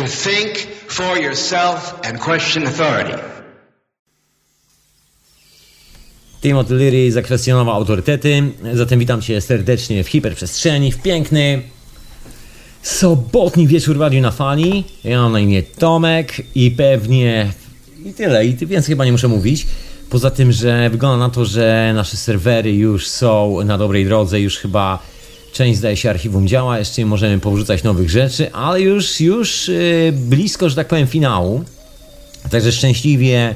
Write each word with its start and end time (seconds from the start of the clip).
to 0.00 0.06
think 0.06 0.58
for 0.88 1.18
yourself 1.18 1.94
and 2.04 2.18
question 2.18 2.66
authority. 2.66 3.14
Timothy 6.42 6.74
Leary 6.74 7.12
zakwestionował 7.12 7.74
autorytety, 7.74 8.42
zatem 8.74 8.98
witam 8.98 9.22
Cię 9.22 9.40
serdecznie 9.40 10.04
w 10.04 10.08
hiperprzestrzeni, 10.08 10.92
w 10.92 11.02
piękny 11.02 11.62
sobotni 12.82 13.66
wieczór 13.66 13.98
w 13.98 14.00
Radiu 14.00 14.20
na 14.20 14.30
Fali. 14.30 14.84
Ja 15.04 15.22
mam 15.22 15.32
na 15.32 15.40
imię 15.40 15.62
Tomek 15.62 16.42
i 16.54 16.70
pewnie 16.70 17.52
i 18.04 18.12
tyle, 18.12 18.46
i 18.46 18.56
więcej 18.56 18.92
chyba 18.92 19.04
nie 19.04 19.12
muszę 19.12 19.28
mówić. 19.28 19.66
Poza 20.10 20.30
tym, 20.30 20.52
że 20.52 20.90
wygląda 20.90 21.26
na 21.26 21.32
to, 21.32 21.44
że 21.44 21.92
nasze 21.94 22.16
serwery 22.16 22.72
już 22.72 23.08
są 23.08 23.64
na 23.64 23.78
dobrej 23.78 24.04
drodze, 24.04 24.40
już 24.40 24.58
chyba 24.58 24.98
część 25.52 25.78
zdaje 25.78 25.96
się 25.96 26.10
archiwum 26.10 26.48
działa, 26.48 26.78
jeszcze 26.78 27.02
nie 27.02 27.06
możemy 27.06 27.40
powrzucać 27.40 27.82
nowych 27.82 28.10
rzeczy, 28.10 28.52
ale 28.52 28.80
już, 28.80 29.20
już 29.20 29.68
yy, 29.68 30.12
blisko, 30.12 30.68
że 30.68 30.76
tak 30.76 30.88
powiem, 30.88 31.06
finału. 31.06 31.64
Także 32.50 32.72
szczęśliwie, 32.72 33.54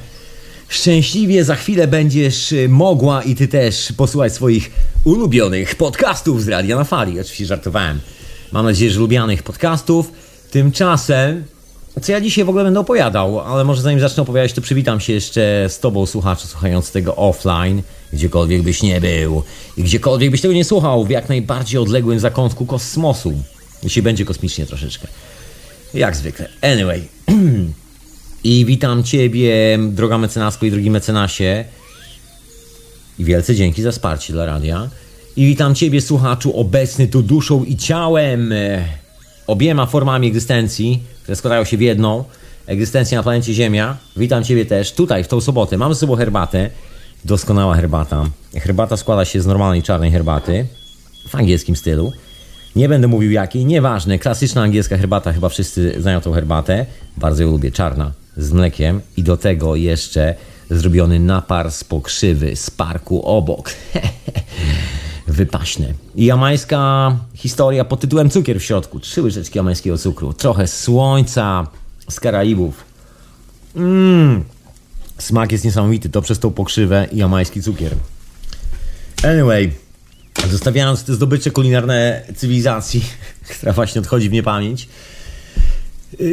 szczęśliwie 0.69 1.45
za 1.45 1.55
chwilę 1.55 1.87
będziesz 1.87 2.53
y, 2.53 2.69
mogła 2.69 3.23
i 3.23 3.35
ty 3.35 3.49
też 3.49 3.93
posłuchać 3.97 4.33
swoich 4.33 4.71
ulubionych 5.05 5.75
podcastów 5.75 6.43
z 6.43 6.49
Radia 6.49 6.77
na 6.77 6.85
Fali. 6.85 7.21
Oczywiście 7.21 7.47
żartowałem. 7.47 8.01
Mam 8.53 8.65
nadzieję, 8.65 8.91
że 8.91 9.01
lubianych 9.01 9.43
podcastów. 9.43 10.13
Tymczasem 10.51 11.45
co 12.03 12.13
ja 12.13 12.21
dzisiaj 12.21 12.45
w 12.45 12.49
ogóle 12.49 12.65
będę 12.65 12.81
opowiadał, 12.81 13.41
ale 13.41 13.65
może 13.65 13.83
zanim 13.83 14.01
zacznę 14.01 14.23
opowiadać, 14.23 14.53
to 14.53 14.61
przywitam 14.61 15.01
się 15.01 15.13
jeszcze 15.13 15.67
z 15.69 15.79
Tobą, 15.81 16.07
słuchaczu, 16.07 16.47
słuchając 16.47 16.91
tego 16.91 17.17
offline, 17.17 17.83
gdziekolwiek 18.13 18.63
byś 18.63 18.83
nie 18.83 19.01
był 19.01 19.43
i 19.77 19.83
gdziekolwiek 19.83 20.31
byś 20.31 20.41
tego 20.41 20.55
nie 20.55 20.65
słuchał, 20.65 21.05
w 21.05 21.11
jak 21.11 21.29
najbardziej 21.29 21.81
odległym 21.81 22.21
zakątku 22.21 22.67
kosmosu. 22.67 23.33
Jeśli 23.83 24.03
będzie 24.03 24.25
kosmicznie 24.25 24.67
troszeczkę. 24.67 25.09
Jak 25.95 26.17
zwykle. 26.17 26.49
Anyway. 26.63 27.03
I 28.45 28.65
witam 28.65 29.05
Ciebie, 29.05 29.79
droga 29.89 30.19
mecenasko 30.19 30.67
i 30.67 30.71
drogi 30.71 30.91
mecenasie. 30.91 31.65
I 33.19 33.25
wielce 33.25 33.55
dzięki 33.55 33.83
za 33.83 33.93
wsparcie 33.93 34.33
dla 34.33 34.47
radia. 34.47 34.89
I 35.37 35.47
witam 35.47 35.75
Ciebie, 35.75 36.01
słuchaczu, 36.01 36.57
obecny 36.57 37.09
tu 37.09 37.23
duszą 37.23 37.65
i 37.65 37.77
ciałem, 37.77 38.55
obiema 39.47 39.87
formami 39.87 40.29
egzystencji 40.29 41.03
które 41.25 41.37
składają 41.37 41.65
się 41.65 41.77
w 41.77 41.81
jedną 41.81 42.25
egzystencję 42.67 43.17
na 43.17 43.23
planecie 43.23 43.55
Ziemia. 43.55 43.97
Witam 44.17 44.45
Ciebie 44.45 44.67
też 44.67 44.93
tutaj 44.93 45.25
w 45.25 45.29
tą 45.29 45.41
sobotę. 45.41 45.79
Mamy 45.79 45.95
sobą 45.95 46.17
herbatę. 46.17 46.71
Doskonała 47.25 47.75
herbata. 47.75 48.25
Herbata 48.55 48.97
składa 48.97 49.25
się 49.25 49.41
z 49.41 49.47
normalnej 49.47 49.83
czarnej 49.83 50.11
herbaty 50.11 50.67
w 51.29 51.35
angielskim 51.35 51.77
stylu. 51.77 52.13
Nie 52.77 52.89
będę 52.89 53.09
mówił 53.09 53.31
jakiej, 53.31 53.65
nieważne. 53.65 54.19
Klasyczna 54.19 54.63
angielska 54.63 54.97
herbata, 54.97 55.33
chyba 55.33 55.49
wszyscy 55.49 56.03
znają 56.03 56.21
tą 56.21 56.33
herbatę. 56.33 56.87
Bardzo 57.17 57.43
ją 57.43 57.51
lubię, 57.51 57.73
czarna, 57.73 58.13
z 58.37 58.53
mlekiem 58.53 59.01
i 59.17 59.23
do 59.23 59.37
tego 59.37 59.77
jeszcze 59.77 60.35
zrobiony 60.71 61.21
napar 61.21 61.73
z 61.73 61.85
pokrzywy 61.85 62.57
z 62.57 62.71
parku 62.71 63.23
obok. 63.23 63.71
wypaśne. 65.27 65.95
I 66.15 66.25
jamańska 66.25 67.17
historia 67.35 67.85
pod 67.85 68.01
tytułem 68.01 68.31
Cukier 68.31 68.61
w 68.61 68.63
środku. 68.63 69.01
Trzy 69.01 69.23
łyżeczki 69.23 69.59
jamańskiego 69.59 69.99
cukru. 69.99 70.33
Trochę 70.33 70.67
słońca 70.67 71.67
z 72.11 72.21
Karaibów. 72.21 72.85
Mmm. 73.77 74.45
Smak 75.19 75.53
jest 75.53 75.65
niesamowity. 75.65 76.09
To 76.09 76.23
przez 76.23 76.39
tą 76.39 76.51
pokrzywę 76.51 77.07
i 77.13 77.17
jamański 77.17 77.63
cukier. 77.63 77.95
Anyway, 79.23 79.73
zostawiając 80.51 81.05
te 81.05 81.15
zdobycze 81.15 81.51
kulinarne 81.51 82.23
cywilizacji, 82.37 83.05
która 83.59 83.73
właśnie 83.73 84.01
odchodzi 84.01 84.29
w 84.29 84.33
niepamięć, 84.33 84.89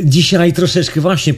Dzisiaj 0.03 0.53
troszeczkę 0.53 1.01
właśnie 1.01 1.33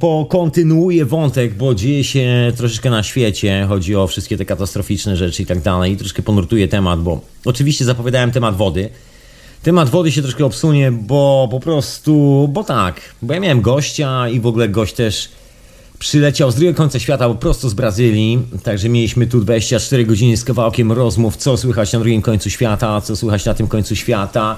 pokontynuuję 0.00 1.04
wątek, 1.04 1.54
bo 1.54 1.74
dzieje 1.74 2.04
się 2.04 2.52
troszeczkę 2.56 2.90
na 2.90 3.02
świecie. 3.02 3.66
Chodzi 3.68 3.96
o 3.96 4.06
wszystkie 4.06 4.36
te 4.36 4.44
katastroficzne 4.44 5.16
rzeczy 5.16 5.42
i 5.42 5.46
tak 5.46 5.60
dalej. 5.60 5.92
I 5.92 5.96
troszkę 5.96 6.22
ponurtuję 6.22 6.68
temat, 6.68 7.02
bo 7.02 7.20
oczywiście 7.44 7.84
zapowiadałem 7.84 8.30
temat 8.30 8.56
wody. 8.56 8.88
Temat 9.62 9.88
wody 9.88 10.12
się 10.12 10.22
troszkę 10.22 10.44
obsunie, 10.44 10.92
bo 10.92 11.48
po 11.50 11.60
prostu, 11.60 12.48
bo 12.52 12.64
tak, 12.64 13.00
bo 13.22 13.34
ja 13.34 13.40
miałem 13.40 13.60
gościa 13.60 14.28
i 14.28 14.40
w 14.40 14.46
ogóle 14.46 14.68
gość 14.68 14.94
też 14.94 15.28
przyleciał 15.98 16.50
z 16.50 16.54
drugiego 16.54 16.76
końca 16.76 16.98
świata, 16.98 17.28
po 17.28 17.34
prostu 17.34 17.68
z 17.68 17.74
Brazylii. 17.74 18.38
Także 18.62 18.88
mieliśmy 18.88 19.26
tu 19.26 19.40
24 19.40 20.04
godziny 20.04 20.36
z 20.36 20.44
kawałkiem 20.44 20.92
rozmów, 20.92 21.36
co 21.36 21.56
słychać 21.56 21.92
na 21.92 21.98
drugim 21.98 22.22
końcu 22.22 22.50
świata, 22.50 23.00
co 23.00 23.16
słychać 23.16 23.44
na 23.44 23.54
tym 23.54 23.68
końcu 23.68 23.96
świata 23.96 24.56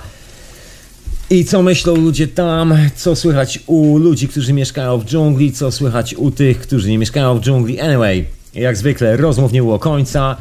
i 1.31 1.45
co 1.45 1.63
myślą 1.63 1.97
ludzie 1.97 2.29
tam, 2.29 2.75
co 2.97 3.17
słychać 3.17 3.61
u 3.67 3.99
ludzi, 3.99 4.29
którzy 4.29 4.53
mieszkają 4.53 4.99
w 4.99 5.05
dżungli, 5.05 5.53
co 5.53 5.73
słychać 5.73 6.15
u 6.15 6.31
tych, 6.31 6.61
którzy 6.61 6.91
nie 6.91 6.99
mieszkają 6.99 7.39
w 7.39 7.41
dżungli. 7.41 7.81
Anyway, 7.81 8.25
jak 8.55 8.77
zwykle, 8.77 9.17
rozmów 9.17 9.53
nie 9.53 9.63
było 9.63 9.79
końca. 9.79 10.37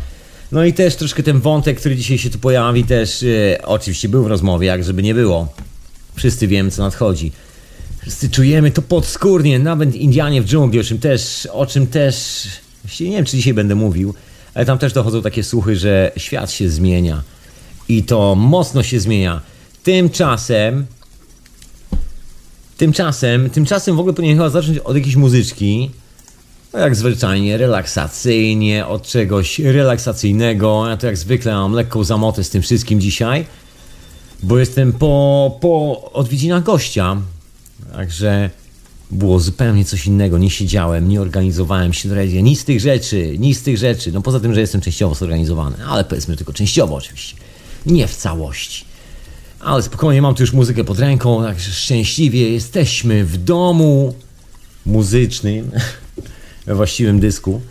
No 0.52 0.66
i 0.66 0.74
też 0.74 0.96
troszkę 0.96 1.24
ten 1.24 1.40
wątek, 1.40 1.80
który 1.80 1.96
dzisiaj 1.96 2.18
się 2.18 2.30
tu 2.30 2.40
pojawi, 2.40 2.84
też 2.84 3.24
e, 3.24 3.66
oczywiście 3.66 4.10
był 4.10 4.24
w 4.24 4.28
rozmowie, 4.28 4.68
jak 4.68 4.84
żeby 4.84 5.04
nie 5.04 5.14
było. 5.14 5.54
Wszyscy 6.16 6.48
wiemy, 6.48 6.72
co 6.72 6.84
nadchodzi. 6.84 7.32
Wszyscy 8.02 8.30
czujemy 8.30 8.72
to 8.72 8.82
podskórnie, 8.82 9.60
nawet 9.60 9.96
Indianie 9.96 10.42
w 10.42 10.46
dżungli, 10.46 10.80
o 10.80 10.84
czym 10.84 11.00
też, 11.00 11.48
o 11.52 11.66
czym 11.66 11.88
też, 11.88 12.44
nie 13.00 13.12
wiem, 13.12 13.26
czy 13.26 13.38
dzisiaj 13.38 13.54
będę 13.54 13.76
mówił, 13.76 14.14
ale 14.54 14.66
tam 14.66 14.78
też 14.78 14.94
dochodzą 14.94 15.22
takie 15.22 15.44
słuchy, 15.44 15.76
że 15.76 16.12
świat 16.18 16.52
się 16.52 16.70
zmienia. 16.70 17.22
I 17.90 18.04
to 18.04 18.36
mocno 18.36 18.84
się 18.84 19.00
zmienia 19.00 19.53
Tymczasem 19.84 20.86
Tymczasem, 22.78 23.50
tymczasem 23.50 23.96
w 23.96 24.00
ogóle 24.00 24.14
powinien 24.14 24.38
chyba 24.38 24.50
zacząć 24.50 24.78
od 24.78 24.96
jakiejś 24.96 25.16
muzyczki. 25.16 25.92
No 26.74 26.80
jak 26.80 26.96
zwyczajnie, 26.96 27.58
relaksacyjnie, 27.58 28.88
od 28.88 29.08
czegoś 29.08 29.60
relaksacyjnego. 29.60 30.88
Ja 30.90 30.98
to 30.98 31.08
jak 31.08 31.18
zwykle 31.18 31.54
mam 31.54 31.74
lekką 31.74 32.04
zamotę 32.04 32.44
z 32.44 32.50
tym 32.50 32.62
wszystkim 32.62 33.02
dzisiaj, 33.02 33.46
bo 34.44 34.60
jestem 34.60 34.94
po, 34.94 35.58
po 35.62 36.02
odwiedzinach 36.14 36.64
gościa. 36.64 37.18
Także 37.94 38.50
było 39.12 39.40
zupełnie 39.40 39.86
coś 39.86 40.08
innego. 40.08 40.38
Nie 40.38 40.50
siedziałem, 40.50 41.10
nie 41.10 41.22
organizowałem 41.22 41.94
się 41.94 42.10
do 42.10 42.16
radia. 42.16 42.42
Nic 42.42 42.60
z 42.60 42.66
tych 42.66 42.80
rzeczy, 42.80 43.36
nic 43.40 43.60
z 43.60 43.64
tych 43.64 43.78
rzeczy. 43.78 44.12
No 44.12 44.22
poza 44.22 44.40
tym, 44.40 44.54
że 44.54 44.62
jestem 44.62 44.82
częściowo 44.82 45.16
zorganizowany, 45.16 45.76
ale 45.88 46.04
powiedzmy 46.04 46.38
tylko 46.38 46.54
częściowo 46.54 46.96
oczywiście. 46.96 47.36
Nie 47.86 48.08
w 48.08 48.16
całości. 48.16 48.93
Ale 49.64 49.84
spokojnie, 49.84 50.22
mam 50.22 50.36
tu 50.36 50.44
już 50.44 50.54
muzykę 50.54 50.84
pod 50.84 51.00
ręką, 51.00 51.44
także 51.44 51.72
szczęśliwie 51.72 52.50
jesteśmy 52.50 53.26
w 53.26 53.38
domu 53.38 54.14
muzycznym, 54.86 55.72
we 56.66 56.76
właściwym 56.76 57.20
dysku. 57.20 57.62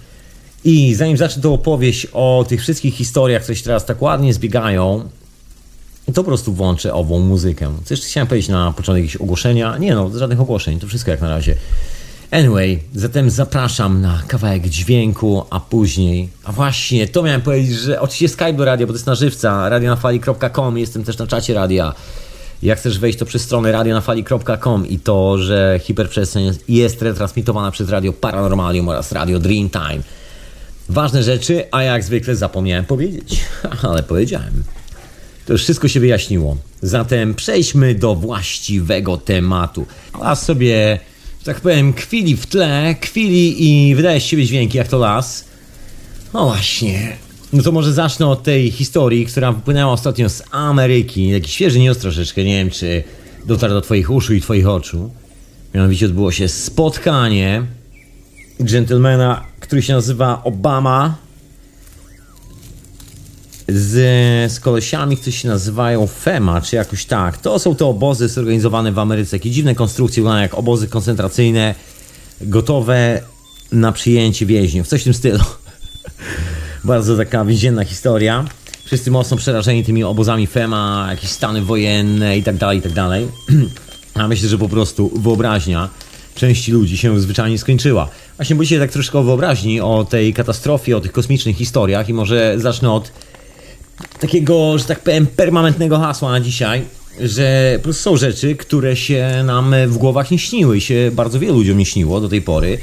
I 0.64 0.94
zanim 0.94 1.16
zacznę 1.16 1.42
tą 1.42 1.54
opowieść 1.54 2.06
o 2.12 2.44
tych 2.48 2.60
wszystkich 2.60 2.94
historiach, 2.94 3.42
które 3.42 3.56
się 3.56 3.64
teraz 3.64 3.84
tak 3.84 4.02
ładnie 4.02 4.34
zbiegają, 4.34 5.08
to 6.06 6.12
po 6.12 6.24
prostu 6.24 6.52
włączę 6.52 6.94
ową 6.94 7.18
muzykę. 7.18 7.72
Co 7.84 7.94
jeszcze 7.94 8.06
chciałem 8.06 8.26
powiedzieć 8.26 8.48
na 8.48 8.72
początek 8.72 9.04
jakieś 9.04 9.16
ogłoszenia? 9.16 9.78
Nie 9.78 9.94
no, 9.94 10.10
żadnych 10.18 10.40
ogłoszeń, 10.40 10.80
to 10.80 10.86
wszystko 10.86 11.10
jak 11.10 11.20
na 11.20 11.28
razie. 11.28 11.54
Anyway, 12.32 12.78
zatem 12.94 13.30
zapraszam 13.30 14.00
na 14.00 14.22
kawałek 14.28 14.68
dźwięku, 14.68 15.44
a 15.50 15.60
później. 15.60 16.28
A 16.44 16.52
właśnie, 16.52 17.08
to 17.08 17.22
miałem 17.22 17.42
powiedzieć, 17.42 17.76
że 17.76 18.00
oczywiście 18.00 18.28
Skype 18.28 18.52
do 18.52 18.64
radia, 18.64 18.86
bo 18.86 18.92
to 18.92 18.96
jest 18.96 19.06
na 19.06 19.14
żywca, 19.14 19.68
radionafali.com, 19.68 20.78
jestem 20.78 21.04
też 21.04 21.18
na 21.18 21.26
czacie 21.26 21.54
radia. 21.54 21.94
Jak 22.62 22.78
chcesz 22.78 22.98
wejść, 22.98 23.18
to 23.18 23.26
przez 23.26 23.42
stronę 23.42 23.72
radionafali.com 23.72 24.88
i 24.88 24.98
to, 24.98 25.38
że 25.38 25.80
hiperprzestrzeń 25.82 26.50
jest 26.68 27.02
retransmitowana 27.02 27.70
przez 27.70 27.88
Radio 27.88 28.12
Paranormalium 28.12 28.88
oraz 28.88 29.12
Radio 29.12 29.38
Dreamtime. 29.38 30.02
Ważne 30.88 31.22
rzeczy, 31.22 31.64
a 31.70 31.82
jak 31.82 32.04
zwykle 32.04 32.36
zapomniałem 32.36 32.84
powiedzieć, 32.84 33.40
ale 33.90 34.02
powiedziałem. 34.02 34.64
To 35.46 35.52
już 35.52 35.62
wszystko 35.62 35.88
się 35.88 36.00
wyjaśniło. 36.00 36.56
Zatem 36.82 37.34
przejdźmy 37.34 37.94
do 37.94 38.14
właściwego 38.14 39.16
tematu. 39.16 39.86
A 40.20 40.36
sobie 40.36 40.98
tak 41.44 41.60
powiem, 41.60 41.92
kwili 41.92 42.36
w 42.36 42.46
tle, 42.46 42.94
kwili 43.00 43.68
i 43.68 43.94
wydaje 43.94 44.20
z 44.20 44.24
siebie 44.24 44.46
dźwięki 44.46 44.78
jak 44.78 44.88
to 44.88 44.98
las. 44.98 45.44
No 46.34 46.44
właśnie. 46.44 47.16
No 47.52 47.62
to 47.62 47.72
może 47.72 47.92
zacznę 47.92 48.26
od 48.26 48.42
tej 48.42 48.70
historii, 48.70 49.26
która 49.26 49.52
wypłynęła 49.52 49.92
ostatnio 49.92 50.28
z 50.28 50.42
Ameryki. 50.50 51.32
Taki 51.32 51.50
świeży 51.50 51.78
news 51.78 51.98
troszeczkę, 51.98 52.44
nie 52.44 52.58
wiem 52.58 52.70
czy 52.70 53.04
dotarł 53.46 53.74
do 53.74 53.80
twoich 53.80 54.10
uszu 54.10 54.34
i 54.34 54.40
twoich 54.40 54.68
oczu. 54.68 55.10
Mianowicie 55.74 56.06
odbyło 56.06 56.32
się 56.32 56.48
spotkanie 56.48 57.62
gentlemana, 58.60 59.44
który 59.60 59.82
się 59.82 59.92
nazywa 59.92 60.44
Obama 60.44 61.16
z, 63.68 64.52
z 64.52 64.60
kolesiami, 64.60 65.16
którzy 65.16 65.32
się 65.32 65.48
nazywają 65.48 66.06
FEMA, 66.06 66.60
czy 66.60 66.76
jakoś 66.76 67.04
tak. 67.04 67.38
To 67.38 67.58
są 67.58 67.74
te 67.74 67.86
obozy 67.86 68.28
zorganizowane 68.28 68.92
w 68.92 68.98
Ameryce. 68.98 69.36
Jakie 69.36 69.50
dziwne 69.50 69.74
konstrukcje, 69.74 70.22
wyglądają 70.22 70.42
jak 70.42 70.54
obozy 70.54 70.88
koncentracyjne, 70.88 71.74
gotowe 72.40 73.22
na 73.72 73.92
przyjęcie 73.92 74.46
więźniów. 74.46 74.88
Coś 74.88 75.00
w 75.00 75.04
tym 75.04 75.14
stylu. 75.14 75.44
Bardzo 76.84 77.16
taka 77.16 77.44
więzienna 77.44 77.84
historia. 77.84 78.44
Wszyscy 78.84 79.10
mocno 79.10 79.36
przerażeni 79.36 79.84
tymi 79.84 80.04
obozami 80.04 80.46
FEMA, 80.46 81.06
jakieś 81.10 81.30
stany 81.30 81.62
wojenne 81.62 82.38
i 82.38 82.42
tak 82.42 82.56
dalej, 82.56 82.78
i 82.78 82.82
tak 82.82 82.92
dalej. 82.92 83.28
A 84.14 84.28
myślę, 84.28 84.48
że 84.48 84.58
po 84.58 84.68
prostu 84.68 85.10
wyobraźnia 85.20 85.88
części 86.34 86.72
ludzi 86.72 86.98
się 86.98 87.20
zwyczajnie 87.20 87.58
skończyła. 87.58 88.08
Właśnie 88.36 88.56
bo 88.56 88.62
dzisiaj 88.62 88.78
tak 88.78 88.92
troszkę 88.92 89.24
wyobraźni, 89.24 89.80
o 89.80 90.06
tej 90.10 90.34
katastrofie, 90.34 90.96
o 90.96 91.00
tych 91.00 91.12
kosmicznych 91.12 91.56
historiach 91.56 92.08
i 92.08 92.14
może 92.14 92.54
zacznę 92.56 92.92
od 92.92 93.12
takiego, 94.22 94.78
że 94.78 94.84
tak 94.84 95.00
powiem, 95.00 95.26
permanentnego 95.26 95.98
hasła 95.98 96.30
na 96.30 96.40
dzisiaj, 96.40 96.82
że 97.20 97.74
po 97.76 97.82
prostu 97.82 98.02
są 98.02 98.16
rzeczy, 98.16 98.56
które 98.56 98.96
się 98.96 99.42
nam 99.44 99.74
w 99.86 99.96
głowach 99.98 100.30
nie 100.30 100.38
śniły 100.38 100.76
i 100.76 100.80
się 100.80 101.10
bardzo 101.12 101.38
wielu 101.38 101.54
ludziom 101.54 101.78
nie 101.78 101.86
śniło 101.86 102.20
do 102.20 102.28
tej 102.28 102.42
pory. 102.42 102.78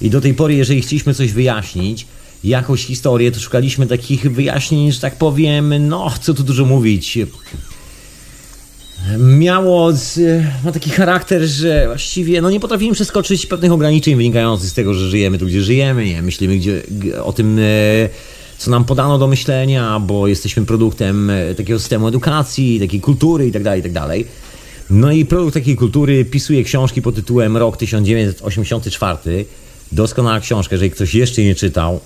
I 0.00 0.10
do 0.10 0.20
tej 0.20 0.34
pory, 0.34 0.54
jeżeli 0.54 0.82
chcieliśmy 0.82 1.14
coś 1.14 1.32
wyjaśnić, 1.32 2.06
jakąś 2.44 2.84
historię, 2.84 3.32
to 3.32 3.40
szukaliśmy 3.40 3.86
takich 3.86 4.32
wyjaśnień, 4.32 4.92
że 4.92 5.00
tak 5.00 5.16
powiem, 5.16 5.88
no, 5.88 6.12
co 6.20 6.34
tu 6.34 6.42
dużo 6.42 6.64
mówić. 6.64 7.18
Miało, 9.18 9.92
ma 10.64 10.72
taki 10.72 10.90
charakter, 10.90 11.42
że 11.42 11.86
właściwie 11.86 12.40
no, 12.40 12.50
nie 12.50 12.60
potrafimy 12.60 12.94
przeskoczyć 12.94 13.46
pewnych 13.46 13.72
ograniczeń 13.72 14.16
wynikających 14.16 14.70
z 14.70 14.74
tego, 14.74 14.94
że 14.94 15.10
żyjemy 15.10 15.38
tu, 15.38 15.46
gdzie 15.46 15.62
żyjemy, 15.62 16.04
nie 16.04 16.22
myślimy 16.22 16.56
gdzie, 16.56 16.82
o 17.22 17.32
tym, 17.32 17.58
e, 17.58 17.62
co 18.58 18.70
nam 18.70 18.84
podano 18.84 19.18
do 19.18 19.26
myślenia, 19.26 20.00
bo 20.00 20.26
jesteśmy 20.26 20.66
produktem 20.66 21.30
e, 21.30 21.54
takiego 21.54 21.78
systemu 21.78 22.08
edukacji, 22.08 22.80
takiej 22.80 23.00
kultury 23.00 23.46
itd., 23.46 23.64
tak 23.64 23.76
itd. 23.76 24.00
Tak 24.00 24.26
no 24.90 25.12
i 25.12 25.24
produkt 25.24 25.54
takiej 25.54 25.76
kultury 25.76 26.24
pisuje 26.24 26.64
książki 26.64 27.02
pod 27.02 27.14
tytułem 27.14 27.56
Rok 27.56 27.76
1984. 27.76 29.44
Doskonała 29.92 30.40
książka, 30.40 30.74
jeżeli 30.74 30.90
ktoś 30.90 31.14
jeszcze 31.14 31.42
nie 31.42 31.54
czytał, 31.54 32.00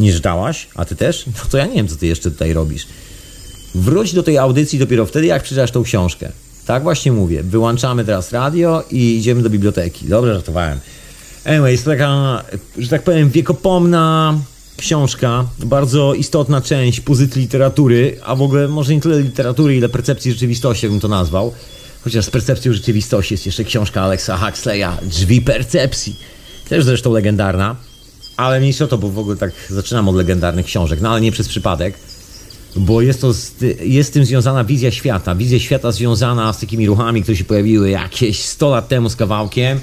nie 0.00 0.12
czytałaś, 0.12 0.68
a 0.74 0.84
ty 0.84 0.96
też? 0.96 1.26
No 1.26 1.32
to 1.50 1.58
ja 1.58 1.66
nie 1.66 1.74
wiem, 1.74 1.88
co 1.88 1.96
ty 1.96 2.06
jeszcze 2.06 2.30
tutaj 2.30 2.52
robisz. 2.52 2.86
Wróć 3.74 4.14
do 4.14 4.22
tej 4.22 4.38
audycji 4.38 4.78
dopiero 4.78 5.06
wtedy, 5.06 5.26
jak 5.26 5.42
przeczytasz 5.42 5.70
tą 5.70 5.82
książkę. 5.82 6.32
Tak 6.66 6.82
właśnie 6.82 7.12
mówię. 7.12 7.42
Wyłączamy 7.42 8.04
teraz 8.04 8.32
radio 8.32 8.84
i 8.90 9.16
idziemy 9.16 9.42
do 9.42 9.50
biblioteki. 9.50 10.06
Dobrze 10.06 10.34
żartowałem. 10.34 10.78
Anyway, 11.44 11.72
jest 11.72 11.84
taka, 11.84 12.44
że 12.78 12.88
tak 12.88 13.02
powiem, 13.02 13.30
wiekopomna 13.30 14.38
książka, 14.78 15.44
bardzo 15.58 16.14
istotna 16.14 16.60
część 16.60 17.00
pozycji 17.00 17.42
literatury, 17.42 18.20
a 18.24 18.34
w 18.34 18.42
ogóle 18.42 18.68
może 18.68 18.94
nie 18.94 19.00
tyle 19.00 19.20
literatury, 19.20 19.76
ile 19.76 19.88
percepcji 19.88 20.32
rzeczywistości, 20.32 20.86
jakbym 20.86 21.00
to 21.00 21.08
nazwał. 21.08 21.52
Chociaż 22.04 22.24
z 22.24 22.30
percepcją 22.30 22.72
rzeczywistości 22.72 23.34
jest 23.34 23.46
jeszcze 23.46 23.64
książka 23.64 24.02
Alexa 24.02 24.36
Huxleya, 24.36 24.88
Drzwi 25.02 25.42
percepcji. 25.42 26.16
Też 26.68 26.84
zresztą 26.84 27.12
legendarna. 27.12 27.76
Ale 28.36 28.60
mniejsza 28.60 28.86
to, 28.86 28.98
bo 28.98 29.08
w 29.08 29.18
ogóle 29.18 29.36
tak 29.36 29.50
zaczynam 29.70 30.08
od 30.08 30.16
legendarnych 30.16 30.66
książek, 30.66 31.00
no 31.00 31.10
ale 31.10 31.20
nie 31.20 31.32
przez 31.32 31.48
przypadek, 31.48 31.94
bo 32.76 33.00
jest, 33.02 33.20
to 33.20 33.32
z, 33.32 33.54
jest 33.80 34.10
z 34.10 34.12
tym 34.12 34.24
związana 34.24 34.64
wizja 34.64 34.90
świata. 34.90 35.34
Wizja 35.34 35.58
świata 35.58 35.92
związana 35.92 36.52
z 36.52 36.60
takimi 36.60 36.86
ruchami, 36.86 37.22
które 37.22 37.36
się 37.36 37.44
pojawiły 37.44 37.90
jakieś 37.90 38.40
100 38.42 38.70
lat 38.70 38.88
temu 38.88 39.08
z 39.08 39.16
kawałkiem. 39.16 39.80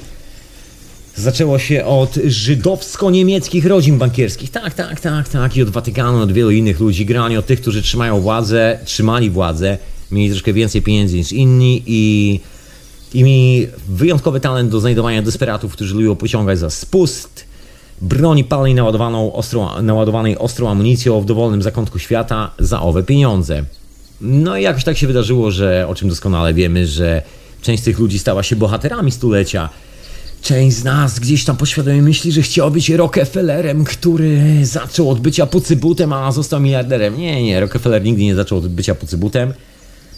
Zaczęło 1.17 1.59
się 1.59 1.85
od 1.85 2.15
żydowsko-niemieckich 2.15 3.65
rodzin 3.65 3.97
bankierskich. 3.97 4.51
Tak, 4.51 4.73
tak, 4.73 5.01
tak, 5.01 5.29
tak. 5.29 5.57
I 5.57 5.61
od 5.61 5.69
Watykanu, 5.69 6.21
od 6.21 6.31
wielu 6.31 6.51
innych 6.51 6.79
ludzi. 6.79 7.05
Granie 7.05 7.39
od 7.39 7.45
tych, 7.45 7.61
którzy 7.61 7.81
trzymają 7.81 8.21
władzę, 8.21 8.79
trzymali 8.85 9.29
władzę, 9.29 9.77
mieli 10.11 10.29
troszkę 10.29 10.53
więcej 10.53 10.81
pieniędzy 10.81 11.17
niż 11.17 11.31
inni 11.31 11.83
i, 11.85 12.39
i 13.13 13.23
mieli 13.23 13.67
wyjątkowy 13.89 14.39
talent 14.39 14.71
do 14.71 14.79
znajdowania 14.79 15.21
desperatów, 15.21 15.73
którzy 15.73 15.95
lubią 15.95 16.15
pociągać 16.15 16.59
za 16.59 16.69
spust 16.69 17.45
broni 18.01 18.43
palnej 18.43 18.75
naładowaną 18.75 19.33
ostro, 19.33 19.81
naładowanej 19.81 20.37
ostrą 20.37 20.69
amunicją 20.69 21.21
w 21.21 21.25
dowolnym 21.25 21.61
zakątku 21.61 21.99
świata 21.99 22.51
za 22.59 22.81
owe 22.81 23.03
pieniądze. 23.03 23.63
No 24.21 24.57
i 24.57 24.63
jakoś 24.63 24.83
tak 24.83 24.97
się 24.97 25.07
wydarzyło, 25.07 25.51
że 25.51 25.87
o 25.87 25.95
czym 25.95 26.09
doskonale 26.09 26.53
wiemy, 26.53 26.87
że 26.87 27.21
część 27.61 27.81
z 27.81 27.85
tych 27.85 27.99
ludzi 27.99 28.19
stała 28.19 28.43
się 28.43 28.55
bohaterami 28.55 29.11
stulecia. 29.11 29.69
Część 30.45 30.77
z 30.77 30.83
nas 30.83 31.19
gdzieś 31.19 31.45
tam 31.45 31.57
poświadomie 31.57 32.01
myśli, 32.01 32.31
że 32.31 32.41
chciał 32.41 32.71
być 32.71 32.89
Rockefellerem, 32.89 33.83
który 33.83 34.65
zaczął 34.65 35.09
od 35.09 35.19
bycia 35.19 35.45
pucybutem, 35.45 36.13
a 36.13 36.31
został 36.31 36.59
miliarderem. 36.59 37.17
Nie, 37.17 37.43
nie, 37.43 37.59
Rockefeller 37.59 38.03
nigdy 38.03 38.23
nie 38.23 38.35
zaczął 38.35 38.57
od 38.57 38.67
bycia 38.67 38.95
pucybutem. 38.95 39.53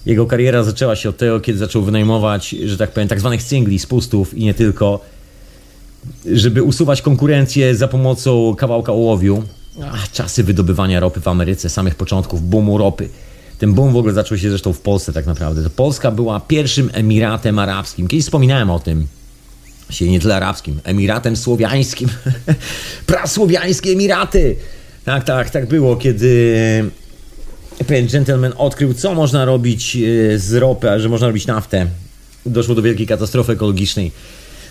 Jego 0.05 0.25
kariera 0.25 0.63
zaczęła 0.63 0.95
się 0.95 1.09
od 1.09 1.17
tego, 1.17 1.39
kiedy 1.39 1.59
zaczął 1.59 1.81
wynajmować, 1.81 2.49
że 2.49 2.77
tak 2.77 2.91
powiem, 2.91 3.09
tak 3.09 3.19
zwanych 3.19 3.41
singli, 3.41 3.79
spustów 3.79 4.33
i 4.33 4.43
nie 4.43 4.53
tylko 4.53 4.99
żeby 6.31 6.63
usuwać 6.63 7.01
konkurencję 7.01 7.75
za 7.75 7.87
pomocą 7.87 8.55
kawałka 8.57 8.91
ołowiu. 8.91 9.43
Ach, 9.83 10.11
czasy 10.11 10.43
wydobywania 10.43 10.99
ropy 10.99 11.21
w 11.21 11.27
Ameryce, 11.27 11.69
samych 11.69 11.95
początków 11.95 12.49
boomu 12.49 12.77
ropy. 12.77 13.09
Ten 13.59 13.73
boom 13.73 13.93
w 13.93 13.97
ogóle 13.97 14.13
zaczął 14.13 14.37
się 14.37 14.49
zresztą 14.49 14.73
w 14.73 14.79
Polsce 14.79 15.13
tak 15.13 15.25
naprawdę. 15.25 15.69
Polska 15.69 16.11
była 16.11 16.39
pierwszym 16.39 16.89
emiratem 16.93 17.59
arabskim. 17.59 18.07
Kiedyś 18.07 18.25
wspominałem 18.25 18.69
o 18.69 18.79
tym. 18.79 19.07
Się 19.89 20.09
nie 20.09 20.19
tyle 20.19 20.35
arabskim, 20.35 20.79
emiratem 20.83 21.37
słowiańskim. 21.37 22.09
Prasłowiańskie 23.05 23.91
Emiraty! 23.91 24.55
Tak, 25.05 25.23
tak, 25.23 25.49
tak 25.49 25.67
było, 25.67 25.95
kiedy 25.95 26.53
pewien 27.87 28.07
gentleman 28.07 28.53
odkrył, 28.57 28.93
co 28.93 29.13
można 29.13 29.45
robić 29.45 29.95
e, 29.95 30.39
z 30.39 30.53
ropy, 30.53 30.91
a 30.91 30.99
że 30.99 31.09
można 31.09 31.27
robić 31.27 31.47
naftę. 31.47 31.87
Doszło 32.45 32.75
do 32.75 32.81
wielkiej 32.81 33.07
katastrofy 33.07 33.51
ekologicznej 33.51 34.11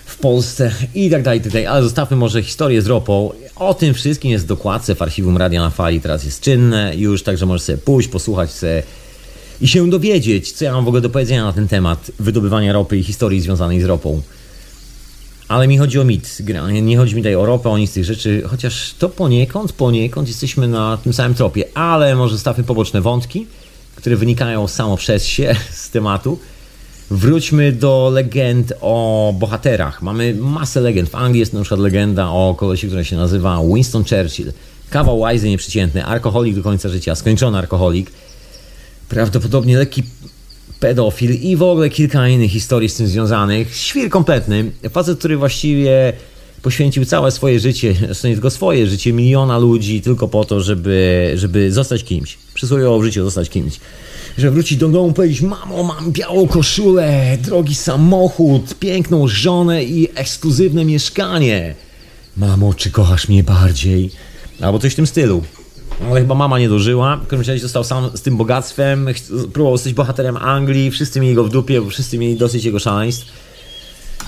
w 0.07 0.17
Polsce 0.17 0.73
i 0.95 1.11
tak 1.11 1.23
dalej, 1.23 1.41
tak 1.41 1.53
dalej. 1.53 1.67
Ale 1.67 1.83
zostawmy 1.83 2.17
może 2.17 2.43
historię 2.43 2.83
z 2.83 2.87
ropą. 2.87 3.33
O 3.57 3.75
tym 3.75 3.95
wszystkim 3.95 4.31
jest 4.31 4.47
dokładce 4.47 4.95
w 4.95 5.03
archiwum 5.03 5.37
Radia 5.37 5.61
na 5.61 5.71
Fali. 5.71 6.01
Teraz 6.01 6.25
jest 6.25 6.41
czynne 6.41 6.93
już, 6.97 7.23
także 7.23 7.47
możesz 7.47 7.63
sobie 7.63 7.79
pójść, 7.79 8.09
posłuchać 8.09 8.51
sobie 8.51 8.83
i 9.61 9.69
się 9.69 9.91
dowiedzieć, 9.91 10.53
co 10.53 10.65
ja 10.65 10.73
mam 10.73 10.85
w 10.85 10.89
ogóle 10.89 11.01
do 11.01 11.11
powiedzenia 11.11 11.45
na 11.45 11.53
ten 11.53 11.69
temat 11.69 12.11
wydobywania 12.21 12.73
ropy 12.73 12.99
i 12.99 13.03
historii 13.03 13.41
związanej 13.41 13.81
z 13.81 13.85
ropą. 13.85 14.23
Ale 15.49 15.69
mi 15.69 15.79
chodzi 15.79 15.99
o 16.01 16.05
mit. 16.05 16.39
Nie 16.83 16.97
chodzi 16.97 17.15
mi 17.15 17.23
tutaj 17.23 17.35
o 17.35 17.47
ropę, 17.47 17.71
o 17.71 17.79
nic 17.79 17.91
z 17.91 17.95
tych 17.95 18.05
rzeczy, 18.05 18.43
chociaż 18.47 18.95
to 18.99 19.09
poniekąd, 19.09 19.73
poniekąd 19.73 20.29
jesteśmy 20.29 20.69
na 20.69 20.97
tym 20.97 21.13
samym 21.13 21.35
tropie. 21.35 21.65
Ale 21.75 22.17
może 22.17 22.35
zostawmy 22.35 22.65
poboczne 22.65 23.01
wątki, 23.01 23.47
które 23.95 24.17
wynikają 24.17 24.69
samo 24.69 24.97
przez 24.97 25.27
się 25.27 25.57
z 25.71 25.91
tematu. 25.91 26.39
Wróćmy 27.11 27.73
do 27.73 28.11
legend 28.15 28.73
o 28.81 29.35
bohaterach. 29.39 30.03
Mamy 30.03 30.35
masę 30.35 30.81
legend. 30.81 31.09
W 31.09 31.15
Anglii 31.15 31.41
jest 31.41 31.53
na 31.53 31.61
przykład 31.61 31.81
legenda 31.81 32.29
o 32.29 32.55
kolesi, 32.59 32.87
która 32.87 33.05
się 33.05 33.17
nazywa 33.17 33.61
Winston 33.75 34.05
Churchill. 34.05 34.53
Kawał 34.91 35.19
łajzy 35.19 35.49
nieprzeciętny, 35.49 36.05
alkoholik 36.05 36.57
do 36.57 36.63
końca 36.63 36.89
życia, 36.89 37.15
skończony 37.15 37.59
alkoholik. 37.59 38.11
Prawdopodobnie 39.09 39.79
lekki 39.79 40.03
pedofil 40.81 41.35
i 41.35 41.57
w 41.57 41.63
ogóle 41.63 41.91
kilka 41.91 42.29
innych 42.29 42.51
historii 42.51 42.89
z 42.89 42.95
tym 42.95 43.07
związanych. 43.07 43.77
Świr 43.77 44.11
kompletny. 44.11 44.71
Facet, 44.91 45.19
który 45.19 45.37
właściwie 45.37 46.13
poświęcił 46.63 47.05
całe 47.05 47.31
swoje 47.31 47.61
życie, 47.61 47.95
zresztą 47.95 48.29
nie 48.29 48.35
tylko 48.35 48.51
swoje 48.51 48.87
życie, 48.87 49.13
miliona 49.13 49.59
ludzi 49.59 50.01
tylko 50.01 50.29
po 50.29 50.45
to, 50.45 50.61
żeby, 50.61 51.33
żeby 51.35 51.73
zostać 51.73 52.05
kimś. 52.05 52.39
Przysłowiowo 52.55 53.01
w 53.01 53.05
życiu 53.05 53.25
zostać 53.25 53.51
kimś 53.51 53.81
że 54.39 54.51
wrócić 54.51 54.79
do 54.79 54.89
domu 54.89 55.11
i 55.11 55.15
powiedzieć 55.15 55.41
mamo, 55.41 55.83
mam 55.83 56.13
białą 56.13 56.47
koszulę, 56.47 57.39
drogi 57.43 57.75
samochód, 57.75 58.75
piękną 58.75 59.29
żonę 59.29 59.85
i 59.85 60.09
ekskluzywne 60.15 60.85
mieszkanie. 60.85 61.75
Mamo, 62.37 62.75
czy 62.75 62.91
kochasz 62.91 63.29
mnie 63.29 63.43
bardziej? 63.43 64.11
Albo 64.61 64.79
coś 64.79 64.93
w 64.93 64.97
tym 64.97 65.07
stylu. 65.07 65.43
Ale 66.05 66.21
chyba 66.21 66.35
mama 66.35 66.59
nie 66.59 66.69
dożyła. 66.69 67.17
W 67.17 67.27
każdym 67.27 67.49
razie 67.53 67.63
został 67.63 67.85
sam 67.85 68.11
z 68.15 68.23
tym 68.23 68.37
bogactwem. 68.37 69.09
Próbował 69.53 69.77
zostać 69.77 69.95
bohaterem 69.95 70.37
Anglii. 70.37 70.91
Wszyscy 70.91 71.21
mieli 71.21 71.35
go 71.35 71.45
w 71.45 71.51
dupie, 71.51 71.81
bo 71.81 71.91
wszyscy 71.91 72.19
mieli 72.19 72.37
dosyć 72.37 72.65
jego 72.65 72.79
szaleństw 72.79 73.27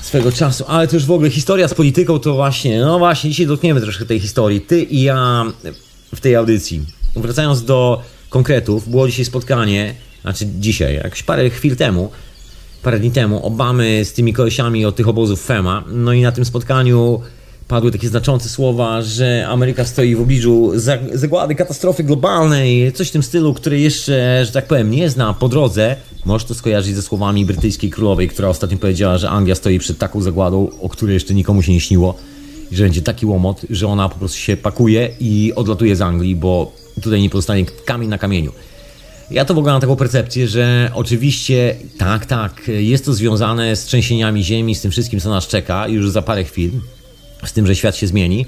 swego 0.03 0.33
czasu. 0.33 0.65
Ale 0.69 0.89
to 0.89 0.97
już 0.97 1.05
w 1.05 1.11
ogóle 1.11 1.31
historia 1.31 1.69
z 1.69 1.75
polityką 1.75 2.19
to 2.19 2.35
właśnie, 2.35 2.81
no 2.81 2.99
właśnie, 2.99 3.31
dzisiaj 3.31 3.47
dotkniemy 3.47 3.81
troszkę 3.81 4.05
tej 4.05 4.21
historii. 4.21 4.61
Ty 4.61 4.83
i 4.83 5.03
ja 5.03 5.45
w 6.15 6.21
tej 6.21 6.37
audycji. 6.37 6.81
Wracając 7.17 7.65
do 7.65 8.03
konkretów. 8.31 8.89
Było 8.89 9.09
dzisiaj 9.09 9.25
spotkanie, 9.25 9.95
znaczy 10.23 10.47
dzisiaj, 10.59 10.95
jakieś 10.95 11.23
parę 11.23 11.51
chwil 11.51 11.77
temu, 11.77 12.11
parę 12.83 13.01
dni 13.01 13.11
temu, 13.11 13.47
Obamy 13.47 14.05
z 14.05 14.13
tymi 14.13 14.33
kolesiami 14.33 14.85
od 14.85 14.97
tych 14.97 15.09
obozów 15.09 15.43
FEMA. 15.43 15.85
No 15.93 16.13
i 16.13 16.23
na 16.23 16.33
tym 16.33 16.45
spotkaniu 16.45 17.21
padły 17.69 17.93
takie 17.93 18.09
znaczące 18.09 18.49
słowa, 18.49 19.03
że 19.03 19.47
Ameryka 19.49 19.85
stoi 19.85 20.15
w 20.15 20.21
obliczu 20.21 20.73
zagłady, 21.13 21.55
katastrofy 21.55 22.05
globalnej, 22.05 22.93
coś 22.93 23.09
w 23.09 23.11
tym 23.11 23.23
stylu, 23.23 23.55
który 23.55 23.81
jeszcze, 23.81 24.43
że 24.47 24.53
tak 24.53 24.67
powiem, 24.67 24.91
nie 24.91 25.11
zna 25.11 25.35
po 25.35 25.49
drodze. 25.49 25.97
Możesz 26.25 26.49
to 26.49 26.55
skojarzyć 26.55 26.95
ze 26.95 27.03
słowami 27.03 27.45
brytyjskiej 27.45 27.91
królowej, 27.91 28.29
która 28.29 28.49
ostatnio 28.49 28.79
powiedziała, 28.79 29.19
że 29.19 29.31
Anglia 29.31 29.55
stoi 29.55 29.79
przed 29.79 29.99
taką 29.99 30.21
zagładą, 30.21 30.71
o 30.81 30.89
której 30.89 31.15
jeszcze 31.15 31.35
nikomu 31.35 31.63
się 31.63 31.73
nie 31.73 31.81
śniło. 31.81 32.15
I 32.71 32.77
że 32.77 32.85
będzie 32.85 33.03
taki 33.03 33.27
łomot, 33.27 33.61
że 33.71 33.87
ona 33.87 34.09
po 34.09 34.19
prostu 34.19 34.39
się 34.39 34.57
pakuje 34.57 35.11
i 35.21 35.53
odlatuje 35.57 35.97
z 35.97 36.01
Anglii, 36.01 36.37
bo 36.37 36.73
tutaj 37.03 37.23
nie 37.23 37.31
pozostanie 37.31 37.65
kamień 37.85 38.09
na 38.09 38.19
kamieniu. 38.19 38.53
Ja 39.31 39.45
to 39.45 39.55
w 39.55 39.59
ogóle 39.59 39.73
mam 39.73 39.81
taką 39.81 39.97
percepcję, 39.97 40.49
że 40.49 40.91
oczywiście 40.95 41.77
tak, 41.99 42.27
tak, 42.27 42.63
jest 42.69 43.05
to 43.05 43.13
związane 43.13 43.77
z 43.77 43.85
trzęsieniami 43.85 44.45
ziemi, 44.45 44.75
z 44.75 44.81
tym 44.81 44.91
wszystkim, 44.91 45.21
co 45.21 45.31
nas 45.31 45.47
czeka 45.47 45.89
już 45.89 46.11
za 46.11 46.23
parę 46.23 46.45
chwil, 46.45 46.71
z 47.45 47.53
tym, 47.53 47.67
że 47.67 47.77
świat 47.77 47.97
się 47.97 48.07
zmieni. 48.07 48.47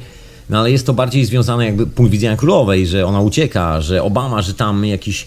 No 0.51 0.59
ale 0.59 0.71
jest 0.71 0.87
to 0.87 0.95
bardziej 0.95 1.25
związane 1.25 1.65
jakby 1.65 1.87
punkt 1.87 2.13
widzenia 2.13 2.37
królowej, 2.37 2.87
że 2.87 3.07
ona 3.07 3.21
ucieka, 3.21 3.81
że 3.81 4.03
Obama, 4.03 4.43
że 4.43 4.55
tam 4.55 4.85
jakiś 4.85 5.27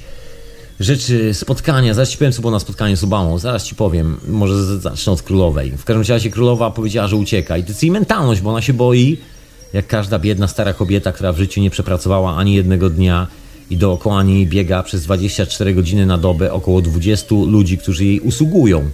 rzeczy, 0.79 1.33
spotkania. 1.33 1.93
Zaraz 1.93 2.09
ci 2.09 2.17
powiem, 2.17 2.33
co 2.33 2.41
było 2.41 2.51
na 2.51 2.59
spotkaniu 2.59 2.97
z 2.97 3.03
Obamą. 3.03 3.39
Zaraz 3.39 3.63
ci 3.63 3.75
powiem. 3.75 4.17
Może 4.27 4.79
zacznę 4.79 5.13
od 5.13 5.21
królowej. 5.21 5.71
W 5.71 5.85
każdym 5.85 6.15
razie 6.15 6.29
królowa 6.29 6.71
powiedziała, 6.71 7.07
że 7.07 7.15
ucieka. 7.15 7.57
I 7.57 7.63
to 7.63 7.69
jest 7.69 7.83
jej 7.83 7.91
mentalność, 7.91 8.41
bo 8.41 8.49
ona 8.49 8.61
się 8.61 8.73
boi, 8.73 9.17
jak 9.73 9.87
każda 9.87 10.19
biedna 10.19 10.47
stara 10.47 10.73
kobieta, 10.73 11.11
która 11.11 11.33
w 11.33 11.37
życiu 11.37 11.61
nie 11.61 11.69
przepracowała 11.69 12.35
ani 12.35 12.53
jednego 12.53 12.89
dnia 12.89 13.27
i 13.69 13.77
dookoła 13.77 14.23
niej 14.23 14.47
biega 14.47 14.83
przez 14.83 15.03
24 15.03 15.73
godziny 15.73 16.05
na 16.05 16.17
dobę 16.17 16.53
około 16.53 16.81
20 16.81 17.35
ludzi, 17.35 17.77
którzy 17.77 18.05
jej 18.05 18.19
usługują. 18.19 18.89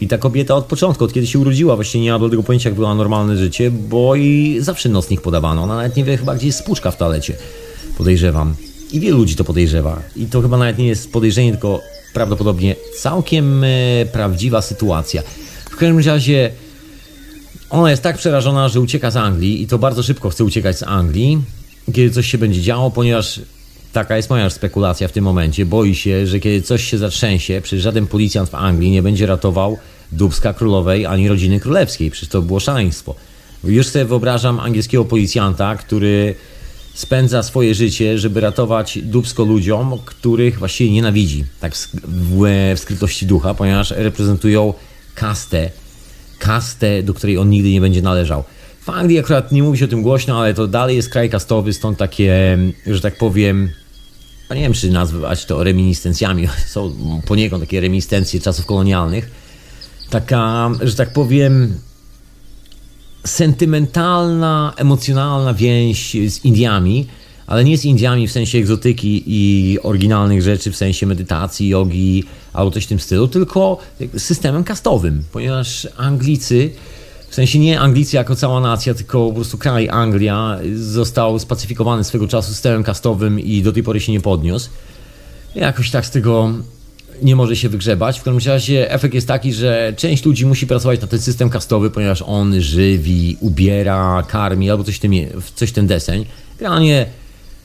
I 0.00 0.08
ta 0.08 0.18
kobieta 0.18 0.54
od 0.54 0.64
początku, 0.64 1.04
od 1.04 1.12
kiedy 1.12 1.26
się 1.26 1.38
urodziła, 1.38 1.76
właśnie 1.76 2.00
nie 2.00 2.18
do 2.18 2.28
tego 2.28 2.42
pojęcia, 2.42 2.68
jak 2.68 2.76
była 2.76 2.94
normalne 2.94 3.36
życie, 3.36 3.70
bo 3.70 4.14
jej 4.14 4.62
zawsze 4.62 4.88
nocnik 4.88 5.20
podawano. 5.20 5.62
Ona 5.62 5.76
nawet 5.76 5.96
nie 5.96 6.04
wie 6.04 6.16
chyba, 6.16 6.34
gdzie 6.34 6.46
jest 6.46 6.58
spłuczka 6.58 6.90
w 6.90 6.96
toalecie. 6.96 7.36
Podejrzewam. 7.98 8.54
I 8.92 9.00
wielu 9.00 9.16
ludzi 9.16 9.36
to 9.36 9.44
podejrzewa. 9.44 10.02
I 10.16 10.26
to 10.26 10.42
chyba 10.42 10.58
nawet 10.58 10.78
nie 10.78 10.86
jest 10.86 11.12
podejrzenie, 11.12 11.50
tylko 11.50 11.80
prawdopodobnie 12.14 12.76
całkiem 12.98 13.64
e, 13.64 13.68
prawdziwa 14.12 14.62
sytuacja. 14.62 15.22
W 15.70 15.76
każdym 15.76 15.98
razie 15.98 16.50
ona 17.70 17.90
jest 17.90 18.02
tak 18.02 18.18
przerażona, 18.18 18.68
że 18.68 18.80
ucieka 18.80 19.10
z 19.10 19.16
Anglii 19.16 19.62
i 19.62 19.66
to 19.66 19.78
bardzo 19.78 20.02
szybko 20.02 20.30
chce 20.30 20.44
uciekać 20.44 20.78
z 20.78 20.82
Anglii, 20.82 21.42
kiedy 21.94 22.10
coś 22.10 22.26
się 22.26 22.38
będzie 22.38 22.62
działo, 22.62 22.90
ponieważ 22.90 23.40
taka 23.92 24.16
jest 24.16 24.30
moja 24.30 24.50
spekulacja 24.50 25.08
w 25.08 25.12
tym 25.12 25.24
momencie. 25.24 25.66
Boi 25.66 25.94
się, 25.94 26.26
że 26.26 26.40
kiedy 26.40 26.62
coś 26.62 26.84
się 26.84 26.98
zatrzęsie, 26.98 27.60
przecież 27.62 27.82
żaden 27.82 28.06
policjant 28.06 28.50
w 28.50 28.54
Anglii 28.54 28.90
nie 28.90 29.02
będzie 29.02 29.26
ratował 29.26 29.78
Dubska 30.12 30.52
Królowej 30.52 31.06
ani 31.06 31.28
rodziny 31.28 31.60
królewskiej. 31.60 32.10
Przecież 32.10 32.28
to 32.28 32.42
było 32.42 32.60
szaleństwo. 32.60 33.14
Już 33.64 33.86
sobie 33.86 34.04
wyobrażam 34.04 34.60
angielskiego 34.60 35.04
policjanta, 35.04 35.76
który 35.76 36.34
spędza 36.94 37.42
swoje 37.42 37.74
życie, 37.74 38.18
żeby 38.18 38.40
ratować 38.40 38.98
dubsko 39.02 39.44
ludziom, 39.44 39.98
których 40.04 40.58
właściwie 40.58 40.90
nienawidzi, 40.90 41.44
tak 41.60 41.74
w, 41.76 42.44
w, 42.76 42.78
skrytości 42.80 43.26
ducha, 43.26 43.54
ponieważ 43.54 43.90
reprezentują 43.90 44.74
kastę, 45.14 45.70
kastę, 46.38 47.02
do 47.02 47.14
której 47.14 47.38
on 47.38 47.50
nigdy 47.50 47.70
nie 47.70 47.80
będzie 47.80 48.02
należał. 48.02 48.44
W 48.80 48.88
Anglii 48.88 49.18
akurat 49.18 49.52
nie 49.52 49.62
mówi 49.62 49.78
się 49.78 49.84
o 49.84 49.88
tym 49.88 50.02
głośno, 50.02 50.40
ale 50.40 50.54
to 50.54 50.66
dalej 50.66 50.96
jest 50.96 51.08
kraj 51.08 51.30
kastowy, 51.30 51.72
stąd 51.72 51.98
takie, 51.98 52.58
że 52.86 53.00
tak 53.00 53.18
powiem, 53.18 53.70
nie 54.50 54.60
wiem 54.60 54.72
czy 54.72 54.90
nazwać 54.90 55.44
to 55.44 55.64
reminiscencjami, 55.64 56.48
są 56.74 56.92
poniekąd 57.26 57.62
takie 57.62 57.80
reminiscencje 57.80 58.40
czasów 58.40 58.66
kolonialnych. 58.66 59.39
Taka, 60.10 60.70
że 60.82 60.94
tak 60.94 61.12
powiem, 61.12 61.74
sentymentalna, 63.24 64.72
emocjonalna 64.76 65.54
więź 65.54 66.16
z 66.28 66.44
Indiami, 66.44 67.06
ale 67.46 67.64
nie 67.64 67.78
z 67.78 67.84
Indiami 67.84 68.28
w 68.28 68.32
sensie 68.32 68.58
egzotyki 68.58 69.22
i 69.26 69.78
oryginalnych 69.82 70.42
rzeczy, 70.42 70.72
w 70.72 70.76
sensie 70.76 71.06
medytacji, 71.06 71.68
jogi 71.68 72.24
albo 72.52 72.70
coś 72.70 72.84
w 72.84 72.88
tym 72.88 73.00
stylu, 73.00 73.28
tylko 73.28 73.78
systemem 74.16 74.64
kastowym, 74.64 75.24
ponieważ 75.32 75.88
Anglicy, 75.96 76.70
w 77.28 77.34
sensie 77.34 77.58
nie 77.58 77.80
Anglicy 77.80 78.16
jako 78.16 78.36
cała 78.36 78.60
nacja, 78.60 78.94
tylko 78.94 79.28
po 79.28 79.34
prostu 79.34 79.58
kraj 79.58 79.88
Anglia 79.88 80.58
został 80.74 81.38
spacyfikowany 81.38 82.04
swego 82.04 82.28
czasu 82.28 82.48
systemem 82.52 82.84
kastowym 82.84 83.40
i 83.40 83.62
do 83.62 83.72
tej 83.72 83.82
pory 83.82 84.00
się 84.00 84.12
nie 84.12 84.20
podniósł. 84.20 84.70
Jakoś 85.54 85.90
tak 85.90 86.06
z 86.06 86.10
tego 86.10 86.52
nie 87.22 87.36
może 87.36 87.56
się 87.56 87.68
wygrzebać. 87.68 88.20
W 88.20 88.22
każdym 88.22 88.52
razie 88.52 88.92
efekt 88.92 89.14
jest 89.14 89.28
taki, 89.28 89.52
że 89.52 89.92
część 89.96 90.24
ludzi 90.24 90.46
musi 90.46 90.66
pracować 90.66 91.00
na 91.00 91.06
ten 91.06 91.20
system 91.20 91.50
kastowy, 91.50 91.90
ponieważ 91.90 92.22
on 92.26 92.60
żywi, 92.60 93.36
ubiera, 93.40 94.24
karmi 94.28 94.70
albo 94.70 94.84
coś 94.84 94.98
tym, 94.98 95.12
coś 95.54 95.72
ten 95.72 95.86
deseń. 95.86 96.24
Generalnie 96.58 97.06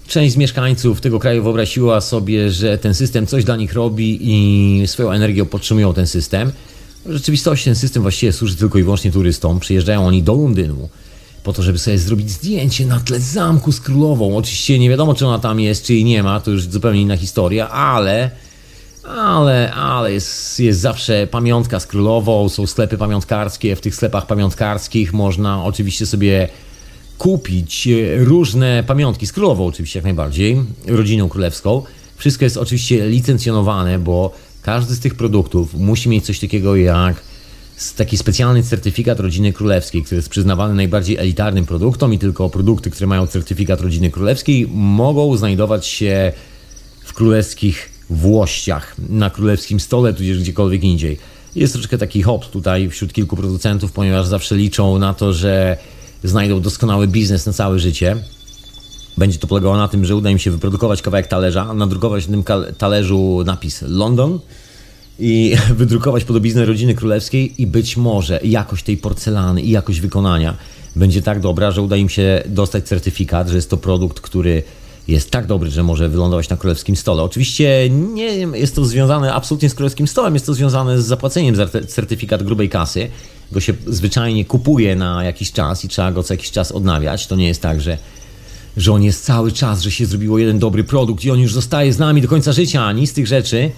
część 0.07 0.33
z 0.33 0.37
mieszkańców 0.37 1.01
tego 1.01 1.19
kraju 1.19 1.43
wyobraziła 1.43 2.01
sobie, 2.01 2.51
że 2.51 2.77
ten 2.77 2.93
system 2.93 3.27
coś 3.27 3.43
dla 3.43 3.55
nich 3.55 3.73
robi 3.73 4.19
i 4.21 4.87
swoją 4.87 5.11
energią 5.11 5.45
podtrzymują 5.45 5.93
ten 5.93 6.07
system. 6.07 6.51
W 7.05 7.11
rzeczywistości 7.11 7.65
ten 7.65 7.75
system 7.75 8.01
właściwie 8.01 8.33
służy 8.33 8.55
tylko 8.55 8.79
i 8.79 8.83
wyłącznie 8.83 9.11
turystom. 9.11 9.59
Przyjeżdżają 9.59 10.07
oni 10.07 10.23
do 10.23 10.33
Londynu 10.33 10.89
po 11.45 11.53
to, 11.53 11.63
żeby 11.63 11.77
sobie 11.77 11.97
zrobić 11.97 12.31
zdjęcie 12.31 12.85
na 12.85 12.99
tle 12.99 13.19
zamku 13.19 13.71
z 13.71 13.81
królową. 13.81 14.37
Oczywiście 14.37 14.79
nie 14.79 14.89
wiadomo, 14.89 15.13
czy 15.13 15.27
ona 15.27 15.39
tam 15.39 15.59
jest, 15.59 15.85
czy 15.85 15.93
jej 15.93 16.03
nie 16.03 16.23
ma, 16.23 16.39
to 16.39 16.51
już 16.51 16.63
zupełnie 16.63 17.01
inna 17.01 17.17
historia, 17.17 17.69
ale 17.69 18.31
ale, 19.07 19.73
ale 19.73 20.13
jest, 20.13 20.59
jest 20.59 20.79
zawsze 20.79 21.27
pamiątka 21.27 21.79
z 21.79 21.87
królową, 21.87 22.49
są 22.49 22.67
sklepy 22.67 22.97
pamiątkarskie. 22.97 23.75
W 23.75 23.81
tych 23.81 23.95
sklepach 23.95 24.27
pamiątkarskich 24.27 25.13
można 25.13 25.63
oczywiście 25.63 26.05
sobie 26.05 26.47
kupić 27.17 27.87
e, 27.87 28.23
różne 28.23 28.83
pamiątki 28.87 29.27
z 29.27 29.31
królową, 29.31 29.65
oczywiście 29.65 29.99
jak 29.99 30.03
najbardziej, 30.03 30.63
rodziną 30.87 31.29
królewską. 31.29 31.83
Wszystko 32.15 32.45
jest 32.45 32.57
oczywiście 32.57 33.09
licencjonowane, 33.09 33.99
bo 33.99 34.33
każdy 34.61 34.95
z 34.95 34.99
tych 34.99 35.15
produktów 35.15 35.73
musi 35.73 36.09
mieć 36.09 36.25
coś 36.25 36.39
takiego 36.39 36.75
jak 36.75 37.21
taki 37.97 38.17
specjalny 38.17 38.63
certyfikat 38.63 39.19
rodziny 39.19 39.53
królewskiej, 39.53 40.03
który 40.03 40.15
jest 40.15 40.29
przyznawany 40.29 40.73
najbardziej 40.73 41.17
elitarnym 41.17 41.65
produktom 41.65 42.13
i 42.13 42.19
tylko 42.19 42.49
produkty, 42.49 42.89
które 42.91 43.07
mają 43.07 43.27
certyfikat 43.27 43.81
rodziny 43.81 44.11
królewskiej 44.11 44.67
mogą 44.73 45.37
znajdować 45.37 45.87
się 45.87 46.31
w 47.05 47.13
królewskich 47.13 47.94
Włościach, 48.09 48.95
na 49.09 49.29
królewskim 49.29 49.79
stole, 49.79 50.13
tudzież 50.13 50.39
gdziekolwiek 50.39 50.83
indziej. 50.83 51.17
Jest 51.55 51.73
troszkę 51.73 51.97
taki 51.97 52.21
hop 52.21 52.45
tutaj 52.45 52.89
wśród 52.89 53.13
kilku 53.13 53.35
producentów, 53.35 53.91
ponieważ 53.91 54.27
zawsze 54.27 54.55
liczą 54.55 54.99
na 54.99 55.13
to, 55.13 55.33
że 55.33 55.77
znajdą 56.23 56.61
doskonały 56.61 57.07
biznes 57.07 57.45
na 57.45 57.53
całe 57.53 57.79
życie. 57.79 58.15
Będzie 59.17 59.39
to 59.39 59.47
polegało 59.47 59.77
na 59.77 59.87
tym, 59.87 60.05
że 60.05 60.15
uda 60.15 60.29
im 60.29 60.39
się 60.39 60.51
wyprodukować 60.51 61.01
kawałek 61.01 61.27
talerza, 61.27 61.73
nadrukować 61.73 62.27
na 62.27 62.31
tym 62.31 62.43
talerzu 62.77 63.43
napis 63.45 63.81
London 63.81 64.39
i 65.19 65.55
wydrukować 65.77 66.23
podobiznę 66.23 66.65
rodziny 66.65 66.95
królewskiej 66.95 67.61
i 67.61 67.67
być 67.67 67.97
może 67.97 68.39
jakość 68.43 68.83
tej 68.85 68.97
porcelany 68.97 69.61
i 69.61 69.71
jakość 69.71 69.99
wykonania 69.99 70.57
będzie 70.95 71.21
tak 71.21 71.39
dobra, 71.39 71.71
że 71.71 71.81
uda 71.81 71.95
im 71.95 72.09
się 72.09 72.43
dostać 72.45 72.87
certyfikat, 72.87 73.49
że 73.49 73.55
jest 73.55 73.69
to 73.69 73.77
produkt, 73.77 74.19
który 74.19 74.63
jest 75.07 75.31
tak 75.31 75.45
dobry, 75.45 75.71
że 75.71 75.83
może 75.83 76.09
wylądować 76.09 76.49
na 76.49 76.57
królewskim 76.57 76.95
stole. 76.95 77.23
Oczywiście 77.23 77.89
nie 77.89 78.25
jest 78.35 78.75
to 78.75 78.85
związane 78.85 79.33
absolutnie 79.33 79.69
z 79.69 79.75
królewskim 79.75 80.07
stolem, 80.07 80.33
jest 80.33 80.45
to 80.45 80.53
związane 80.53 81.01
z 81.01 81.05
zapłaceniem 81.05 81.55
za 81.55 81.67
certyfikat 81.87 82.43
grubej 82.43 82.69
kasy. 82.69 83.09
Go 83.51 83.59
się 83.59 83.73
zwyczajnie 83.87 84.45
kupuje 84.45 84.95
na 84.95 85.23
jakiś 85.23 85.51
czas 85.51 85.85
i 85.85 85.87
trzeba 85.87 86.11
go 86.11 86.23
co 86.23 86.33
jakiś 86.33 86.51
czas 86.51 86.71
odnawiać. 86.71 87.27
To 87.27 87.35
nie 87.35 87.47
jest 87.47 87.61
tak, 87.61 87.81
że, 87.81 87.97
że 88.77 88.93
on 88.93 89.03
jest 89.03 89.25
cały 89.25 89.51
czas, 89.51 89.81
że 89.81 89.91
się 89.91 90.05
zrobiło 90.05 90.39
jeden 90.39 90.59
dobry 90.59 90.83
produkt 90.83 91.25
i 91.25 91.31
on 91.31 91.39
już 91.39 91.53
zostaje 91.53 91.93
z 91.93 91.99
nami 91.99 92.21
do 92.21 92.27
końca 92.27 92.51
życia. 92.51 92.85
Ani 92.85 93.07
z 93.07 93.13
tych 93.13 93.27
rzeczy. 93.27 93.71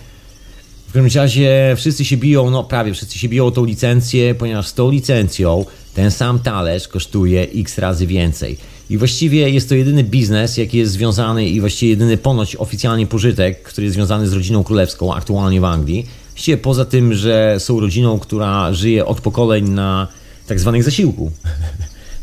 W 0.87 0.93
każdym 0.93 1.21
razie 1.21 1.73
wszyscy 1.77 2.05
się 2.05 2.17
biją, 2.17 2.49
no 2.49 2.63
prawie 2.63 2.93
wszyscy 2.93 3.19
się 3.19 3.29
biją 3.29 3.45
o 3.45 3.51
tą 3.51 3.65
licencję, 3.65 4.35
ponieważ 4.35 4.67
z 4.67 4.73
tą 4.73 4.91
licencją 4.91 5.65
ten 5.93 6.11
sam 6.11 6.39
talerz 6.39 6.87
kosztuje 6.87 7.47
x 7.55 7.77
razy 7.77 8.07
więcej. 8.07 8.57
I 8.89 8.97
właściwie 8.97 9.49
jest 9.49 9.69
to 9.69 9.75
jedyny 9.75 10.03
biznes, 10.03 10.57
jaki 10.57 10.77
jest 10.77 10.91
związany 10.91 11.45
i 11.45 11.59
właściwie 11.59 11.89
jedyny 11.89 12.17
ponoć 12.17 12.55
oficjalnie 12.55 13.07
pożytek, 13.07 13.63
który 13.63 13.85
jest 13.85 13.93
związany 13.93 14.27
z 14.27 14.33
rodziną 14.33 14.63
królewską 14.63 15.13
aktualnie 15.13 15.61
w 15.61 15.65
Anglii. 15.65 16.05
Właściwie 16.33 16.57
poza 16.57 16.85
tym, 16.85 17.13
że 17.13 17.55
są 17.59 17.79
rodziną, 17.79 18.19
która 18.19 18.73
żyje 18.73 19.05
od 19.05 19.21
pokoleń 19.21 19.69
na 19.69 20.07
tak 20.47 20.59
zwanych 20.59 20.83
zasiłku. 20.83 21.31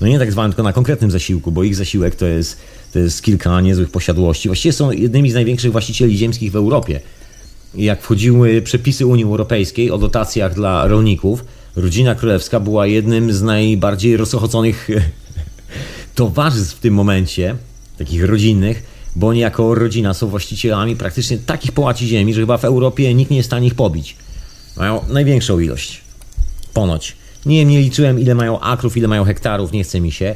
No 0.00 0.06
nie 0.09 0.18
tak 0.18 0.33
zwanym, 0.33 0.52
tylko 0.52 0.62
na 0.62 0.73
konkretnym 0.73 1.11
zasiłku, 1.11 1.52
bo 1.52 1.62
ich 1.62 1.76
zasiłek 1.76 2.14
to 2.14 2.26
jest, 2.26 2.56
to 2.92 2.99
jest 2.99 3.23
kilka 3.23 3.61
niezłych 3.61 3.90
posiadłości. 3.90 4.49
Właściwie 4.49 4.73
są 4.73 4.90
jednymi 4.90 5.30
z 5.30 5.35
największych 5.35 5.73
właścicieli 5.73 6.18
ziemskich 6.18 6.52
w 6.52 6.56
Europie. 6.56 7.00
Jak 7.75 8.02
wchodziły 8.02 8.62
przepisy 8.62 9.06
Unii 9.06 9.25
Europejskiej 9.25 9.90
o 9.90 9.99
dotacjach 9.99 10.54
dla 10.54 10.87
rolników, 10.87 11.44
rodzina 11.76 12.14
królewska 12.14 12.61
była 12.61 12.87
jednym 12.87 13.33
z 13.33 13.42
najbardziej 13.42 14.16
rozochoconych 14.16 14.88
towarzystw 16.14 16.76
w 16.76 16.80
tym 16.80 16.94
momencie, 16.94 17.56
takich 17.99 18.25
rodzinnych, 18.25 18.83
bo 19.16 19.28
oni 19.28 19.40
jako 19.40 19.75
rodzina 19.75 20.14
są 20.14 20.28
właścicielami 20.28 20.97
praktycznie 20.97 21.38
takich 21.38 21.73
połaci 21.73 22.06
ziemi, 22.06 22.35
że 22.35 22.40
chyba 22.40 22.59
w 22.59 22.64
Europie 22.64 23.14
nikt 23.14 23.30
nie 23.30 23.37
jest 23.37 23.47
w 23.47 23.50
stanie 23.50 23.66
ich 23.66 23.75
pobić. 23.75 24.16
Mają 24.76 25.00
największą 25.09 25.59
ilość. 25.59 26.00
Ponoć. 26.75 27.16
Nie 27.47 27.64
nie 27.64 27.80
liczyłem 27.80 28.21
ile 28.21 28.35
mają 28.35 28.61
akrów, 28.61 28.97
ile 28.97 29.09
mają 29.09 29.25
hektarów, 29.25 29.73
nie 29.73 29.85
chce 29.85 30.00
mi 30.00 30.12
się, 30.12 30.35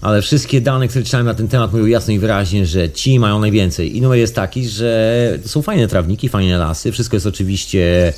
ale 0.00 0.22
wszystkie 0.22 0.60
dane, 0.60 0.88
które 0.88 1.04
czytałem 1.04 1.26
na 1.26 1.34
ten 1.34 1.48
temat 1.48 1.72
mówią 1.72 1.86
jasno 1.86 2.12
i 2.12 2.18
wyraźnie, 2.18 2.66
że 2.66 2.90
ci 2.90 3.18
mają 3.18 3.38
najwięcej. 3.38 3.96
I 3.96 4.02
numer 4.02 4.18
jest 4.18 4.34
taki, 4.34 4.68
że 4.68 5.38
są 5.44 5.62
fajne 5.62 5.88
trawniki, 5.88 6.28
fajne 6.28 6.58
lasy, 6.58 6.92
wszystko 6.92 7.16
jest 7.16 7.26
oczywiście 7.26 8.12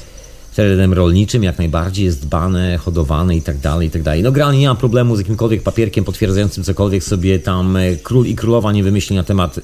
terenem 0.61 0.93
rolniczym 0.93 1.43
jak 1.43 1.59
najbardziej 1.59 2.05
jest 2.05 2.23
dbane, 2.23 2.79
hodowane 2.79 3.37
i 3.37 3.43
tak 3.43 3.59
dalej, 3.59 3.89
i 3.89 3.91
tak 3.91 4.03
dalej. 4.03 4.23
No 4.23 4.33
generalnie 4.33 4.61
nie 4.61 4.69
mam 4.69 4.77
problemu 4.77 5.17
z 5.17 5.19
jakimkolwiek 5.19 5.63
papierkiem 5.63 6.05
potwierdzającym 6.05 6.65
cokolwiek 6.65 7.05
sobie 7.05 7.39
tam 7.39 7.77
e, 7.77 7.97
król 7.97 8.27
i 8.27 8.35
królowa 8.35 8.73
nie 8.73 8.83
wymyśli 8.83 9.17
na 9.17 9.23
temat 9.23 9.61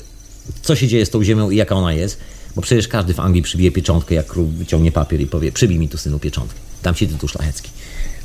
co 0.62 0.76
się 0.76 0.88
dzieje 0.88 1.06
z 1.06 1.10
tą 1.10 1.24
ziemią 1.24 1.50
i 1.50 1.56
jaka 1.56 1.74
ona 1.74 1.92
jest, 1.92 2.18
bo 2.56 2.62
przecież 2.62 2.88
każdy 2.88 3.14
w 3.14 3.20
Anglii 3.20 3.42
przybije 3.42 3.72
pieczątkę, 3.72 4.14
jak 4.14 4.26
król 4.26 4.46
wyciągnie 4.46 4.92
papier 4.92 5.20
i 5.20 5.26
powie 5.26 5.52
przybij 5.52 5.78
mi 5.78 5.88
tu 5.88 5.98
synu 5.98 6.18
pieczątkę. 6.18 6.58
Dam 6.82 6.94
ci 6.94 7.08
tytuł 7.08 7.28
szlachecki. 7.28 7.70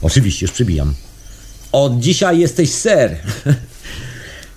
Oczywiście, 0.02 0.46
już 0.46 0.52
przybijam. 0.52 0.94
Od 1.72 2.00
dzisiaj 2.00 2.40
jesteś 2.40 2.72
ser. 2.72 3.18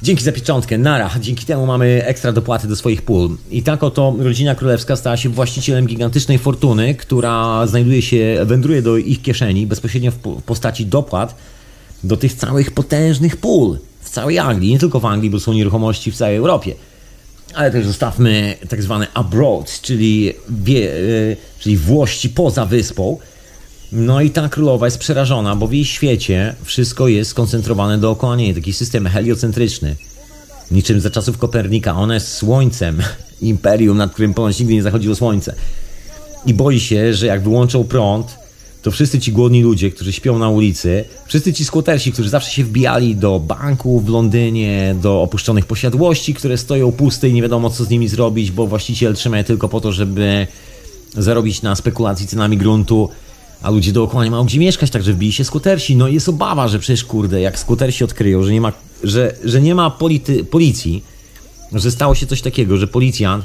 Dzięki 0.04 0.24
za 0.24 0.32
pieczątkę, 0.32 0.78
nara. 0.78 1.10
Dzięki 1.20 1.46
temu 1.46 1.66
mamy 1.66 2.06
ekstra 2.06 2.32
dopłaty 2.32 2.68
do 2.68 2.76
swoich 2.76 3.02
pól. 3.02 3.36
I 3.50 3.62
tak 3.62 3.82
oto 3.82 4.14
rodzina 4.18 4.54
królewska 4.54 4.96
stała 4.96 5.16
się 5.16 5.28
właścicielem 5.28 5.86
gigantycznej 5.86 6.38
fortuny, 6.38 6.94
która 6.94 7.66
znajduje 7.66 8.02
się, 8.02 8.36
wędruje 8.44 8.82
do 8.82 8.96
ich 8.96 9.22
kieszeni 9.22 9.66
bezpośrednio 9.66 10.10
w 10.10 10.42
postaci 10.42 10.86
dopłat 10.86 11.34
do 12.04 12.16
tych 12.16 12.34
całych 12.34 12.70
potężnych 12.70 13.36
pól 13.36 13.78
w 14.00 14.10
całej 14.10 14.38
Anglii. 14.38 14.72
Nie 14.72 14.78
tylko 14.78 15.00
w 15.00 15.06
Anglii, 15.06 15.30
bo 15.30 15.40
są 15.40 15.52
nieruchomości 15.52 16.12
w 16.12 16.16
całej 16.16 16.36
Europie. 16.36 16.74
Ale 17.54 17.70
też 17.70 17.86
zostawmy 17.86 18.56
tak 18.68 18.82
zwane 18.82 19.06
abroad, 19.14 19.80
czyli, 19.80 20.32
wie, 20.48 20.80
yy, 20.80 21.36
czyli 21.58 21.76
włości 21.76 22.30
poza 22.30 22.66
wyspą. 22.66 23.18
No 23.94 24.20
i 24.20 24.30
ta 24.30 24.48
królowa 24.48 24.86
jest 24.86 24.98
przerażona, 24.98 25.56
bo 25.56 25.66
w 25.66 25.72
jej 25.72 25.84
świecie 25.84 26.54
wszystko 26.62 27.08
jest 27.08 27.30
skoncentrowane 27.30 27.98
dookoła 27.98 28.36
niej. 28.36 28.54
Taki 28.54 28.72
system 28.72 29.06
heliocentryczny. 29.06 29.96
Niczym 30.70 31.00
za 31.00 31.10
czasów 31.10 31.38
Kopernika. 31.38 31.96
Ona 31.96 32.14
jest 32.14 32.32
słońcem 32.32 33.02
imperium, 33.40 33.96
nad 33.96 34.12
którym 34.12 34.34
ponoć 34.34 34.60
nigdy 34.60 34.74
nie 34.74 34.82
zachodziło 34.82 35.14
słońce. 35.14 35.54
I 36.46 36.54
boi 36.54 36.80
się, 36.80 37.14
że 37.14 37.26
jak 37.26 37.42
wyłączą 37.42 37.84
prąd, 37.84 38.38
to 38.82 38.90
wszyscy 38.90 39.20
ci 39.20 39.32
głodni 39.32 39.62
ludzie, 39.62 39.90
którzy 39.90 40.12
śpią 40.12 40.38
na 40.38 40.48
ulicy, 40.48 41.04
wszyscy 41.26 41.52
ci 41.52 41.64
skłotersi, 41.64 42.12
którzy 42.12 42.28
zawsze 42.28 42.50
się 42.50 42.64
wbijali 42.64 43.16
do 43.16 43.40
banków 43.40 44.04
w 44.04 44.08
Londynie, 44.08 44.94
do 45.02 45.22
opuszczonych 45.22 45.66
posiadłości, 45.66 46.34
które 46.34 46.58
stoją 46.58 46.92
puste 46.92 47.28
i 47.28 47.32
nie 47.32 47.42
wiadomo 47.42 47.70
co 47.70 47.84
z 47.84 47.90
nimi 47.90 48.08
zrobić, 48.08 48.50
bo 48.50 48.66
właściciel 48.66 49.14
trzyma 49.14 49.38
je 49.38 49.44
tylko 49.44 49.68
po 49.68 49.80
to, 49.80 49.92
żeby 49.92 50.46
zarobić 51.16 51.62
na 51.62 51.76
spekulacji 51.76 52.26
cenami 52.26 52.56
gruntu, 52.56 53.08
a 53.64 53.70
ludzie 53.70 53.92
dookoła 53.92 54.24
nie 54.24 54.30
mają 54.30 54.44
gdzie 54.44 54.58
mieszkać, 54.58 54.90
także 54.90 55.12
wbili 55.12 55.32
się 55.32 55.44
skutersi. 55.44 55.96
No 55.96 56.08
i 56.08 56.14
jest 56.14 56.28
obawa, 56.28 56.68
że 56.68 56.78
przecież 56.78 57.04
kurde, 57.04 57.40
jak 57.40 57.58
skutersi 57.58 58.04
odkryją, 58.04 58.42
że 58.42 58.52
nie 58.52 58.60
ma, 58.60 58.72
że, 59.02 59.34
że 59.44 59.60
nie 59.60 59.74
ma 59.74 59.90
polity, 59.90 60.44
policji, 60.44 61.04
że 61.72 61.90
stało 61.90 62.14
się 62.14 62.26
coś 62.26 62.42
takiego, 62.42 62.76
że 62.76 62.86
policjant 62.86 63.44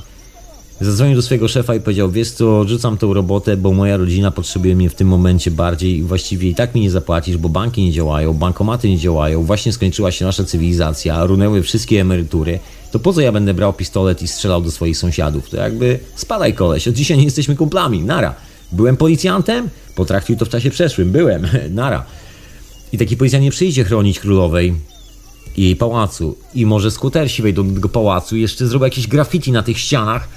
zadzwonił 0.82 1.16
do 1.16 1.22
swojego 1.22 1.48
szefa 1.48 1.76
i 1.76 1.80
powiedział, 1.80 2.12
wiesz 2.12 2.32
co, 2.32 2.68
rzucam 2.68 2.98
tą 2.98 3.14
robotę, 3.14 3.58
bo 3.58 3.74
moja 3.74 3.98
rodzina 3.98 4.32
potrzebuje 4.32 4.76
mnie 4.76 4.90
w 4.90 4.96
tym 4.96 5.08
momencie 5.08 5.52
bardziej 5.52 5.98
i 5.98 6.04
właściwie 6.04 6.50
i 6.50 6.56
tak 6.56 6.76
mi 6.76 6.82
nie 6.82 6.92
zapłacisz, 6.92 7.38
bo 7.38 7.50
banki 7.50 7.84
nie 7.84 7.92
działają, 7.92 8.34
bankomaty 8.34 8.90
nie 8.90 8.98
działają, 8.98 9.44
właśnie 9.44 9.74
skończyła 9.74 10.12
się 10.12 10.26
nasza 10.26 10.44
cywilizacja, 10.44 11.26
runęły 11.26 11.64
wszystkie 11.64 12.02
emerytury, 12.02 12.60
to 12.92 13.00
po 13.00 13.14
co 13.14 13.22
ja 13.22 13.32
będę 13.32 13.54
brał 13.54 13.74
pistolet 13.74 14.22
i 14.22 14.28
strzelał 14.28 14.62
do 14.62 14.72
swoich 14.72 14.98
sąsiadów? 14.98 15.50
To 15.50 15.58
jakby 15.58 16.00
spadaj 16.16 16.54
koleś, 16.54 16.88
od 16.88 16.94
dzisiaj 16.94 17.18
nie 17.18 17.24
jesteśmy 17.24 17.56
kumplami, 17.56 18.04
nara. 18.04 18.49
Byłem 18.72 18.98
policjantem? 18.98 19.70
Potraktuj 19.96 20.38
to 20.38 20.46
w 20.46 20.50
czasie 20.50 20.70
przeszłym. 20.70 21.12
Byłem. 21.12 21.48
Nara. 21.70 22.06
I 22.92 22.98
taki 22.98 23.18
policjant 23.18 23.44
nie 23.44 23.52
przyjdzie 23.52 23.84
chronić 23.84 24.20
królowej 24.20 24.74
i 25.58 25.64
jej 25.64 25.76
pałacu. 25.76 26.38
I 26.56 26.66
może 26.66 26.92
skutersi 26.92 27.42
wejdą 27.42 27.68
do 27.68 27.74
tego 27.74 27.90
pałacu 27.90 28.38
i 28.38 28.42
jeszcze 28.42 28.68
zrobią 28.68 28.86
jakieś 28.86 29.08
graffiti 29.08 29.52
na 29.52 29.64
tych 29.64 29.78
ścianach. 29.78 30.28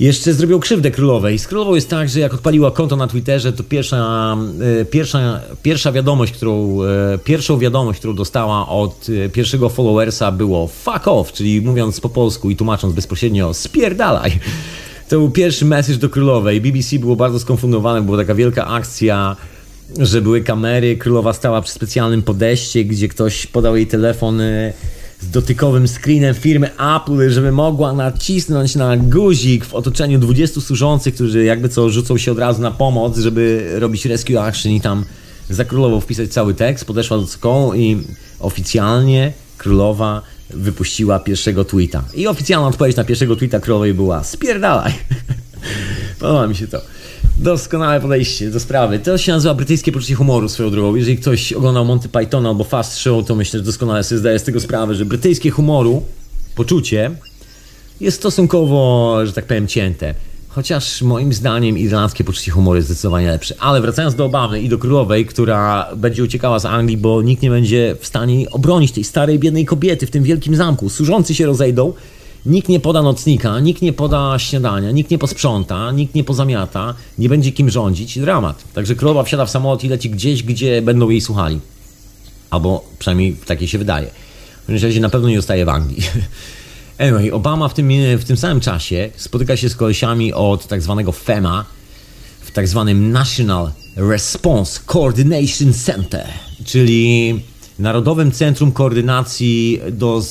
Jeszcze 0.00 0.34
zrobią 0.34 0.60
krzywdę 0.60 0.90
królowej. 0.90 1.38
Z 1.38 1.46
królową 1.46 1.74
jest 1.74 1.90
tak, 1.90 2.08
że 2.08 2.20
jak 2.20 2.34
odpaliła 2.34 2.70
konto 2.70 2.96
na 2.96 3.06
Twitterze, 3.06 3.52
to 3.52 3.62
pierwsza, 3.62 4.36
e, 4.80 4.84
pierwsza, 4.84 5.40
pierwsza 5.62 5.92
wiadomość, 5.92 6.32
którą, 6.32 6.82
e, 6.82 7.18
pierwszą 7.18 7.58
wiadomość, 7.58 7.98
którą 7.98 8.14
dostała 8.14 8.68
od 8.68 9.06
e, 9.26 9.28
pierwszego 9.28 9.68
followersa 9.68 10.32
było 10.32 10.66
fuck 10.66 11.08
off, 11.08 11.32
czyli 11.32 11.60
mówiąc 11.60 12.00
po 12.00 12.08
polsku 12.08 12.50
i 12.50 12.56
tłumacząc 12.56 12.94
bezpośrednio 12.94 13.54
spierdalaj. 13.54 14.40
To 15.14 15.18
był 15.18 15.30
pierwszy 15.30 15.64
message 15.64 15.98
do 15.98 16.08
królowej. 16.08 16.60
BBC 16.60 16.98
było 16.98 17.16
bardzo 17.16 17.40
skonfundowane, 17.40 18.02
była 18.02 18.18
taka 18.18 18.34
wielka 18.34 18.66
akcja, 18.66 19.36
że 19.98 20.22
były 20.22 20.40
kamery. 20.40 20.96
Królowa 20.96 21.32
stała 21.32 21.62
przy 21.62 21.72
specjalnym 21.72 22.22
podejście, 22.22 22.84
gdzie 22.84 23.08
ktoś 23.08 23.46
podał 23.46 23.76
jej 23.76 23.86
telefon 23.86 24.40
e, 24.40 24.72
z 25.20 25.30
dotykowym 25.30 25.88
screenem 25.88 26.34
firmy 26.34 26.70
Apple, 26.96 27.30
żeby 27.30 27.52
mogła 27.52 27.92
nacisnąć 27.92 28.74
na 28.74 28.96
guzik 28.96 29.64
w 29.64 29.74
otoczeniu 29.74 30.18
20 30.18 30.60
służących, 30.60 31.14
którzy 31.14 31.44
jakby 31.44 31.68
co 31.68 31.90
rzucą 31.90 32.18
się 32.18 32.32
od 32.32 32.38
razu 32.38 32.62
na 32.62 32.70
pomoc, 32.70 33.18
żeby 33.18 33.70
robić 33.74 34.06
rescue 34.06 34.38
action 34.38 34.72
i 34.72 34.80
tam 34.80 35.04
za 35.50 35.64
królową 35.64 36.00
wpisać 36.00 36.30
cały 36.30 36.54
tekst. 36.54 36.84
Podeszła 36.84 37.18
do 37.18 37.26
cokołu 37.26 37.74
i 37.74 38.02
oficjalnie 38.40 39.32
królowa 39.58 40.22
wypuściła 40.50 41.18
pierwszego 41.18 41.64
tweeta. 41.64 42.04
I 42.14 42.26
oficjalna 42.26 42.68
odpowiedź 42.68 42.96
na 42.96 43.04
pierwszego 43.04 43.36
tweeta 43.36 43.60
królowej 43.60 43.94
była 43.94 44.24
spierdalaj. 44.24 44.92
Podoba 46.20 46.46
mi 46.46 46.56
się 46.56 46.66
to. 46.66 46.80
Doskonałe 47.38 48.00
podejście 48.00 48.50
do 48.50 48.60
sprawy. 48.60 48.98
To 48.98 49.18
się 49.18 49.32
nazywa 49.32 49.54
brytyjskie 49.54 49.92
poczucie 49.92 50.14
humoru 50.14 50.48
swoją 50.48 50.70
drogą. 50.70 50.94
Jeżeli 50.94 51.18
ktoś 51.18 51.52
oglądał 51.52 51.84
Monty 51.84 52.08
Pythona 52.08 52.48
albo 52.48 52.64
Fast 52.64 52.98
Show, 52.98 53.26
to 53.26 53.34
myślę, 53.34 53.60
że 53.60 53.64
doskonale 53.64 54.04
sobie 54.04 54.18
zdaje 54.18 54.38
z 54.38 54.42
tego 54.42 54.60
sprawę, 54.60 54.94
że 54.94 55.04
brytyjskie 55.04 55.50
humoru, 55.50 56.02
poczucie 56.54 57.10
jest 58.00 58.16
stosunkowo, 58.16 59.18
że 59.26 59.32
tak 59.32 59.44
powiem, 59.44 59.66
cięte. 59.66 60.14
Chociaż 60.54 61.02
moim 61.02 61.32
zdaniem 61.32 61.78
irlandzkie 61.78 62.24
poczucie 62.24 62.50
humoru 62.50 62.76
jest 62.76 62.88
zdecydowanie 62.88 63.26
lepsze. 63.26 63.54
Ale 63.58 63.80
wracając 63.80 64.14
do 64.14 64.24
obawy 64.24 64.60
i 64.60 64.68
do 64.68 64.78
królowej, 64.78 65.26
która 65.26 65.88
będzie 65.96 66.24
uciekała 66.24 66.58
z 66.58 66.64
Anglii, 66.64 66.96
bo 66.96 67.22
nikt 67.22 67.42
nie 67.42 67.50
będzie 67.50 67.96
w 68.00 68.06
stanie 68.06 68.50
obronić 68.50 68.92
tej 68.92 69.04
starej, 69.04 69.38
biednej 69.38 69.64
kobiety 69.64 70.06
w 70.06 70.10
tym 70.10 70.22
wielkim 70.22 70.56
zamku. 70.56 70.90
Służący 70.90 71.34
się 71.34 71.46
rozejdą, 71.46 71.92
nikt 72.46 72.68
nie 72.68 72.80
poda 72.80 73.02
nocnika, 73.02 73.60
nikt 73.60 73.82
nie 73.82 73.92
poda 73.92 74.38
śniadania, 74.38 74.90
nikt 74.90 75.10
nie 75.10 75.18
posprząta, 75.18 75.92
nikt 75.92 76.14
nie 76.14 76.24
pozamiata, 76.24 76.94
nie 77.18 77.28
będzie 77.28 77.52
kim 77.52 77.70
rządzić. 77.70 78.18
Dramat. 78.18 78.64
Także 78.74 78.94
królowa 78.94 79.22
wsiada 79.22 79.46
w 79.46 79.50
samolot 79.50 79.84
i 79.84 79.88
leci 79.88 80.10
gdzieś, 80.10 80.42
gdzie 80.42 80.82
będą 80.82 81.10
jej 81.10 81.20
słuchali. 81.20 81.60
Albo 82.50 82.84
przynajmniej 82.98 83.36
takie 83.46 83.68
się 83.68 83.78
wydaje. 83.78 84.06
W 84.62 84.66
każdym 84.66 84.88
razie 84.88 85.00
na 85.00 85.08
pewno 85.08 85.28
nie 85.28 85.36
zostaje 85.36 85.64
w 85.64 85.68
Anglii. 85.68 86.02
Anyway, 86.98 87.32
Obama 87.32 87.68
w 87.68 87.74
tym, 87.74 87.88
w 88.18 88.24
tym 88.24 88.36
samym 88.36 88.60
czasie 88.60 89.10
spotyka 89.16 89.56
się 89.56 89.68
z 89.68 89.76
kolesiami 89.76 90.32
od 90.32 90.66
tak 90.66 90.82
zwanego 90.82 91.12
FEMA 91.12 91.64
w 92.40 92.50
tak 92.50 92.68
zwanym 92.68 93.12
National 93.12 93.70
Response 93.96 94.80
Coordination 94.86 95.72
Center, 95.72 96.26
czyli 96.64 97.34
Narodowym 97.78 98.32
Centrum 98.32 98.72
Koordynacji 98.72 99.80
do 99.92 100.22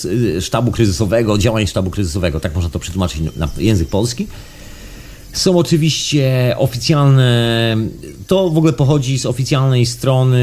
sztabu 0.41 0.71
kryzysowego, 0.71 1.37
działań 1.37 1.67
sztabu 1.67 1.89
kryzysowego, 1.89 2.39
tak 2.39 2.55
można 2.55 2.69
to 2.69 2.79
przetłumaczyć 2.79 3.21
na 3.35 3.49
język 3.57 3.89
polski. 3.89 4.27
Są 5.33 5.57
oczywiście 5.57 6.55
oficjalne, 6.57 7.77
to 8.27 8.49
w 8.49 8.57
ogóle 8.57 8.73
pochodzi 8.73 9.19
z 9.19 9.25
oficjalnej 9.25 9.85
strony 9.85 10.41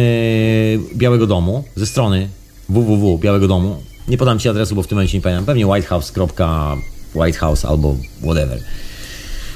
Białego 0.94 1.26
Domu, 1.26 1.64
ze 1.76 1.86
strony 1.86 2.28
www 2.68 3.18
Białego 3.18 3.48
Domu, 3.48 3.76
nie 4.10 4.18
podam 4.18 4.38
ci 4.38 4.48
adresu, 4.48 4.74
bo 4.74 4.82
w 4.82 4.86
tym 4.86 4.96
momencie 4.96 5.18
nie 5.18 5.22
pamiętam. 5.22 5.44
Pewnie 5.44 5.66
whitehouse.whitehouse 5.66 7.64
albo 7.64 7.96
whatever. 8.22 8.60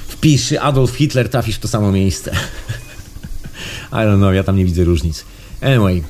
Wpisz 0.08 0.52
Adolf 0.52 0.96
Hitler, 0.96 1.28
trafisz 1.28 1.56
w 1.56 1.58
to 1.58 1.68
samo 1.68 1.92
miejsce. 1.92 2.30
I 3.92 3.96
don't 3.96 4.16
know, 4.16 4.34
ja 4.34 4.44
tam 4.44 4.56
nie 4.56 4.64
widzę 4.64 4.84
różnic. 4.84 5.24
Anyway, 5.60 6.02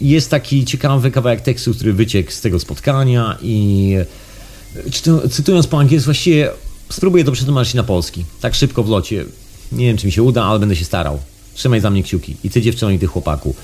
jest 0.00 0.30
taki 0.30 0.64
ciekawy 0.64 1.10
kawałek 1.10 1.40
tekstu, 1.40 1.74
który 1.74 1.92
wyciekł 1.92 2.30
z 2.30 2.40
tego 2.40 2.60
spotkania 2.60 3.38
i 3.42 3.94
cytując 5.30 5.66
po 5.66 5.78
angielsku, 5.78 6.04
właściwie 6.04 6.50
spróbuję 6.90 7.24
to 7.24 7.32
przetłumaczyć 7.32 7.74
na 7.74 7.82
polski. 7.82 8.24
Tak 8.40 8.54
szybko 8.54 8.82
w 8.82 8.88
locie. 8.88 9.24
Nie 9.72 9.86
wiem, 9.86 9.96
czy 9.96 10.06
mi 10.06 10.12
się 10.12 10.22
uda, 10.22 10.44
ale 10.44 10.58
będę 10.58 10.76
się 10.76 10.84
starał. 10.84 11.20
Trzymaj 11.54 11.80
za 11.80 11.90
mnie 11.90 12.02
kciuki. 12.02 12.36
I 12.44 12.50
ty 12.50 12.62
dziewczyno, 12.62 12.90
i 12.90 12.98
ty 12.98 13.06
chłopaku. 13.06 13.54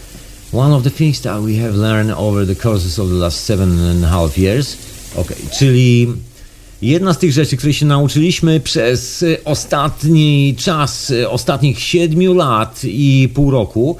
One 0.55 0.73
of 0.73 0.85
the 0.85 0.90
things 0.90 1.21
that 1.23 1.43
we 1.43 1.57
have 1.57 1.75
learned 1.75 2.12
over 2.12 2.47
the 2.47 2.55
courses 2.55 2.99
of 2.99 3.09
the 3.09 3.14
last 3.14 3.45
seven 3.45 3.79
and 3.79 4.05
a 4.05 4.09
half 4.09 4.38
years. 4.38 4.77
Ok, 5.17 5.33
czyli 5.59 6.09
jedna 6.83 7.14
z 7.14 7.19
tych 7.19 7.33
rzeczy, 7.33 7.57
które 7.57 7.73
się 7.73 7.87
nauczyliśmy 7.87 8.61
przez 8.61 9.25
ostatni 9.45 10.55
czas, 10.59 11.12
ostatnich 11.29 11.81
siedmiu 11.81 12.35
lat 12.35 12.81
i 12.85 13.29
pół 13.35 13.51
roku, 13.51 13.97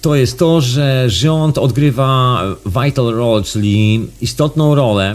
to 0.00 0.14
jest 0.14 0.38
to, 0.38 0.60
że 0.60 1.10
rząd 1.10 1.58
odgrywa 1.58 2.42
vital 2.66 3.14
role, 3.14 3.42
czyli 3.42 4.00
istotną 4.20 4.74
rolę, 4.74 5.14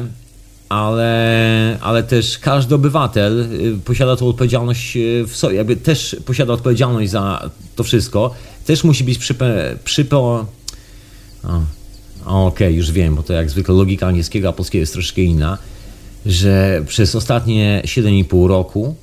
ale, 0.69 1.77
ale 1.81 2.03
też 2.03 2.37
każdy 2.37 2.75
obywatel 2.75 3.53
y, 3.53 3.77
posiada 3.85 4.15
tą 4.15 4.27
odpowiedzialność 4.27 4.97
y, 4.97 5.23
w 5.27 5.35
sobie, 5.35 5.55
jakby 5.55 5.75
też 5.75 6.15
posiada 6.25 6.53
odpowiedzialność 6.53 7.11
za 7.11 7.49
to 7.75 7.83
wszystko. 7.83 8.31
Też 8.65 8.83
musi 8.83 9.03
być 9.03 9.17
przype... 9.17 9.75
przypo... 9.83 10.45
Okej, 12.25 12.47
okay, 12.47 12.71
już 12.71 12.91
wiem, 12.91 13.15
bo 13.15 13.23
to 13.23 13.33
jak 13.33 13.49
zwykle 13.49 13.75
logika 13.75 14.07
angielskiego 14.07 14.49
a 14.49 14.53
polskiego 14.53 14.81
jest 14.81 14.93
troszkę 14.93 15.21
inna, 15.21 15.57
że 16.25 16.83
przez 16.87 17.15
ostatnie 17.15 17.81
7,5 17.85 18.47
roku 18.47 18.95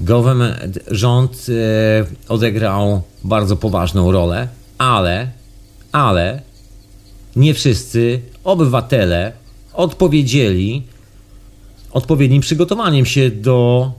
government, 0.00 0.78
rząd 0.90 1.46
e, 1.48 2.32
odegrał 2.32 3.02
bardzo 3.24 3.56
poważną 3.56 4.12
rolę, 4.12 4.48
ale, 4.78 5.30
ale 5.92 6.42
nie 7.36 7.54
wszyscy 7.54 8.20
obywatele 8.44 9.32
odpowiedzieli 9.76 10.82
odpowiednim 11.90 12.42
przygotowaniem 12.42 13.06
się 13.06 13.30
do 13.30 13.92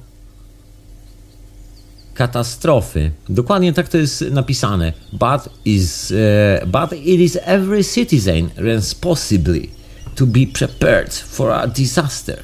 katastrofy. 2.13 3.11
Dokładnie 3.29 3.73
tak 3.73 3.89
to 3.89 3.97
jest 3.97 4.21
napisane. 4.31 4.93
But, 5.13 5.53
is, 5.65 6.11
uh, 6.11 6.69
but 6.69 6.99
it 6.99 7.19
is 7.19 7.37
every 7.45 7.83
citizen 7.83 8.49
responsibly 8.55 9.69
to 10.15 10.25
be 10.25 10.47
prepared 10.53 11.13
for 11.13 11.51
a 11.51 11.67
disaster. 11.67 12.43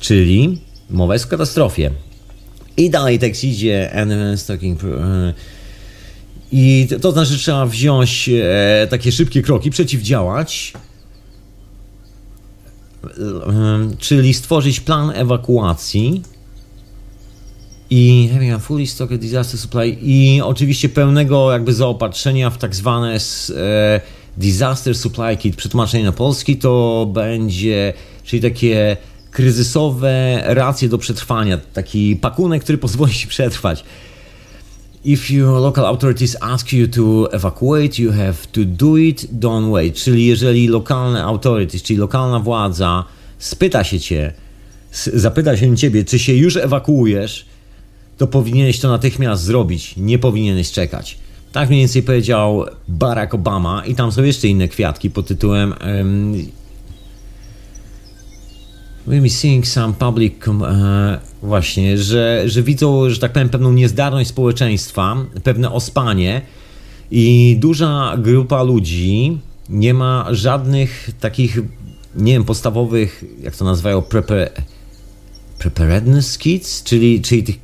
Czyli 0.00 0.58
mowa 0.90 1.14
jest 1.14 1.24
o 1.24 1.28
katastrofie. 1.28 1.90
I 2.76 2.90
dalej 2.90 3.18
tekst 3.18 3.44
idzie, 3.44 3.92
and 3.92 4.46
talking, 4.46 4.80
i 6.52 6.86
to, 6.90 6.98
to 6.98 7.12
znaczy, 7.12 7.32
że 7.32 7.38
trzeba 7.38 7.66
wziąć 7.66 8.30
e, 8.42 8.86
takie 8.90 9.12
szybkie 9.12 9.42
kroki, 9.42 9.70
przeciwdziałać, 9.70 10.72
e, 10.74 10.87
czyli 13.98 14.34
stworzyć 14.34 14.80
plan 14.80 15.12
ewakuacji 15.14 16.22
i 17.90 18.30
having 18.32 18.52
a 18.52 18.58
fully 18.58 18.86
stocked 18.86 19.20
disaster 19.20 19.60
supply 19.60 19.96
i 20.02 20.40
oczywiście 20.44 20.88
pełnego 20.88 21.52
jakby 21.52 21.74
zaopatrzenia 21.74 22.50
w 22.50 22.58
tak 22.58 22.74
zwane 22.74 23.18
e, 23.56 24.00
disaster 24.36 24.94
supply 24.94 25.36
kit. 25.36 25.56
Przetłumaczenie 25.56 26.04
na 26.04 26.12
polski 26.12 26.56
to 26.56 27.06
będzie, 27.12 27.92
czyli 28.24 28.42
takie 28.42 28.96
kryzysowe 29.30 30.42
racje 30.44 30.88
do 30.88 30.98
przetrwania, 30.98 31.58
taki 31.72 32.16
pakunek, 32.16 32.62
który 32.62 32.78
pozwoli 32.78 33.12
ci 33.12 33.26
przetrwać. 33.26 33.84
If 35.08 35.34
your 35.34 35.60
local 35.60 35.86
authorities 35.86 36.36
ask 36.40 36.72
you 36.72 36.86
to 36.88 37.32
evacuate, 37.32 37.98
you 37.98 38.12
have 38.12 38.34
to 38.52 38.64
do 38.64 38.96
it, 38.96 39.26
don't 39.40 39.72
wait. 39.72 39.94
Czyli 39.96 40.26
jeżeli 40.26 40.68
lokalne 40.68 41.24
authorities, 41.24 41.82
czyli 41.82 41.98
lokalna 41.98 42.40
władza 42.40 43.04
spyta 43.38 43.84
się 43.84 44.00
cię, 44.00 44.32
zapyta 45.14 45.56
się 45.56 45.76
ciebie, 45.76 46.04
czy 46.04 46.18
się 46.18 46.34
już 46.34 46.56
ewakuujesz, 46.56 47.46
to 48.18 48.26
powinieneś 48.26 48.80
to 48.80 48.88
natychmiast 48.88 49.42
zrobić, 49.42 49.94
nie 49.96 50.18
powinieneś 50.18 50.70
czekać. 50.70 51.18
Tak 51.52 51.68
mniej 51.68 51.80
więcej 51.80 52.02
powiedział 52.02 52.64
Barack 52.88 53.34
Obama 53.34 53.82
i 53.86 53.94
tam 53.94 54.12
są 54.12 54.22
jeszcze 54.22 54.48
inne 54.48 54.68
kwiatki 54.68 55.10
pod 55.10 55.26
tytułem 55.26 55.74
um, 59.08 59.22
We'll 59.22 59.30
seeing 59.30 59.66
some 59.66 59.94
public 59.94 60.48
e, 60.48 61.18
właśnie, 61.42 61.98
że, 61.98 62.42
że 62.46 62.62
widzą, 62.62 63.10
że 63.10 63.20
tak 63.20 63.32
powiem, 63.32 63.48
pewną 63.48 63.72
niezdarność 63.72 64.30
społeczeństwa, 64.30 65.16
pewne 65.44 65.72
ospanie 65.72 66.42
i 67.10 67.56
duża 67.60 68.16
grupa 68.18 68.62
ludzi 68.62 69.38
nie 69.68 69.94
ma 69.94 70.26
żadnych 70.30 71.10
takich, 71.20 71.58
nie 72.16 72.32
wiem, 72.32 72.44
podstawowych, 72.44 73.24
jak 73.42 73.56
to 73.56 73.64
nazywają, 73.64 74.02
prepare, 74.02 74.50
preparedness 75.58 76.38
kits, 76.38 76.82
czyli, 76.82 77.22
czyli 77.22 77.42
tych 77.42 77.56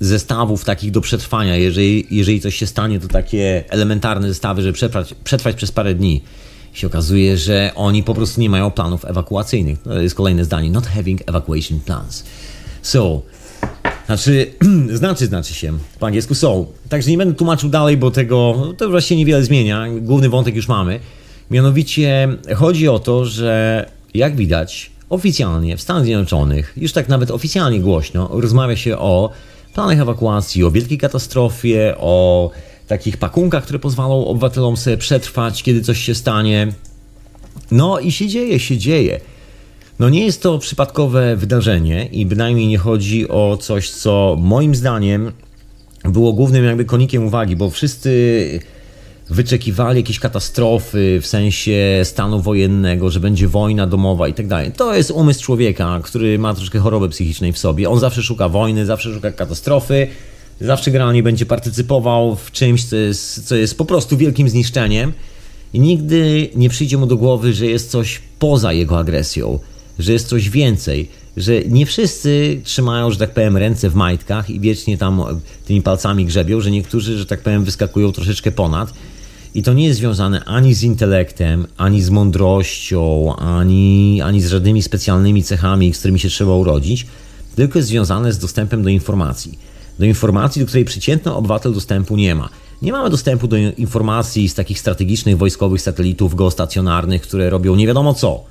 zestawów 0.00 0.64
takich 0.64 0.90
do 0.90 1.00
przetrwania. 1.00 1.56
Jeżeli, 1.56 2.06
jeżeli 2.10 2.40
coś 2.40 2.56
się 2.56 2.66
stanie, 2.66 3.00
to 3.00 3.08
takie 3.08 3.64
elementarne 3.68 4.28
zestawy, 4.28 4.62
żeby 4.62 4.72
przetrwać, 4.72 5.14
przetrwać 5.24 5.56
przez 5.56 5.72
parę 5.72 5.94
dni 5.94 6.22
się 6.78 6.86
okazuje, 6.86 7.38
że 7.38 7.70
oni 7.74 8.02
po 8.02 8.14
prostu 8.14 8.40
nie 8.40 8.50
mają 8.50 8.70
planów 8.70 9.04
ewakuacyjnych. 9.04 9.82
To 9.82 10.00
jest 10.00 10.14
kolejne 10.14 10.44
zdanie. 10.44 10.70
Not 10.70 10.86
having 10.86 11.20
evacuation 11.26 11.80
plans. 11.80 12.24
So, 12.82 13.22
znaczy, 14.06 14.54
znaczy, 14.92 15.26
znaczy 15.26 15.54
się 15.54 15.72
po 16.00 16.06
angielsku 16.06 16.34
so. 16.34 16.66
Także 16.88 17.10
nie 17.10 17.18
będę 17.18 17.34
tłumaczył 17.34 17.70
dalej, 17.70 17.96
bo 17.96 18.10
tego 18.10 18.66
to 18.76 18.88
właśnie 18.88 19.16
niewiele 19.16 19.44
zmienia. 19.44 19.86
Główny 20.00 20.28
wątek 20.28 20.56
już 20.56 20.68
mamy. 20.68 21.00
Mianowicie 21.50 22.28
chodzi 22.56 22.88
o 22.88 22.98
to, 22.98 23.24
że 23.24 23.86
jak 24.14 24.36
widać, 24.36 24.90
oficjalnie 25.10 25.76
w 25.76 25.80
Stanach 25.80 26.04
Zjednoczonych, 26.04 26.72
już 26.76 26.92
tak 26.92 27.08
nawet 27.08 27.30
oficjalnie 27.30 27.80
głośno, 27.80 28.28
rozmawia 28.32 28.76
się 28.76 28.98
o 28.98 29.30
planach 29.74 30.00
ewakuacji, 30.00 30.64
o 30.64 30.70
wielkiej 30.70 30.98
katastrofie, 30.98 31.94
o 31.98 32.50
takich 32.88 33.16
pakunkach, 33.16 33.64
które 33.64 33.78
pozwolą 33.78 34.26
obywatelom 34.26 34.76
sobie 34.76 34.96
przetrwać, 34.96 35.62
kiedy 35.62 35.80
coś 35.80 35.98
się 35.98 36.14
stanie. 36.14 36.72
No 37.70 37.98
i 37.98 38.12
się 38.12 38.28
dzieje, 38.28 38.60
się 38.60 38.78
dzieje. 38.78 39.20
No 39.98 40.08
nie 40.08 40.24
jest 40.24 40.42
to 40.42 40.58
przypadkowe 40.58 41.36
wydarzenie 41.36 42.06
i 42.06 42.26
bynajmniej 42.26 42.66
nie 42.66 42.78
chodzi 42.78 43.28
o 43.28 43.58
coś, 43.60 43.90
co 43.90 44.36
moim 44.40 44.74
zdaniem 44.74 45.32
było 46.04 46.32
głównym 46.32 46.64
jakby 46.64 46.84
konikiem 46.84 47.26
uwagi, 47.26 47.56
bo 47.56 47.70
wszyscy 47.70 48.60
wyczekiwali 49.30 50.00
jakiejś 50.00 50.18
katastrofy 50.18 51.18
w 51.22 51.26
sensie 51.26 52.00
stanu 52.04 52.42
wojennego, 52.42 53.10
że 53.10 53.20
będzie 53.20 53.48
wojna 53.48 53.86
domowa 53.86 54.28
i 54.28 54.34
tak 54.34 54.46
dalej. 54.46 54.72
To 54.72 54.94
jest 54.94 55.10
umysł 55.10 55.44
człowieka, 55.44 56.00
który 56.02 56.38
ma 56.38 56.54
troszkę 56.54 56.78
choroby 56.78 57.08
psychicznej 57.08 57.52
w 57.52 57.58
sobie. 57.58 57.90
On 57.90 58.00
zawsze 58.00 58.22
szuka 58.22 58.48
wojny, 58.48 58.86
zawsze 58.86 59.14
szuka 59.14 59.32
katastrofy, 59.32 60.06
zawsze 60.60 60.90
generalnie 60.90 61.22
będzie 61.22 61.46
partycypował 61.46 62.36
w 62.36 62.50
czymś, 62.50 62.84
co 62.84 62.96
jest, 62.96 63.48
co 63.48 63.56
jest 63.56 63.78
po 63.78 63.84
prostu 63.84 64.16
wielkim 64.16 64.48
zniszczeniem 64.48 65.12
i 65.72 65.80
nigdy 65.80 66.50
nie 66.54 66.68
przyjdzie 66.68 66.98
mu 66.98 67.06
do 67.06 67.16
głowy, 67.16 67.52
że 67.52 67.66
jest 67.66 67.90
coś 67.90 68.20
poza 68.38 68.72
jego 68.72 68.98
agresją, 68.98 69.58
że 69.98 70.12
jest 70.12 70.28
coś 70.28 70.50
więcej, 70.50 71.08
że 71.36 71.60
nie 71.64 71.86
wszyscy 71.86 72.60
trzymają, 72.64 73.10
że 73.10 73.18
tak 73.18 73.34
powiem, 73.34 73.56
ręce 73.56 73.90
w 73.90 73.94
majtkach 73.94 74.50
i 74.50 74.60
wiecznie 74.60 74.98
tam 74.98 75.22
tymi 75.66 75.82
palcami 75.82 76.26
grzebią, 76.26 76.60
że 76.60 76.70
niektórzy, 76.70 77.18
że 77.18 77.26
tak 77.26 77.40
powiem, 77.40 77.64
wyskakują 77.64 78.12
troszeczkę 78.12 78.52
ponad. 78.52 78.92
I 79.54 79.62
to 79.62 79.72
nie 79.72 79.86
jest 79.86 79.98
związane 79.98 80.44
ani 80.44 80.74
z 80.74 80.82
intelektem, 80.82 81.66
ani 81.76 82.02
z 82.02 82.10
mądrością, 82.10 83.36
ani, 83.36 84.20
ani 84.22 84.40
z 84.40 84.48
żadnymi 84.48 84.82
specjalnymi 84.82 85.42
cechami, 85.42 85.94
z 85.94 85.98
którymi 85.98 86.20
się 86.20 86.28
trzeba 86.28 86.54
urodzić, 86.54 87.06
tylko 87.56 87.78
jest 87.78 87.88
związane 87.88 88.32
z 88.32 88.38
dostępem 88.38 88.82
do 88.82 88.88
informacji 88.88 89.58
do 89.98 90.04
informacji, 90.04 90.60
do 90.60 90.66
której 90.66 90.84
przeciętny 90.84 91.34
obywatel 91.34 91.74
dostępu 91.74 92.16
nie 92.16 92.34
ma. 92.34 92.48
Nie 92.82 92.92
mamy 92.92 93.10
dostępu 93.10 93.48
do 93.48 93.56
informacji 93.56 94.48
z 94.48 94.54
takich 94.54 94.78
strategicznych 94.78 95.38
wojskowych 95.38 95.82
satelitów 95.82 96.34
geostacjonarnych, 96.34 97.22
które 97.22 97.50
robią 97.50 97.76
nie 97.76 97.86
wiadomo 97.86 98.14
co. 98.14 98.44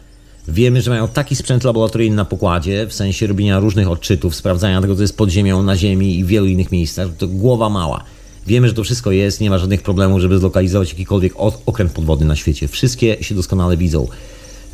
Wiemy, 0.48 0.82
że 0.82 0.92
mają 0.92 1.08
taki 1.08 1.36
sprzęt 1.36 1.64
laboratoryjny 1.64 2.16
na 2.16 2.26
pokładzie, 2.26 2.88
w 2.88 2.94
sensie 2.94 3.28
robienia 3.28 3.60
różnych 3.60 3.90
odczytów, 3.90 4.36
sprawdzania 4.36 4.82
tego, 4.82 4.96
co 4.96 5.02
jest 5.02 5.18
pod 5.18 5.30
ziemią, 5.30 5.64
na 5.64 5.76
ziemi 5.76 6.20
i 6.20 6.24
w 6.24 6.28
wielu 6.28 6.46
innych 6.46 6.72
miejscach. 6.72 7.08
To 7.18 7.28
głowa 7.28 7.70
mała. 7.70 8.04
Wiemy, 8.48 8.68
że 8.68 8.74
to 8.74 8.84
wszystko 8.84 9.12
jest, 9.12 9.42
nie 9.42 9.50
ma 9.50 9.58
żadnych 9.58 9.82
problemów, 9.82 10.20
żeby 10.20 10.40
zlokalizować 10.40 10.90
jakikolwiek 10.90 11.34
okręt 11.66 11.92
podwodny 11.92 12.26
na 12.26 12.36
świecie. 12.36 12.68
Wszystkie 12.68 13.24
się 13.24 13.36
doskonale 13.36 13.78
widzą. 13.78 14.08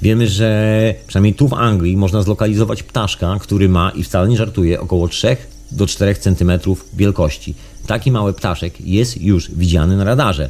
Wiemy, 0.02 0.28
że 0.28 0.94
przynajmniej 1.08 1.34
tu 1.34 1.48
w 1.48 1.54
Anglii 1.54 1.98
można 1.98 2.22
zlokalizować 2.22 2.84
ptaszka, 2.84 3.38
który 3.40 3.70
ma, 3.70 3.90
i 3.90 4.04
wcale 4.04 4.28
nie 4.28 4.38
żartuje, 4.38 4.82
około 4.82 5.08
3 5.08 5.38
do 5.72 5.88
4 5.88 6.16
cm 6.16 6.52
wielkości. 6.94 7.56
Taki 7.88 8.12
mały 8.12 8.34
ptaszek 8.34 8.82
jest 8.82 9.22
już 9.22 9.52
widziany 9.52 9.98
na 9.98 10.04
radarze. 10.04 10.50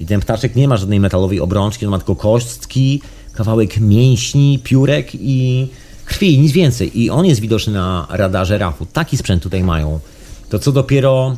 I 0.00 0.06
ten 0.06 0.20
ptaszek 0.20 0.56
nie 0.56 0.68
ma 0.68 0.76
żadnej 0.76 1.00
metalowej 1.00 1.40
obrączki, 1.40 1.86
on 1.86 1.90
ma 1.90 1.98
tylko 1.98 2.16
kostki, 2.16 3.02
kawałek 3.32 3.80
mięśni, 3.80 4.60
piórek 4.64 5.10
i 5.14 5.68
krwi, 6.04 6.38
nic 6.38 6.52
więcej. 6.52 7.00
I 7.00 7.10
on 7.10 7.26
jest 7.26 7.40
widoczny 7.40 7.72
na 7.72 8.06
radarze 8.10 8.58
RAF-u. 8.58 8.86
Taki 8.86 9.16
sprzęt 9.16 9.42
tutaj 9.42 9.62
mają. 9.64 10.00
To 10.48 10.58
co 10.58 10.72
dopiero 10.72 11.36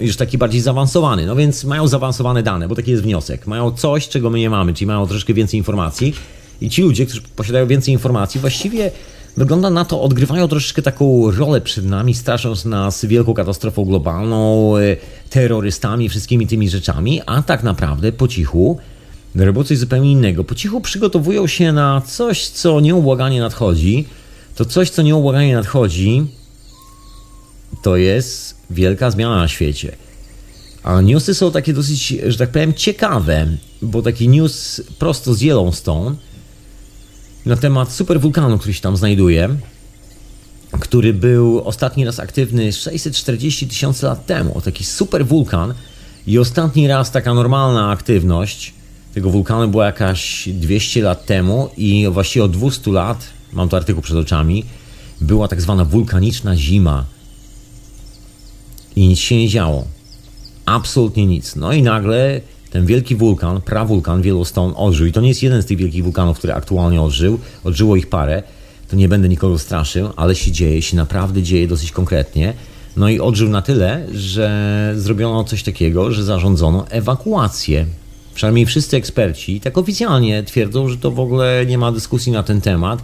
już 0.00 0.16
taki 0.16 0.38
bardziej 0.38 0.60
zaawansowany. 0.60 1.26
No 1.26 1.36
więc 1.36 1.64
mają 1.64 1.88
zaawansowane 1.88 2.42
dane, 2.42 2.68
bo 2.68 2.74
taki 2.74 2.90
jest 2.90 3.02
wniosek. 3.02 3.46
Mają 3.46 3.72
coś, 3.72 4.08
czego 4.08 4.30
my 4.30 4.38
nie 4.38 4.50
mamy, 4.50 4.74
czyli 4.74 4.86
mają 4.86 5.06
troszkę 5.06 5.34
więcej 5.34 5.58
informacji. 5.58 6.14
I 6.60 6.70
ci 6.70 6.82
ludzie, 6.82 7.06
którzy 7.06 7.22
posiadają 7.36 7.66
więcej 7.66 7.94
informacji, 7.94 8.40
właściwie 8.40 8.90
Wygląda 9.36 9.70
na 9.70 9.84
to, 9.84 10.02
odgrywają 10.02 10.48
troszeczkę 10.48 10.82
taką 10.82 11.30
rolę 11.30 11.60
przed 11.60 11.84
nami, 11.84 12.14
strasząc 12.14 12.64
nas 12.64 13.04
wielką 13.04 13.34
katastrofą 13.34 13.84
globalną, 13.84 14.76
y, 14.78 14.96
terrorystami, 15.30 16.08
wszystkimi 16.08 16.46
tymi 16.46 16.68
rzeczami, 16.68 17.20
a 17.26 17.42
tak 17.42 17.62
naprawdę 17.62 18.12
po 18.12 18.28
cichu 18.28 18.78
robią 19.34 19.64
coś 19.64 19.78
zupełnie 19.78 20.12
innego. 20.12 20.44
Po 20.44 20.54
cichu 20.54 20.80
przygotowują 20.80 21.46
się 21.46 21.72
na 21.72 22.02
coś, 22.06 22.46
co 22.46 22.80
nieubłaganie 22.80 23.40
nadchodzi. 23.40 24.04
To 24.54 24.64
coś, 24.64 24.90
co 24.90 25.02
nieubłaganie 25.02 25.54
nadchodzi, 25.54 26.26
to 27.82 27.96
jest 27.96 28.56
wielka 28.70 29.10
zmiana 29.10 29.36
na 29.36 29.48
świecie. 29.48 29.96
A 30.82 31.00
newsy 31.00 31.34
są 31.34 31.52
takie 31.52 31.72
dosyć, 31.72 32.08
że 32.26 32.38
tak 32.38 32.50
powiem, 32.50 32.74
ciekawe, 32.74 33.46
bo 33.82 34.02
taki 34.02 34.28
news 34.28 34.82
prosto 34.98 35.34
z 35.34 35.42
Yellowstone 35.42 36.16
na 37.46 37.56
temat 37.56 37.92
superwulkanu, 37.92 38.58
który 38.58 38.74
się 38.74 38.80
tam 38.80 38.96
znajduje, 38.96 39.48
który 40.80 41.14
był 41.14 41.60
ostatni 41.64 42.04
raz 42.04 42.20
aktywny 42.20 42.72
640 42.72 43.68
tysięcy 43.68 44.06
lat 44.06 44.26
temu. 44.26 44.60
Taki 44.60 44.84
superwulkan 44.84 45.74
i 46.26 46.38
ostatni 46.38 46.88
raz 46.88 47.10
taka 47.10 47.34
normalna 47.34 47.90
aktywność 47.90 48.74
tego 49.14 49.30
wulkanu 49.30 49.68
była 49.68 49.86
jakaś 49.86 50.48
200 50.48 51.02
lat 51.02 51.26
temu 51.26 51.70
i 51.76 52.06
właściwie 52.10 52.44
od 52.44 52.52
200 52.52 52.90
lat, 52.90 53.24
mam 53.52 53.68
tu 53.68 53.76
artykuł 53.76 54.02
przed 54.02 54.16
oczami, 54.16 54.64
była 55.20 55.48
tak 55.48 55.60
zwana 55.60 55.84
wulkaniczna 55.84 56.56
zima. 56.56 57.04
I 58.96 59.08
nic 59.08 59.18
się 59.18 59.36
nie 59.36 59.48
działo. 59.48 59.84
Absolutnie 60.66 61.26
nic. 61.26 61.56
No 61.56 61.72
i 61.72 61.82
nagle 61.82 62.40
ten 62.74 62.86
wielki 62.86 63.16
wulkan, 63.16 63.60
prawulkan 63.60 64.22
Yellowstone 64.22 64.76
odżył. 64.76 65.06
I 65.06 65.12
to 65.12 65.20
nie 65.20 65.28
jest 65.28 65.42
jeden 65.42 65.62
z 65.62 65.66
tych 65.66 65.78
wielkich 65.78 66.04
wulkanów, 66.04 66.38
który 66.38 66.52
aktualnie 66.52 67.02
odżył. 67.02 67.38
Odżyło 67.64 67.96
ich 67.96 68.06
parę. 68.06 68.42
To 68.88 68.96
nie 68.96 69.08
będę 69.08 69.28
nikogo 69.28 69.58
straszył, 69.58 70.08
ale 70.16 70.34
się 70.34 70.52
dzieje, 70.52 70.82
się 70.82 70.96
naprawdę 70.96 71.42
dzieje 71.42 71.68
dosyć 71.68 71.92
konkretnie. 71.92 72.54
No 72.96 73.08
i 73.08 73.20
odżył 73.20 73.48
na 73.48 73.62
tyle, 73.62 74.06
że 74.14 74.92
zrobiono 74.96 75.44
coś 75.44 75.62
takiego, 75.62 76.12
że 76.12 76.24
zarządzono 76.24 76.88
ewakuację 76.88 77.86
przynajmniej 78.34 78.66
wszyscy 78.66 78.96
eksperci, 78.96 79.60
tak 79.60 79.78
oficjalnie 79.78 80.42
twierdzą, 80.42 80.88
że 80.88 80.96
to 80.96 81.10
w 81.10 81.20
ogóle 81.20 81.66
nie 81.66 81.78
ma 81.78 81.92
dyskusji 81.92 82.32
na 82.32 82.42
ten 82.42 82.60
temat, 82.60 83.02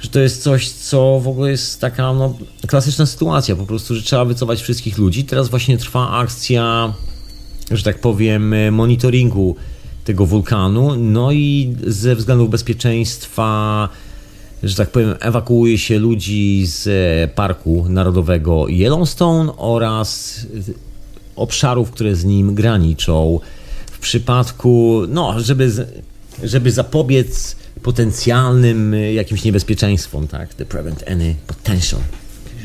że 0.00 0.08
to 0.08 0.20
jest 0.20 0.42
coś, 0.42 0.68
co 0.68 1.20
w 1.20 1.28
ogóle 1.28 1.50
jest 1.50 1.80
taka 1.80 2.12
no, 2.12 2.34
klasyczna 2.66 3.06
sytuacja, 3.06 3.56
po 3.56 3.66
prostu, 3.66 3.94
że 3.94 4.02
trzeba 4.02 4.24
wycofać 4.24 4.62
wszystkich 4.62 4.98
ludzi. 4.98 5.24
Teraz 5.24 5.48
właśnie 5.48 5.78
trwa 5.78 6.10
akcja, 6.10 6.92
że 7.70 7.82
tak 7.82 8.00
powiem, 8.00 8.54
monitoringu 8.72 9.56
tego 10.04 10.26
wulkanu, 10.26 10.96
no 10.96 11.32
i 11.32 11.76
ze 11.86 12.16
względów 12.16 12.50
bezpieczeństwa 12.50 13.88
że 14.62 14.74
tak 14.74 14.90
powiem, 14.90 15.14
ewakuuje 15.20 15.78
się 15.78 15.98
ludzi 15.98 16.66
z 16.66 16.88
Parku 17.34 17.86
Narodowego 17.88 18.66
Yellowstone 18.68 19.52
oraz 19.56 20.40
obszarów, 21.36 21.90
które 21.90 22.16
z 22.16 22.24
nim 22.24 22.54
graniczą. 22.54 23.40
W 23.92 23.98
przypadku, 23.98 25.02
no, 25.08 25.40
żeby, 25.40 25.72
żeby 26.42 26.70
zapobiec 26.70 27.56
potencjalnym 27.82 28.94
jakimś 29.14 29.44
niebezpieczeństwom, 29.44 30.28
tak? 30.28 30.54
The 30.54 30.64
prevent 30.64 31.04
any 31.06 31.34
potential 31.46 32.00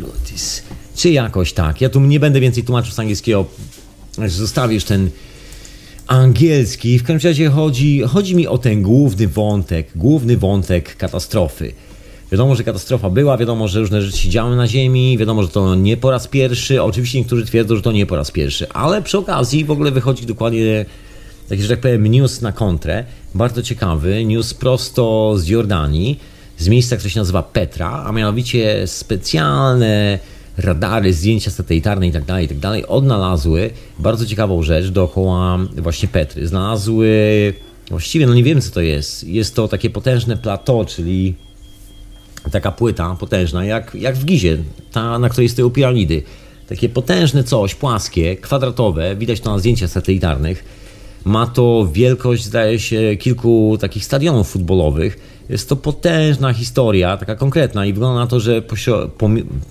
casualties. 0.03 0.63
Czy 0.95 1.09
jakoś 1.09 1.53
tak. 1.53 1.81
Ja 1.81 1.89
tu 1.89 1.99
nie 1.99 2.19
będę 2.19 2.39
więcej 2.39 2.63
tłumaczył 2.63 2.93
z 2.93 2.99
angielskiego, 2.99 3.45
zostawisz 4.27 4.83
ten 4.83 5.09
angielski. 6.07 6.99
W 6.99 7.03
każdym 7.03 7.29
razie 7.29 7.49
chodzi, 7.49 8.01
chodzi 8.01 8.35
mi 8.35 8.47
o 8.47 8.57
ten 8.57 8.81
główny 8.81 9.27
wątek, 9.27 9.87
główny 9.95 10.37
wątek 10.37 10.95
katastrofy. 10.95 11.73
Wiadomo, 12.31 12.55
że 12.55 12.63
katastrofa 12.63 13.09
była, 13.09 13.37
wiadomo, 13.37 13.67
że 13.67 13.79
różne 13.79 14.01
rzeczy 14.01 14.17
się 14.17 14.29
działy 14.29 14.55
na 14.55 14.67
Ziemi, 14.67 15.17
wiadomo, 15.17 15.43
że 15.43 15.49
to 15.49 15.75
nie 15.75 15.97
po 15.97 16.11
raz 16.11 16.27
pierwszy. 16.27 16.83
Oczywiście 16.83 17.19
niektórzy 17.19 17.45
twierdzą, 17.45 17.75
że 17.75 17.81
to 17.81 17.91
nie 17.91 18.05
po 18.05 18.15
raz 18.15 18.31
pierwszy, 18.31 18.69
ale 18.69 19.01
przy 19.01 19.17
okazji 19.17 19.65
w 19.65 19.71
ogóle 19.71 19.91
wychodzi 19.91 20.25
dokładnie 20.25 20.85
taki, 21.49 21.61
że 21.61 21.69
tak 21.69 21.79
powiem, 21.79 22.07
news 22.07 22.41
na 22.41 22.51
kontrę. 22.51 23.03
Bardzo 23.35 23.63
ciekawy, 23.63 24.25
news 24.25 24.53
prosto 24.53 25.33
z 25.37 25.47
Jordanii, 25.47 26.19
z 26.57 26.67
miejsca, 26.67 26.97
które 26.97 27.09
się 27.09 27.19
nazywa 27.19 27.43
Petra, 27.43 28.03
a 28.05 28.11
mianowicie 28.11 28.87
specjalne 28.87 30.19
radary, 30.57 31.13
zdjęcia 31.13 31.51
satelitarne 31.51 32.05
itd., 32.05 32.25
tak 32.25 32.41
itd. 32.41 32.61
Tak 32.61 32.91
odnalazły 32.91 33.69
bardzo 33.99 34.25
ciekawą 34.25 34.63
rzecz 34.63 34.87
dookoła 34.87 35.59
właśnie 35.77 36.07
Petry. 36.07 36.47
Znalazły, 36.47 37.09
właściwie 37.89 38.27
no 38.27 38.33
nie 38.33 38.43
wiem 38.43 38.61
co 38.61 38.71
to 38.71 38.81
jest, 38.81 39.23
jest 39.23 39.55
to 39.55 39.67
takie 39.67 39.89
potężne 39.89 40.37
plateau, 40.37 40.85
czyli 40.85 41.35
taka 42.51 42.71
płyta 42.71 43.15
potężna, 43.19 43.65
jak, 43.65 43.95
jak 43.95 44.15
w 44.15 44.25
Gizie, 44.25 44.57
ta, 44.91 45.19
na 45.19 45.29
której 45.29 45.49
stoją 45.49 45.69
piramidy. 45.69 46.23
Takie 46.69 46.89
potężne 46.89 47.43
coś, 47.43 47.75
płaskie, 47.75 48.35
kwadratowe, 48.37 49.15
widać 49.15 49.39
to 49.39 49.51
na 49.51 49.59
zdjęciach 49.59 49.89
satelitarnych. 49.89 50.82
Ma 51.25 51.47
to 51.47 51.87
wielkość, 51.93 52.43
zdaje 52.43 52.79
się, 52.79 53.15
kilku 53.19 53.77
takich 53.81 54.05
stadionów 54.05 54.49
futbolowych. 54.49 55.19
Jest 55.49 55.69
to 55.69 55.75
potężna 55.75 56.53
historia, 56.53 57.17
taka 57.17 57.35
konkretna, 57.35 57.85
i 57.85 57.93
wygląda 57.93 58.19
na 58.19 58.27
to, 58.27 58.39
że 58.39 58.61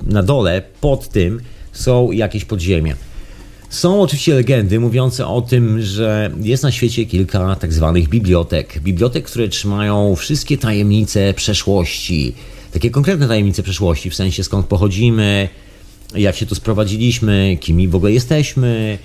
na 0.07 0.23
dole, 0.23 0.63
pod 0.81 1.09
tym, 1.09 1.41
są 1.73 2.11
jakieś 2.11 2.45
podziemia. 2.45 2.95
Są 3.71 4.03
oczywiście 4.03 4.35
legendy 4.35 4.81
mówiące 4.81 5.27
o 5.27 5.43
tym, 5.43 5.83
że 5.83 6.31
jest 6.41 6.63
na 6.63 6.73
świecie 6.73 7.07
kilka 7.07 7.57
tak 7.57 7.73
zwanych 7.73 8.09
bibliotek. 8.09 8.81
Bibliotek, 8.81 9.25
które 9.25 9.49
trzymają 9.49 10.17
wszystkie 10.17 10.59
tajemnice 10.59 11.35
przeszłości, 11.35 12.35
takie 12.73 12.91
konkretne 12.91 13.29
tajemnice 13.29 13.63
przeszłości, 13.63 14.11
w 14.11 14.15
sensie 14.15 14.45
skąd 14.45 14.67
pochodzimy, 14.67 15.49
jak 16.15 16.37
się 16.37 16.47
tu 16.47 16.55
sprowadziliśmy, 16.55 17.57
kim 17.61 17.91
w 17.91 17.95
ogóle 17.95 18.13
jesteśmy, 18.13 18.99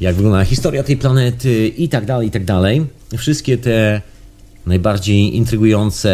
jak 0.00 0.14
wygląda 0.14 0.44
historia 0.44 0.82
tej 0.82 0.96
planety 0.96 1.68
i 1.68 1.88
tak 1.88 2.06
dalej, 2.06 2.28
i 2.28 2.30
tak 2.30 2.44
dalej. 2.44 2.86
Wszystkie 3.16 3.58
te 3.58 4.02
najbardziej 4.66 5.36
intrygujące 5.36 6.12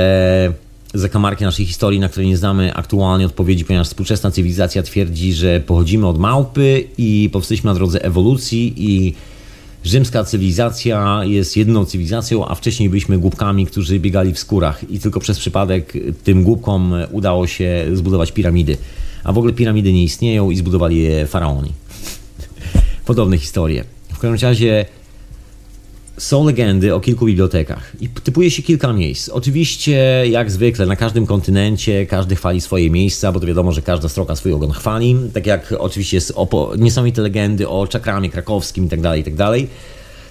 zakamarki 0.94 1.44
naszej 1.44 1.66
historii, 1.66 2.01
na 2.01 2.09
które 2.09 2.27
nie 2.27 2.37
znamy 2.37 2.75
aktualnie 2.75 3.27
odpowiedzi, 3.27 3.64
ponieważ 3.64 3.88
współczesna 3.88 4.31
cywilizacja 4.31 4.83
twierdzi, 4.83 5.35
że 5.35 5.61
pochodzimy 5.61 6.07
od 6.07 6.18
małpy 6.18 6.85
i 6.99 7.31
powstaliśmy 7.33 7.68
na 7.68 7.75
drodze 7.75 8.05
ewolucji 8.05 8.75
i 8.77 9.14
rzymska 9.85 10.25
cywilizacja 10.25 11.20
jest 11.25 11.57
jedną 11.57 11.85
cywilizacją, 11.85 12.49
a 12.49 12.55
wcześniej 12.55 12.88
byliśmy 12.88 13.18
głupkami, 13.18 13.66
którzy 13.66 14.01
biegali 14.01 14.33
w 14.33 14.38
skórach 14.38 14.90
i 14.90 14.99
tylko 14.99 15.20
przez 15.20 15.38
przypadek 15.38 15.92
tym 16.25 16.44
głupkom 16.44 16.94
udało 17.11 17.47
się 17.47 17.87
zbudować 17.92 18.33
piramidy. 18.33 18.77
A 19.25 19.33
w 19.33 19.38
ogóle 19.38 19.53
piramidy 19.53 19.92
nie 19.92 20.05
istnieją 20.05 20.51
i 20.51 20.57
zbudowali 20.57 21.03
je 21.03 21.27
faraoni. 21.27 21.73
Podobne 23.05 23.38
historie. 23.38 23.85
W 24.09 24.19
każdym 24.19 24.49
razie 24.49 24.85
są 26.19 26.45
legendy 26.45 26.95
o 26.95 27.01
kilku 27.01 27.27
bibliotekach 27.27 27.93
i 28.01 28.09
typuje 28.09 28.51
się 28.51 28.62
kilka 28.62 28.93
miejsc. 28.93 29.29
Oczywiście, 29.29 30.25
jak 30.31 30.51
zwykle, 30.51 30.87
na 30.87 30.97
każdym 30.97 31.27
kontynencie 31.27 32.07
każdy 32.07 32.37
chwali 32.37 32.61
swoje 32.61 32.90
miejsca, 32.90 33.33
bo 33.33 33.40
to 33.40 33.47
wiadomo, 33.47 33.73
że 33.73 33.83
każda 33.83 34.09
stroka 34.09 34.37
swój 34.37 34.53
ogon 34.53 34.71
chwali. 34.71 35.17
Tak 35.33 35.47
jak 35.47 35.75
oczywiście 35.79 36.17
jest 36.17 36.33
opo- 36.33 36.79
niesamowite 36.79 37.23
legendy 37.23 37.69
o 37.69 37.87
czakramie 37.87 38.31
krakowskim 38.31 38.85
itd., 38.85 39.03
tak 39.03 39.17
itd. 39.17 39.37
Tak, 39.37 39.69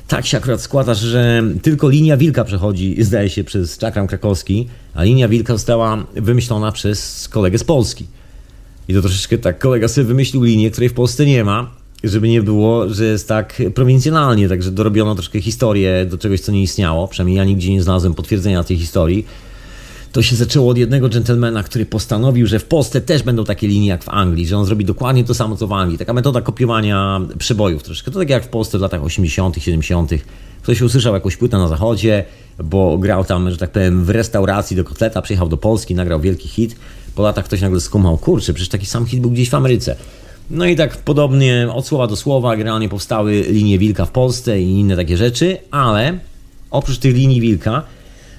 tak 0.08 0.26
się 0.26 0.38
akurat 0.38 0.62
składa, 0.62 0.94
że 0.94 1.44
tylko 1.62 1.90
linia 1.90 2.18
wilka 2.18 2.44
przechodzi, 2.44 2.96
zdaje 3.04 3.30
się, 3.30 3.44
przez 3.44 3.78
czakram 3.78 4.08
krakowski, 4.08 4.68
a 4.94 5.04
linia 5.04 5.28
wilka 5.28 5.54
została 5.54 6.06
wymyślona 6.16 6.72
przez 6.72 7.28
kolegę 7.28 7.58
z 7.58 7.64
Polski. 7.64 8.08
I 8.88 8.94
to 8.94 9.02
troszeczkę 9.02 9.38
tak 9.38 9.60
kolega 9.60 9.88
sobie 9.88 10.08
wymyślił 10.08 10.44
linię, 10.44 10.72
której 10.72 10.90
w 10.90 10.94
Polsce 10.94 11.26
nie 11.26 11.44
ma, 11.44 11.83
żeby 12.04 12.30
nie 12.30 12.42
było, 12.42 12.90
że 12.90 13.06
jest 13.06 13.28
tak 13.28 13.62
prowincjonalnie, 13.76 14.50
także 14.50 14.72
dorobiono 14.72 15.16
troszkę 15.16 15.42
historię 15.42 16.06
do 16.06 16.18
czegoś, 16.18 16.40
co 16.42 16.52
nie 16.52 16.62
istniało. 16.62 17.08
Przynajmniej 17.08 17.38
ja 17.38 17.44
nigdzie 17.44 17.72
nie 17.72 17.84
znalazłem 17.84 18.14
potwierdzenia 18.14 18.64
tej 18.64 18.78
historii. 18.78 19.26
To 20.12 20.22
się 20.22 20.36
zaczęło 20.36 20.72
od 20.72 20.78
jednego 20.78 21.10
dżentelmena, 21.10 21.64
który 21.64 21.86
postanowił, 21.86 22.48
że 22.48 22.60
w 22.60 22.66
Polsce 22.66 23.02
też 23.02 23.24
będą 23.24 23.46
takie 23.46 23.68
linie 23.68 23.88
jak 23.88 24.04
w 24.04 24.10
Anglii, 24.10 24.48
że 24.48 24.58
on 24.58 24.66
zrobi 24.66 24.86
dokładnie 24.86 25.24
to 25.24 25.34
samo 25.34 25.56
co 25.56 25.68
w 25.68 25.74
Anglii. 25.74 25.98
Taka 25.98 26.14
metoda 26.14 26.42
kopiowania 26.42 27.22
przebojów 27.38 27.84
troszkę. 27.84 28.12
To 28.12 28.20
tak 28.20 28.30
jak 28.30 28.44
w 28.44 28.48
Polsce 28.48 28.78
w 28.78 28.82
latach 28.82 29.04
80., 29.04 29.56
70. 29.60 30.12
Ktoś 30.62 30.82
usłyszał 30.82 31.14
jakąś 31.14 31.38
płytę 31.38 31.58
na 31.58 31.68
zachodzie, 31.68 32.26
bo 32.64 32.98
grał 32.98 33.26
tam, 33.26 33.52
że 33.52 33.58
tak 33.58 33.72
powiem, 33.72 34.06
w 34.06 34.10
restauracji 34.10 34.78
do 34.78 34.84
kotleta, 34.84 35.22
przyjechał 35.22 35.50
do 35.50 35.58
Polski, 35.58 35.96
nagrał 35.96 36.20
wielki 36.20 36.48
hit. 36.48 36.76
Po 37.16 37.24
latach 37.24 37.46
ktoś 37.46 37.62
nagle 37.62 37.82
skumał, 37.82 38.18
kurczę, 38.18 38.54
przecież 38.54 38.70
taki 38.70 38.86
sam 38.86 39.06
hit 39.06 39.20
był 39.20 39.32
gdzieś 39.32 39.50
w 39.50 39.54
Ameryce. 39.54 39.96
No 40.50 40.66
i 40.66 40.76
tak 40.76 40.98
podobnie 40.98 41.68
od 41.74 41.88
słowa 41.88 42.08
do 42.08 42.16
słowa 42.16 42.58
generalnie 42.58 42.90
powstały 42.90 43.42
linie 43.50 43.80
Wilka 43.80 44.06
w 44.06 44.12
Polsce 44.12 44.62
i 44.62 44.80
inne 44.80 44.96
takie 44.96 45.18
rzeczy, 45.18 45.58
ale 45.72 46.18
oprócz 46.72 46.98
tych 46.98 47.16
linii 47.16 47.42
Wilka 47.42 47.84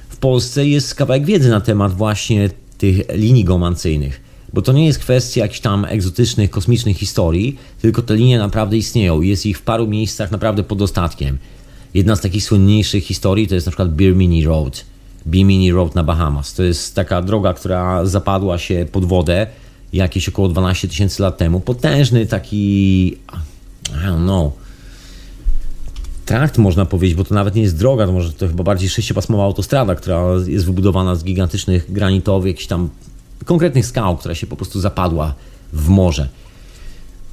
w 0.09 0.17
Polsce 0.17 0.67
jest 0.67 0.95
kawałek 0.95 1.25
wiedzy 1.25 1.51
na 1.51 1.61
temat 1.61 1.93
właśnie 1.93 2.51
tych 2.79 3.01
linii 3.15 3.45
gomancyjnych. 3.45 4.21
Bo 4.53 4.63
to 4.63 4.73
nie 4.73 4.87
jest 4.87 4.99
kwestia 4.99 5.41
jakichś 5.41 5.61
tam 5.61 5.85
egzotycznych, 5.85 6.51
kosmicznych 6.51 6.97
historii, 6.97 7.59
tylko 7.83 8.03
te 8.03 8.17
linie 8.17 8.39
naprawdę 8.39 8.77
istnieją 8.77 9.21
jest 9.21 9.47
ich 9.47 9.59
w 9.59 9.63
paru 9.63 9.87
miejscach 9.87 10.31
naprawdę 10.31 10.63
pod 10.63 10.79
dostatkiem. 10.79 11.39
Jedna 11.95 12.17
z 12.17 12.21
takich 12.21 12.45
słynniejszych 12.45 13.05
historii 13.05 13.49
to 13.49 13.55
jest 13.55 13.67
na 13.67 13.71
przykład 13.71 13.95
Birmini 13.95 14.45
Road. 14.45 14.85
Birmini 15.27 15.73
Road 15.73 15.95
na 15.95 16.05
Bahamas. 16.05 16.55
To 16.55 16.63
jest 16.63 16.95
taka 16.95 17.23
droga, 17.23 17.55
która 17.55 18.07
zapadła 18.07 18.59
się 18.59 18.87
pod 18.93 19.05
wodę 19.05 19.47
jakieś 19.95 20.29
około 20.29 20.49
12 20.49 20.89
tysięcy 20.89 21.23
lat 21.23 21.39
temu. 21.39 21.61
Potężny 21.61 22.27
taki, 22.27 23.07
I 23.07 24.07
don't 24.07 24.25
know, 24.25 24.53
trakt 26.25 26.59
można 26.59 26.85
powiedzieć, 26.85 27.17
bo 27.17 27.25
to 27.25 27.35
nawet 27.35 27.55
nie 27.55 27.63
jest 27.63 27.79
droga, 27.79 28.07
to 28.07 28.13
może 28.13 28.33
to 28.33 28.49
chyba 28.49 28.65
bardziej 28.65 28.89
sześciopasmowa 28.89 29.45
autostrada, 29.45 29.95
która 29.95 30.25
jest 30.47 30.67
wybudowana 30.67 31.15
z 31.15 31.25
gigantycznych 31.25 31.93
granitowych, 31.93 32.47
jakichś 32.47 32.67
tam 32.67 32.89
konkretnych 33.45 33.87
skał, 33.87 34.17
która 34.17 34.35
się 34.35 34.47
po 34.47 34.57
prostu 34.57 34.81
zapadła 34.81 35.35
w 35.73 35.89
morze. 35.89 36.29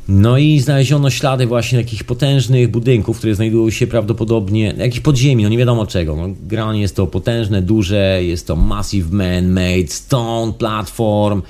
No 0.07 0.37
i 0.37 0.59
znaleziono 0.59 1.09
ślady 1.09 1.47
właśnie 1.47 1.83
takich 1.83 2.03
potężnych 2.03 2.71
budynków, 2.71 3.17
które 3.17 3.35
znajdują 3.35 3.69
się 3.69 3.87
prawdopodobnie, 3.87 4.73
jakichś 4.77 4.99
podziemi, 4.99 5.43
no 5.43 5.49
nie 5.49 5.57
wiadomo 5.57 5.85
czego. 5.85 6.15
No, 6.15 6.35
generalnie 6.43 6.81
jest 6.81 6.95
to 6.95 7.07
potężne, 7.07 7.61
duże, 7.61 8.23
jest 8.23 8.47
to 8.47 8.55
massive 8.55 9.11
man-made 9.11 9.87
stone 9.87 10.53
platform, 10.53 11.41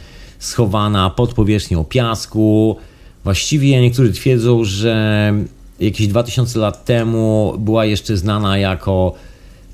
schowana 0.42 1.10
pod 1.10 1.34
powierzchnią 1.34 1.84
piasku. 1.84 2.76
Właściwie 3.24 3.82
niektórzy 3.82 4.14
twierdzą, 4.14 4.64
że 4.64 5.34
jakieś 5.80 6.08
2000 6.08 6.60
lat 6.60 6.86
temu 6.86 7.56
była 7.60 7.86
jeszcze 7.86 8.18
znana 8.18 8.58
jako 8.58 9.14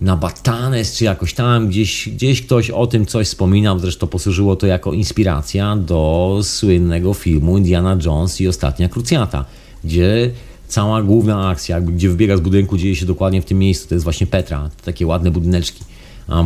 Nabatanes, 0.02 0.98
czy 0.98 1.04
jakoś 1.04 1.34
tam, 1.34 1.68
gdzieś, 1.68 2.10
gdzieś 2.10 2.42
ktoś 2.42 2.70
o 2.70 2.88
tym 2.88 3.06
coś 3.06 3.28
wspominał, 3.28 3.80
zresztą 3.80 4.08
posłużyło 4.08 4.56
to 4.56 4.68
jako 4.68 4.94
inspiracja 4.94 5.76
do 5.76 6.40
słynnego 6.44 7.14
filmu 7.14 7.58
Indiana 7.58 7.98
Jones 8.06 8.42
i 8.42 8.48
Ostatnia 8.48 8.90
Krucjata, 8.90 9.46
gdzie 9.84 10.32
cała 10.68 11.04
główna 11.04 11.50
akcja, 11.50 11.82
gdzie 11.82 12.10
wybiega 12.10 12.38
z 12.38 12.42
budynku, 12.42 12.78
dzieje 12.78 12.96
się 12.96 13.06
dokładnie 13.06 13.42
w 13.42 13.46
tym 13.46 13.60
miejscu, 13.60 13.88
to 13.88 13.96
jest 13.96 14.04
właśnie 14.04 14.28
Petra, 14.28 14.70
takie 14.86 15.08
ładne 15.08 15.32
budyneczki. 15.32 15.84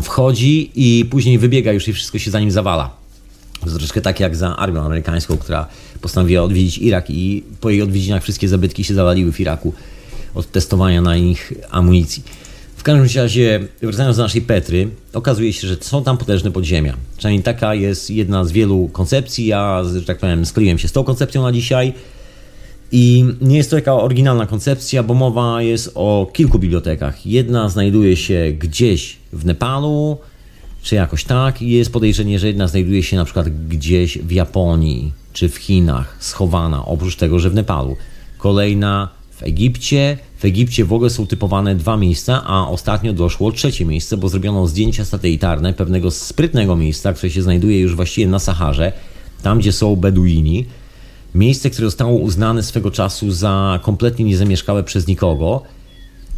Wchodzi 0.02 0.72
i 0.76 1.06
później 1.06 1.38
wybiega 1.38 1.72
już 1.72 1.88
i 1.88 1.94
wszystko 1.94 2.20
się 2.20 2.32
za 2.32 2.40
nim 2.40 2.52
zawala. 2.52 3.01
To 3.66 3.78
troszkę 3.78 4.02
tak 4.02 4.20
jak 4.20 4.36
za 4.36 4.58
armią 4.58 4.82
amerykańską, 4.82 5.38
która 5.38 5.68
postanowiła 6.02 6.44
odwiedzić 6.44 6.78
Irak 6.78 7.10
i 7.10 7.44
po 7.62 7.70
jej 7.70 7.82
odwiedzinach 7.82 8.24
wszystkie 8.24 8.48
zabytki 8.48 8.84
się 8.84 8.94
zawaliły 8.94 9.32
w 9.32 9.40
Iraku. 9.40 9.74
od 10.36 10.52
testowania 10.52 11.02
na 11.02 11.18
ich 11.18 11.54
amunicji. 11.70 12.24
W 12.78 12.84
każdym 12.84 13.22
razie, 13.22 13.60
wracając 13.82 14.18
do 14.18 14.24
naszej 14.24 14.42
Petry, 14.42 14.90
okazuje 15.14 15.54
się, 15.54 15.68
że 15.68 15.76
są 15.82 16.04
tam 16.04 16.18
potężne 16.18 16.52
podziemia. 16.52 16.98
Przynajmniej 17.18 17.44
taka 17.44 17.76
jest 17.76 18.10
jedna 18.10 18.46
z 18.46 18.52
wielu 18.52 18.88
koncepcji. 18.88 19.46
Ja, 19.46 19.84
że 19.84 20.02
tak 20.02 20.18
powiem, 20.18 20.46
skleiłem 20.46 20.78
się 20.78 20.88
z 20.88 20.92
tą 20.92 21.04
koncepcją 21.04 21.42
na 21.42 21.52
dzisiaj. 21.52 21.94
I 22.92 23.26
nie 23.42 23.58
jest 23.58 23.70
to 23.70 23.76
taka 23.76 23.94
oryginalna 23.94 24.48
koncepcja, 24.48 25.04
bo 25.04 25.14
mowa 25.14 25.62
jest 25.62 25.92
o 25.96 26.32
kilku 26.34 26.60
bibliotekach. 26.60 27.26
Jedna 27.26 27.70
znajduje 27.70 28.18
się 28.18 28.52
gdzieś 28.60 29.18
w 29.34 29.46
Nepalu, 29.46 30.18
czy 30.84 30.96
jakoś 30.96 31.24
tak, 31.24 31.62
i 31.62 31.70
jest 31.70 31.94
podejrzenie, 31.94 32.40
że 32.40 32.48
jedna 32.48 32.68
znajduje 32.68 33.04
się 33.04 33.18
na 33.18 33.26
przykład 33.26 33.68
gdzieś 33.68 34.18
w 34.18 34.32
Japonii, 34.32 35.12
czy 35.34 35.50
w 35.50 35.56
Chinach, 35.56 36.18
schowana, 36.20 36.86
oprócz 36.86 37.16
tego, 37.16 37.40
że 37.40 37.50
w 37.50 37.56
Nepalu. 37.56 37.98
Kolejna 38.38 39.10
w 39.42 39.44
Egipcie. 39.44 40.18
W 40.38 40.46
Egipcie 40.46 40.86
w 40.86 40.94
ogóle 40.94 41.10
są 41.10 41.28
typowane 41.28 41.76
dwa 41.76 41.98
miejsca, 41.98 42.44
a 42.46 42.68
ostatnio 42.68 43.14
doszło 43.14 43.52
trzecie 43.52 43.86
miejsce, 43.86 44.18
bo 44.18 44.30
zrobiono 44.30 44.68
zdjęcia 44.68 45.06
satelitarne 45.06 45.74
pewnego 45.74 46.12
sprytnego 46.12 46.76
miejsca, 46.76 47.14
które 47.14 47.30
się 47.30 47.42
znajduje 47.42 47.80
już 47.80 47.96
właściwie 47.96 48.28
na 48.28 48.40
Saharze, 48.40 48.94
tam 49.44 49.60
gdzie 49.60 49.72
są 49.72 49.96
Beduini. 49.96 50.66
Miejsce, 51.36 51.70
które 51.70 51.88
zostało 51.88 52.18
uznane 52.18 52.64
swego 52.64 52.92
czasu 52.92 53.32
za 53.32 53.80
kompletnie 53.84 54.26
niezamieszkałe 54.26 54.84
przez 54.84 55.08
nikogo. 55.08 55.62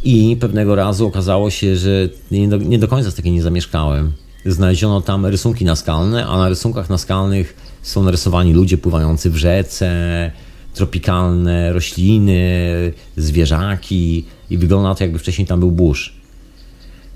I 0.04 0.38
pewnego 0.40 0.76
razu 0.76 1.08
okazało 1.08 1.50
się, 1.50 1.76
że 1.76 2.10
nie 2.32 2.48
do, 2.48 2.58
nie 2.58 2.80
do 2.80 2.88
końca 2.88 3.06
jest 3.06 3.18
takie 3.18 3.32
niezamieszkałe. 3.32 4.12
Znaleziono 4.46 5.02
tam 5.02 5.26
rysunki 5.26 5.66
naskalne, 5.66 6.26
a 6.28 6.38
na 6.38 6.50
rysunkach 6.50 6.90
naskalnych 6.90 7.56
są 7.82 8.04
narysowani 8.04 8.54
ludzie 8.54 8.78
pływający 8.78 9.30
w 9.30 9.36
rzece, 9.36 10.32
tropikalne 10.74 11.74
rośliny, 11.74 12.94
zwierzaki 13.18 14.26
i 14.50 14.58
wygląda 14.58 14.96
to, 14.96 15.04
jakby 15.04 15.20
wcześniej 15.20 15.48
tam 15.48 15.60
był 15.60 15.72
burz. 15.72 16.14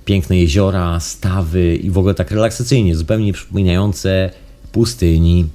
Piękne 0.06 0.38
jeziora, 0.38 1.00
stawy 1.00 1.76
i 1.76 1.92
w 1.92 1.98
ogóle 1.98 2.14
tak 2.14 2.32
relaksacyjnie, 2.32 2.96
zupełnie 2.96 3.34
przypominające 3.34 4.32
pustyni. 4.72 5.46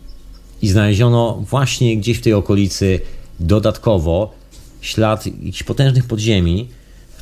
I 0.63 0.69
znaleziono 0.69 1.45
właśnie 1.51 1.97
gdzieś 1.97 2.19
w 2.19 2.23
tej 2.23 2.33
okolicy 2.33 3.01
dodatkowo 3.41 4.35
ślad 4.81 5.27
jakichś 5.27 5.63
potężnych 5.63 6.05
podziemi, 6.05 6.69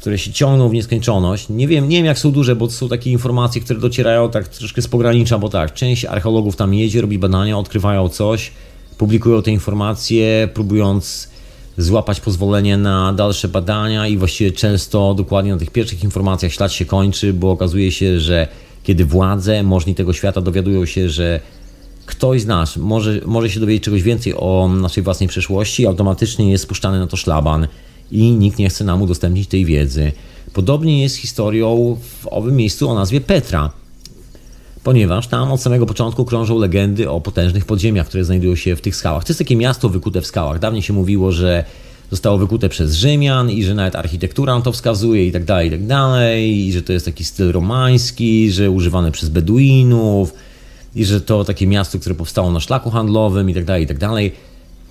które 0.01 0.19
się 0.19 0.33
ciągną 0.33 0.69
w 0.69 0.73
nieskończoność. 0.73 1.49
Nie 1.49 1.69
wiem, 1.69 1.89
nie 1.89 1.97
wiem 1.97 2.07
jak 2.07 2.19
są 2.19 2.33
duże, 2.33 2.57
bo 2.57 2.71
są 2.71 2.89
takie 2.89 3.11
informacje, 3.11 3.61
które 3.61 3.81
docierają 3.81 4.31
tak 4.31 4.49
troszkę 4.49 4.83
z 4.83 4.89
pogranicza, 4.89 5.39
bo 5.39 5.49
tak, 5.49 5.75
część 5.75 6.05
archeologów 6.05 6.57
tam 6.57 6.75
jedzie, 6.75 7.01
robi 7.01 7.19
badania, 7.19 7.59
odkrywają 7.59 8.09
coś, 8.09 8.51
publikują 8.99 9.43
te 9.43 9.51
informacje, 9.51 10.49
próbując 10.55 11.31
złapać 11.79 12.21
pozwolenie 12.21 12.77
na 12.77 13.13
dalsze 13.13 13.49
badania 13.49 14.07
i 14.07 14.17
właściwie 14.17 14.53
często 14.53 15.15
dokładnie 15.15 15.53
na 15.53 15.59
tych 15.59 15.71
pierwszych 15.71 16.05
informacjach 16.05 16.53
ślad 16.53 16.73
się 16.73 16.85
kończy, 16.85 17.33
bo 17.33 17.51
okazuje 17.51 17.93
się, 17.93 18.21
że 18.21 18.49
kiedy 18.83 19.05
władze, 19.05 19.63
możni 19.63 19.95
tego 19.95 20.13
świata 20.13 20.41
dowiadują 20.41 20.87
się, 20.87 21.09
że 21.09 21.41
ktoś 22.07 22.43
z 22.43 22.47
nas 22.47 22.77
może, 22.77 23.21
może 23.27 23.51
się 23.51 23.61
dowiedzieć 23.61 23.85
czegoś 23.85 24.03
więcej 24.03 24.35
o 24.37 24.71
naszej 24.81 25.03
własnej 25.03 25.29
przeszłości, 25.29 25.87
automatycznie 25.87 26.51
jest 26.51 26.65
spuszczany 26.65 26.99
na 26.99 27.07
to 27.07 27.17
szlaban 27.17 27.67
i 28.13 28.31
nikt 28.31 28.59
nie 28.59 28.69
chce 28.69 28.85
nam 28.85 29.03
udostępnić 29.03 29.49
tej 29.49 29.65
wiedzy. 29.65 30.13
Podobnie 30.53 31.03
jest 31.03 31.17
historią 31.17 31.97
w 32.21 32.27
owym 32.27 32.57
miejscu 32.57 32.89
o 32.89 32.95
nazwie 32.95 33.21
Petra, 33.21 33.71
ponieważ 34.83 35.29
tam 35.29 35.53
od 35.53 35.63
samego 35.63 35.87
początku 35.87 36.25
krążą 36.25 36.59
legendy 36.59 37.11
o 37.11 37.21
potężnych 37.21 37.65
podziemiach, 37.65 38.07
które 38.07 38.25
znajdują 38.25 38.57
się 38.57 38.77
w 38.77 38.81
tych 38.81 38.97
skałach. 38.97 39.25
To 39.25 39.31
jest 39.31 39.39
takie 39.39 39.57
miasto 39.57 39.89
wykute 39.89 40.21
w 40.21 40.27
skałach. 40.27 40.59
Dawniej 40.59 40.83
się 40.83 40.93
mówiło, 40.93 41.33
że 41.33 41.65
zostało 42.11 42.39
wykute 42.39 42.69
przez 42.69 42.95
Rzymian 42.95 43.51
i 43.51 43.65
że 43.65 43.75
nawet 43.75 43.97
architektura 43.97 44.55
na 44.55 44.61
to 44.61 44.73
wskazuje 44.73 45.27
i 45.27 45.33
tak 45.33 45.45
dalej, 45.45 45.69
i 45.69 45.71
tak 45.71 45.87
dalej, 45.87 46.67
i 46.67 46.73
że 46.73 46.83
to 46.83 46.93
jest 46.93 47.07
taki 47.07 47.25
styl 47.25 47.53
romański, 47.53 48.51
że 48.51 48.71
używane 48.71 49.13
przez 49.13 49.29
Beduinów 49.29 50.35
i 50.95 51.05
że 51.05 51.21
to 51.21 51.45
takie 51.45 51.67
miasto, 51.67 51.99
które 51.99 52.15
powstało 52.15 52.51
na 52.53 52.61
szlaku 52.61 52.91
handlowym 52.91 53.51
i 53.51 53.55
tak 53.55 53.65
dalej, 53.65 53.85
i 53.85 53.87
tak 53.87 53.99
dalej. 53.99 54.33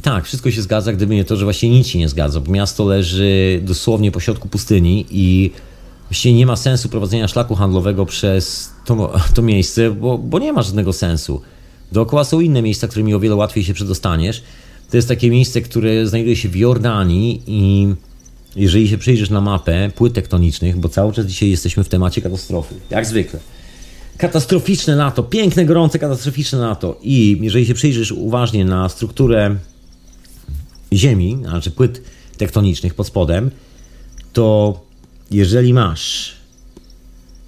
Tak, 0.01 0.25
wszystko 0.25 0.51
się 0.51 0.61
zgadza, 0.61 0.93
gdyby 0.93 1.15
nie 1.15 1.25
to, 1.25 1.35
że 1.35 1.43
właśnie 1.43 1.69
nic 1.69 1.87
się 1.87 1.99
nie 1.99 2.09
zgadza, 2.09 2.39
bo 2.39 2.51
miasto 2.51 2.85
leży 2.85 3.59
dosłownie 3.63 4.11
po 4.11 4.19
środku 4.19 4.47
pustyni 4.47 5.05
i 5.11 5.51
właściwie 6.09 6.35
nie 6.35 6.45
ma 6.45 6.55
sensu 6.55 6.89
prowadzenia 6.89 7.27
szlaku 7.27 7.55
handlowego 7.55 8.05
przez 8.05 8.69
to, 8.85 9.13
to 9.33 9.41
miejsce, 9.41 9.91
bo, 9.91 10.17
bo 10.17 10.39
nie 10.39 10.53
ma 10.53 10.61
żadnego 10.61 10.93
sensu. 10.93 11.41
Dookoła 11.91 12.23
są 12.23 12.39
inne 12.39 12.61
miejsca, 12.61 12.87
którymi 12.87 13.13
o 13.13 13.19
wiele 13.19 13.35
łatwiej 13.35 13.63
się 13.63 13.73
przedostaniesz. 13.73 14.43
To 14.89 14.97
jest 14.97 15.07
takie 15.07 15.29
miejsce, 15.29 15.61
które 15.61 16.07
znajduje 16.07 16.35
się 16.35 16.49
w 16.49 16.55
Jordanii 16.55 17.41
i 17.47 17.87
jeżeli 18.55 18.87
się 18.87 18.97
przyjrzysz 18.97 19.29
na 19.29 19.41
mapę 19.41 19.91
płyt 19.95 20.13
tektonicznych, 20.13 20.77
bo 20.77 20.89
cały 20.89 21.13
czas 21.13 21.25
dzisiaj 21.25 21.49
jesteśmy 21.49 21.83
w 21.83 21.89
temacie 21.89 22.21
katastrofy, 22.21 22.75
jak 22.89 23.05
zwykle. 23.05 23.39
Katastroficzne 24.17 24.95
lato, 24.95 25.23
piękne, 25.23 25.65
gorące, 25.65 25.99
katastroficzne 25.99 26.59
lato. 26.59 26.99
I 27.01 27.37
jeżeli 27.41 27.65
się 27.65 27.73
przyjrzysz 27.73 28.11
uważnie 28.11 28.65
na 28.65 28.89
strukturę 28.89 29.55
Ziemi, 30.93 31.37
znaczy 31.41 31.71
płyt 31.71 32.01
tektonicznych 32.37 32.93
pod 32.93 33.07
spodem, 33.07 33.51
to 34.33 34.79
jeżeli 35.31 35.73
masz 35.73 36.35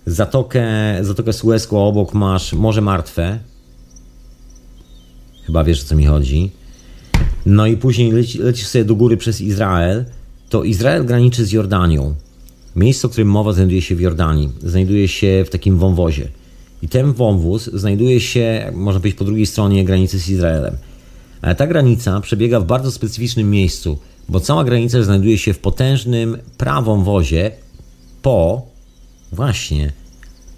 zatokę, 0.05 0.63
zatokę 1.01 1.33
Suezką, 1.33 1.87
obok 1.87 2.13
masz 2.13 2.53
Morze 2.53 2.81
Martwe, 2.81 3.39
chyba 5.45 5.63
wiesz 5.63 5.81
o 5.81 5.85
co 5.85 5.95
mi 5.95 6.05
chodzi, 6.05 6.51
no 7.45 7.67
i 7.67 7.77
później 7.77 8.11
leci, 8.11 8.39
lecisz 8.39 8.67
sobie 8.67 8.85
do 8.85 8.95
góry 8.95 9.17
przez 9.17 9.41
Izrael, 9.41 10.05
to 10.49 10.63
Izrael 10.63 11.05
graniczy 11.05 11.45
z 11.45 11.51
Jordanią. 11.51 12.15
Miejsce, 12.75 13.07
o 13.07 13.09
którym 13.09 13.27
mowa, 13.27 13.53
znajduje 13.53 13.81
się 13.81 13.95
w 13.95 14.01
Jordanii. 14.01 14.49
Znajduje 14.63 15.07
się 15.07 15.43
w 15.47 15.49
takim 15.49 15.77
wąwozie. 15.77 16.27
I 16.81 16.87
ten 16.87 17.13
wąwóz 17.13 17.69
znajduje 17.73 18.19
się, 18.19 18.71
można 18.75 18.99
powiedzieć, 18.99 19.19
po 19.19 19.25
drugiej 19.25 19.45
stronie 19.45 19.85
granicy 19.85 20.19
z 20.19 20.29
Izraelem. 20.29 20.75
Ale 21.41 21.55
ta 21.55 21.67
granica 21.67 22.21
przebiega 22.21 22.59
w 22.59 22.65
bardzo 22.65 22.91
specyficznym 22.91 23.49
miejscu, 23.49 23.97
bo 24.29 24.39
cała 24.39 24.63
granica 24.63 25.03
znajduje 25.03 25.37
się 25.37 25.53
w 25.53 25.59
potężnym 25.59 26.37
prawą 26.57 27.03
wozie 27.03 27.51
po 28.21 28.61
właśnie 29.31 29.91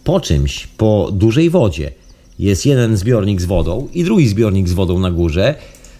po 0.03 0.19
czymś, 0.19 0.67
po 0.67 1.09
dużej 1.13 1.49
wodzie. 1.49 1.91
Jest 2.39 2.65
jeden 2.65 2.97
zbiornik 2.97 3.41
z 3.41 3.45
wodą 3.45 3.87
i 3.93 4.03
drugi 4.03 4.27
zbiornik 4.27 4.69
z 4.69 4.73
wodą 4.73 4.99
na 4.99 5.11
górze. 5.11 5.55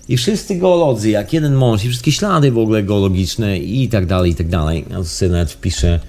I 0.10 0.18
wszyscy 0.18 0.56
geolodzy, 0.56 1.10
jak 1.10 1.34
jeden 1.34 1.56
mąż, 1.56 1.84
i 1.84 1.90
wszystkie 1.90 2.12
ślady 2.12 2.52
w 2.52 2.58
ogóle 2.58 2.84
geologiczne 2.84 3.60
i 3.60 3.90
tak 3.90 4.06
dalej, 4.06 4.32
i 4.32 4.36
tak 4.36 4.48
dalej. 4.48 4.86
Ja 4.90 5.04
sobie 5.04 5.32
nawet 5.32 5.52
wpiszę 5.52 6.00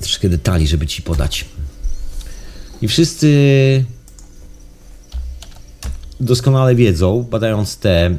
troszkę 0.00 0.28
detali, 0.28 0.66
żeby 0.66 0.86
ci 0.86 1.02
podać. 1.02 1.44
I 2.82 2.88
wszyscy 2.88 3.84
doskonale 6.20 6.74
wiedzą, 6.74 7.26
badając 7.30 7.76
te, 7.76 8.18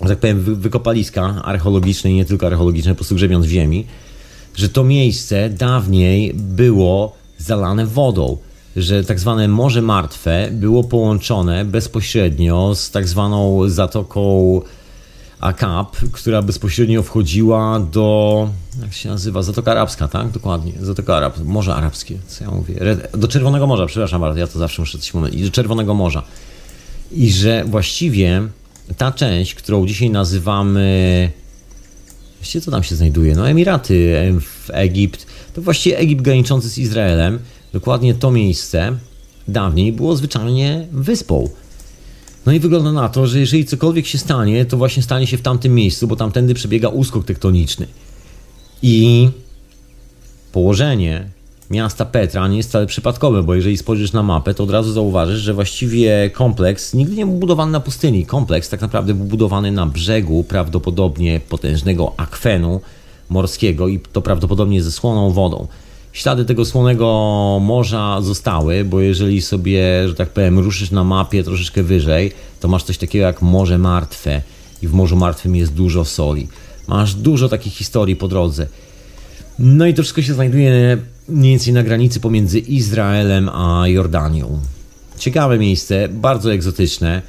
że 0.00 0.08
tak 0.08 0.18
powiem, 0.18 0.40
wykopaliska 0.40 1.42
archeologiczne 1.44 2.10
i 2.10 2.14
nie 2.14 2.24
tylko 2.24 2.46
archeologiczne, 2.46 2.92
po 2.92 2.96
prostu 2.96 3.14
grzebiąc 3.14 3.46
w 3.46 3.50
ziemi, 3.50 3.86
że 4.56 4.68
to 4.68 4.84
miejsce 4.84 5.50
dawniej 5.50 6.34
było 6.34 7.16
zalane 7.38 7.86
wodą, 7.86 8.36
że 8.76 9.04
tak 9.04 9.20
zwane 9.20 9.48
Morze 9.48 9.82
Martwe 9.82 10.48
było 10.52 10.84
połączone 10.84 11.64
bezpośrednio 11.64 12.74
z 12.74 12.90
tak 12.90 13.08
zwaną 13.08 13.68
zatoką 13.68 14.60
Akap, 15.40 15.96
która 16.12 16.42
bezpośrednio 16.42 17.02
wchodziła 17.02 17.80
do, 17.80 18.48
jak 18.82 18.92
się 18.92 19.08
nazywa, 19.08 19.42
Zatoka 19.42 19.70
Arabska, 19.70 20.08
tak? 20.08 20.30
Dokładnie, 20.30 20.72
Zatoka 20.80 21.16
Arab, 21.16 21.38
Morze 21.44 21.74
Arabskie, 21.74 22.18
co 22.26 22.44
ja 22.44 22.50
mówię, 22.50 22.74
do 23.14 23.28
Czerwonego 23.28 23.66
Morza, 23.66 23.86
przepraszam 23.86 24.20
bardzo, 24.20 24.40
ja 24.40 24.46
to 24.46 24.58
zawsze 24.58 24.82
muszę 24.82 24.98
coś 24.98 25.14
mówić, 25.14 25.44
do 25.44 25.50
Czerwonego 25.50 25.94
Morza. 25.94 26.22
I 27.14 27.32
że 27.32 27.64
właściwie 27.64 28.42
ta 28.96 29.12
część, 29.12 29.54
którą 29.54 29.86
dzisiaj 29.86 30.10
nazywamy 30.10 31.30
Właściwie 32.42 32.64
co 32.64 32.70
tam 32.70 32.82
się 32.82 32.96
znajduje? 32.96 33.34
No 33.34 33.48
Emiraty, 33.48 34.14
Egipt. 34.68 35.26
To 35.54 35.62
właściwie 35.62 35.98
Egipt 35.98 36.22
graniczący 36.22 36.68
z 36.68 36.78
Izraelem. 36.78 37.38
Dokładnie 37.72 38.14
to 38.14 38.30
miejsce 38.30 38.96
dawniej 39.48 39.92
było 39.92 40.16
zwyczajnie 40.16 40.86
wyspą. 40.92 41.48
No 42.46 42.52
i 42.52 42.60
wygląda 42.60 42.92
na 42.92 43.08
to, 43.08 43.26
że 43.26 43.40
jeżeli 43.40 43.64
cokolwiek 43.64 44.06
się 44.06 44.18
stanie, 44.18 44.64
to 44.64 44.76
właśnie 44.76 45.02
stanie 45.02 45.26
się 45.26 45.36
w 45.36 45.42
tamtym 45.42 45.74
miejscu, 45.74 46.06
bo 46.06 46.16
tamtędy 46.16 46.54
przebiega 46.54 46.88
uskok 46.88 47.24
tektoniczny. 47.24 47.86
I 48.82 49.28
położenie 50.52 51.28
miasta 51.72 52.04
Petra 52.04 52.48
nie 52.48 52.56
jest 52.56 52.68
wcale 52.68 52.86
przypadkowe, 52.86 53.42
bo 53.42 53.54
jeżeli 53.54 53.76
spojrzysz 53.76 54.12
na 54.12 54.22
mapę, 54.22 54.54
to 54.54 54.64
od 54.64 54.70
razu 54.70 54.92
zauważysz, 54.92 55.40
że 55.40 55.54
właściwie 55.54 56.30
kompleks 56.30 56.94
nigdy 56.94 57.16
nie 57.16 57.26
był 57.26 57.34
budowany 57.34 57.72
na 57.72 57.80
pustyni. 57.80 58.26
Kompleks 58.26 58.68
tak 58.68 58.80
naprawdę 58.80 59.14
był 59.14 59.24
budowany 59.24 59.72
na 59.72 59.86
brzegu 59.86 60.44
prawdopodobnie 60.44 61.40
potężnego 61.48 62.12
akwenu 62.16 62.80
morskiego 63.28 63.88
i 63.88 64.00
to 64.00 64.22
prawdopodobnie 64.22 64.82
ze 64.82 64.92
słoną 64.92 65.30
wodą. 65.30 65.66
Ślady 66.12 66.44
tego 66.44 66.64
słonego 66.64 67.06
morza 67.62 68.20
zostały, 68.20 68.84
bo 68.84 69.00
jeżeli 69.00 69.42
sobie, 69.42 70.08
że 70.08 70.14
tak 70.14 70.28
powiem, 70.28 70.58
ruszysz 70.58 70.90
na 70.90 71.04
mapie 71.04 71.44
troszeczkę 71.44 71.82
wyżej, 71.82 72.32
to 72.60 72.68
masz 72.68 72.84
coś 72.84 72.98
takiego 72.98 73.24
jak 73.24 73.42
Morze 73.42 73.78
Martwe 73.78 74.42
i 74.82 74.88
w 74.88 74.92
Morzu 74.92 75.16
Martwym 75.16 75.56
jest 75.56 75.72
dużo 75.72 76.04
soli. 76.04 76.48
Masz 76.88 77.14
dużo 77.14 77.48
takich 77.48 77.72
historii 77.72 78.16
po 78.16 78.28
drodze. 78.28 78.66
No 79.58 79.86
i 79.86 79.94
to 79.94 80.02
wszystko 80.02 80.22
się 80.22 80.34
znajduje 80.34 80.98
mniej 81.28 81.50
więcej 81.50 81.72
na 81.72 81.82
granicy 81.82 82.20
pomiędzy 82.20 82.58
Izraelem 82.58 83.48
a 83.48 83.88
Jordanią. 83.88 84.58
Ciekawe 85.18 85.58
miejsce, 85.58 86.08
bardzo 86.08 86.52
egzotyczne. 86.52 87.22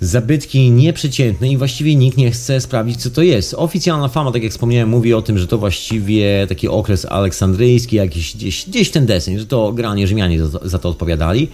Zabytki 0.00 0.70
nieprzeciętne 0.70 1.48
i 1.48 1.56
właściwie 1.56 1.96
nikt 1.96 2.16
nie 2.16 2.30
chce 2.30 2.60
sprawdzić, 2.60 3.02
co 3.02 3.10
to 3.10 3.22
jest. 3.22 3.54
Oficjalna 3.54 4.08
fama, 4.08 4.32
tak 4.32 4.42
jak 4.42 4.52
wspomniałem, 4.52 4.88
mówi 4.88 5.14
o 5.14 5.22
tym, 5.22 5.38
że 5.38 5.46
to 5.46 5.58
właściwie 5.58 6.46
taki 6.48 6.68
okres 6.68 7.04
aleksandryjski, 7.04 7.96
jakiś 7.96 8.36
gdzieś, 8.36 8.68
gdzieś 8.68 8.90
ten 8.90 9.06
deseń, 9.06 9.38
że 9.38 9.46
to 9.46 9.72
granie 9.72 10.06
Rzymianie 10.06 10.46
za, 10.46 10.58
za 10.62 10.78
to 10.78 10.88
odpowiadali. 10.88 11.48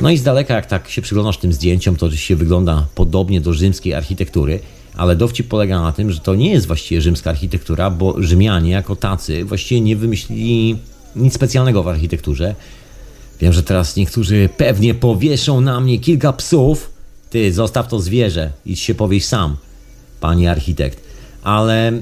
No 0.00 0.10
i 0.10 0.18
z 0.18 0.22
daleka, 0.22 0.54
jak 0.54 0.66
tak 0.66 0.88
się 0.88 1.02
przyglądasz 1.02 1.38
tym 1.38 1.52
zdjęciom, 1.52 1.96
to 1.96 2.10
się 2.10 2.36
wygląda 2.36 2.86
podobnie 2.94 3.40
do 3.40 3.52
rzymskiej 3.52 3.94
architektury, 3.94 4.60
ale 4.96 5.16
dowcip 5.16 5.48
polega 5.48 5.82
na 5.82 5.92
tym, 5.92 6.12
że 6.12 6.20
to 6.20 6.34
nie 6.34 6.50
jest 6.50 6.66
właściwie 6.66 7.00
rzymska 7.00 7.30
architektura, 7.30 7.90
bo 7.90 8.22
Rzymianie 8.22 8.70
jako 8.70 8.96
tacy 8.96 9.44
właściwie 9.44 9.80
nie 9.80 9.96
wymyślili 9.96 10.78
nic 11.16 11.34
specjalnego 11.34 11.82
w 11.82 11.88
architekturze. 11.88 12.54
Wiem, 13.40 13.52
że 13.52 13.62
teraz 13.62 13.96
niektórzy 13.96 14.48
pewnie 14.56 14.94
powieszą 14.94 15.60
na 15.60 15.80
mnie 15.80 15.98
kilka 15.98 16.32
psów. 16.32 16.90
Ty, 17.30 17.52
zostaw 17.52 17.88
to 17.88 18.00
zwierzę, 18.00 18.52
idź 18.66 18.80
się 18.80 18.94
powieś 18.94 19.24
sam, 19.24 19.56
panie 20.20 20.50
architekt. 20.50 21.00
Ale 21.42 21.92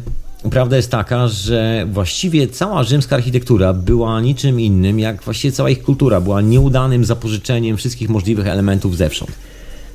prawda 0.51 0.77
jest 0.77 0.91
taka, 0.91 1.29
że 1.29 1.87
właściwie 1.93 2.49
cała 2.49 2.83
rzymska 2.85 3.17
architektura 3.17 3.73
była 3.73 4.21
niczym 4.21 4.61
innym, 4.61 4.99
jak 5.01 5.23
właściwie 5.23 5.53
cała 5.53 5.71
ich 5.71 5.83
kultura 5.83 6.21
była 6.21 6.41
nieudanym 6.41 7.05
zapożyczeniem 7.05 7.77
wszystkich 7.77 8.09
możliwych 8.09 8.47
elementów 8.47 8.97
zewsząd. 8.97 9.31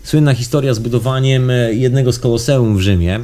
Słynna 0.06 0.34
historia 0.34 0.74
z 0.74 0.80
budowaniem 0.80 1.52
jednego 1.72 2.12
z 2.12 2.20
koloseum 2.20 2.78
w 2.78 2.82
Rzymie, 2.82 3.20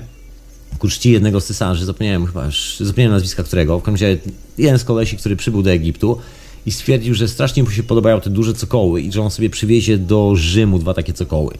ku 0.80 0.88
czci 0.88 1.12
jednego 1.12 1.42
z 1.42 1.46
cesarzy, 1.46 1.86
zapomniałem 1.86 2.26
chyba 2.26 2.46
już, 2.46 2.78
zapomniałem 2.80 3.12
nazwiska 3.12 3.44
którego, 3.44 3.80
w 3.80 3.84
każdym 3.84 4.10
razie 4.10 4.22
jeden 4.58 4.80
z 4.80 4.84
kolesi, 4.84 5.18
który 5.18 5.36
przybył 5.36 5.64
do 5.64 5.72
Egiptu 5.72 6.18
i 6.66 6.72
stwierdził, 6.72 7.14
że 7.14 7.28
strasznie 7.28 7.64
mu 7.64 7.70
się 7.70 7.84
podobają 7.84 8.22
te 8.22 8.30
duże 8.30 8.54
cokoły 8.54 9.02
i 9.02 9.12
że 9.12 9.22
on 9.22 9.32
sobie 9.32 9.50
przywiezie 9.50 9.98
do 9.98 10.36
Rzymu 10.36 10.80
dwa 10.80 10.94
takie 10.94 11.14
cokoły. 11.14 11.54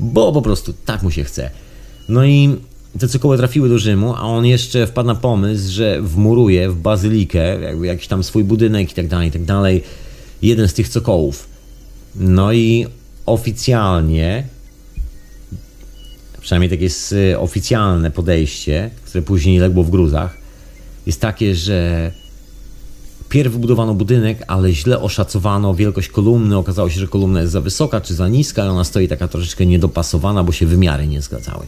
Bo 0.00 0.32
po 0.32 0.42
prostu 0.42 0.74
tak 0.84 1.02
mu 1.02 1.10
się 1.10 1.24
chce. 1.24 1.50
No 2.08 2.24
i 2.24 2.56
te 2.98 3.08
cokoły 3.08 3.36
trafiły 3.36 3.68
do 3.68 3.78
Rzymu, 3.78 4.14
a 4.14 4.20
on 4.20 4.46
jeszcze 4.46 4.86
wpadł 4.86 5.06
na 5.06 5.14
pomysł, 5.14 5.72
że 5.72 6.02
wmuruje 6.02 6.70
w 6.70 6.76
bazylikę, 6.76 7.60
jakby 7.60 7.86
jakiś 7.86 8.06
tam 8.06 8.24
swój 8.24 8.44
budynek 8.44 8.92
i 8.92 8.94
tak 8.94 9.08
dalej, 9.08 9.28
i 9.28 9.32
tak 9.32 9.44
dalej, 9.44 9.82
jeden 10.42 10.68
z 10.68 10.74
tych 10.74 10.90
cokołów. 10.90 11.48
No 12.16 12.52
i 12.52 12.86
oficjalnie, 13.26 14.55
przynajmniej 16.46 16.70
takie 16.70 16.82
jest 16.84 17.12
y, 17.12 17.38
oficjalne 17.38 18.10
podejście, 18.10 18.90
które 19.04 19.22
później 19.22 19.58
legło 19.58 19.84
w 19.84 19.90
gruzach, 19.90 20.38
jest 21.06 21.20
takie, 21.20 21.54
że 21.54 22.10
pierw 23.28 23.52
wybudowano 23.52 23.94
budynek, 23.94 24.44
ale 24.46 24.72
źle 24.72 25.00
oszacowano 25.00 25.74
wielkość 25.74 26.08
kolumny. 26.08 26.56
Okazało 26.56 26.90
się, 26.90 27.00
że 27.00 27.06
kolumna 27.06 27.40
jest 27.40 27.52
za 27.52 27.60
wysoka 27.60 28.00
czy 28.00 28.14
za 28.14 28.28
niska 28.28 28.64
i 28.64 28.68
ona 28.68 28.84
stoi 28.84 29.08
taka 29.08 29.28
troszeczkę 29.28 29.66
niedopasowana, 29.66 30.44
bo 30.44 30.52
się 30.52 30.66
wymiary 30.66 31.06
nie 31.06 31.22
zgadzały. 31.22 31.66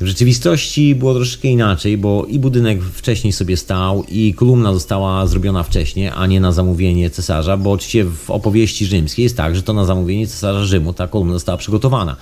W 0.00 0.06
rzeczywistości 0.06 0.94
było 0.94 1.14
troszeczkę 1.14 1.48
inaczej, 1.48 1.98
bo 1.98 2.26
i 2.28 2.38
budynek 2.38 2.82
wcześniej 2.82 3.32
sobie 3.32 3.56
stał, 3.56 4.04
i 4.08 4.34
kolumna 4.34 4.72
została 4.72 5.26
zrobiona 5.26 5.62
wcześniej, 5.62 6.10
a 6.14 6.26
nie 6.26 6.40
na 6.40 6.52
zamówienie 6.52 7.10
cesarza, 7.10 7.56
bo 7.56 7.72
oczywiście 7.72 8.04
w 8.04 8.30
opowieści 8.30 8.86
rzymskiej 8.86 9.22
jest 9.22 9.36
tak, 9.36 9.56
że 9.56 9.62
to 9.62 9.72
na 9.72 9.84
zamówienie 9.84 10.26
cesarza 10.26 10.64
Rzymu 10.64 10.92
ta 10.92 11.08
kolumna 11.08 11.34
została 11.34 11.58
przygotowana 11.58 12.16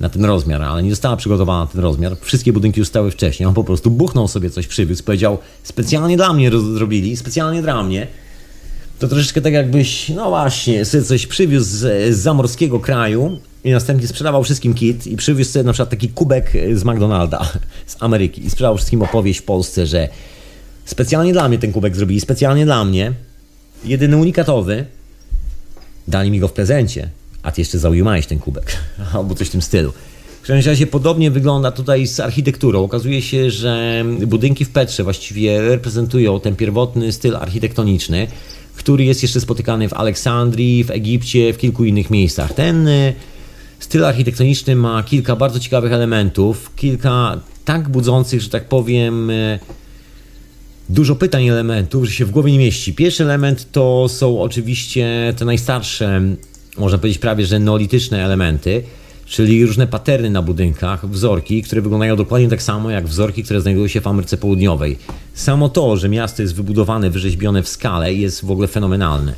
na 0.00 0.08
ten 0.08 0.24
rozmiar, 0.24 0.62
ale 0.62 0.82
nie 0.82 0.90
została 0.90 1.16
przygotowana 1.16 1.60
na 1.60 1.66
ten 1.66 1.80
rozmiar. 1.80 2.16
Wszystkie 2.20 2.52
budynki 2.52 2.80
już 2.80 2.88
stały 2.88 3.10
wcześniej. 3.10 3.46
On 3.46 3.54
po 3.54 3.64
prostu 3.64 3.90
buchnął 3.90 4.28
sobie 4.28 4.50
coś, 4.50 4.66
przywiózł, 4.66 5.04
powiedział: 5.04 5.38
Specjalnie 5.62 6.16
dla 6.16 6.32
mnie 6.32 6.50
zrobili, 6.50 7.16
specjalnie 7.16 7.62
dla 7.62 7.82
mnie. 7.82 8.06
To 8.98 9.08
troszeczkę 9.08 9.40
tak, 9.40 9.52
jakbyś, 9.52 10.08
no 10.08 10.28
właśnie, 10.28 10.84
sobie 10.84 11.04
coś 11.04 11.26
przywiózł 11.26 11.70
z, 11.70 12.14
zamorskiego 12.16 12.80
kraju 12.80 13.38
i 13.64 13.70
następnie 13.70 14.08
sprzedawał 14.08 14.44
wszystkim 14.44 14.74
kit 14.74 15.06
i 15.06 15.16
przywiózł 15.16 15.50
sobie 15.50 15.62
na 15.62 15.72
przykład 15.72 15.90
taki 15.90 16.08
kubek 16.08 16.52
z 16.74 16.84
McDonalda 16.84 17.52
z 17.86 17.96
Ameryki 18.00 18.46
i 18.46 18.50
sprzedał 18.50 18.76
wszystkim 18.76 19.02
opowieść 19.02 19.40
w 19.40 19.42
Polsce, 19.42 19.86
że 19.86 20.08
specjalnie 20.84 21.32
dla 21.32 21.48
mnie 21.48 21.58
ten 21.58 21.72
kubek 21.72 21.96
zrobili, 21.96 22.20
specjalnie 22.20 22.64
dla 22.64 22.84
mnie, 22.84 23.12
jedyny 23.84 24.16
unikatowy, 24.16 24.84
dali 26.08 26.30
mi 26.30 26.40
go 26.40 26.48
w 26.48 26.52
prezencie, 26.52 27.10
a 27.46 27.52
ty 27.52 27.60
jeszcze 27.60 27.78
zaująłeś 27.78 28.26
ten 28.26 28.38
kubek, 28.38 28.76
albo 29.14 29.34
coś 29.34 29.48
w 29.48 29.50
tym 29.50 29.62
stylu. 29.62 29.92
W 30.42 30.46
każdym 30.46 30.70
razie 30.70 30.86
podobnie 30.86 31.30
wygląda 31.30 31.70
tutaj 31.70 32.06
z 32.06 32.20
architekturą. 32.20 32.84
Okazuje 32.84 33.22
się, 33.22 33.50
że 33.50 34.04
budynki 34.26 34.64
w 34.64 34.70
Petrze 34.70 35.04
właściwie 35.04 35.60
reprezentują 35.60 36.40
ten 36.40 36.56
pierwotny 36.56 37.12
styl 37.12 37.36
architektoniczny, 37.36 38.26
który 38.76 39.04
jest 39.04 39.22
jeszcze 39.22 39.40
spotykany 39.40 39.88
w 39.88 39.92
Aleksandrii, 39.92 40.84
w 40.84 40.90
Egipcie, 40.90 41.52
w 41.52 41.58
kilku 41.58 41.84
innych 41.84 42.10
miejscach. 42.10 42.52
Ten 42.52 42.88
y, 42.88 43.14
styl 43.78 44.04
architektoniczny 44.04 44.76
ma 44.76 45.02
kilka 45.02 45.36
bardzo 45.36 45.60
ciekawych 45.60 45.92
elementów, 45.92 46.70
kilka 46.76 47.40
tak 47.64 47.88
budzących, 47.88 48.40
że 48.40 48.48
tak 48.48 48.68
powiem, 48.68 49.30
y, 49.30 49.58
dużo 50.88 51.16
pytań 51.16 51.48
elementów, 51.48 52.04
że 52.04 52.12
się 52.12 52.24
w 52.24 52.30
głowie 52.30 52.52
nie 52.52 52.58
mieści. 52.58 52.94
Pierwszy 52.94 53.22
element 53.22 53.72
to 53.72 54.08
są 54.08 54.42
oczywiście 54.42 55.34
te 55.36 55.44
najstarsze, 55.44 56.22
można 56.78 56.98
powiedzieć 56.98 57.18
prawie, 57.18 57.46
że 57.46 57.58
neolityczne 57.58 58.24
elementy, 58.24 58.82
czyli 59.26 59.66
różne 59.66 59.86
paterny 59.86 60.30
na 60.30 60.42
budynkach, 60.42 61.10
wzorki, 61.10 61.62
które 61.62 61.82
wyglądają 61.82 62.16
dokładnie 62.16 62.48
tak 62.48 62.62
samo 62.62 62.90
jak 62.90 63.06
wzorki, 63.06 63.44
które 63.44 63.60
znajdują 63.60 63.88
się 63.88 64.00
w 64.00 64.06
Ameryce 64.06 64.36
Południowej. 64.36 64.98
Samo 65.34 65.68
to, 65.68 65.96
że 65.96 66.08
miasto 66.08 66.42
jest 66.42 66.54
wybudowane, 66.54 67.10
wyrzeźbione 67.10 67.62
w 67.62 67.68
skale 67.68 68.14
jest 68.14 68.44
w 68.44 68.50
ogóle 68.50 68.68
fenomenalne. 68.68 69.34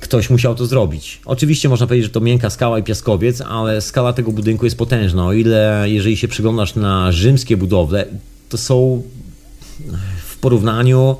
Ktoś 0.00 0.30
musiał 0.30 0.54
to 0.54 0.66
zrobić. 0.66 1.20
Oczywiście 1.24 1.68
można 1.68 1.86
powiedzieć, 1.86 2.06
że 2.06 2.12
to 2.12 2.20
miękka 2.20 2.50
skała 2.50 2.78
i 2.78 2.82
piaskowiec, 2.82 3.40
ale 3.40 3.80
skala 3.80 4.12
tego 4.12 4.32
budynku 4.32 4.64
jest 4.64 4.78
potężna. 4.78 5.26
O 5.26 5.32
ile, 5.32 5.84
jeżeli 5.86 6.16
się 6.16 6.28
przyglądasz 6.28 6.74
na 6.74 7.12
rzymskie 7.12 7.56
budowle, 7.56 8.06
to 8.48 8.58
są 8.58 9.02
w 10.26 10.36
porównaniu 10.36 11.16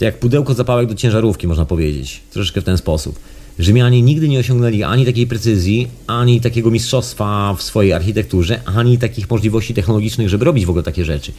to 0.00 0.04
jak 0.04 0.18
pudełko 0.18 0.54
zapałek 0.54 0.88
do 0.88 0.94
ciężarówki, 0.94 1.46
można 1.46 1.64
powiedzieć. 1.64 2.20
Troszeczkę 2.30 2.60
w 2.60 2.64
ten 2.64 2.78
sposób. 2.78 3.18
Rzymianie 3.60 4.02
nigdy 4.02 4.28
nie 4.28 4.38
osiągnęli 4.38 4.82
ani 4.82 5.06
takiej 5.06 5.26
precyzji, 5.26 5.88
ani 6.06 6.40
takiego 6.40 6.70
mistrzostwa 6.70 7.54
w 7.54 7.62
swojej 7.62 7.92
architekturze, 7.92 8.60
ani 8.64 8.98
takich 8.98 9.30
możliwości 9.30 9.74
technologicznych, 9.74 10.28
żeby 10.28 10.44
robić 10.44 10.66
w 10.66 10.70
ogóle 10.70 10.82
takie 10.82 11.04
rzeczy. 11.04 11.32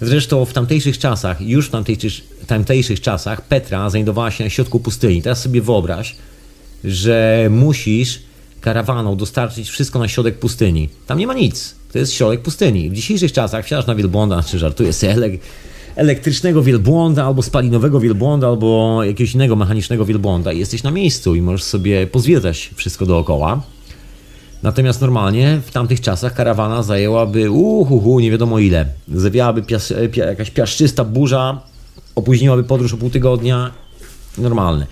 Zresztą 0.00 0.44
w 0.44 0.52
tamtejszych 0.52 0.98
czasach, 0.98 1.40
już 1.40 1.66
w 1.66 1.70
tamtejszych, 1.70 2.12
tamtejszych 2.46 3.00
czasach, 3.00 3.42
Petra 3.48 3.90
znajdowała 3.90 4.30
się 4.30 4.44
na 4.44 4.50
środku 4.50 4.80
pustyni. 4.80 5.22
Teraz 5.22 5.42
sobie 5.42 5.62
wyobraź, 5.62 6.16
że 6.84 7.48
musisz 7.50 8.18
karawaną 8.60 9.16
dostarczyć 9.16 9.70
wszystko 9.70 9.98
na 9.98 10.08
środek 10.08 10.38
pustyni. 10.38 10.88
Tam 11.06 11.18
nie 11.18 11.26
ma 11.26 11.34
nic. 11.34 11.74
To 11.92 11.98
jest 11.98 12.12
środek 12.12 12.42
pustyni. 12.42 12.90
W 12.90 12.92
dzisiejszych 12.92 13.32
czasach 13.32 13.64
wsiadasz 13.64 13.86
na 13.86 13.94
wielbłąda, 13.94 14.42
czy 14.42 14.58
żartuję 14.58 14.92
sobie, 14.92 15.38
elektrycznego 15.96 16.62
wielbłąda, 16.62 17.24
albo 17.24 17.42
spalinowego 17.42 18.00
wielbłąda, 18.00 18.48
albo 18.48 19.00
jakiegoś 19.04 19.34
innego 19.34 19.56
mechanicznego 19.56 20.04
wielbłąda 20.04 20.52
i 20.52 20.58
jesteś 20.58 20.82
na 20.82 20.90
miejscu 20.90 21.34
i 21.34 21.42
możesz 21.42 21.62
sobie 21.62 22.06
pozwiedzać 22.06 22.70
wszystko 22.74 23.06
dookoła. 23.06 23.62
Natomiast 24.62 25.00
normalnie 25.00 25.60
w 25.66 25.70
tamtych 25.70 26.00
czasach 26.00 26.34
karawana 26.34 26.82
zajęłaby 26.82 27.50
uhuhu, 27.50 28.20
nie 28.20 28.30
wiadomo 28.30 28.58
ile. 28.58 28.86
Zawiałaby 29.08 29.62
pias, 29.62 29.92
pia, 30.12 30.26
jakaś 30.26 30.50
piaszczysta 30.50 31.04
burza, 31.04 31.60
opóźniłaby 32.14 32.64
podróż 32.64 32.94
o 32.94 32.96
pół 32.96 33.10
tygodnia. 33.10 33.70
Normalne. 34.38 34.86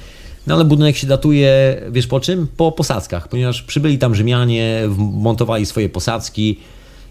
No 0.46 0.54
ale 0.54 0.64
budynek 0.64 0.96
się 0.96 1.06
datuje, 1.06 1.80
wiesz 1.90 2.06
po 2.06 2.20
czym? 2.20 2.46
Po 2.56 2.72
posadzkach, 2.72 3.28
ponieważ 3.28 3.62
przybyli 3.62 3.98
tam 3.98 4.14
Rzymianie, 4.14 4.82
montowali 4.98 5.66
swoje 5.66 5.88
posadzki, 5.88 6.58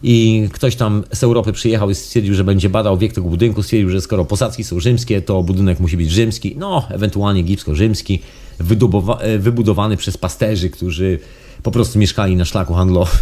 i 0.03 0.47
ktoś 0.53 0.75
tam 0.75 1.03
z 1.13 1.23
Europy 1.23 1.53
przyjechał 1.53 1.89
i 1.89 1.95
stwierdził, 1.95 2.33
że 2.33 2.43
będzie 2.43 2.69
badał 2.69 2.97
wiek 2.97 3.13
tego 3.13 3.29
budynku, 3.29 3.63
stwierdził, 3.63 3.89
że 3.89 4.01
skoro 4.01 4.25
posadzki 4.25 4.63
są 4.63 4.79
rzymskie, 4.79 5.21
to 5.21 5.43
budynek 5.43 5.79
musi 5.79 5.97
być 5.97 6.11
rzymski, 6.11 6.55
no 6.57 6.83
ewentualnie 6.89 7.41
egipsko-rzymski, 7.41 8.19
wybudowany 9.39 9.97
przez 9.97 10.17
pasterzy, 10.17 10.69
którzy 10.69 11.19
po 11.63 11.71
prostu 11.71 11.99
mieszkali 11.99 12.35
na 12.35 12.45
szlaku 12.45 12.73
handlowym. 12.73 13.19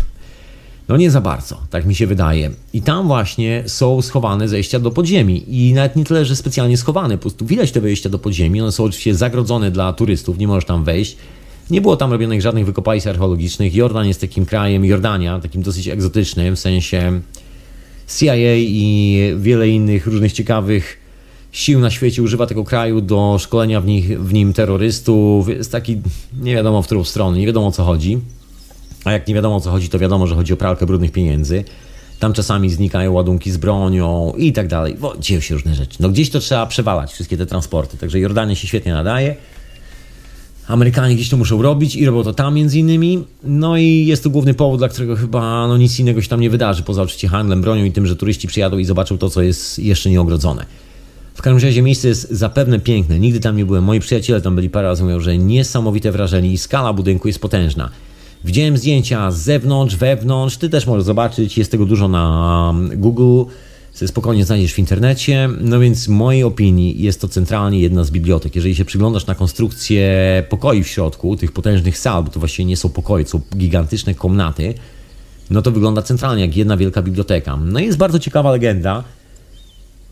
No 0.88 0.98
nie 0.98 1.12
za 1.12 1.22
bardzo, 1.22 1.58
tak 1.70 1.86
mi 1.86 1.96
się 1.96 2.08
wydaje. 2.08 2.52
I 2.74 2.82
tam 2.82 3.08
właśnie 3.08 3.64
są 3.66 4.02
schowane 4.02 4.48
zejścia 4.48 4.80
do 4.80 4.92
podziemi. 4.92 5.44
I 5.48 5.74
nawet 5.74 5.96
nie 5.96 6.04
tyle, 6.04 6.26
że 6.26 6.36
specjalnie 6.36 6.78
schowane, 6.78 7.18
po 7.18 7.22
prostu 7.22 7.46
widać 7.46 7.72
te 7.72 7.82
wejścia 7.82 8.10
do 8.10 8.20
podziemi. 8.20 8.62
One 8.62 8.72
są 8.72 8.84
oczywiście 8.84 9.16
zagrodzone 9.16 9.72
dla 9.72 9.94
turystów, 9.94 10.38
nie 10.38 10.48
możesz 10.48 10.66
tam 10.66 10.84
wejść. 10.84 11.18
Nie 11.70 11.82
było 11.82 11.98
tam 11.98 12.12
robionych 12.12 12.42
żadnych 12.42 12.66
wykopalisk 12.66 13.08
archeologicznych. 13.08 13.76
Jordan 13.76 14.08
jest 14.08 14.22
takim 14.22 14.46
krajem, 14.46 14.86
Jordania, 14.86 15.40
takim 15.40 15.62
dosyć 15.62 15.88
egzotycznym, 15.88 16.56
w 16.56 16.60
sensie 16.60 17.22
CIA 18.20 18.56
i 18.56 19.34
wiele 19.38 19.70
innych 19.70 20.08
różnych 20.08 20.34
ciekawych 20.34 20.98
sił 21.52 21.80
na 21.80 21.90
świecie 21.90 22.24
używa 22.24 22.48
tego 22.48 22.64
kraju 22.64 23.02
do 23.02 23.38
szkolenia 23.40 23.82
w, 23.82 23.86
nich, 23.86 24.22
w 24.22 24.34
nim 24.34 24.54
terrorystów. 24.54 25.50
Jest 25.50 25.72
taki, 25.72 26.02
nie 26.42 26.56
wiadomo 26.56 26.82
w 26.82 26.86
którą 26.86 27.04
stronę, 27.04 27.38
nie 27.38 27.46
wiadomo 27.46 27.68
o 27.68 27.72
co 27.72 27.84
chodzi. 27.84 28.20
A 29.06 29.12
jak 29.12 29.28
nie 29.28 29.36
wiadomo 29.36 29.56
o 29.56 29.60
co 29.60 29.72
chodzi, 29.72 29.90
to 29.90 30.00
wiadomo, 30.00 30.28
że 30.28 30.36
chodzi 30.36 30.54
o 30.54 30.58
pralkę 30.58 30.86
brudnych 30.86 31.12
pieniędzy. 31.12 31.64
Tam 32.20 32.34
czasami 32.34 32.70
znikają 32.70 33.12
ładunki 33.14 33.52
z 33.52 33.58
bronią 33.58 34.34
i 34.38 34.54
tak 34.54 34.68
dalej. 34.68 34.96
Bo 35.00 35.18
dzieją 35.18 35.42
się 35.42 35.56
różne 35.56 35.76
rzeczy. 35.76 35.98
No 36.00 36.10
gdzieś 36.10 36.30
to 36.30 36.40
trzeba 36.40 36.66
przewalać, 36.66 37.14
wszystkie 37.14 37.38
te 37.38 37.46
transporty. 37.46 37.98
Także 37.98 38.20
Jordania 38.20 38.56
się 38.56 38.68
świetnie 38.68 38.94
nadaje. 38.94 39.36
Amerykanie 40.68 41.16
gdzieś 41.16 41.30
to 41.30 41.38
muszą 41.38 41.62
robić 41.62 41.96
i 41.96 42.06
robią 42.06 42.24
to 42.24 42.34
tam 42.34 42.56
między 42.56 42.80
innymi. 42.80 43.24
No 43.44 43.78
i 43.78 44.06
jest 44.06 44.24
to 44.24 44.30
główny 44.30 44.54
powód, 44.54 44.80
dla 44.80 44.90
którego 44.90 45.16
chyba 45.16 45.68
no, 45.68 45.78
nic 45.78 46.00
innego 46.00 46.22
się 46.22 46.30
tam 46.30 46.40
nie 46.40 46.50
wydarzy, 46.50 46.84
poza 46.84 47.02
oczywiście 47.02 47.28
handlem 47.28 47.62
bronią 47.62 47.86
i 47.86 47.92
tym, 47.92 48.08
że 48.08 48.16
turyści 48.16 48.48
przyjadą 48.48 48.78
i 48.78 48.86
zobaczą 48.86 49.18
to, 49.18 49.30
co 49.30 49.42
jest 49.42 49.80
jeszcze 49.80 50.10
nieogrodzone. 50.10 50.66
W 51.34 51.42
każdym 51.42 51.64
razie 51.64 51.82
miejsce 51.82 52.08
jest 52.08 52.32
zapewne 52.32 52.80
piękne. 52.80 53.20
Nigdy 53.20 53.40
tam 53.40 53.58
nie 53.58 53.66
byłem. 53.66 53.84
Moi 53.84 54.00
przyjaciele 54.00 54.42
tam 54.42 54.56
byli 54.56 54.70
parę 54.70 54.88
razy, 54.88 55.04
mówią, 55.04 55.20
że 55.20 55.38
niesamowite 55.38 56.12
wrażenie 56.12 56.52
i 56.52 56.58
skala 56.58 56.94
budynku 56.94 57.28
jest 57.28 57.40
potężna. 57.40 57.90
Widziałem 58.44 58.78
zdjęcia 58.78 59.32
z 59.32 59.38
zewnątrz, 59.38 59.96
wewnątrz. 59.96 60.58
Ty 60.58 60.70
też 60.70 60.88
możesz 60.88 61.04
zobaczyć, 61.04 61.58
jest 61.58 61.72
tego 61.72 61.86
dużo 61.86 62.08
na 62.08 62.74
Google. 62.96 63.44
Spokojnie 64.06 64.46
znajdziesz 64.46 64.74
w 64.74 64.80
internecie. 64.80 65.50
No 65.62 65.80
więc 65.80 66.06
w 66.06 66.10
mojej 66.10 66.44
opinii 66.44 67.02
jest 67.02 67.22
to 67.22 67.28
centralnie 67.28 67.80
jedna 67.80 68.04
z 68.04 68.12
bibliotek. 68.12 68.56
Jeżeli 68.56 68.76
się 68.76 68.86
przyglądasz 68.86 69.26
na 69.26 69.36
konstrukcję 69.36 70.04
pokoi 70.50 70.84
w 70.84 70.88
środku, 70.88 71.38
tych 71.38 71.52
potężnych 71.52 71.98
sal, 71.98 72.24
bo 72.24 72.30
to 72.30 72.40
właściwie 72.40 72.66
nie 72.66 72.78
są 72.78 72.90
pokoje, 72.90 73.28
są 73.28 73.42
gigantyczne 73.58 74.14
komnaty, 74.14 74.74
no 75.50 75.62
to 75.62 75.72
wygląda 75.72 76.02
centralnie 76.02 76.46
jak 76.46 76.58
jedna 76.58 76.78
wielka 76.78 77.02
biblioteka. 77.02 77.58
No 77.58 77.80
i 77.80 77.86
jest 77.86 77.98
bardzo 77.98 78.20
ciekawa 78.20 78.52
legenda, 78.52 79.04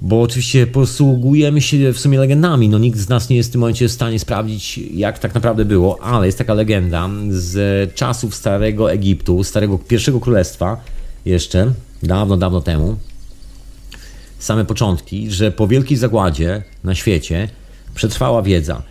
bo 0.02 0.22
oczywiście 0.22 0.68
posługujemy 0.68 1.62
się 1.62 1.94
w 1.94 2.00
sumie 2.00 2.20
legendami. 2.20 2.70
No 2.70 2.80
nikt 2.80 3.00
z 3.00 3.10
nas 3.10 3.30
nie 3.30 3.36
jest 3.36 3.50
w 3.50 3.52
tym 3.52 3.62
momencie 3.62 3.88
w 3.88 3.92
stanie 3.92 4.20
sprawdzić, 4.20 4.78
jak 4.78 5.20
tak 5.20 5.36
naprawdę 5.36 5.66
było, 5.66 6.02
ale 6.02 6.26
jest 6.26 6.38
taka 6.38 6.54
legenda 6.54 7.10
z 7.30 7.94
czasów 7.94 8.36
Starego 8.36 8.92
Egiptu, 8.92 9.44
Starego 9.44 9.80
Pierwszego 9.80 10.20
Królestwa, 10.20 10.78
jeszcze 11.26 11.74
dawno, 12.04 12.38
dawno 12.38 12.62
temu. 12.62 12.98
Same 14.40 14.66
początki, 14.66 15.32
że 15.32 15.52
po 15.52 15.68
wielkiej 15.68 15.98
zagładzie 15.98 16.64
na 16.84 16.96
świecie 16.96 17.50
przetrwała 17.96 18.42
wiedza 18.42 18.82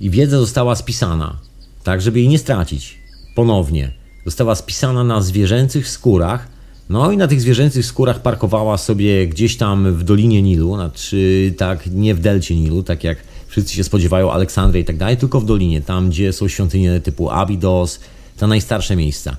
i 0.00 0.10
wiedza 0.10 0.38
została 0.38 0.74
spisana, 0.74 1.36
tak 1.84 2.02
żeby 2.02 2.18
jej 2.20 2.28
nie 2.28 2.38
stracić 2.38 2.98
ponownie. 3.34 3.92
Została 4.24 4.54
spisana 4.54 5.04
na 5.04 5.20
zwierzęcych 5.20 5.88
skórach 5.88 6.48
no 6.90 7.12
i 7.12 7.16
na 7.16 7.28
tych 7.28 7.40
zwierzęcych 7.40 7.86
skórach 7.86 8.22
parkowała 8.22 8.78
sobie 8.78 9.28
gdzieś 9.28 9.56
tam 9.56 9.94
w 9.94 10.04
Dolinie 10.04 10.42
Nilu, 10.42 10.74
znaczy 10.74 11.54
tak 11.56 11.86
nie 11.86 12.14
w 12.14 12.20
delcie 12.20 12.56
Nilu, 12.56 12.82
tak 12.82 13.04
jak 13.04 13.18
wszyscy 13.46 13.74
się 13.74 13.84
spodziewają 13.84 14.32
Aleksandry 14.32 14.80
i 14.80 14.84
tak 14.84 14.96
dalej, 14.96 15.16
tylko 15.16 15.40
w 15.40 15.44
Dolinie, 15.44 15.80
tam 15.80 16.10
gdzie 16.10 16.32
są 16.32 16.48
świątynie 16.48 17.00
typu 17.00 17.30
Abydos, 17.30 18.00
te 18.36 18.46
najstarsze 18.46 18.96
miejsca. 18.96 19.36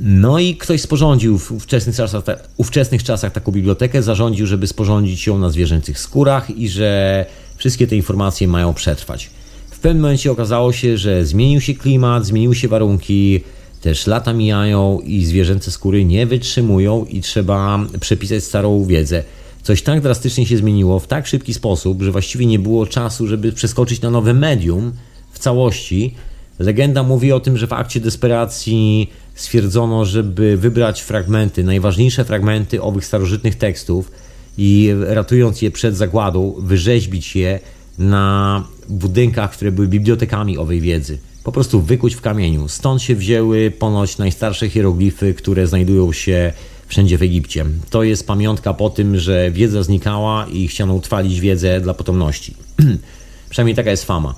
No 0.00 0.38
i 0.38 0.56
ktoś 0.56 0.80
sporządził 0.80 1.38
w 1.38 1.52
ówczesnych 1.52 1.96
czasach, 1.96 2.24
ówczesnych 2.56 3.02
czasach 3.02 3.32
taką 3.32 3.52
bibliotekę, 3.52 4.02
zarządził, 4.02 4.46
żeby 4.46 4.66
sporządzić 4.66 5.26
ją 5.26 5.38
na 5.38 5.50
zwierzęcych 5.50 5.98
skórach 5.98 6.50
i 6.50 6.68
że 6.68 7.26
wszystkie 7.56 7.86
te 7.86 7.96
informacje 7.96 8.48
mają 8.48 8.74
przetrwać. 8.74 9.30
W 9.70 9.78
pewnym 9.78 10.02
momencie 10.02 10.32
okazało 10.32 10.72
się, 10.72 10.98
że 10.98 11.24
zmienił 11.26 11.60
się 11.60 11.74
klimat, 11.74 12.26
zmieniły 12.26 12.54
się 12.54 12.68
warunki, 12.68 13.40
też 13.80 14.06
lata 14.06 14.32
mijają 14.32 15.00
i 15.00 15.24
zwierzęce 15.24 15.70
skóry 15.70 16.04
nie 16.04 16.26
wytrzymują 16.26 17.04
i 17.04 17.20
trzeba 17.20 17.80
przepisać 18.00 18.44
starą 18.44 18.84
wiedzę. 18.84 19.22
Coś 19.62 19.82
tak 19.82 20.00
drastycznie 20.00 20.46
się 20.46 20.56
zmieniło 20.56 20.98
w 20.98 21.06
tak 21.06 21.26
szybki 21.26 21.54
sposób, 21.54 22.02
że 22.02 22.12
właściwie 22.12 22.46
nie 22.46 22.58
było 22.58 22.86
czasu, 22.86 23.26
żeby 23.26 23.52
przeskoczyć 23.52 24.00
na 24.00 24.10
nowe 24.10 24.34
medium 24.34 24.92
w 25.32 25.38
całości. 25.38 26.14
Legenda 26.58 27.02
mówi 27.02 27.32
o 27.32 27.40
tym, 27.40 27.56
że 27.56 27.66
w 27.66 27.72
akcie 27.72 28.00
desperacji 28.00 29.10
stwierdzono, 29.34 30.04
żeby 30.04 30.56
wybrać 30.56 31.02
fragmenty, 31.02 31.64
najważniejsze 31.64 32.24
fragmenty 32.24 32.82
owych 32.82 33.06
starożytnych 33.06 33.54
tekstów 33.54 34.10
i 34.58 34.90
ratując 35.06 35.62
je 35.62 35.70
przed 35.70 35.96
zagładą, 35.96 36.54
wyrzeźbić 36.58 37.36
je 37.36 37.60
na 37.98 38.64
budynkach, 38.88 39.52
które 39.52 39.72
były 39.72 39.88
bibliotekami 39.88 40.58
owej 40.58 40.80
wiedzy 40.80 41.18
po 41.44 41.52
prostu 41.52 41.80
wykuć 41.80 42.14
w 42.14 42.20
kamieniu. 42.20 42.68
Stąd 42.68 43.02
się 43.02 43.16
wzięły 43.16 43.70
ponoć 43.70 44.18
najstarsze 44.18 44.70
hieroglify, 44.70 45.34
które 45.34 45.66
znajdują 45.66 46.12
się 46.12 46.52
wszędzie 46.86 47.18
w 47.18 47.22
Egipcie. 47.22 47.64
To 47.90 48.02
jest 48.02 48.26
pamiątka 48.26 48.74
po 48.74 48.90
tym, 48.90 49.18
że 49.18 49.50
wiedza 49.50 49.82
znikała 49.82 50.46
i 50.46 50.68
chciano 50.68 50.94
utrwalić 50.94 51.40
wiedzę 51.40 51.80
dla 51.80 51.94
potomności. 51.94 52.54
Przynajmniej 53.50 53.76
taka 53.76 53.90
jest 53.90 54.04
fama. 54.04 54.34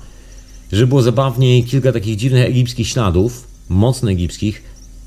Żeby 0.71 0.87
było 0.87 1.01
zabawniej, 1.01 1.63
kilka 1.63 1.91
takich 1.91 2.15
dziwnych 2.15 2.45
egipskich 2.45 2.87
śladów, 2.87 3.47
mocno 3.69 4.11
egipskich, 4.11 4.63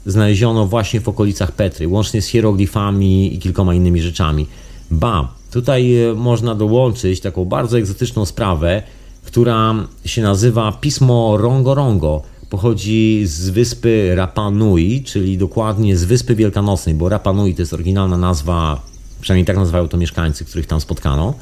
znaleziono 0.07 0.67
właśnie 0.67 1.01
w 1.01 1.09
okolicach 1.09 1.53
Petry, 1.53 1.89
łącznie 1.89 2.23
z 2.23 2.27
hieroglifami 2.27 3.35
i 3.35 3.39
kilkoma 3.39 3.75
innymi 3.75 4.01
rzeczami. 4.01 4.47
Ba, 4.91 5.35
tutaj 5.51 6.03
e, 6.03 6.15
można 6.15 6.55
dołączyć 6.55 7.21
taką 7.21 7.45
bardzo 7.45 7.79
egzotyczną 7.79 8.25
sprawę, 8.25 8.83
która 9.25 9.75
się 10.05 10.23
nazywa 10.23 10.73
Pismo 10.73 11.37
Rongo 11.37 11.75
Rongo. 11.75 12.23
Pochodzi 12.51 13.23
z 13.25 13.51
wyspy 13.51 14.15
Rapa 14.15 14.51
Nui, 14.51 15.03
czyli 15.05 15.39
dokładnie 15.39 15.97
z 15.97 16.05
Wyspy 16.05 16.35
Wielkanocnej, 16.35 16.95
bo 16.95 17.09
Rapa 17.09 17.33
Nui 17.33 17.55
to 17.55 17.63
jest 17.63 17.73
oryginalna 17.73 18.17
nazwa, 18.17 18.83
przynajmniej 19.21 19.47
tak 19.47 19.57
nazywają 19.57 19.89
to 19.89 19.97
mieszkańcy, 19.97 20.45
których 20.45 20.67
tam 20.67 20.81
spotkano. 20.81 21.35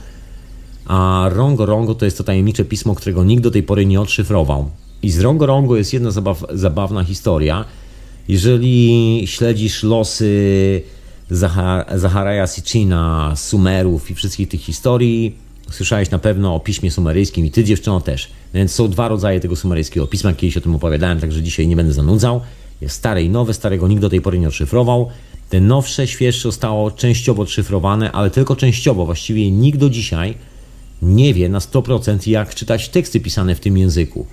A 0.86 1.30
Rongo 1.32 1.66
Rongo 1.66 1.94
to 1.94 2.04
jest 2.04 2.18
to 2.18 2.24
tajemnicze 2.24 2.64
pismo, 2.64 2.94
którego 2.94 3.24
nikt 3.24 3.42
do 3.42 3.50
tej 3.50 3.62
pory 3.62 3.86
nie 3.86 4.00
odszyfrował. 4.00 4.70
I 5.02 5.10
z 5.10 5.20
Rongo 5.20 5.46
Rongo 5.46 5.76
jest 5.76 5.92
jedna 5.92 6.10
zabaw, 6.10 6.44
zabawna 6.52 7.04
historia. 7.04 7.64
Jeżeli 8.28 9.22
śledzisz 9.26 9.82
losy 9.82 10.82
Zacharaja 11.94 12.46
Sitchina, 12.46 13.32
Sumerów 13.36 14.10
i 14.10 14.14
wszystkich 14.14 14.48
tych 14.48 14.60
historii, 14.60 15.48
Słyszałeś 15.70 16.10
na 16.10 16.18
pewno 16.18 16.54
o 16.54 16.60
piśmie 16.60 16.90
sumeryjskim 16.90 17.46
i 17.46 17.50
ty 17.50 17.64
dziewczyno 17.64 18.00
też. 18.00 18.28
Więc 18.54 18.72
są 18.72 18.88
dwa 18.88 19.08
rodzaje 19.08 19.40
tego 19.40 19.56
sumeryjskiego 19.56 20.06
pisma, 20.06 20.32
kiedyś 20.32 20.56
o 20.56 20.60
tym 20.60 20.74
opowiadałem, 20.74 21.20
także 21.20 21.42
dzisiaj 21.42 21.68
nie 21.68 21.76
będę 21.76 21.92
zanudzał. 21.92 22.40
Jest 22.80 22.96
stare 22.96 23.22
i 23.22 23.30
nowe, 23.30 23.54
starego 23.54 23.88
nikt 23.88 24.02
do 24.02 24.10
tej 24.10 24.20
pory 24.20 24.38
nie 24.38 24.48
odszyfrował. 24.48 25.08
Te 25.50 25.60
nowsze, 25.60 26.06
świeższe 26.06 26.42
zostało 26.42 26.90
częściowo 26.90 27.42
odszyfrowane, 27.42 28.12
ale 28.12 28.30
tylko 28.30 28.56
częściowo. 28.56 29.06
Właściwie 29.06 29.50
nikt 29.50 29.78
do 29.78 29.90
dzisiaj 29.90 30.34
nie 31.02 31.34
wie 31.34 31.48
na 31.48 31.58
100% 31.58 32.28
jak 32.28 32.54
czytać 32.54 32.88
teksty 32.88 33.20
pisane 33.20 33.54
w 33.54 33.60
tym 33.60 33.78
języku. 33.78 34.26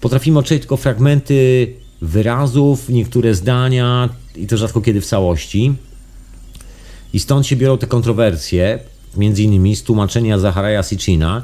Potrafimy 0.00 0.38
odczytać 0.38 0.60
tylko 0.60 0.76
fragmenty 0.76 1.72
wyrazów, 2.00 2.88
niektóre 2.88 3.34
zdania 3.34 4.08
i 4.36 4.46
to 4.46 4.56
rzadko 4.56 4.80
kiedy 4.80 5.00
w 5.00 5.06
całości. 5.06 5.74
I 7.12 7.20
stąd 7.20 7.46
się 7.46 7.56
biorą 7.56 7.78
te 7.78 7.86
kontrowersje, 7.86 8.78
między 9.16 9.42
innymi 9.42 9.76
z 9.76 9.82
tłumaczenia 9.82 10.38
Zacharaja 10.38 10.82
Sitchina, 10.82 11.42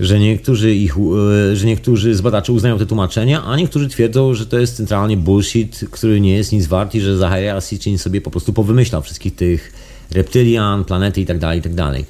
że 0.00 0.18
niektórzy, 0.20 0.74
ich, 0.74 0.96
e, 0.96 1.56
że 1.56 1.66
niektórzy 1.66 2.14
z 2.14 2.20
badaczy 2.20 2.52
uznają 2.52 2.78
te 2.78 2.86
tłumaczenia, 2.86 3.44
a 3.44 3.56
niektórzy 3.56 3.88
twierdzą, 3.88 4.34
że 4.34 4.46
to 4.46 4.58
jest 4.58 4.76
centralnie 4.76 5.16
bullshit, 5.16 5.84
który 5.90 6.20
nie 6.20 6.36
jest 6.36 6.52
nic 6.52 6.66
wart 6.66 6.94
i 6.94 7.00
że 7.00 7.16
Zachariah 7.16 7.64
Sitchin 7.64 7.98
sobie 7.98 8.20
po 8.20 8.30
prostu 8.30 8.52
powymyślał 8.52 9.02
wszystkich 9.02 9.34
tych 9.34 9.72
reptylian, 10.10 10.84
planety 10.84 11.20
itd., 11.20 11.40
tak 11.40 11.56
itd. 11.56 11.76
Tak 11.76 12.06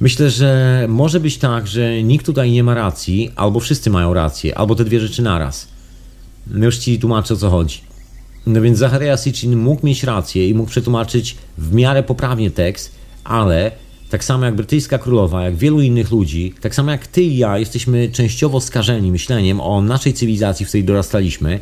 Myślę, 0.00 0.30
że 0.30 0.86
może 0.88 1.20
być 1.20 1.38
tak, 1.38 1.66
że 1.66 2.02
nikt 2.02 2.26
tutaj 2.26 2.50
nie 2.50 2.64
ma 2.64 2.74
racji, 2.74 3.30
albo 3.36 3.60
wszyscy 3.60 3.90
mają 3.90 4.14
rację, 4.14 4.58
albo 4.58 4.74
te 4.74 4.84
dwie 4.84 5.00
rzeczy 5.00 5.22
naraz. 5.22 5.73
Już 6.50 6.78
ci 6.78 6.98
tłumaczę 6.98 7.34
o 7.34 7.36
co 7.36 7.50
chodzi. 7.50 7.80
No 8.46 8.60
więc 8.60 8.78
Zachariah 8.78 9.20
Sitchin 9.20 9.56
mógł 9.56 9.86
mieć 9.86 10.02
rację 10.02 10.48
i 10.48 10.54
mógł 10.54 10.70
przetłumaczyć 10.70 11.36
w 11.58 11.72
miarę 11.72 12.02
poprawnie 12.02 12.50
tekst, 12.50 12.94
ale 13.24 13.70
tak 14.10 14.24
samo 14.24 14.44
jak 14.44 14.54
brytyjska 14.54 14.98
królowa, 14.98 15.44
jak 15.44 15.56
wielu 15.56 15.80
innych 15.80 16.10
ludzi, 16.10 16.54
tak 16.60 16.74
samo 16.74 16.90
jak 16.90 17.06
ty 17.06 17.22
i 17.22 17.36
ja 17.36 17.58
jesteśmy 17.58 18.08
częściowo 18.08 18.60
skażeni 18.60 19.10
myśleniem 19.10 19.60
o 19.60 19.80
naszej 19.80 20.14
cywilizacji, 20.14 20.66
w 20.66 20.68
której 20.68 20.84
dorastaliśmy 20.84 21.60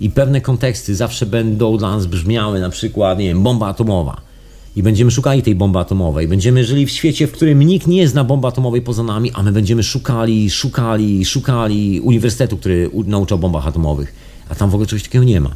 i 0.00 0.10
pewne 0.10 0.40
konteksty 0.40 0.94
zawsze 0.94 1.26
będą 1.26 1.76
dla 1.76 1.90
nas 1.90 2.06
brzmiały, 2.06 2.60
na 2.60 2.70
przykład, 2.70 3.18
nie 3.18 3.28
wiem, 3.28 3.42
bomba 3.42 3.68
atomowa. 3.68 4.31
I 4.76 4.82
będziemy 4.82 5.10
szukali 5.10 5.42
tej 5.42 5.54
bomby 5.54 5.78
atomowej. 5.78 6.28
Będziemy 6.28 6.64
żyli 6.64 6.86
w 6.86 6.90
świecie, 6.90 7.26
w 7.26 7.32
którym 7.32 7.62
nikt 7.62 7.86
nie 7.86 8.08
zna 8.08 8.24
bomby 8.24 8.48
atomowej 8.48 8.82
poza 8.82 9.02
nami, 9.02 9.30
a 9.34 9.42
my 9.42 9.52
będziemy 9.52 9.82
szukali, 9.82 10.50
szukali, 10.50 11.24
szukali 11.24 12.00
uniwersytetu, 12.00 12.56
który 12.56 12.90
nauczał 13.06 13.38
bombach 13.38 13.66
atomowych. 13.66 14.14
A 14.48 14.54
tam 14.54 14.70
w 14.70 14.74
ogóle 14.74 14.86
czegoś 14.86 15.02
takiego 15.02 15.24
nie 15.24 15.40
ma. 15.40 15.54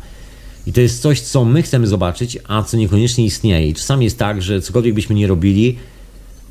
I 0.66 0.72
to 0.72 0.80
jest 0.80 1.02
coś, 1.02 1.20
co 1.20 1.44
my 1.44 1.62
chcemy 1.62 1.86
zobaczyć, 1.86 2.38
a 2.48 2.62
co 2.62 2.76
niekoniecznie 2.76 3.24
istnieje. 3.24 3.68
I 3.68 3.74
czasami 3.74 4.04
jest 4.04 4.18
tak, 4.18 4.42
że 4.42 4.60
cokolwiek 4.60 4.94
byśmy 4.94 5.14
nie 5.14 5.26
robili, 5.26 5.76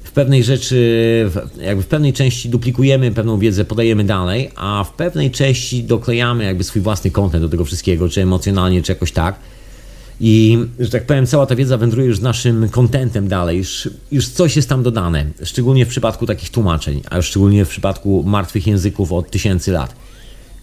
w 0.04 0.12
pewnej 0.12 0.44
rzeczy, 0.44 1.30
jakby 1.62 1.84
w 1.84 1.88
pewnej 1.88 2.14
części 2.14 2.50
duplikujemy 2.50 3.12
pewną 3.12 3.40
wiedzę, 3.40 3.66
podajemy 3.66 4.04
dalej, 4.04 4.50
a 4.56 4.84
w 4.84 4.94
pewnej 4.94 5.32
części 5.32 5.84
doklejamy 5.84 6.44
jakby 6.44 6.64
swój 6.64 6.82
własny 6.82 7.12
kontent 7.12 7.44
do 7.44 7.50
tego 7.50 7.66
wszystkiego, 7.66 8.10
czy 8.10 8.22
emocjonalnie, 8.22 8.82
czy 8.82 8.92
jakoś 8.92 9.12
tak. 9.12 9.40
I, 10.20 10.58
że 10.80 10.90
tak 10.90 11.06
powiem, 11.06 11.28
cała 11.28 11.46
ta 11.46 11.56
wiedza 11.56 11.78
wędruje 11.78 12.08
już 12.08 12.20
naszym 12.20 12.70
kontentem 12.70 13.28
dalej, 13.28 13.58
już, 13.58 13.90
już 14.12 14.30
coś 14.30 14.56
jest 14.56 14.70
tam 14.70 14.84
dodane, 14.84 15.26
szczególnie 15.44 15.86
w 15.86 15.90
przypadku 15.90 16.26
takich 16.26 16.50
tłumaczeń, 16.50 17.02
a 17.10 17.18
już 17.18 17.26
szczególnie 17.26 17.66
w 17.66 17.70
przypadku 17.70 18.24
martwych 18.24 18.68
języków 18.68 19.12
od 19.12 19.32
tysięcy 19.32 19.72
lat, 19.72 19.96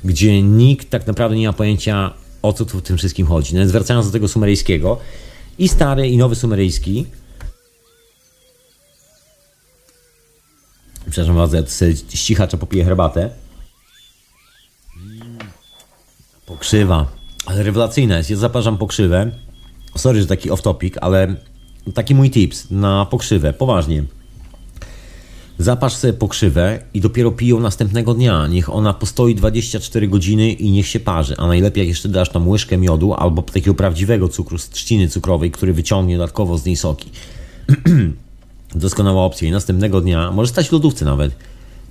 gdzie 0.05 0.43
nikt 0.43 0.91
tak 0.91 1.07
naprawdę 1.07 1.37
nie 1.37 1.47
ma 1.47 1.53
pojęcia, 1.53 2.15
o 2.43 2.53
co 2.53 2.65
tu 2.65 2.79
w 2.79 2.83
tym 2.83 2.99
wszystkim 2.99 3.27
chodzi. 3.27 3.55
No, 3.55 3.69
zwracając 3.69 4.07
do 4.07 4.13
tego 4.13 4.29
sumeryjskiego. 4.29 4.99
i 5.59 5.69
stary, 5.69 6.09
i 6.09 6.17
nowy 6.17 6.35
sumeryjski. 6.35 7.07
Przepraszam 11.11 11.37
bardzo, 11.37 11.57
ja 11.57 11.67
sobie 11.67 11.97
ścichacza 11.97 12.57
popiję 12.57 12.85
herbatę. 12.85 13.31
Pokrzywa, 16.47 17.22
rewelacyjna 17.47 18.19
jest. 18.19 18.31
Ja 18.31 18.37
zaparzam 18.37 18.79
pokrzywę. 18.79 19.31
Sorry, 19.97 20.21
że 20.21 20.27
taki 20.27 20.51
off 20.51 20.63
topic, 20.63 20.95
ale 21.01 21.35
taki 21.95 22.15
mój 22.15 22.31
tips 22.31 22.71
na 22.71 23.07
pokrzywę, 23.07 23.53
poważnie. 23.53 24.05
Zapasz 25.59 25.95
sobie 25.95 26.13
pokrzywę 26.13 26.79
i 26.95 27.01
dopiero 27.01 27.31
piją 27.31 27.61
następnego 27.61 28.15
dnia. 28.15 28.47
Niech 28.47 28.75
ona 28.75 28.95
postoi 28.95 29.35
24 29.35 30.09
godziny 30.09 30.53
i 30.53 30.71
niech 30.71 30.87
się 30.87 31.01
parzy. 31.01 31.35
A 31.39 31.47
najlepiej 31.47 31.83
jak 31.83 31.89
jeszcze 31.89 32.09
dasz 32.09 32.29
tam 32.29 32.49
łyżkę 32.49 32.79
miodu 32.79 33.15
albo 33.15 33.43
takiego 33.43 33.75
prawdziwego 33.75 34.29
cukru 34.29 34.59
z 34.59 34.69
trzciny 34.69 35.09
cukrowej, 35.09 35.51
który 35.51 35.73
wyciągnie 35.73 36.17
dodatkowo 36.17 36.59
z 36.59 36.65
niej 36.65 36.77
soki. 36.77 37.11
Doskonała 38.75 39.25
opcja. 39.25 39.49
I 39.49 39.51
następnego 39.51 40.01
dnia, 40.01 40.31
może 40.31 40.51
stać 40.51 40.69
w 40.69 40.73
lodówce 40.73 41.05
nawet, 41.05 41.37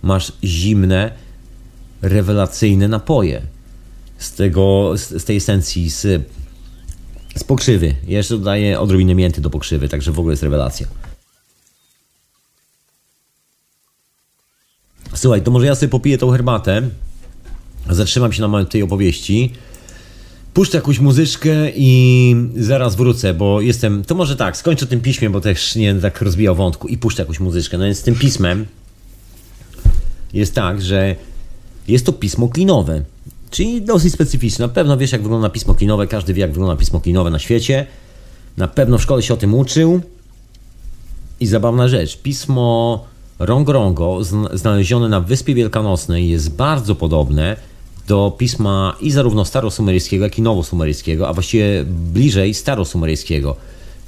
masz 0.03 0.31
zimne, 0.43 1.11
rewelacyjne 2.01 2.87
napoje 2.87 3.41
z, 4.21 4.31
tego, 4.31 4.93
z, 4.97 5.21
z 5.21 5.25
tej 5.25 5.37
esencji, 5.37 5.89
z, 5.89 6.01
z 7.35 7.43
pokrzywy. 7.43 7.95
Jeszcze 8.07 8.37
dodaję 8.37 8.79
odrobinę 8.79 9.15
mięty 9.15 9.41
do 9.41 9.49
pokrzywy, 9.49 9.89
także 9.89 10.11
w 10.11 10.19
ogóle 10.19 10.33
jest 10.33 10.43
rewelacja. 10.43 10.87
Słuchaj, 15.13 15.41
to 15.41 15.51
może 15.51 15.65
ja 15.65 15.75
sobie 15.75 15.89
popiję 15.89 16.17
tą 16.17 16.31
herbatę, 16.31 16.81
zatrzymam 17.89 18.33
się 18.33 18.41
na 18.47 18.65
tej 18.65 18.83
opowieści, 18.83 19.53
puszczę 20.53 20.77
jakąś 20.77 20.99
muzyczkę 20.99 21.71
i 21.75 22.35
zaraz 22.55 22.95
wrócę, 22.95 23.33
bo 23.33 23.61
jestem, 23.61 24.03
to 24.03 24.15
może 24.15 24.35
tak, 24.35 24.57
skończę 24.57 24.87
tym 24.87 25.01
piśmie, 25.01 25.29
bo 25.29 25.41
też 25.41 25.75
nie 25.75 25.95
tak 25.95 26.21
rozbijał 26.21 26.55
wątku 26.55 26.87
i 26.87 26.97
puszczę 26.97 27.21
jakąś 27.21 27.39
muzyczkę. 27.39 27.77
No 27.77 27.85
więc 27.85 27.97
z 27.97 28.03
tym 28.03 28.15
pismem 28.15 28.65
jest 30.33 30.55
tak, 30.55 30.81
że 30.81 31.15
jest 31.87 32.05
to 32.05 32.13
pismo 32.13 32.49
klinowe, 32.49 33.03
czyli 33.51 33.81
dosyć 33.81 34.13
specyficzne. 34.13 34.67
Na 34.67 34.73
pewno 34.73 34.97
wiesz, 34.97 35.11
jak 35.11 35.21
wygląda 35.21 35.49
pismo 35.49 35.75
klinowe, 35.75 36.07
każdy 36.07 36.33
wie, 36.33 36.41
jak 36.41 36.51
wygląda 36.51 36.75
pismo 36.75 36.99
klinowe 36.99 37.29
na 37.29 37.39
świecie. 37.39 37.85
Na 38.57 38.67
pewno 38.67 38.97
w 38.97 39.01
szkole 39.01 39.21
się 39.21 39.33
o 39.33 39.37
tym 39.37 39.53
uczył. 39.53 40.01
I 41.39 41.45
zabawna 41.45 41.87
rzecz, 41.87 42.17
pismo 42.17 43.05
Rongorongo, 43.39 44.19
znalezione 44.53 45.09
na 45.09 45.19
Wyspie 45.19 45.55
Wielkanocnej, 45.55 46.29
jest 46.29 46.55
bardzo 46.55 46.95
podobne 46.95 47.55
do 48.07 48.35
pisma 48.37 48.95
i 49.01 49.11
zarówno 49.11 49.45
starosumeryjskiego, 49.45 50.23
jak 50.23 50.37
i 50.37 50.41
nowosumeryjskiego, 50.41 51.27
a 51.27 51.33
właściwie 51.33 51.83
bliżej 52.13 52.53
starosumeryjskiego, 52.53 53.55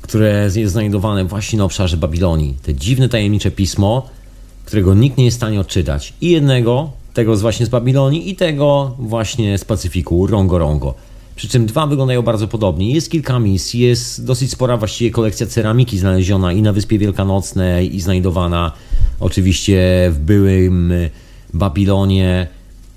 które 0.02 0.50
jest 0.56 0.72
znajdowane 0.72 1.26
właśnie 1.26 1.58
na 1.58 1.66
obszarze 1.66 1.98
Babilonii. 1.98 2.56
Te 2.64 2.74
dziwne, 2.74 3.10
tajemnicze 3.10 3.52
pismo, 3.52 4.10
którego 4.66 4.94
nikt 4.94 5.18
nie 5.18 5.26
jest 5.26 5.38
w 5.38 5.40
stanie 5.40 5.60
odczytać. 5.60 6.14
I 6.22 6.30
jednego, 6.30 6.92
tego 7.14 7.36
właśnie 7.36 7.66
z 7.66 7.70
Babilonii, 7.70 8.30
i 8.30 8.36
tego 8.36 8.96
właśnie 9.00 9.58
z 9.58 9.66
Pacyfiku, 9.66 10.28
Rongorongo. 10.28 10.94
Przy 11.36 11.48
czym 11.48 11.66
dwa 11.66 11.88
wyglądają 11.88 12.22
bardzo 12.22 12.48
podobnie. 12.48 12.94
Jest 12.94 13.12
kilka 13.12 13.40
misji, 13.40 13.80
jest 13.80 14.26
dosyć 14.26 14.52
spora 14.52 14.78
właściwie 14.78 15.12
kolekcja 15.12 15.48
ceramiki 15.48 15.98
znaleziona 15.98 16.54
i 16.54 16.62
na 16.62 16.74
Wyspie 16.74 17.00
Wielkanocnej, 17.00 17.96
i 17.96 18.02
znajdowana 18.02 18.72
oczywiście 19.20 19.82
w 20.12 20.20
byłym 20.20 20.94
Babilonie. 21.54 22.48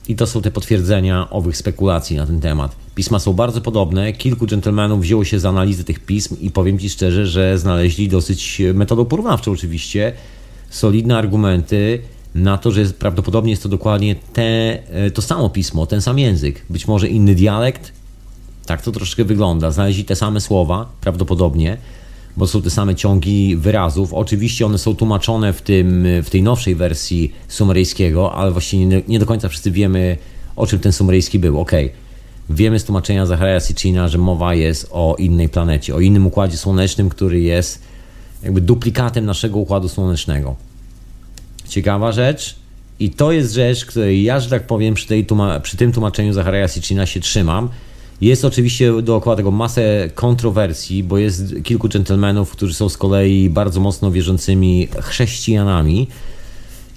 I 0.08 0.16
to 0.16 0.26
są 0.26 0.42
te 0.42 0.50
potwierdzenia 0.50 1.30
owych 1.30 1.56
spekulacji 1.56 2.16
na 2.16 2.26
ten 2.26 2.40
temat. 2.40 2.76
Pisma 2.94 3.18
są 3.18 3.32
bardzo 3.32 3.60
podobne. 3.60 4.12
Kilku 4.12 4.46
dżentelmenów 4.46 5.00
wzięło 5.00 5.24
się 5.24 5.40
za 5.40 5.48
analizę 5.48 5.84
tych 5.84 6.00
pism 6.00 6.36
i 6.40 6.50
powiem 6.50 6.78
Ci 6.78 6.90
szczerze, 6.90 7.26
że 7.26 7.58
znaleźli 7.58 8.08
dosyć 8.08 8.62
metodą 8.74 9.04
porównawczą 9.04 9.52
oczywiście 9.52 10.12
solidne 10.70 11.18
argumenty 11.18 12.02
na 12.36 12.58
to, 12.58 12.70
że 12.70 12.84
prawdopodobnie 12.84 13.50
jest 13.50 13.62
to 13.62 13.68
dokładnie 13.68 14.14
te, 14.32 14.78
to 15.14 15.22
samo 15.22 15.50
pismo, 15.50 15.86
ten 15.86 16.00
sam 16.00 16.18
język. 16.18 16.62
Być 16.70 16.88
może 16.88 17.08
inny 17.08 17.34
dialekt, 17.34 17.92
tak 18.66 18.82
to 18.82 18.92
troszkę 18.92 19.24
wygląda. 19.24 19.70
Znaleźli 19.70 20.04
te 20.04 20.16
same 20.16 20.40
słowa, 20.40 20.88
prawdopodobnie, 21.00 21.76
bo 22.36 22.46
są 22.46 22.62
te 22.62 22.70
same 22.70 22.94
ciągi 22.94 23.56
wyrazów. 23.56 24.14
Oczywiście 24.14 24.66
one 24.66 24.78
są 24.78 24.94
tłumaczone 24.94 25.52
w, 25.52 25.62
tym, 25.62 26.06
w 26.24 26.30
tej 26.30 26.42
nowszej 26.42 26.74
wersji 26.74 27.32
sumeryjskiego, 27.48 28.34
ale 28.34 28.52
właściwie 28.52 28.86
nie, 28.86 29.02
nie 29.08 29.18
do 29.18 29.26
końca 29.26 29.48
wszyscy 29.48 29.70
wiemy, 29.70 30.16
o 30.56 30.66
czym 30.66 30.78
ten 30.78 30.92
sumeryjski 30.92 31.38
był. 31.38 31.60
Ok, 31.60 31.72
wiemy 32.50 32.78
z 32.78 32.84
tłumaczenia 32.84 33.26
Zachariah 33.26 33.64
Sitchina, 33.64 34.08
że 34.08 34.18
mowa 34.18 34.54
jest 34.54 34.88
o 34.90 35.16
innej 35.18 35.48
planecie, 35.48 35.94
o 35.94 36.00
innym 36.00 36.26
układzie 36.26 36.56
słonecznym, 36.56 37.08
który 37.08 37.40
jest 37.40 37.82
jakby 38.42 38.60
duplikatem 38.60 39.24
naszego 39.24 39.58
układu 39.58 39.88
słonecznego. 39.88 40.56
Ciekawa 41.68 42.12
rzecz. 42.12 42.56
I 43.00 43.10
to 43.10 43.32
jest 43.32 43.54
rzecz, 43.54 43.86
której 43.86 44.22
ja, 44.22 44.40
że 44.40 44.50
tak 44.50 44.66
powiem, 44.66 44.94
przy, 44.94 45.06
tej 45.06 45.26
przy 45.62 45.76
tym 45.76 45.92
tłumaczeniu 45.92 46.32
Zachariah 46.32 46.72
Sitchina 46.72 47.06
się 47.06 47.20
trzymam 47.20 47.68
jest 48.20 48.44
oczywiście 48.44 49.02
dookoła 49.02 49.36
tego 49.36 49.50
masę 49.50 50.10
kontrowersji, 50.14 51.02
bo 51.02 51.18
jest 51.18 51.54
kilku 51.64 51.88
dżentelmenów, 51.88 52.50
którzy 52.50 52.74
są 52.74 52.88
z 52.88 52.96
kolei 52.96 53.50
bardzo 53.50 53.80
mocno 53.80 54.10
wierzącymi 54.10 54.88
chrześcijanami 55.00 56.08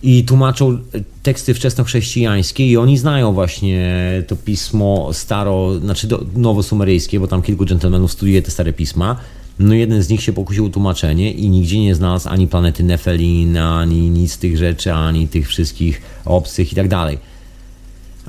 i 0.04 0.24
tłumaczą 0.24 0.78
teksty 1.24 1.54
wczesnochrześcijańskie 1.54 2.68
i 2.68 2.78
oni 2.78 2.98
znają 2.98 3.34
właśnie 3.34 4.04
to 4.28 4.36
pismo 4.36 5.10
staro, 5.14 5.80
znaczy 5.80 6.08
nowosumeryjskie, 6.36 7.20
bo 7.20 7.28
tam 7.28 7.42
kilku 7.42 7.66
dżentelmenów 7.66 8.12
studiuje 8.12 8.42
te 8.42 8.52
stare 8.52 8.74
pisma. 8.74 9.16
No 9.60 9.74
jeden 9.74 10.04
z 10.04 10.10
nich 10.10 10.22
się 10.22 10.34
pokusił 10.34 10.66
o 10.66 10.70
tłumaczenie 10.70 11.32
i 11.32 11.50
nigdzie 11.50 11.80
nie 11.80 11.96
znalazł 11.96 12.30
ani 12.30 12.48
planety 12.48 12.84
Nefelin, 12.84 13.58
ani 13.58 14.10
nic 14.10 14.34
z 14.34 14.38
tych 14.38 14.58
rzeczy, 14.58 14.94
ani 14.94 15.28
tych 15.28 15.48
wszystkich 15.48 16.02
obcych 16.26 16.72
i 16.72 16.76
tak 16.76 16.88
dalej 16.88 17.18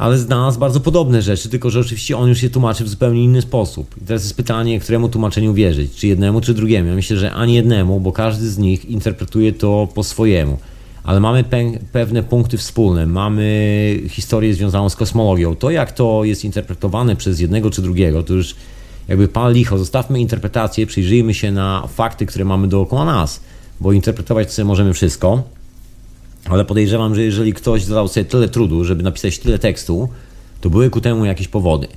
ale 0.01 0.19
znalazł 0.19 0.61
bardzo 0.61 0.81
podobne 0.81 1.23
rzeczy, 1.23 1.49
tylko 1.49 1.71
że 1.71 1.81
oczywiście 1.81 2.17
on 2.17 2.29
już 2.29 2.39
się 2.39 2.51
tłumaczy 2.51 2.85
w 2.85 2.89
zupełnie 2.89 3.25
inny 3.25 3.43
sposób. 3.43 3.95
I 4.03 4.05
teraz 4.05 4.23
jest 4.23 4.37
pytanie, 4.37 4.81
któremu 4.81 5.09
tłumaczeniu 5.09 5.55
wierzyć, 5.55 5.95
czy 5.97 6.07
jednemu, 6.07 6.41
czy 6.41 6.55
drugiemu. 6.55 6.89
Ja 6.89 6.95
myślę, 6.95 7.17
że 7.17 7.33
ani 7.33 7.55
jednemu, 7.55 8.01
bo 8.01 8.13
każdy 8.13 8.51
z 8.51 8.59
nich 8.59 8.85
interpretuje 8.85 9.53
to 9.53 9.89
po 9.95 10.05
swojemu. 10.05 10.59
Ale 11.05 11.21
mamy 11.21 11.45
pe 11.45 11.59
pewne 11.93 12.23
punkty 12.23 12.59
wspólne, 12.59 13.07
mamy 13.07 14.01
historię 14.09 14.55
związaną 14.55 14.89
z 14.89 14.97
kosmologią. 14.97 15.57
To, 15.57 15.71
jak 15.71 15.93
to 15.93 16.25
jest 16.25 16.45
interpretowane 16.45 17.17
przez 17.17 17.41
jednego 17.41 17.71
czy 17.71 17.83
drugiego, 17.83 18.23
to 18.23 18.35
już 18.35 18.55
jakby 19.11 19.29
pal 19.29 19.53
licho. 19.53 19.79
Zostawmy 19.79 20.21
interpretację, 20.21 20.87
przyjrzyjmy 20.87 21.35
się 21.35 21.53
na 21.53 21.87
fakty, 21.87 22.27
które 22.27 22.45
mamy 22.45 22.69
dookoła 22.69 23.05
nas, 23.05 23.41
bo 23.81 23.93
interpretować 23.93 24.53
sobie 24.53 24.67
możemy 24.67 24.95
wszystko 24.95 25.43
ale 26.45 26.65
podejrzewam, 26.65 27.15
że 27.15 27.23
jeżeli 27.23 27.53
ktoś 27.53 27.85
zadał 27.85 28.09
sobie 28.09 28.25
tyle 28.25 28.49
trudu, 28.49 28.85
żeby 28.85 29.03
napisać 29.03 29.39
tyle 29.39 29.59
tekstu, 29.59 30.09
to 30.61 30.71
były 30.71 30.91
ku 30.91 31.01
temu 31.01 31.25
jakieś 31.25 31.49
powody. 31.49 31.89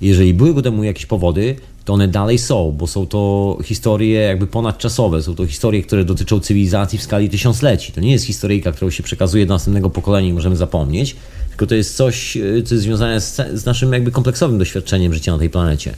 Jeżeli 0.00 0.34
były 0.34 0.54
ku 0.54 0.62
temu 0.62 0.84
jakieś 0.84 1.06
powody, 1.06 1.56
to 1.84 1.92
one 1.92 2.08
dalej 2.08 2.38
są, 2.38 2.72
bo 2.72 2.86
są 2.86 3.06
to 3.06 3.58
historie 3.64 4.20
jakby 4.20 4.46
ponadczasowe, 4.46 5.22
są 5.22 5.34
to 5.34 5.46
historie, 5.46 5.82
które 5.82 6.04
dotyczą 6.04 6.40
cywilizacji 6.40 6.98
w 6.98 7.02
skali 7.02 7.30
tysiącleci. 7.30 7.92
To 7.92 8.00
nie 8.00 8.12
jest 8.12 8.24
historyjka, 8.24 8.72
którą 8.72 8.90
się 8.90 9.02
przekazuje 9.02 9.46
do 9.46 9.54
następnego 9.54 9.90
pokolenia 9.90 10.28
i 10.28 10.32
możemy 10.32 10.56
zapomnieć, 10.56 11.16
tylko 11.48 11.66
to 11.66 11.74
jest 11.74 11.96
coś, 11.96 12.36
e, 12.36 12.40
co 12.40 12.74
jest 12.74 12.84
związane 12.84 13.20
z, 13.20 13.36
z 13.54 13.64
naszym 13.64 13.92
jakby 13.92 14.10
kompleksowym 14.10 14.58
doświadczeniem 14.58 15.14
życia 15.14 15.32
na 15.32 15.38
tej 15.38 15.50
planecie. 15.50 15.94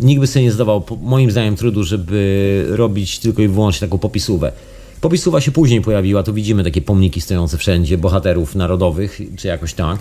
Nikt 0.00 0.20
by 0.20 0.26
sobie 0.26 0.44
nie 0.44 0.52
zdawał, 0.52 0.82
moim 1.02 1.30
zdaniem, 1.30 1.56
trudu, 1.56 1.84
żeby 1.84 2.64
robić 2.68 3.18
tylko 3.18 3.42
i 3.42 3.48
wyłącznie 3.48 3.88
taką 3.88 3.98
popisówę. 3.98 4.52
Popisówa 5.00 5.40
się 5.40 5.52
później 5.52 5.80
pojawiła, 5.80 6.22
tu 6.22 6.34
widzimy 6.34 6.64
takie 6.64 6.82
pomniki 6.82 7.20
stojące 7.20 7.58
wszędzie, 7.58 7.98
bohaterów 7.98 8.54
narodowych, 8.54 9.20
czy 9.36 9.48
jakoś 9.48 9.74
tak. 9.74 10.00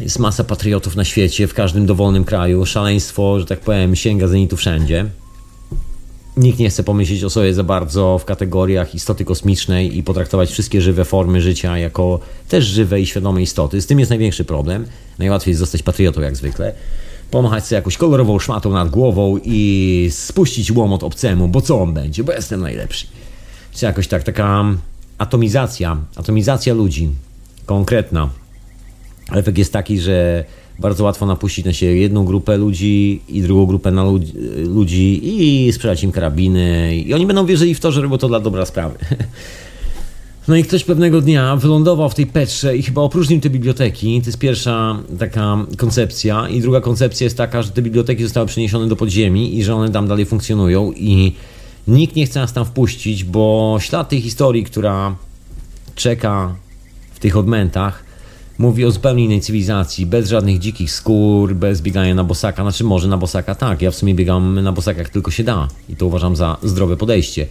Jest 0.00 0.18
masa 0.18 0.44
patriotów 0.44 0.96
na 0.96 1.04
świecie, 1.04 1.46
w 1.46 1.54
każdym 1.54 1.86
dowolnym 1.86 2.24
kraju. 2.24 2.66
Szaleństwo, 2.66 3.40
że 3.40 3.46
tak 3.46 3.60
powiem, 3.60 3.96
sięga 3.96 4.28
zenitu 4.28 4.56
wszędzie. 4.56 5.06
Nikt 6.36 6.58
nie 6.58 6.70
chce 6.70 6.84
pomyśleć 6.84 7.24
o 7.24 7.30
sobie 7.30 7.54
za 7.54 7.64
bardzo 7.64 8.18
w 8.18 8.24
kategoriach 8.24 8.94
istoty 8.94 9.24
kosmicznej 9.24 9.98
i 9.98 10.02
potraktować 10.02 10.50
wszystkie 10.50 10.80
żywe 10.80 11.04
formy 11.04 11.40
życia 11.40 11.78
jako 11.78 12.20
też 12.48 12.64
żywe 12.64 13.00
i 13.00 13.06
świadome 13.06 13.42
istoty. 13.42 13.80
Z 13.80 13.86
tym 13.86 13.98
jest 13.98 14.10
największy 14.10 14.44
problem. 14.44 14.86
Najłatwiej 15.18 15.52
jest 15.52 15.60
zostać 15.60 15.82
patriotą 15.82 16.20
jak 16.20 16.36
zwykle. 16.36 16.74
Pomachać 17.30 17.66
sobie 17.66 17.76
jakąś 17.76 17.96
kolorową 17.96 18.38
szmatą 18.38 18.72
nad 18.72 18.90
głową 18.90 19.38
i 19.44 20.08
spuścić 20.12 20.72
łomot 20.72 21.02
obcemu, 21.02 21.48
bo 21.48 21.60
co 21.60 21.82
on 21.82 21.94
będzie, 21.94 22.24
bo 22.24 22.32
jestem 22.32 22.60
najlepszy 22.60 23.06
czy 23.72 23.86
jakoś 23.86 24.08
tak, 24.08 24.22
taka 24.22 24.64
atomizacja, 25.18 25.96
atomizacja 26.16 26.74
ludzi, 26.74 27.08
konkretna. 27.66 28.30
Efekt 29.32 29.58
jest 29.58 29.72
taki, 29.72 30.00
że 30.00 30.44
bardzo 30.78 31.04
łatwo 31.04 31.26
napuścić 31.26 31.64
na 31.64 31.72
siebie 31.72 31.96
jedną 31.96 32.24
grupę 32.24 32.56
ludzi 32.56 33.20
i 33.28 33.42
drugą 33.42 33.66
grupę 33.66 33.90
na 33.90 34.04
ludzi, 34.04 34.32
ludzi 34.64 35.20
i 35.22 35.72
sprzedać 35.72 36.04
im 36.04 36.12
karabiny 36.12 36.96
i 36.96 37.14
oni 37.14 37.26
będą 37.26 37.46
wierzyli 37.46 37.74
w 37.74 37.80
to, 37.80 37.92
że 37.92 38.02
robią 38.02 38.18
to 38.18 38.28
dla 38.28 38.40
dobra 38.40 38.66
sprawy. 38.66 38.98
No 40.50 40.56
i 40.56 40.64
ktoś 40.64 40.84
pewnego 40.84 41.20
dnia 41.20 41.56
wylądował 41.56 42.10
w 42.10 42.14
tej 42.14 42.26
Petrze 42.26 42.76
i 42.76 42.82
chyba 42.82 43.02
opróżnił 43.02 43.40
te 43.40 43.50
biblioteki. 43.50 44.20
To 44.20 44.26
jest 44.26 44.38
pierwsza 44.38 44.98
taka 45.18 45.58
koncepcja. 45.76 46.48
I 46.48 46.60
druga 46.60 46.80
koncepcja 46.80 47.24
jest 47.24 47.36
taka, 47.36 47.62
że 47.62 47.70
te 47.70 47.82
biblioteki 47.82 48.22
zostały 48.22 48.46
przeniesione 48.46 48.88
do 48.88 48.96
podziemi 48.96 49.58
i 49.58 49.64
że 49.64 49.74
one 49.74 49.90
tam 49.90 50.08
dalej 50.08 50.26
funkcjonują 50.26 50.92
i 50.92 51.32
nikt 51.88 52.16
nie 52.16 52.26
chce 52.26 52.40
nas 52.40 52.52
tam 52.52 52.64
wpuścić, 52.64 53.24
bo 53.24 53.76
ślad 53.80 54.08
tej 54.08 54.20
historii, 54.20 54.64
która 54.64 55.16
czeka 55.94 56.54
w 57.14 57.18
tych 57.18 57.36
odmętach, 57.36 58.04
mówi 58.58 58.84
o 58.84 58.90
zupełnie 58.90 59.24
innej 59.24 59.40
cywilizacji, 59.40 60.06
bez 60.06 60.28
żadnych 60.28 60.58
dzikich 60.58 60.92
skór, 60.92 61.54
bez 61.54 61.80
biegania 61.80 62.14
na 62.14 62.24
bosaka. 62.24 62.62
Znaczy 62.62 62.84
może 62.84 63.08
na 63.08 63.16
bosaka 63.16 63.54
tak, 63.54 63.82
ja 63.82 63.90
w 63.90 63.94
sumie 63.94 64.14
biegam 64.14 64.60
na 64.60 64.72
bosakach 64.72 65.08
tylko 65.08 65.30
się 65.30 65.44
da 65.44 65.68
i 65.88 65.96
to 65.96 66.06
uważam 66.06 66.36
za 66.36 66.56
zdrowe 66.62 66.96
podejście. 66.96 67.46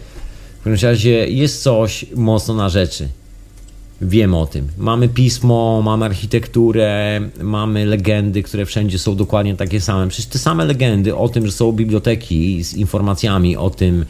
W 0.59 0.63
każdym 0.63 0.89
razie 0.89 1.27
jest 1.27 1.63
coś 1.63 2.05
mocno 2.15 2.53
na 2.53 2.69
rzeczy. 2.69 3.07
Wiemy 4.01 4.37
o 4.37 4.45
tym. 4.45 4.67
Mamy 4.77 5.09
pismo, 5.09 5.81
mamy 5.85 6.05
architekturę, 6.05 7.21
mamy 7.41 7.85
legendy, 7.85 8.43
które 8.43 8.65
wszędzie 8.65 8.99
są 8.99 9.15
dokładnie 9.15 9.55
takie 9.55 9.81
same. 9.81 10.07
Przecież 10.07 10.25
te 10.25 10.39
same 10.39 10.65
legendy 10.65 11.15
o 11.15 11.29
tym, 11.29 11.45
że 11.45 11.51
są 11.51 11.71
biblioteki 11.71 12.63
z 12.63 12.73
informacjami 12.73 13.57
o 13.57 13.69
tym, 13.69 14.05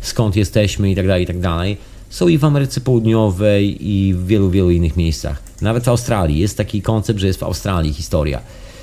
skąd 0.00 0.36
jesteśmy 0.36 0.94
tak 0.94 1.20
i 1.20 1.26
tak 1.26 1.40
dalej, 1.40 1.76
są 2.10 2.28
i 2.28 2.38
w 2.38 2.44
Ameryce 2.44 2.80
Południowej 2.80 3.88
i 3.90 4.14
w 4.14 4.26
wielu, 4.26 4.50
wielu 4.50 4.70
innych 4.70 4.96
miejscach. 4.96 5.42
Nawet 5.60 5.84
w 5.84 5.88
Australii 5.88 6.38
jest 6.38 6.56
taki 6.56 6.82
koncept, 6.82 7.20
że 7.20 7.26
jest 7.26 7.40
w 7.40 7.42
Australii 7.42 7.92
historia 7.92 8.40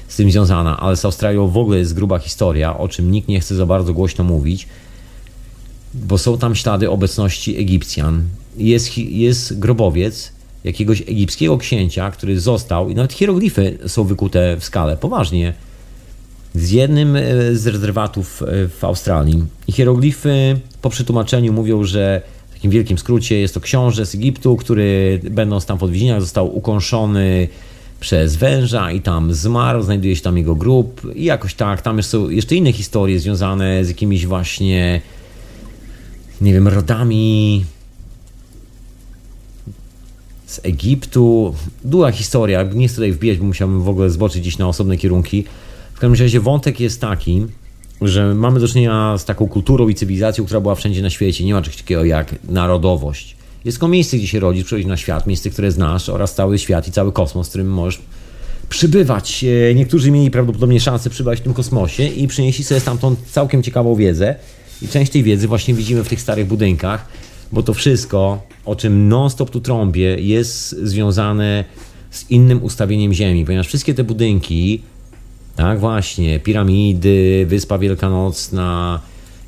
z 0.07 0.15
tym 0.15 0.31
związana, 0.31 0.79
ale 0.79 0.97
z 0.97 1.05
Australią 1.05 1.47
w 1.47 1.57
ogóle 1.57 1.77
jest 1.77 1.93
gruba 1.93 2.19
historia, 2.19 2.77
o 2.77 2.87
czym 2.87 3.11
nikt 3.11 3.27
nie 3.27 3.39
chce 3.39 3.55
za 3.55 3.65
bardzo 3.65 3.93
głośno 3.93 4.23
mówić 4.23 4.67
bo 5.93 6.17
są 6.17 6.37
tam 6.37 6.55
ślady 6.55 6.89
obecności 6.89 7.57
Egipcjan. 7.57 8.23
Jest, 8.57 8.97
jest 8.97 9.59
grobowiec 9.59 10.31
jakiegoś 10.63 11.01
egipskiego 11.01 11.57
księcia, 11.57 12.11
który 12.11 12.39
został, 12.39 12.89
i 12.89 12.95
nawet 12.95 13.13
hieroglify 13.13 13.77
są 13.87 14.03
wykute 14.03 14.57
w 14.59 14.63
skale, 14.63 14.97
poważnie, 14.97 15.53
z 16.55 16.71
jednym 16.71 17.15
e, 17.15 17.21
z 17.55 17.67
rezerwatów 17.67 18.43
e, 18.43 18.67
w 18.67 18.83
Australii. 18.83 19.43
I 19.67 19.71
hieroglify 19.71 20.59
po 20.81 20.89
przetłumaczeniu 20.89 21.53
mówią, 21.53 21.83
że 21.83 22.21
w 22.49 22.53
takim 22.53 22.71
wielkim 22.71 22.97
skrócie 22.97 23.39
jest 23.39 23.53
to 23.53 23.61
książę 23.61 24.05
z 24.05 24.15
Egiptu, 24.15 24.57
który 24.57 25.19
będąc 25.31 25.65
tam 25.65 25.77
w 25.77 25.83
odwiedzinach 25.83 26.21
został 26.21 26.57
ukąszony 26.57 27.47
przez 27.99 28.35
węża 28.35 28.91
i 28.91 29.01
tam 29.01 29.33
zmarł, 29.33 29.81
znajduje 29.81 30.15
się 30.15 30.21
tam 30.21 30.37
jego 30.37 30.55
grób 30.55 31.01
i 31.15 31.23
jakoś 31.23 31.53
tak, 31.53 31.81
tam 31.81 32.03
są 32.03 32.29
jeszcze 32.29 32.55
inne 32.55 32.73
historie 32.73 33.19
związane 33.19 33.85
z 33.85 33.87
jakimiś 33.87 34.25
właśnie 34.25 35.01
nie 36.41 36.53
wiem, 36.53 36.67
rodami 36.67 37.65
z 40.45 40.59
Egiptu. 40.63 41.55
Długa 41.83 42.11
historia, 42.11 42.63
nie 42.63 42.87
chcę 42.87 42.95
tutaj 42.95 43.11
wbijać, 43.11 43.37
bo 43.37 43.45
musiałbym 43.45 43.81
w 43.81 43.89
ogóle 43.89 44.09
zboczyć 44.09 44.41
gdzieś 44.41 44.57
na 44.57 44.67
osobne 44.67 44.97
kierunki. 44.97 45.45
W 45.93 45.99
każdym 45.99 46.25
razie 46.25 46.39
wątek 46.39 46.79
jest 46.79 47.01
taki, 47.01 47.45
że 48.01 48.35
mamy 48.35 48.59
do 48.59 48.67
czynienia 48.67 49.17
z 49.17 49.25
taką 49.25 49.47
kulturą 49.47 49.87
i 49.87 49.95
cywilizacją, 49.95 50.45
która 50.45 50.61
była 50.61 50.75
wszędzie 50.75 51.01
na 51.01 51.09
świecie. 51.09 51.45
Nie 51.45 51.53
ma 51.53 51.61
czegoś 51.61 51.77
takiego 51.77 52.05
jak 52.05 52.35
narodowość. 52.49 53.35
Jest 53.65 53.77
tylko 53.77 53.87
miejsce, 53.87 54.17
gdzie 54.17 54.27
się 54.27 54.39
rodzisz, 54.39 54.63
przychodzisz 54.63 54.87
na 54.87 54.97
świat, 54.97 55.27
miejsce, 55.27 55.49
które 55.49 55.71
znasz 55.71 56.09
oraz 56.09 56.35
cały 56.35 56.59
świat 56.59 56.87
i 56.87 56.91
cały 56.91 57.11
kosmos, 57.11 57.47
w 57.47 57.49
którym 57.49 57.67
możesz 57.67 58.01
przybywać. 58.69 59.45
E, 59.69 59.75
niektórzy 59.75 60.11
mieli 60.11 60.31
prawdopodobnie 60.31 60.79
szansę 60.79 61.09
przybywać 61.09 61.39
w 61.39 61.41
tym 61.41 61.53
kosmosie 61.53 62.03
i 62.03 62.27
przynieśli 62.27 62.63
sobie 62.63 62.79
stamtąd 62.79 63.19
całkiem 63.31 63.63
ciekawą 63.63 63.95
wiedzę. 63.95 64.35
I 64.81 64.87
część 64.87 65.11
tej 65.11 65.23
wiedzy 65.23 65.47
właśnie 65.47 65.73
widzimy 65.73 66.03
w 66.03 66.09
tych 66.09 66.21
starych 66.21 66.47
budynkach, 66.47 67.07
bo 67.51 67.63
to 67.63 67.73
wszystko, 67.73 68.41
o 68.65 68.75
czym 68.75 69.09
non-stop 69.09 69.49
tu 69.49 69.61
trąbię, 69.61 70.15
jest 70.19 70.69
związane 70.83 71.65
z 72.11 72.31
innym 72.31 72.63
ustawieniem 72.63 73.13
Ziemi, 73.13 73.45
ponieważ 73.45 73.67
wszystkie 73.67 73.93
te 73.93 74.03
budynki, 74.03 74.81
tak 75.55 75.79
właśnie, 75.79 76.39
piramidy, 76.39 77.45
Wyspa 77.49 77.77
Wielkanocna, 77.77 79.01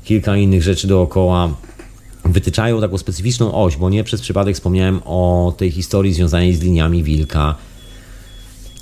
kilka 0.04 0.36
innych 0.36 0.62
rzeczy 0.62 0.86
dookoła, 0.86 1.56
wytyczają 2.24 2.80
taką 2.80 2.98
specyficzną 2.98 3.54
oś, 3.54 3.76
bo 3.76 3.90
nie 3.90 4.04
przez 4.04 4.20
przypadek 4.20 4.54
wspomniałem 4.54 5.00
o 5.04 5.54
tej 5.56 5.70
historii 5.70 6.14
związanej 6.14 6.54
z 6.54 6.62
liniami 6.62 7.02
Wilka. 7.02 7.54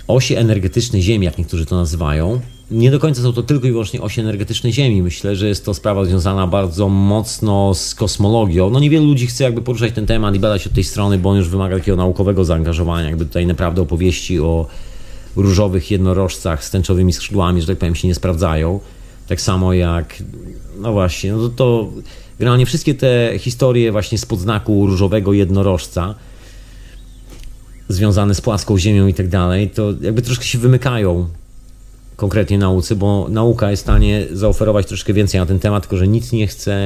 Osie 0.08 0.36
energetyczne 0.36 1.00
Ziemi, 1.00 1.24
jak 1.24 1.38
niektórzy 1.38 1.66
to 1.66 1.76
nazywają, 1.76 2.40
nie 2.72 2.90
do 2.90 2.98
końca 2.98 3.22
są 3.22 3.32
to 3.32 3.42
tylko 3.42 3.66
i 3.66 3.70
wyłącznie 3.70 4.00
osie 4.00 4.22
energetyczne 4.22 4.72
Ziemi. 4.72 5.02
Myślę, 5.02 5.36
że 5.36 5.48
jest 5.48 5.64
to 5.64 5.74
sprawa 5.74 6.04
związana 6.04 6.46
bardzo 6.46 6.88
mocno 6.88 7.74
z 7.74 7.94
kosmologią. 7.94 8.70
No 8.70 8.80
niewielu 8.80 9.06
ludzi 9.06 9.26
chce 9.26 9.44
jakby 9.44 9.62
poruszać 9.62 9.92
ten 9.92 10.06
temat 10.06 10.34
i 10.34 10.38
badać 10.38 10.66
od 10.66 10.72
tej 10.72 10.84
strony, 10.84 11.18
bo 11.18 11.30
on 11.30 11.36
już 11.36 11.48
wymaga 11.48 11.76
takiego 11.76 11.96
naukowego 11.96 12.44
zaangażowania. 12.44 13.08
Jakby 13.08 13.26
tutaj 13.26 13.46
naprawdę 13.46 13.82
opowieści 13.82 14.40
o 14.40 14.66
różowych 15.36 15.90
jednorożcach 15.90 16.64
z 16.64 16.70
tęczowymi 16.70 17.12
skrzydłami, 17.12 17.60
że 17.60 17.66
tak 17.66 17.78
powiem, 17.78 17.94
się 17.94 18.08
nie 18.08 18.14
sprawdzają. 18.14 18.80
Tak 19.28 19.40
samo 19.40 19.72
jak, 19.72 20.22
no 20.78 20.92
właśnie, 20.92 21.32
no 21.32 21.38
to, 21.38 21.48
to 21.48 21.88
generalnie 22.38 22.66
wszystkie 22.66 22.94
te 22.94 23.32
historie 23.38 23.92
właśnie 23.92 24.18
z 24.18 24.26
podznaku 24.26 24.86
różowego 24.86 25.32
jednorożca 25.32 26.14
związane 27.88 28.34
z 28.34 28.40
płaską 28.40 28.78
ziemią 28.78 29.06
i 29.06 29.14
tak 29.14 29.28
dalej, 29.28 29.70
to 29.70 29.92
jakby 30.00 30.22
troszkę 30.22 30.44
się 30.44 30.58
wymykają 30.58 31.28
konkretnie 32.16 32.58
nauce, 32.58 32.96
bo 32.96 33.26
nauka 33.28 33.70
jest 33.70 33.82
w 33.82 33.86
stanie 33.86 34.26
zaoferować 34.32 34.86
troszkę 34.86 35.12
więcej 35.12 35.40
na 35.40 35.46
ten 35.46 35.58
temat, 35.58 35.82
tylko 35.82 35.96
że 35.96 36.08
nic 36.08 36.32
nie 36.32 36.46
chce 36.46 36.76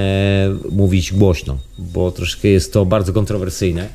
mówić 0.71 1.13
głośno, 1.13 1.59
bo 1.79 2.11
troszkę 2.11 2.49
jest 2.49 2.73
to 2.73 2.87
bardzo 2.87 3.13
kontrowersyjne. 3.13 3.89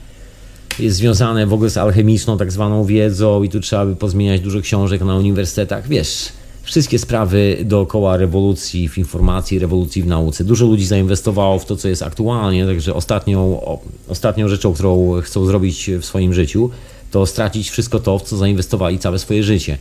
Jest 0.80 0.98
związane 0.98 1.48
w 1.48 1.54
ogóle 1.54 1.70
z 1.70 1.78
alchemiczną 1.78 2.38
tak 2.38 2.52
zwaną 2.52 2.86
wiedzą 2.86 3.44
i 3.44 3.50
tu 3.50 3.60
trzeba 3.60 3.86
by 3.86 3.96
pozmieniać 3.96 4.42
dużo 4.42 4.62
książek 4.62 5.02
na 5.02 5.16
uniwersytetach. 5.16 5.88
Wiesz, 5.88 6.30
wszystkie 6.64 7.00
sprawy 7.00 7.58
dookoła 7.66 8.18
rewolucji 8.18 8.90
w 8.90 8.98
informacji, 8.98 9.60
rewolucji 9.60 10.04
w 10.04 10.08
nauce. 10.08 10.44
Dużo 10.44 10.66
ludzi 10.66 10.86
zainwestowało 10.86 11.60
w 11.60 11.66
to, 11.66 11.76
co 11.76 11.88
jest 11.88 12.04
aktualnie, 12.04 12.66
także 12.66 12.94
ostatnią, 12.94 13.62
ostatnią 14.08 14.48
rzeczą, 14.48 14.74
którą 14.74 15.22
chcą 15.22 15.46
zrobić 15.46 15.90
w 16.00 16.06
swoim 16.06 16.34
życiu, 16.34 16.70
to 17.12 17.26
stracić 17.26 17.70
wszystko 17.70 18.00
to, 18.00 18.20
w 18.20 18.22
co 18.22 18.38
zainwestowali 18.38 19.00
całe 19.00 19.20
swoje 19.20 19.44
życie. 19.44 19.78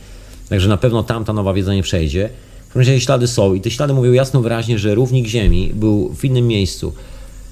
Także 0.51 0.69
na 0.69 0.77
pewno 0.77 1.03
tamta 1.03 1.33
nowa 1.33 1.53
wiedza 1.53 1.73
nie 1.73 1.83
przejdzie. 1.83 2.29
W 2.69 2.73
każdym 2.73 2.93
razie 2.93 3.05
ślady 3.05 3.27
są 3.27 3.53
i 3.53 3.61
te 3.61 3.71
ślady 3.71 3.93
mówią 3.93 4.11
jasno 4.11 4.41
wyraźnie, 4.41 4.79
że 4.79 4.95
równik 4.95 5.27
Ziemi 5.27 5.71
był 5.73 6.13
w 6.15 6.25
innym 6.25 6.47
miejscu. 6.47 6.93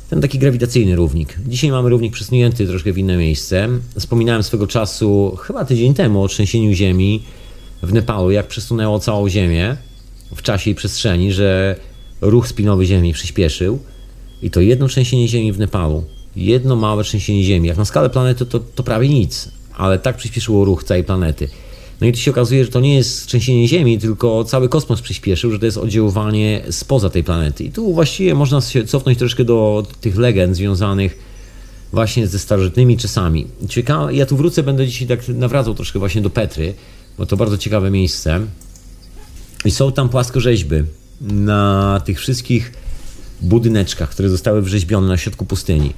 Ten 0.09 0.21
taki 0.21 0.39
grawitacyjny 0.39 0.95
równik. 0.95 1.37
Dzisiaj 1.47 1.71
mamy 1.71 1.89
równik 1.89 2.13
przesunięty 2.13 2.67
troszkę 2.67 2.93
w 2.93 2.97
inne 2.97 3.17
miejsce. 3.17 3.69
Wspominałem 3.99 4.43
swego 4.43 4.67
czasu, 4.67 5.37
chyba 5.41 5.65
tydzień 5.65 5.93
temu, 5.93 6.23
o 6.23 6.27
trzęsieniu 6.27 6.73
Ziemi 6.73 7.23
w 7.83 7.93
Nepalu, 7.93 8.31
jak 8.31 8.47
przesunęło 8.47 8.99
całą 8.99 9.29
Ziemię 9.29 9.77
w 10.35 10.41
czasie 10.41 10.71
i 10.71 10.75
przestrzeni, 10.75 11.33
że 11.33 11.75
ruch 12.21 12.47
spinowy 12.47 12.85
Ziemi 12.85 13.13
przyspieszył. 13.13 13.79
I 14.41 14.51
to 14.51 14.61
jedno 14.61 14.87
trzęsienie 14.87 15.27
Ziemi 15.27 15.51
w 15.51 15.59
Nepalu, 15.59 16.03
jedno 16.35 16.75
małe 16.75 17.03
trzęsienie 17.03 17.43
Ziemi. 17.43 17.67
Jak 17.67 17.77
na 17.77 17.85
skalę 17.85 18.09
planety 18.09 18.45
to, 18.45 18.59
to 18.59 18.83
prawie 18.83 19.09
nic, 19.09 19.51
ale 19.77 19.99
tak 19.99 20.17
przyspieszyło 20.17 20.65
ruch 20.65 20.83
całej 20.83 21.03
planety. 21.03 21.47
No 22.01 22.07
i 22.07 22.11
tu 22.11 22.19
się 22.19 22.31
okazuje, 22.31 22.65
że 22.65 22.71
to 22.71 22.79
nie 22.79 22.95
jest 22.95 23.27
trzęsienie 23.27 23.67
Ziemi, 23.67 23.99
tylko 23.99 24.43
cały 24.43 24.69
kosmos 24.69 25.01
przyspieszył, 25.01 25.51
że 25.51 25.59
to 25.59 25.65
jest 25.65 25.77
oddziaływanie 25.77 26.61
spoza 26.69 27.09
tej 27.09 27.23
planety. 27.23 27.63
I 27.63 27.71
tu 27.71 27.93
właściwie 27.93 28.35
można 28.35 28.61
się 28.61 28.85
cofnąć 28.85 29.17
troszkę 29.17 29.43
do 29.43 29.87
tych 30.01 30.17
legend 30.17 30.55
związanych 30.55 31.17
właśnie 31.91 32.27
ze 32.27 32.39
starożytnymi 32.39 32.97
czasami. 32.97 33.47
Ciekawe, 33.69 34.13
ja 34.13 34.25
tu 34.25 34.37
wrócę, 34.37 34.63
będę 34.63 34.87
dzisiaj 34.87 35.07
tak 35.07 35.27
nawracał 35.27 35.75
troszkę 35.75 35.99
właśnie 35.99 36.21
do 36.21 36.29
Petry, 36.29 36.73
bo 37.17 37.25
to 37.25 37.37
bardzo 37.37 37.57
ciekawe 37.57 37.91
miejsce. 37.91 38.39
I 39.65 39.71
są 39.71 39.91
tam 39.91 40.09
płaskorzeźby 40.09 40.75
na 41.21 42.01
tych 42.05 42.19
wszystkich 42.19 42.73
budyneczkach, 43.41 44.09
które 44.09 44.29
zostały 44.29 44.61
wrzeźbione 44.61 45.07
na 45.07 45.17
środku 45.17 45.45
pustyni. 45.45 45.93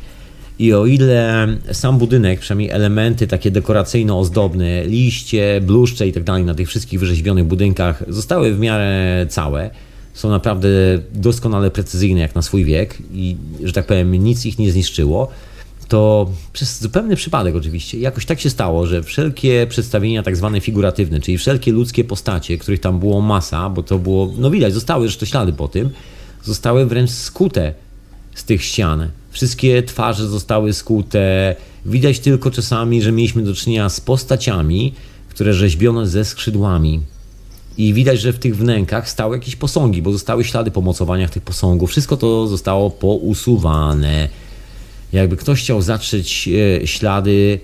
I 0.62 0.74
o 0.74 0.86
ile 0.86 1.48
sam 1.72 1.98
budynek, 1.98 2.40
przynajmniej 2.40 2.70
elementy 2.70 3.28
takie 3.28 3.52
dekoracyjno-ozdobne, 3.52 4.86
liście, 4.86 5.62
bluszcze 5.62 6.08
i 6.08 6.14
tak 6.14 6.24
dalej 6.24 6.46
na 6.46 6.56
tych 6.56 6.68
wszystkich 6.68 7.00
wyrzeźbionych 7.00 7.46
budynkach 7.46 8.04
zostały 8.08 8.54
w 8.54 8.60
miarę 8.60 9.26
całe, 9.30 9.70
są 10.14 10.30
naprawdę 10.30 10.70
doskonale 11.14 11.72
precyzyjne 11.72 12.22
jak 12.22 12.36
na 12.36 12.42
swój 12.42 12.66
wiek 12.66 12.98
i, 13.14 13.36
że 13.64 13.74
tak 13.74 13.86
powiem, 13.86 14.12
nic 14.12 14.46
ich 14.46 14.60
nie 14.60 14.72
zniszczyło, 14.72 15.28
to 15.88 16.30
przez 16.54 16.82
zupełny 16.82 17.16
przypadek 17.16 17.56
oczywiście 17.56 18.00
jakoś 18.00 18.26
tak 18.26 18.40
się 18.40 18.50
stało, 18.50 18.88
że 18.88 19.04
wszelkie 19.04 19.68
przedstawienia 19.70 20.24
tak 20.24 20.38
zwane 20.38 20.62
figuratywne, 20.62 21.20
czyli 21.20 21.38
wszelkie 21.38 21.72
ludzkie 21.72 22.04
postacie, 22.04 22.58
których 22.58 22.80
tam 22.80 23.00
było 23.00 23.22
masa, 23.22 23.70
bo 23.70 23.84
to 23.84 24.00
było, 24.00 24.34
no 24.38 24.52
widać, 24.52 24.74
zostały 24.74 25.08
zresztą 25.08 25.26
ślady 25.26 25.54
po 25.54 25.68
tym, 25.68 25.90
zostały 26.44 26.86
wręcz 26.86 27.10
skute 27.10 27.74
z 28.36 28.44
tych 28.44 28.64
ścian. 28.64 29.10
Wszystkie 29.32 29.84
twarze 29.84 30.28
zostały 30.28 30.74
skute. 30.74 31.56
Widać 31.86 32.20
tylko 32.20 32.52
czasami, 32.52 33.02
że 33.02 33.12
mieliśmy 33.12 33.44
do 33.44 33.54
czynienia 33.54 33.90
z 33.90 34.02
postaciami, 34.02 34.94
które 35.30 35.54
rzeźbiono 35.54 36.06
ze 36.06 36.26
skrzydłami. 36.26 37.02
I 37.78 37.94
widać, 37.94 38.22
że 38.22 38.34
w 38.34 38.40
tych 38.40 38.58
wnękach 38.58 39.10
stały 39.10 39.36
jakieś 39.36 39.56
posągi, 39.56 40.02
bo 40.02 40.12
zostały 40.12 40.44
ślady 40.44 40.72
po 40.72 40.82
mocowaniach 40.82 41.30
tych 41.30 41.44
posągów. 41.44 41.90
Wszystko 41.90 42.18
to 42.18 42.48
zostało 42.48 42.90
pousuwane. 42.90 44.30
Jakby 45.14 45.38
ktoś 45.38 45.60
chciał 45.60 45.82
zatrzeć 45.82 46.50
e, 46.82 46.88
ślady 46.88 47.60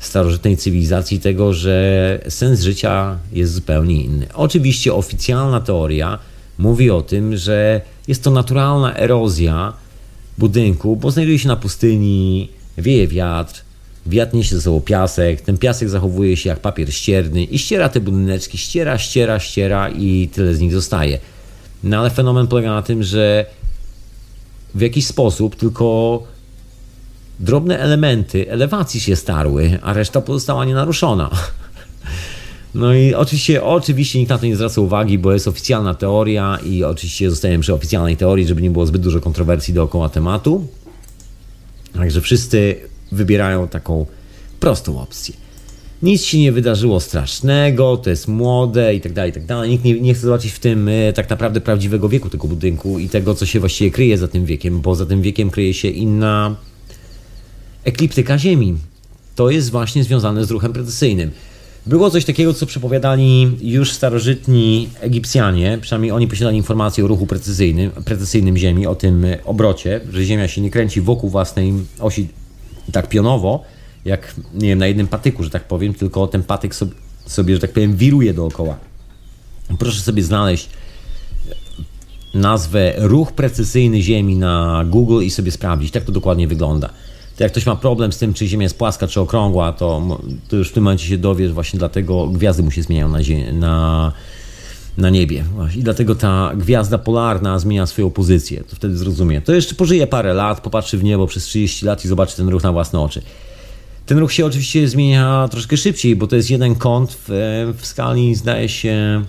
starożytnej 0.00 0.56
cywilizacji 0.56 1.20
tego, 1.20 1.52
że 1.52 2.20
sens 2.28 2.60
życia 2.60 3.18
jest 3.32 3.54
zupełnie 3.54 4.02
inny. 4.02 4.26
Oczywiście 4.34 4.94
oficjalna 4.94 5.60
teoria 5.60 6.18
mówi 6.58 6.90
o 6.90 7.02
tym, 7.02 7.36
że 7.36 7.80
jest 8.08 8.24
to 8.24 8.30
naturalna 8.30 8.96
erozja 8.96 9.72
budynku, 10.38 10.96
bo 10.96 11.10
znajduje 11.10 11.38
się 11.38 11.48
na 11.48 11.56
pustyni, 11.56 12.48
wieje 12.78 13.08
wiatr, 13.08 13.62
wiatr 14.06 14.34
niesie 14.34 14.56
ze 14.56 14.62
sobą 14.62 14.80
piasek, 14.80 15.40
ten 15.40 15.58
piasek 15.58 15.88
zachowuje 15.88 16.36
się 16.36 16.48
jak 16.48 16.60
papier 16.60 16.94
ścierny 16.94 17.44
i 17.44 17.58
ściera 17.58 17.88
te 17.88 18.00
budyneczki, 18.00 18.58
ściera, 18.58 18.98
ściera, 18.98 19.40
ściera 19.40 19.88
i 19.88 20.28
tyle 20.32 20.54
z 20.54 20.60
nich 20.60 20.72
zostaje. 20.72 21.18
No 21.84 21.98
ale 21.98 22.10
fenomen 22.10 22.46
polega 22.46 22.70
na 22.74 22.82
tym, 22.82 23.02
że 23.02 23.46
w 24.74 24.80
jakiś 24.80 25.06
sposób 25.06 25.56
tylko 25.56 26.22
drobne 27.40 27.78
elementy 27.78 28.50
elewacji 28.50 29.00
się 29.00 29.16
starły, 29.16 29.78
a 29.82 29.92
reszta 29.92 30.20
pozostała 30.20 30.64
nienaruszona. 30.64 31.30
No 32.74 32.94
i 32.94 33.14
oczywiście, 33.14 33.64
oczywiście 33.64 34.18
nikt 34.18 34.30
na 34.30 34.38
to 34.38 34.46
nie 34.46 34.56
zwraca 34.56 34.80
uwagi, 34.80 35.18
bo 35.18 35.32
jest 35.32 35.48
oficjalna 35.48 35.94
teoria 35.94 36.58
i 36.66 36.84
oczywiście 36.84 37.30
zostajemy 37.30 37.62
przy 37.62 37.74
oficjalnej 37.74 38.16
teorii, 38.16 38.46
żeby 38.46 38.62
nie 38.62 38.70
było 38.70 38.86
zbyt 38.86 39.02
dużo 39.02 39.20
kontrowersji 39.20 39.74
dookoła 39.74 40.08
tematu. 40.08 40.66
Także 41.92 42.20
wszyscy 42.20 42.76
wybierają 43.12 43.68
taką 43.68 44.06
prostą 44.60 45.00
opcję. 45.00 45.34
Nic 46.02 46.22
się 46.22 46.38
nie 46.38 46.52
wydarzyło 46.52 47.00
strasznego, 47.00 47.96
to 47.96 48.10
jest 48.10 48.28
młode 48.28 48.94
i 48.94 49.00
tak 49.00 49.12
dalej, 49.12 49.30
i 49.30 49.34
tak 49.34 49.46
dalej. 49.46 49.70
Nikt 49.70 49.84
nie, 49.84 50.00
nie 50.00 50.14
chce 50.14 50.22
zobaczyć 50.22 50.52
w 50.52 50.58
tym 50.58 50.88
e, 50.88 51.12
tak 51.12 51.30
naprawdę 51.30 51.60
prawdziwego 51.60 52.08
wieku 52.08 52.30
tego 52.30 52.48
budynku 52.48 52.98
i 52.98 53.08
tego, 53.08 53.34
co 53.34 53.46
się 53.46 53.60
właściwie 53.60 53.90
kryje 53.90 54.18
za 54.18 54.28
tym 54.28 54.44
wiekiem, 54.44 54.80
bo 54.80 54.94
za 54.94 55.06
tym 55.06 55.22
wiekiem 55.22 55.50
kryje 55.50 55.74
się 55.74 55.88
inna 55.88 56.56
ekliptyka 57.84 58.38
Ziemi. 58.38 58.76
To 59.34 59.50
jest 59.50 59.70
właśnie 59.70 60.04
związane 60.04 60.44
z 60.44 60.50
ruchem 60.50 60.72
precesyjnym. 60.72 61.30
Było 61.86 62.10
coś 62.10 62.24
takiego, 62.24 62.54
co 62.54 62.66
przepowiadali 62.66 63.56
już 63.60 63.92
starożytni 63.92 64.88
Egipcjanie, 65.00 65.78
przynajmniej 65.80 66.12
oni 66.12 66.28
posiadali 66.28 66.56
informacje 66.56 67.04
o 67.04 67.08
ruchu 67.08 67.26
precyzyjnym, 67.26 67.90
precesyjnym 67.90 68.56
Ziemi, 68.56 68.86
o 68.86 68.94
tym 68.94 69.26
obrocie, 69.44 70.00
że 70.12 70.24
Ziemia 70.24 70.48
się 70.48 70.60
nie 70.60 70.70
kręci 70.70 71.00
wokół 71.00 71.30
własnej 71.30 71.72
osi 72.00 72.28
tak 72.92 73.08
pionowo, 73.08 73.62
jak 74.04 74.34
nie 74.54 74.68
wiem, 74.68 74.78
na 74.78 74.86
jednym 74.86 75.06
patyku, 75.06 75.44
że 75.44 75.50
tak 75.50 75.64
powiem, 75.64 75.94
tylko 75.94 76.26
ten 76.26 76.42
patyk 76.42 76.74
sobie, 76.74 76.92
sobie 77.26 77.54
że 77.54 77.60
tak 77.60 77.72
powiem, 77.72 77.96
wiruje 77.96 78.34
dookoła. 78.34 78.76
Proszę 79.78 80.00
sobie 80.00 80.22
znaleźć 80.22 80.68
nazwę 82.34 82.94
ruch 82.96 83.32
precesyjny 83.32 84.02
Ziemi 84.02 84.36
na 84.36 84.84
Google 84.86 85.22
i 85.22 85.30
sobie 85.30 85.50
sprawdzić, 85.50 85.90
tak 85.90 86.04
to 86.04 86.12
dokładnie 86.12 86.48
wygląda 86.48 86.90
jak 87.38 87.52
ktoś 87.52 87.66
ma 87.66 87.76
problem 87.76 88.12
z 88.12 88.18
tym, 88.18 88.34
czy 88.34 88.46
Ziemia 88.46 88.62
jest 88.62 88.78
płaska, 88.78 89.06
czy 89.06 89.20
okrągła, 89.20 89.72
to, 89.72 90.18
to 90.48 90.56
już 90.56 90.70
w 90.70 90.72
tym 90.72 90.82
momencie 90.82 91.06
się 91.06 91.18
dowiesz, 91.18 91.52
właśnie 91.52 91.78
dlatego 91.78 92.26
gwiazdy 92.26 92.62
mu 92.62 92.70
się 92.70 92.82
zmieniają 92.82 93.08
na, 93.08 93.18
na, 93.52 94.12
na 94.98 95.10
niebie. 95.10 95.44
I 95.76 95.82
dlatego 95.82 96.14
ta 96.14 96.52
gwiazda 96.56 96.98
polarna 96.98 97.58
zmienia 97.58 97.86
swoją 97.86 98.10
pozycję. 98.10 98.64
To 98.64 98.76
wtedy 98.76 98.96
zrozumie. 98.96 99.40
To 99.40 99.52
jeszcze 99.52 99.74
pożyje 99.74 100.06
parę 100.06 100.34
lat, 100.34 100.60
popatrzy 100.60 100.98
w 100.98 101.04
niebo 101.04 101.26
przez 101.26 101.44
30 101.44 101.86
lat 101.86 102.04
i 102.04 102.08
zobaczy 102.08 102.36
ten 102.36 102.48
ruch 102.48 102.62
na 102.62 102.72
własne 102.72 103.00
oczy. 103.00 103.22
Ten 104.06 104.18
ruch 104.18 104.32
się 104.32 104.46
oczywiście 104.46 104.88
zmienia 104.88 105.48
troszkę 105.50 105.76
szybciej, 105.76 106.16
bo 106.16 106.26
to 106.26 106.36
jest 106.36 106.50
jeden 106.50 106.74
kąt 106.74 107.18
w, 107.28 107.28
w 107.78 107.86
skali, 107.86 108.34
zdaje 108.34 108.68
się, 108.68 109.24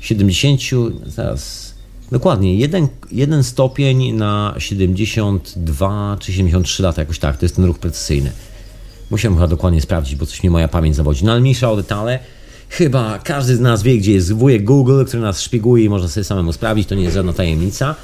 70, 0.00 0.60
zaraz 1.06 1.63
Dokładnie, 2.12 2.56
jeden, 2.56 2.88
jeden 3.12 3.44
stopień 3.44 4.12
na 4.12 4.54
72 4.58 6.16
czy 6.20 6.32
73 6.32 6.82
lata, 6.82 7.02
jakoś 7.02 7.18
tak, 7.18 7.36
to 7.36 7.44
jest 7.44 7.56
ten 7.56 7.64
ruch 7.64 7.78
precesyjny. 7.78 8.32
Musiałem 9.10 9.36
chyba 9.36 9.48
dokładnie 9.48 9.80
sprawdzić, 9.80 10.16
bo 10.16 10.26
coś 10.26 10.42
mi 10.42 10.50
moja 10.50 10.68
pamięć 10.68 10.96
zawodzi. 10.96 11.24
No 11.24 11.32
ale 11.32 11.40
mniejsza 11.40 11.70
o 11.70 11.76
detale. 11.76 12.18
Chyba 12.68 13.18
każdy 13.18 13.56
z 13.56 13.60
nas 13.60 13.82
wie, 13.82 13.98
gdzie 13.98 14.12
jest 14.12 14.32
wujek 14.32 14.64
Google, 14.64 15.04
który 15.04 15.22
nas 15.22 15.40
szpieguje 15.40 15.84
i 15.84 15.88
można 15.88 16.08
sobie 16.08 16.24
samemu 16.24 16.52
sprawdzić, 16.52 16.88
to 16.88 16.94
nie 16.94 17.02
jest 17.02 17.14
żadna 17.14 17.32
tajemnica. 17.32 17.94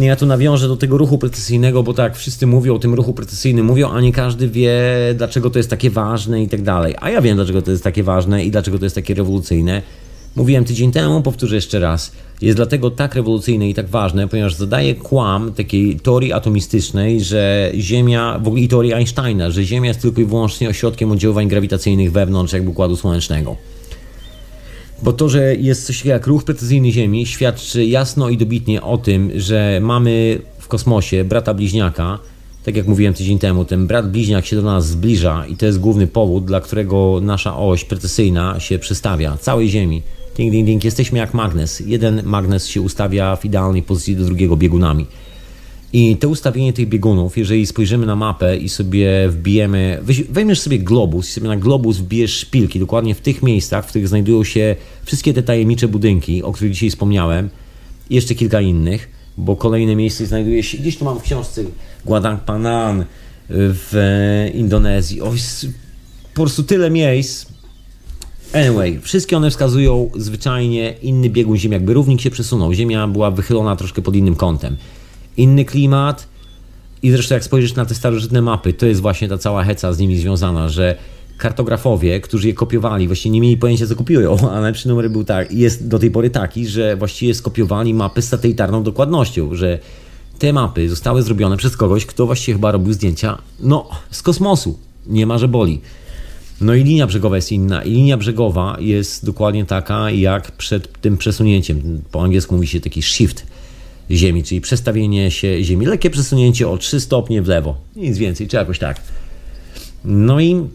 Ja 0.00 0.16
tu 0.16 0.26
nawiążę 0.26 0.68
do 0.68 0.76
tego 0.76 0.98
ruchu 0.98 1.18
precesyjnego, 1.18 1.82
bo 1.82 1.94
tak 1.94 2.16
wszyscy 2.16 2.46
mówią 2.46 2.74
o 2.74 2.78
tym 2.78 2.94
ruchu 2.94 3.14
precesyjnym, 3.14 3.66
mówią, 3.66 3.90
a 3.90 4.00
nie 4.00 4.12
każdy 4.12 4.48
wie, 4.48 4.72
dlaczego 5.14 5.50
to 5.50 5.58
jest 5.58 5.70
takie 5.70 5.90
ważne 5.90 6.42
i 6.42 6.48
tak 6.48 6.62
dalej. 6.62 6.94
A 7.00 7.10
ja 7.10 7.20
wiem, 7.20 7.36
dlaczego 7.36 7.62
to 7.62 7.70
jest 7.70 7.84
takie 7.84 8.02
ważne 8.02 8.44
i 8.44 8.50
dlaczego 8.50 8.78
to 8.78 8.84
jest 8.84 8.94
takie 8.94 9.14
rewolucyjne. 9.14 9.82
Mówiłem 10.36 10.64
tydzień 10.64 10.92
temu, 10.92 11.22
powtórzę 11.22 11.54
jeszcze 11.54 11.80
raz. 11.80 12.12
Jest 12.42 12.56
dlatego 12.56 12.90
tak 12.90 13.14
rewolucyjne 13.14 13.68
i 13.68 13.74
tak 13.74 13.88
ważne, 13.88 14.28
ponieważ 14.28 14.54
zadaje 14.54 14.94
kłam 14.94 15.52
takiej 15.52 16.00
teorii 16.00 16.32
atomistycznej, 16.32 17.20
że 17.20 17.72
Ziemia, 17.74 18.38
w 18.42 18.48
ogóle 18.48 18.62
i 18.62 18.68
teorii 18.68 18.92
Einsteina, 18.92 19.50
że 19.50 19.64
Ziemia 19.64 19.88
jest 19.88 20.02
tylko 20.02 20.20
i 20.20 20.24
wyłącznie 20.24 20.68
ośrodkiem 20.68 21.12
oddziaływań 21.12 21.48
grawitacyjnych 21.48 22.12
wewnątrz 22.12 22.52
jakby 22.52 22.70
układu 22.70 22.96
słonecznego. 22.96 23.56
Bo 25.02 25.12
to, 25.12 25.28
że 25.28 25.54
jest 25.54 25.86
coś 25.86 26.04
jak 26.04 26.26
ruch 26.26 26.44
precyzyjny 26.44 26.92
Ziemi, 26.92 27.26
świadczy 27.26 27.84
jasno 27.84 28.28
i 28.28 28.36
dobitnie 28.36 28.82
o 28.82 28.98
tym, 28.98 29.30
że 29.36 29.78
mamy 29.82 30.38
w 30.58 30.68
kosmosie 30.68 31.24
brata 31.24 31.54
bliźniaka, 31.54 32.18
tak 32.64 32.76
jak 32.76 32.86
mówiłem 32.86 33.14
tydzień 33.14 33.38
temu, 33.38 33.64
ten 33.64 33.86
brat 33.86 34.10
bliźniak 34.10 34.46
się 34.46 34.56
do 34.56 34.62
nas 34.62 34.86
zbliża 34.86 35.46
i 35.46 35.56
to 35.56 35.66
jest 35.66 35.80
główny 35.80 36.06
powód, 36.06 36.44
dla 36.44 36.60
którego 36.60 37.20
nasza 37.22 37.56
oś 37.56 37.84
precesyjna 37.84 38.60
się 38.60 38.78
przystawia 38.78 39.36
całej 39.36 39.68
Ziemi. 39.68 40.02
Ding, 40.36 40.52
ding, 40.52 40.66
ding. 40.66 40.84
Jesteśmy 40.84 41.18
jak 41.18 41.34
magnes. 41.34 41.80
Jeden 41.80 42.22
magnes 42.24 42.66
się 42.66 42.80
ustawia 42.80 43.36
w 43.36 43.44
idealnej 43.44 43.82
pozycji 43.82 44.16
do 44.16 44.24
drugiego 44.24 44.56
biegunami. 44.56 45.06
I 45.92 46.16
to 46.16 46.28
ustawienie 46.28 46.72
tych 46.72 46.88
biegunów, 46.88 47.38
jeżeli 47.38 47.66
spojrzymy 47.66 48.06
na 48.06 48.16
mapę 48.16 48.56
i 48.56 48.68
sobie 48.68 49.28
wbijemy, 49.28 50.00
weźmiesz 50.30 50.60
sobie 50.60 50.78
globus 50.78 51.28
i 51.28 51.32
sobie 51.32 51.48
na 51.48 51.56
globus 51.56 51.98
wbijesz 51.98 52.34
szpilki, 52.38 52.80
dokładnie 52.80 53.14
w 53.14 53.20
tych 53.20 53.42
miejscach, 53.42 53.84
w 53.84 53.88
których 53.88 54.08
znajdują 54.08 54.44
się 54.44 54.76
wszystkie 55.04 55.34
te 55.34 55.42
tajemnicze 55.42 55.88
budynki, 55.88 56.42
o 56.42 56.52
których 56.52 56.72
dzisiaj 56.72 56.90
wspomniałem, 56.90 57.50
i 58.10 58.14
jeszcze 58.14 58.34
kilka 58.34 58.60
innych, 58.60 59.08
bo 59.36 59.56
kolejne 59.56 59.96
miejsce 59.96 60.26
znajduje 60.26 60.62
się, 60.62 60.78
gdzieś 60.78 60.96
tu 60.96 61.04
mam 61.04 61.18
w 61.18 61.22
książce 61.22 61.64
Guadang 62.04 62.40
Panan 62.40 63.04
w 63.48 64.50
Indonezji. 64.54 65.20
O, 65.20 65.32
po 66.34 66.42
prostu 66.42 66.62
tyle 66.62 66.90
miejsc, 66.90 67.46
Anyway, 68.52 69.00
wszystkie 69.00 69.36
one 69.36 69.50
wskazują 69.50 70.10
zwyczajnie 70.16 70.94
inny 71.02 71.30
biegun 71.30 71.56
Ziemi, 71.56 71.72
jakby 71.72 71.94
równik 71.94 72.20
się 72.20 72.30
przesunął. 72.30 72.72
Ziemia 72.72 73.06
była 73.06 73.30
wychylona 73.30 73.76
troszkę 73.76 74.02
pod 74.02 74.16
innym 74.16 74.34
kątem. 74.34 74.76
Inny 75.36 75.64
klimat 75.64 76.28
i 77.02 77.10
zresztą 77.10 77.34
jak 77.34 77.44
spojrzysz 77.44 77.74
na 77.74 77.86
te 77.86 77.94
starożytne 77.94 78.42
mapy, 78.42 78.72
to 78.72 78.86
jest 78.86 79.00
właśnie 79.00 79.28
ta 79.28 79.38
cała 79.38 79.64
heca 79.64 79.92
z 79.92 79.98
nimi 79.98 80.18
związana, 80.18 80.68
że 80.68 80.96
kartografowie, 81.38 82.20
którzy 82.20 82.48
je 82.48 82.54
kopiowali, 82.54 83.06
właściwie 83.06 83.32
nie 83.32 83.40
mieli 83.40 83.56
pojęcia 83.56 83.86
co 83.86 83.96
kopiują, 83.96 84.36
ale 84.50 84.60
najlepszy 84.60 84.88
numer 84.88 85.10
był 85.10 85.24
tak, 85.24 85.52
jest 85.52 85.88
do 85.88 85.98
tej 85.98 86.10
pory 86.10 86.30
taki, 86.30 86.66
że 86.66 86.96
właściwie 86.96 87.34
skopiowali 87.34 87.94
mapy 87.94 88.22
z 88.22 88.28
satelitarną 88.28 88.82
dokładnością, 88.82 89.54
że 89.54 89.78
te 90.38 90.52
mapy 90.52 90.88
zostały 90.88 91.22
zrobione 91.22 91.56
przez 91.56 91.76
kogoś, 91.76 92.06
kto 92.06 92.26
właściwie 92.26 92.54
chyba 92.54 92.72
robił 92.72 92.92
zdjęcia, 92.92 93.38
no, 93.60 93.88
z 94.10 94.22
kosmosu. 94.22 94.78
Nie 95.06 95.26
ma, 95.26 95.38
że 95.38 95.48
boli. 95.48 95.80
No 96.60 96.74
i 96.74 96.84
linia 96.84 97.06
brzegowa 97.06 97.36
jest 97.36 97.52
inna. 97.52 97.82
I 97.82 97.90
linia 97.90 98.16
brzegowa 98.16 98.76
jest 98.80 99.26
dokładnie 99.26 99.64
taka, 99.64 100.10
jak 100.10 100.52
przed 100.52 101.00
tym 101.00 101.16
przesunięciem. 101.16 102.02
Po 102.10 102.22
angielsku 102.22 102.54
mówi 102.54 102.66
się 102.66 102.80
taki 102.80 103.02
shift 103.02 103.46
Ziemi, 104.10 104.44
czyli 104.44 104.60
przestawienie 104.60 105.30
się 105.30 105.64
Ziemi. 105.64 105.86
Lekkie 105.86 106.10
przesunięcie 106.10 106.68
o 106.68 106.78
3 106.78 107.00
stopnie 107.00 107.42
w 107.42 107.48
lewo. 107.48 107.76
Nic 107.96 108.18
więcej, 108.18 108.48
czy 108.48 108.56
jakoś 108.56 108.78
tak. 108.78 109.00
No 110.04 110.40
i 110.40 110.66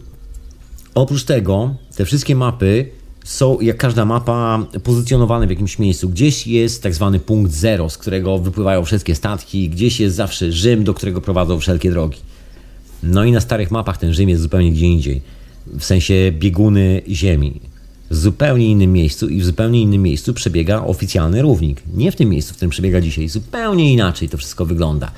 oprócz 0.94 1.24
tego, 1.24 1.74
te 1.96 2.04
wszystkie 2.04 2.36
mapy 2.36 2.90
są, 3.24 3.60
jak 3.60 3.76
każda 3.76 4.04
mapa, 4.04 4.66
pozycjonowane 4.84 5.46
w 5.46 5.50
jakimś 5.50 5.78
miejscu. 5.78 6.08
Gdzieś 6.08 6.46
jest 6.46 6.82
tak 6.82 6.94
zwany 6.94 7.20
punkt 7.20 7.52
zero, 7.52 7.90
z 7.90 7.98
którego 7.98 8.38
wypływają 8.38 8.84
wszystkie 8.84 9.14
statki, 9.14 9.68
gdzieś 9.68 10.00
jest 10.00 10.16
zawsze 10.16 10.52
Rzym, 10.52 10.84
do 10.84 10.94
którego 10.94 11.20
prowadzą 11.20 11.60
wszelkie 11.60 11.90
drogi. 11.90 12.18
No 13.02 13.24
i 13.24 13.32
na 13.32 13.40
starych 13.40 13.70
mapach 13.70 13.98
ten 13.98 14.12
Rzym 14.14 14.28
jest 14.28 14.42
zupełnie 14.42 14.72
gdzie 14.72 14.86
indziej 14.86 15.22
w 15.66 15.84
sensie 15.84 16.32
bieguny 16.32 17.02
Ziemi. 17.08 17.60
W 18.10 18.16
zupełnie 18.16 18.66
innym 18.66 18.92
miejscu 18.92 19.28
i 19.28 19.40
w 19.40 19.44
zupełnie 19.44 19.80
innym 19.80 20.02
miejscu 20.02 20.34
przebiega 20.34 20.84
oficjalny 20.84 21.42
równik. 21.42 21.82
Nie 21.94 22.12
w 22.12 22.16
tym 22.16 22.28
miejscu, 22.28 22.52
w 22.52 22.56
którym 22.56 22.70
przebiega 22.70 23.00
dzisiaj. 23.00 23.28
Zupełnie 23.28 23.92
inaczej 23.92 24.28
to 24.28 24.38
wszystko 24.38 24.66
wygląda. 24.66 25.10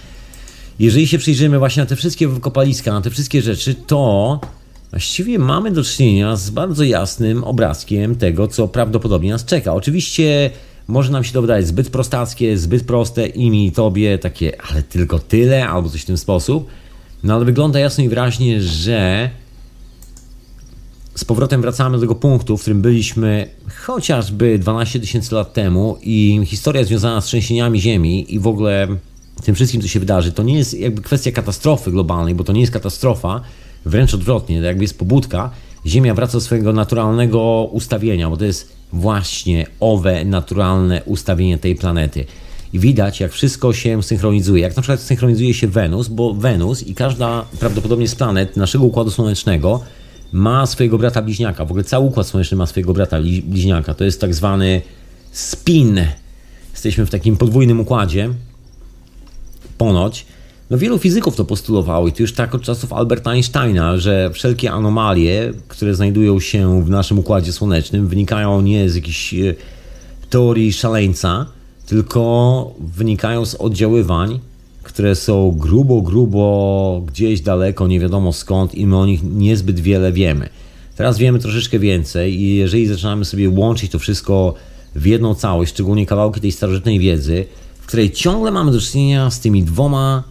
Jeżeli 0.79 1.07
się 1.07 1.19
przyjrzymy 1.19 1.59
właśnie 1.59 1.83
na 1.83 1.87
te 1.87 1.97
wszystkie 1.97 2.29
wykopaliska, 2.29 2.93
na 2.93 3.01
te 3.01 3.11
wszystkie 3.11 3.43
rzeczy, 3.43 3.75
to 3.75 4.41
właściwie 4.91 5.39
mamy 5.39 5.71
do 5.71 5.85
czynienia 5.85 6.37
z 6.37 6.51
bardzo 6.51 6.85
jasnym 6.85 7.45
obrazkiem 7.45 8.15
tego, 8.17 8.49
co 8.49 8.69
prawdopodobnie 8.69 9.31
nas 9.31 9.45
czeka. 9.45 9.75
Oczywiście 9.75 10.51
może 10.89 11.13
nam 11.13 11.25
się 11.25 11.33
to 11.33 11.43
zbyt 11.63 11.91
prostackie, 11.91 12.59
zbyt 12.59 12.85
proste 12.85 13.27
i 13.27 13.51
mi 13.51 13.73
tobie 13.73 14.19
takie, 14.19 14.63
ale 14.71 14.83
tylko 14.83 15.19
tyle, 15.19 15.69
albo 15.69 15.89
coś 15.89 16.03
w 16.03 16.05
ten 16.05 16.17
sposób. 16.17 16.67
No 17.23 17.35
ale 17.35 17.45
wygląda 17.45 17.79
jasno 17.79 18.05
i 18.05 18.09
wyraźnie, 18.09 18.63
że 18.63 19.31
z 21.15 21.25
powrotem 21.25 21.63
wracamy 21.63 21.97
do 21.97 22.01
tego 22.01 22.15
punktu, 22.15 22.57
w 22.57 22.61
którym 22.61 22.83
byliśmy 22.83 23.49
chociażby 23.85 24.59
12 24.59 25.01
tysięcy 25.01 25.35
lat 25.35 25.53
temu 25.53 25.99
i 26.03 26.41
historia 26.45 26.85
związana 26.85 27.21
z 27.21 27.25
trzęsieniami 27.25 27.81
Ziemi 27.81 28.35
i 28.35 28.39
w 28.39 28.47
ogóle 28.47 28.89
tym 29.45 29.55
wszystkim, 29.55 29.83
co 29.83 29.89
się 29.89 30.01
wydarzy, 30.01 30.33
to 30.33 30.43
nie 30.43 30.59
jest 30.59 30.75
jakby 30.75 31.03
kwestia 31.03 31.33
katastrofy 31.33 31.91
globalnej, 31.91 32.35
bo 32.35 32.45
to 32.45 32.53
nie 32.53 32.61
jest 32.61 32.73
katastrofa, 32.73 33.41
wręcz 33.85 34.15
odwrotnie, 34.15 34.61
to 34.61 34.67
jakby 34.67 34.85
jest 34.85 34.99
pobudka, 34.99 35.51
Ziemia 35.87 36.15
wraca 36.15 36.33
do 36.33 36.41
swojego 36.41 36.73
naturalnego 36.73 37.69
ustawienia, 37.73 38.31
bo 38.31 38.37
to 38.37 38.45
jest 38.45 38.73
właśnie 38.93 39.67
owe 39.81 40.25
naturalne 40.25 41.03
ustawienie 41.05 41.59
tej 41.59 41.75
planety. 41.75 42.25
I 42.73 42.79
widać, 42.79 43.21
jak 43.21 43.33
wszystko 43.33 43.73
się 43.73 44.03
synchronizuje. 44.03 44.63
Jak 44.63 44.77
na 44.77 44.83
przykład 44.83 45.01
synchronizuje 45.01 45.55
się 45.55 45.69
Wenus, 45.69 46.09
bo 46.09 46.35
Wenus 46.35 46.83
i 46.83 46.95
każda 46.95 47.45
prawdopodobnie 47.61 48.09
z 48.09 48.15
planet 48.15 48.57
naszego 48.57 48.85
układu 48.85 49.11
słonecznego 49.11 49.81
ma 50.33 50.67
swojego 50.67 50.99
brata 50.99 51.23
bliźniaka. 51.23 51.65
W 51.65 51.71
ogóle 51.71 51.85
cały 51.85 52.07
układ 52.07 52.27
słoneczny 52.27 52.57
ma 52.57 52.67
swojego 52.67 52.93
brata 52.93 53.19
bliźniaka. 53.45 53.95
To 53.95 54.05
jest 54.05 54.21
tak 54.21 54.35
zwany 54.35 54.81
spin. 55.33 56.01
Jesteśmy 56.73 57.07
w 57.07 57.11
takim 57.11 57.37
podwójnym 57.37 57.81
układzie. 57.81 58.31
Ponoć. 59.79 60.27
No 60.71 60.79
wielu 60.79 60.99
fizyków 60.99 61.37
to 61.37 61.45
postulowało 61.45 62.09
i 62.09 62.13
to 62.13 62.23
już 62.23 62.33
tak 62.33 62.55
od 62.55 62.63
czasów 62.63 62.93
Alberta 62.93 63.31
Einsteina, 63.31 63.97
że 63.97 64.31
wszelkie 64.31 64.73
anomalie, 64.73 65.53
które 65.69 65.95
znajdują 65.95 66.41
się 66.41 66.85
w 66.85 66.91
naszym 66.91 67.19
układzie 67.19 67.53
słonecznym, 67.53 68.09
wynikają 68.09 68.61
nie 68.61 68.91
z 68.91 68.95
jakichś 68.95 69.35
e, 69.35 69.55
teorii 70.31 70.73
szaleńca, 70.73 71.47
tylko 71.87 72.75
wynikają 72.81 73.45
z 73.45 73.55
oddziaływań, 73.55 74.41
które 74.83 75.15
są 75.15 75.53
grubo, 75.59 76.03
grubo 76.03 77.03
gdzieś 77.07 77.41
daleko, 77.41 77.87
nie 77.87 78.01
wiadomo 78.01 78.33
skąd 78.33 78.75
i 78.75 78.87
my 78.87 78.97
o 78.97 79.07
nich 79.07 79.21
niezbyt 79.23 79.81
wiele 79.81 80.13
wiemy. 80.13 80.49
Teraz 80.97 81.19
wiemy 81.19 81.39
troszeczkę 81.39 81.79
więcej 81.79 82.41
i 82.41 82.57
jeżeli 82.57 82.87
zaczynamy 82.87 83.25
sobie 83.25 83.51
łączyć 83.51 83.93
to 83.93 83.99
wszystko 83.99 84.55
w 84.95 85.07
jedną 85.07 85.35
całość, 85.35 85.73
szczególnie 85.73 86.07
kawałki 86.07 86.41
tej 86.41 86.53
starożytnej 86.53 86.99
wiedzy, 86.99 87.45
w 87.81 87.87
której 87.87 88.11
ciągle 88.11 88.51
mamy 88.51 88.73
do 88.73 88.81
czynienia 88.81 89.31
z 89.31 89.41
tymi 89.41 89.63
dwoma 89.63 90.23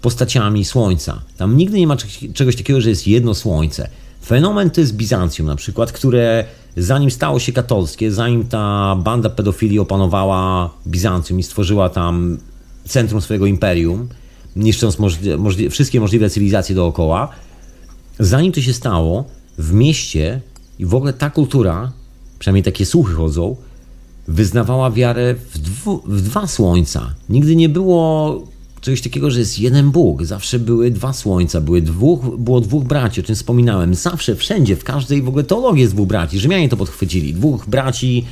postaciami 0.00 0.64
Słońca. 0.64 1.20
Tam 1.36 1.56
nigdy 1.56 1.78
nie 1.78 1.86
ma 1.86 1.96
czegoś 2.34 2.56
takiego, 2.56 2.80
że 2.80 2.90
jest 2.90 3.06
jedno 3.06 3.34
Słońce. 3.34 3.88
Fenomen 4.24 4.70
to 4.70 4.80
jest 4.80 4.96
Bizancjum 4.96 5.46
na 5.46 5.56
przykład, 5.56 5.92
które 5.92 6.44
zanim 6.76 7.10
stało 7.10 7.38
się 7.38 7.52
katolickie, 7.52 8.12
zanim 8.12 8.48
ta 8.48 8.96
banda 8.96 9.30
pedofilii 9.30 9.78
opanowała 9.78 10.70
Bizancjum 10.86 11.40
i 11.40 11.42
stworzyła 11.42 11.88
tam 11.88 12.38
centrum 12.84 13.20
swojego 13.20 13.46
imperium, 13.46 14.08
niszcząc 14.56 14.98
możli 14.98 15.36
możli 15.36 15.70
wszystkie 15.70 16.00
możliwe 16.00 16.30
cywilizacje 16.30 16.74
dookoła, 16.74 17.28
zanim 18.18 18.52
to 18.52 18.60
się 18.60 18.72
stało, 18.72 19.24
w 19.58 19.72
mieście 19.72 20.40
i 20.78 20.86
w 20.86 20.94
ogóle 20.94 21.12
ta 21.12 21.30
kultura, 21.30 21.92
przynajmniej 22.38 22.62
takie 22.62 22.86
słuchy 22.86 23.14
chodzą, 23.14 23.56
wyznawała 24.28 24.90
wiarę 24.90 25.34
w, 25.34 26.00
w 26.06 26.22
dwa 26.22 26.46
słońca. 26.46 27.14
Nigdy 27.28 27.56
nie 27.56 27.68
było 27.68 28.42
czegoś 28.80 29.00
takiego, 29.00 29.30
że 29.30 29.38
jest 29.38 29.58
jeden 29.58 29.90
Bóg. 29.90 30.24
Zawsze 30.24 30.58
były 30.58 30.90
dwa 30.90 31.12
słońca, 31.12 31.60
były 31.60 31.82
dwóch, 31.82 32.36
było 32.38 32.60
dwóch 32.60 32.84
braci, 32.84 33.20
o 33.20 33.24
czym 33.24 33.34
wspominałem. 33.34 33.94
Zawsze, 33.94 34.36
wszędzie, 34.36 34.76
w 34.76 34.84
każdej 34.84 35.22
w 35.22 35.28
ogóle 35.28 35.44
teologii 35.44 35.82
jest 35.82 35.94
dwóch 35.94 36.08
braci. 36.08 36.38
Rzymianie 36.38 36.68
to 36.68 36.76
podchwycili. 36.76 37.34
Dwóch 37.34 37.68
braci 37.68 38.24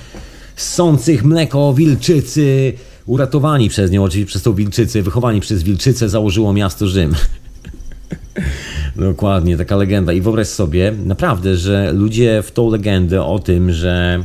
ssących 0.56 1.24
mleko 1.24 1.74
wilczycy, 1.74 2.72
uratowani 3.10 3.68
przez 3.68 3.90
nią, 3.90 4.04
oczywiście 4.04 4.26
przez 4.26 4.42
tą 4.42 4.54
wilczycę, 4.54 5.02
wychowani 5.02 5.40
przez 5.40 5.62
wilczycę, 5.62 6.08
założyło 6.08 6.52
miasto 6.52 6.86
Rzym. 6.86 7.14
Dokładnie, 8.96 9.56
taka 9.56 9.76
legenda. 9.76 10.12
I 10.12 10.20
wyobraź 10.20 10.48
sobie, 10.48 10.94
naprawdę, 11.04 11.56
że 11.56 11.92
ludzie 11.92 12.42
w 12.42 12.50
tą 12.50 12.70
legendę 12.70 13.24
o 13.24 13.38
tym, 13.38 13.72
że 13.72 14.24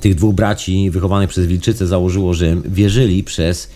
tych 0.00 0.14
dwóch 0.14 0.34
braci 0.34 0.90
wychowanych 0.90 1.30
przez 1.30 1.46
wilczycę 1.46 1.86
założyło 1.86 2.34
Rzym, 2.34 2.62
wierzyli 2.66 3.24
przez 3.24 3.70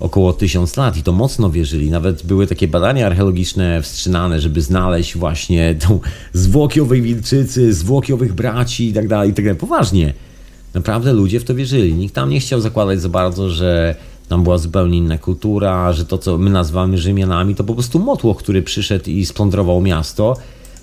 około 0.00 0.32
tysiąc 0.32 0.76
lat 0.76 0.96
i 0.96 1.02
to 1.02 1.12
mocno 1.12 1.50
wierzyli. 1.50 1.90
Nawet 1.90 2.26
były 2.26 2.46
takie 2.46 2.68
badania 2.68 3.06
archeologiczne 3.06 3.82
wstrzymane, 3.82 4.40
żeby 4.40 4.62
znaleźć 4.62 5.16
właśnie 5.16 5.74
tą 5.74 6.00
zwłoki 6.32 6.80
owej 6.80 7.02
wilczycy, 7.02 7.74
zwłoki 7.74 8.12
owych 8.12 8.32
braci 8.32 8.88
i 8.88 8.92
tak 8.92 9.08
dalej, 9.08 9.30
i 9.30 9.34
tak 9.34 9.44
dalej. 9.44 9.60
Poważnie. 9.60 10.14
Naprawdę 10.74 11.12
ludzie 11.12 11.40
w 11.40 11.44
to 11.44 11.54
wierzyli. 11.54 11.94
Nikt 11.94 12.14
tam 12.14 12.30
nie 12.30 12.40
chciał 12.40 12.60
zakładać 12.60 13.00
za 13.00 13.08
bardzo, 13.08 13.50
że 13.50 13.94
tam 14.28 14.42
była 14.42 14.58
zupełnie 14.58 14.98
inna 14.98 15.18
kultura, 15.18 15.92
że 15.92 16.04
to, 16.04 16.18
co 16.18 16.38
my 16.38 16.50
nazywamy 16.50 16.98
Rzymianami, 16.98 17.54
to 17.54 17.64
po 17.64 17.74
prostu 17.74 17.98
motłoch, 17.98 18.38
który 18.38 18.62
przyszedł 18.62 19.10
i 19.10 19.26
splądrował 19.26 19.80
miasto. 19.80 20.36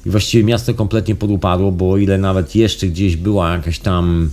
I 0.05 0.09
właściwie 0.09 0.43
miasto 0.43 0.73
kompletnie 0.73 1.15
podupadło, 1.15 1.71
bo 1.71 1.91
o 1.91 1.97
ile 1.97 2.17
nawet 2.17 2.55
jeszcze 2.55 2.87
gdzieś 2.87 3.15
była 3.15 3.51
jakaś 3.51 3.79
tam 3.79 4.29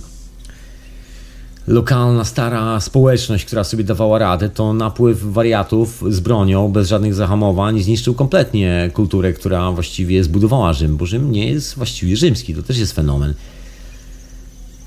lokalna, 1.67 2.25
stara 2.25 2.79
społeczność, 2.79 3.45
która 3.45 3.63
sobie 3.63 3.83
dawała 3.83 4.19
radę, 4.19 4.49
to 4.49 4.73
napływ 4.73 5.23
wariatów 5.23 6.03
z 6.09 6.19
bronią, 6.19 6.71
bez 6.71 6.87
żadnych 6.87 7.13
zahamowań, 7.13 7.81
zniszczył 7.81 8.13
kompletnie 8.13 8.89
kulturę, 8.93 9.33
która 9.33 9.71
właściwie 9.71 10.23
zbudowała 10.23 10.73
Rzym, 10.73 10.97
bo 10.97 11.05
Rzym 11.05 11.31
nie 11.31 11.47
jest 11.49 11.75
właściwie 11.75 12.17
rzymski, 12.17 12.55
to 12.55 12.63
też 12.63 12.77
jest 12.77 12.93
fenomen. 12.93 13.33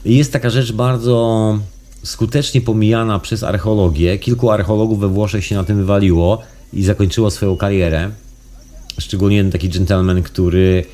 Jest 0.05 0.33
taka 0.33 0.51
rzecz 0.51 0.73
bardzo 0.73 1.59
skutecznie 2.03 2.61
pomijana 2.61 3.19
przez 3.19 3.43
archeologię. 3.43 4.19
Kilku 4.19 4.51
archeologów 4.51 5.01
we 5.01 5.09
Włoszech 5.09 5.45
się 5.45 5.55
na 5.55 5.65
tym 5.65 5.77
wywaliło 5.77 6.43
i 6.73 6.85
zakończyło 6.85 7.31
swoją 7.31 7.57
karierę. 7.57 8.11
Szczególnie 8.99 9.37
jeden 9.37 9.53
taki 9.53 9.69
gentleman, 9.69 10.23
który 10.23 10.85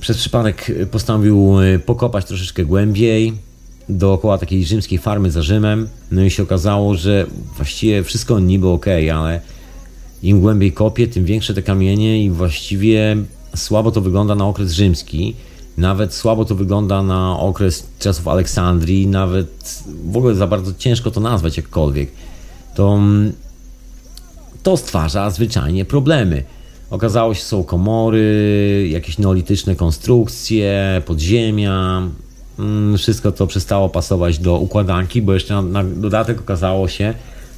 przez 0.00 0.18
przypadek 0.18 0.72
postanowił 0.90 1.56
pokopać 1.86 2.24
troszeczkę 2.24 2.64
głębiej, 2.64 3.32
dookoła 3.88 4.38
takiej 4.38 4.64
rzymskiej 4.64 4.98
farmy 4.98 5.30
za 5.30 5.42
Rzymem. 5.42 5.88
No 6.10 6.24
i 6.24 6.30
się 6.30 6.42
okazało, 6.42 6.94
że 6.94 7.26
właściwie 7.56 8.04
wszystko 8.04 8.40
niby 8.40 8.68
ok, 8.68 8.86
ale 9.14 9.40
im 10.22 10.40
głębiej 10.40 10.72
kopie, 10.72 11.08
tym 11.08 11.24
większe 11.24 11.54
te 11.54 11.62
kamienie 11.62 12.24
i 12.24 12.30
właściwie 12.30 13.16
słabo 13.56 13.90
to 13.90 14.00
wygląda 14.00 14.34
na 14.34 14.46
okres 14.46 14.72
rzymski. 14.72 15.34
Nawet 15.78 16.14
słabo 16.14 16.44
to 16.44 16.54
wygląda 16.54 17.02
na 17.02 17.38
okres 17.38 17.86
czasów 17.98 18.28
Aleksandrii, 18.28 19.06
nawet 19.06 19.82
w 20.04 20.16
ogóle 20.16 20.34
za 20.34 20.46
bardzo 20.46 20.72
ciężko 20.78 21.10
to 21.10 21.20
nazwać 21.20 21.56
jakkolwiek. 21.56 22.10
To, 22.74 22.98
to 24.62 24.76
stwarza 24.76 25.30
zwyczajnie 25.30 25.84
problemy. 25.84 26.44
Okazało 26.90 27.34
się, 27.34 27.42
są 27.42 27.64
komory, 27.64 28.88
jakieś 28.90 29.18
neolityczne 29.18 29.76
konstrukcje, 29.76 31.02
podziemia, 31.06 32.02
Mm, 32.58 32.98
wszystko 32.98 33.32
to 33.32 33.46
przestało 33.46 33.88
pasować 33.88 34.38
do 34.38 34.58
układanki, 34.58 35.22
bo 35.22 35.34
jeszcze 35.34 35.54
na, 35.54 35.62
na 35.62 35.84
dodatek 35.84 36.40
okazało 36.40 36.88
się 36.88 37.14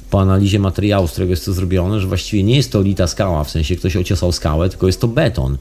po 0.09 0.21
analizie 0.21 0.59
materiału, 0.59 1.07
z 1.07 1.11
którego 1.11 1.31
jest 1.31 1.45
to 1.45 1.53
zrobione, 1.53 1.99
że 1.99 2.07
właściwie 2.07 2.43
nie 2.43 2.55
jest 2.55 2.71
to 2.71 2.81
lita 2.81 3.07
skała, 3.07 3.43
w 3.43 3.49
sensie 3.49 3.75
ktoś 3.75 3.95
ociosał 3.95 4.31
skałę, 4.31 4.69
tylko 4.69 4.87
jest 4.87 5.01
to 5.01 5.07
beton. 5.07 5.57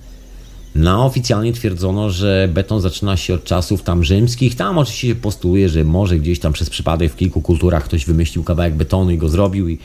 No, 0.74 1.06
oficjalnie 1.06 1.52
twierdzono, 1.52 2.10
że 2.10 2.48
beton 2.54 2.80
zaczyna 2.80 3.16
się 3.16 3.34
od 3.34 3.44
czasów 3.44 3.82
tam 3.82 4.04
rzymskich. 4.04 4.56
Tam 4.56 4.78
oczywiście 4.78 5.08
się 5.08 5.14
postuluje, 5.14 5.68
że 5.68 5.84
może 5.84 6.18
gdzieś 6.18 6.38
tam 6.38 6.52
przez 6.52 6.70
przypadek 6.70 7.12
w 7.12 7.16
kilku 7.16 7.40
kulturach 7.40 7.84
ktoś 7.84 8.04
wymyślił 8.04 8.44
kawałek 8.44 8.74
betonu 8.74 9.10
i 9.10 9.18
go 9.18 9.28
zrobił 9.28 9.68
i 9.68 9.78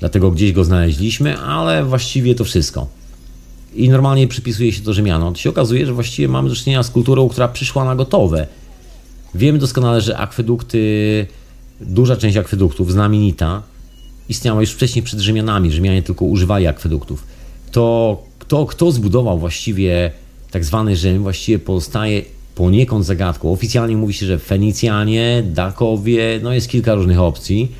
dlatego 0.00 0.30
gdzieś 0.30 0.52
go 0.52 0.64
znaleźliśmy, 0.64 1.38
ale 1.38 1.84
właściwie 1.84 2.34
to 2.34 2.44
wszystko. 2.44 2.86
I 3.74 3.88
normalnie 3.88 4.28
przypisuje 4.28 4.72
się 4.72 4.82
to 4.82 4.92
Rzymianom. 4.92 5.34
To 5.34 5.40
się 5.40 5.50
okazuje, 5.50 5.86
że 5.86 5.92
właściwie 5.92 6.28
mamy 6.28 6.48
do 6.48 6.54
czynienia 6.54 6.82
z 6.82 6.90
kulturą, 6.90 7.28
która 7.28 7.48
przyszła 7.48 7.84
na 7.84 7.96
gotowe 7.96 8.46
Wiemy 9.34 9.58
doskonale, 9.58 10.00
że 10.00 10.18
akwedukty, 10.18 11.26
duża 11.80 12.16
część 12.16 12.36
akweduktów, 12.36 12.92
znamienita, 12.92 13.62
istniała 14.28 14.60
już 14.60 14.70
wcześniej 14.70 15.02
przed 15.02 15.20
Rzymianami. 15.20 15.72
Rzymianie 15.72 16.02
tylko 16.02 16.24
używali 16.24 16.66
akweduktów. 16.66 17.24
To 17.72 18.22
kto, 18.48 18.66
kto 18.66 18.92
zbudował 18.92 19.38
właściwie 19.38 20.10
tak 20.50 20.64
zwany 20.64 20.96
Rzym, 20.96 21.22
właściwie 21.22 21.58
pozostaje 21.58 22.22
poniekąd 22.54 23.06
zagadką. 23.06 23.52
Oficjalnie 23.52 23.96
mówi 23.96 24.14
się, 24.14 24.26
że 24.26 24.38
Fenicjanie, 24.38 25.42
Dakowie, 25.46 26.40
no 26.42 26.52
jest 26.52 26.68
kilka 26.68 26.94
różnych 26.94 27.20
opcji. 27.20 27.72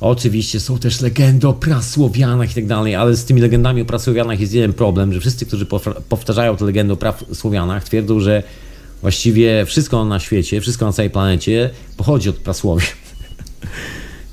Oczywiście 0.00 0.60
są 0.60 0.78
też 0.78 1.00
legendy 1.00 1.48
o 1.48 1.52
prasłowianach 1.52 2.50
i 2.50 2.54
tak 2.54 2.66
dalej, 2.66 2.94
ale 2.94 3.16
z 3.16 3.24
tymi 3.24 3.40
legendami 3.40 3.82
o 3.82 3.84
prasłowianach 3.84 4.40
jest 4.40 4.54
jeden 4.54 4.72
problem, 4.72 5.12
że 5.12 5.20
wszyscy, 5.20 5.46
którzy 5.46 5.66
powtarzają 6.08 6.56
te 6.56 6.64
legendy 6.64 6.92
o 6.92 6.96
prasłowianach, 6.96 7.84
twierdzą, 7.84 8.20
że 8.20 8.42
Właściwie 9.02 9.66
wszystko 9.66 10.04
na 10.04 10.20
świecie, 10.20 10.60
wszystko 10.60 10.86
na 10.86 10.92
całej 10.92 11.10
planecie 11.10 11.70
pochodzi 11.96 12.28
od 12.28 12.36
prasłowian. 12.36 12.88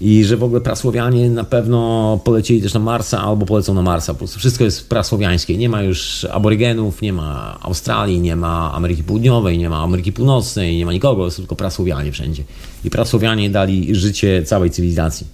I 0.06 0.24
że 0.26 0.38
w 0.38 0.44
ogóle 0.44 0.62
prasłowianie 0.62 1.30
na 1.30 1.44
pewno 1.44 2.20
polecieli 2.24 2.62
też 2.62 2.74
na 2.74 2.80
Marsa 2.80 3.22
albo 3.22 3.46
polecą 3.46 3.74
na 3.74 3.82
Marsa. 3.82 4.14
Po 4.14 4.18
prostu 4.18 4.40
wszystko 4.40 4.64
jest 4.64 4.90
prasłowiańskie. 4.90 5.58
Nie 5.58 5.70
ma 5.70 5.82
już 5.82 6.26
aborygenów, 6.26 7.02
nie 7.02 7.14
ma 7.14 7.60
Australii, 7.62 8.20
nie 8.20 8.36
ma 8.36 8.74
Ameryki 8.74 9.04
Południowej, 9.04 9.58
nie 9.58 9.70
ma 9.70 9.84
Ameryki 9.84 10.14
Północnej, 10.14 10.78
nie 10.78 10.86
ma 10.86 10.94
nikogo, 10.94 11.32
są 11.32 11.38
tylko 11.38 11.56
prasłowianie 11.56 12.12
wszędzie. 12.12 12.44
I 12.86 12.90
prasłowianie 12.90 13.50
dali 13.50 13.96
życie 13.96 14.44
całej 14.46 14.72
cywilizacji. 14.72 15.28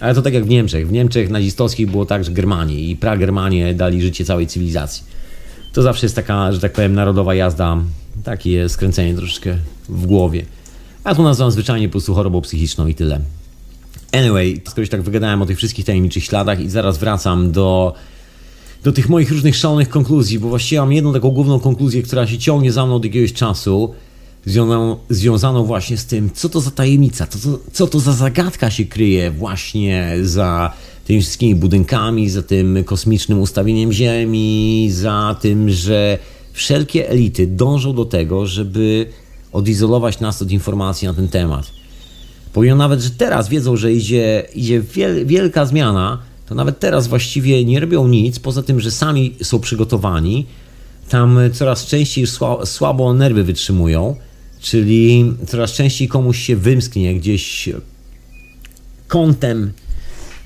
Ale 0.00 0.14
to 0.14 0.22
tak 0.22 0.34
jak 0.34 0.44
w 0.44 0.48
Niemczech. 0.48 0.88
W 0.88 0.92
Niemczech 0.92 1.30
nazistowskich 1.30 1.90
było 1.90 2.06
tak, 2.06 2.24
że 2.24 2.30
Germanii 2.30 2.90
i 2.90 2.96
pragermanie 2.96 3.74
dali 3.74 4.02
życie 4.02 4.24
całej 4.24 4.46
cywilizacji. 4.46 5.04
To 5.72 5.82
zawsze 5.82 6.06
jest 6.06 6.16
taka, 6.16 6.52
że 6.52 6.60
tak 6.60 6.72
powiem, 6.72 6.94
narodowa 6.94 7.34
jazda 7.34 7.78
takie 8.24 8.68
skręcenie 8.68 9.14
troszeczkę 9.14 9.56
w 9.88 10.06
głowie. 10.06 10.46
A 11.04 11.14
tu 11.14 11.22
nazywam 11.22 11.50
zwyczajnie 11.50 11.88
po 11.88 11.92
prostu 11.92 12.14
chorobą 12.14 12.40
psychiczną 12.40 12.86
i 12.86 12.94
tyle. 12.94 13.20
Anyway, 14.12 14.60
skoro 14.68 14.86
tak 14.86 15.02
wygadałem 15.02 15.42
o 15.42 15.46
tych 15.46 15.58
wszystkich 15.58 15.84
tajemniczych 15.84 16.24
śladach 16.24 16.60
i 16.60 16.70
zaraz 16.70 16.98
wracam 16.98 17.52
do, 17.52 17.94
do 18.84 18.92
tych 18.92 19.08
moich 19.08 19.30
różnych 19.30 19.56
szalonych 19.56 19.88
konkluzji, 19.88 20.38
bo 20.38 20.48
właściwie 20.48 20.80
mam 20.80 20.92
jedną 20.92 21.12
taką 21.12 21.30
główną 21.30 21.60
konkluzję, 21.60 22.02
która 22.02 22.26
się 22.26 22.38
ciągnie 22.38 22.72
za 22.72 22.86
mną 22.86 22.94
od 22.94 23.04
jakiegoś 23.04 23.32
czasu, 23.32 23.94
związaną, 24.46 24.96
związaną 25.10 25.64
właśnie 25.64 25.96
z 25.96 26.06
tym, 26.06 26.30
co 26.34 26.48
to 26.48 26.60
za 26.60 26.70
tajemnica, 26.70 27.26
co 27.26 27.38
co 27.72 27.86
to 27.86 28.00
za 28.00 28.12
zagadka 28.12 28.70
się 28.70 28.84
kryje 28.84 29.30
właśnie 29.30 30.14
za 30.22 30.72
tymi 31.04 31.20
wszystkimi 31.20 31.54
budynkami, 31.54 32.30
za 32.30 32.42
tym 32.42 32.84
kosmicznym 32.84 33.40
ustawieniem 33.40 33.92
Ziemi, 33.92 34.88
za 34.92 35.36
tym, 35.40 35.70
że 35.70 36.18
wszelkie 36.52 37.10
elity 37.10 37.46
dążą 37.46 37.94
do 37.94 38.04
tego, 38.04 38.46
żeby 38.46 39.06
odizolować 39.52 40.20
nas 40.20 40.42
od 40.42 40.50
informacji 40.50 41.08
na 41.08 41.14
ten 41.14 41.28
temat. 41.28 41.77
Pomimo 42.58 42.76
nawet, 42.76 43.00
że 43.00 43.10
teraz 43.10 43.48
wiedzą, 43.48 43.76
że 43.76 43.92
idzie, 43.92 44.46
idzie 44.54 44.80
wiel, 44.80 45.26
wielka 45.26 45.66
zmiana, 45.66 46.18
to 46.46 46.54
nawet 46.54 46.80
teraz 46.80 47.06
właściwie 47.06 47.64
nie 47.64 47.80
robią 47.80 48.08
nic, 48.08 48.38
poza 48.38 48.62
tym, 48.62 48.80
że 48.80 48.90
sami 48.90 49.34
są 49.42 49.60
przygotowani. 49.60 50.46
Tam 51.08 51.38
coraz 51.52 51.86
częściej 51.86 52.26
słabo 52.64 53.14
nerwy 53.14 53.44
wytrzymują, 53.44 54.16
czyli 54.60 55.32
coraz 55.46 55.72
częściej 55.72 56.08
komuś 56.08 56.38
się 56.38 56.56
wymsknie 56.56 57.14
gdzieś 57.14 57.68
kątem 59.08 59.72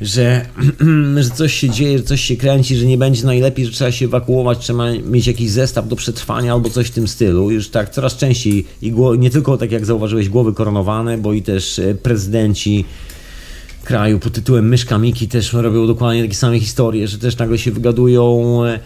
że, 0.02 0.46
że 1.24 1.30
coś 1.30 1.54
się 1.54 1.70
dzieje, 1.70 1.98
że 1.98 2.04
coś 2.04 2.20
się 2.20 2.36
kręci, 2.36 2.76
że 2.76 2.86
nie 2.86 2.98
będzie 2.98 3.26
najlepiej, 3.26 3.66
że 3.66 3.72
trzeba 3.72 3.92
się 3.92 4.04
ewakuować, 4.04 4.58
trzeba 4.58 4.92
mieć 4.92 5.26
jakiś 5.26 5.50
zestaw 5.50 5.88
do 5.88 5.96
przetrwania 5.96 6.52
albo 6.52 6.70
coś 6.70 6.86
w 6.86 6.90
tym 6.90 7.08
stylu. 7.08 7.50
Już 7.50 7.68
tak 7.68 7.90
coraz 7.90 8.16
częściej, 8.16 8.64
i 8.82 8.92
nie 9.18 9.30
tylko 9.30 9.56
tak 9.56 9.72
jak 9.72 9.86
zauważyłeś, 9.86 10.28
głowy 10.28 10.52
koronowane, 10.52 11.18
bo 11.18 11.32
i 11.32 11.42
też 11.42 11.78
e, 11.78 11.94
prezydenci 11.94 12.84
kraju 13.84 14.18
pod 14.18 14.32
tytułem 14.32 14.68
Myszka 14.68 14.98
Miki 14.98 15.28
też 15.28 15.52
robią 15.52 15.86
dokładnie 15.86 16.22
takie 16.22 16.34
same 16.34 16.60
historie, 16.60 17.08
że 17.08 17.18
też 17.18 17.38
nagle 17.38 17.58
się 17.58 17.70
wygadują. 17.70 18.64
E, 18.64 18.78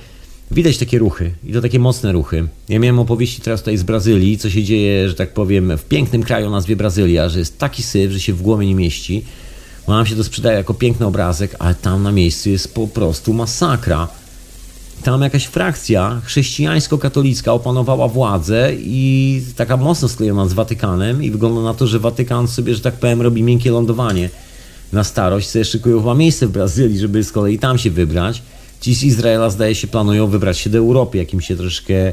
widać 0.51 0.79
takie 0.79 0.99
ruchy 0.99 1.31
i 1.45 1.53
to 1.53 1.61
takie 1.61 1.79
mocne 1.79 2.13
ruchy. 2.13 2.49
Ja 2.69 2.79
miałem 2.79 2.99
opowieści 2.99 3.41
teraz 3.41 3.61
tutaj 3.61 3.77
z 3.77 3.83
Brazylii, 3.83 4.39
co 4.39 4.51
się 4.51 4.65
dzieje, 4.65 5.09
że 5.09 5.15
tak 5.15 5.35
powiem, 5.35 5.79
w 5.79 5.85
pięknym 5.85 6.23
kraju 6.23 6.47
o 6.47 6.51
nazwie 6.51 6.77
Brazylia, 6.77 7.29
że 7.29 7.39
jest 7.39 7.59
taki 7.59 7.83
syf, 7.83 8.13
że 8.13 8.21
się 8.21 8.33
w 8.33 8.43
głowie 8.43 8.67
nie 8.67 8.75
mieści 8.75 9.25
bo 9.87 9.93
nam 9.93 10.07
się 10.07 10.17
to 10.17 10.25
sprzedaje 10.25 10.57
jako 10.57 10.75
piękny 10.75 11.07
obrazek, 11.07 11.57
ale 11.59 11.75
tam 11.75 12.03
na 12.03 12.13
miejscu 12.13 12.51
jest 12.51 12.75
po 12.75 12.89
prostu 12.89 13.35
masakra. 13.35 14.09
Tam 15.03 15.23
jakaś 15.23 15.45
frakcja 15.45 16.21
chrześcijańsko-katolicka 16.25 17.53
opanowała 17.53 18.09
władzę 18.09 18.73
i 18.79 19.43
taka 19.57 19.77
mocno 19.77 20.09
sklejona 20.09 20.49
z 20.49 20.53
Watykanem 20.53 21.23
i 21.23 21.31
wygląda 21.31 21.61
na 21.61 21.75
to, 21.75 21.87
że 21.87 21.99
Watykan 21.99 22.49
sobie, 22.49 22.75
że 22.75 22.81
tak 22.81 22.95
powiem, 22.95 23.23
robi 23.23 23.43
miękkie 23.43 23.71
lądowanie 23.71 24.31
na 24.93 25.05
starość, 25.05 25.49
sobie 25.49 25.65
szykują 25.65 25.99
chyba 25.99 26.15
miejsce 26.15 26.47
w 26.47 26.51
Brazylii, 26.51 26.99
żeby 26.99 27.25
z 27.25 27.33
kolei 27.33 27.59
tam 27.59 27.79
się 27.79 27.91
wybrać. 27.91 28.43
Ci 28.81 28.95
z 28.95 29.05
Izraela 29.05 29.51
zdaje 29.51 29.75
się 29.75 29.87
planują 29.87 30.27
wybrać 30.27 30.59
się 30.59 30.71
do 30.71 30.79
Europy, 30.79 31.19
jakim 31.19 31.41
się 31.41 31.57
troszkę 31.57 32.13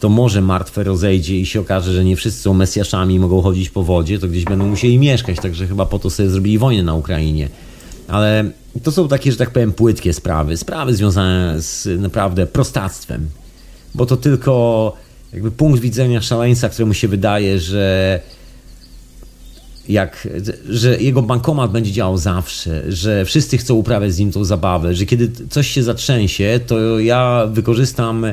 to 0.00 0.08
morze 0.08 0.40
martwe 0.40 0.84
rozejdzie 0.84 1.38
i 1.38 1.46
się 1.46 1.60
okaże, 1.60 1.92
że 1.92 2.04
nie 2.04 2.16
wszyscy 2.16 2.42
są 2.42 2.54
Mesjaszami 2.54 3.14
i 3.14 3.18
mogą 3.18 3.42
chodzić 3.42 3.70
po 3.70 3.82
wodzie, 3.82 4.18
to 4.18 4.28
gdzieś 4.28 4.44
będą 4.44 4.66
musieli 4.66 4.98
mieszkać, 4.98 5.36
także 5.36 5.66
chyba 5.66 5.86
po 5.86 5.98
to 5.98 6.10
sobie 6.10 6.28
zrobili 6.28 6.58
wojnę 6.58 6.82
na 6.82 6.94
Ukrainie. 6.94 7.48
Ale 8.08 8.50
to 8.82 8.92
są 8.92 9.08
takie, 9.08 9.32
że 9.32 9.38
tak 9.38 9.50
powiem, 9.50 9.72
płytkie 9.72 10.12
sprawy. 10.12 10.56
Sprawy 10.56 10.96
związane 10.96 11.62
z 11.62 12.00
naprawdę 12.00 12.46
prostactwem. 12.46 13.28
Bo 13.94 14.06
to 14.06 14.16
tylko 14.16 14.92
jakby 15.32 15.50
punkt 15.50 15.80
widzenia 15.80 16.20
szaleńca, 16.20 16.68
któremu 16.68 16.94
się 16.94 17.08
wydaje, 17.08 17.58
że 17.58 18.20
jak, 19.88 20.28
że 20.68 21.00
jego 21.00 21.22
bankomat 21.22 21.70
będzie 21.70 21.92
działał 21.92 22.18
zawsze, 22.18 22.92
że 22.92 23.24
wszyscy 23.24 23.58
chcą 23.58 23.74
uprawiać 23.74 24.14
z 24.14 24.18
nim 24.18 24.32
tą 24.32 24.44
zabawę, 24.44 24.94
że 24.94 25.06
kiedy 25.06 25.46
coś 25.50 25.68
się 25.68 25.82
zatrzęsie, 25.82 26.60
to 26.66 26.98
ja 26.98 27.46
wykorzystam 27.52 28.26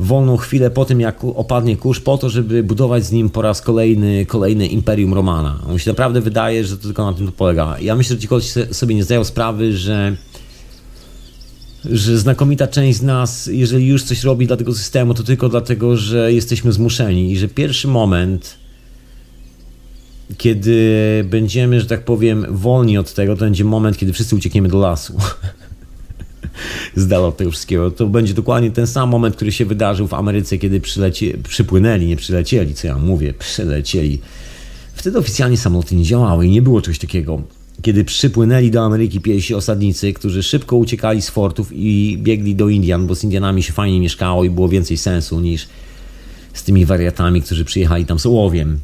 wolną 0.00 0.36
chwilę 0.36 0.70
po 0.70 0.84
tym, 0.84 1.00
jak 1.00 1.24
opadnie 1.24 1.76
kurz, 1.76 2.00
po 2.00 2.18
to, 2.18 2.30
żeby 2.30 2.62
budować 2.62 3.04
z 3.04 3.12
nim 3.12 3.30
po 3.30 3.42
raz 3.42 3.60
kolejny, 3.62 4.26
kolejny 4.26 4.66
Imperium 4.66 5.14
Romana. 5.14 5.58
On 5.68 5.78
się 5.78 5.90
naprawdę 5.90 6.20
wydaje, 6.20 6.64
że 6.64 6.76
to 6.76 6.82
tylko 6.82 7.10
na 7.10 7.16
tym 7.16 7.26
to 7.26 7.32
polega. 7.32 7.76
Ja 7.80 7.96
myślę, 7.96 8.16
że 8.16 8.22
ci 8.22 8.28
kogoś 8.28 8.52
sobie 8.70 8.94
nie 8.94 9.04
zdają 9.04 9.24
sprawy, 9.24 9.76
że 9.76 10.16
że 11.84 12.18
znakomita 12.18 12.66
część 12.66 12.98
z 12.98 13.02
nas, 13.02 13.46
jeżeli 13.52 13.86
już 13.86 14.02
coś 14.02 14.24
robi 14.24 14.46
dla 14.46 14.56
tego 14.56 14.74
systemu, 14.74 15.14
to 15.14 15.22
tylko 15.22 15.48
dlatego, 15.48 15.96
że 15.96 16.32
jesteśmy 16.32 16.72
zmuszeni 16.72 17.32
i 17.32 17.38
że 17.38 17.48
pierwszy 17.48 17.88
moment, 17.88 18.56
kiedy 20.38 21.24
będziemy, 21.30 21.80
że 21.80 21.86
tak 21.86 22.04
powiem, 22.04 22.46
wolni 22.50 22.98
od 22.98 23.14
tego, 23.14 23.34
to 23.36 23.40
będzie 23.40 23.64
moment, 23.64 23.96
kiedy 23.96 24.12
wszyscy 24.12 24.36
uciekniemy 24.36 24.68
do 24.68 24.78
lasu. 24.78 25.14
z 26.96 27.06
dala 27.06 27.26
od 27.26 27.36
tego 27.36 27.50
wszystkiego. 27.50 27.90
To 27.90 28.06
będzie 28.06 28.34
dokładnie 28.34 28.70
ten 28.70 28.86
sam 28.86 29.08
moment, 29.08 29.36
który 29.36 29.52
się 29.52 29.64
wydarzył 29.64 30.06
w 30.06 30.14
Ameryce, 30.14 30.58
kiedy 30.58 30.80
przyleci, 30.80 31.34
przypłynęli, 31.48 32.06
nie 32.06 32.16
przylecieli, 32.16 32.74
co 32.74 32.86
ja 32.86 32.98
mówię, 32.98 33.34
przylecieli. 33.34 34.18
Wtedy 34.94 35.18
oficjalnie 35.18 35.56
samoloty 35.56 35.96
nie 35.96 36.04
działały 36.04 36.46
i 36.46 36.50
nie 36.50 36.62
było 36.62 36.82
czegoś 36.82 36.98
takiego. 36.98 37.42
Kiedy 37.82 38.04
przypłynęli 38.04 38.70
do 38.70 38.84
Ameryki 38.84 39.20
pierwsi 39.20 39.54
osadnicy, 39.54 40.12
którzy 40.12 40.42
szybko 40.42 40.76
uciekali 40.76 41.22
z 41.22 41.30
fortów 41.30 41.70
i 41.72 42.18
biegli 42.22 42.54
do 42.54 42.68
Indian, 42.68 43.06
bo 43.06 43.14
z 43.14 43.24
Indianami 43.24 43.62
się 43.62 43.72
fajnie 43.72 44.00
mieszkało 44.00 44.44
i 44.44 44.50
było 44.50 44.68
więcej 44.68 44.96
sensu 44.96 45.40
niż 45.40 45.68
z 46.54 46.62
tymi 46.62 46.86
wariatami, 46.86 47.42
którzy 47.42 47.64
przyjechali 47.64 48.06
tam 48.06 48.18
z 48.18 48.26
ołowiem. 48.26 48.80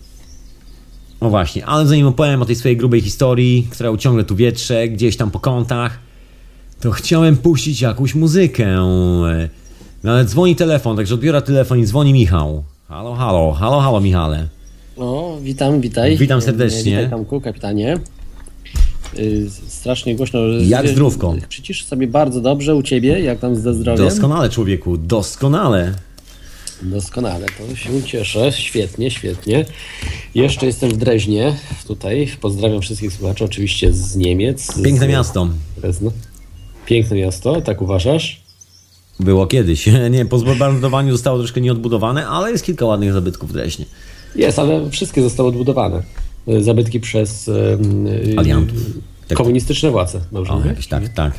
No 1.21 1.31
właśnie, 1.31 1.67
ale 1.67 1.87
zanim 1.87 2.07
opowiem 2.07 2.43
o 2.43 2.47
tej 2.47 2.57
swojej 2.57 2.77
grubej 2.77 3.01
historii, 3.01 3.69
która 3.71 3.97
ciągle 3.97 4.25
tu 4.25 4.37
wietrze, 4.37 4.89
gdzieś 4.89 5.17
tam 5.17 5.31
po 5.31 5.41
kątach, 5.41 5.99
to 6.81 6.91
chciałem 6.91 7.37
puścić 7.37 7.81
jakąś 7.81 8.15
muzykę. 8.15 8.67
No 10.05 10.13
ale 10.13 10.25
dzwoni 10.25 10.57
telefon, 10.57 10.97
także 10.97 11.15
odbiora 11.15 11.41
telefon 11.41 11.79
i 11.79 11.87
dzwoni 11.87 12.13
Michał. 12.13 12.65
Halo, 12.89 13.15
halo, 13.15 13.53
halo, 13.53 13.81
halo 13.81 14.01
Michale. 14.01 14.49
No, 14.99 15.39
witam, 15.43 15.81
witaj. 15.81 16.17
Witam 16.17 16.43
serdecznie. 16.43 16.97
Witaj 16.97 17.11
Kamku, 17.11 17.41
kapitanie. 17.41 17.99
Yy, 19.17 19.51
strasznie 19.69 20.17
głośno. 20.17 20.41
Jak 20.61 20.89
zdrówko? 20.89 21.35
Przycisz 21.49 21.85
sobie 21.85 22.07
bardzo 22.07 22.41
dobrze 22.41 22.75
u 22.75 22.83
ciebie, 22.83 23.21
jak 23.21 23.39
tam 23.39 23.57
ze 23.57 23.75
zdrowiem? 23.75 24.09
Doskonale 24.09 24.51
człowieku, 24.51 24.97
doskonale. 24.97 25.95
Doskonale, 26.83 27.47
to 27.47 27.77
się 27.77 28.03
cieszę. 28.03 28.53
Świetnie, 28.53 29.11
świetnie. 29.11 29.65
Jeszcze 30.35 30.67
jestem 30.67 30.91
w 30.91 30.97
Dreźnie, 30.97 31.57
tutaj. 31.87 32.29
Pozdrawiam 32.41 32.81
wszystkich 32.81 33.13
słuchaczy, 33.13 33.45
oczywiście 33.45 33.93
z 33.93 34.17
Niemiec. 34.17 34.83
Piękne 34.83 35.07
z... 35.07 35.11
miasto. 35.11 35.49
Drezno. 35.77 36.13
Piękne 36.87 37.17
miasto, 37.17 37.61
tak 37.61 37.83
uważasz? 37.83 38.41
Było 39.21 39.47
kiedyś. 39.47 39.89
Nie, 40.11 40.27
po 40.27 40.39
zbombardowaniu 40.39 41.13
zostało 41.13 41.39
troszkę 41.39 41.61
nieodbudowane, 41.61 42.27
ale 42.29 42.51
jest 42.51 42.65
kilka 42.65 42.87
ładnych 42.87 43.13
zabytków 43.13 43.51
w 43.51 43.53
Dreźnie. 43.53 43.85
Jest, 44.35 44.59
ale 44.59 44.91
wszystkie 44.91 45.23
zostały 45.23 45.49
odbudowane. 45.49 46.03
Zabytki 46.61 47.01
przez 47.01 47.51
Aliantów. 48.37 48.79
Komunistyczne 49.35 49.91
władze, 49.91 50.21
dobrze 50.33 50.53
o, 50.53 50.65
jakieś, 50.65 50.87
Tak, 50.87 51.09
tak. 51.09 51.33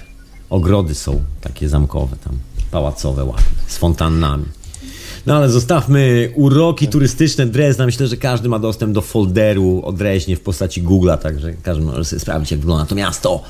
Ogrody 0.50 0.96
są 0.96 1.22
takie 1.42 1.70
zamkowe 1.70 2.16
tam, 2.24 2.34
pałacowe 2.72 3.24
ładne, 3.24 3.44
z 3.68 3.78
fontannami. 3.78 4.46
No 5.26 5.36
ale 5.36 5.50
zostawmy 5.50 6.32
uroki 6.36 6.88
turystyczne 6.88 7.46
Drezna. 7.46 7.86
Myślę, 7.86 8.08
że 8.08 8.18
każdy 8.18 8.50
ma 8.50 8.60
dostęp 8.60 8.94
do 8.94 9.02
folderu 9.02 9.82
o 9.86 9.92
Dreźnie 9.92 10.36
w 10.36 10.42
postaci 10.42 10.84
Google'a, 10.84 11.18
także 11.18 11.54
każdy 11.64 11.84
może 11.84 12.06
sobie 12.06 12.20
sprawdzić, 12.20 12.52
jak 12.52 12.60
wygląda 12.60 12.86
to 12.86 12.96
miasto. 12.96 13.44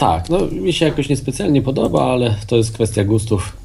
Tak, 0.00 0.30
no 0.30 0.46
mi 0.46 0.72
się 0.72 0.84
jakoś 0.86 1.08
niespecjalnie 1.08 1.62
podoba, 1.62 2.12
ale 2.12 2.36
to 2.46 2.56
jest 2.56 2.72
kwestia 2.72 3.04
gustów, 3.04 3.56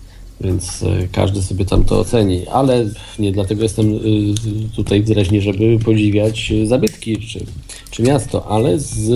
więc 0.41 0.83
e, 0.83 1.07
każdy 1.11 1.41
sobie 1.41 1.65
tam 1.65 1.83
to 1.83 1.99
oceni. 1.99 2.47
Ale 2.47 2.89
nie 3.19 3.31
dlatego 3.31 3.63
jestem 3.63 3.93
e, 3.95 3.99
tutaj 4.75 5.03
wyraźnie, 5.03 5.41
żeby 5.41 5.79
podziwiać 5.85 6.53
zabytki 6.65 7.17
czy, 7.17 7.45
czy 7.91 8.03
miasto, 8.03 8.47
ale 8.47 8.79
z, 8.79 9.09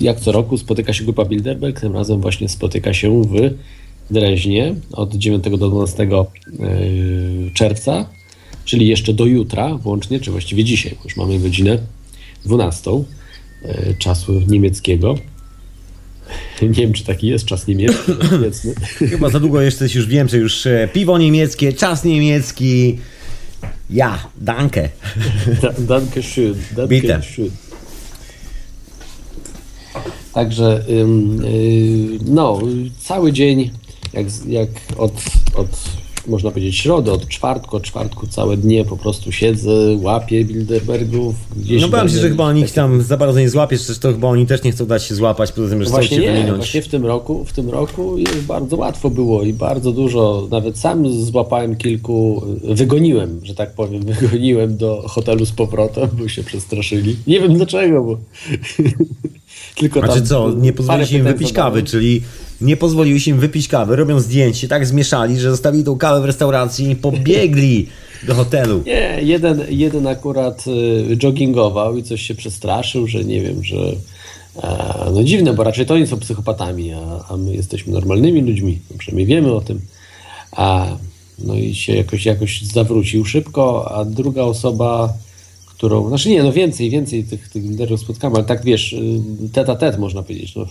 jak 0.00 0.20
co 0.20 0.32
roku 0.32 0.58
spotyka 0.58 0.92
się 0.92 1.04
grupa 1.04 1.24
Bilderberg, 1.24 1.80
tym 1.80 1.94
razem 1.94 2.20
właśnie 2.20 2.48
spotyka 2.48 2.94
się 2.94 3.22
w 3.22 3.50
Dreźnie 4.10 4.74
od 4.92 5.14
9 5.14 5.44
do 5.44 5.68
12 5.68 6.02
e, 6.02 6.08
czerwca, 7.54 8.06
czyli 8.64 8.88
jeszcze 8.88 9.12
do 9.12 9.26
jutra 9.26 9.74
włącznie, 9.74 10.20
czy 10.20 10.30
właściwie 10.30 10.64
dzisiaj, 10.64 10.94
już 11.04 11.16
mamy 11.16 11.38
godzinę 11.38 11.78
12 12.44 12.90
czasu 13.98 14.40
niemieckiego. 14.48 15.14
Nie 16.62 16.68
wiem, 16.68 16.92
czy 16.92 17.04
taki 17.04 17.26
jest 17.26 17.44
czas 17.44 17.66
niemiecki. 17.66 18.12
Chyba 19.10 19.28
za 19.30 19.40
długo 19.40 19.60
jesteś 19.60 19.94
już 19.94 20.06
wiem, 20.06 20.28
że 20.28 20.38
już 20.38 20.66
e, 20.66 20.88
piwo 20.92 21.18
niemieckie, 21.18 21.72
czas 21.72 22.04
niemiecki. 22.04 22.98
Ja, 23.90 24.28
danke. 24.36 24.88
Da, 25.62 25.72
danke 25.78 26.22
schön. 26.22 26.54
Danke 26.76 26.88
Bitte. 26.88 27.20
schön. 27.20 27.50
Także 30.32 30.84
no, 32.24 32.60
cały 32.98 33.32
dzień, 33.32 33.70
jak, 34.12 34.26
jak 34.46 34.68
od, 34.96 35.12
od 35.54 36.01
można 36.26 36.50
powiedzieć, 36.50 36.76
środę, 36.76 37.12
od 37.12 37.28
czwartku, 37.28 37.76
od 37.76 37.82
czwartku 37.82 38.26
całe 38.26 38.56
dnie 38.56 38.84
po 38.84 38.96
prostu 38.96 39.32
siedzę, 39.32 39.70
łapię 40.00 40.44
Bilderbergów. 40.44 41.34
Gdzieś 41.56 41.82
No 41.82 41.88
bałem 41.88 42.08
się, 42.08 42.18
że 42.18 42.28
chyba 42.28 42.52
nikt 42.52 42.74
tam 42.74 43.02
za 43.02 43.16
bardzo 43.16 43.40
nie 43.40 43.50
złapiesz, 43.50 43.80
przecież 43.80 43.98
to 43.98 44.12
chyba 44.12 44.28
oni 44.28 44.46
też 44.46 44.62
nie 44.62 44.72
chcą 44.72 44.86
dać 44.86 45.04
się 45.04 45.14
złapać, 45.14 45.52
poza 45.52 45.68
tym, 45.68 45.78
że 45.78 45.84
chcą 45.84 45.94
Właśnie 45.94 46.16
cię 46.16 46.22
nie, 46.22 46.32
wyminąć. 46.32 46.56
właśnie 46.56 46.82
w 46.82 46.88
tym 46.88 47.06
roku, 47.06 47.44
w 47.44 47.52
tym 47.52 47.70
roku 47.70 48.18
jest 48.18 48.40
bardzo 48.42 48.76
łatwo 48.76 49.10
było 49.10 49.42
i 49.42 49.52
bardzo 49.52 49.92
dużo, 49.92 50.48
nawet 50.50 50.78
sam 50.78 51.24
złapałem 51.24 51.76
kilku, 51.76 52.42
wygoniłem, 52.64 53.40
że 53.42 53.54
tak 53.54 53.74
powiem, 53.74 54.02
wygoniłem 54.20 54.76
do 54.76 55.04
hotelu 55.08 55.46
z 55.46 55.52
powrotem, 55.52 56.08
bo 56.12 56.28
się 56.28 56.42
przestraszyli. 56.42 57.16
Nie 57.26 57.40
wiem 57.40 57.54
dlaczego, 57.54 58.04
bo 58.04 58.18
tylko 59.80 60.00
Znaczy 60.00 60.22
co, 60.22 60.52
nie 60.52 60.72
pozwoliłeś 60.72 61.08
parę 61.08 61.18
im 61.18 61.24
wypić 61.24 61.52
kawy, 61.52 61.82
czyli 61.82 62.22
nie 62.62 62.76
pozwoliłeś 62.76 63.28
im 63.28 63.38
wypić 63.38 63.68
kawy, 63.68 63.96
robią 63.96 64.20
zdjęcie, 64.20 64.68
tak 64.68 64.86
zmieszali, 64.86 65.40
że 65.40 65.50
zostawili 65.50 65.84
tą 65.84 65.98
kawę 65.98 66.20
w 66.20 66.24
restauracji 66.24 66.90
i 66.90 66.96
pobiegli 66.96 67.86
do 68.26 68.34
hotelu. 68.34 68.82
Nie, 68.86 69.18
jeden, 69.22 69.62
jeden 69.68 70.06
akurat 70.06 70.64
y, 70.66 71.16
joggingował 71.22 71.96
i 71.96 72.02
coś 72.02 72.22
się 72.22 72.34
przestraszył, 72.34 73.06
że 73.06 73.24
nie 73.24 73.40
wiem, 73.40 73.64
że 73.64 73.76
e, 74.62 75.10
no 75.14 75.24
dziwne, 75.24 75.54
bo 75.54 75.64
raczej 75.64 75.86
to 75.86 75.94
oni 75.94 76.06
są 76.06 76.18
psychopatami, 76.18 76.92
a, 76.92 77.24
a 77.28 77.36
my 77.36 77.54
jesteśmy 77.54 77.92
normalnymi 77.92 78.40
ludźmi, 78.40 78.78
no 78.90 78.96
przynajmniej 78.98 79.26
wiemy 79.26 79.52
o 79.52 79.60
tym. 79.60 79.80
A, 80.52 80.86
no 81.38 81.54
i 81.54 81.74
się 81.74 81.94
jakoś, 81.94 82.26
jakoś 82.26 82.62
zawrócił 82.62 83.24
szybko, 83.24 83.92
a 83.94 84.04
druga 84.04 84.42
osoba, 84.42 85.12
którą, 85.66 86.08
znaczy 86.08 86.28
nie, 86.28 86.42
no 86.42 86.52
więcej, 86.52 86.90
więcej 86.90 87.24
tych, 87.24 87.48
tych 87.48 87.62
liderów 87.62 88.00
spotkałem, 88.00 88.36
ale 88.36 88.44
tak 88.44 88.64
wiesz, 88.64 88.92
y, 88.92 89.20
tet 89.52 89.68
a 89.68 89.76
tet 89.76 89.98
można 89.98 90.22
powiedzieć, 90.22 90.56
no, 90.56 90.66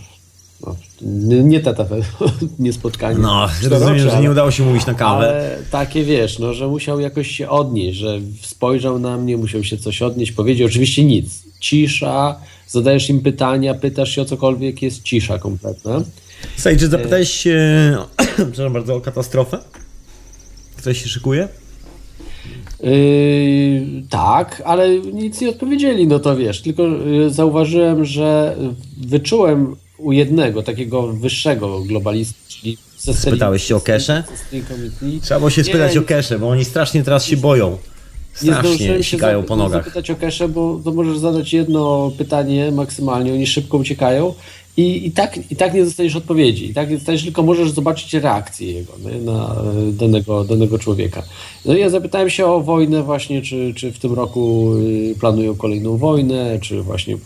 no 1.01 1.41
nie- 1.41 1.59
tet, 1.59 1.77
nie 2.59 2.73
spotkanie. 2.73 3.19
No, 3.19 3.49
rozumiem, 3.69 4.09
że 4.09 4.21
nie 4.21 4.31
udało 4.31 4.51
się 4.51 4.63
mówić 4.63 4.85
na 4.85 4.93
kawę. 4.93 5.29
ale 5.29 5.57
takie 5.71 6.03
wiesz, 6.03 6.39
no, 6.39 6.53
że 6.53 6.67
musiał 6.67 6.99
jakoś 6.99 7.31
się 7.31 7.49
odnieść, 7.49 7.97
że 7.97 8.19
spojrzał 8.41 8.99
na 8.99 9.17
mnie, 9.17 9.37
musiał 9.37 9.63
się 9.63 9.77
coś 9.77 10.01
odnieść, 10.01 10.31
powiedział 10.31 10.67
oczywiście 10.67 11.03
nic. 11.03 11.43
Cisza, 11.59 12.39
zadajesz 12.67 13.09
im 13.09 13.21
pytania, 13.21 13.73
pytasz 13.73 14.15
się 14.15 14.21
o 14.21 14.25
cokolwiek, 14.25 14.81
jest 14.81 15.03
cisza 15.03 15.39
kompletna. 15.39 16.01
Słuchaj, 16.55 16.77
czy 16.77 16.87
zapytałeś 16.87 17.29
się, 17.29 17.97
przepraszam 18.35 18.73
bardzo, 18.73 18.95
o 18.95 19.01
katastrofę? 19.01 19.59
Ktoś 20.77 21.03
się 21.03 21.09
szykuje? 21.09 21.47
Yy, 22.83 24.03
tak, 24.09 24.61
ale 24.65 24.99
nic 24.99 25.41
nie 25.41 25.49
odpowiedzieli, 25.49 26.07
no 26.07 26.19
to 26.19 26.37
wiesz, 26.37 26.61
tylko 26.61 26.83
yy, 26.83 27.29
zauważyłem, 27.29 28.05
że 28.05 28.57
wyczułem 28.97 29.75
u 30.01 30.11
jednego 30.11 30.63
takiego 30.63 31.07
wyższego 31.07 31.79
globalisty, 31.79 32.35
czyli 32.47 32.77
ze 32.99 33.13
Spytałeś 33.13 33.63
się 33.63 33.75
o 33.75 33.81
Keszę? 33.81 34.23
Trzeba 35.21 35.39
było 35.39 35.49
się 35.49 35.61
Nie, 35.61 35.65
spytać 35.65 35.97
o 35.97 35.99
nie- 35.99 36.05
Keszę, 36.05 36.39
bo 36.39 36.49
oni 36.49 36.65
strasznie 36.65 37.03
teraz 37.03 37.25
się 37.25 37.37
boją. 37.37 37.77
Nie 38.43 38.53
Strasznie 38.53 39.03
sikają 39.03 39.43
po 39.43 39.55
nogach. 39.55 39.83
zapytać 39.83 40.09
o 40.11 40.15
Keszę, 40.15 40.49
bo 40.49 40.79
to 40.83 40.91
możesz 40.91 41.17
zadać 41.17 41.53
jedno 41.53 42.11
pytanie 42.17 42.71
maksymalnie, 42.71 43.33
oni 43.33 43.47
szybko 43.47 43.77
uciekają 43.77 44.33
i, 44.77 45.07
i, 45.07 45.11
tak, 45.11 45.51
i 45.51 45.55
tak 45.55 45.73
nie 45.73 45.85
dostaniesz 45.85 46.15
odpowiedzi. 46.15 46.69
I 46.69 46.73
tak 46.73 46.89
nie 46.89 46.95
dostaniesz, 46.97 47.23
tylko 47.23 47.43
możesz 47.43 47.71
zobaczyć 47.71 48.13
reakcję 48.13 48.71
jego 48.73 48.93
nie, 49.05 49.17
na 49.21 49.55
e, 49.89 49.91
danego, 49.91 50.43
danego 50.43 50.79
człowieka. 50.79 51.23
No 51.65 51.73
i 51.75 51.79
ja 51.79 51.89
zapytałem 51.89 52.29
się 52.29 52.45
o 52.45 52.61
wojnę 52.61 53.03
właśnie, 53.03 53.41
czy, 53.41 53.73
czy 53.75 53.91
w 53.91 53.99
tym 53.99 54.13
roku 54.13 54.73
y, 54.77 55.15
planują 55.19 55.55
kolejną 55.55 55.97
wojnę, 55.97 56.59
czy 56.61 56.81
właśnie 56.81 57.17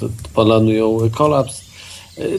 to- 0.00 0.08
planują 0.34 0.98
kolaps. 1.12 1.64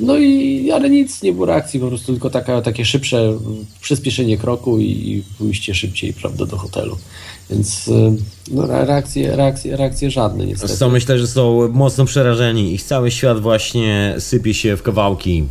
No 0.02 0.18
i 0.18 0.72
ale 0.72 0.89
nic, 0.89 1.22
nie 1.23 1.34
było 1.34 1.45
reakcji, 1.45 1.80
po 1.80 1.88
prostu 1.88 2.06
tylko 2.11 2.30
taka, 2.30 2.61
takie 2.61 2.85
szybsze 2.85 3.34
przyspieszenie 3.81 4.38
kroku 4.38 4.80
i, 4.80 4.85
i 4.85 5.23
pójście 5.38 5.76
szybciej, 5.76 6.14
prawda, 6.14 6.45
do 6.45 6.57
hotelu. 6.57 6.97
Więc 7.49 7.88
y, 7.88 7.91
no, 8.52 8.64
re- 8.64 8.85
reakcje, 8.85 9.35
reakcje, 9.35 9.77
reakcje 9.77 10.11
żadne 10.11 10.45
niestety. 10.45 10.77
Co 10.77 10.89
myślę, 10.89 11.19
że 11.19 11.27
są 11.27 11.69
mocno 11.73 12.06
przerażeni. 12.06 12.73
Ich 12.73 12.84
cały 12.84 13.11
świat 13.11 13.39
właśnie 13.41 14.15
sypie 14.19 14.53
się 14.53 14.77
w 14.77 14.81
kawałki. 14.84 15.43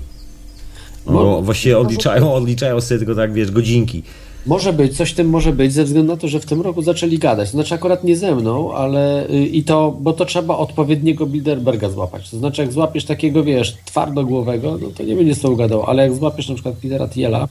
Bo 1.07 1.13
No, 1.13 1.43
właściwie 1.43 1.79
odliczają, 1.79 2.35
odliczają 2.35 2.81
sobie 2.81 2.99
tylko 2.99 3.15
tak, 3.15 3.33
wiesz, 3.33 3.51
godzinki. 3.51 4.03
Może 4.47 4.73
być, 4.73 4.97
coś 4.97 5.11
w 5.11 5.15
tym 5.15 5.29
może 5.29 5.53
być, 5.53 5.73
ze 5.73 5.85
względu 5.85 6.13
na 6.13 6.21
to, 6.21 6.29
że 6.29 6.41
w 6.41 6.47
tym 6.47 6.61
roku 6.61 6.83
zaczęli 6.83 7.19
gadać. 7.19 7.51
To 7.51 7.53
znaczy 7.53 7.75
akurat 7.75 8.05
nie 8.05 8.17
ze 8.17 8.35
mną, 8.35 8.75
ale 8.75 9.31
y, 9.31 9.47
i 9.47 9.63
to, 9.63 9.97
bo 10.01 10.13
to 10.13 10.25
trzeba 10.25 10.57
odpowiedniego 10.57 11.27
Bilderberga 11.27 11.91
złapać. 11.91 12.31
To 12.31 12.37
znaczy 12.37 12.63
jak 12.63 12.73
złapiesz 12.73 13.05
takiego, 13.05 13.45
wiesz, 13.45 13.77
twardogłowego, 13.85 14.79
no 14.83 14.89
to 14.97 15.03
nie 15.03 15.17
będzie 15.17 15.35
z 15.35 15.41
tobą 15.41 15.57
gadał, 15.57 15.83
ale 15.83 16.03
jak 16.03 16.15
złapiesz 16.15 16.49
na 16.49 16.55
przykład 16.55 16.75
Petera 16.75 17.09
Thiela, 17.09 17.49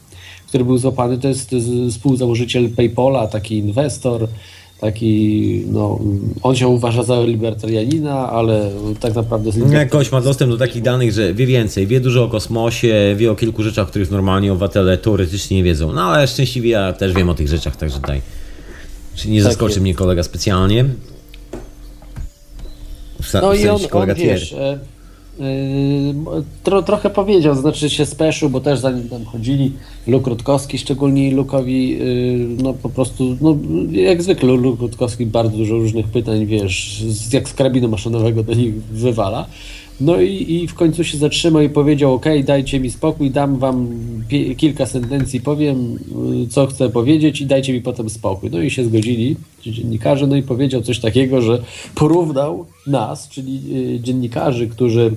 który 0.48 0.66
był 0.66 0.78
złapany, 0.78 1.18
to 1.18 1.28
jest 1.28 1.56
współzałożyciel 1.90 2.70
Paypola, 2.70 3.28
taki 3.28 3.58
inwestor, 3.58 4.28
taki, 4.82 5.64
no, 5.68 6.00
on 6.44 6.56
się 6.56 6.68
uważa 6.68 7.04
za 7.04 7.22
libertarianina, 7.22 8.30
ale 8.30 8.70
tak 9.00 9.16
naprawdę 9.16 9.50
jest 9.50 9.72
Jak 9.72 9.90
ktoś 9.90 10.12
ma 10.12 10.22
dostęp 10.22 10.52
do 10.52 10.58
takich 10.58 10.82
danych, 10.82 11.12
że 11.12 11.34
wie 11.34 11.46
więcej, 11.46 11.88
wie 11.88 12.00
dużo 12.00 12.24
o 12.24 12.28
kosmosie, 12.28 13.16
wie 13.18 13.32
o 13.32 13.36
kilku 13.36 13.64
rzeczach, 13.64 13.88
których 13.88 14.12
normalnie 14.12 14.52
obywatele 14.52 14.98
teoretycznie 14.98 15.58
nie 15.58 15.64
wiedzą. 15.64 15.92
No 15.94 16.02
ale 16.04 16.28
szczęśliwie 16.28 16.70
ja 16.70 16.94
też 16.94 17.14
wiem 17.14 17.30
o 17.30 17.34
tych 17.34 17.48
rzeczach, 17.48 17.76
także 17.76 18.00
tutaj. 18.00 18.22
Czyli 19.16 19.34
nie 19.34 19.40
Tak 19.44 19.52
zaskoczy 19.52 19.72
jest. 19.72 19.82
mnie 19.82 19.96
kolega 19.96 20.24
specjalnie. 20.24 20.86
W, 23.22 23.34
No 23.34 23.52
w 23.52 23.60
i 23.60 23.70
on, 23.70 23.78
sensie 23.78 23.88
kolega 23.90 24.14
on 24.14 24.20
wiesz, 24.20 24.56
tro, 26.64 26.84
trochę 26.84 27.10
powiedział, 27.10 27.56
znaczy 27.56 27.90
się 27.90 28.06
speszył, 28.06 28.50
bo 28.50 28.60
też 28.60 28.80
za 28.80 28.92
nim 28.92 29.10
tam 29.10 29.26
chodzili, 29.26 29.72
Luk 30.08 30.28
Rutkowski, 30.28 30.78
szczególnie 30.78 31.32
Lukowi, 31.32 31.94
e, 31.94 31.98
no 32.64 32.74
po 32.74 32.90
prostu, 32.90 33.38
no 33.42 33.58
jak 33.92 34.24
zwykle 34.24 34.50
Luk 34.50 34.82
Rutkowski 34.82 35.26
bardzo 35.26 35.58
dużo 35.58 35.76
różnych 35.76 36.08
pytań, 36.08 36.46
wiesz, 36.46 37.04
jak 37.34 37.50
z 37.50 37.54
karabinu 37.54 37.90
maszynowego 37.90 38.44
do 38.44 38.54
nich 38.54 38.74
wywala. 38.74 39.46
No 40.02 40.22
i, 40.22 40.54
i 40.54 40.68
w 40.68 40.74
końcu 40.74 41.04
się 41.04 41.18
zatrzymał 41.18 41.62
i 41.62 41.70
powiedział, 41.70 42.14
ok, 42.14 42.26
dajcie 42.44 42.80
mi 42.80 42.92
spokój, 42.92 43.32
dam 43.32 43.60
wam 43.60 43.88
kilka 44.58 44.86
sentencji, 44.86 45.42
powiem, 45.42 46.00
y, 46.44 46.48
co 46.48 46.68
chcę 46.68 46.90
powiedzieć 46.90 47.42
i 47.42 47.46
dajcie 47.46 47.74
mi 47.74 47.82
potem 47.82 48.10
spokój. 48.10 48.50
No 48.52 48.62
i 48.62 48.72
się 48.72 48.84
zgodzili 48.84 49.36
ci 49.64 49.74
dziennikarze, 49.74 50.28
no 50.28 50.36
i 50.36 50.44
powiedział 50.44 50.82
coś 50.82 51.00
takiego, 51.00 51.42
że 51.42 51.64
porównał 51.96 52.66
nas, 52.88 53.30
czyli 53.30 53.62
y, 53.96 54.00
dziennikarzy, 54.00 54.68
którzy 54.68 55.16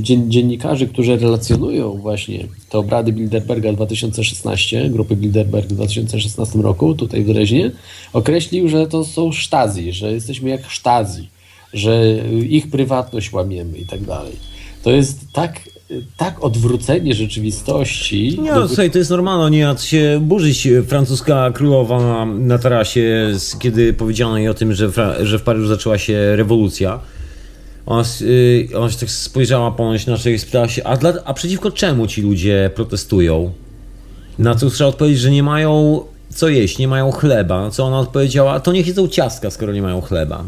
dzien, 0.00 0.30
dziennikarzy, 0.30 0.88
którzy 0.88 1.16
relacjonują 1.16 1.96
właśnie 1.96 2.44
te 2.70 2.78
obrady 2.78 3.12
Bilderberga 3.12 3.72
2016, 3.72 4.90
grupy 4.90 5.16
Bilderberg 5.16 5.68
w 5.68 5.72
2016 5.72 6.58
roku, 6.58 6.94
tutaj 6.94 7.24
w 7.24 7.26
Dreźnie, 7.26 7.70
określił, 8.12 8.68
że 8.68 8.86
to 8.86 9.04
są 9.04 9.32
sztazi, 9.32 9.92
że 9.92 10.12
jesteśmy 10.12 10.50
jak 10.50 10.70
sztazi, 10.70 11.28
że 11.72 12.18
ich 12.48 12.70
prywatność 12.70 13.32
łamiemy 13.32 13.78
i 13.78 13.86
tak 13.86 14.04
dalej. 14.04 14.32
To 14.82 14.90
jest 14.90 15.32
tak, 15.32 15.60
tak 16.16 16.44
odwrócenie 16.44 17.14
rzeczywistości. 17.14 18.38
Nie, 18.42 18.52
no, 18.52 18.66
słuchaj, 18.68 18.90
to 18.90 18.98
jest 18.98 19.10
normalne, 19.10 19.74
co 19.76 19.86
się 19.86 20.18
burzyć. 20.22 20.68
Francuska 20.86 21.50
królowa 21.54 22.24
na 22.26 22.58
tarasie, 22.58 23.30
z- 23.38 23.56
kiedy 23.58 23.92
powiedziano 23.92 24.38
jej 24.38 24.48
o 24.48 24.54
tym, 24.54 24.74
że, 24.74 24.90
że 25.22 25.38
w 25.38 25.42
Paryżu 25.42 25.66
zaczęła 25.68 25.98
się 25.98 26.36
rewolucja. 26.36 27.00
Ona, 27.86 28.04
y, 28.20 28.68
ona 28.76 28.90
się 28.90 28.98
tak 28.98 29.10
spojrzała 29.10 29.70
ponoć 29.70 30.06
na 30.06 30.16
człowiek 30.18 30.34
i 30.36 30.38
spytała 30.38 30.68
się, 30.68 30.84
a, 30.84 30.96
dla, 30.96 31.12
a 31.24 31.34
przeciwko 31.34 31.70
czemu 31.70 32.06
ci 32.06 32.22
ludzie 32.22 32.70
protestują? 32.74 33.52
Na 34.38 34.54
co 34.54 34.70
trzeba 34.70 34.90
odpowiedzieć, 34.90 35.20
że 35.20 35.30
nie 35.30 35.42
mają 35.42 36.00
co 36.34 36.48
jeść, 36.48 36.78
nie 36.78 36.88
mają 36.88 37.10
chleba. 37.10 37.62
Na 37.64 37.70
co 37.70 37.84
ona 37.84 37.98
odpowiedziała, 37.98 38.60
to 38.60 38.72
niech 38.72 38.86
jedzą 38.86 39.08
ciastka, 39.08 39.50
skoro 39.50 39.72
nie 39.72 39.82
mają 39.82 40.00
chleba. 40.00 40.44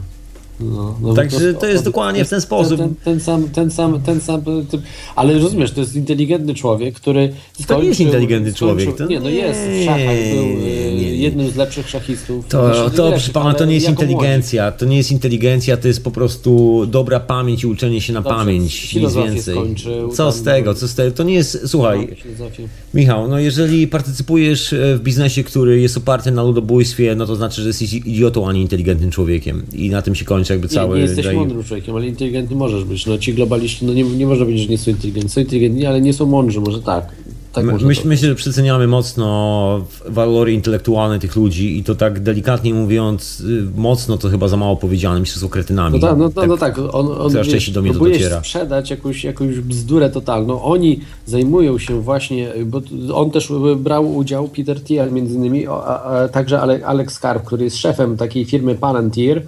No, 0.61 0.97
no, 1.03 1.15
Także 1.15 1.55
po 1.55 1.61
to 1.61 1.67
jest 1.67 1.85
dokładnie 1.85 2.25
w 2.25 2.29
ten 2.29 2.41
sposób. 2.41 2.79
Ten, 2.79 2.95
ten, 3.05 3.21
sam, 3.21 3.49
ten 3.49 3.71
sam, 3.71 4.03
ten 4.03 4.21
sam 4.21 4.43
typ. 4.71 4.81
Ale 5.17 5.39
rozumiesz, 5.39 5.71
to 5.73 5.81
jest 5.81 5.97
inteligentny 5.97 6.55
człowiek, 6.55 6.95
który. 6.95 7.33
To 7.67 7.81
nie 7.83 7.89
jest 7.89 8.01
inteligentny 8.01 8.55
człowiek, 8.55 8.97
to 8.97 9.07
nie, 9.07 9.21
no 9.21 9.29
jest. 9.29 9.61
W 9.61 9.85
szachach 9.85 10.17
był 10.35 10.45
y, 10.45 10.55
nie, 10.55 10.95
nie. 10.95 11.17
jednym 11.17 11.51
z 11.51 11.57
lepszych 11.57 11.89
szachistów. 11.89 12.47
To, 12.49 12.75
Znaczy, 12.75 12.97
to 12.97 13.11
proszę 13.11 13.33
pana, 13.33 13.55
to 13.55 13.65
nie 13.65 13.75
jest 13.75 13.89
inteligencja. 13.89 14.73
To 14.73 14.85
nie 14.85 14.97
jest 14.97 15.13
inteligencja, 15.13 15.77
to 15.77 15.89
jest 15.89 16.05
po 16.05 16.11
prostu 16.11 16.83
dobra 16.87 17.21
pamięć 17.21 17.63
i 17.63 17.67
uczenie 17.67 18.01
się 18.01 18.13
na 18.13 18.21
Dobrze, 18.21 18.39
pamięć. 18.39 18.95
Nic 18.95 19.15
więcej. 19.15 19.55
skończył, 19.55 20.13
Co 20.13 20.33
z 20.33 20.43
tego, 20.43 20.75
co 20.75 20.89
z 20.89 20.95
tego? 20.95 21.13
To 21.13 21.23
nie 21.23 21.35
jest. 21.35 21.55
młodzi. 21.55 21.69
Słuchaj, 21.69 22.17
No. 22.39 22.47
Michał, 22.95 23.29
no 23.29 23.39
jeżeli 23.39 23.89
partycypujesz 23.89 24.73
e, 24.73 24.97
w 24.97 25.01
biznesie, 25.01 25.45
który 25.45 25.81
jest 25.81 25.97
oparty 25.97 26.31
na 26.31 26.43
ludobójstwie, 26.43 27.15
no 27.15 27.27
to 27.27 27.37
znaczy, 27.37 27.63
że 27.63 27.69
jesteś 27.69 27.93
idiotą, 27.93 28.49
a 28.49 28.53
nie 28.53 28.61
inteligentnym 28.61 29.11
człowiekiem. 29.11 29.63
I 29.73 29.91
na 29.91 30.03
tym 30.03 30.15
się 30.15 30.25
kończy 30.25 30.50
jakby 30.53 30.69
Nie, 30.69 30.75
cały. 30.75 30.97
nie 30.97 31.03
jesteś 31.03 31.27
daj- 31.27 31.35
mądrym 31.35 31.65
człowiekiem, 31.65 31.97
ale 31.97 32.07
inteligentny 32.07 32.57
możesz 32.57 32.85
być. 32.85 33.07
No 33.07 33.19
ci 33.19 33.35
globaliści, 33.35 33.87
no 33.87 33.93
nie, 33.95 34.03
nie 34.05 34.27
można 34.27 34.45
powiedzieć, 34.45 34.65
że 34.67 34.71
nie 34.71 34.79
są 34.79 34.91
inteligentni. 34.91 35.31
Są 35.31 35.41
inteligentni, 35.41 35.87
ale 35.87 36.01
nie 36.01 36.13
są 36.13 36.27
mądrzy, 36.27 36.61
może 36.61 36.83
tak. 36.83 37.05
Tak 37.53 37.65
My, 37.65 37.73
myśl, 37.73 38.09
myślę, 38.09 38.29
że 38.29 38.35
przeceniamy 38.35 38.87
mocno 38.87 39.85
walory 40.09 40.53
intelektualne 40.53 41.19
tych 41.19 41.37
ludzi 41.37 41.79
i 41.79 41.85
to 41.85 41.95
tak 41.95 42.21
delikatnie 42.21 42.75
mówiąc, 42.75 43.41
y, 43.41 43.63
mocno 43.77 44.19
to 44.19 44.29
chyba 44.29 44.49
za 44.49 44.57
mało 44.57 44.77
powiedziane, 44.77 45.21
myślę, 45.21 45.35
że 45.35 45.41
są 45.41 45.49
kretynami. 45.49 45.99
No 46.01 46.09
tak, 46.09 46.19
no, 46.19 46.31
no, 46.37 46.47
no 46.47 46.57
tak, 46.57 46.79
on, 46.79 47.09
on 47.21 47.31
coraz 47.31 47.49
częściej 47.49 47.75
do 47.75 47.83
mnie 47.83 47.93
to 47.93 47.99
dociera. 47.99 48.39
sprzedać 48.39 48.91
jakąś, 48.91 49.25
jakąś 49.25 49.59
bzdurę 49.61 50.11
totalną. 50.11 50.63
Oni 50.63 51.01
zajmują 51.27 51.79
się 51.79 52.01
właśnie, 52.03 52.49
bo 52.67 52.81
on 53.15 53.31
też 53.31 53.53
brał 53.77 54.17
udział, 54.17 54.49
Peter 54.49 54.81
Thiel 54.85 55.13
między 55.13 55.35
innymi, 55.35 55.67
a, 55.67 55.73
a, 55.73 56.29
także 56.29 56.61
Ale- 56.61 56.87
Alex 56.87 57.19
Karp, 57.19 57.45
który 57.45 57.65
jest 57.65 57.77
szefem 57.77 58.17
takiej 58.17 58.45
firmy 58.45 58.75
Palantir, 58.75 59.43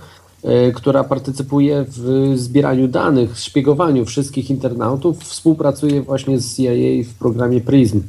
która 0.74 1.04
partycypuje 1.04 1.84
w 1.88 2.32
zbieraniu 2.36 2.88
danych, 2.88 3.38
szpiegowaniu 3.38 4.04
wszystkich 4.04 4.50
internautów, 4.50 5.24
współpracuje 5.24 6.02
właśnie 6.02 6.40
z 6.40 6.56
CIA 6.56 7.10
w 7.10 7.14
programie 7.18 7.60
PRISM. 7.60 8.00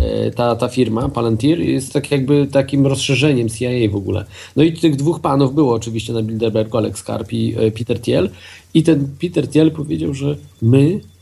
E, 0.00 0.30
Ta, 0.30 0.56
ta 0.56 0.68
firma, 0.68 1.08
Palantir, 1.08 1.60
jest 1.60 1.92
tak 1.92 2.10
jakby 2.10 2.46
takim 2.46 2.86
rozszerzeniem 2.86 3.48
CIA 3.48 3.90
w 3.90 3.96
ogóle. 3.96 4.24
No 4.56 4.62
i 4.62 4.72
tych 4.72 4.96
dwóch 4.96 5.20
panów 5.20 5.54
było 5.54 5.74
oczywiście 5.74 6.12
na 6.12 6.22
Bilderbergu, 6.22 6.76
Alex 6.76 7.02
Karp 7.02 7.32
i 7.32 7.54
e, 7.58 7.70
Peter 7.70 8.00
Thiel. 8.00 8.30
I 8.74 8.82
ten 8.82 9.08
Peter 9.20 9.48
Thiel 9.48 9.70
powiedział, 9.70 10.14
że 10.14 10.36
my, 10.62 11.00
e, 11.00 11.17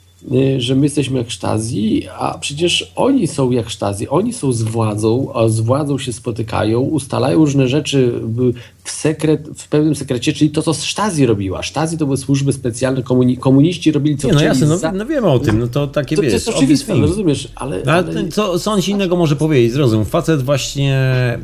że 0.59 0.75
my 0.75 0.87
jesteśmy 0.87 1.19
jak 1.19 1.33
Stasi, 1.33 2.03
a 2.19 2.39
przecież 2.39 2.93
oni 2.97 3.27
są 3.27 3.51
jak 3.51 3.73
Stasi, 3.73 4.09
oni 4.09 4.33
są 4.33 4.53
z 4.53 4.63
władzą, 4.63 5.29
a 5.35 5.49
z 5.49 5.61
władzą 5.61 5.99
się 5.99 6.13
spotykają, 6.13 6.81
ustalają 6.81 7.39
różne 7.39 7.69
rzeczy 7.69 8.13
w- 8.23 8.53
sekret, 8.91 9.49
w 9.57 9.69
pewnym 9.69 9.95
sekrecie, 9.95 10.33
czyli 10.33 10.51
to, 10.51 10.63
co 10.63 10.75
Stasi 10.75 11.27
robiła. 11.27 11.63
Stasi 11.63 11.99
to 11.99 12.05
były 12.05 12.17
służby 12.17 12.53
specjalne, 12.53 13.03
komuni- 13.03 13.39
komuniści 13.39 13.93
robili 13.93 14.17
co 14.17 14.29
Nie, 14.29 14.35
no 14.35 14.43
jasne, 14.43 14.67
no, 14.67 14.79
za- 14.79 14.93
no 14.93 15.07
wiemy 15.07 15.27
o 15.27 15.39
tym, 15.39 15.59
no 15.59 15.67
to 15.67 15.87
takie 15.87 16.17
to, 16.17 16.23
to 16.23 16.25
wiesz, 16.25 16.33
jest 16.33 16.49
obvious 16.49 16.59
oczywiste, 16.59 16.93
thing. 16.93 17.07
rozumiesz, 17.07 17.49
ale... 17.55 17.83
No, 17.87 17.93
ale 17.93 18.09
ale... 18.09 18.29
co, 18.59 18.83
ci 18.83 18.91
innego 18.91 19.17
może 19.17 19.37
powiedzieć? 19.37 19.73
Zrozum, 19.73 20.05
facet 20.05 20.43
właśnie, 20.43 20.99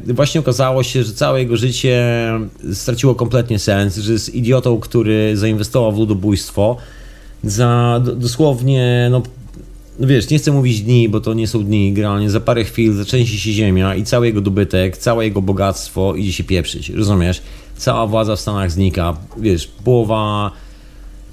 właśnie 0.06 0.40
okazało 0.40 0.82
się, 0.82 1.02
że 1.04 1.12
całe 1.12 1.38
jego 1.40 1.56
życie 1.56 2.02
straciło 2.72 3.14
kompletnie 3.14 3.58
sens, 3.58 3.96
że 3.96 4.12
jest 4.12 4.34
idiotą, 4.34 4.80
który 4.80 5.36
zainwestował 5.36 5.92
w 5.92 5.98
ludobójstwo 5.98 6.76
za 7.44 8.00
dosłownie, 8.16 9.08
no, 9.10 9.22
wiesz, 10.00 10.30
nie 10.30 10.38
chcę 10.38 10.52
mówić 10.52 10.80
dni, 10.80 11.08
bo 11.08 11.20
to 11.20 11.34
nie 11.34 11.46
są 11.46 11.64
dni, 11.64 11.92
generalnie 11.92 12.30
za 12.30 12.40
parę 12.40 12.64
chwil 12.64 12.96
zaczęcie 12.96 13.38
się 13.38 13.52
ziemia 13.52 13.94
i 13.94 14.04
cały 14.04 14.26
jego 14.26 14.40
dobytek, 14.40 14.96
całe 14.96 15.24
jego 15.24 15.42
bogactwo 15.42 16.14
idzie 16.14 16.32
się 16.32 16.44
pieprzyć, 16.44 16.90
rozumiesz? 16.90 17.42
Cała 17.76 18.06
władza 18.06 18.36
w 18.36 18.40
Stanach 18.40 18.70
znika, 18.70 19.16
wiesz, 19.36 19.66
połowa 19.84 20.52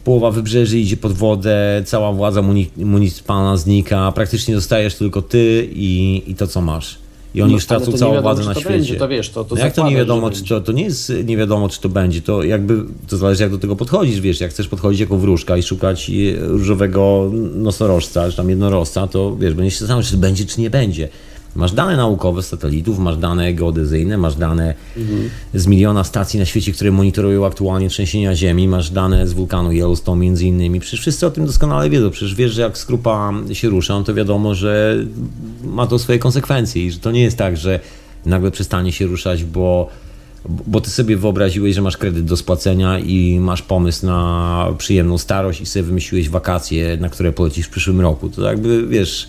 połowa 0.04 0.32
wybrzeży 0.32 0.80
idzie 0.80 0.98
pod 0.98 1.14
wodę, 1.14 1.84
cała 1.86 2.12
władza 2.12 2.42
muni- 2.42 2.86
municypalna 2.86 3.58
znika, 3.58 4.12
praktycznie 4.12 4.56
zostajesz 4.56 4.96
tylko 4.96 5.22
ty 5.22 5.70
i, 5.74 6.24
i 6.28 6.36
to, 6.36 6.48
co 6.48 6.62
masz. 6.62 6.98
I 7.36 7.42
oni 7.42 7.52
No, 7.52 7.58
już 7.58 7.66
tracą 7.66 7.86
całą 7.92 8.12
wiadomo, 8.12 8.22
władzę 8.22 8.46
na 8.46 8.54
świecie. 8.54 8.70
będzie, 8.70 8.96
to 8.96 9.08
wiesz, 9.08 9.30
to- 9.30 9.44
to 9.44 9.56
no 9.56 9.62
jak 9.62 9.74
to 9.74 9.90
nie 9.90 9.96
wiadomo, 9.96 10.32
czy 10.32 10.44
to, 10.44 10.62
to 10.62 10.72
nie 10.72 10.84
jest 10.84 11.14
nie 11.26 11.38
wiadomo, 11.38 11.70
czy 11.70 11.82
to 11.82 11.90
będzie. 11.90 12.22
To 12.22 12.44
jakby 12.44 12.84
to 13.08 13.18
zależy, 13.18 13.44
jak 13.44 13.52
do 13.52 13.58
tego 13.58 13.76
podchodzisz, 13.76 14.22
wiesz, 14.22 14.42
jak 14.42 14.52
chcesz 14.52 14.68
podchodzić 14.68 15.02
jako 15.02 15.18
wróżka 15.18 15.58
i 15.58 15.64
szukać 15.64 16.10
e, 16.10 16.14
różowego 16.48 17.32
nosorożca, 17.56 18.30
czy 18.32 18.38
tam 18.38 18.50
jednorożca, 18.50 19.08
to 19.08 19.36
wiesz, 19.36 19.54
będziesz 19.54 19.74
się 19.74 19.80
zastanawiał, 19.80 20.10
czy 20.12 20.18
będzie, 20.18 20.46
czy 20.46 20.62
nie 20.62 20.70
będzie. 20.70 21.10
Masz 21.56 21.72
dane 21.72 21.98
naukowe 21.98 22.44
z 22.44 22.48
satelitów, 22.48 23.00
masz 23.00 23.18
dane 23.18 23.54
geodezyjne, 23.54 24.18
masz 24.18 24.36
dane 24.36 24.74
z 25.54 25.68
miliona 25.68 26.04
stacji 26.04 26.40
na 26.40 26.46
świecie, 26.46 26.72
które 26.72 26.92
monitorują 26.92 27.46
aktualnie 27.46 27.90
trzęsienia 27.90 28.36
ziemi, 28.36 28.68
masz 28.68 28.90
dane 28.90 29.28
z 29.28 29.34
wulkanu 29.34 29.72
Yellowstone 29.72 30.22
między 30.22 30.46
innymi. 30.46 30.80
Przecież 30.80 31.00
wszyscy 31.00 31.28
o 31.28 31.32
tym 31.32 31.46
doskonale 31.46 31.90
wiedzą. 31.90 32.10
Przecież 32.10 32.36
wiesz, 32.36 32.54
że 32.54 32.62
jak 32.62 32.78
skrupa 32.78 33.34
się 33.54 33.70
rusza, 33.70 34.04
to 34.06 34.14
wiadomo, 34.14 34.56
że 34.56 34.98
ma 35.64 35.88
to 35.88 36.00
swoje 36.00 36.20
konsekwencje 36.20 36.86
i 36.86 36.92
że 36.92 37.00
to 37.00 37.12
nie 37.12 37.22
jest 37.22 37.38
tak, 37.38 37.58
że 37.58 37.80
nagle 38.26 38.52
przestanie 38.52 38.92
się 38.92 39.06
ruszać, 39.06 39.44
bo 39.44 39.90
bo 40.46 40.82
ty 40.82 40.90
sobie 40.90 41.18
wyobraziłeś, 41.18 41.76
że 41.76 41.82
masz 41.82 41.98
kredyt 41.98 42.26
do 42.26 42.38
spłacenia 42.38 43.00
i 43.00 43.40
masz 43.40 43.62
pomysł 43.62 44.06
na 44.06 44.74
przyjemną 44.78 45.18
starość 45.18 45.62
i 45.62 45.66
sobie 45.66 45.84
wymyśliłeś 45.84 46.30
wakacje, 46.30 46.98
na 46.98 47.10
które 47.10 47.32
polecisz 47.32 47.66
w 47.66 47.70
przyszłym 47.70 48.02
roku. 48.02 48.30
To 48.30 48.42
jakby, 48.42 48.88
wiesz, 48.88 49.28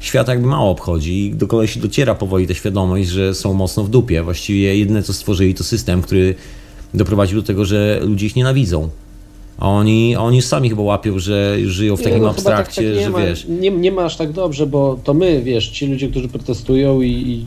świat 0.00 0.28
jakby 0.28 0.46
mało 0.46 0.70
obchodzi 0.70 1.26
i 1.26 1.34
do 1.34 1.46
kolesi 1.46 1.80
dociera 1.80 2.14
powoli 2.14 2.46
ta 2.46 2.54
świadomość, 2.54 3.08
że 3.08 3.34
są 3.34 3.54
mocno 3.54 3.84
w 3.84 3.90
dupie. 3.90 4.22
Właściwie 4.22 4.78
jedyne, 4.78 5.02
co 5.02 5.12
stworzyli, 5.12 5.54
to 5.54 5.64
system, 5.64 6.02
który 6.02 6.34
doprowadził 6.94 7.40
do 7.40 7.46
tego, 7.46 7.64
że 7.64 8.00
ludzie 8.02 8.26
ich 8.26 8.36
nienawidzą. 8.36 8.88
A 9.58 9.68
oni, 9.68 10.16
a 10.16 10.20
oni 10.20 10.42
sami 10.42 10.70
chyba 10.70 10.82
łapią, 10.82 11.18
że 11.18 11.56
żyją 11.64 11.96
w 11.96 11.98
Nie, 11.98 12.04
takim 12.04 12.22
no, 12.22 12.32
chyba 12.32 12.42
tak- 12.42 12.58
abstrakcie, 12.58 12.82
tak 12.82 12.98
nie 12.98 13.04
że 13.04 13.10
ma, 13.10 13.18
wiesz... 13.18 13.46
Nie, 13.48 13.70
nie 13.70 13.92
ma 13.92 14.04
aż 14.04 14.16
tak 14.16 14.32
dobrze, 14.32 14.66
bo 14.66 14.98
to 15.04 15.14
my, 15.14 15.42
wiesz, 15.42 15.68
ci 15.68 15.86
ludzie, 15.86 16.08
którzy 16.08 16.28
protestują 16.28 17.00
i, 17.00 17.10
i 17.10 17.44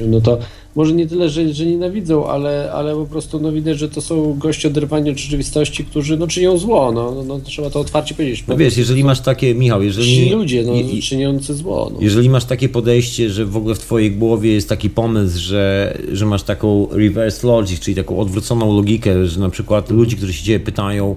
no 0.00 0.20
to 0.20 0.38
może 0.76 0.92
nie 0.94 1.06
tyle, 1.06 1.28
że, 1.28 1.54
że 1.54 1.66
nienawidzą, 1.66 2.26
ale, 2.28 2.72
ale 2.72 2.94
po 2.94 3.06
prostu 3.06 3.40
no 3.40 3.52
widać, 3.52 3.78
że 3.78 3.88
to 3.88 4.00
są 4.00 4.34
goście 4.38 4.68
oderwani 4.68 5.10
od 5.10 5.18
rzeczywistości, 5.18 5.84
którzy 5.84 6.16
no 6.16 6.26
czynią 6.26 6.58
zło, 6.58 6.92
no, 6.92 7.12
no, 7.14 7.22
no 7.24 7.40
trzeba 7.44 7.70
to 7.70 7.80
otwarcie 7.80 8.14
powiedzieć. 8.14 8.44
No 8.48 8.56
wiesz, 8.56 8.76
jeżeli 8.76 9.04
masz 9.04 9.20
takie, 9.20 9.54
Michał, 9.54 9.82
jeżeli... 9.82 10.06
Ci 10.16 10.30
ludzie, 10.30 10.62
no, 10.64 10.74
i- 10.74 11.02
czyniący 11.02 11.54
zło, 11.54 11.90
no. 11.94 11.98
Jeżeli 12.00 12.30
masz 12.30 12.44
takie 12.44 12.68
podejście, 12.68 13.30
że 13.30 13.44
w 13.46 13.56
ogóle 13.56 13.74
w 13.74 13.78
twojej 13.78 14.10
głowie 14.10 14.52
jest 14.52 14.68
taki 14.68 14.90
pomysł, 14.90 15.38
że, 15.40 15.98
że 16.12 16.26
masz 16.26 16.42
taką 16.42 16.88
reverse 16.92 17.46
logic, 17.46 17.80
czyli 17.80 17.94
taką 17.96 18.18
odwróconą 18.18 18.76
logikę, 18.76 19.26
że 19.26 19.40
na 19.40 19.50
przykład 19.50 19.90
ludzi, 19.90 20.16
którzy 20.16 20.32
się 20.32 20.44
ciebie 20.44 20.60
pytają, 20.64 21.16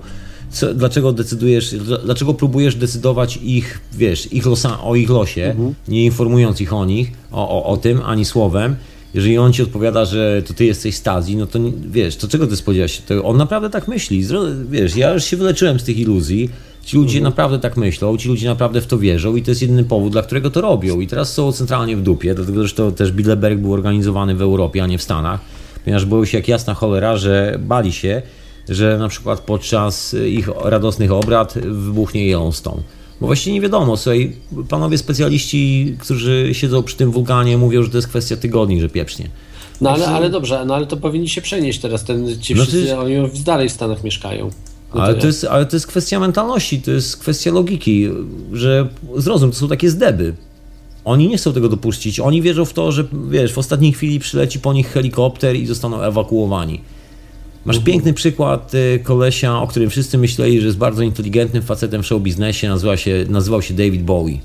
co, 0.52 0.74
dlaczego 0.74 1.12
decydujesz, 1.12 1.74
dla- 1.76 1.98
dlaczego 1.98 2.34
próbujesz 2.34 2.76
decydować 2.76 3.40
ich, 3.44 3.80
wiesz, 3.94 4.34
ich 4.34 4.46
losa, 4.46 4.84
o 4.84 4.96
ich 4.96 5.10
losie, 5.10 5.56
nie 5.88 6.06
informując 6.06 6.62
ich 6.62 6.74
o 6.74 6.86
nich, 6.86 7.12
o, 7.32 7.50
o, 7.50 7.66
o 7.66 7.78
tym, 7.78 8.02
ani 8.06 8.26
słowem, 8.26 8.76
jeżeli 9.14 9.38
on 9.38 9.54
ci 9.54 9.64
odpowiada, 9.64 10.06
że 10.06 10.44
to 10.48 10.54
ty 10.54 10.66
jesteś 10.66 10.96
Stazji, 10.96 11.36
no 11.38 11.48
to 11.48 11.60
nie- 11.60 11.72
wiesz, 11.92 12.16
to 12.16 12.28
czego 12.28 12.48
ty 12.48 12.56
spodziewasz 12.58 12.92
się? 12.92 13.02
To 13.08 13.24
on 13.24 13.38
naprawdę 13.38 13.70
tak 13.70 13.88
myśli. 13.88 14.26
Wiesz, 14.70 14.96
ja 14.96 15.14
już 15.14 15.24
się 15.24 15.38
wyleczyłem 15.38 15.80
z 15.80 15.84
tych 15.84 15.98
iluzji. 15.98 16.50
Ci 16.86 16.98
ludzie 16.98 17.22
naprawdę 17.22 17.60
tak 17.60 17.78
myślą, 17.78 18.18
ci 18.18 18.30
ludzie 18.30 18.48
naprawdę 18.48 18.82
w 18.82 18.88
to 18.88 18.98
wierzą 18.98 19.36
i 19.36 19.44
to 19.44 19.52
jest 19.52 19.62
jedyny 19.62 19.84
powód, 19.84 20.12
dla 20.12 20.22
którego 20.22 20.50
to 20.50 20.62
robią. 20.62 21.00
I 21.00 21.08
teraz 21.08 21.34
są 21.34 21.52
centralnie 21.52 21.98
w 21.98 22.02
dupie, 22.02 22.36
dlatego 22.36 22.60
zresztą 22.60 22.92
też 22.92 23.12
Bilderberg 23.12 23.60
był 23.60 23.74
organizowany 23.74 24.36
w 24.36 24.42
Europie, 24.42 24.84
a 24.84 24.88
nie 24.88 24.98
w 24.98 25.02
Stanach, 25.04 25.40
ponieważ 25.84 26.06
boją 26.06 26.26
się 26.26 26.38
jak 26.38 26.48
jasna 26.48 26.74
cholera, 26.74 27.18
że 27.18 27.60
bali 27.60 27.92
się, 27.94 28.22
że 28.70 28.98
na 28.98 29.08
przykład 29.10 29.40
podczas 29.40 30.16
ich 30.28 30.50
radosnych 30.64 31.12
obrad 31.12 31.54
wybuchnie 31.62 32.28
Yellowstone. 32.28 32.82
Bo 33.22 33.28
właściwie 33.28 33.54
nie 33.54 33.62
wiadomo, 33.62 33.98
słuchaj, 33.98 34.36
panowie 34.70 34.98
specjaliści, 34.98 35.96
którzy 36.00 36.50
siedzą 36.52 36.84
przy 36.84 36.96
tym 36.96 37.12
wulkanie 37.12 37.58
mówią, 37.58 37.84
że 37.84 37.90
to 37.90 37.98
jest 37.98 38.08
kwestia 38.08 38.38
tygodni, 38.38 38.82
że 38.82 38.90
pieprznie. 38.90 39.30
No 39.82 39.90
ale, 39.90 40.08
ale 40.08 40.30
dobrze, 40.30 40.66
no 40.66 40.76
ale 40.76 40.88
to 40.88 40.98
powinni 40.98 41.30
się 41.30 41.42
przenieść 41.42 41.80
teraz, 41.80 42.04
ten, 42.04 42.42
ci 42.42 42.56
No 42.56 42.64
wszyscy, 42.64 42.82
jest- 42.82 42.94
oni 42.94 43.14
już 43.14 43.40
dalej 43.40 43.70
w 43.70 43.72
Stanach 43.72 44.04
mieszkają. 44.04 44.50
No 44.96 45.02
Ale 45.02 45.16
to, 45.16 45.28
jest, 45.28 45.44
ale 45.44 45.66
to 45.66 45.76
jest 45.76 45.88
kwestia 45.88 46.20
mentalności, 46.20 46.82
to 46.82 46.92
jest 46.92 47.18
kwestia 47.18 47.52
logiki, 47.52 48.10
że 48.54 48.90
zrozum, 49.18 49.52
to 49.52 49.58
są 49.58 49.68
takie 49.68 49.90
zdeby. 49.90 50.34
Oni 51.06 51.28
nie 51.28 51.38
chcą 51.38 51.54
tego 51.54 51.70
dopuścić. 51.70 52.20
Oni 52.20 52.42
wierzą 52.42 52.66
w 52.66 52.74
to, 52.74 52.92
że 52.92 53.04
wiesz, 53.30 53.54
w 53.54 53.58
ostatniej 53.58 53.94
chwili 53.94 54.20
przyleci 54.20 54.60
po 54.60 54.74
nich 54.74 54.88
helikopter 54.88 55.56
i 55.56 55.66
zostaną 55.66 56.02
ewakuowani. 56.02 56.82
Masz 57.66 57.80
piękny 57.80 58.14
przykład 58.14 58.74
y, 58.74 59.00
kolesia, 59.04 59.62
o 59.62 59.68
którym 59.68 59.90
wszyscy 59.90 60.18
myśleli, 60.18 60.60
że 60.60 60.66
jest 60.66 60.78
bardzo 60.78 61.04
inteligentnym 61.04 61.64
facetem 61.64 62.04
w 62.04 62.06
show 62.06 62.22
biznesie, 62.22 62.70
nazywa 62.70 62.98
się, 62.98 63.26
nazywał 63.30 63.62
się 63.62 63.74
David 63.74 64.04
Bowie. 64.04 64.38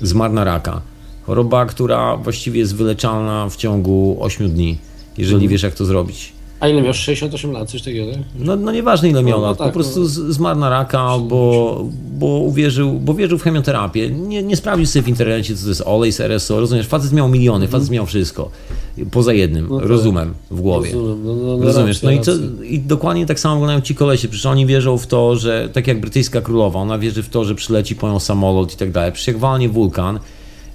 Zmarł 0.00 0.34
na 0.34 0.44
raka. 0.44 0.80
Choroba, 1.22 1.66
która 1.66 2.16
właściwie 2.16 2.60
jest 2.60 2.76
wyleczalna 2.76 3.48
w 3.48 3.56
ciągu 3.56 4.16
8 4.20 4.50
dni, 4.50 4.78
jeżeli 5.18 5.48
wiesz 5.48 5.62
jak 5.62 5.74
to 5.74 5.84
zrobić. 5.84 6.32
A 6.60 6.68
ile 6.68 6.82
miał? 6.82 6.94
68 6.94 7.52
lat, 7.52 7.70
coś 7.70 7.82
takiego, 7.82 8.12
tak? 8.12 8.20
No, 8.38 8.56
no 8.56 8.72
nieważne 8.72 9.08
ile 9.08 9.22
miał 9.22 9.38
No, 9.38 9.42
no 9.42 9.48
lat, 9.48 9.58
tak, 9.58 9.66
po 9.66 9.72
prostu 9.72 10.00
no. 10.00 10.06
zmarł 10.32 10.58
na 10.60 10.70
raka, 10.70 11.18
bo, 11.18 11.84
bo, 12.18 12.26
uwierzył, 12.26 12.92
bo 12.92 13.14
wierzył 13.14 13.38
w 13.38 13.42
chemioterapię. 13.42 14.10
Nie, 14.10 14.42
nie 14.42 14.56
sprawdził 14.56 14.86
sobie 14.86 15.02
w 15.02 15.08
internecie, 15.08 15.56
co 15.56 15.62
to 15.62 15.68
jest 15.68 15.82
olej 15.86 16.12
z 16.12 16.20
RSO. 16.20 16.60
Rozumiesz, 16.60 16.86
facet 16.86 17.12
miał 17.12 17.28
miliony, 17.28 17.68
facet 17.68 17.90
miał 17.90 18.06
wszystko. 18.06 18.50
Poza 19.10 19.32
jednym, 19.32 19.66
No 19.70 19.78
tak. 19.80 19.88
rozumem 19.88 20.34
w 20.50 20.60
głowie. 20.60 20.90
Rozumiem, 20.92 21.24
no, 21.26 21.34
no, 21.34 21.56
no, 21.56 21.64
Rozumiesz? 21.64 22.02
No 22.02 22.10
i, 22.10 22.20
co, 22.20 22.32
i 22.64 22.78
dokładnie 22.80 23.26
tak 23.26 23.40
samo 23.40 23.54
wyglądają 23.54 23.80
ci 23.80 23.94
kolesie. 23.94 24.28
Przecież 24.28 24.46
oni 24.46 24.66
wierzą 24.66 24.98
w 24.98 25.06
to, 25.06 25.36
że 25.36 25.68
tak 25.72 25.86
jak 25.86 26.00
brytyjska 26.00 26.40
królowa, 26.40 26.78
ona 26.80 26.98
wierzy 26.98 27.22
w 27.22 27.28
to, 27.28 27.44
że 27.44 27.54
przyleci 27.54 27.96
po 27.96 28.08
nią 28.08 28.20
samolot 28.20 28.74
i 28.74 28.76
tak 28.76 28.90
dalej. 28.90 29.12
Przecież 29.12 29.26
jak 29.28 29.38
walnie 29.38 29.68
wulkan, 29.68 30.18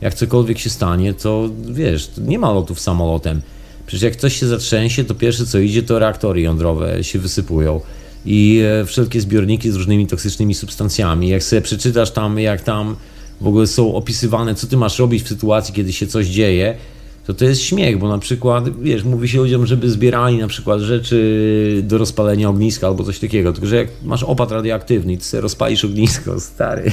jak 0.02 0.14
cokolwiek 0.14 0.60
się 0.60 0.70
stanie, 0.70 1.14
to 1.14 1.49
wiesz, 1.72 2.10
nie 2.18 2.40
ma 2.40 2.52
lotów 2.52 2.80
samolotem. 2.80 3.41
Przecież 3.86 4.03
jak 4.03 4.16
coś 4.16 4.40
się 4.40 4.48
zatrzęsie, 4.48 5.03
to 5.03 5.16
pierwsze 5.16 5.45
co 5.45 5.60
idzie, 5.60 5.84
to 5.84 5.99
reaktory 5.99 6.41
jądrowe 6.41 7.03
się 7.03 7.20
wysypują. 7.20 7.82
I 8.26 8.62
e, 8.82 8.86
wszelkie 8.86 9.22
zbiorniki 9.22 9.72
z 9.72 9.76
różnymi 9.76 10.07
toksycznymi 10.07 10.53
substancjami. 10.53 11.30
Jak 11.30 11.44
sobie 11.44 11.62
przeczytasz 11.62 12.12
tam, 12.12 12.40
jak 12.40 12.62
tam 12.62 12.95
w 13.41 13.48
ogóle 13.48 13.68
są 13.68 13.95
opisywane, 13.95 14.56
co 14.56 14.68
ty 14.68 14.78
masz 14.78 14.99
robić 14.99 15.24
w 15.24 15.28
sytuacji, 15.28 15.74
kiedy 15.74 15.94
się 15.94 16.07
coś 16.07 16.28
dzieje, 16.28 16.78
to 17.26 17.34
to 17.34 17.45
jest 17.45 17.62
śmiech, 17.62 17.98
bo 17.99 18.10
na 18.10 18.18
przykład, 18.18 18.82
wiesz, 18.82 19.03
mówi 19.03 19.30
się 19.30 19.38
ludziom, 19.38 19.66
żeby 19.66 19.90
zbierali 19.90 20.38
na 20.38 20.48
przykład 20.48 20.80
rzeczy 20.80 21.82
do 21.84 21.98
rozpalenia 21.98 22.49
ogniska 22.49 22.88
albo 22.88 23.03
coś 23.03 23.20
takiego, 23.20 23.53
tylko 23.53 23.68
że 23.68 23.76
jak 23.76 23.88
masz 24.03 24.24
opad 24.24 24.52
radioaktywny 24.52 25.14
i 25.14 25.18
ty 25.18 25.24
sobie 25.24 25.41
rozpalisz 25.41 25.86
ognisko, 25.86 26.40
stary, 26.53 26.91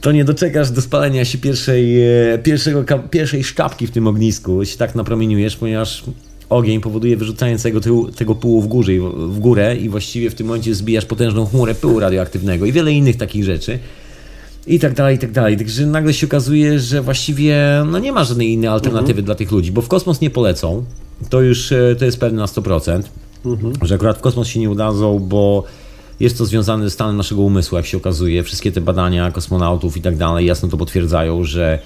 to 0.00 0.12
nie 0.12 0.24
doczekasz 0.24 0.70
do 0.70 0.82
spalenia 0.82 1.24
się 1.24 1.38
pierwszej, 1.38 2.02
e, 2.32 2.38
pierwszego, 2.38 2.84
pierwszej 3.10 3.44
szkapki 3.44 3.86
w 3.86 3.90
tym 3.90 4.06
ognisku, 4.06 4.64
się 4.64 4.76
tak 4.76 4.94
napromieniujesz, 4.94 5.56
ponieważ 5.56 6.04
ogień 6.50 6.80
powoduje 6.80 7.16
wyrzucanie 7.16 7.58
całego 7.58 7.80
tego, 7.80 8.04
tego 8.16 8.34
pyłu 8.34 8.62
w, 8.62 8.66
górze, 8.66 8.92
w 9.14 9.38
górę 9.38 9.76
i 9.76 9.88
właściwie 9.88 10.30
w 10.30 10.34
tym 10.34 10.46
momencie 10.46 10.74
zbijasz 10.74 11.04
potężną 11.04 11.46
chmurę 11.46 11.74
pyłu 11.74 12.00
radioaktywnego 12.00 12.66
i 12.66 12.72
wiele 12.72 12.92
innych 12.92 13.16
takich 13.16 13.44
rzeczy. 13.44 13.78
I 14.66 14.78
tak 14.78 14.94
dalej, 14.94 15.16
i 15.16 15.18
tak 15.18 15.32
dalej. 15.32 15.56
Także 15.56 15.86
nagle 15.86 16.14
się 16.14 16.26
okazuje, 16.26 16.78
że 16.78 17.02
właściwie 17.02 17.56
no 17.86 17.98
nie 17.98 18.12
ma 18.12 18.24
żadnej 18.24 18.52
innej 18.52 18.68
alternatywy 18.68 19.10
mhm. 19.10 19.24
dla 19.24 19.34
tych 19.34 19.50
ludzi, 19.50 19.72
bo 19.72 19.82
w 19.82 19.88
kosmos 19.88 20.20
nie 20.20 20.30
polecą. 20.30 20.84
To 21.30 21.40
już 21.40 21.72
e, 21.72 21.96
to 21.98 22.04
jest 22.04 22.20
pewne 22.20 22.38
na 22.38 22.46
100%, 22.46 23.02
mhm. 23.44 23.72
że 23.82 23.94
akurat 23.94 24.18
w 24.18 24.20
kosmos 24.20 24.48
się 24.48 24.60
nie 24.60 24.70
udadzą, 24.70 25.18
bo 25.18 25.64
jest 26.20 26.38
to 26.38 26.46
związane 26.46 26.84
ze 26.84 26.90
stanem 26.90 27.16
naszego 27.16 27.42
umysłu, 27.42 27.76
jak 27.76 27.86
się 27.86 27.96
okazuje. 27.96 28.42
Wszystkie 28.42 28.72
te 28.72 28.80
badania 28.80 29.30
kosmonautów 29.30 29.96
i 29.96 30.02
tak 30.02 30.16
dalej 30.16 30.46
jasno 30.46 30.68
to 30.68 30.76
potwierdzają, 30.76 31.44
że 31.44 31.78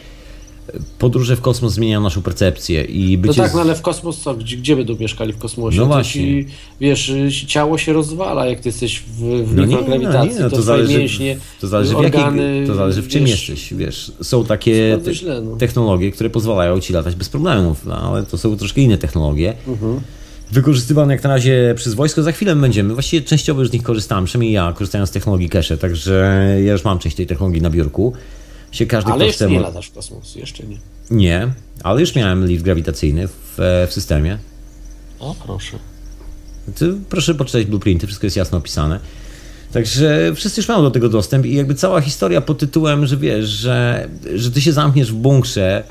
podróże 0.99 1.37
w 1.37 1.41
kosmos 1.41 1.73
zmieniają 1.73 2.01
naszą 2.01 2.23
percepcję 2.23 2.85
i 2.85 3.19
bycie... 3.19 3.41
No 3.41 3.45
tak, 3.45 3.55
no 3.55 3.61
ale 3.61 3.75
w 3.75 3.83
kosmos 3.83 4.19
co? 4.19 4.35
Gdzie, 4.35 4.57
gdzie 4.57 4.77
będą 4.77 4.97
mieszkali 4.97 5.33
w 5.33 5.39
kosmosie? 5.39 5.79
No 5.79 5.87
właśnie. 5.87 6.23
Ci, 6.23 6.47
wiesz, 6.81 7.13
ciało 7.47 7.79
się 7.79 7.93
rozwala, 7.93 8.47
jak 8.47 8.61
ty 8.61 8.69
jesteś 8.69 9.01
w, 9.01 9.21
w 9.45 9.57
no 9.57 9.67
mikrograwitacji, 9.67 10.29
nie, 10.29 10.35
no 10.35 10.39
nie, 10.39 10.41
no 10.41 10.51
to, 10.51 10.57
to 10.57 10.63
zależy, 10.63 10.99
mięśnie, 10.99 11.37
to 11.61 11.67
zależy 11.67 11.97
organy, 11.97 12.65
w 12.65 12.67
to 12.67 12.75
zależy 12.75 13.03
w 13.03 13.09
czym 13.09 13.25
wiesz, 13.25 13.49
jesteś, 13.49 13.75
wiesz. 13.75 14.13
Są 14.23 14.45
takie 14.45 14.99
te, 15.05 15.41
no. 15.41 15.57
technologie, 15.57 16.13
które 16.13 16.31
pozwalają 16.31 16.81
ci 16.81 16.93
latać 16.93 17.15
bez 17.15 17.29
problemów, 17.29 17.87
no, 17.87 17.97
ale 17.97 18.23
to 18.23 18.39
są 18.39 18.57
troszkę 18.57 18.81
inne 18.81 18.99
technologie. 18.99 19.55
Mhm 19.69 20.01
wykorzystywane 20.53 21.15
jak 21.15 21.25
na 21.25 21.31
razie 21.31 21.75
przez 21.77 21.95
wojsko. 21.95 22.23
Za 22.23 22.33
chwilę 22.33 22.57
będziemy, 22.57 22.95
właściwie 22.95 23.27
częściowo 23.27 23.61
już 23.61 23.71
z 23.71 23.73
nich 23.73 23.83
korzystamy, 23.83 24.27
przynajmniej 24.27 24.53
ja 24.53 24.73
korzystając 24.73 25.11
z 25.11 25.13
technologii 25.13 25.49
cache, 25.49 25.77
także 25.77 26.39
ja 26.65 26.73
już 26.73 26.85
mam 26.85 26.99
część 26.99 27.17
tej 27.17 27.27
technologii 27.27 27.63
na 27.63 27.71
biurku. 27.71 28.13
Się 28.73 28.87
każdy 28.87 29.13
ale 29.13 29.27
jeszcze 29.27 29.51
nie 29.51 29.61
latasz 29.61 29.87
w 29.87 29.93
kosmos, 29.93 30.35
jeszcze 30.37 30.67
nie. 30.67 30.77
Nie, 31.11 31.49
ale 31.83 32.01
już 32.01 32.15
miałem 32.15 32.47
lift 32.47 32.65
grawitacyjny 32.65 33.29
w, 33.29 33.87
w 33.89 33.93
systemie. 33.93 34.39
O, 35.19 35.35
proszę. 35.47 35.79
Proszę 37.09 37.35
poczytać 37.35 37.67
blueprinty, 37.67 38.07
wszystko 38.07 38.27
jest 38.27 38.37
jasno 38.37 38.59
opisane. 38.59 39.01
Także 39.73 40.33
wszyscy 40.35 40.61
już 40.61 40.69
mają 40.69 40.83
do 40.83 40.91
tego 40.91 41.09
dostęp 41.09 41.47
i 41.47 41.55
jakby 41.55 41.75
cała 41.75 42.01
historia 42.01 42.41
pod 42.41 42.59
tytułem, 42.59 43.07
że 43.07 43.17
wiesz, 43.17 43.49
że, 43.49 44.09
że 44.35 44.51
ty 44.51 44.61
się 44.61 44.73
zamkniesz 44.73 45.13
w 45.13 45.15
bunkrze 45.15 45.83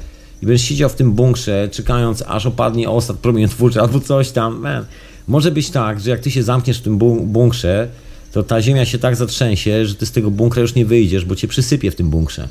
i 0.44 0.46
będziesz 0.46 0.68
siedział 0.68 0.90
w 0.90 0.96
tym 0.96 1.12
bunkrze, 1.12 1.70
czekając 1.72 2.24
aż 2.28 2.46
opadnie 2.46 2.90
osad 2.90 3.18
promieniotwórczy 3.18 3.82
albo 3.82 4.00
coś 4.00 4.32
tam. 4.32 4.60
Man. 4.60 4.86
Może 5.28 5.52
być 5.52 5.70
tak, 5.70 6.00
że 6.00 6.10
jak 6.10 6.20
ty 6.20 6.32
się 6.32 6.44
zamkniesz 6.44 6.80
w 6.80 6.82
tym 6.82 6.98
bunkrze, 7.26 7.88
to 8.32 8.44
ta 8.44 8.62
ziemia 8.62 8.86
się 8.86 8.98
tak 8.98 9.16
zatrzęsie, 9.16 9.86
że 9.86 9.96
ty 9.96 10.06
z 10.06 10.12
tego 10.12 10.32
bunkra 10.32 10.62
już 10.62 10.76
nie 10.76 10.86
wyjdziesz, 10.86 11.26
bo 11.26 11.36
cię 11.36 11.48
przysypie 11.48 11.92
w 11.92 11.96
tym 11.96 12.10
bunkrze. 12.10 12.48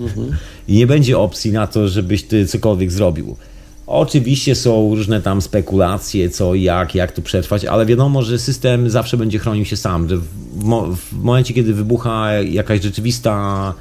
Mhm. 0.00 0.36
I 0.68 0.76
nie 0.76 0.86
będzie 0.86 1.18
opcji 1.18 1.52
na 1.52 1.66
to, 1.66 1.88
żebyś 1.88 2.22
ty 2.22 2.46
cokolwiek 2.46 2.92
zrobił. 2.92 3.36
Oczywiście 3.86 4.54
są 4.54 4.94
różne 4.94 5.22
tam 5.22 5.42
spekulacje, 5.42 6.30
co, 6.30 6.54
jak, 6.54 6.94
jak 6.94 7.12
tu 7.12 7.22
przetrwać, 7.22 7.64
ale 7.64 7.86
wiadomo, 7.86 8.22
że 8.22 8.38
system 8.38 8.90
zawsze 8.90 9.16
będzie 9.16 9.38
chronił 9.38 9.64
się 9.64 9.76
sam, 9.76 10.08
że 10.08 10.16
w, 10.16 10.24
mo 10.54 10.86
w 10.96 11.12
momencie, 11.12 11.54
kiedy 11.54 11.74
wybucha 11.74 12.32
jakaś 12.32 12.82
rzeczywista 12.82 13.74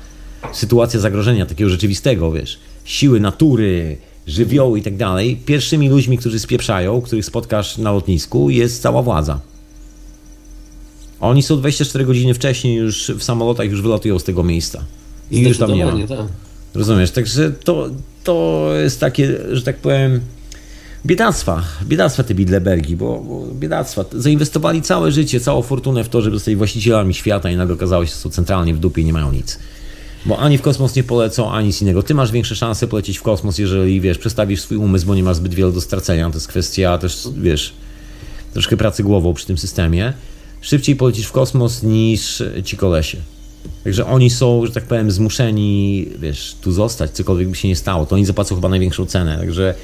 sytuacja 0.53 0.99
zagrożenia, 0.99 1.45
takiego 1.45 1.69
rzeczywistego, 1.69 2.31
wiesz, 2.31 2.59
siły 2.85 3.19
natury, 3.19 3.97
żywioły 4.27 4.79
i 4.79 4.81
tak 4.81 4.97
dalej, 4.97 5.39
pierwszymi 5.45 5.89
ludźmi, 5.89 6.17
którzy 6.17 6.39
spieprzają, 6.39 7.01
których 7.01 7.25
spotkasz 7.25 7.77
na 7.77 7.91
lotnisku, 7.91 8.49
jest 8.49 8.81
cała 8.81 9.01
władza. 9.01 9.39
Oni 11.19 11.43
są 11.43 11.57
24 11.57 12.05
godziny 12.05 12.33
wcześniej 12.33 12.75
już 12.75 13.11
w 13.17 13.23
samolotach, 13.23 13.71
już 13.71 13.81
wylatują 13.81 14.19
z 14.19 14.23
tego 14.23 14.43
miejsca. 14.43 14.83
I 15.31 15.41
już 15.41 15.57
tam 15.57 15.73
nie 15.73 15.85
ma. 15.85 16.07
Tak. 16.07 16.27
Rozumiesz? 16.73 17.11
Także 17.11 17.51
to, 17.51 17.89
to 18.23 18.69
jest 18.83 18.99
takie, 18.99 19.37
że 19.51 19.61
tak 19.61 19.77
powiem, 19.77 20.21
biedactwa. 21.05 21.63
Biedactwa 21.83 22.23
te 22.23 22.35
Bidlebergi, 22.35 22.95
bo, 22.95 23.19
bo 23.19 23.45
biedactwa. 23.53 24.05
Zainwestowali 24.11 24.81
całe 24.81 25.11
życie, 25.11 25.39
całą 25.39 25.61
fortunę 25.61 26.03
w 26.03 26.09
to, 26.09 26.21
żeby 26.21 26.35
zostali 26.35 26.55
właścicielami 26.55 27.13
świata 27.13 27.51
i 27.51 27.55
nagle 27.55 27.75
okazało 27.75 28.05
się, 28.05 28.11
że 28.11 28.17
są 28.17 28.29
centralnie 28.29 28.73
w 28.73 28.79
dupie 28.79 29.01
i 29.01 29.05
nie 29.05 29.13
mają 29.13 29.31
nic. 29.31 29.59
Bo 30.25 30.39
ani 30.39 30.57
w 30.57 30.61
kosmos 30.61 30.95
nie 30.95 31.03
polecą, 31.03 31.51
ani 31.51 31.67
nic 31.67 31.81
innego. 31.81 32.03
Ty 32.03 32.13
masz 32.13 32.31
większe 32.31 32.55
szanse 32.55 32.87
polecieć 32.87 33.17
w 33.17 33.23
kosmos, 33.23 33.57
jeżeli, 33.57 34.01
wiesz, 34.01 34.17
przestawisz 34.17 34.61
swój 34.61 34.77
umysł, 34.77 35.07
bo 35.07 35.15
nie 35.15 35.23
masz 35.23 35.37
zbyt 35.37 35.53
wiele 35.53 35.71
do 35.71 35.81
stracenia. 35.81 36.29
To 36.29 36.35
jest 36.35 36.47
kwestia 36.47 36.97
też, 36.97 37.27
wiesz, 37.37 37.73
troszkę 38.53 38.77
pracy 38.77 39.03
głową 39.03 39.33
przy 39.33 39.45
tym 39.45 39.57
systemie. 39.57 40.13
Szybciej 40.61 40.95
polecisz 40.95 41.25
w 41.25 41.31
kosmos 41.31 41.83
niż 41.83 42.43
ci 42.63 42.77
kolesie. 42.77 43.17
Także 43.83 44.05
oni 44.05 44.29
są, 44.29 44.65
że 44.65 44.71
tak 44.71 44.83
powiem, 44.83 45.11
zmuszeni, 45.11 46.07
wiesz, 46.19 46.55
tu 46.61 46.71
zostać, 46.71 47.11
cokolwiek 47.11 47.49
by 47.49 47.55
się 47.55 47.67
nie 47.67 47.75
stało. 47.75 48.05
To 48.05 48.15
oni 48.15 48.25
zapłacą 48.25 48.55
chyba 48.55 48.69
największą 48.69 49.05
cenę. 49.05 49.37
Także 49.37 49.75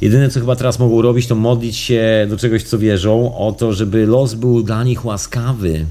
jedyne, 0.00 0.30
co 0.30 0.40
chyba 0.40 0.56
teraz 0.56 0.78
mogą 0.78 1.02
robić, 1.02 1.26
to 1.26 1.34
modlić 1.34 1.76
się 1.76 2.26
do 2.30 2.36
czegoś, 2.36 2.62
co 2.62 2.78
wierzą, 2.78 3.38
o 3.38 3.52
to, 3.52 3.72
żeby 3.72 4.06
los 4.06 4.34
był 4.34 4.62
dla 4.62 4.84
nich 4.84 5.04
łaskawy. 5.04 5.86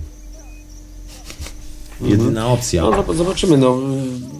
Jedyna 2.02 2.41
mhm. 2.41 2.52
opcja. 2.52 2.84
No, 2.84 3.14
zobaczymy, 3.14 3.57
no 3.57 3.78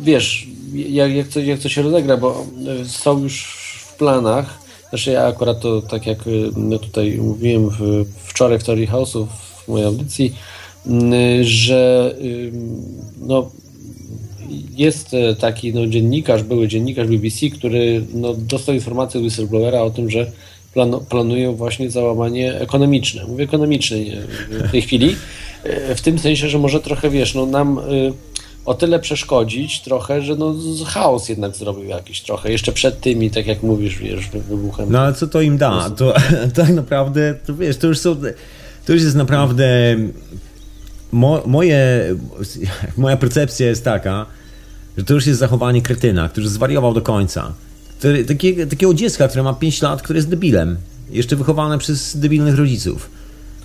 wiesz, 0.02 0.48
jak, 0.74 1.16
jak, 1.16 1.28
coś, 1.28 1.46
jak 1.46 1.60
to 1.60 1.70
się 1.70 1.82
rozegra, 1.82 2.18
bo 2.18 2.46
e, 2.82 2.86
są 2.86 3.20
już 3.24 3.44
w 3.86 3.96
planach. 3.96 4.60
Znaczy 4.90 5.12
ja 5.12 5.26
akurat 5.26 5.60
to, 5.60 5.82
tak 5.82 6.06
jak 6.06 6.18
no 6.56 6.80
tutaj 6.80 7.18
mówiłem 7.22 7.70
w, 7.70 8.06
wczoraj 8.24 8.60
w 8.60 8.64
Story 8.64 8.88
House'u 8.88 9.26
w 9.28 9.68
mojej 9.68 9.88
audycji, 9.88 10.36
że 11.42 12.16
no, 13.20 13.52
jest 14.76 15.14
e, 15.14 15.36
taki 15.36 15.74
no, 15.74 15.88
dziennikarz, 15.88 16.44
były 16.44 16.68
dziennikarz 16.68 17.08
BBC, 17.08 17.50
który 17.50 18.06
no, 18.14 18.34
dostał 18.34 18.76
informację 18.76 19.20
od 19.20 19.24
whistleblowera 19.24 19.82
o 19.82 19.90
tym, 19.90 20.10
że 20.10 20.32
plan, 20.74 20.96
planują 21.10 21.56
właśnie 21.56 21.92
załamanie 21.92 22.60
ekonomiczne. 22.60 23.26
Mówię 23.26 23.44
ekonomiczne 23.44 23.98
w 24.50 24.72
tej 24.72 24.82
chwili, 24.82 25.10
e, 25.10 25.16
w 25.96 26.02
tym 26.02 26.20
sensie, 26.20 26.50
że 26.50 26.58
może 26.60 26.80
trochę, 26.80 27.10
wiesz, 27.10 27.36
no, 27.36 27.46
nam 27.46 27.80
e, 27.80 27.84
o 28.66 28.74
tyle 28.74 29.00
przeszkodzić 29.00 29.82
trochę, 29.82 30.22
że 30.22 30.36
no, 30.36 30.56
chaos 30.86 31.30
jednak 31.30 31.56
zrobił 31.56 31.84
jakiś 31.84 32.22
trochę, 32.22 32.52
jeszcze 32.52 32.72
przed 32.72 33.02
tymi, 33.02 33.32
tak 33.32 33.48
jak 33.48 33.64
mówisz, 33.64 33.98
wiesz, 33.98 34.30
wybuchem. 34.30 34.92
No 34.92 35.00
ale 35.00 35.14
co 35.14 35.28
to 35.28 35.42
im 35.42 35.58
da? 35.58 35.90
To 35.90 36.14
tak 36.56 36.70
naprawdę, 36.70 37.36
to 37.46 37.56
wiesz, 37.56 37.78
to 37.78 37.88
już 37.88 38.00
są, 38.00 38.16
to 38.86 38.94
już 38.94 39.04
jest 39.04 39.16
naprawdę 39.16 39.96
mo, 41.12 41.44
moje, 41.46 42.06
moja 42.98 43.18
percepcja 43.18 43.68
jest 43.68 43.84
taka, 43.84 44.26
że 44.98 45.04
to 45.04 45.14
już 45.14 45.28
jest 45.28 45.40
zachowanie 45.40 45.82
kretyna, 45.82 46.30
który 46.30 46.50
zwariował 46.50 46.94
do 46.94 47.02
końca. 47.02 47.54
Który, 48.00 48.26
takiego, 48.26 48.68
takiego 48.68 48.94
dziecka, 48.94 49.28
które 49.28 49.44
ma 49.44 49.54
5 49.54 49.82
lat, 49.82 50.02
które 50.02 50.18
jest 50.18 50.30
debilem. 50.30 50.78
Jeszcze 51.10 51.36
wychowane 51.36 51.78
przez 51.78 52.18
debilnych 52.18 52.56
rodziców 52.56 53.17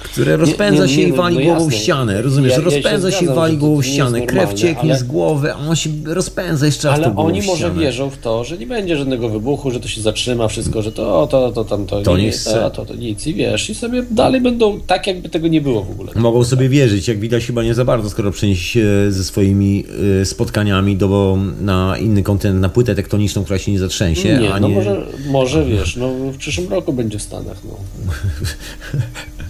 które 0.02 0.36
rozpędza 0.36 0.86
nie, 0.86 0.92
nie, 0.92 0.96
nie, 0.96 1.02
się 1.02 1.08
i 1.08 1.12
wali 1.12 1.36
no 1.36 1.42
głową 1.42 1.70
w 1.70 1.74
ścianę, 1.74 2.22
rozumiesz? 2.22 2.52
Ja, 2.52 2.60
rozpędza 2.60 3.08
ja 3.08 3.14
się, 3.14 3.26
się 3.26 3.32
i 3.32 3.34
wali 3.34 3.56
głową 3.56 3.82
ścianę, 3.82 4.20
krew 4.20 4.54
cieknie 4.54 4.90
ale... 4.90 4.98
z 4.98 5.02
głowy, 5.02 5.52
a 5.52 5.56
on 5.56 5.76
się 5.76 5.90
rozpędza 6.04 6.66
jeszcze 6.66 6.88
raz 6.88 6.98
Ale 6.98 7.16
oni 7.16 7.42
może 7.42 7.70
wierzą 7.70 8.10
w 8.10 8.18
to, 8.18 8.44
że 8.44 8.58
nie 8.58 8.66
będzie 8.66 8.96
żadnego 8.96 9.28
wybuchu, 9.28 9.70
że 9.70 9.80
to 9.80 9.88
się 9.88 10.00
zatrzyma 10.00 10.48
wszystko, 10.48 10.82
że 10.82 10.92
to, 10.92 11.26
to, 11.26 11.52
to, 11.52 11.64
tam, 11.64 11.86
to, 11.86 12.02
to, 12.02 12.16
nie, 12.16 12.32
to, 12.32 12.70
to, 12.70 12.86
to 12.86 12.94
nic 12.94 13.26
i 13.26 13.34
wiesz, 13.34 13.70
i 13.70 13.74
sobie 13.74 14.02
dalej 14.10 14.40
będą 14.40 14.80
tak, 14.80 15.06
jakby 15.06 15.28
tego 15.28 15.48
nie 15.48 15.60
było 15.60 15.84
w 15.84 15.90
ogóle. 15.90 16.12
Mogą 16.14 16.44
sobie 16.44 16.68
wierzyć, 16.68 17.08
jak 17.08 17.20
widać 17.20 17.44
chyba 17.44 17.62
nie 17.62 17.74
za 17.74 17.84
bardzo, 17.84 18.10
skoro 18.10 18.30
przenieść 18.30 18.70
się 18.70 18.86
ze 19.08 19.24
swoimi 19.24 19.84
y, 20.20 20.24
spotkaniami 20.24 20.96
do, 20.96 21.38
na 21.60 21.98
inny 21.98 22.22
kontynent, 22.22 22.60
na 22.60 22.68
płytę 22.68 22.94
tektoniczną, 22.94 23.44
która 23.44 23.58
się 23.58 23.72
nie 23.72 23.78
zatrzęsie, 23.78 24.38
nie, 24.38 24.54
a 24.54 24.60
no 24.60 24.68
nie... 24.68 24.74
może, 24.74 25.06
może 25.26 25.64
wiesz, 25.64 25.96
no 25.96 26.08
w 26.08 26.36
przyszłym 26.36 26.68
roku 26.68 26.92
będzie 26.92 27.18
w 27.18 27.22
Stanach, 27.22 27.56
no. 27.64 27.76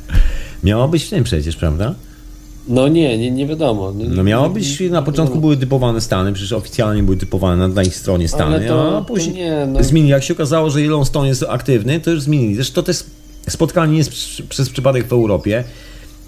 Miało 0.63 0.89
być 0.89 1.05
w 1.05 1.11
tym 1.11 1.25
przecież, 1.25 1.57
prawda? 1.57 1.95
No 2.69 2.89
nie, 2.89 3.19
nie, 3.19 3.31
nie 3.31 3.47
wiadomo. 3.47 3.93
No, 3.97 4.05
no 4.09 4.23
miało 4.23 4.51
być, 4.51 4.81
na 4.91 5.03
początku 5.03 5.41
były 5.41 5.57
typowane 5.57 6.01
Stany, 6.01 6.33
przecież 6.33 6.53
oficjalnie 6.53 7.03
były 7.03 7.17
typowane 7.17 7.69
na, 7.69 7.83
ich 7.83 7.97
stronie 7.97 8.29
Stany, 8.29 8.69
to, 8.69 8.99
a 8.99 9.03
później 9.03 9.35
nie, 9.35 9.67
no. 9.67 9.83
zmienili. 9.83 10.11
Jak 10.11 10.25
się 10.25 10.35
okazało, 10.35 10.71
że 10.71 10.81
Yellowstone 10.81 11.29
jest 11.29 11.45
aktywny, 11.49 12.01
to 12.01 12.11
już 12.11 12.23
zmienili. 12.23 12.55
Zresztą 12.55 12.83
to 12.83 12.91
jest 12.91 13.11
spotkanie 13.49 13.99
jest 13.99 14.11
przez 14.49 14.71
przypadek 14.71 15.09
w 15.09 15.13
Europie, 15.13 15.65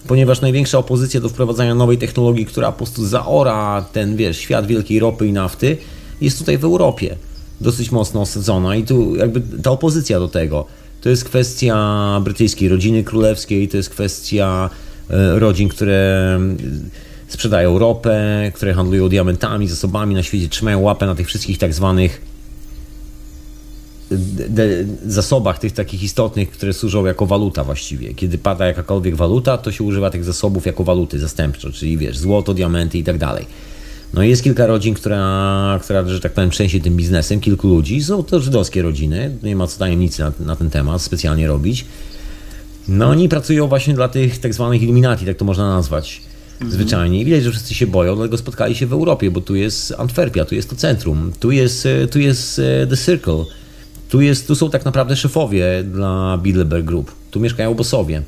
ponieważ 0.06 0.40
największa 0.40 0.78
opozycja 0.78 1.20
do 1.20 1.28
wprowadzania 1.28 1.74
nowej 1.74 1.98
technologii, 1.98 2.46
która 2.46 2.72
po 2.72 2.78
prostu 2.78 3.06
zaora 3.06 3.86
ten, 3.92 4.16
wiesz, 4.16 4.38
świat 4.38 4.66
wielkiej 4.66 5.00
ropy 5.00 5.26
i 5.26 5.32
nafty, 5.32 5.76
jest 6.20 6.38
tutaj 6.38 6.58
w 6.58 6.64
Europie. 6.64 7.16
Dosyć 7.60 7.90
mocno 7.90 8.20
osadzona 8.20 8.76
i 8.76 8.84
tu 8.84 9.16
jakby 9.16 9.42
ta 9.62 9.70
opozycja 9.70 10.18
do 10.18 10.28
tego 10.28 10.66
to 11.04 11.10
jest 11.10 11.24
kwestia 11.24 12.20
brytyjskiej 12.24 12.68
rodziny 12.68 13.04
królewskiej, 13.04 13.68
to 13.68 13.76
jest 13.76 13.90
kwestia 13.90 14.70
e, 15.10 15.38
rodzin, 15.38 15.68
które 15.68 16.40
sprzedają 17.28 17.78
ropę, 17.78 18.50
które 18.54 18.74
handlują 18.74 19.08
diamentami, 19.08 19.68
zasobami 19.68 20.14
na 20.14 20.22
świecie, 20.22 20.48
trzymają 20.48 20.80
łapę 20.80 21.06
na 21.06 21.14
tych 21.14 21.26
wszystkich 21.26 21.58
tak 21.58 21.74
zwanych 21.74 22.20
zasobach 25.06 25.58
tych 25.58 25.72
takich 25.72 26.02
istotnych, 26.02 26.50
które 26.50 26.72
służą 26.72 27.06
jako 27.06 27.26
waluta 27.26 27.64
właściwie. 27.64 28.14
Kiedy 28.14 28.38
pada 28.38 28.66
jakakolwiek 28.66 29.16
waluta, 29.16 29.58
to 29.58 29.72
się 29.72 29.84
używa 29.84 30.10
tych 30.10 30.24
zasobów 30.24 30.66
jako 30.66 30.84
waluty 30.84 31.18
zastępczo, 31.18 31.72
czyli 31.72 31.98
wiesz, 31.98 32.18
złoto, 32.18 32.54
diamenty 32.54 32.98
i 32.98 33.04
tak 33.04 33.18
dalej. 33.18 33.46
No 34.14 34.22
jest 34.22 34.42
kilka 34.42 34.66
rodzin, 34.66 34.94
która, 34.94 35.80
która, 35.82 36.08
że 36.08 36.20
tak 36.20 36.32
powiem, 36.32 36.50
trzęsie 36.50 36.80
tym 36.80 36.96
biznesem, 36.96 37.40
kilku 37.40 37.68
ludzi. 37.68 38.02
Są 38.02 38.22
to 38.22 38.40
żydowskie 38.40 38.82
rodziny, 38.82 39.36
nie 39.42 39.56
ma 39.56 39.66
co 39.66 39.78
tajemnicy 39.78 40.22
na, 40.22 40.32
na 40.40 40.56
ten 40.56 40.70
temat 40.70 41.02
specjalnie 41.02 41.46
robić. 41.46 41.84
No 42.88 43.06
oni 43.06 43.28
pracują 43.28 43.68
właśnie 43.68 43.94
dla 43.94 44.08
tych 44.08 44.38
tak 44.38 44.54
zwanych 44.54 44.82
Illuminati, 44.82 45.26
tak 45.26 45.36
to 45.36 45.44
można 45.44 45.68
nazwać 45.68 46.20
zwyczajnie. 46.68 47.20
I 47.20 47.24
widać, 47.24 47.42
że 47.42 47.50
wszyscy 47.50 47.74
się 47.74 47.86
boją, 47.86 48.16
dlatego 48.16 48.38
spotkali 48.38 48.74
się 48.74 48.86
w 48.86 48.92
Europie, 48.92 49.30
bo 49.30 49.40
tu 49.40 49.54
jest 49.54 49.94
Antwerpia, 49.98 50.44
tu 50.44 50.54
jest 50.54 50.70
to 50.70 50.76
centrum, 50.76 51.32
tu 51.40 51.50
jest, 51.50 51.86
e, 51.86 52.06
tu 52.06 52.18
jest 52.18 52.58
e, 52.58 52.86
The 52.86 52.96
Circle, 52.96 53.44
tu, 54.08 54.20
jest, 54.20 54.46
tu 54.46 54.54
są 54.54 54.70
tak 54.70 54.84
naprawdę 54.84 55.16
szefowie 55.16 55.84
dla 55.92 56.38
Bilderberg 56.42 56.84
Group, 56.84 57.12
tu 57.30 57.40
mieszkają 57.40 57.74
bossowie. 57.74 58.22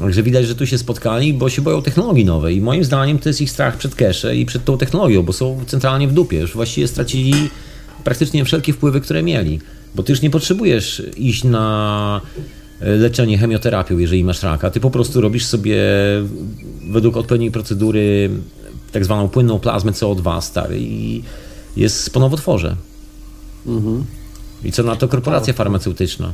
Także 0.00 0.22
widać, 0.22 0.46
że 0.46 0.54
tu 0.54 0.66
się 0.66 0.78
spotkali, 0.78 1.34
bo 1.34 1.48
się 1.48 1.62
boją 1.62 1.82
technologii 1.82 2.24
nowej. 2.24 2.56
I 2.56 2.60
moim 2.60 2.84
zdaniem 2.84 3.18
to 3.18 3.28
jest 3.28 3.40
ich 3.40 3.50
strach 3.50 3.76
przed 3.76 3.94
cache 3.94 4.36
i 4.36 4.46
przed 4.46 4.64
tą 4.64 4.78
technologią, 4.78 5.22
bo 5.22 5.32
są 5.32 5.60
centralnie 5.66 6.08
w 6.08 6.12
dupie. 6.12 6.38
Już 6.38 6.54
właściwie 6.54 6.88
stracili 6.88 7.34
praktycznie 8.04 8.44
wszelkie 8.44 8.72
wpływy, 8.72 9.00
które 9.00 9.22
mieli. 9.22 9.60
Bo 9.94 10.02
ty 10.02 10.12
już 10.12 10.22
nie 10.22 10.30
potrzebujesz 10.30 11.02
iść 11.16 11.44
na 11.44 12.20
leczenie 12.80 13.38
chemioterapią, 13.38 13.98
jeżeli 13.98 14.24
masz 14.24 14.42
raka. 14.42 14.70
Ty 14.70 14.80
po 14.80 14.90
prostu 14.90 15.20
robisz 15.20 15.44
sobie 15.44 15.82
według 16.90 17.16
odpowiedniej 17.16 17.50
procedury 17.50 18.30
tak 18.92 19.04
zwaną 19.04 19.28
płynną 19.28 19.58
plazmę 19.58 19.92
CO2 19.92 20.40
stary 20.40 20.80
i 20.80 21.22
jest 21.76 22.10
po 22.10 22.20
nowotworze. 22.20 22.76
Mhm. 23.66 24.04
I 24.64 24.72
co 24.72 24.82
na 24.82 24.96
to 24.96 25.08
korporacja 25.08 25.52
farmaceutyczna? 25.52 26.32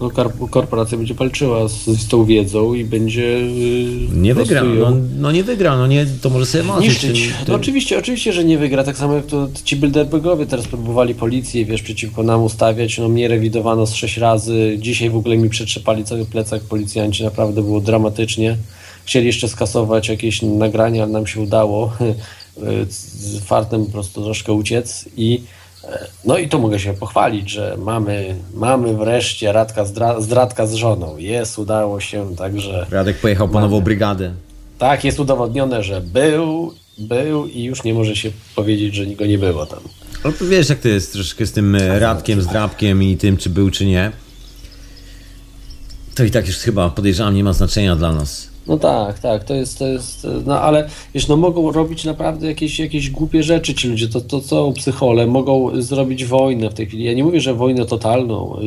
No, 0.00 0.10
korporacja 0.50 0.98
będzie 0.98 1.14
walczyła 1.14 1.68
z, 1.68 1.84
z 1.84 2.08
tą 2.08 2.24
wiedzą 2.24 2.74
i 2.74 2.84
będzie. 2.84 3.22
Yy, 3.22 4.08
nie 4.16 4.34
wygra, 4.34 4.64
no, 4.64 4.92
no, 5.18 5.32
nie 5.32 5.44
wygra, 5.44 5.76
no 5.76 5.86
nie, 5.86 6.06
to 6.22 6.30
może 6.30 6.46
sobie 6.46 6.64
marzyć. 6.64 6.98
Tym, 6.98 7.12
tym... 7.12 7.22
No 7.48 7.54
oczywiście, 7.54 7.98
oczywiście, 7.98 8.32
że 8.32 8.44
nie 8.44 8.58
wygra. 8.58 8.84
Tak 8.84 8.96
samo 8.96 9.14
jak 9.14 9.26
to 9.26 9.48
ci 9.64 9.76
Bilderbergowie 9.76 10.46
teraz 10.46 10.66
próbowali 10.66 11.14
policję, 11.14 11.64
wiesz, 11.64 11.82
przeciwko 11.82 12.22
nam 12.22 12.42
ustawiać. 12.42 12.98
No 12.98 13.08
mnie 13.08 13.28
rewidowano 13.28 13.86
z 13.86 13.94
sześć 13.94 14.16
razy. 14.16 14.76
Dzisiaj 14.78 15.10
w 15.10 15.16
ogóle 15.16 15.36
mi 15.36 15.48
przetrzepali 15.48 16.04
cały 16.04 16.24
plecak 16.24 16.62
policjanci, 16.62 17.24
naprawdę 17.24 17.62
było 17.62 17.80
dramatycznie. 17.80 18.56
Chcieli 19.04 19.26
jeszcze 19.26 19.48
skasować 19.48 20.08
jakieś 20.08 20.42
nagrania, 20.42 21.02
ale 21.02 21.12
nam 21.12 21.26
się 21.26 21.40
udało 21.40 21.92
z 22.88 23.38
fartem 23.40 23.86
po 23.86 23.92
prostu 23.92 24.24
troszkę 24.24 24.52
uciec 24.52 25.04
i 25.16 25.42
no 26.24 26.38
i 26.38 26.48
tu 26.48 26.58
mogę 26.58 26.78
się 26.78 26.94
pochwalić, 26.94 27.50
że 27.50 27.76
mamy, 27.78 28.36
mamy 28.54 28.94
wreszcie 28.94 29.52
Radka 29.52 29.84
zdradka 30.18 30.66
z 30.66 30.74
żoną. 30.74 31.16
Jest, 31.16 31.58
udało 31.58 32.00
się, 32.00 32.36
także... 32.36 32.86
Radek 32.90 33.18
pojechał 33.18 33.48
po 33.48 33.60
nową 33.60 33.80
brygadę. 33.80 34.34
Tak, 34.78 35.04
jest 35.04 35.20
udowodnione, 35.20 35.82
że 35.82 36.00
był, 36.00 36.72
był 36.98 37.46
i 37.46 37.64
już 37.64 37.84
nie 37.84 37.94
może 37.94 38.16
się 38.16 38.30
powiedzieć, 38.54 38.94
że 38.94 39.06
go 39.06 39.26
nie 39.26 39.38
było 39.38 39.66
tam. 39.66 39.80
No 40.24 40.32
to 40.32 40.46
wiesz, 40.46 40.68
jak 40.68 40.78
to 40.78 40.88
jest 40.88 41.12
troszkę 41.12 41.46
z 41.46 41.52
tym 41.52 41.76
Radkiem, 41.76 42.42
z 42.42 42.46
Drabkiem 42.46 43.02
i 43.02 43.16
tym, 43.16 43.36
czy 43.36 43.50
był, 43.50 43.70
czy 43.70 43.86
nie. 43.86 44.12
To 46.14 46.24
i 46.24 46.30
tak 46.30 46.46
już 46.46 46.56
chyba 46.56 46.90
podejrzewam 46.90 47.34
nie 47.34 47.44
ma 47.44 47.52
znaczenia 47.52 47.96
dla 47.96 48.12
nas. 48.12 48.48
No 48.68 48.78
tak, 48.78 49.18
tak, 49.18 49.44
to 49.44 49.54
jest, 49.54 49.78
to 49.78 49.86
jest, 49.86 50.26
no 50.46 50.60
ale 50.60 50.88
wiesz, 51.14 51.28
no 51.28 51.36
mogą 51.36 51.72
robić 51.72 52.04
naprawdę 52.04 52.46
jakieś, 52.46 52.78
jakieś 52.78 53.10
głupie 53.10 53.42
rzeczy 53.42 53.74
ci 53.74 53.88
ludzie, 53.88 54.08
to, 54.08 54.20
to 54.20 54.40
są 54.40 54.72
psychole, 54.72 55.26
mogą 55.26 55.82
zrobić 55.82 56.24
wojnę 56.24 56.70
w 56.70 56.74
tej 56.74 56.86
chwili. 56.86 57.04
Ja 57.04 57.14
nie 57.14 57.24
mówię, 57.24 57.40
że 57.40 57.54
wojnę 57.54 57.86
totalną, 57.86 58.58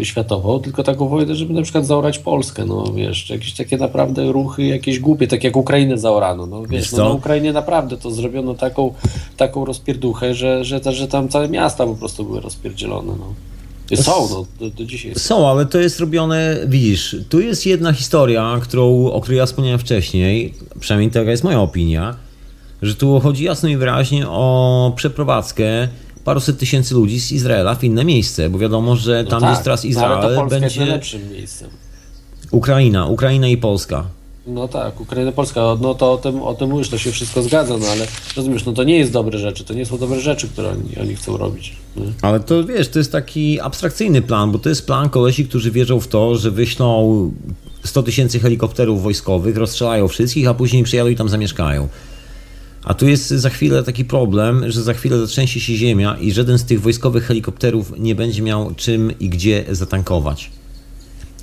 y, 0.00 0.04
światową, 0.04 0.58
tylko 0.58 0.82
taką 0.82 1.08
wojnę, 1.08 1.34
żeby 1.34 1.54
na 1.54 1.62
przykład 1.62 1.86
zaorać 1.86 2.18
Polskę, 2.18 2.64
no 2.64 2.84
wiesz, 2.94 3.30
jakieś 3.30 3.54
takie 3.54 3.76
naprawdę 3.76 4.32
ruchy, 4.32 4.66
jakieś 4.66 5.00
głupie, 5.00 5.26
tak 5.26 5.44
jak 5.44 5.56
Ukrainę 5.56 5.98
zaorano, 5.98 6.46
no 6.46 6.62
wiesz, 6.62 6.92
no, 6.92 6.98
na 6.98 7.10
Ukrainie 7.10 7.52
naprawdę 7.52 7.96
to 7.96 8.10
zrobiono 8.10 8.54
taką, 8.54 8.94
taką 9.36 9.64
rozpierduchę, 9.64 10.34
że, 10.34 10.64
że, 10.64 10.80
że 10.92 11.08
tam 11.08 11.28
całe 11.28 11.48
miasta 11.48 11.86
po 11.86 11.94
prostu 11.94 12.24
były 12.24 12.40
rozpierdzielone, 12.40 13.12
no. 13.18 13.47
Są, 13.96 14.28
no, 14.60 14.70
do, 14.70 14.84
dzisiaj. 14.84 15.14
Są, 15.14 15.48
ale 15.48 15.66
to 15.66 15.78
jest 15.78 16.00
robione, 16.00 16.56
widzisz, 16.66 17.16
tu 17.28 17.40
jest 17.40 17.66
jedna 17.66 17.92
historia, 17.92 18.58
którą, 18.62 19.06
o 19.06 19.20
której 19.20 19.38
ja 19.38 19.46
wspomniałem 19.46 19.78
wcześniej, 19.78 20.54
przynajmniej 20.80 21.10
taka 21.10 21.30
jest 21.30 21.44
moja 21.44 21.60
opinia, 21.60 22.16
że 22.82 22.94
tu 22.94 23.20
chodzi 23.20 23.44
jasno 23.44 23.68
i 23.68 23.76
wyraźnie 23.76 24.28
o 24.28 24.92
przeprowadzkę 24.96 25.88
paruset 26.24 26.58
tysięcy 26.58 26.94
ludzi 26.94 27.20
z 27.20 27.32
Izraela 27.32 27.74
w 27.74 27.84
inne 27.84 28.04
miejsce, 28.04 28.50
bo 28.50 28.58
wiadomo, 28.58 28.96
że 28.96 29.22
no 29.24 29.30
tam, 29.30 29.40
no 29.42 29.54
tak, 29.54 29.64
teraz 29.64 29.84
Izrael, 29.84 30.12
ale 30.12 30.36
to 30.36 30.46
będzie... 30.46 30.64
jest 30.66 30.76
najlepszym 30.76 31.32
miejscem. 31.32 31.70
Ukraina, 32.50 33.06
Ukraina 33.06 33.48
i 33.48 33.56
Polska. 33.56 34.04
No 34.48 34.68
tak, 34.68 35.00
Ukraina, 35.00 35.32
Polska, 35.32 35.60
no 35.80 35.94
to 35.94 36.12
o 36.12 36.16
tym, 36.16 36.42
o 36.42 36.54
tym 36.54 36.70
mówisz, 36.70 36.88
to 36.88 36.98
się 36.98 37.12
wszystko 37.12 37.42
zgadza, 37.42 37.78
no 37.78 37.86
ale 37.86 38.06
rozumiesz, 38.36 38.64
no 38.64 38.72
to 38.72 38.84
nie 38.84 38.98
jest 38.98 39.12
dobre 39.12 39.38
rzeczy, 39.38 39.64
to 39.64 39.74
nie 39.74 39.86
są 39.86 39.98
dobre 39.98 40.20
rzeczy, 40.20 40.48
które 40.48 40.70
oni, 40.70 40.96
oni 41.02 41.14
chcą 41.14 41.36
robić. 41.36 41.76
Nie? 41.96 42.06
Ale 42.22 42.40
to 42.40 42.64
wiesz, 42.64 42.88
to 42.88 42.98
jest 42.98 43.12
taki 43.12 43.60
abstrakcyjny 43.60 44.22
plan, 44.22 44.52
bo 44.52 44.58
to 44.58 44.68
jest 44.68 44.86
plan 44.86 45.10
kolesi, 45.10 45.44
którzy 45.44 45.70
wierzą 45.70 46.00
w 46.00 46.08
to, 46.08 46.36
że 46.36 46.50
wyślą 46.50 47.32
100 47.84 48.02
tysięcy 48.02 48.40
helikopterów 48.40 49.02
wojskowych, 49.02 49.56
rozstrzelają 49.56 50.08
wszystkich, 50.08 50.48
a 50.48 50.54
później 50.54 50.82
przyjadą 50.82 51.10
i 51.10 51.16
tam 51.16 51.28
zamieszkają. 51.28 51.88
A 52.84 52.94
tu 52.94 53.08
jest 53.08 53.28
za 53.28 53.50
chwilę 53.50 53.82
taki 53.82 54.04
problem, 54.04 54.70
że 54.70 54.82
za 54.82 54.94
chwilę 54.94 55.18
zatrzęsie 55.18 55.60
się 55.60 55.76
ziemia 55.76 56.16
i 56.20 56.32
żaden 56.32 56.58
z 56.58 56.64
tych 56.64 56.80
wojskowych 56.80 57.24
helikopterów 57.24 57.92
nie 57.98 58.14
będzie 58.14 58.42
miał 58.42 58.74
czym 58.74 59.18
i 59.20 59.28
gdzie 59.28 59.64
zatankować. 59.70 60.50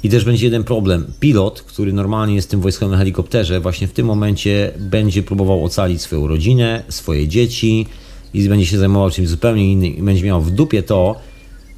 I 0.05 0.09
też 0.09 0.25
będzie 0.25 0.45
jeden 0.45 0.63
problem. 0.63 1.05
Pilot, 1.19 1.61
który 1.61 1.93
normalnie 1.93 2.35
jest 2.35 2.49
tym 2.49 2.61
wojskowym 2.61 2.97
helikopterze, 2.97 3.59
właśnie 3.59 3.87
w 3.87 3.91
tym 3.91 4.05
momencie 4.05 4.71
będzie 4.79 5.23
próbował 5.23 5.63
ocalić 5.63 6.01
swoją 6.01 6.27
rodzinę, 6.27 6.83
swoje 6.89 7.27
dzieci 7.27 7.87
i 8.33 8.49
będzie 8.49 8.65
się 8.65 8.77
zajmował 8.77 9.09
czymś 9.09 9.27
zupełnie 9.27 9.71
innym 9.71 9.97
i 9.97 10.03
będzie 10.03 10.25
miał 10.25 10.41
w 10.41 10.51
dupie 10.51 10.83
to, 10.83 11.15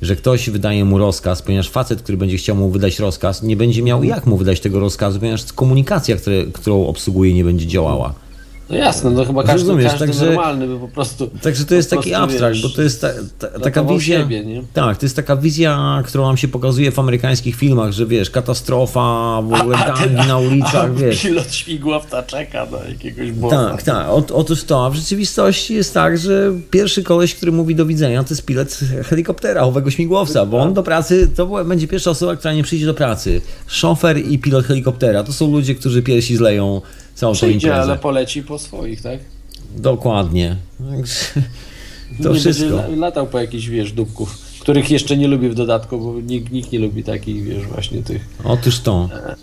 że 0.02 0.16
ktoś 0.16 0.50
wydaje 0.50 0.86
mu 0.86 0.98
rozkaz, 0.98 1.42
ponieważ 1.42 1.70
facet, 1.70 2.02
który 2.02 2.18
będzie 2.18 2.38
chciał 2.38 2.56
mu 2.56 2.70
wydać 2.70 3.00
rozkaz, 3.00 3.44
nie 3.44 3.58
będzie 3.58 3.84
miał 3.84 4.04
jak 4.04 4.26
mu 4.26 4.38
wydać 4.38 4.60
tego 4.60 4.80
rozkazu, 4.80 5.20
ponieważ 5.20 5.54
komunikacja, 5.54 6.16
które, 6.16 6.46
którą 6.46 6.88
obsługuje, 6.88 7.34
nie 7.34 7.44
będzie 7.44 7.68
działała. 7.68 8.14
No 8.70 8.76
jasne, 8.76 9.12
no 9.12 9.26
chyba 9.26 9.44
każdy, 9.44 9.68
Rozumiesz, 9.68 9.92
każdy 9.92 10.00
także, 10.08 10.26
normalny 10.26 10.68
by 10.68 10.80
po 10.80 10.88
prostu... 10.88 11.30
Także 11.42 11.66
to 11.66 11.76
jest 11.76 11.90
taki 11.90 12.14
abstrakt, 12.14 12.62
bo 12.62 12.70
to 12.70 12.82
jest 12.82 13.02
ta, 13.02 13.10
ta, 13.40 13.60
taka 13.60 13.84
wizja... 13.84 14.20
Siebie, 14.20 14.46
nie? 14.46 14.64
Tak, 14.74 14.98
to 14.98 15.06
jest 15.06 15.16
taka 15.16 15.36
wizja, 15.36 16.04
którą 16.06 16.26
nam 16.26 16.38
się 16.38 16.48
pokazuje 16.48 16.92
w 16.92 17.00
amerykańskich 17.00 17.56
filmach, 17.56 17.92
że 17.92 18.06
wiesz, 18.06 18.30
katastrofa, 18.30 19.42
w 19.42 19.54
ogóle 19.54 19.78
gangi 19.78 20.28
na 20.28 20.38
ulicach, 20.38 20.76
a, 20.76 20.90
wiesz. 20.90 21.22
pilot 21.22 21.54
śmigłowca 21.54 22.24
czeka 22.24 22.68
na 22.72 22.90
jakiegoś 22.90 23.32
bossa. 23.32 23.70
Tak, 23.70 23.84
tak, 23.84 24.08
o, 24.10 24.24
otóż 24.34 24.64
to, 24.64 24.86
a 24.86 24.90
w 24.90 24.96
rzeczywistości 24.96 25.74
jest 25.74 25.94
tak, 25.94 26.18
że 26.18 26.52
pierwszy 26.72 27.04
koleś, 27.04 27.36
który 27.36 27.52
mówi 27.52 27.76
do 27.76 27.86
widzenia, 27.86 28.24
to 28.24 28.30
jest 28.30 28.46
pilot 28.46 28.80
helikoptera, 29.06 29.62
owego 29.62 29.92
śmigłowca, 29.92 30.46
bo 30.46 30.60
on 30.60 30.74
do 30.74 30.84
pracy, 30.84 31.30
to 31.36 31.66
będzie 31.66 31.88
pierwsza 31.88 32.12
osoba, 32.12 32.36
która 32.36 32.54
nie 32.54 32.64
przyjdzie 32.64 32.86
do 32.86 32.94
pracy. 32.94 33.42
Szofer 33.68 34.18
i 34.18 34.40
pilot 34.40 34.66
helikoptera, 34.66 35.24
to 35.24 35.34
są 35.34 35.52
ludzie, 35.52 35.76
którzy 35.76 36.04
pierwsi 36.04 36.38
zleją 36.38 36.82
całą 37.18 37.34
Przyjdzie, 37.34 37.76
ale 37.76 37.98
poleci 37.98 38.44
po 38.44 38.60
swoich, 38.60 39.02
tak? 39.02 39.20
Dokładnie. 39.76 40.56
To 42.24 42.34
nie 42.34 42.40
wszystko. 42.40 42.78
Będzie 42.78 42.96
latał 42.96 43.28
po 43.28 43.40
jakichś, 43.40 43.68
wiesz, 43.68 43.92
dupków, 43.92 44.38
których 44.60 44.92
jeszcze 44.92 45.18
nie 45.18 45.28
lubi 45.28 45.50
w 45.50 45.56
dodatku, 45.56 46.00
bo 46.00 46.22
nikt, 46.22 46.52
nikt 46.52 46.72
nie 46.72 46.80
lubi 46.80 47.04
takich, 47.04 47.44
wiesz, 47.44 47.64
właśnie 47.64 48.04
tych. 48.04 48.26
Otóż 48.44 48.80
to. 48.80 49.10
E, 49.14 49.30
e, 49.30 49.36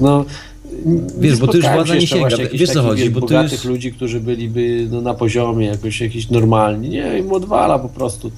no, 0.00 0.24
wiesz, 1.18 1.38
bo 1.38 1.46
to 1.46 1.56
już 1.56 1.66
władza 1.66 1.94
nie 1.94 2.06
sięga. 2.06 2.36
Wiesz 2.52 2.70
co 2.70 2.82
chodzi? 2.82 3.02
Wiesz, 3.02 3.10
bo 3.10 3.26
ludzi, 3.64 3.92
którzy 3.92 4.20
byliby 4.20 4.88
no, 4.90 5.00
na 5.00 5.14
poziomie 5.14 5.66
jakoś 5.66 6.00
jakiś 6.00 6.30
normalni. 6.30 6.88
Nie, 6.88 7.18
im 7.18 7.32
odwala 7.32 7.78
po 7.78 7.88
prostu. 7.88 8.30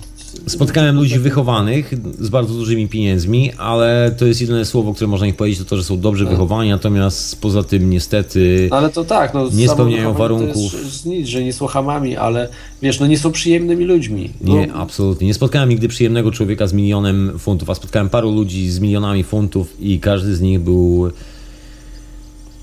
Spotkałem 0.46 0.96
ludzi 0.96 1.18
wychowanych 1.18 1.94
z 2.18 2.28
bardzo 2.28 2.54
dużymi 2.54 2.88
pieniędzmi, 2.88 3.52
ale 3.52 4.14
to 4.18 4.26
jest 4.26 4.40
jedyne 4.40 4.64
słowo, 4.64 4.94
które 4.94 5.08
można 5.08 5.26
ich 5.26 5.36
powiedzieć, 5.36 5.58
to 5.58 5.64
to, 5.64 5.76
że 5.76 5.84
są 5.84 6.00
dobrze 6.00 6.24
tak. 6.24 6.32
wychowani, 6.32 6.70
natomiast 6.70 7.40
poza 7.40 7.62
tym 7.62 7.90
niestety 7.90 8.68
ale 8.70 8.90
to 8.90 9.04
tak, 9.04 9.34
no, 9.34 9.48
nie 9.52 9.68
spełniają 9.68 10.12
warunków. 10.12 10.72
To 10.72 10.78
jest 10.78 11.06
nic, 11.06 11.28
że 11.28 11.44
nie 11.44 11.52
są 11.52 11.66
hamami, 11.66 12.16
ale 12.16 12.48
wiesz, 12.82 13.00
no 13.00 13.06
nie 13.06 13.18
są 13.18 13.32
przyjemnymi 13.32 13.84
ludźmi. 13.84 14.30
No. 14.40 14.54
Nie, 14.54 14.72
absolutnie. 14.72 15.26
Nie 15.26 15.34
spotkałem 15.34 15.68
nigdy 15.68 15.88
przyjemnego 15.88 16.30
człowieka 16.30 16.66
z 16.66 16.72
milionem 16.72 17.38
funtów, 17.38 17.70
a 17.70 17.74
spotkałem 17.74 18.08
paru 18.08 18.30
ludzi 18.30 18.70
z 18.70 18.80
milionami 18.80 19.24
funtów 19.24 19.80
i 19.80 20.00
każdy 20.00 20.36
z 20.36 20.40
nich 20.40 20.60
był 20.60 21.10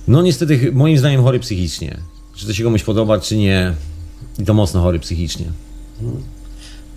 no 0.07 0.21
niestety 0.21 0.71
moim 0.73 0.97
zdaniem 0.97 1.23
chory 1.23 1.39
psychicznie. 1.39 1.97
Czy 2.35 2.47
to 2.47 2.53
się 2.53 2.63
komuś 2.63 2.83
podoba, 2.83 3.19
czy 3.19 3.37
nie. 3.37 3.73
I 4.39 4.45
to 4.45 4.53
mocno 4.53 4.81
chory 4.81 4.99
psychicznie. 4.99 5.45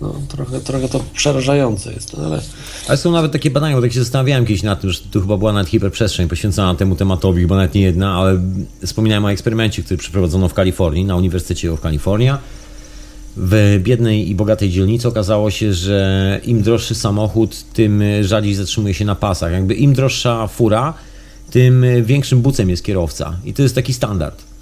No, 0.01 0.15
trochę, 0.27 0.59
trochę 0.59 0.89
to 0.89 1.03
przerażające 1.13 1.93
jest, 1.93 2.17
no, 2.17 2.25
ale... 2.25 2.41
Ale 2.87 2.97
są 2.97 3.11
nawet 3.11 3.31
takie 3.31 3.51
badania, 3.51 3.75
bo 3.75 3.81
tak 3.81 3.93
się 3.93 3.99
zastanawiałem 3.99 4.45
kiedyś 4.45 4.63
nad 4.63 4.81
tym, 4.81 4.89
że 4.89 4.99
tu 5.11 5.21
chyba 5.21 5.37
była 5.37 5.53
nawet 5.53 5.69
hiperprzestrzeń 5.69 6.27
poświęcona 6.27 6.75
temu 6.75 6.95
tematowi, 6.95 7.41
chyba 7.41 7.55
nawet 7.55 7.73
nie 7.73 7.81
jedna, 7.81 8.15
ale 8.15 8.41
wspominałem 8.85 9.25
o 9.25 9.31
eksperymencie, 9.31 9.83
który 9.83 9.97
przeprowadzono 9.97 10.49
w 10.49 10.53
Kalifornii, 10.53 11.05
na 11.05 11.15
Uniwersytecie 11.15 11.71
w 11.71 11.81
Kalifornia. 11.81 12.39
W 13.37 13.79
biednej 13.83 14.29
i 14.29 14.35
bogatej 14.35 14.69
dzielnicy 14.69 15.07
okazało 15.07 15.51
się, 15.51 15.73
że 15.73 16.39
im 16.43 16.61
droższy 16.61 16.95
samochód, 16.95 17.63
tym 17.73 18.03
rzadziej 18.21 18.55
zatrzymuje 18.55 18.93
się 18.93 19.05
na 19.05 19.15
pasach. 19.15 19.51
Jakby 19.51 19.73
im 19.73 19.93
droższa 19.93 20.47
fura, 20.47 20.93
tym 21.51 21.85
większym 22.03 22.41
bucem 22.41 22.69
jest 22.69 22.83
kierowca. 22.83 23.35
I 23.45 23.53
to 23.53 23.61
jest 23.61 23.75
taki 23.75 23.93
standard. 23.93 24.54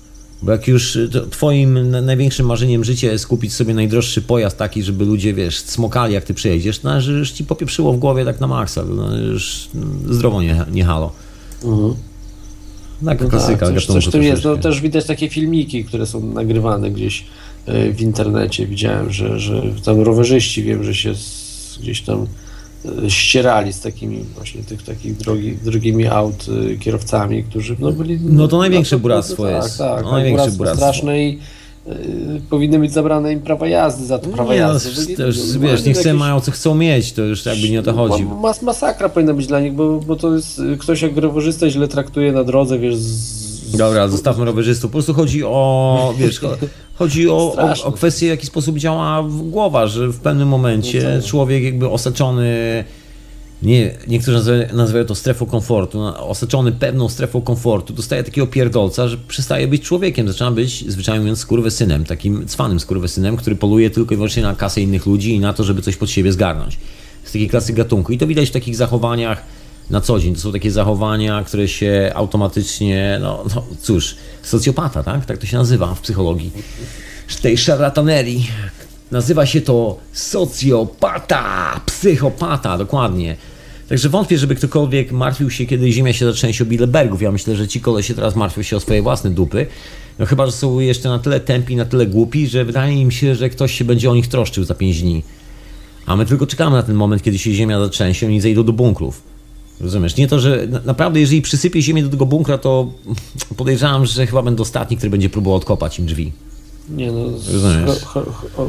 Bo 0.44 0.52
jak 0.52 0.68
już 0.68 0.95
y, 0.95 1.10
twoim 1.30 1.90
na- 1.90 2.02
największym 2.02 2.45
marzeniem 2.45 2.84
życia 2.84 3.11
jest 3.11 3.28
kupić 3.28 3.53
sobie 3.53 3.74
najdroższy 3.74 4.22
pojazd 4.22 4.57
taki, 4.57 4.84
żeby 4.84 5.06
ludzie, 5.06 5.34
wiesz, 5.34 5.57
smokali 5.60 6.14
jak 6.14 6.24
ty 6.24 6.34
przejedziesz, 6.34 6.78
to 6.78 6.82
znaczy, 6.82 7.02
że 7.02 7.11
już 7.11 7.32
ci 7.32 7.44
popieprzyło 7.44 7.94
w 7.94 7.98
głowie 7.98 8.26
tak 8.26 8.40
na 8.40 8.48
maksa, 8.48 8.84
no, 8.95 9.18
już 9.18 9.70
mm, 9.76 9.99
zdrowo 10.10 10.41
nie, 10.41 10.65
nie 10.72 10.86
halo. 10.86 11.11
Taka 13.06 13.26
klasyka 13.26 13.65
tak, 13.65 13.76
coś, 13.76 13.86
coś 13.86 14.07
tym 14.07 14.24
jest. 14.24 14.44
No, 14.44 14.57
też 14.57 14.82
widać 14.82 15.06
takie 15.06 15.30
filmiki, 15.30 15.86
które 15.86 16.06
są 16.06 16.26
nagrywane 16.26 16.91
gdzieś 16.91 17.26
e, 17.65 17.91
w 17.94 18.02
internecie. 18.02 18.68
Widziałem, 18.68 19.11
że, 19.14 19.40
że 19.40 19.64
tam 19.86 20.02
rowerzyści 20.02 20.64
wiem, 20.64 20.84
że 20.84 20.95
się 20.95 21.14
gdzieś 21.82 22.02
tam 22.02 22.28
ścierali 23.07 23.73
z 23.73 23.80
takimi 23.81 24.26
właśnie 24.35 24.64
tych 24.64 24.84
takich 24.84 25.18
drogi, 25.18 25.57
drogimi 25.64 26.07
aut 26.07 26.45
e, 26.73 26.77
kierowcami, 26.77 27.43
którzy 27.43 27.76
no 27.80 27.91
byli... 27.91 28.19
No 28.22 28.47
to 28.47 28.57
największe 28.57 28.95
no, 28.95 28.99
buractwo 29.01 29.43
tak, 29.43 29.64
jest. 29.64 29.77
Tak, 29.77 29.89
No 29.89 29.95
tak, 30.03 30.11
największe 30.11 30.38
buractwo 30.38 30.57
buractwo. 30.57 30.77
straszne 30.85 31.23
i 31.23 31.39
e, 31.88 31.91
powinny 32.49 32.80
być 32.80 32.91
zabrane 32.93 33.34
im 33.34 33.41
prawa 33.41 33.68
jazdy 33.68 34.05
za 34.05 34.19
to 34.19 34.30
prawa 34.30 34.49
no, 34.49 34.53
jazdy. 34.53 35.01
Byli- 35.05 35.18
to 35.18 35.26
już, 35.26 35.38
no, 35.53 35.60
wiesz, 35.60 35.85
niech 35.85 35.97
jakieś- 35.97 36.14
mają 36.14 36.41
co 36.41 36.51
chcą 36.51 36.76
mieć, 36.76 37.14
to 37.14 37.22
już 37.22 37.45
jakby 37.45 37.69
nie 37.69 37.80
o 37.80 37.84
to 37.84 37.93
chodzi. 37.93 38.26
Ma- 38.26 38.35
Mas, 38.35 38.61
masakra 38.61 39.10
powinna 39.10 39.34
być 39.34 39.47
dla 39.47 39.60
nich, 39.60 39.73
bo, 39.73 39.99
bo 39.99 40.15
to 40.15 40.35
jest 40.35 40.60
y, 40.60 40.77
ktoś 40.77 41.01
jak 41.01 41.18
rowerzysta 41.18 41.69
źle 41.69 41.88
traktuje 41.88 42.31
na 42.31 42.43
drodze, 42.43 42.80
wiesz, 42.80 42.95
z, 42.95 43.43
Dobra, 43.78 44.08
zostawmy 44.08 44.45
rowerzystów. 44.45 44.91
Po 44.91 44.94
prostu 44.94 45.14
chodzi 45.14 45.44
o, 45.44 46.14
wiesz, 46.18 46.41
cho- 46.41 46.58
chodzi 46.95 47.30
o, 47.30 47.56
o, 47.58 47.84
o 47.84 47.91
kwestię, 47.91 48.26
w 48.26 48.30
jaki 48.30 48.45
sposób 48.45 48.78
działa 48.78 49.24
głowa, 49.44 49.88
że 49.88 50.08
w 50.08 50.20
pewnym 50.20 50.48
momencie 50.48 51.22
człowiek 51.26 51.64
jakby 51.64 51.90
osaczony, 51.90 52.84
nie, 53.64 53.91
niektórzy 54.08 54.38
nazywają, 54.38 54.74
nazywają 54.74 55.06
to 55.06 55.16
strefą 55.16 55.45
komfortu, 55.45 56.00
no, 56.00 56.28
osaczony 56.28 56.72
pewną 56.72 57.10
strefą 57.10 57.41
komfortu, 57.41 57.94
dostaje 57.94 58.24
takiego 58.24 58.48
pierdolca, 58.48 59.08
że 59.08 59.18
przestaje 59.28 59.68
być 59.68 59.82
człowiekiem, 59.82 60.28
zaczyna 60.28 60.52
być, 60.52 60.91
zwyczajnie 60.91 61.20
mówiąc, 61.20 61.40
skurwysynem, 61.40 62.06
takim 62.06 62.48
cwanym 62.48 62.80
skurwysynem, 62.80 63.38
który 63.38 63.56
poluje 63.56 63.90
tylko 63.90 64.14
i 64.14 64.18
wyłącznie 64.18 64.44
na 64.44 64.56
kasę 64.56 64.82
innych 64.82 65.06
ludzi 65.06 65.36
i 65.36 65.40
na 65.40 65.54
to, 65.54 65.64
żeby 65.64 65.82
coś 65.82 65.95
pod 65.98 66.10
siebie 66.10 66.32
zgarnąć. 66.32 66.78
Z 67.24 67.32
takiej 67.32 67.50
klasy 67.50 67.74
gatunku. 67.74 68.14
I 68.14 68.18
to 68.18 68.28
widać 68.28 68.50
w 68.50 68.52
takich 68.52 68.76
zachowaniach 68.76 69.44
na 69.89 70.01
co 70.01 70.19
dzień. 70.19 70.35
To 70.35 70.41
są 70.41 70.51
takie 70.51 70.72
zachowania, 70.72 71.43
które 71.43 71.68
się 71.68 72.11
automatycznie, 72.15 73.18
no, 73.22 73.43
no 73.55 73.64
cóż, 73.81 74.15
socjopata, 74.43 75.03
tak? 75.03 75.26
Tak 75.26 75.38
to 75.38 75.45
się 75.45 75.57
nazywa 75.57 75.95
w 75.95 76.01
psychologii. 76.01 76.51
Tej 77.41 77.57
szarlatanerii. 77.57 78.47
Nazywa 79.11 79.45
się 79.45 79.61
to 79.61 79.97
socjopata, 80.14 81.80
psychopata, 81.85 82.77
dokładnie. 82.77 83.35
Także 83.89 84.10
wątpię, 84.10 84.38
żeby 84.38 84.55
ktokolwiek 84.55 85.11
martwił 85.11 85.49
się, 85.49 85.65
kiedy 85.65 85.91
Ziemia 85.91 86.14
się 86.14 86.26
zatrzęsie 86.26 86.64
o 86.64 86.68
Bilderbergów. 86.68 87.22
Ja 87.22 87.31
myślę, 87.31 87.55
że 87.55 87.68
ci 87.68 87.81
kolesie 87.81 88.14
teraz 88.14 88.35
martwią 88.35 88.61
się 88.61 88.77
o 88.77 88.80
swoje 88.80 89.01
własne 89.01 89.30
dupy. 89.30 89.68
No 90.19 90.26
chyba, 90.26 90.45
że 90.45 90.51
są 90.51 90.80
jeszcze 90.80 91.10
na 91.10 91.19
tyle 91.19 91.39
tępi, 91.39 91.76
na 91.76 91.85
tyle 91.85 92.05
głupi, 92.05 92.47
że 92.47 92.65
wydaje 92.65 93.01
im 93.01 93.11
się, 93.11 93.35
że 93.35 93.49
ktoś 93.49 93.73
się 93.73 93.85
będzie 93.85 94.11
o 94.11 94.15
nich 94.15 94.27
troszczył 94.27 94.64
za 94.64 94.76
5 94.76 95.01
dni. 95.01 95.23
A 96.05 96.15
my 96.15 96.26
tylko 96.26 96.47
czekamy 96.47 96.76
na 96.76 96.84
ten 96.84 96.95
moment, 96.95 97.23
kiedy 97.23 97.39
się 97.39 97.53
Ziemia 97.53 97.80
zatrzęsie 97.80 98.26
i 98.26 98.30
oni 98.30 98.41
zejdą 98.41 98.64
do 98.64 98.73
bunkrów. 98.73 99.32
Rozumiesz? 99.82 100.18
Nie 100.18 100.28
to, 100.28 100.40
że 100.40 100.68
na- 100.68 100.80
naprawdę, 100.86 101.20
jeżeli 101.20 101.41
przysypie 101.41 101.82
ziemię 101.82 102.04
do 102.04 102.10
tego 102.10 102.26
bunkra, 102.26 102.58
to 102.58 102.91
podejrzewam, 103.58 104.06
że 104.06 104.28
chyba 104.28 104.41
będę 104.41 104.62
ostatni, 104.62 104.98
który 104.98 105.10
będzie 105.10 105.30
próbował 105.30 105.58
odkopać 105.58 106.00
im 106.00 106.06
drzwi. 106.06 106.32
Nie 106.90 107.12
no, 107.12 107.26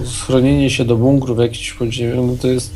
schronienie 0.06 0.70
się 0.70 0.84
do 0.84 0.96
bunkru 0.96 1.34
w 1.34 1.38
jakimś 1.38 1.72
podziemiu, 1.72 2.26
no 2.26 2.36
to 2.42 2.48
jest, 2.48 2.70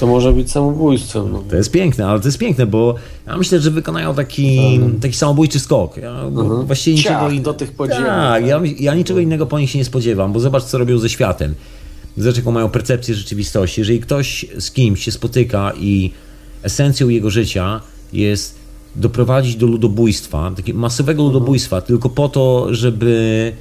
to 0.00 0.06
może 0.06 0.32
być 0.32 0.50
samobójstwem. 0.50 1.32
No. 1.32 1.42
To 1.50 1.56
jest 1.56 1.70
piękne, 1.70 2.06
ale 2.06 2.20
to 2.20 2.28
jest 2.28 2.38
piękne, 2.38 2.66
bo 2.66 2.94
ja 3.26 3.36
myślę, 3.36 3.60
że 3.60 3.70
wykonają 3.70 4.14
taki, 4.14 4.80
taki 5.00 5.14
samobójczy 5.14 5.60
skok. 5.60 5.96
Ja 5.96 6.30
bo 6.30 6.62
właściwie 6.64 6.96
niczego 6.96 7.14
Ciach 7.20 7.32
in- 7.34 7.42
do 7.42 7.54
tych 7.54 7.72
podziemiów, 7.72 8.06
Tak, 8.06 8.46
ja, 8.46 8.60
ja 8.78 8.94
niczego 8.94 9.20
innego 9.20 9.46
po 9.46 9.58
nich 9.58 9.70
się 9.70 9.78
nie 9.78 9.84
spodziewam, 9.84 10.32
bo 10.32 10.40
zobacz, 10.40 10.64
co 10.64 10.78
robią 10.78 10.98
ze 10.98 11.08
światem. 11.08 11.54
Zobacz, 12.16 12.36
jaką 12.36 12.52
mają 12.52 12.68
percepcję 12.70 13.14
rzeczywistości. 13.14 13.80
Jeżeli 13.80 14.00
ktoś 14.00 14.46
z 14.58 14.70
kimś 14.70 15.04
się 15.04 15.12
spotyka 15.12 15.72
i 15.80 16.10
esencją 16.66 17.08
jego 17.08 17.30
życia 17.30 17.80
jest 18.12 18.58
doprowadzić 18.96 19.56
do 19.56 19.66
ludobójstwa, 19.66 20.52
takiego 20.56 20.78
masowego 20.78 21.22
ludobójstwa, 21.22 21.80
tylko 21.80 22.08
po 22.08 22.28
to, 22.28 22.66
żeby 22.74 23.52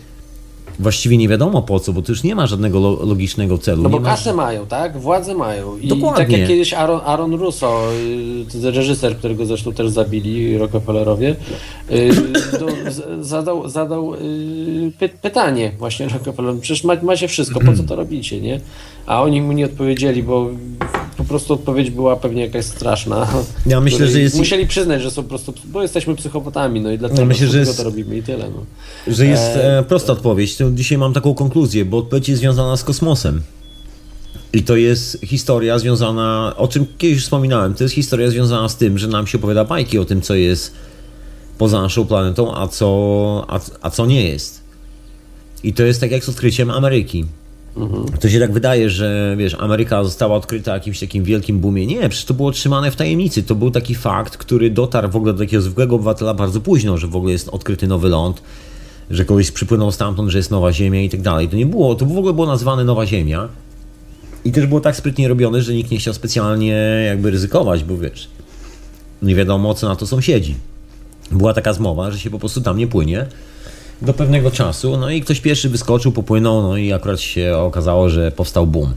właściwie 0.79 1.17
nie 1.17 1.27
wiadomo 1.27 1.61
po 1.61 1.79
co, 1.79 1.93
bo 1.93 2.01
to 2.01 2.11
już 2.11 2.23
nie 2.23 2.35
ma 2.35 2.47
żadnego 2.47 2.79
lo- 2.79 3.05
logicznego 3.05 3.57
celu. 3.57 3.83
No 3.83 3.89
bo 3.89 3.97
nie 3.97 4.03
ma... 4.03 4.09
kasę 4.09 4.33
mają, 4.33 4.65
tak? 4.65 4.99
Władzę 4.99 5.35
mają. 5.35 5.77
I 5.77 5.87
Dokładnie. 5.87 6.25
tak 6.25 6.31
jak 6.39 6.47
kiedyś 6.47 6.73
Aaron, 6.73 6.99
Aaron 7.05 7.33
Russo, 7.33 7.87
y, 8.63 8.71
reżyser, 8.71 9.17
którego 9.17 9.45
zresztą 9.45 9.73
też 9.73 9.89
zabili 9.89 10.57
Rockefellerowie, 10.57 11.35
y, 11.91 12.13
z- 12.91 13.25
zadał, 13.27 13.69
zadał 13.69 14.13
y, 14.15 14.91
py, 14.99 15.09
pytanie 15.09 15.71
właśnie 15.79 16.07
Rockefellerom. 16.09 16.59
Przecież 16.61 16.83
ma, 16.83 16.95
macie 17.03 17.27
wszystko, 17.27 17.59
po 17.59 17.73
co 17.73 17.83
to 17.83 17.95
robicie, 17.95 18.41
nie? 18.41 18.59
A 19.05 19.21
oni 19.23 19.41
mu 19.41 19.51
nie 19.51 19.65
odpowiedzieli, 19.65 20.23
bo 20.23 20.49
prostu 21.25 21.53
odpowiedź 21.53 21.89
była 21.91 22.15
pewnie 22.15 22.41
jakaś 22.41 22.65
straszna. 22.65 23.27
Ja 23.65 23.81
myślę, 23.81 24.07
że 24.07 24.21
jest- 24.21 24.37
Musieli 24.37 24.67
przyznać, 24.67 25.01
że 25.01 25.11
są 25.11 25.23
po 25.23 25.29
prostu, 25.29 25.53
bo 25.65 25.81
jesteśmy 25.81 26.15
psychopatami, 26.15 26.81
no 26.81 26.91
i 26.91 26.97
dlatego 26.97 27.21
No 27.21 27.27
myślę, 27.27 27.47
że 27.47 27.59
jest- 27.59 27.77
to 27.77 27.83
robimy 27.83 28.17
i 28.17 28.23
tyle. 28.23 28.49
No. 28.49 28.65
Że 29.13 29.25
jest 29.25 29.43
e, 29.55 29.83
prosta 29.87 30.13
odpowiedź. 30.13 30.57
Dzisiaj 30.73 30.97
mam 30.97 31.13
taką 31.13 31.33
konkluzję, 31.33 31.85
bo 31.85 31.97
odpowiedź 31.97 32.29
jest 32.29 32.41
związana 32.41 32.77
z 32.77 32.83
kosmosem. 32.83 33.41
I 34.53 34.63
to 34.63 34.75
jest 34.75 35.19
historia 35.25 35.79
związana, 35.79 36.53
o 36.57 36.67
czym 36.67 36.85
kiedyś 36.97 37.23
wspominałem, 37.23 37.73
to 37.73 37.83
jest 37.83 37.95
historia 37.95 38.29
związana 38.29 38.69
z 38.69 38.77
tym, 38.77 38.97
że 38.97 39.07
nam 39.07 39.27
się 39.27 39.37
opowiada 39.37 39.65
bajki 39.65 39.99
o 39.99 40.05
tym, 40.05 40.21
co 40.21 40.35
jest 40.35 40.71
poza 41.57 41.81
naszą 41.81 42.05
planetą, 42.05 42.55
a 42.55 42.67
co, 42.67 43.45
a, 43.47 43.59
a 43.81 43.89
co 43.89 44.05
nie 44.05 44.29
jest. 44.29 44.61
I 45.63 45.73
to 45.73 45.83
jest 45.83 45.99
tak 46.01 46.11
jak 46.11 46.23
z 46.25 46.29
odkryciem 46.29 46.69
Ameryki. 46.71 47.25
To 48.19 48.29
się 48.29 48.39
tak 48.39 48.51
wydaje, 48.51 48.89
że 48.89 49.35
wiesz, 49.37 49.55
Ameryka 49.59 50.03
została 50.03 50.35
odkryta 50.35 50.73
jakimś 50.73 50.99
takim 50.99 51.23
wielkim 51.23 51.59
boomie. 51.59 51.85
Nie, 51.85 52.09
przecież 52.09 52.25
to 52.25 52.33
było 52.33 52.51
trzymane 52.51 52.91
w 52.91 52.95
tajemnicy. 52.95 53.43
To 53.43 53.55
był 53.55 53.71
taki 53.71 53.95
fakt, 53.95 54.37
który 54.37 54.71
dotarł 54.71 55.09
w 55.09 55.15
ogóle 55.15 55.33
do 55.33 55.39
takiego 55.39 55.61
zwykłego 55.61 55.95
obywatela 55.95 56.33
bardzo 56.33 56.61
późno, 56.61 56.97
że 56.97 57.07
w 57.07 57.15
ogóle 57.15 57.31
jest 57.31 57.49
odkryty 57.49 57.87
nowy 57.87 58.09
ląd, 58.09 58.41
że 59.09 59.25
kogoś 59.25 59.51
przypłynął 59.51 59.91
stamtąd, 59.91 60.31
że 60.31 60.37
jest 60.37 60.51
nowa 60.51 60.73
ziemia 60.73 61.01
i 61.01 61.09
tak 61.09 61.21
dalej. 61.21 61.49
To 61.49 61.55
nie 61.55 61.65
było, 61.65 61.95
to 61.95 62.05
w 62.05 62.17
ogóle 62.17 62.33
było 62.33 62.47
nazwane 62.47 62.83
nowa 62.83 63.05
ziemia. 63.05 63.49
I 64.45 64.51
też 64.51 64.67
było 64.67 64.81
tak 64.81 64.95
sprytnie 64.95 65.27
robione, 65.27 65.61
że 65.61 65.73
nikt 65.73 65.91
nie 65.91 65.97
chciał 65.97 66.13
specjalnie 66.13 67.03
jakby 67.07 67.31
ryzykować, 67.31 67.83
bo 67.83 67.97
wiesz, 67.97 68.27
nie 69.21 69.35
wiadomo 69.35 69.73
co 69.73 69.89
na 69.89 69.95
to 69.95 70.07
sąsiedzi. 70.07 70.55
Była 71.31 71.53
taka 71.53 71.73
zmowa, 71.73 72.11
że 72.11 72.19
się 72.19 72.29
po 72.29 72.39
prostu 72.39 72.61
tam 72.61 72.77
nie 72.77 72.87
płynie 72.87 73.25
do 74.01 74.13
pewnego 74.13 74.51
czasu, 74.51 74.97
no 74.97 75.09
i 75.09 75.21
ktoś 75.21 75.41
pierwszy 75.41 75.69
wyskoczył, 75.69 76.11
popłynął, 76.11 76.61
no 76.61 76.77
i 76.77 76.93
akurat 76.93 77.21
się 77.21 77.57
okazało, 77.57 78.09
że 78.09 78.31
powstał 78.31 78.67
boom. 78.67 78.93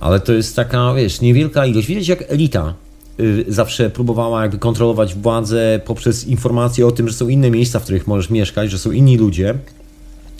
Ale 0.00 0.20
to 0.20 0.32
jest 0.32 0.56
taka, 0.56 0.94
wiesz, 0.94 1.20
niewielka 1.20 1.66
ilość. 1.66 1.86
Widać 1.86 2.08
jak 2.08 2.24
elita 2.28 2.74
y, 3.20 3.44
zawsze 3.48 3.90
próbowała 3.90 4.42
jakby 4.42 4.58
kontrolować 4.58 5.14
władzę 5.14 5.80
poprzez 5.84 6.26
informacje 6.26 6.86
o 6.86 6.90
tym, 6.92 7.08
że 7.08 7.14
są 7.14 7.28
inne 7.28 7.50
miejsca, 7.50 7.80
w 7.80 7.82
których 7.82 8.06
możesz 8.06 8.30
mieszkać, 8.30 8.70
że 8.70 8.78
są 8.78 8.90
inni 8.90 9.16
ludzie, 9.16 9.54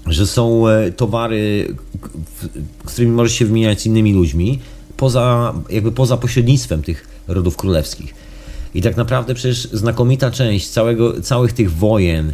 że 0.07 0.27
są 0.27 0.69
e, 0.69 0.93
towary, 0.93 1.75
z 2.87 2.93
którymi 2.93 3.12
możesz 3.12 3.33
się 3.33 3.45
wymieniać 3.45 3.81
z 3.81 3.87
innymi 3.87 4.12
ludźmi, 4.12 4.59
poza, 4.97 5.55
jakby 5.71 5.93
poza 5.93 6.17
pośrednictwem 6.17 6.83
tych 6.83 7.09
rodów 7.29 7.57
królewskich. 7.57 8.15
I 8.75 8.83
tak 8.83 8.97
naprawdę 8.97 9.35
przecież 9.35 9.69
znakomita 9.73 10.31
część 10.31 10.69
całego, 10.69 11.21
całych 11.21 11.53
tych 11.53 11.73
wojen, 11.73 12.33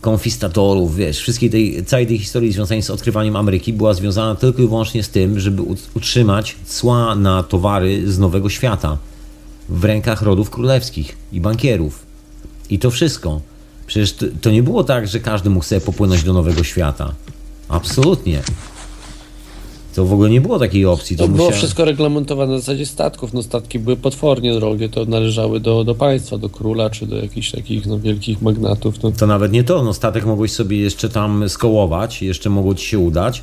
konfistatorów, 0.00 0.96
wiesz, 0.96 1.18
wszystkiej 1.18 1.50
tej, 1.50 1.84
całej 1.84 2.06
tej 2.06 2.18
historii 2.18 2.52
związanej 2.52 2.82
z 2.82 2.90
odkrywaniem 2.90 3.36
Ameryki 3.36 3.72
była 3.72 3.94
związana 3.94 4.34
tylko 4.34 4.62
i 4.62 4.66
wyłącznie 4.66 5.02
z 5.02 5.08
tym, 5.08 5.40
żeby 5.40 5.62
ut- 5.62 5.88
utrzymać 5.94 6.56
cła 6.66 7.14
na 7.14 7.42
towary 7.42 8.12
z 8.12 8.18
Nowego 8.18 8.48
Świata 8.48 8.98
w 9.68 9.84
rękach 9.84 10.22
rodów 10.22 10.50
królewskich 10.50 11.16
i 11.32 11.40
bankierów. 11.40 12.02
I 12.70 12.78
to 12.78 12.90
wszystko. 12.90 13.40
Przecież 13.86 14.12
to, 14.12 14.26
to 14.40 14.50
nie 14.50 14.62
było 14.62 14.84
tak, 14.84 15.08
że 15.08 15.20
każdy 15.20 15.50
mógł 15.50 15.64
sobie 15.64 15.80
popłynąć 15.80 16.22
do 16.22 16.32
Nowego 16.32 16.64
Świata. 16.64 17.14
Absolutnie. 17.68 18.42
To 20.00 20.04
w 20.06 20.12
ogóle 20.12 20.30
nie 20.30 20.40
było 20.40 20.58
takiej 20.58 20.86
opcji. 20.86 21.16
To 21.16 21.24
To 21.24 21.28
było 21.32 21.44
musiał- 21.44 21.58
wszystko 21.58 21.84
reglamentowane 21.84 22.52
na 22.52 22.58
zasadzie 22.58 22.86
statków. 22.86 23.32
No 23.32 23.42
statki 23.42 23.78
były 23.78 23.96
potwornie 23.96 24.54
drogie, 24.54 24.88
to 24.88 25.04
należały 25.04 25.60
do, 25.60 25.84
do 25.84 25.94
państwa, 25.94 26.38
do 26.38 26.48
króla, 26.48 26.90
czy 26.90 27.06
do 27.06 27.16
jakichś 27.16 27.50
takich 27.50 27.86
no, 27.86 27.98
wielkich 27.98 28.42
magnatów. 28.42 29.02
No, 29.02 29.12
To 29.12 29.26
nawet 29.26 29.52
nie 29.52 29.64
to, 29.64 29.82
no 29.84 29.94
statek 29.94 30.26
mogłeś 30.26 30.52
sobie 30.52 30.76
jeszcze 30.76 31.08
tam 31.08 31.48
skołować, 31.48 32.22
jeszcze 32.22 32.50
mogło 32.50 32.74
ci 32.74 32.86
się 32.86 32.98
udać, 32.98 33.42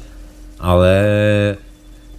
ale 0.59 1.57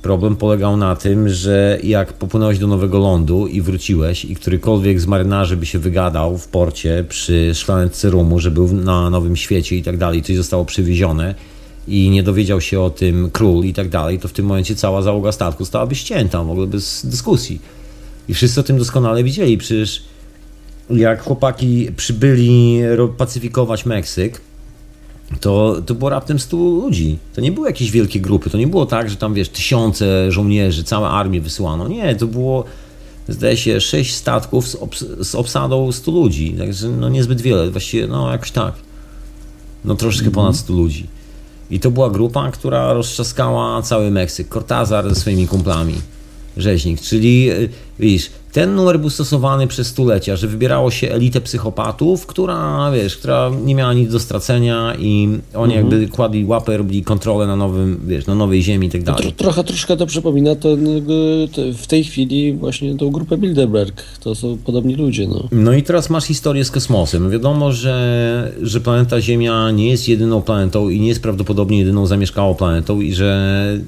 problem 0.02 0.36
polegał 0.36 0.77
na 0.77 0.97
tym, 0.97 1.28
że 1.28 1.78
jak 1.82 2.12
popłynąłeś 2.12 2.59
do 2.59 2.66
nowego 2.66 2.98
lądu 2.98 3.47
i 3.47 3.60
wróciłeś 3.62 4.24
i 4.24 4.35
którykolwiek 4.35 5.01
z 5.01 5.06
marynarzy 5.06 5.56
by 5.56 5.66
się 5.66 5.78
wygadał 5.78 6.39
w 6.39 6.48
porcie 6.48 7.05
przy 7.09 7.51
szklaneczce 7.55 8.10
rumu, 8.10 8.39
że 8.39 8.51
był 8.51 8.73
na 8.73 9.10
nowym 9.10 9.36
świecie 9.36 9.77
i 9.77 9.82
tak 9.82 9.97
dalej, 9.97 10.23
coś 10.23 10.36
zostało 10.36 10.65
przywiezione 10.65 11.35
i 11.89 12.10
nie 12.10 12.23
dowiedział 12.23 12.60
się 12.60 12.81
o 12.81 12.90
tym 12.90 13.31
król 13.32 13.65
i 13.65 13.74
tak 13.74 13.89
dalej, 13.89 14.19
to 14.19 14.28
w 14.28 14.32
tym 14.32 14.47
momencie 14.47 14.74
cała 14.74 15.02
załoga 15.02 15.32
statku 15.32 15.65
stałaby 15.65 15.94
ścięta, 15.94 16.44
w 16.44 16.51
ogóle 16.51 16.66
bez 16.66 17.06
dyskusji. 17.06 17.60
I 18.28 18.35
wszyscy 18.35 18.60
o 18.60 18.62
tym 18.62 18.78
doskonale 18.78 19.24
widzieli, 19.24 19.59
przecież 19.59 20.02
jak 20.90 21.23
chłopaki 21.23 21.89
przybyli 21.97 22.81
pacyfikować 23.16 23.86
Meksyk, 23.86 24.40
to, 25.40 25.82
to 25.86 25.94
było 25.94 26.10
raptem 26.10 26.39
100 26.39 26.56
ludzi. 26.56 27.19
To 27.35 27.40
nie 27.40 27.52
były 27.52 27.66
jakieś 27.66 27.90
wielkie 27.90 28.20
grupy. 28.20 28.51
To 28.51 28.59
nie 28.59 28.66
było 28.66 28.86
tak, 28.86 29.10
że 29.10 29.16
tam 29.16 29.35
wiesz, 29.35 29.48
tysiące 29.48 30.32
żołnierzy, 30.32 30.85
całe 30.85 31.09
armię 31.09 31.40
wysyłano. 31.40 31.89
Nie, 31.89 32.16
to 32.16 32.27
było 32.27 32.65
zdaje 33.28 33.56
się, 33.56 33.81
sześć 33.81 34.15
statków 34.15 34.69
z, 34.69 34.74
obs 34.74 35.05
z 35.20 35.35
obsadą 35.35 35.93
100 35.93 36.10
ludzi. 36.10 36.55
Także 36.59 36.89
no 36.89 37.09
niezbyt 37.09 37.40
wiele, 37.40 37.70
właściwie 37.70 38.06
no 38.06 38.32
jakoś 38.32 38.51
tak. 38.51 38.74
No 39.85 39.94
troszkę 39.94 40.23
mm 40.23 40.32
-hmm. 40.32 40.35
ponad 40.35 40.56
100 40.56 40.73
ludzi. 40.73 41.06
I 41.70 41.81
to 41.81 41.90
była 41.90 42.11
grupa, 42.11 42.51
która 42.51 42.93
roztrzaskała 42.93 43.82
cały 43.82 44.11
Meksyk. 44.11 44.49
Cortazar 44.49 45.09
ze 45.09 45.15
swoimi 45.15 45.49
kumplami. 45.49 45.95
Rzeźnik, 46.57 47.01
czyli 47.01 47.51
y, 47.51 47.69
widzisz, 47.99 48.31
ten 48.53 48.75
numer 48.75 49.01
był 49.01 49.11
stosowany 49.11 49.66
przez 49.66 49.87
stulecia, 49.87 50.37
że 50.37 50.47
wybierało 50.47 50.91
się 50.91 51.11
elitę 51.11 51.41
psychopatów, 51.41 52.27
która, 52.27 52.91
wiesz, 52.95 53.16
która 53.16 53.51
nie 53.65 53.75
miała 53.75 53.95
nic 53.95 54.12
do 54.12 54.20
stracenia 54.20 54.95
i 54.99 55.29
oni 55.55 55.75
mhm. 55.75 55.93
jakby 55.93 56.09
kładli 56.09 56.45
łapę, 56.45 56.77
robili 56.77 57.03
kontrolę 57.03 57.47
na 57.47 57.57
nowym, 57.57 58.01
wiesz, 58.07 58.27
na 58.27 58.35
nowej 58.35 58.62
ziemi 58.62 58.87
i 58.87 58.91
tak 58.91 59.03
dalej. 59.03 59.23
Tro, 59.23 59.33
trochę, 59.33 59.65
troszkę 59.65 59.97
to 59.97 60.07
przypomina 60.07 60.57
ten, 60.57 60.87
w 61.77 61.87
tej 61.89 62.05
chwili 62.05 62.53
właśnie 62.53 62.97
tą 62.97 63.11
grupę 63.11 63.39
Bilderberg. 63.39 64.03
To 64.20 64.35
są 64.35 64.59
podobni 64.65 64.95
ludzie, 64.95 65.29
no. 65.29 65.49
No 65.53 65.73
i 65.73 65.83
teraz 65.83 66.11
masz 66.11 66.25
historię 66.25 66.65
z 66.65 66.70
kosmosem. 66.70 67.31
Wiadomo, 67.31 67.73
że, 67.73 68.53
że 68.62 68.81
planeta 68.81 69.20
Ziemia 69.20 69.70
nie 69.70 69.91
jest 69.91 70.09
jedyną 70.09 70.43
planetą 70.43 70.89
i 70.89 71.01
nie 71.01 71.09
jest 71.09 71.23
prawdopodobnie 71.23 71.79
jedyną 71.79 72.07
zamieszkałą 72.07 72.55
planetą 72.55 73.01
i 73.01 73.12
że 73.12 73.81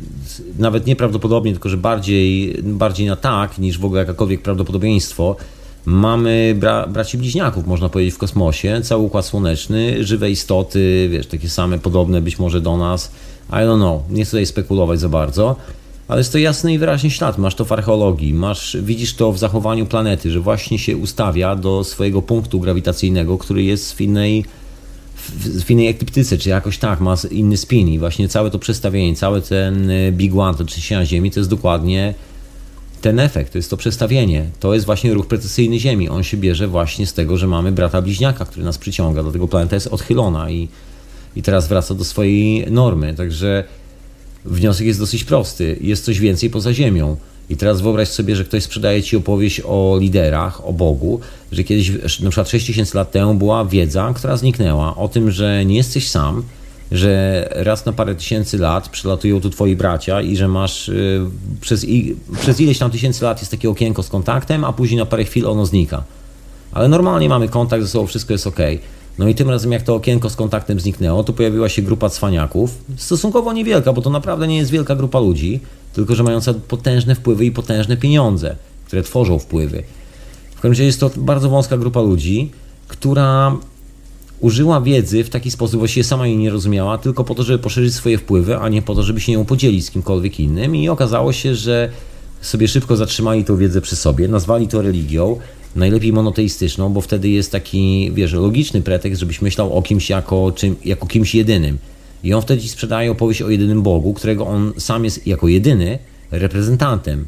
nawet 0.59 0.87
nieprawdopodobnie, 0.87 1.53
tylko 1.53 1.69
że 1.69 1.77
bardziej, 1.77 2.57
bardziej 2.63 3.07
na 3.07 3.17
tak, 3.17 3.59
niż 3.59 3.79
w 3.79 3.85
ogóle 3.85 4.01
jakakolwiek 4.01 4.43
prawdopodobieństwo, 4.43 5.37
mamy 5.85 6.55
bra 6.59 6.87
braci 6.87 7.19
bliźniaków, 7.19 7.67
można 7.67 7.89
powiedzieć, 7.89 8.15
w 8.15 8.19
kosmosie, 8.19 8.81
cały 8.83 9.03
układ 9.03 9.27
słoneczny, 9.27 10.05
żywe 10.05 10.31
istoty, 10.31 11.09
wiesz, 11.13 11.27
takie 11.27 11.49
same, 11.49 11.79
podobne 11.79 12.23
być 12.23 12.39
może 12.39 12.61
do 12.61 12.77
nas. 12.77 13.13
I 13.49 13.53
don't 13.53 13.77
know, 13.77 14.03
nie 14.11 14.25
chcę 14.25 14.31
tutaj 14.31 14.47
spekulować 14.47 15.01
za 15.01 15.09
bardzo, 15.09 15.57
ale 16.09 16.21
jest 16.21 16.33
to 16.33 16.39
jasny 16.39 16.73
i 16.73 16.79
wyraźny 16.79 17.11
ślad. 17.11 17.39
Masz 17.39 17.55
to 17.55 17.65
w 17.65 17.73
archeologii, 17.73 18.35
masz, 18.35 18.77
widzisz 18.83 19.15
to 19.15 19.33
w 19.33 19.39
zachowaniu 19.39 19.87
planety, 19.87 20.31
że 20.31 20.41
właśnie 20.41 20.79
się 20.79 20.97
ustawia 20.97 21.57
do 21.57 21.85
swojego 21.85 22.23
punktu 22.23 22.61
grawitacyjnego, 22.61 23.39
który 23.39 23.63
jest 23.63 23.93
w 23.93 24.01
innej, 24.01 24.45
w, 25.39 25.71
innej 25.71 25.89
ekliptyce, 25.89 26.39
czy 26.39 26.49
jakoś 26.49 26.79
tak, 26.79 27.01
ma 27.01 27.17
inny 27.31 27.57
spin 27.57 27.89
i 27.89 27.99
właśnie 27.99 28.29
całe 28.29 28.51
to 28.51 28.59
przestawienie, 28.59 29.17
cały 29.17 29.43
ten 29.43 29.91
y, 29.91 30.13
Big 30.13 30.35
One, 30.37 30.59
to 30.59 30.65
trzęsienia 30.65 31.07
Ziemi, 31.07 31.31
to 31.31 31.41
jest 31.41 31.51
dokładnie 31.51 32.15
ten 33.01 33.21
efekt, 33.21 33.53
to 33.53 33.59
jest 33.59 33.71
to 33.71 33.77
przestawienie, 33.77 34.51
to 34.61 34.75
jest 34.75 34.87
właśnie 34.87 35.15
ruch 35.15 35.27
precesyjny 35.27 35.79
Ziemi. 35.79 36.09
On 36.09 36.23
się 36.23 36.37
bierze 36.37 36.69
właśnie 36.69 37.07
z 37.07 37.13
tego, 37.13 37.37
że 37.37 37.47
mamy 37.47 37.73
brata 37.73 38.03
bliźniaka, 38.03 38.45
który 38.45 38.65
nas 38.65 38.79
przyciąga, 38.79 39.23
dlatego 39.23 39.49
planeta 39.49 39.77
jest 39.77 39.87
odchylona 39.87 40.51
i, 40.51 40.69
i 41.37 41.43
teraz 41.43 41.69
wraca 41.69 41.95
do 41.95 42.05
swojej 42.05 42.71
normy. 42.71 43.15
Także 43.15 43.65
wniosek 44.45 44.87
jest 44.87 44.99
dosyć 44.99 45.25
prosty. 45.25 45.77
Jest 45.81 46.05
coś 46.05 46.21
więcej 46.21 46.51
poza 46.51 46.75
Ziemią. 46.75 47.17
I 47.51 47.57
teraz 47.57 47.81
wyobraź 47.81 48.09
sobie, 48.09 48.37
że 48.37 48.45
ktoś 48.45 48.63
sprzedaje 48.63 49.03
ci 49.03 49.17
opowieść 49.17 49.61
o 49.65 49.99
liderach, 50.01 50.67
o 50.67 50.73
Bogu, 50.73 51.21
że 51.53 51.65
kiedyś, 51.65 52.21
na 52.21 52.31
przykład 52.31 52.49
6000 52.49 52.99
lat 52.99 53.11
temu 53.11 53.35
była 53.35 53.65
wiedza, 53.65 54.13
która 54.17 54.37
zniknęła, 54.37 54.97
o 54.97 55.09
tym, 55.09 55.31
że 55.31 55.65
nie 55.65 55.77
jesteś 55.77 56.09
sam, 56.09 56.43
że 56.93 57.49
raz 57.53 57.87
na 57.87 57.93
parę 57.93 58.15
tysięcy 58.15 58.59
lat 58.59 58.89
przylatują 58.89 59.41
tu 59.41 59.51
twoi 59.51 59.77
bracia 59.77 60.23
i 60.23 60.37
że 60.37 60.49
masz 60.49 60.89
y, 60.89 61.21
przez, 61.61 61.85
i, 61.85 62.17
przez 62.41 62.61
ileś 62.61 62.79
tam 62.79 62.91
tysięcy 62.91 63.25
lat 63.25 63.41
jest 63.41 63.51
takie 63.51 63.71
okienko 63.71 64.03
z 64.03 64.09
kontaktem, 64.09 64.65
a 64.65 64.73
później 64.73 64.99
na 64.99 65.07
parę 65.07 65.25
chwil 65.25 65.47
ono 65.47 65.67
znika. 65.67 66.03
Ale 66.73 66.89
normalnie 66.89 67.29
mamy 67.29 67.49
kontakt 67.49 67.83
ze 67.83 67.89
sobą, 67.89 68.07
wszystko 68.07 68.33
jest 68.33 68.47
ok. 68.47 68.59
No 69.19 69.29
i 69.29 69.35
tym 69.35 69.51
razem, 69.51 69.73
jak 69.73 69.83
to 69.83 69.95
okienko 69.95 70.31
z 70.31 70.37
kontaktem 70.37 70.81
zniknęło, 70.81 71.25
to 71.25 71.33
pojawiła 71.33 71.69
się 71.69 71.83
grupa 71.83 72.09
cwaniaków, 72.09 72.79
stosunkowo 72.97 73.53
niewielka, 73.53 73.93
bo 73.93 74.03
to 74.03 74.11
naprawdę 74.11 74.49
nie 74.49 74.57
jest 74.57 74.71
wielka 74.71 74.97
grupa 74.97 75.21
ludzi, 75.21 75.61
tylko 75.93 76.15
że 76.15 76.23
mająca 76.23 76.55
potężne 76.55 77.15
wpływy 77.15 77.45
i 77.45 77.51
potężne 77.51 77.97
pieniądze, 77.97 78.57
które 78.85 79.03
tworzą 79.03 79.39
wpływy. 79.39 79.83
W 80.51 80.55
każdym 80.55 80.71
razie 80.73 80.85
jest 80.85 81.01
to 81.01 81.11
bardzo 81.17 81.51
wąska 81.51 81.79
grupa 81.79 82.01
ludzi, 82.01 82.51
która 82.89 83.57
użyła 84.41 84.81
wiedzy 84.81 85.25
w 85.25 85.31
taki 85.31 85.51
sposób, 85.51 85.79
właściwie 85.79 86.05
sama 86.05 86.27
jej 86.27 86.37
nie 86.37 86.51
rozumiała, 86.51 86.99
tylko 86.99 87.25
po 87.25 87.35
to, 87.35 87.43
żeby 87.43 87.59
poszerzyć 87.59 87.95
swoje 87.95 88.19
wpływy, 88.19 88.59
a 88.59 88.69
nie 88.69 88.83
po 88.83 88.95
to, 88.95 89.03
żeby 89.03 89.21
się 89.21 89.33
nią 89.33 89.45
podzielić 89.45 89.87
z 89.87 89.91
kimkolwiek 89.91 90.41
innym. 90.41 90.77
I 90.77 90.89
okazało 90.89 91.33
się, 91.33 91.55
że 91.55 91.91
sobie 92.41 92.69
szybko 92.69 92.97
zatrzymali 92.97 93.45
tą 93.45 93.57
wiedzę 93.57 93.81
przy 93.81 93.97
sobie, 93.97 94.29
nazwali 94.29 94.69
to 94.69 94.83
religią, 94.83 95.37
najlepiej 95.77 96.13
monoteistyczną, 96.13 96.93
bo 96.93 97.01
wtedy 97.01 97.29
jest 97.29 97.53
taki, 97.53 98.11
wiesz, 98.15 98.33
logiczny 98.33 98.83
pretekst, 98.83 99.21
żebyś 99.21 99.43
myślał 99.43 99.73
o 99.73 99.83
kimś 99.83 100.11
jako, 100.11 100.53
czym, 100.53 100.77
jako 100.85 101.07
kimś 101.07 101.35
jedynym. 101.35 101.79
I 102.25 102.35
on 102.35 102.43
wtedy 102.43 102.63
ci 102.63 102.69
sprzedaje 102.69 103.11
opowieść 103.11 103.43
o 103.43 103.49
jedynym 103.49 103.83
Bogu, 103.83 104.15
którego 104.15 104.47
on 104.47 104.73
sam 104.79 105.05
jest 105.05 105.27
jako 105.27 105.49
jedyny 105.49 105.99
reprezentantem. 106.31 107.27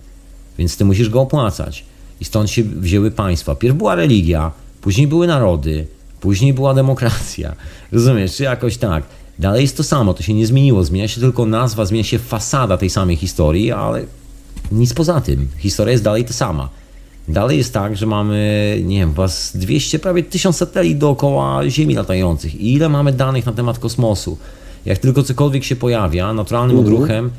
Więc 0.59 0.77
ty 0.77 0.85
musisz 0.85 1.09
go 1.09 1.21
opłacać. 1.21 1.85
I 2.21 2.25
stąd 2.25 2.51
się 2.51 2.63
wzięły 2.63 3.11
państwa. 3.11 3.55
Pierw 3.55 3.77
była 3.77 3.95
religia, 3.95 4.53
później 4.81 5.07
były 5.07 5.27
narody, 5.27 5.87
Później 6.23 6.53
była 6.55 6.75
demokracja. 6.75 7.55
Rozumiesz, 7.93 8.37
czy 8.37 8.43
jakoś 8.43 8.77
tak. 8.77 9.05
Dalej 9.39 9.63
jest 9.63 9.77
to 9.77 9.83
samo, 9.83 10.15
to 10.15 10.23
się 10.23 10.35
nie 10.35 10.47
zmieniło. 10.47 10.85
Zmienia 10.85 11.09
się 11.09 11.21
tylko 11.21 11.47
nazwa, 11.47 11.85
zmienia 11.85 12.05
się 12.05 12.19
fasada 12.19 12.77
tej 12.77 12.91
samej 12.91 13.17
historii, 13.17 13.73
ale 13.73 14.05
nic 14.73 14.95
poza 14.95 15.21
tym. 15.21 15.49
Historia 15.59 15.93
jest 15.93 16.05
dalej 16.05 16.25
ta 16.25 16.33
sama. 16.33 16.69
Dalej 17.29 17.59
jest 17.59 17.73
tak, 17.73 17.97
że 17.97 18.07
mamy, 18.07 18.81
nie 18.85 18.99
wiem, 18.99 19.13
was 19.13 19.53
200, 19.55 19.99
prawie 19.99 20.23
1000 20.23 20.57
satelit 20.57 20.99
dookoła 20.99 21.69
Ziemi 21.69 21.95
latających. 21.95 22.55
I 22.55 22.75
ile 22.75 22.89
mamy 22.89 23.13
danych 23.13 23.47
na 23.47 23.53
temat 23.53 23.79
kosmosu? 23.79 24.39
Jak 24.87 24.99
tylko 24.99 25.23
cokolwiek 25.23 25.65
się 25.65 25.77
pojawia, 25.77 26.33
naturalnym 26.33 26.79
mhm. 26.79 26.95
odruchem, 26.95 27.31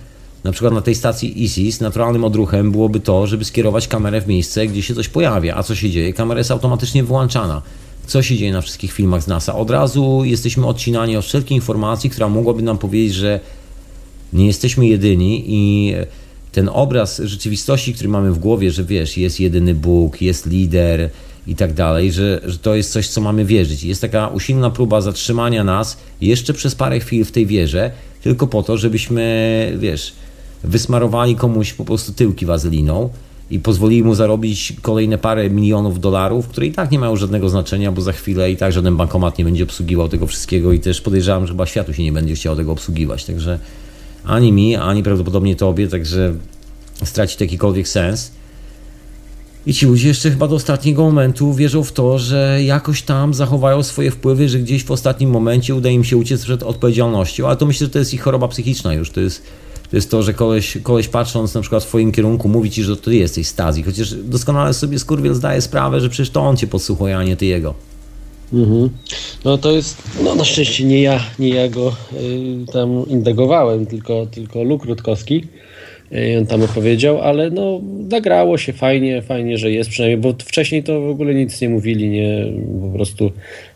na 0.44 0.52
przykład 0.52 0.74
na 0.74 0.82
tej 0.82 0.96
stacji 0.96 1.44
ISIS, 1.44 1.82
naturalnym 1.82 2.24
odruchem 2.24 2.72
byłoby 2.72 3.00
to, 3.00 3.28
żeby 3.28 3.46
skierować 3.46 3.88
kamerę 3.88 4.22
w 4.22 4.28
miejsce, 4.28 4.68
gdzie 4.68 4.82
się 4.82 4.96
coś 4.96 5.10
pojawia. 5.10 5.56
A 5.56 5.64
co 5.64 5.76
się 5.76 5.90
dzieje? 5.90 6.14
Kamera 6.14 6.38
jest 6.38 6.52
automatycznie 6.52 7.04
wyłączana 7.04 7.62
co 8.08 8.22
się 8.22 8.38
dzieje 8.38 8.52
na 8.52 8.62
wszystkich 8.62 8.92
filmach 8.92 9.24
z 9.24 9.28
NASA. 9.28 9.56
Od 9.56 9.70
razu 9.70 10.22
jesteśmy 10.24 10.68
odcinani 10.68 11.18
od 11.18 11.26
wszelkiej 11.26 11.58
informacji, 11.58 12.10
która 12.10 12.30
mogłaby 12.30 12.62
nam 12.62 12.78
powiedzieć, 12.78 13.14
że 13.14 13.40
nie 14.34 14.48
jesteśmy 14.48 14.88
jedyni 14.88 15.44
i 15.48 15.94
ten 16.52 16.70
obraz 16.74 17.22
rzeczywistości, 17.24 17.94
który 17.94 18.10
mamy 18.10 18.32
w 18.32 18.40
głowie, 18.40 18.72
że 18.72 18.84
wiesz, 18.84 19.18
jest 19.18 19.40
jedyny 19.40 19.76
Bóg, 19.76 20.22
jest 20.22 20.46
lider 20.46 21.10
i 21.48 21.56
tak 21.56 21.74
dalej, 21.74 22.12
że, 22.12 22.42
że 22.46 22.58
to 22.58 22.76
jest 22.76 22.92
coś, 22.92 23.08
co 23.08 23.22
mamy 23.22 23.46
wierzyć. 23.46 23.84
Jest 23.84 24.02
taka 24.02 24.28
usilna 24.28 24.70
próba 24.70 25.02
zatrzymania 25.02 25.64
nas 25.64 25.98
jeszcze 26.22 26.54
przez 26.54 26.76
parę 26.76 27.00
chwil 27.00 27.26
w 27.26 27.32
tej 27.32 27.46
wierze, 27.46 27.92
tylko 28.22 28.48
po 28.48 28.64
to, 28.64 28.78
żebyśmy, 28.78 29.78
wiesz, 29.78 30.14
wysmarowali 30.64 31.36
komuś 31.36 31.74
po 31.74 31.86
prostu 31.86 32.14
tyłki 32.14 32.46
wazeliną 32.46 33.10
i 33.52 33.60
pozwolili 33.60 34.04
mu 34.04 34.16
zarobić 34.16 34.74
kolejne 34.82 35.18
parę 35.18 35.50
milionów 35.50 36.00
dolarów, 36.00 36.48
które 36.48 36.68
i 36.68 36.72
tak 36.72 36.92
nie 36.92 37.00
mają 37.00 37.16
żadnego 37.16 37.50
znaczenia, 37.50 37.92
bo 37.92 38.02
za 38.02 38.12
chwilę 38.12 38.52
i 38.52 38.58
tak 38.58 38.74
żaden 38.74 38.98
bankomat 38.98 39.38
nie 39.38 39.46
będzie 39.46 39.64
obsługiwał 39.64 40.10
tego 40.10 40.28
wszystkiego 40.28 40.74
i 40.74 40.80
też 40.80 41.02
podejrzewam, 41.02 41.48
że 41.48 41.54
chyba 41.54 41.66
światu 41.66 41.94
się 41.94 42.04
nie 42.04 42.12
będzie 42.12 42.36
chciał 42.36 42.56
tego 42.56 42.72
obsługiwać. 42.72 43.26
Także 43.26 43.60
ani 44.24 44.52
mi, 44.52 44.76
ani 44.76 45.04
prawdopodobnie 45.04 45.56
tobie, 45.56 45.88
także 45.88 46.34
straci 47.04 47.38
to 47.38 47.44
jakikolwiek 47.44 47.88
sens. 47.88 48.32
I 49.66 49.74
ci 49.74 49.86
ludzie 49.86 50.08
jeszcze 50.08 50.30
chyba 50.30 50.48
do 50.48 50.56
ostatniego 50.56 51.04
momentu 51.04 51.54
wierzą 51.54 51.84
w 51.84 51.92
to, 51.92 52.20
że 52.20 52.60
jakoś 52.64 53.02
tam 53.02 53.34
zachowają 53.34 53.84
swoje 53.84 54.12
wpływy, 54.12 54.50
że 54.50 54.60
gdzieś 54.60 54.84
w 54.84 54.92
ostatnim 54.92 55.30
momencie 55.30 55.76
uda 55.76 55.90
im 55.90 56.04
się 56.04 56.18
uciec 56.18 56.44
przed 56.44 56.64
odpowiedzialnością, 56.64 57.48
ale 57.48 57.58
to 57.58 57.66
myślę, 57.66 57.88
że 57.88 57.94
to 57.94 58.00
jest 58.00 58.14
ich 58.14 58.22
choroba 58.22 58.48
psychiczna 58.48 58.94
już, 58.94 59.10
to 59.10 59.22
jest 59.22 59.44
to 59.94 59.98
jest 59.98 60.12
to, 60.12 60.24
że 60.24 60.34
koleś, 60.34 60.78
koleś 60.84 61.08
patrząc 61.08 61.54
na 61.54 61.62
przykład 61.62 61.84
w 61.84 61.88
twoim 61.88 62.12
kierunku 62.12 62.50
mówi 62.50 62.72
ci, 62.72 62.84
że 62.84 62.96
to 62.96 63.02
ty 63.02 63.16
jesteś 63.16 63.48
Stazji, 63.48 63.84
chociaż 63.84 64.14
doskonale 64.14 64.74
sobie 64.74 65.00
skurwiel 65.00 65.34
zdaje 65.34 65.62
sprawę, 65.62 66.02
że 66.02 66.10
przecież 66.10 66.30
to 66.30 66.42
on 66.42 66.58
cię 66.58 66.68
podsłuchuje, 66.68 67.18
a 67.18 67.24
nie 67.24 67.38
ty 67.38 67.46
jego. 67.46 67.74
Mhm. 68.54 68.90
No 69.46 69.58
to 69.58 69.72
jest, 69.72 69.98
no 70.24 70.36
na 70.36 70.44
szczęście 70.44 70.84
nie 70.84 71.02
ja, 71.02 71.20
nie 71.40 71.50
ja 71.50 71.70
go 71.70 71.96
y, 72.14 72.72
tam 72.74 72.90
indegowałem, 73.08 73.86
tylko, 73.86 74.26
tylko 74.26 74.64
Luk 74.64 74.86
Rutkowski 74.86 75.48
on 76.40 76.46
tam 76.46 76.62
opowiedział, 76.62 77.22
ale 77.22 77.50
no 77.50 77.82
nagrało 78.10 78.58
się 78.58 78.74
fajnie, 78.74 79.22
fajnie, 79.22 79.58
że 79.58 79.72
jest 79.72 79.90
przynajmniej, 79.90 80.18
bo 80.18 80.34
wcześniej 80.46 80.84
to 80.84 81.02
w 81.02 81.10
ogóle 81.10 81.34
nic 81.34 81.62
nie 81.62 81.70
mówili, 81.70 82.10
nie, 82.10 82.46
po 82.82 82.98
prostu 82.98 83.32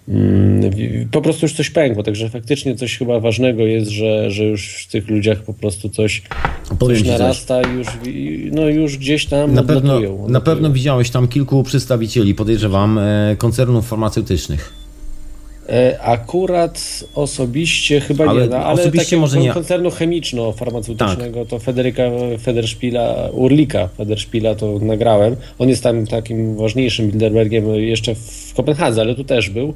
Mm, 0.07 0.71
po 1.11 1.21
prostu 1.21 1.45
już 1.45 1.53
coś 1.53 1.69
pękło, 1.69 2.03
także 2.03 2.29
faktycznie 2.29 2.75
coś 2.75 2.97
chyba 2.97 3.19
ważnego 3.19 3.65
jest, 3.65 3.91
że, 3.91 4.31
że 4.31 4.43
już 4.43 4.85
w 4.85 4.91
tych 4.91 5.09
ludziach 5.09 5.43
po 5.43 5.53
prostu 5.53 5.89
coś, 5.89 6.21
coś 6.79 7.03
narasta 7.03 7.61
i 7.61 7.73
już, 7.73 7.87
no 8.51 8.67
już 8.67 8.97
gdzieś 8.97 9.25
tam 9.25 9.53
na 9.53 9.63
pewno, 9.63 9.95
odlatują. 9.95 10.29
Na 10.29 10.41
pewno 10.41 10.71
widziałeś 10.71 11.09
tam 11.09 11.27
kilku 11.27 11.63
przedstawicieli, 11.63 12.35
podejrzewam, 12.35 12.97
e, 12.97 13.35
koncernów 13.37 13.87
farmaceutycznych. 13.87 14.73
E, 15.69 15.99
Akurat 16.01 17.03
osobiście 17.15 18.01
chyba 18.01 18.25
Ale 18.25 18.41
nie, 18.41 18.47
no, 18.49 18.57
ale 18.57 18.81
osobiście 18.81 19.17
może 19.17 19.39
nie. 19.39 19.51
koncernu 19.53 19.89
chemiczno-farmaceutycznego 19.91 21.45
to 21.45 21.59
Federyka 21.59 22.03
Federszpila, 22.41 23.29
Urlika 23.31 23.87
Federszpila 23.97 24.55
to 24.55 24.79
nagrałem. 24.81 25.35
On 25.59 25.69
jest 25.69 25.83
tam 25.83 26.07
takim 26.07 26.55
ważniejszym 26.55 27.07
Bilderbergiem 27.11 27.75
jeszcze 27.75 28.15
w 28.15 28.53
Kopenhadze, 28.55 29.01
ale 29.01 29.15
tu 29.15 29.23
też 29.23 29.49
był. 29.49 29.73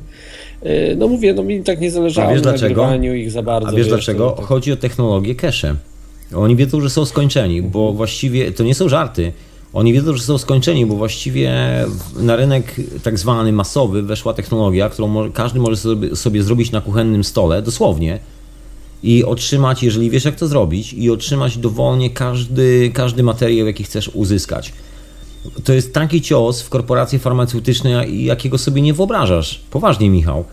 E, 0.63 0.95
No 0.95 1.07
mówię, 1.07 1.34
no 1.34 1.43
mi 1.43 1.63
tak 1.63 1.81
nie 1.81 1.91
zależało 1.91 2.30
A 2.30 2.34
wiesz 2.34 2.41
na 2.43 2.49
dlaczego? 2.49 2.81
nagrywaniu 2.81 3.13
ich 3.15 3.31
za 3.31 3.43
bardzo. 3.43 3.69
A 3.69 3.72
wiesz 3.72 3.88
dlaczego? 3.88 4.30
to- 4.30 4.35
tak- 4.38 4.45
Chodzi 4.45 4.72
o 4.72 4.76
technologię 4.77 5.35
cache. 5.35 5.76
Oni 6.35 6.55
wiedzą, 6.55 6.81
że 6.81 6.89
są 6.89 7.05
skończeni, 7.05 7.61
bo 7.61 7.93
właściwie 7.93 8.51
to 8.51 8.63
nie 8.63 8.76
są 8.76 8.89
żarty. 8.89 9.31
Oni 9.73 9.93
wiedzą, 9.93 10.18
że 10.18 10.23
są 10.23 10.38
skończeni, 10.38 10.85
bo 10.85 10.95
właściwie 10.95 11.52
na 12.15 12.35
rynek 12.35 12.76
tak 13.03 13.19
zwany 13.19 13.52
masowy 13.52 14.03
weszła 14.03 14.34
technologia, 14.34 14.89
którą 14.89 15.31
każdy 15.31 15.60
może 15.60 15.77
sobie, 15.77 16.15
sobie 16.15 16.43
zrobić 16.43 16.72
na 16.72 16.81
kuchennym 16.81 17.23
stole, 17.23 17.61
dosłownie, 17.61 18.19
i 19.03 19.23
otrzymać, 19.23 19.84
jeżeli 19.84 20.10
wiesz 20.10 20.26
jak 20.26 20.35
to 20.35 20.48
zrobić, 20.48 20.93
i 20.93 21.11
otrzymać 21.11 21.57
dowolnie 21.57 22.10
każdy, 22.10 22.91
każdy 22.93 23.23
materiał, 23.23 23.68
jaki 23.68 23.84
chcesz 23.84 24.07
uzyskać. 24.14 24.73
To 25.64 25.73
jest 25.73 25.93
taki 25.93 26.22
cios 26.22 26.61
w 26.61 26.69
korporacje 26.69 27.19
farmaceutyczne, 27.19 28.10
jakiego 28.10 28.57
sobie 28.57 28.81
nie 28.81 28.93
wyobrażasz. 28.93 29.61
Poważnie, 29.72 30.10
Michał. 30.10 30.45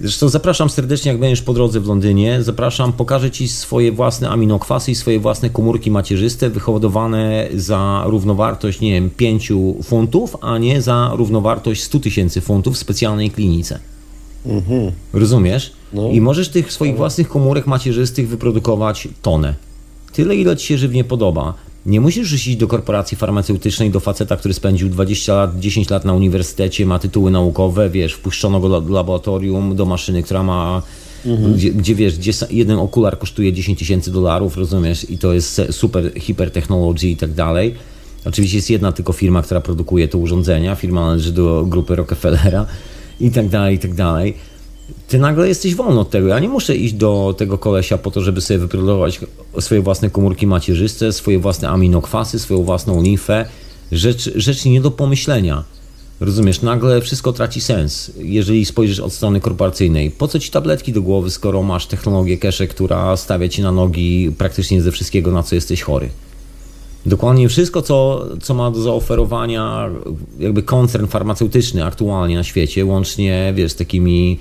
Zresztą 0.00 0.28
zapraszam 0.28 0.70
serdecznie, 0.70 1.10
jak 1.10 1.20
będziesz 1.20 1.42
po 1.42 1.54
drodze 1.54 1.80
w 1.80 1.86
Londynie. 1.86 2.42
Zapraszam, 2.42 2.92
pokażę 2.92 3.30
Ci 3.30 3.48
swoje 3.48 3.92
własne 3.92 4.30
aminokwasy 4.30 4.90
i 4.90 4.94
swoje 4.94 5.20
własne 5.20 5.50
komórki 5.50 5.90
macierzyste 5.90 6.50
wyhodowane 6.50 7.48
za 7.54 8.04
równowartość, 8.06 8.80
nie 8.80 8.92
wiem, 8.92 9.10
5 9.10 9.52
funtów, 9.82 10.36
a 10.40 10.58
nie 10.58 10.82
za 10.82 11.10
równowartość 11.16 11.82
100 11.82 12.00
tysięcy 12.00 12.40
funtów 12.40 12.74
w 12.74 12.78
specjalnej 12.78 13.30
klinice. 13.30 13.78
Rozumiesz? 15.12 15.72
No. 15.92 16.08
I 16.08 16.20
możesz 16.20 16.48
tych 16.48 16.72
swoich 16.72 16.96
własnych 16.96 17.28
komórek 17.28 17.66
macierzystych 17.66 18.28
wyprodukować 18.28 19.08
tonę. 19.22 19.54
Tyle, 20.12 20.36
ile 20.36 20.56
Ci 20.56 20.66
się 20.66 20.78
żywnie 20.78 21.04
podoba. 21.04 21.54
Nie 21.86 22.00
musisz 22.00 22.32
iść 22.32 22.56
do 22.56 22.66
korporacji 22.66 23.16
farmaceutycznej, 23.16 23.90
do 23.90 24.00
faceta, 24.00 24.36
który 24.36 24.54
spędził 24.54 24.88
20 24.88 25.34
lat, 25.34 25.60
10 25.60 25.90
lat 25.90 26.04
na 26.04 26.12
uniwersytecie, 26.12 26.86
ma 26.86 26.98
tytuły 26.98 27.30
naukowe, 27.30 27.90
wiesz, 27.90 28.12
wpuszczono 28.12 28.60
go 28.60 28.80
do 28.80 28.94
laboratorium, 28.94 29.76
do 29.76 29.84
maszyny, 29.84 30.22
która 30.22 30.42
ma, 30.42 30.82
gdzie, 31.54 31.70
gdzie 31.70 31.94
wiesz, 31.94 32.18
gdzie 32.18 32.32
jeden 32.50 32.78
okular 32.78 33.18
kosztuje 33.18 33.52
10 33.52 33.78
tysięcy 33.78 34.12
dolarów, 34.12 34.56
rozumiesz, 34.56 35.10
i 35.10 35.18
to 35.18 35.32
jest 35.32 35.62
super 35.70 36.12
hipertechnology 36.20 37.08
i 37.08 37.16
tak 37.16 37.32
dalej. 37.32 37.74
Oczywiście 38.24 38.58
jest 38.58 38.70
jedna 38.70 38.92
tylko 38.92 39.12
firma, 39.12 39.42
która 39.42 39.60
produkuje 39.60 40.08
te 40.08 40.18
urządzenia, 40.18 40.74
firma 40.74 41.06
należy 41.06 41.32
do 41.32 41.64
grupy 41.68 41.96
Rockefellera 41.96 42.66
i 43.20 43.30
tak 43.30 43.48
dalej, 43.48 43.76
i 43.76 43.78
tak 43.78 43.94
dalej 43.94 44.34
ty 45.08 45.18
nagle 45.18 45.48
jesteś 45.48 45.74
wolny 45.74 46.00
od 46.00 46.10
tego. 46.10 46.28
Ja 46.28 46.38
nie 46.38 46.48
muszę 46.48 46.76
iść 46.76 46.94
do 46.94 47.34
tego 47.38 47.58
kolesia 47.58 47.98
po 47.98 48.10
to, 48.10 48.20
żeby 48.20 48.40
sobie 48.40 48.58
wyprodukować 48.58 49.20
swoje 49.60 49.80
własne 49.80 50.10
komórki 50.10 50.46
macierzyste, 50.46 51.12
swoje 51.12 51.38
własne 51.38 51.68
aminokwasy, 51.68 52.38
swoją 52.38 52.62
własną 52.62 53.02
limfę. 53.02 53.46
Rzecz, 53.92 54.30
rzecz 54.34 54.64
nie 54.64 54.80
do 54.80 54.90
pomyślenia. 54.90 55.64
Rozumiesz, 56.20 56.62
nagle 56.62 57.00
wszystko 57.00 57.32
traci 57.32 57.60
sens, 57.60 58.10
jeżeli 58.18 58.64
spojrzysz 58.64 59.00
od 59.00 59.12
strony 59.12 59.40
korporacyjnej. 59.40 60.10
Po 60.10 60.28
co 60.28 60.38
ci 60.38 60.50
tabletki 60.50 60.92
do 60.92 61.02
głowy, 61.02 61.30
skoro 61.30 61.62
masz 61.62 61.86
technologię 61.86 62.38
cache, 62.38 62.66
która 62.66 63.16
stawia 63.16 63.48
ci 63.48 63.62
na 63.62 63.72
nogi 63.72 64.32
praktycznie 64.38 64.82
ze 64.82 64.92
wszystkiego, 64.92 65.32
na 65.32 65.42
co 65.42 65.54
jesteś 65.54 65.82
chory? 65.82 66.08
Dokładnie 67.06 67.48
wszystko, 67.48 67.82
co, 67.82 68.26
co 68.42 68.54
ma 68.54 68.70
do 68.70 68.82
zaoferowania 68.82 69.90
jakby 70.38 70.62
koncern 70.62 71.06
farmaceutyczny 71.06 71.84
aktualnie 71.84 72.36
na 72.36 72.44
świecie, 72.44 72.84
łącznie 72.84 73.52
wiesz, 73.56 73.72
z 73.72 73.76
takimi 73.76 74.38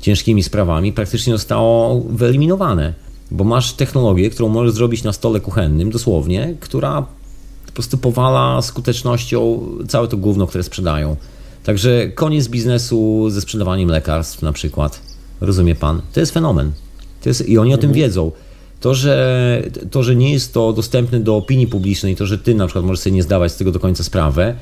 ciężkimi 0.00 0.42
sprawami, 0.42 0.92
praktycznie 0.92 1.32
zostało 1.32 2.00
wyeliminowane. 2.00 2.94
Bo 3.30 3.44
masz 3.44 3.72
technologię, 3.72 4.30
którą 4.30 4.48
możesz 4.48 4.74
zrobić 4.74 5.02
na 5.02 5.12
stole 5.12 5.40
kuchennym, 5.40 5.90
dosłownie, 5.90 6.54
która 6.60 7.06
po 7.66 7.72
prostu 7.72 7.98
powala 7.98 8.62
skutecznością 8.62 9.60
całe 9.88 10.08
to 10.08 10.16
gówno, 10.16 10.46
które 10.46 10.64
sprzedają. 10.64 11.16
Także 11.64 12.08
koniec 12.14 12.48
biznesu 12.48 13.30
ze 13.30 13.40
sprzedawaniem 13.40 13.88
lekarstw 13.88 14.42
na 14.42 14.52
przykład. 14.52 15.00
Rozumie 15.40 15.74
pan? 15.74 16.02
To 16.12 16.20
jest 16.20 16.32
fenomen. 16.32 16.72
To 17.22 17.28
jest, 17.28 17.48
I 17.48 17.58
oni 17.58 17.74
o 17.74 17.78
tym 17.78 17.92
wiedzą. 17.92 18.32
To 18.80 18.94
że, 18.94 19.62
to, 19.90 20.02
że 20.02 20.16
nie 20.16 20.32
jest 20.32 20.54
to 20.54 20.72
dostępne 20.72 21.20
do 21.20 21.36
opinii 21.36 21.66
publicznej, 21.66 22.16
to, 22.16 22.26
że 22.26 22.38
ty 22.38 22.54
na 22.54 22.66
przykład 22.66 22.84
możesz 22.84 23.00
sobie 23.00 23.16
nie 23.16 23.22
zdawać 23.22 23.52
z 23.52 23.56
tego 23.56 23.72
do 23.72 23.80
końca 23.80 24.04
sprawę 24.04 24.54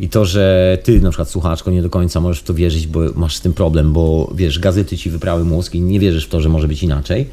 i 0.00 0.08
to, 0.08 0.24
że 0.24 0.78
ty 0.82 1.00
na 1.00 1.10
przykład 1.10 1.30
słuchaczko 1.30 1.70
nie 1.70 1.82
do 1.82 1.90
końca 1.90 2.20
możesz 2.20 2.40
w 2.40 2.44
to 2.44 2.54
wierzyć, 2.54 2.86
bo 2.86 3.00
masz 3.14 3.36
z 3.36 3.40
tym 3.40 3.52
problem, 3.52 3.92
bo 3.92 4.32
wiesz, 4.34 4.58
gazety 4.58 4.98
ci 4.98 5.10
wyprały 5.10 5.44
mózg 5.44 5.74
i 5.74 5.80
nie 5.80 6.00
wierzysz 6.00 6.24
w 6.26 6.28
to, 6.28 6.40
że 6.40 6.48
może 6.48 6.68
być 6.68 6.82
inaczej, 6.82 7.26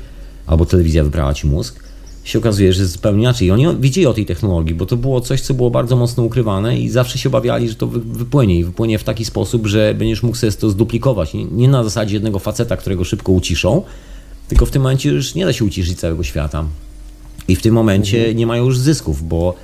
albo 0.48 0.66
telewizja 0.66 1.04
wyprała 1.04 1.34
ci 1.34 1.48
mózg, 1.48 1.84
się 2.24 2.40
okazuje, 2.40 2.74
że 2.74 2.82
jest 2.82 2.94
zupełnie 2.94 3.22
inaczej. 3.22 3.48
I 3.48 3.52
oni 3.52 3.66
wiedzieli 3.80 4.08
o 4.08 4.14
tej 4.14 4.26
technologii, 4.26 4.76
bo 4.76 4.86
to 4.86 4.98
było 4.98 5.22
coś, 5.22 5.42
co 5.42 5.54
było 5.54 5.72
bardzo 5.72 5.96
mocno 5.96 6.24
ukrywane 6.24 6.80
i 6.80 6.90
zawsze 6.90 7.18
się 7.18 7.30
obawiali, 7.30 7.70
że 7.70 7.76
to 7.76 7.88
wy- 7.88 8.00
wypłynie 8.00 8.56
i 8.60 8.64
wypłynie 8.64 9.00
w 9.00 9.04
taki 9.04 9.26
sposób, 9.26 9.68
że 9.68 9.96
będziesz 9.98 10.24
mógł 10.24 10.38
sobie 10.38 10.52
to 10.52 10.70
zduplikować. 10.70 11.34
Nie, 11.34 11.46
nie 11.46 11.68
na 11.68 11.84
zasadzie 11.84 12.14
jednego 12.14 12.40
faceta, 12.40 12.78
którego 12.78 13.04
szybko 13.04 13.32
uciszą, 13.32 13.84
tylko 14.48 14.66
w 14.66 14.72
tym 14.72 14.82
momencie 14.82 15.10
już 15.10 15.36
nie 15.36 15.46
da 15.46 15.54
się 15.54 15.66
uciszyć 15.66 16.00
całego 16.00 16.24
świata. 16.24 16.66
I 17.48 17.56
w 17.56 17.62
tym 17.62 17.74
momencie 17.74 18.36
nie 18.36 18.48
mają 18.48 18.66
już 18.66 18.78
zysków, 18.80 19.28
bo 19.28 19.56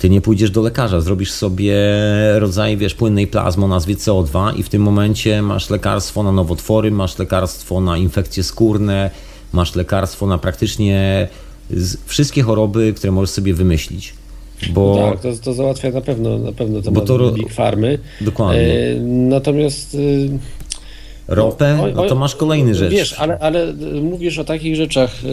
ty 0.00 0.10
nie 0.10 0.20
pójdziesz 0.20 0.50
do 0.50 0.62
lekarza, 0.62 1.00
zrobisz 1.00 1.32
sobie 1.32 1.74
rodzaj, 2.38 2.76
wiesz, 2.76 2.94
płynnej 2.94 3.26
plazmy 3.26 3.64
o 3.64 3.68
nazwie 3.68 3.94
CO2 3.94 4.58
i 4.58 4.62
w 4.62 4.68
tym 4.68 4.82
momencie 4.82 5.42
masz 5.42 5.70
lekarstwo 5.70 6.22
na 6.22 6.32
nowotwory, 6.32 6.90
masz 6.90 7.18
lekarstwo 7.18 7.80
na 7.80 7.96
infekcje 7.98 8.42
skórne, 8.42 9.10
masz 9.52 9.74
lekarstwo 9.74 10.26
na 10.26 10.38
praktycznie 10.38 11.28
wszystkie 12.06 12.42
choroby, 12.42 12.92
które 12.96 13.12
możesz 13.12 13.30
sobie 13.30 13.54
wymyślić. 13.54 14.14
Bo 14.72 15.10
Tak, 15.12 15.20
to, 15.20 15.42
to 15.44 15.54
załatwia 15.54 15.90
na 15.90 16.00
pewno, 16.00 16.38
na 16.38 16.52
pewno 16.52 17.00
to 17.00 17.16
ro- 17.16 17.32
Big 17.32 17.52
Farmy. 17.52 17.98
Dokładnie. 18.20 18.62
E, 18.62 19.00
natomiast 19.04 19.94
y, 19.94 20.30
ropę, 21.28 21.78
Oj, 21.82 21.92
no 21.94 22.02
oj, 22.02 22.08
to 22.08 22.14
masz 22.14 22.36
kolejny 22.36 22.74
rzecz. 22.74 22.92
Wiesz, 22.92 23.12
ale, 23.18 23.38
ale 23.38 23.68
y, 23.68 23.74
mówisz 24.02 24.38
o 24.38 24.44
takich 24.44 24.76
rzeczach. 24.76 25.24
y, 25.24 25.28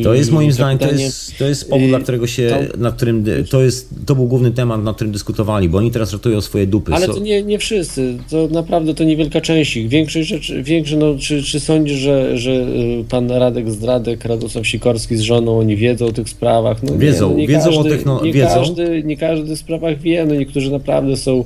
y, 0.00 0.02
To 0.04 0.14
jest 0.14 0.30
moim 0.32 0.52
zdaniem, 0.52 0.78
to 0.78 0.90
jest, 0.90 1.38
to 1.38 1.44
jest 1.44 1.70
powód, 1.70 1.88
dla 1.88 2.00
którego 2.00 2.26
się, 2.26 2.68
to- 2.72 2.78
na 2.78 2.92
którym, 2.92 3.24
to 3.50 3.62
jest, 3.62 3.88
to 4.06 4.14
był 4.14 4.26
główny 4.26 4.50
temat, 4.50 4.82
na 4.84 4.94
którym 4.94 5.12
dyskutowali, 5.12 5.68
bo 5.68 5.78
oni 5.78 5.90
teraz 5.90 6.12
ratują 6.12 6.40
swoje 6.40 6.66
dupy. 6.66 6.92
Ale 6.94 7.06
So- 7.06 7.14
to 7.14 7.20
nie, 7.20 7.42
nie 7.42 7.58
wszyscy, 7.58 8.18
to 8.30 8.48
naprawdę 8.50 8.94
to 8.94 9.04
niewielka 9.04 9.40
część 9.40 9.76
ich. 9.76 9.88
Większość 9.88 10.28
rzeczy, 10.28 10.62
większe, 10.62 10.96
no, 10.96 11.14
czy, 11.18 11.42
czy 11.42 11.60
sądzisz, 11.60 11.98
że, 11.98 12.38
że 12.38 12.66
pan 13.08 13.30
Radek 13.30 13.70
Zdradek, 13.70 14.24
Radosław 14.24 14.66
Sikorski 14.66 15.16
z 15.16 15.20
żoną, 15.20 15.58
oni 15.58 15.76
wiedzą 15.76 16.06
o 16.06 16.12
tych 16.12 16.28
sprawach? 16.28 16.82
No, 16.82 16.98
Wiedzą, 16.98 17.28
nie, 17.28 17.34
no, 17.34 17.40
nie 17.40 17.48
wiedzą 17.48 17.70
o 17.70 17.74
każdy, 17.82 17.90
techno- 17.90 18.20
nie 18.24 18.32
wiedzą. 18.32 18.54
Każdy, 18.54 19.02
nie 19.04 19.16
każdy 19.16 19.56
w 19.56 19.58
sprawach 19.58 20.00
wie, 20.00 20.26
no 20.26 20.34
niektórzy 20.34 20.70
naprawdę 20.70 21.16
są, 21.16 21.44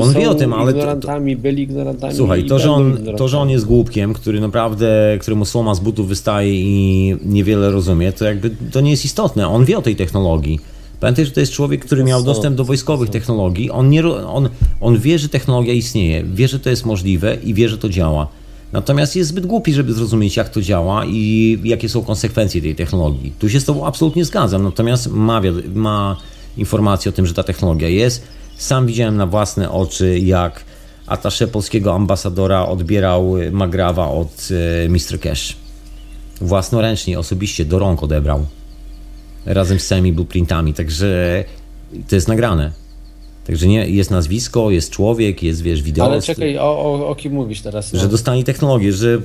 On 0.00 0.12
są 0.12 0.20
wie 0.20 0.30
o 0.30 0.34
tym, 0.34 0.52
ale 0.52 0.66
to- 0.66 0.72
to- 0.72 0.78
ignorantami, 0.78 1.36
byli 1.36 1.62
ignorantami. 1.62 2.14
Słuchaj, 2.14 2.44
to 2.44 2.58
że, 2.58 2.64
będą 2.64 2.74
on, 2.74 2.82
ignorantami. 2.86 3.18
to, 3.18 3.28
że 3.28 3.38
on 3.38 3.50
jest 3.50 3.64
głupkiem, 3.66 4.14
który 4.14 4.40
naprawdę, 4.40 5.18
któremu 5.20 5.44
słoma 5.44 5.74
z 5.74 5.80
butów 5.80 6.08
wystaje 6.08 6.54
i 6.54 7.16
niewiele 7.24 7.70
rozumie, 7.70 8.12
to 8.12 8.24
jakby 8.24 8.50
to 8.72 8.80
nie 8.80 8.90
jest 8.90 9.04
istotne. 9.04 9.48
On 9.48 9.64
wie 9.64 9.78
o 9.78 9.82
tej 9.82 9.96
technologii. 9.96 10.60
Pamiętaj, 11.00 11.24
że 11.24 11.30
to 11.30 11.40
jest 11.40 11.52
człowiek, 11.52 11.84
który 11.84 12.04
miał 12.04 12.22
dostęp 12.22 12.56
do 12.56 12.64
wojskowych 12.64 13.10
technologii. 13.10 13.70
On, 13.70 13.90
nie, 13.90 14.06
on, 14.06 14.48
on 14.80 14.98
wie, 14.98 15.18
że 15.18 15.28
technologia 15.28 15.72
istnieje, 15.72 16.24
wie, 16.34 16.48
że 16.48 16.60
to 16.60 16.70
jest 16.70 16.86
możliwe 16.86 17.36
i 17.44 17.54
wie, 17.54 17.68
że 17.68 17.78
to 17.78 17.88
działa. 17.88 18.28
Natomiast 18.72 19.16
jest 19.16 19.28
zbyt 19.30 19.46
głupi, 19.46 19.72
żeby 19.72 19.92
zrozumieć, 19.92 20.36
jak 20.36 20.48
to 20.48 20.62
działa 20.62 21.04
i 21.06 21.58
jakie 21.64 21.88
są 21.88 22.02
konsekwencje 22.02 22.62
tej 22.62 22.74
technologii. 22.74 23.32
Tu 23.38 23.48
się 23.48 23.60
z 23.60 23.64
Tobą 23.64 23.86
absolutnie 23.86 24.24
zgadzam, 24.24 24.62
natomiast 24.62 25.10
ma, 25.10 25.40
ma 25.74 26.16
informację 26.56 27.08
o 27.08 27.12
tym, 27.12 27.26
że 27.26 27.34
ta 27.34 27.42
technologia 27.42 27.88
jest. 27.88 28.22
Sam 28.58 28.86
widziałem 28.86 29.16
na 29.16 29.26
własne 29.26 29.70
oczy, 29.70 30.18
jak 30.18 30.64
atasze 31.06 31.46
polskiego 31.46 31.94
ambasadora 31.94 32.66
odbierał 32.66 33.34
Magrawa 33.52 34.08
od 34.08 34.48
e, 34.84 34.88
Mr. 34.88 35.20
Cash. 35.20 35.56
Własnoręcznie, 36.40 37.18
osobiście, 37.18 37.64
do 37.64 37.78
rąk 37.78 38.02
odebrał. 38.02 38.46
Razem 39.46 39.80
z 39.80 39.86
całymi 39.86 40.12
blueprintami, 40.12 40.74
także 40.74 41.44
to 42.08 42.14
jest 42.14 42.28
nagrane. 42.28 42.72
Także 43.46 43.66
nie, 43.66 43.88
jest 43.88 44.10
nazwisko, 44.10 44.70
jest 44.70 44.90
człowiek, 44.90 45.42
jest, 45.42 45.62
wiesz, 45.62 45.82
wideo. 45.82 46.04
Ale 46.04 46.22
czekaj, 46.22 46.58
o, 46.58 46.62
o, 46.62 47.08
o 47.08 47.14
kim 47.14 47.32
mówisz 47.32 47.60
teraz? 47.60 47.92
No. 47.92 48.00
Że 48.00 48.08
dostali 48.08 48.44
technologię, 48.44 48.92
że 48.92 49.18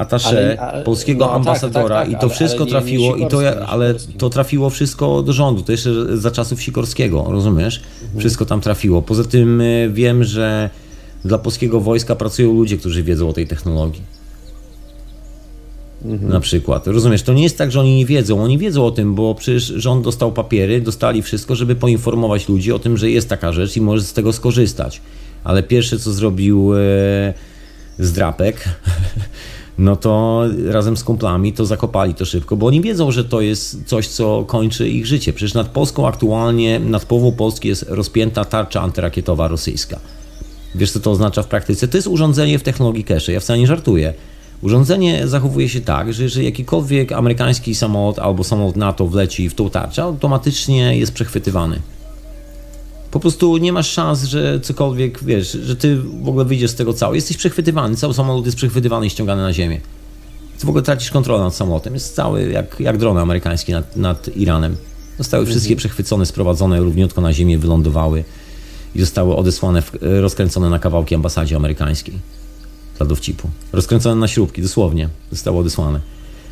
atasze 0.00 0.60
Ale- 0.60 0.84
polskiego 0.84 1.24
no 1.24 1.26
tak, 1.26 1.36
ambasadora 1.36 1.96
tak, 1.96 2.08
tak, 2.08 2.16
i 2.18 2.20
to 2.20 2.28
wszystko 2.28 2.62
ale 2.62 2.66
nie- 2.66 2.72
nie 2.74 2.80
trafiło, 2.80 3.16
i 3.16 3.26
to, 3.26 3.68
ale 3.68 3.94
to 4.18 4.30
trafiło 4.30 4.70
wszystko 4.70 5.22
do 5.22 5.32
rządu, 5.32 5.62
to 5.62 5.72
jeszcze 5.72 6.16
za 6.18 6.30
czasów 6.30 6.62
Sikorskiego, 6.62 7.26
rozumiesz? 7.28 7.82
Mhm. 8.02 8.20
Wszystko 8.20 8.44
tam 8.44 8.60
trafiło. 8.60 9.02
Poza 9.02 9.24
tym 9.24 9.60
y, 9.60 9.90
wiem, 9.92 10.24
że 10.24 10.70
dla 11.24 11.38
polskiego 11.38 11.80
wojska 11.80 12.16
pracują 12.16 12.52
ludzie, 12.52 12.76
którzy 12.76 13.02
wiedzą 13.02 13.28
o 13.28 13.32
tej 13.32 13.46
technologii. 13.46 14.02
Mhm. 16.04 16.32
Na 16.32 16.40
przykład. 16.40 16.86
Rozumiesz, 16.86 17.22
to 17.22 17.32
nie 17.32 17.42
jest 17.42 17.58
tak, 17.58 17.72
że 17.72 17.80
oni 17.80 17.96
nie 17.96 18.06
wiedzą. 18.06 18.42
Oni 18.42 18.58
wiedzą 18.58 18.86
o 18.86 18.90
tym, 18.90 19.14
bo 19.14 19.34
przecież 19.34 19.64
rząd 19.64 20.04
dostał 20.04 20.32
papiery, 20.32 20.80
dostali 20.80 21.22
wszystko, 21.22 21.54
żeby 21.56 21.74
poinformować 21.76 22.48
ludzi 22.48 22.72
o 22.72 22.78
tym, 22.78 22.96
że 22.96 23.10
jest 23.10 23.28
taka 23.28 23.52
rzecz 23.52 23.76
i 23.76 23.80
może 23.80 24.04
z 24.04 24.12
tego 24.12 24.32
skorzystać. 24.32 25.00
ale 25.44 25.62
pierwsze 25.62 25.98
co 25.98 26.12
zrobił 26.12 26.72
e, 26.74 26.78
Zdrapek, 27.98 28.64
no 29.80 29.96
to 29.96 30.44
razem 30.66 30.96
z 30.96 31.04
kumplami 31.04 31.52
to 31.52 31.66
zakopali 31.66 32.14
to 32.14 32.24
szybko, 32.24 32.56
bo 32.56 32.66
oni 32.66 32.80
wiedzą, 32.80 33.10
że 33.10 33.24
to 33.24 33.40
jest 33.40 33.84
coś, 33.86 34.08
co 34.08 34.44
kończy 34.44 34.88
ich 34.88 35.06
życie. 35.06 35.32
Przecież 35.32 35.54
nad 35.54 35.68
Polską 35.68 36.08
aktualnie, 36.08 36.80
nad 36.80 37.04
połową 37.04 37.32
Polski 37.32 37.68
jest 37.68 37.86
rozpięta 37.88 38.44
tarcza 38.44 38.82
antyrakietowa 38.82 39.48
rosyjska. 39.48 40.00
Wiesz, 40.74 40.92
co 40.92 41.00
to 41.00 41.10
oznacza 41.10 41.42
w 41.42 41.46
praktyce? 41.46 41.88
To 41.88 41.98
jest 41.98 42.08
urządzenie 42.08 42.58
w 42.58 42.62
technologii 42.62 43.04
cache. 43.04 43.32
Ja 43.32 43.40
wcale 43.40 43.58
nie 43.58 43.66
żartuję. 43.66 44.14
Urządzenie 44.62 45.28
zachowuje 45.28 45.68
się 45.68 45.80
tak, 45.80 46.12
że 46.12 46.22
jeżeli 46.22 46.46
jakikolwiek 46.46 47.12
amerykański 47.12 47.74
samolot 47.74 48.18
albo 48.18 48.44
samolot 48.44 48.76
NATO 48.76 49.06
wleci 49.06 49.48
w 49.48 49.54
tą 49.54 49.70
tarczę, 49.70 50.02
automatycznie 50.02 50.96
jest 50.96 51.12
przechwytywany. 51.12 51.80
Po 53.10 53.20
prostu 53.20 53.56
nie 53.56 53.72
masz 53.72 53.90
szans, 53.90 54.24
że 54.24 54.60
cokolwiek, 54.60 55.24
wiesz, 55.24 55.52
że 55.52 55.76
ty 55.76 55.96
w 55.96 56.28
ogóle 56.28 56.44
wyjdziesz 56.44 56.70
z 56.70 56.74
tego 56.74 56.92
cało. 56.92 57.14
Jesteś 57.14 57.36
przechwytywany, 57.36 57.96
cały 57.96 58.14
samolot 58.14 58.44
jest 58.44 58.56
przechwytywany 58.56 59.06
i 59.06 59.10
ściągany 59.10 59.42
na 59.42 59.52
ziemię. 59.52 59.80
Ty 60.58 60.66
w 60.66 60.68
ogóle 60.68 60.82
tracisz 60.82 61.10
kontrolę 61.10 61.44
nad 61.44 61.54
samolotem. 61.54 61.94
Jest 61.94 62.14
cały 62.14 62.50
jak, 62.50 62.80
jak 62.80 62.98
drony 62.98 63.20
amerykańskie 63.20 63.72
nad, 63.72 63.96
nad 63.96 64.36
Iranem. 64.36 64.76
Zostały 65.18 65.46
wszystkie 65.46 65.76
przechwycone, 65.76 66.26
sprowadzone 66.26 66.80
równiutko 66.80 67.20
na 67.20 67.32
ziemię, 67.32 67.58
wylądowały 67.58 68.24
i 68.94 69.00
zostały 69.00 69.36
odesłane, 69.36 69.82
w, 69.82 69.92
rozkręcone 70.00 70.70
na 70.70 70.78
kawałki 70.78 71.14
ambasadzie 71.14 71.56
amerykańskiej 71.56 72.14
dla 72.98 73.06
dowcipu. 73.06 73.50
Rozkręcone 73.72 74.20
na 74.20 74.28
śrubki, 74.28 74.62
dosłownie 74.62 75.08
zostało 75.30 75.60
odesłane. 75.60 76.00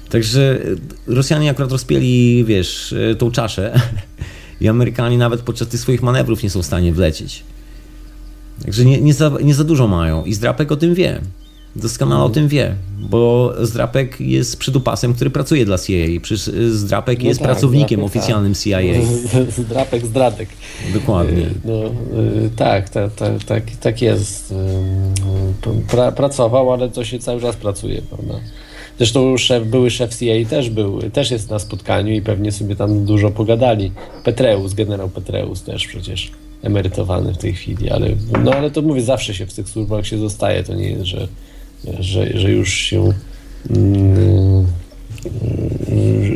Także 0.08 0.58
Rosjanie 1.06 1.50
akurat 1.50 1.72
rozpieli, 1.72 2.44
wiesz, 2.44 2.94
tą 3.18 3.30
czaszę 3.30 3.72
i 4.60 4.68
Amerykanie 4.68 5.18
nawet 5.18 5.40
podczas 5.42 5.68
tych 5.68 5.80
swoich 5.80 6.02
manewrów 6.02 6.42
nie 6.42 6.50
są 6.50 6.62
w 6.62 6.66
stanie 6.66 6.92
wlecieć. 6.92 7.44
Także 8.62 8.84
nie, 8.84 9.00
nie, 9.00 9.14
za, 9.14 9.30
nie 9.42 9.54
za 9.54 9.64
dużo 9.64 9.88
mają 9.88 10.24
i 10.24 10.34
Zdrapek 10.34 10.72
o 10.72 10.76
tym 10.76 10.94
wie. 10.94 11.20
Doskonale 11.76 12.24
o 12.24 12.28
tym 12.28 12.48
wie, 12.48 12.74
bo 12.98 13.54
Zdrapek 13.62 14.20
jest 14.20 14.56
przydupasem, 14.56 15.14
który 15.14 15.30
pracuje 15.30 15.64
dla 15.64 15.78
CIA. 15.78 16.20
Przecież 16.22 16.54
Zdrapek 16.70 17.18
No 17.22 17.28
jest 17.28 17.40
tak, 17.40 17.48
pracownikiem 17.48 18.04
oficjalnym 18.04 18.54
CIA. 18.54 18.80
Zdrapek, 19.58 20.06
zdradek. 20.06 20.48
Dokładnie. 20.94 21.46
No, 21.64 21.84
y, 22.44 22.50
tak, 22.56 22.88
tak, 22.88 23.14
tak, 23.14 23.44
tak, 23.44 23.70
tak 23.80 24.02
jest. 24.02 24.54
Pra, 25.90 26.12
pracował, 26.12 26.72
ale 26.72 26.88
to 26.88 27.04
się 27.04 27.18
cały 27.18 27.40
czas 27.40 27.56
pracuje, 27.56 28.02
prawda? 28.02 28.34
Zresztą 28.98 29.38
szef, 29.38 29.66
były 29.66 29.90
szef 29.90 30.18
CIA 30.18 30.48
też 30.50 30.70
był, 30.70 31.02
też 31.10 31.30
jest 31.30 31.50
na 31.50 31.58
spotkaniu 31.58 32.14
i 32.14 32.22
pewnie 32.22 32.52
sobie 32.52 32.76
tam 32.76 33.04
dużo 33.04 33.30
pogadali. 33.30 33.92
Petreus, 34.24 34.74
generał 34.74 35.08
Petreus 35.08 35.62
też 35.62 35.86
przecież 35.86 36.30
emerytowany 36.62 37.34
w 37.34 37.38
tej 37.38 37.52
chwili, 37.52 37.90
ale, 37.90 38.08
no, 38.44 38.52
ale 38.52 38.70
to 38.70 38.82
mówię, 38.82 39.02
zawsze 39.02 39.34
się 39.34 39.46
w 39.46 39.54
tych 39.54 39.68
służbach 39.68 40.06
się 40.06 40.18
zostaje, 40.18 40.62
to 40.62 40.74
nie 40.74 40.90
jest, 40.90 41.04
że, 41.04 41.28
że, 42.00 42.38
że 42.38 42.50
już 42.50 42.74
się 42.74 43.12
mm, 43.70 44.66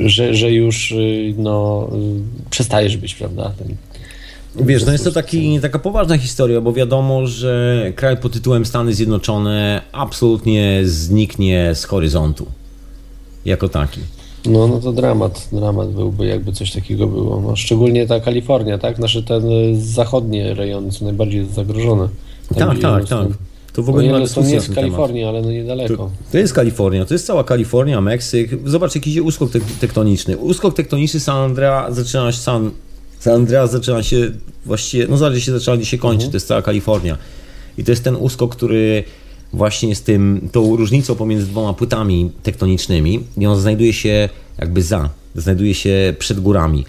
że, 0.06 0.34
że 0.34 0.52
już 0.52 0.94
no, 1.36 1.88
przestajesz 2.50 2.96
być, 2.96 3.14
prawda? 3.14 3.52
Ten, 3.58 3.76
Wiesz, 4.56 4.86
no 4.86 4.92
jest 4.92 5.04
to 5.04 5.12
taki, 5.12 5.60
taka 5.60 5.78
poważna 5.78 6.18
historia, 6.18 6.60
bo 6.60 6.72
wiadomo, 6.72 7.26
że 7.26 7.82
kraj 7.96 8.16
pod 8.16 8.32
tytułem 8.32 8.66
Stany 8.66 8.94
Zjednoczone 8.94 9.82
absolutnie 9.92 10.80
zniknie 10.84 11.70
z 11.74 11.84
horyzontu. 11.84 12.46
Jako 13.44 13.68
taki. 13.68 14.00
No, 14.46 14.66
no 14.68 14.78
to 14.80 14.92
dramat, 14.92 15.48
dramat 15.52 15.92
byłby, 15.92 16.26
jakby 16.26 16.52
coś 16.52 16.72
takiego 16.72 17.06
było. 17.06 17.40
No, 17.40 17.56
szczególnie 17.56 18.06
ta 18.06 18.20
Kalifornia, 18.20 18.78
tak? 18.78 18.98
Nasze 18.98 19.22
te 19.22 19.36
y, 19.36 19.40
zachodnie 19.80 20.54
rejony 20.54 20.92
są 20.92 21.04
najbardziej 21.04 21.46
zagrożone. 21.46 22.08
Tam, 22.58 22.68
Tak, 22.68 22.78
tak, 22.78 23.08
tak. 23.08 23.28
To 23.72 23.82
w 23.82 23.88
ogóle 23.88 24.04
nie 24.04 24.10
ma 24.10 24.16
Yellowstone 24.16 24.44
dyskusji 24.46 24.48
nie 24.50 24.54
jest 24.54 24.66
ten. 24.66 24.74
Kalifornii, 24.74 25.24
ale 25.24 25.42
no 25.42 25.50
niedaleko. 25.52 25.96
To, 25.96 26.10
to 26.32 26.38
jest 26.38 26.52
Kalifornia, 26.52 27.04
to 27.04 27.14
jest 27.14 27.26
cała 27.26 27.44
Kalifornia, 27.44 28.00
Meksyk. 28.00 28.50
Zobacz, 28.64 28.94
jaki 28.94 29.10
idzie 29.10 29.22
uskok 29.22 29.50
tek- 29.50 29.78
tektoniczny. 29.80 30.38
Uskok 30.38 30.74
tektoniczny 30.74 31.20
San 31.20 31.36
Andreas 31.36 31.94
zaczyna 31.96 32.32
się, 32.32 32.38
San, 32.38 32.70
San 33.22 33.34
Andreas 33.34 33.70
zaczyna 33.70 34.02
się 34.02 34.30
właściwie, 34.66 35.06
no 35.08 35.16
zależy 35.16 35.40
się 35.40 35.52
zaczyna, 35.52 35.76
gdzie 35.76 35.86
się 35.86 35.98
kończy, 35.98 36.28
to 36.28 36.36
jest 36.36 36.46
cała 36.46 36.62
Kalifornia. 36.62 37.18
I 37.78 37.84
to 37.84 37.92
jest 37.92 38.04
ten 38.04 38.16
uskok, 38.16 38.56
który 38.56 39.04
właśnie 39.52 39.88
jest 39.88 40.06
tym, 40.06 40.48
tą 40.52 40.76
różnicą 40.76 41.14
pomiędzy 41.14 41.46
dwoma 41.46 41.74
płytami 41.74 42.30
tektonicznymi 42.42 43.24
i 43.38 43.46
on 43.46 43.60
znajduje 43.60 43.92
się 43.92 44.28
jakby 44.58 44.82
za, 44.82 45.10
znajduje 45.34 45.74
się 45.74 46.14
przed 46.18 46.40
górami. 46.40 46.84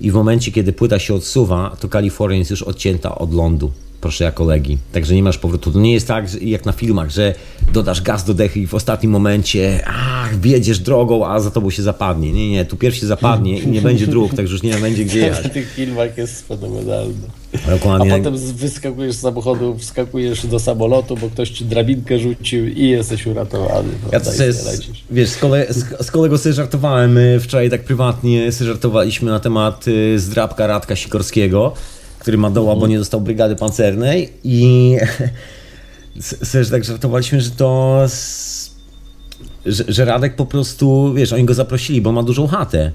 I 0.00 0.10
w 0.10 0.14
momencie, 0.14 0.52
kiedy 0.52 0.72
płyta 0.72 0.98
się 0.98 1.14
odsuwa, 1.14 1.76
to 1.80 1.88
Kalifornia 1.88 2.38
jest 2.38 2.50
już 2.50 2.62
odcięta 2.62 3.14
od 3.14 3.34
lądu. 3.34 3.72
Proszę 4.00 4.24
jako 4.24 4.44
legi. 4.44 4.78
Także 4.92 5.14
nie 5.14 5.22
masz 5.22 5.38
powrotu. 5.38 5.72
To 5.72 5.78
nie 5.80 5.92
jest 5.92 6.06
tak, 6.08 6.42
jak 6.42 6.64
na 6.66 6.72
filmach, 6.72 7.10
że 7.10 7.34
dodasz 7.72 8.02
gaz 8.02 8.24
do 8.24 8.34
dechy 8.34 8.60
i 8.60 8.66
w 8.66 8.74
ostatnim 8.74 9.12
momencie 9.12 9.82
ach, 9.86 10.40
wiedziesz 10.40 10.78
drogą, 10.78 11.26
a 11.26 11.40
za 11.40 11.50
tobą 11.50 11.70
się 11.70 11.82
zapadnie. 11.82 12.32
Nie, 12.32 12.50
nie, 12.50 12.64
tu 12.64 12.76
pierwszy 12.76 13.06
zapadnie 13.06 13.58
i 13.58 13.68
nie 13.68 13.82
będzie 13.82 14.06
dróg, 14.06 14.34
także 14.34 14.52
już 14.52 14.62
nie 14.62 14.74
będzie 14.74 15.04
gdzie 15.04 15.18
jechać. 15.26 15.46
W 15.46 15.50
tych 15.50 15.72
filmach 15.72 16.18
jest 16.18 16.48
fenomenalne. 16.48 17.28
A 17.66 17.70
Dokładnie. 17.70 18.10
potem 18.10 18.38
z- 18.38 18.50
wyskakujesz 18.52 19.14
z 19.14 19.20
samochodu, 19.20 19.78
wskakujesz 19.78 20.46
do 20.46 20.58
samolotu, 20.58 21.16
bo 21.16 21.30
ktoś 21.30 21.50
ci 21.50 21.64
drabinkę 21.64 22.18
rzucił 22.18 22.68
i 22.68 22.88
jesteś 22.88 23.26
uratowany. 23.26 23.88
No, 24.04 24.08
Ja 24.12 24.20
to 24.20 24.30
lecisz. 24.30 25.04
wiesz, 25.10 25.28
z, 25.28 25.36
kole, 25.36 25.66
z, 25.70 26.06
z 26.06 26.10
kolegą 26.10 26.38
sobie 26.38 26.52
żartowałem 26.52 27.18
y, 27.18 27.40
wczoraj 27.40 27.70
tak 27.70 27.84
prywatnie, 27.84 28.52
sobie 28.52 28.68
żartowaliśmy 28.70 29.30
na 29.30 29.40
temat 29.40 29.88
y, 29.88 30.18
zdrabka 30.18 30.66
Radka 30.66 30.96
Sikorskiego, 30.96 31.72
który 32.18 32.38
ma 32.38 32.50
doła, 32.50 32.76
bo 32.76 32.86
nie 32.86 32.98
dostał 32.98 33.20
brygady 33.20 33.56
pancernej 33.56 34.32
i 34.44 34.96
sobie 36.20 36.64
tak 36.64 36.84
żartowaliśmy, 36.84 37.40
że 37.40 37.50
to 37.50 38.06
że, 39.66 39.84
że 39.88 40.04
Radek 40.04 40.36
po 40.36 40.46
prostu, 40.46 41.14
wiesz, 41.14 41.32
oni 41.32 41.44
go 41.44 41.54
zaprosili, 41.54 42.00
bo 42.00 42.12
ma 42.12 42.22
dużą 42.22 42.46
chatę. 42.46 42.92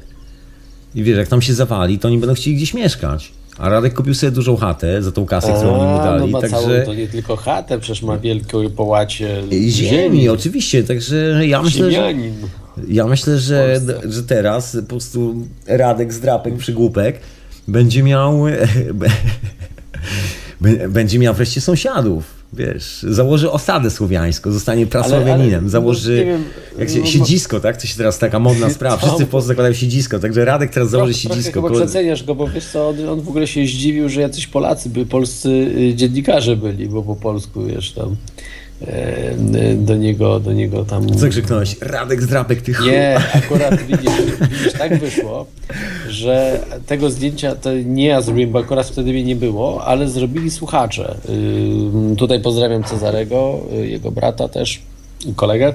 I 0.95 1.03
wiesz, 1.03 1.17
jak 1.17 1.27
tam 1.27 1.41
się 1.41 1.53
zawali, 1.53 1.99
to 1.99 2.07
oni 2.07 2.17
będą 2.17 2.35
chcieli 2.35 2.55
gdzieś 2.55 2.73
mieszkać. 2.73 3.31
A 3.57 3.69
Radek 3.69 3.93
kupił 3.93 4.13
sobie 4.13 4.31
dużą 4.31 4.55
chatę 4.55 5.03
za 5.03 5.11
tą 5.11 5.25
kasę, 5.25 5.53
którą 5.53 5.73
oni 5.73 5.91
mu 5.91 5.99
A, 5.99 6.03
dali, 6.03 6.31
no 6.31 6.41
ma 6.41 6.47
całą, 6.47 6.63
także... 6.63 6.81
to 6.81 6.93
nie 6.93 7.07
tylko 7.07 7.35
chatę, 7.35 7.79
przecież 7.79 8.03
ma 8.03 8.17
wielkie 8.17 8.69
połacie 8.69 9.43
Ziemi, 9.67 10.29
oczywiście, 10.29 10.83
także 10.83 11.47
ja 11.47 11.61
myślę, 11.61 11.91
że... 11.91 12.13
Ja 12.87 13.07
myślę, 13.07 13.39
że, 13.39 13.81
że 14.09 14.23
teraz 14.23 14.77
po 14.81 14.87
prostu 14.87 15.35
Radek, 15.67 16.13
Zdrapek, 16.13 16.57
Przygłupek 16.57 17.19
będzie 17.67 18.03
miał 18.03 18.43
będzie 20.89 21.19
miał 21.19 21.33
wreszcie 21.33 21.61
sąsiadów. 21.61 22.43
Wiesz, 22.57 23.05
założy 23.09 23.51
osadę 23.51 23.91
słowiańską, 23.91 24.51
zostanie 24.51 24.87
prasłowianinem, 24.87 25.59
ale, 25.59 25.69
założy 25.69 26.17
no, 26.19 26.31
wiem, 26.31 26.43
jak 26.79 26.89
się, 26.89 26.99
no, 26.99 27.05
siedzisko, 27.05 27.59
tak? 27.59 27.77
To 27.81 27.87
się 27.87 27.97
teraz 27.97 28.19
taka 28.19 28.39
modna 28.39 28.69
sprawa. 28.75 28.97
Wszyscy 28.97 29.25
w 29.25 29.29
Polsce 29.29 29.47
zakładają 29.47 29.73
siedzisko, 29.73 30.19
także 30.19 30.45
Radek 30.45 30.71
teraz 30.71 30.89
założy 30.89 31.13
Trochę 31.13 31.35
siedzisko. 31.35 31.53
chyba 31.61 31.67
koło- 31.67 31.79
przeceniasz 31.81 32.23
go, 32.23 32.35
bo 32.35 32.47
wiesz 32.47 32.65
co, 32.65 32.89
on, 32.89 33.09
on 33.09 33.21
w 33.21 33.29
ogóle 33.29 33.47
się 33.47 33.65
zdziwił, 33.65 34.09
że 34.09 34.21
jacyś 34.21 34.47
Polacy, 34.47 34.89
by 34.89 35.05
polscy 35.05 35.49
y, 35.49 35.93
dziennikarze 35.95 36.55
byli, 36.57 36.87
bo 36.87 37.03
po 37.03 37.15
polsku 37.15 37.65
wiesz 37.65 37.91
tam 37.91 38.15
do 39.75 39.95
niego, 39.95 40.39
do 40.39 40.53
niego 40.53 40.85
tam... 40.85 41.15
Co 41.15 41.29
krzyknąłeś? 41.29 41.75
Radek, 41.81 42.21
Zdrapek, 42.21 42.61
ty 42.61 42.73
chuj. 42.73 42.87
Nie, 42.91 43.17
akurat 43.33 43.81
widzisz, 43.83 44.11
widzisz, 44.41 44.73
tak 44.73 44.99
wyszło, 44.99 45.45
że 46.09 46.59
tego 46.85 47.09
zdjęcia 47.09 47.55
to 47.55 47.69
nie 47.85 48.05
ja 48.05 48.21
zrobiłem, 48.21 48.51
bo 48.51 48.59
akurat 48.59 48.87
wtedy 48.87 49.11
mnie 49.11 49.23
nie 49.23 49.35
było, 49.35 49.85
ale 49.85 50.09
zrobili 50.09 50.51
słuchacze. 50.51 51.15
Ym, 51.29 52.15
Tutaj 52.15 52.41
pozdrawiam 52.41 52.83
Cezarego, 52.83 53.59
y, 53.73 53.87
jego 53.87 54.11
brata 54.11 54.47
też, 54.47 54.81
i 55.25 55.33
kolegę. 55.33 55.73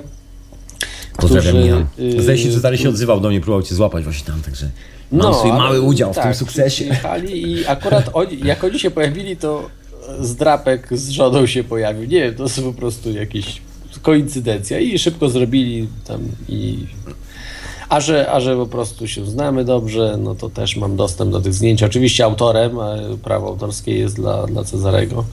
Pozdrawiam 1.17 1.49
którzy, 1.53 1.65
Michał. 1.65 2.19
y, 2.19 2.23
Zdaje 2.23 2.39
się, 2.39 2.51
Cezary 2.51 2.79
się 2.79 2.89
odzywał 2.89 3.21
do 3.21 3.29
mnie, 3.29 3.41
próbował 3.41 3.63
cię 3.63 3.75
złapać 3.75 4.05
właśnie 4.05 4.27
tam, 4.27 4.43
także 4.43 4.67
mam 5.13 5.21
No, 5.23 5.35
swój 5.35 5.51
mały 5.53 5.81
udział 5.81 6.13
w 6.13 6.17
tak, 6.17 6.25
tym 6.25 6.35
sukcesie. 6.35 6.85
Przyjechali 6.85 7.53
i 7.53 7.67
akurat 7.67 8.11
oni, 8.13 8.39
jak 8.45 8.65
oni 8.65 8.79
się 8.79 8.91
pojawili, 8.91 9.37
to 9.37 9.69
zdrapek 10.21 10.89
z 10.99 11.09
żoną 11.09 11.47
się 11.47 11.65
pojawił. 11.65 12.03
Nie 12.03 12.21
wiem, 12.21 12.35
to 12.35 12.49
są 12.49 12.63
po 12.63 12.73
prostu 12.73 13.13
jakieś 13.13 13.63
koincydencja 14.03 14.79
i 14.79 14.99
szybko 14.99 15.29
zrobili 15.29 15.89
tam 16.07 16.21
i... 16.49 16.87
A 17.89 18.01
że, 18.01 18.31
a 18.33 18.41
że 18.41 18.57
po 18.57 18.67
prostu 18.67 19.09
się 19.09 19.27
znamy 19.27 19.65
dobrze, 19.65 20.19
no 20.23 20.35
to 20.35 20.51
też 20.51 20.77
mam 20.77 20.97
dostęp 20.97 21.33
do 21.33 21.41
tych 21.41 21.55
zdjęć. 21.55 21.83
Oczywiście 21.83 22.25
autorem, 22.25 22.79
prawo 23.23 23.47
autorskie 23.47 23.99
jest 23.99 24.17
dla, 24.17 24.47
dla 24.47 24.65
Cezarego 24.65 25.25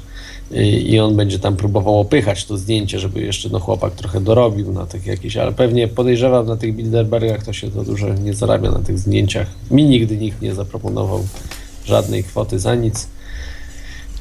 i 0.51 0.91
i 0.91 0.99
on 0.99 1.15
będzie 1.15 1.39
tam 1.39 1.55
próbował 1.55 1.99
opychać 1.99 2.45
to 2.45 2.57
zdjęcie, 2.57 2.99
żeby 2.99 3.21
jeszcze 3.21 3.49
no, 3.49 3.59
chłopak 3.59 3.93
trochę 3.93 4.21
dorobił 4.21 4.71
na 4.71 4.85
tych 4.85 5.05
jakieś, 5.05 5.37
ale 5.37 5.51
pewnie 5.51 5.87
podejrzewam 5.87 6.47
na 6.47 6.57
tych 6.57 6.75
Bilderbergach 6.75 7.43
to 7.43 7.53
się 7.53 7.71
to 7.71 7.83
dużo 7.83 8.13
nie 8.13 8.33
zarabia 8.33 8.71
na 8.71 8.79
tych 8.79 8.99
zdjęciach. 8.99 9.47
Mi 9.71 9.83
nigdy 9.83 10.17
nikt 10.17 10.41
nie 10.41 10.55
zaproponował 10.55 11.27
żadnej 11.85 12.23
kwoty 12.23 12.59
za 12.59 12.75
nic. 12.75 13.07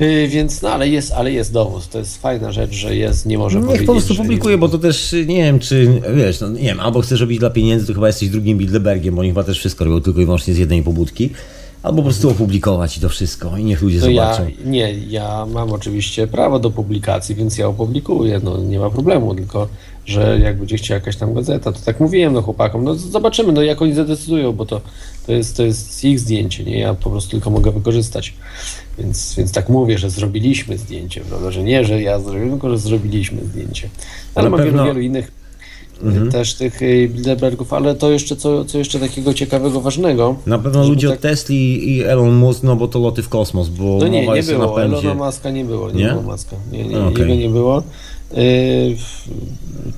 Yy, 0.01 0.29
więc 0.29 0.62
no 0.62 0.69
ale 0.71 0.89
jest, 0.89 1.12
ale 1.12 1.33
jest 1.33 1.53
dowód. 1.53 1.89
To 1.89 1.99
jest 1.99 2.23
fajna 2.23 2.53
rzecz, 2.53 2.73
że 2.73 2.97
jest, 2.97 3.27
nie 3.27 3.39
może 3.39 3.59
Niech 3.59 3.66
powiedzieć, 3.66 3.87
po 3.87 3.93
prostu 3.93 4.15
publikuje, 4.15 4.59
bo 4.59 4.69
to 4.69 4.79
też 4.79 5.15
nie 5.27 5.43
wiem, 5.45 5.59
czy 5.59 6.01
wiesz, 6.16 6.41
no, 6.41 6.49
nie 6.49 6.62
wiem, 6.62 6.81
albo 6.81 7.01
chcesz 7.01 7.21
robić 7.21 7.39
dla 7.39 7.51
pieniędzy, 7.51 7.87
to 7.87 7.95
chyba 7.95 8.07
jesteś 8.07 8.29
drugim 8.29 8.59
Bilderbergiem, 8.59 9.15
bo 9.15 9.21
oni 9.21 9.31
chyba 9.31 9.45
też 9.45 9.59
wszystko 9.59 9.85
robią 9.85 10.01
tylko 10.01 10.21
i 10.21 10.25
wyłącznie 10.25 10.55
z 10.55 10.59
jednej 10.59 10.83
pobudki. 10.83 11.31
Albo 11.83 11.97
po 11.97 12.03
prostu 12.03 12.31
opublikować 12.31 12.97
i 12.97 13.01
to 13.01 13.09
wszystko 13.09 13.57
i 13.57 13.65
niech 13.65 13.83
ludzie 13.83 14.01
To 14.01 14.11
ja, 14.11 14.35
zobaczą. 14.35 14.51
nie, 14.65 14.93
ja 14.93 15.47
mam 15.47 15.73
oczywiście 15.73 16.27
prawo 16.27 16.59
do 16.59 16.71
publikacji, 16.71 17.35
więc 17.35 17.59
ja 17.59 17.69
opublikuję, 17.69 18.41
no 18.45 18.59
nie 18.59 18.79
ma 18.79 18.91
problemu, 18.91 19.35
tylko 19.35 19.69
że 20.07 20.39
jak 20.43 20.59
będzie 20.59 20.77
chciała 20.77 20.99
jakaś 20.99 21.16
tam 21.16 21.35
gazeta, 21.35 21.73
to 21.73 21.79
tak 21.85 22.01
mówiłem 22.01 22.33
no 22.33 22.43
chłopakom, 22.43 22.85
no 22.85 22.95
zobaczymy, 22.95 23.53
no 23.53 23.62
jak 23.62 23.83
oni 23.83 23.95
zadecydują, 23.95 24.53
bo 24.53 24.66
to, 24.66 24.81
to, 25.27 25.33
jest, 25.33 25.57
to 25.57 25.62
jest 25.62 26.05
ich 26.05 26.21
zdjęcie, 26.21 26.65
nie, 26.65 26.79
ja 26.79 26.95
po 26.95 27.11
prostu 27.11 27.31
tylko 27.31 27.51
mogę 27.51 27.73
wykorzystać, 27.73 28.35
więc, 28.99 29.35
więc 29.35 29.53
tak 29.53 29.69
mówię, 29.69 29.99
że 29.99 30.11
zrobiliśmy 30.11 30.79
zdjęcie, 30.79 31.21
prawda, 31.21 31.51
że 31.51 31.62
nie, 31.62 31.85
że 31.85 32.03
ja 32.03 32.19
zrobiłem, 32.21 32.51
tylko 32.51 32.71
że 32.71 32.79
zrobiliśmy 32.79 33.45
zdjęcie, 33.45 33.89
ale 34.35 34.51
mam 34.51 34.61
pewno- 34.61 34.73
wielu, 34.83 34.95
wielu 34.95 35.01
innych 35.07 35.33
y, 36.29 36.33
też 36.33 36.55
tych 36.55 36.83
y, 36.83 37.09
Bilderbergów, 37.15 37.73
ale 37.73 37.95
to 37.95 38.11
jeszcze, 38.11 38.37
co, 38.37 38.65
co 38.65 38.79
jeszcze 38.79 38.99
takiego 39.01 39.35
ciekawego, 39.35 39.81
ważnego, 39.81 40.37
Na 40.47 40.59
pewno 40.59 40.89
ludzie 40.89 41.09
tak- 41.09 41.16
od 41.16 41.23
Tesli 41.23 41.91
i 41.97 42.03
Elon 42.03 42.35
Musk, 42.35 42.62
no 42.62 42.77
bo 42.77 42.89
to 42.89 42.99
loty 42.99 43.23
w 43.23 43.29
kosmos, 43.29 43.69
bo 43.69 43.85
No 44.01 44.09
nie, 44.09 44.27
nie 44.27 44.43
było. 44.43 44.66
napędzie. 44.66 44.97
Elona 44.99 45.25
Muska 45.27 45.51
nie 45.51 45.65
było. 45.65 45.91
Nie, 45.91 46.05
Nie? 46.05 46.11
było 46.11 46.23
Muska. 46.23 46.57
Nie, 46.73 46.85
nie, 46.85 47.01
Okej. 47.01 47.21
jego 47.29 47.35
nie 47.35 47.49
było. 47.49 47.83
Yy, 48.33 48.97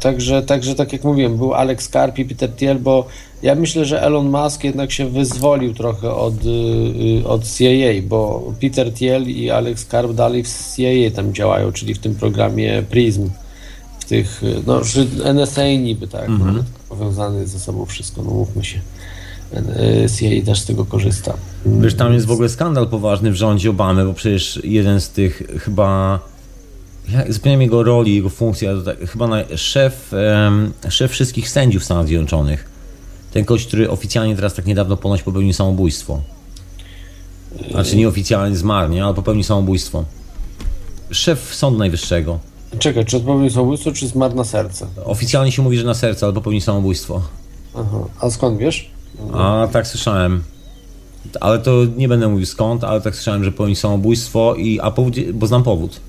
także, 0.01 0.43
także 0.43 0.75
tak 0.75 0.93
jak 0.93 1.05
mówiłem, 1.05 1.37
był 1.37 1.55
Alex 1.55 1.89
Karp 1.89 2.19
i 2.19 2.25
Peter 2.25 2.53
Thiel, 2.57 2.79
bo 2.79 3.07
ja 3.43 3.55
myślę, 3.55 3.85
że 3.85 4.03
Elon 4.03 4.31
Musk 4.31 4.65
jednak 4.65 4.93
się 4.93 5.09
wyzwolił 5.09 5.75
trochę 5.75 6.15
od, 6.15 6.45
yy, 6.45 7.29
od 7.29 7.45
CIA, 7.57 8.03
bo 8.09 8.53
Peter 8.61 8.93
Thiel 8.95 9.23
i 9.31 9.51
Alex 9.51 9.85
Karp 9.85 10.13
dalej 10.13 10.45
w 10.45 10.49
CIA 10.77 11.11
tam 11.17 11.35
działają, 11.35 11.73
czyli 11.73 11.95
w 11.95 11.99
tym 11.99 12.15
programie 12.15 12.83
PRISM. 12.91 13.31
W 13.99 14.05
tych, 14.05 14.43
yy, 14.43 14.63
no, 14.67 14.81
NSA 15.35 15.67
niby 15.67 16.09
tak, 16.09 16.29
Mhm. 16.29 16.57
no, 16.57 16.63
powiązane 16.89 17.47
ze 17.47 17.59
sobą 17.59 17.87
wszystko, 17.87 18.23
no 18.23 18.31
mówmy 18.31 18.65
się. 18.65 18.81
CIA 20.19 20.47
też 20.47 20.61
z 20.61 20.67
tego 20.67 20.85
korzysta. 20.85 21.35
Wiesz, 21.67 21.95
tam 21.95 22.13
jest 22.15 22.27
w 22.27 22.31
ogóle 22.31 22.49
skandal 22.49 22.89
poważny 22.89 23.31
w 23.31 23.35
rządzie 23.35 23.71
Obamy, 23.71 24.05
bo 24.05 24.15
przecież 24.15 24.61
jeden 24.65 25.01
z 25.01 25.11
tych 25.11 25.43
chyba. 25.59 26.21
Ja 27.09 27.25
zapomniałem 27.29 27.63
jego 27.63 27.83
roli, 27.83 28.15
jego 28.15 28.29
funkcji, 28.29 28.69
ale 28.69 28.79
to 28.79 28.85
tak, 28.85 29.11
chyba 29.11 29.27
na, 29.27 29.37
szef, 29.57 30.13
em, 30.15 30.73
szef 30.89 31.11
wszystkich 31.11 31.49
sędziów 31.49 31.85
Stanów 31.85 32.07
Zjednoczonych. 32.07 32.71
Ten 33.33 33.45
kość, 33.45 33.67
który 33.67 33.91
oficjalnie 33.91 34.37
teraz 34.37 34.55
tak 34.55 34.67
niedawno 34.67 34.97
ponoć 34.97 35.23
popełnił 35.23 35.53
samobójstwo. 35.53 36.23
Znaczy 37.71 37.97
nieoficjalnie 37.97 38.57
zmarł, 38.57 38.93
nie? 38.93 39.05
ale 39.05 39.15
popełnił 39.15 39.45
samobójstwo. 39.45 40.05
Szef 41.11 41.55
Sądu 41.55 41.79
Najwyższego. 41.79 42.39
Czekaj, 42.79 43.05
czy 43.05 43.17
odpowiednio 43.17 43.51
samobójstwo, 43.51 43.93
czy 43.93 44.09
zmarł 44.09 44.35
na 44.35 44.45
serce? 44.45 44.87
Oficjalnie 45.05 45.53
się 45.53 45.63
mówi, 45.63 45.79
że 45.79 45.85
na 45.85 45.95
serce, 45.95 46.27
ale 46.27 46.33
popełnił 46.33 46.61
samobójstwo. 46.61 47.23
Aha. 47.75 47.99
A 48.21 48.31
skąd 48.31 48.59
wiesz? 48.59 48.91
A 49.33 49.69
tak 49.73 49.87
słyszałem. 49.87 50.43
Ale 51.41 51.59
to 51.59 51.85
nie 51.97 52.09
będę 52.09 52.29
mówił 52.29 52.47
skąd, 52.47 52.85
ale 52.85 53.01
tak 53.01 53.15
słyszałem, 53.15 53.45
że 53.45 53.53
popełnił 53.53 53.77
samobójstwo, 53.77 54.55
i, 54.55 54.81
a 54.81 54.91
powód, 54.91 55.15
bo 55.35 55.47
znam 55.47 55.63
powód. 55.63 56.01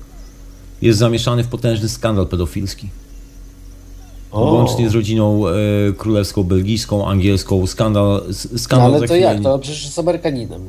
Jest 0.82 0.98
zamieszany 0.98 1.44
w 1.44 1.48
potężny 1.48 1.88
skandal 1.88 2.26
pedofilski. 2.26 2.88
O, 4.32 4.40
Łącznie 4.52 4.90
z 4.90 4.94
rodziną 4.94 5.48
e, 5.48 5.52
królewską, 5.96 6.44
belgijską, 6.44 7.08
angielską. 7.08 7.66
Skandal. 7.66 8.22
s- 8.30 8.48
no, 8.52 8.58
skandal 8.58 8.94
ale 8.94 9.08
to 9.08 9.16
jak? 9.16 9.40
To 9.42 9.58
przecież 9.58 9.84
jest 9.84 9.98
Amerykaninem. 9.98 10.60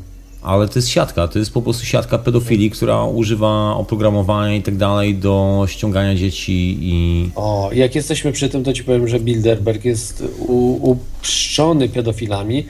Ale 0.41 0.67
to 0.67 0.79
jest 0.79 0.89
siatka, 0.89 1.27
to 1.27 1.39
jest 1.39 1.53
po 1.53 1.61
prostu 1.61 1.85
siatka 1.85 2.17
pedofilii, 2.17 2.69
która 2.69 3.03
używa 3.03 3.75
oprogramowania 3.75 4.55
i 4.55 4.61
tak 4.61 4.77
dalej 4.77 5.15
do 5.15 5.65
ściągania 5.67 6.15
dzieci 6.15 6.77
i. 6.81 7.29
O, 7.35 7.69
jak 7.73 7.95
jesteśmy 7.95 8.31
przy 8.31 8.49
tym, 8.49 8.63
to 8.63 8.73
ci 8.73 8.83
powiem, 8.83 9.07
że 9.07 9.19
Bilderberg 9.19 9.85
jest 9.85 10.23
u- 10.47 10.89
uprzczony 10.91 11.89
pedofilami. 11.89 12.65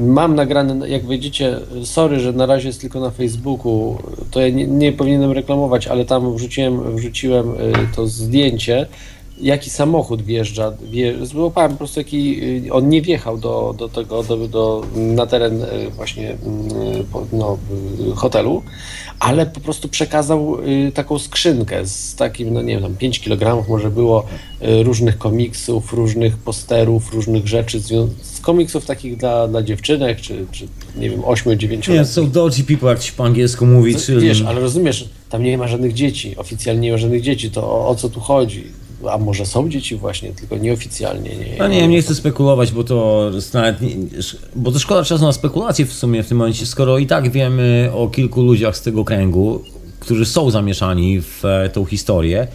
Mam 0.00 0.34
nagrane, 0.34 0.88
jak 0.88 1.06
widzicie, 1.08 1.56
sorry, 1.84 2.20
że 2.20 2.32
na 2.32 2.46
razie 2.46 2.66
jest 2.68 2.80
tylko 2.80 3.00
na 3.00 3.10
Facebooku, 3.10 3.98
to 4.30 4.40
ja 4.40 4.48
nie, 4.48 4.66
nie 4.66 4.92
powinienem 4.92 5.32
reklamować, 5.32 5.86
ale 5.86 6.04
tam 6.04 6.36
wrzuciłem, 6.36 6.96
wrzuciłem 6.96 7.50
y, 7.50 7.56
to 7.96 8.06
zdjęcie, 8.06 8.86
jaki 9.42 9.70
samochód 9.70 10.22
wjeżdża. 10.22 10.72
Wje, 10.90 11.26
złapałem 11.26 11.72
po 11.72 11.78
prostu 11.78 12.00
jaki, 12.00 12.44
y, 12.66 12.72
on 12.72 12.88
nie 12.88 13.02
wjechał 13.02 13.38
do, 13.38 13.74
do 13.78 13.88
tego, 13.88 14.22
do, 14.22 14.36
do, 14.48 14.82
na 14.94 15.26
teren 15.26 15.62
y, 15.62 15.90
właśnie 15.96 16.30
y, 16.30 16.36
no, 17.32 17.58
hotelu, 18.14 18.62
ale 19.18 19.46
po 19.46 19.60
prostu 19.60 19.88
przekazał 19.88 20.56
taką 20.94 21.18
skrzynkę 21.18 21.86
z 21.86 22.14
takim, 22.14 22.54
no 22.54 22.62
nie 22.62 22.74
wiem, 22.74 22.82
tam 22.82 22.96
5 22.96 23.20
kg 23.20 23.68
może 23.68 23.90
było 23.90 24.26
różnych 24.82 25.18
komiksów, 25.18 25.92
różnych 25.92 26.36
posterów, 26.36 27.14
różnych 27.14 27.46
rzeczy, 27.48 27.80
z 28.22 28.40
komiksów 28.40 28.86
takich 28.86 29.16
dla, 29.16 29.48
dla 29.48 29.62
dziewczynek, 29.62 30.20
czy, 30.20 30.46
czy 30.52 30.66
nie 30.96 31.10
wiem, 31.10 31.20
8-9 31.20 31.90
Nie, 31.90 31.96
lat. 31.96 32.08
są 32.08 32.30
dodgy 32.30 32.64
people, 32.64 32.90
jak 32.90 33.02
się 33.02 33.12
po 33.12 33.24
angielsku 33.24 33.66
mówi, 33.66 33.96
czyli. 33.96 34.20
Wiesz, 34.20 34.42
ale 34.42 34.60
rozumiesz, 34.60 35.08
tam 35.30 35.42
nie 35.42 35.58
ma 35.58 35.68
żadnych 35.68 35.92
dzieci, 35.92 36.36
oficjalnie 36.36 36.80
nie 36.80 36.92
ma 36.92 36.98
żadnych 36.98 37.22
dzieci, 37.22 37.50
to 37.50 37.62
o, 37.62 37.88
o 37.88 37.94
co 37.94 38.08
tu 38.08 38.20
chodzi? 38.20 38.81
A 39.10 39.18
może 39.18 39.46
są 39.46 39.68
dzieci 39.68 39.96
właśnie, 39.96 40.32
tylko 40.32 40.56
nieoficjalnie. 40.56 41.30
Nie, 41.36 41.56
No 41.58 41.68
nie 41.68 41.88
nie 41.88 42.02
chcę 42.02 42.14
spekulować, 42.14 42.72
bo 42.72 42.84
to 42.84 43.30
nawet, 43.54 43.80
nie, 43.80 43.96
bo 44.56 44.72
to 44.72 44.78
szkoda 44.78 45.04
czasu 45.04 45.24
na 45.24 45.32
spekulacje 45.32 45.86
w 45.86 45.92
sumie 45.92 46.22
w 46.22 46.28
tym 46.28 46.38
momencie, 46.38 46.66
skoro 46.66 46.98
i 46.98 47.06
tak 47.06 47.30
wiemy 47.30 47.90
o 47.94 48.08
kilku 48.08 48.42
ludziach 48.42 48.76
z 48.76 48.82
tego 48.82 49.04
kręgu, 49.04 49.62
którzy 50.00 50.26
są 50.26 50.50
zamieszani 50.50 51.20
w 51.20 51.44
e, 51.44 51.68
tą 51.68 51.84
historię 51.84 52.46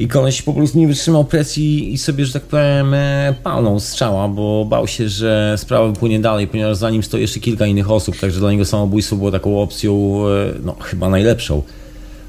i 0.00 0.08
koleś 0.08 0.42
po 0.42 0.52
prostu 0.52 0.78
nie 0.78 0.88
wytrzymał 0.88 1.24
presji 1.24 1.92
i 1.92 1.98
sobie, 1.98 2.26
że 2.26 2.32
tak 2.32 2.42
powiem, 2.42 2.94
e, 2.94 3.34
palnął 3.42 3.80
strzała, 3.80 4.28
bo 4.28 4.64
bał 4.64 4.86
się, 4.86 5.08
że 5.08 5.54
sprawa 5.58 5.88
wypłynie 5.88 6.20
dalej, 6.20 6.46
ponieważ 6.46 6.76
za 6.76 6.90
nim 6.90 7.02
stoi 7.02 7.20
jeszcze 7.20 7.40
kilka 7.40 7.66
innych 7.66 7.90
osób, 7.90 8.16
także 8.18 8.40
dla 8.40 8.52
niego 8.52 8.64
samobójstwo 8.64 9.16
było 9.16 9.30
taką 9.30 9.62
opcją, 9.62 10.22
e, 10.28 10.54
no 10.64 10.76
chyba 10.80 11.08
najlepszą, 11.08 11.62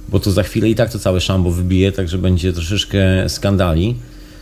bo 0.10 0.19
to 0.19 0.32
za 0.32 0.44
chwilę 0.44 0.69
i 0.69 0.76
tak 0.76 0.91
to 0.91 0.99
całe 0.99 1.22
szambo 1.22 1.52
wybije, 1.52 1.91
także 1.91 2.18
będzie 2.18 2.53
troszeczkę 2.53 3.30
skandali. 3.30 3.95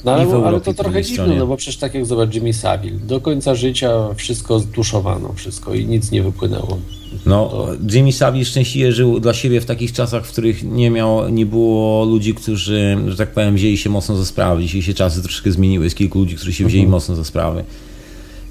No 0.05 0.11
ale, 0.11 0.23
ale 0.23 0.33
Europie 0.33 0.65
to 0.65 0.73
po 0.73 0.83
trochę 0.83 1.03
dziwne, 1.03 1.23
stronie. 1.23 1.39
no 1.39 1.47
bo 1.47 1.57
przecież 1.57 1.77
tak 1.77 1.93
jak 1.93 2.05
zobacz 2.05 2.35
Jimmy 2.35 2.53
Savile, 2.53 2.99
do 2.99 3.21
końca 3.21 3.55
życia 3.55 4.13
wszystko 4.15 4.59
zduszowano, 4.59 5.33
wszystko 5.33 5.73
i 5.73 5.85
nic 5.85 6.11
nie 6.11 6.23
wypłynęło. 6.23 6.77
No, 7.25 7.67
Jimmy 7.91 8.11
Savile 8.11 8.45
szczęśliwie 8.45 8.91
żył 8.91 9.19
dla 9.19 9.33
siebie 9.33 9.61
w 9.61 9.65
takich 9.65 9.91
czasach, 9.91 10.25
w 10.25 10.31
których 10.31 10.63
nie 10.63 10.89
miał, 10.89 11.29
nie 11.29 11.45
było 11.45 12.05
ludzi, 12.05 12.33
którzy, 12.33 12.97
że 13.07 13.15
tak 13.15 13.31
powiem, 13.31 13.55
wzięli 13.55 13.77
się 13.77 13.89
mocno 13.89 14.15
za 14.15 14.25
sprawy. 14.25 14.61
Dzisiaj 14.61 14.81
się 14.81 14.93
czasy 14.93 15.21
troszkę 15.21 15.51
zmieniły. 15.51 15.83
Jest 15.83 15.95
kilku 15.95 16.19
ludzi, 16.19 16.35
którzy 16.35 16.53
się 16.53 16.65
wzięli 16.65 16.87
mocno 16.87 17.15
za 17.15 17.23
sprawy. 17.23 17.63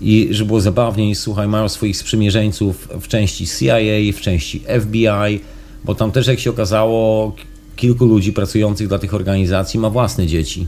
I 0.00 0.28
żeby 0.30 0.48
było 0.48 0.60
zabawniej, 0.60 1.14
słuchaj, 1.14 1.48
mają 1.48 1.68
swoich 1.68 1.96
sprzymierzeńców 1.96 2.88
w 3.00 3.08
części 3.08 3.46
CIA, 3.46 4.12
w 4.12 4.20
części 4.20 4.62
FBI, 4.80 5.40
bo 5.84 5.94
tam 5.94 6.12
też, 6.12 6.26
jak 6.26 6.40
się 6.40 6.50
okazało, 6.50 7.32
kilku 7.76 8.04
ludzi 8.04 8.32
pracujących 8.32 8.88
dla 8.88 8.98
tych 8.98 9.14
organizacji 9.14 9.80
ma 9.80 9.90
własne 9.90 10.26
dzieci. 10.26 10.66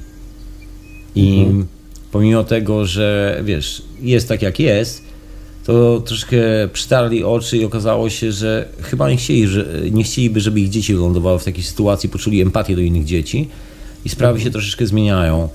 I 1.15 1.47
pomimo 2.12 2.45
tego, 2.45 2.87
że 2.87 3.41
wiesz, 3.45 3.82
jest 4.03 4.28
tak 4.28 4.43
jak 4.43 4.61
jest, 4.61 5.03
to 5.65 6.01
troszkę 6.01 6.37
przytarli 6.73 7.24
oczy 7.24 7.57
i 7.57 7.65
okazało 7.65 8.11
się, 8.11 8.32
że 8.32 8.69
chyba 8.82 9.11
nie, 9.11 9.16
chcieli, 9.16 9.47
że, 9.47 9.66
nie 9.91 10.05
chcieliby, 10.05 10.41
żeby 10.41 10.61
ich 10.61 10.69
dzieci 10.69 10.95
wylądowały 10.95 11.39
w 11.39 11.45
takiej 11.45 11.65
sytuacji, 11.65 12.09
poczuli 12.09 12.41
empatię 12.41 12.77
do 12.77 12.81
innych 12.81 13.05
dzieci 13.05 13.49
i 14.05 14.09
sprawy 14.09 14.41
się 14.41 14.51
troszeczkę 14.51 14.87
zmieniają. 14.87 15.49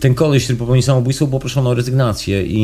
Ten 0.00 0.14
koleś, 0.14 0.44
który 0.44 0.58
popełnił 0.58 0.82
samobójstwo, 0.82 1.26
był 1.26 1.32
poproszony 1.32 1.68
o 1.68 1.74
rezygnację 1.74 2.44
i 2.46 2.62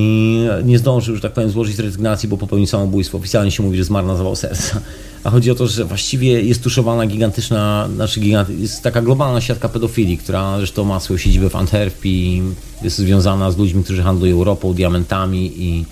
nie 0.65 0.79
zdążył, 0.79 1.15
że 1.15 1.21
tak 1.21 1.33
powiem, 1.33 1.51
złożyć 1.51 1.79
rezygnacji, 1.79 2.29
bo 2.29 2.37
popełnił 2.37 2.67
samobójstwo. 2.67 3.19
Oficjalnie 3.19 3.51
się 3.51 3.63
mówi, 3.63 3.79
że 3.79 3.85
zmarł 3.85 4.07
na 4.07 4.17
zawał 4.17 4.37
serca. 4.37 4.81
A 5.25 5.31
chodzi 5.31 5.51
o 5.51 5.55
to, 5.55 5.67
że 5.67 5.85
właściwie 5.85 6.43
jest 6.43 6.63
tuszowana 6.63 7.07
gigantyczna, 7.07 7.89
znaczy 7.95 8.21
gigant, 8.21 8.49
jest 8.49 8.83
taka 8.83 9.03
globalna 9.03 9.41
siatka 9.41 9.69
pedofilii, 9.69 10.19
która 10.19 10.59
zresztą 10.59 10.85
ma 10.85 11.01
swoją 11.01 11.19
siedzibę 11.19 11.51
w 11.51 11.57
Antwerpii, 11.57 12.43
jest 12.83 12.99
związana 12.99 13.51
z 13.51 13.57
ludźmi, 13.59 13.85
którzy 13.85 14.03
handlują 14.03 14.45
ropą, 14.45 14.75
diamentami 14.75 15.53
i 15.57 15.85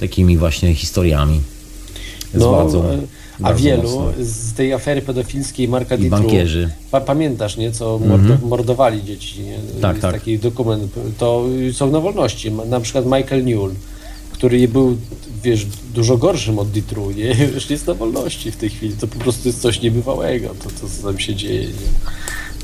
takimi 0.00 0.36
właśnie 0.36 0.74
historiami. 0.74 1.40
Z 2.34 2.38
władzą. 2.38 2.84
e, 2.84 2.98
a 3.40 3.42
bardzo 3.42 3.64
wielu 3.64 3.82
mocno. 3.82 4.12
z 4.18 4.52
tej 4.52 4.72
afery 4.72 5.02
pedofilskiej 5.02 5.68
Marka 5.68 5.94
I 5.94 5.98
Ditru, 5.98 6.18
bankierzy. 6.18 6.70
Pa, 6.90 7.00
pamiętasz, 7.00 7.56
nie, 7.56 7.72
co 7.72 7.98
mordo, 7.98 8.36
mordowali 8.46 9.04
dzieci, 9.04 9.40
nie? 9.40 9.58
Tak, 9.80 9.96
Jest 9.96 10.02
tak. 10.02 10.14
taki 10.14 10.38
dokument, 10.38 10.92
to 11.18 11.44
są 11.72 11.90
na 11.90 12.00
wolności, 12.00 12.52
na 12.52 12.80
przykład 12.80 13.04
Michael 13.04 13.44
Newell, 13.44 13.70
który 14.32 14.68
był, 14.68 14.96
wiesz, 15.44 15.66
dużo 15.94 16.16
gorszym 16.16 16.58
od 16.58 16.70
Ditru, 16.70 17.10
nie? 17.10 17.36
Już 17.54 17.70
jest 17.70 17.86
na 17.86 17.94
wolności 17.94 18.52
w 18.52 18.56
tej 18.56 18.70
chwili, 18.70 18.94
to 18.96 19.06
po 19.06 19.18
prostu 19.18 19.48
jest 19.48 19.60
coś 19.60 19.80
niebywałego, 19.80 20.48
to, 20.48 20.70
to 20.80 20.88
co 20.88 21.02
tam 21.02 21.18
się 21.18 21.34
dzieje, 21.34 21.66
nie? 21.66 22.10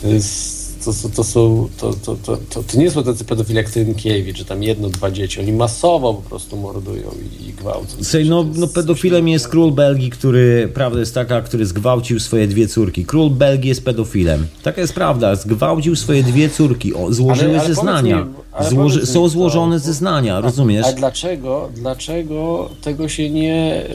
To 0.03 0.09
jest 0.09 0.60
to, 0.85 0.93
to, 1.03 1.09
to, 1.09 1.25
są, 1.25 1.69
to, 1.79 1.93
to, 2.05 2.17
to, 2.17 2.37
to, 2.51 2.63
to 2.63 2.79
nie 2.79 2.91
są 2.91 3.03
tacy 3.03 3.25
pedofile 3.25 3.61
jak 3.63 3.71
Trynkiewicz, 3.71 4.37
że 4.39 4.45
tam 4.45 4.63
jedno, 4.63 4.89
dwa 4.89 5.11
dzieci. 5.11 5.41
Oni 5.41 5.53
masowo 5.53 6.15
po 6.15 6.29
prostu 6.29 6.57
mordują 6.57 7.11
i, 7.41 7.49
i 7.49 7.53
gwałcą. 7.53 7.97
Słuchaj, 8.03 8.29
no, 8.29 8.47
no 8.55 8.67
pedofilem 8.67 9.29
jest 9.29 9.49
król 9.49 9.73
Belgii, 9.73 10.11
który, 10.11 10.71
prawda 10.75 11.01
jest 11.01 11.15
taka, 11.15 11.41
który 11.43 11.67
zgwałcił 11.67 12.21
swoje 12.21 12.49
dwie 12.49 12.69
córki. 12.69 13.05
Król 13.05 13.31
Belgii 13.31 13.69
jest 13.69 13.85
pedofilem. 13.85 14.47
Taka 14.63 14.81
jest 14.81 14.93
prawda, 14.93 15.35
zgwałcił 15.37 15.97
swoje 15.97 16.23
dwie 16.23 16.49
córki, 16.51 16.95
o, 16.95 17.13
złożyły 17.13 17.51
Ale- 17.51 17.61
ale 17.61 17.69
zeznania. 17.69 18.25
mi- 18.25 18.31
Złoży, 18.71 19.01
mi 19.01 19.07
są 19.07 19.13
to- 19.23 19.29
złożone 19.29 19.79
zeznania, 19.79 20.41
rozumiesz? 20.41 20.87
A 20.87 20.93
dlaczego, 20.93 21.69
dlaczego 21.77 22.71
tego 22.83 23.09
się 23.09 23.31
nie, 23.31 23.87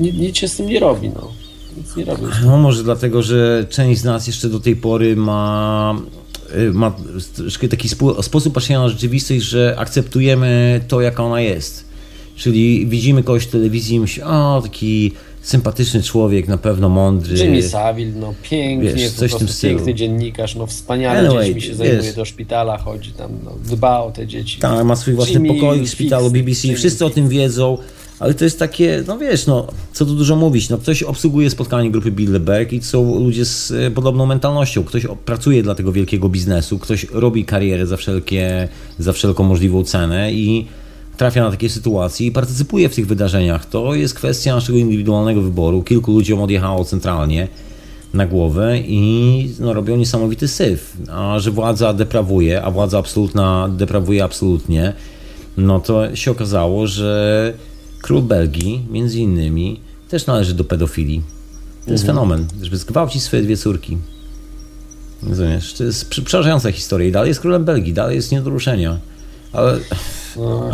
nie, 0.00 0.12
nic 0.12 0.36
się 0.36 0.48
z 0.48 0.56
tym 0.56 0.66
nie 0.66 0.80
robi, 0.80 1.08
no. 1.08 1.30
Nic 1.76 1.96
nie. 1.96 2.04
No 2.44 2.56
może 2.58 2.82
dlatego, 2.84 3.22
że 3.22 3.66
część 3.70 4.00
z 4.00 4.04
nas 4.04 4.26
jeszcze 4.26 4.48
do 4.48 4.60
tej 4.60 4.76
pory 4.76 5.16
ma, 5.16 5.94
y, 6.58 6.72
ma 6.72 6.96
taki 7.70 7.88
spo- 7.88 8.22
sposób 8.22 8.54
patrzenia 8.54 8.80
na 8.80 8.88
rzeczywistość, 8.88 9.42
że 9.42 9.74
akceptujemy 9.78 10.80
to, 10.88 11.00
jaka 11.00 11.24
ona 11.24 11.40
jest. 11.40 11.86
Czyli 12.36 12.86
widzimy 12.86 13.22
kogoś 13.22 13.44
w 13.44 13.50
telewizji 13.50 13.96
i 13.96 14.00
myślimy, 14.00 14.28
o, 14.28 14.60
taki 14.62 15.12
sympatyczny 15.42 16.02
człowiek, 16.02 16.48
na 16.48 16.58
pewno 16.58 16.88
mądry. 16.88 17.38
Jimmy 17.38 17.62
Savile, 17.62 18.12
no 18.20 18.34
pięknie, 18.42 18.92
Wiesz, 18.92 19.12
po 19.12 19.18
coś 19.20 19.32
w 19.32 19.36
prostu 19.36 19.62
piękny 19.66 19.94
dziennikarz, 19.94 20.54
no 20.54 20.66
wspaniale 20.66 21.18
Anyway, 21.18 21.44
dziećmi 21.46 21.62
się 21.62 21.68
wiesz. 21.68 21.76
zajmuje, 21.76 22.12
do 22.12 22.24
szpitala 22.24 22.78
chodzi 22.78 23.12
tam, 23.12 23.30
no, 23.44 23.52
dba 23.64 24.00
o 24.00 24.10
te 24.10 24.26
dzieci. 24.26 24.58
Tak, 24.58 24.84
ma 24.84 24.96
swój 24.96 25.14
własny 25.14 25.32
Jimmy 25.34 25.48
pokoik 25.48 25.82
w 25.82 25.84
Fix, 25.84 25.92
szpitalu 25.92 26.30
BBC, 26.30 26.66
Jimmy 26.66 26.78
wszyscy 26.78 27.04
o 27.04 27.10
tym 27.10 27.28
wiedzą, 27.28 27.78
ale 28.20 28.34
to 28.34 28.44
jest 28.44 28.58
takie, 28.58 29.04
no 29.06 29.18
wiesz, 29.18 29.46
no, 29.46 29.66
co 29.92 30.06
tu 30.06 30.14
dużo 30.14 30.36
mówić, 30.36 30.68
no 30.68 30.78
ktoś 30.78 31.02
obsługuje 31.02 31.50
spotkanie 31.50 31.90
grupy 31.90 32.10
Bilderberg 32.10 32.72
i 32.72 32.80
to 32.80 32.86
są 32.86 33.18
ludzie 33.18 33.44
z 33.44 33.70
e, 33.70 33.90
podobną 33.90 34.26
mentalnością, 34.26 34.84
ktoś 34.84 35.06
pracuje 35.24 35.62
dla 35.62 35.74
tego 35.74 35.92
wielkiego 35.92 36.28
biznesu, 36.28 36.78
ktoś 36.78 37.06
robi 37.12 37.44
karierę 37.44 37.86
za 37.86 37.96
wszelkie, 37.96 38.68
za 38.98 39.12
wszelką 39.12 39.44
możliwą 39.44 39.84
cenę 39.84 40.32
i 40.32 40.66
trafia 41.16 41.44
na 41.44 41.50
takie 41.50 41.68
sytuacje 41.68 42.26
i 42.26 42.32
partycypuje 42.32 42.88
w 42.88 42.94
tych 42.94 43.06
wydarzeniach. 43.06 43.66
To 43.66 43.94
jest 43.94 44.14
kwestia 44.14 44.54
naszego 44.54 44.78
indywidualnego 44.78 45.42
wyboru. 45.42 45.82
Kilku 45.82 46.12
ludziom 46.12 46.42
odjechało 46.42 46.84
centralnie 46.84 47.48
na 48.14 48.26
głowę 48.26 48.78
i 48.78 49.50
no, 49.60 49.72
robią 49.72 49.96
niesamowity 49.96 50.48
syf. 50.48 50.96
A 51.12 51.38
że 51.38 51.50
władza 51.50 51.92
deprawuje, 51.92 52.62
a 52.62 52.70
władza 52.70 52.98
absolutna 52.98 53.68
deprawuje 53.68 54.24
absolutnie, 54.24 54.92
no 55.56 55.80
to 55.80 56.16
się 56.16 56.30
okazało, 56.30 56.86
że 56.86 57.52
król 58.02 58.22
Belgii, 58.22 58.86
między 58.90 59.18
innymi, 59.18 59.80
też 60.08 60.26
należy 60.26 60.54
do 60.54 60.64
pedofilii. 60.64 61.22
To 61.86 61.92
jest 61.92 62.06
fenomen, 62.06 62.46
żeby 62.62 62.76
zgwałcić 62.76 63.22
swoje 63.22 63.42
dwie 63.42 63.56
córki. 63.56 63.98
Rozumiesz? 65.22 65.74
To 65.74 65.84
jest 65.84 66.10
przerażająca 66.10 66.72
historia 66.72 67.08
i 67.08 67.12
dalej 67.12 67.28
jest 67.28 67.40
królem 67.40 67.64
Belgii, 67.64 67.92
dalej 67.92 68.16
jest 68.16 68.32
nie 68.32 68.40
do 68.40 68.50
ruszenia. 68.50 68.98
Ale 69.52 69.78
No, 70.36 70.70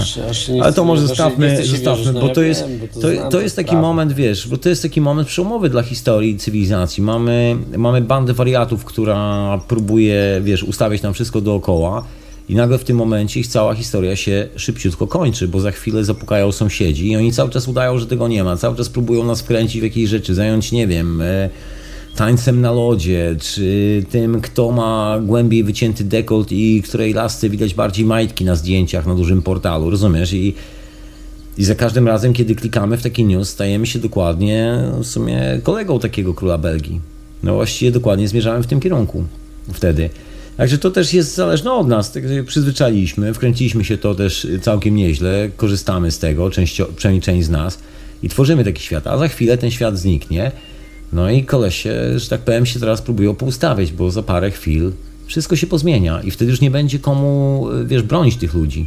ale 0.62 0.70
chcę- 0.70 0.72
to 0.72 0.84
może 0.84 1.02
zostawmy, 1.02 1.66
zostawmy 1.66 2.12
no 2.12 2.20
bo 2.20 2.28
to 2.28 2.42
jest, 2.42 2.64
bo 2.94 3.00
to, 3.00 3.14
znam 3.14 3.30
to 3.30 3.40
jest 3.40 3.56
taki 3.56 3.68
sprawę. 3.68 3.82
moment, 3.82 4.12
wiesz, 4.12 4.48
bo 4.48 4.56
to 4.56 4.68
jest 4.68 4.82
taki 4.82 5.00
moment 5.00 5.28
przełomowy 5.28 5.70
dla 5.70 5.82
historii 5.82 6.38
cywilizacji. 6.38 7.02
Mamy, 7.02 7.56
mamy 7.76 8.00
bandę 8.00 8.34
wariatów, 8.34 8.84
która 8.84 9.60
próbuje, 9.68 10.40
wiesz, 10.44 10.62
ustawiać 10.62 11.02
nam 11.02 11.14
wszystko 11.14 11.40
dookoła 11.40 12.04
i 12.52 12.54
nagle 12.54 12.78
w 12.78 12.84
tym 12.84 12.96
momencie 12.96 13.40
ich 13.40 13.46
cała 13.46 13.74
historia 13.74 14.16
się 14.16 14.48
szybciutko 14.56 15.06
kończy, 15.06 15.48
bo 15.48 15.60
za 15.60 15.70
chwilę 15.70 16.04
zapukają 16.04 16.52
sąsiedzi 16.52 17.10
i 17.10 17.16
oni 17.16 17.32
cały 17.32 17.50
czas 17.50 17.68
udają, 17.68 17.98
że 17.98 18.06
tego 18.06 18.28
nie 18.28 18.44
ma, 18.44 18.56
cały 18.56 18.76
czas 18.76 18.88
próbują 18.88 19.24
nas 19.24 19.40
wkręcić 19.40 19.80
w 19.80 19.84
jakieś 19.84 20.08
rzeczy, 20.08 20.34
zająć, 20.34 20.72
nie 20.72 20.86
wiem... 20.86 21.22
E, 21.22 21.50
tańcem 22.16 22.60
na 22.60 22.72
lodzie, 22.72 23.36
czy 23.40 24.04
tym, 24.10 24.40
kto 24.40 24.72
ma 24.72 25.20
głębiej 25.22 25.64
wycięty 25.64 26.04
dekolt 26.04 26.52
i 26.52 26.82
której 26.82 27.12
lasce 27.12 27.48
widać 27.48 27.74
bardziej 27.74 28.04
majtki 28.04 28.44
na 28.44 28.54
zdjęciach 28.54 29.06
na 29.06 29.14
dużym 29.14 29.42
portalu, 29.42 29.90
rozumiesz? 29.90 30.32
I, 30.32 30.54
i 31.58 31.64
za 31.64 31.74
każdym 31.74 32.08
razem, 32.08 32.32
kiedy 32.32 32.54
klikamy 32.54 32.96
w 32.96 33.02
taki 33.02 33.24
news, 33.24 33.48
stajemy 33.48 33.86
się 33.86 33.98
dokładnie 33.98 34.78
w 34.98 35.06
sumie 35.06 35.60
kolegą 35.62 35.98
takiego 35.98 36.34
króla 36.34 36.58
Belgii. 36.58 37.00
No 37.42 37.54
właściwie 37.54 37.92
dokładnie 37.92 38.28
zmierzamy 38.28 38.62
w 38.62 38.66
tym 38.66 38.80
kierunku 38.80 39.24
wtedy. 39.72 40.10
Także 40.56 40.78
to 40.78 40.90
też 40.90 41.14
jest 41.14 41.34
zależne 41.34 41.72
od 41.72 41.88
nas, 41.88 42.12
tak 42.12 42.22
się 42.22 42.44
przyzwyczailiśmy, 42.44 43.34
wkręciliśmy 43.34 43.84
się 43.84 43.98
to 43.98 44.14
też 44.14 44.46
całkiem 44.62 44.94
nieźle, 44.94 45.50
korzystamy 45.56 46.10
z 46.10 46.18
tego, 46.18 46.50
część, 46.50 46.82
przynajmniej 46.96 47.22
część 47.22 47.46
z 47.46 47.50
nas 47.50 47.78
i 48.22 48.28
tworzymy 48.28 48.64
taki 48.64 48.82
świat, 48.82 49.06
a 49.06 49.18
za 49.18 49.28
chwilę 49.28 49.58
ten 49.58 49.70
świat 49.70 49.98
zniknie. 49.98 50.52
No 51.12 51.30
i 51.30 51.44
kolesie, 51.44 52.18
że 52.18 52.28
tak 52.28 52.40
powiem, 52.40 52.66
się 52.66 52.80
teraz 52.80 53.02
próbują 53.02 53.34
poustawiać, 53.34 53.92
bo 53.92 54.10
za 54.10 54.22
parę 54.22 54.50
chwil 54.50 54.92
wszystko 55.26 55.56
się 55.56 55.66
pozmienia 55.66 56.22
i 56.22 56.30
wtedy 56.30 56.50
już 56.50 56.60
nie 56.60 56.70
będzie 56.70 56.98
komu, 56.98 57.66
wiesz, 57.84 58.02
bronić 58.02 58.36
tych 58.36 58.54
ludzi. 58.54 58.86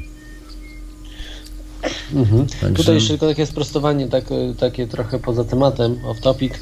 Także- 2.62 2.76
Tutaj 2.78 2.96
jeszcze 2.96 3.10
tylko 3.10 3.28
takie 3.28 3.46
sprostowanie, 3.46 4.08
tak, 4.08 4.26
takie 4.60 4.88
trochę 4.88 5.20
poza 5.20 5.44
tematem, 5.44 6.00
off 6.08 6.22
topic, 6.22 6.54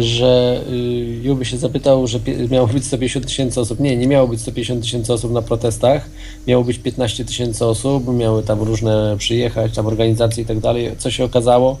że 0.00 0.60
y, 0.70 0.76
Juby 1.22 1.44
się 1.44 1.58
zapytał, 1.58 2.06
że 2.06 2.18
miało 2.50 2.66
być 2.66 2.84
150 2.84 3.26
tysięcy 3.26 3.60
osób. 3.60 3.80
Nie, 3.80 3.96
nie 3.96 4.06
miało 4.08 4.28
być 4.28 4.40
150 4.40 4.82
tysięcy 4.82 5.12
osób 5.12 5.32
na 5.32 5.42
protestach, 5.42 6.08
miało 6.46 6.64
być 6.64 6.78
15 6.78 7.24
tysięcy 7.24 7.64
osób, 7.64 8.14
miały 8.14 8.42
tam 8.42 8.62
różne 8.62 9.16
przyjechać, 9.18 9.74
tam 9.74 9.86
organizacje 9.86 10.42
i 10.44 10.46
tak 10.46 10.60
dalej. 10.60 10.90
Co 10.98 11.10
się 11.10 11.24
okazało? 11.24 11.78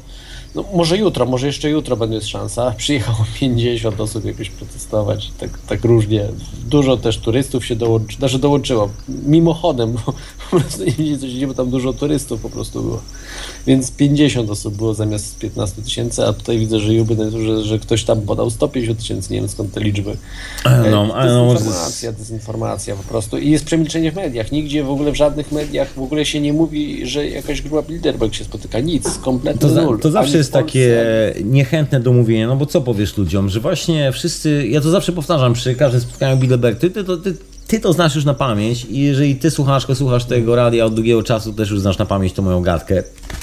No, 0.54 0.64
może 0.74 0.98
jutro, 0.98 1.26
może 1.26 1.46
jeszcze 1.46 1.70
jutro 1.70 1.96
będzie 1.96 2.20
szansa. 2.20 2.74
Przyjechało 2.76 3.18
50 3.40 4.00
osób 4.00 4.24
jakoś 4.24 4.50
protestować, 4.50 5.30
tak, 5.38 5.50
tak 5.66 5.84
różnie. 5.84 6.28
Dużo 6.66 6.96
też 6.96 7.18
turystów 7.18 7.66
się 7.66 7.76
dołączyło, 7.76 8.18
znaczy 8.18 8.38
dołączyło, 8.38 8.88
mimochodem, 9.08 9.92
bo 9.92 10.00
po 10.50 10.60
prostu 10.60 10.84
nie 10.84 10.92
wiedzieli 10.92 11.18
co 11.18 11.26
się 11.26 11.32
dzieje, 11.32 11.46
bo 11.46 11.54
tam 11.54 11.70
dużo 11.70 11.92
turystów 11.92 12.40
po 12.40 12.50
prostu 12.50 12.82
było. 12.82 13.00
Więc 13.66 13.90
50 13.90 14.50
osób 14.50 14.74
było 14.74 14.94
zamiast 14.94 15.38
15 15.38 15.82
tysięcy, 15.82 16.26
a 16.26 16.32
tutaj 16.32 16.58
widzę, 16.58 16.80
że 16.80 16.94
Juby, 16.94 17.30
że, 17.30 17.64
że 17.64 17.78
ktoś 17.78 18.04
tam 18.04 18.20
podał 18.20 18.50
150 18.50 18.98
tysięcy, 18.98 19.32
nie 19.32 19.40
wiem 19.40 19.48
skąd 19.48 19.72
te 19.72 19.80
liczby. 19.80 20.16
No, 20.90 21.14
ale 21.14 21.32
no, 21.32 21.54
dezinformacja, 21.54 22.12
dezinformacja 22.12 22.96
po 22.96 23.02
prostu. 23.02 23.38
I 23.38 23.50
jest 23.50 23.64
przemilczenie 23.64 24.12
w 24.12 24.14
mediach. 24.14 24.52
Nigdzie 24.52 24.84
w 24.84 24.90
ogóle 24.90 25.12
w 25.12 25.16
żadnych 25.16 25.52
mediach 25.52 25.94
w 25.94 26.02
ogóle 26.02 26.24
się 26.24 26.40
nie 26.40 26.52
mówi, 26.52 27.06
że 27.06 27.28
jakaś 27.28 27.62
grupa 27.62 27.82
Bilderberg 27.88 28.34
się 28.34 28.44
spotyka. 28.44 28.80
Nic, 28.80 29.18
kompletny 29.18 29.60
To, 29.60 29.68
za, 29.68 29.86
to 30.02 30.10
zawsze 30.10 30.34
Ani 30.34 30.44
jest 30.46 30.52
takie 30.52 31.04
niechętne 31.44 32.00
do 32.00 32.12
mówienia, 32.12 32.46
no 32.46 32.56
bo 32.56 32.66
co 32.66 32.80
powiesz 32.80 33.16
ludziom, 33.16 33.48
że 33.48 33.60
właśnie 33.60 34.12
wszyscy, 34.12 34.66
ja 34.68 34.80
to 34.80 34.90
zawsze 34.90 35.12
powtarzam 35.12 35.52
przy 35.52 35.74
każdym 35.74 36.00
spotkaniu 36.00 36.36
Bilderberg, 36.36 36.78
ty, 36.78 36.90
ty, 36.90 37.04
to- 37.04 37.16
ty, 37.16 37.36
ty 37.66 37.80
to 37.80 37.92
znasz 37.92 38.14
już 38.14 38.24
na 38.24 38.34
pamięć 38.34 38.84
i 38.84 39.00
jeżeli 39.00 39.36
ty 39.36 39.50
słuchaczko 39.50 39.94
słuchasz 39.94 40.24
tego 40.24 40.56
radia 40.56 40.84
od 40.84 40.94
długiego 40.94 41.22
czasu, 41.22 41.52
też 41.52 41.70
już 41.70 41.80
znasz 41.80 41.98
na 41.98 42.06
pamięć 42.06 42.32
tą 42.32 42.42
moją 42.42 42.62
gadkę. 42.62 43.02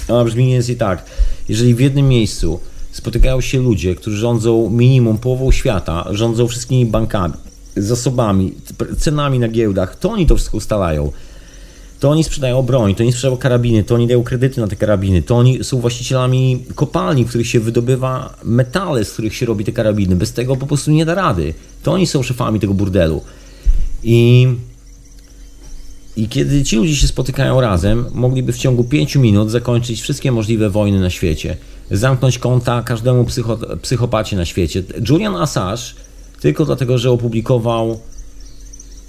Ona 0.09 0.23
brzmi 0.23 0.43
mniej 0.43 0.53
więcej 0.55 0.75
tak, 0.75 1.05
jeżeli 1.49 1.75
w 1.75 1.79
jednym 1.79 2.07
miejscu 2.07 2.59
spotykają 2.91 3.41
się 3.41 3.59
ludzie, 3.59 3.95
którzy 3.95 4.17
rządzą 4.17 4.69
minimum 4.69 5.17
połową 5.17 5.51
świata, 5.51 6.07
rządzą 6.11 6.47
wszystkimi 6.47 6.85
bankami, 6.85 7.33
zasobami, 7.77 8.53
cenami 8.99 9.39
na 9.39 9.47
giełdach, 9.47 9.95
to 9.99 10.11
oni 10.11 10.27
to 10.27 10.35
wszystko 10.35 10.57
ustalają 10.57 11.11
to 12.03 12.09
oni 12.09 12.23
sprzedają 12.23 12.61
broń, 12.61 12.95
to 12.95 13.03
oni 13.03 13.11
sprzedają 13.13 13.37
karabiny, 13.37 13.83
to 13.83 13.95
oni 13.95 14.07
dają 14.07 14.23
kredyty 14.23 14.61
na 14.61 14.67
te 14.67 14.75
karabiny, 14.75 15.21
to 15.21 15.37
oni 15.37 15.63
są 15.63 15.79
właścicielami 15.79 16.63
kopalni, 16.75 17.25
w 17.25 17.29
których 17.29 17.47
się 17.47 17.59
wydobywa 17.59 18.37
metale, 18.43 19.05
z 19.05 19.13
których 19.13 19.35
się 19.35 19.45
robi 19.45 19.65
te 19.65 19.71
karabiny. 19.71 20.15
Bez 20.15 20.33
tego 20.33 20.55
po 20.55 20.67
prostu 20.67 20.91
nie 20.91 21.05
da 21.05 21.15
rady. 21.15 21.53
To 21.83 21.91
oni 21.91 22.07
są 22.07 22.23
szefami 22.23 22.59
tego 22.59 22.73
burdelu. 22.73 23.21
I, 24.03 24.47
i 26.17 26.27
kiedy 26.27 26.63
ci 26.63 26.75
ludzie 26.75 26.95
się 26.95 27.07
spotykają 27.07 27.61
razem, 27.61 28.05
mogliby 28.13 28.53
w 28.53 28.57
ciągu 28.57 28.83
5 28.83 29.15
minut 29.15 29.51
zakończyć 29.51 30.01
wszystkie 30.01 30.31
możliwe 30.31 30.69
wojny 30.69 30.99
na 30.99 31.09
świecie. 31.09 31.57
Zamknąć 31.91 32.39
konta 32.39 32.81
każdemu 32.81 33.25
psycho, 33.25 33.57
psychopacie 33.81 34.37
na 34.37 34.45
świecie. 34.45 34.83
Julian 35.09 35.35
Assange, 35.35 35.83
tylko 36.41 36.65
dlatego, 36.65 36.97
że 36.97 37.11
opublikował 37.11 37.99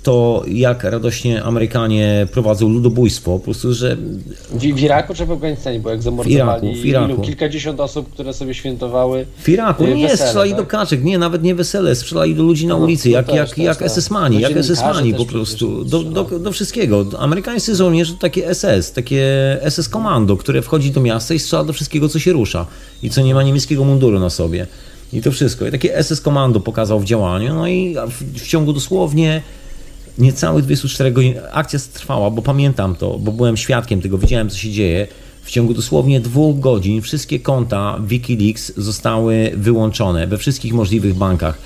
to, 0.05 0.43
jak 0.48 0.85
radośnie 0.85 1.43
Amerykanie 1.43 2.26
prowadzą 2.32 2.68
ludobójstwo, 2.68 3.39
po 3.39 3.44
prostu, 3.44 3.72
że 3.72 3.97
W, 4.51 4.60
w 4.60 4.81
Iraku 4.81 5.14
czy 5.14 5.26
w 5.26 5.31
Afganistanie, 5.31 5.81
bo 5.81 5.90
jak 5.90 6.02
zamordowali 6.02 6.68
Iraku, 6.68 6.82
w 6.82 6.86
Iraku. 6.86 7.12
ilu? 7.12 7.22
kilkadziesiąt 7.22 7.81
osób, 7.81 8.10
które 8.12 8.32
sobie 8.32 8.55
świętowały 8.55 9.26
w 9.39 9.48
Iraku 9.48 9.85
y, 9.85 9.94
nie 9.94 10.09
wesele, 10.09 10.26
strzelali 10.28 10.51
tak? 10.51 10.60
do 10.60 10.66
kaczek, 10.66 11.05
nie, 11.05 11.18
nawet 11.18 11.43
nie 11.43 11.55
wesele, 11.55 11.94
strzelali 11.94 12.35
do 12.35 12.43
ludzi 12.43 12.66
na 12.66 12.74
No, 12.76 12.85
ulicy, 12.85 13.09
no 13.09 13.14
jak, 13.14 13.26
też, 13.26 13.36
jak, 13.36 13.48
też, 13.48 13.59
jak 13.59 13.78
tak. 13.78 13.89
SS-mani, 13.89 14.40
jak 14.40 14.52
dziennikarzy 14.52 14.74
SS-mani 14.74 15.14
po 15.14 15.24
prostu, 15.26 15.85
do, 15.85 16.02
do, 16.02 16.24
do 16.39 16.52
wszystkiego. 16.52 17.06
Amerykańscy 17.18 17.74
żołnierze 17.76 18.12
to 18.12 18.18
takie 18.18 18.55
SS, 18.55 18.93
takie 18.93 19.24
SS 19.70 19.89
komando, 19.89 20.36
które 20.36 20.62
wchodzi 20.62 20.90
do 20.90 21.01
miasta 21.01 21.35
i 21.35 21.39
strzela 21.39 21.64
do 21.64 21.72
wszystkiego, 21.72 22.09
co 22.09 22.18
się 22.18 22.32
rusza 22.32 22.66
i 23.02 23.10
co 23.10 23.22
nie 23.22 23.35
ma 23.35 23.43
niemieckiego 23.43 23.85
munduru 23.85 24.18
na 24.18 24.31
sobie. 24.31 24.66
I 25.12 25.22
to 25.22 25.32
wszystko. 25.32 25.66
I 25.66 25.70
takie 25.70 26.02
SS 26.02 26.20
komando 26.20 26.60
pokazał 26.60 27.01
w 27.01 27.05
działaniu, 27.05 27.55
no 27.55 27.68
i 27.68 27.94
w, 28.09 28.40
w 28.40 28.47
ciągu 28.48 28.72
dosłownie 28.72 29.43
niecałych 30.19 30.65
24 30.65 31.12
godzin 31.12 31.35
akcja 31.53 31.78
trwała, 31.93 32.31
bo 32.31 32.43
pamiętam 32.43 32.97
to, 32.97 33.19
bo 33.19 33.32
byłem 33.32 33.57
świadkiem 33.57 34.01
tego, 34.01 34.19
widziałem 34.19 34.51
co 34.51 34.59
się 34.59 34.70
dzieje. 34.70 35.07
W 35.43 35.51
ciągu 35.51 35.74
dosłownie 35.74 36.20
dwóch 36.20 36.61
godzin 36.61 37.03
wszystkie 37.03 37.41
konta 37.41 37.99
Wikileaks 38.07 38.73
zostały 38.77 39.53
wyłączone 39.57 40.27
we 40.27 40.39
wszystkich 40.39 40.73
możliwych 40.73 41.15
bankach. 41.15 41.59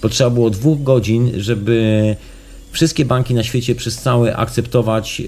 Potrzeba 0.00 0.30
było 0.30 0.50
dwóch 0.50 0.82
godzin, 0.82 1.30
żeby 1.36 2.16
wszystkie 2.72 3.04
banki 3.04 3.34
na 3.34 3.42
świecie 3.42 3.74
przestały 3.74 4.36
akceptować 4.36 5.22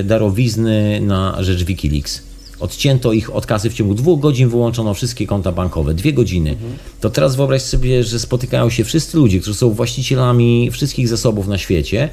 e, 0.00 0.04
darowizny 0.04 1.00
na 1.00 1.42
rzecz 1.42 1.64
Wikileaks. 1.64 2.29
Odcięto 2.60 3.12
ich 3.12 3.34
od 3.34 3.46
kasy 3.46 3.70
w 3.70 3.74
ciągu 3.74 3.94
dwóch 3.94 4.20
godzin, 4.20 4.48
wyłączono 4.48 4.94
wszystkie 4.94 5.26
konta 5.26 5.52
bankowe. 5.52 5.94
Dwie 5.94 6.12
godziny. 6.12 6.56
To 7.00 7.10
teraz 7.10 7.36
wyobraź 7.36 7.62
sobie, 7.62 8.04
że 8.04 8.18
spotykają 8.18 8.70
się 8.70 8.84
wszyscy 8.84 9.16
ludzie, 9.16 9.40
którzy 9.40 9.58
są 9.58 9.70
właścicielami 9.70 10.70
wszystkich 10.70 11.08
zasobów 11.08 11.48
na 11.48 11.58
świecie 11.58 12.08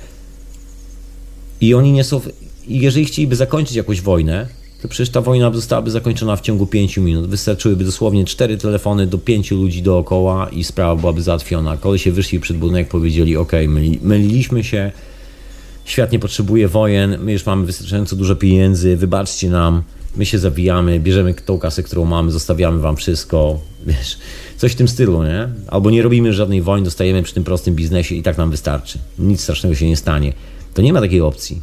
i 1.62 1.74
oni 1.74 1.92
nie 1.92 2.04
są. 2.04 2.22
I 2.68 2.80
jeżeli 2.80 3.06
chcieliby 3.06 3.36
zakończyć 3.36 3.76
jakąś 3.76 4.02
wojnę, 4.02 4.48
to 4.82 4.88
przecież 4.88 5.10
ta 5.10 5.22
wojna 5.22 5.54
zostałaby 5.54 5.92
zakończona 5.92 6.36
w 6.36 6.42
ciągu 6.42 6.68
5 6.68 6.98
minut. 6.98 7.28
Wystarczyłyby 7.28 7.84
dosłownie 7.84 8.26
cztery 8.26 8.58
telefony 8.58 9.08
do 9.08 9.18
pięciu 9.18 9.56
ludzi 9.56 9.82
dookoła 9.82 10.50
i 10.50 10.64
sprawa 10.64 10.96
byłaby 10.96 11.22
załatwiona. 11.22 11.78
Się 11.96 12.12
wyszli 12.12 12.40
przed 12.40 12.58
budynek, 12.58 12.88
powiedzieli: 12.88 13.38
OK, 13.38 13.52
myli, 13.68 14.00
myliliśmy 14.02 14.64
się, 14.64 14.92
świat 15.86 16.12
nie 16.12 16.20
potrzebuje 16.20 16.68
wojen, 16.68 17.18
my 17.20 17.32
już 17.32 17.46
mamy 17.46 17.66
wystarczająco 17.66 18.16
dużo 18.16 18.36
pieniędzy, 18.36 18.98
wybaczcie 18.98 19.50
nam, 19.50 19.84
my 20.18 20.26
się 20.26 20.40
zawijamy, 20.40 21.00
bierzemy 21.00 21.34
tą 21.34 21.60
kasę, 21.60 21.84
którą 21.84 22.06
mamy, 22.06 22.32
zostawiamy 22.32 22.80
wam 22.80 22.96
wszystko. 22.96 23.60
Wiesz, 23.86 24.18
coś 24.58 24.72
w 24.72 24.76
tym 24.76 24.88
stylu, 24.88 25.24
nie? 25.24 25.50
Albo 25.68 25.92
nie 25.92 26.02
robimy 26.02 26.34
żadnej 26.34 26.62
wojny, 26.62 26.86
dostajemy 26.86 27.24
przy 27.24 27.34
tym 27.34 27.44
prostym 27.44 27.76
biznesie 27.76 28.16
i 28.16 28.24
tak 28.24 28.38
nam 28.38 28.52
wystarczy. 28.52 29.00
Nic 29.20 29.42
strasznego 29.42 29.76
się 29.76 29.88
nie 29.88 29.98
stanie. 29.98 30.34
To 30.74 30.82
nie 30.82 30.94
ma 30.94 31.02
takiej 31.02 31.22
opcji. 31.22 31.62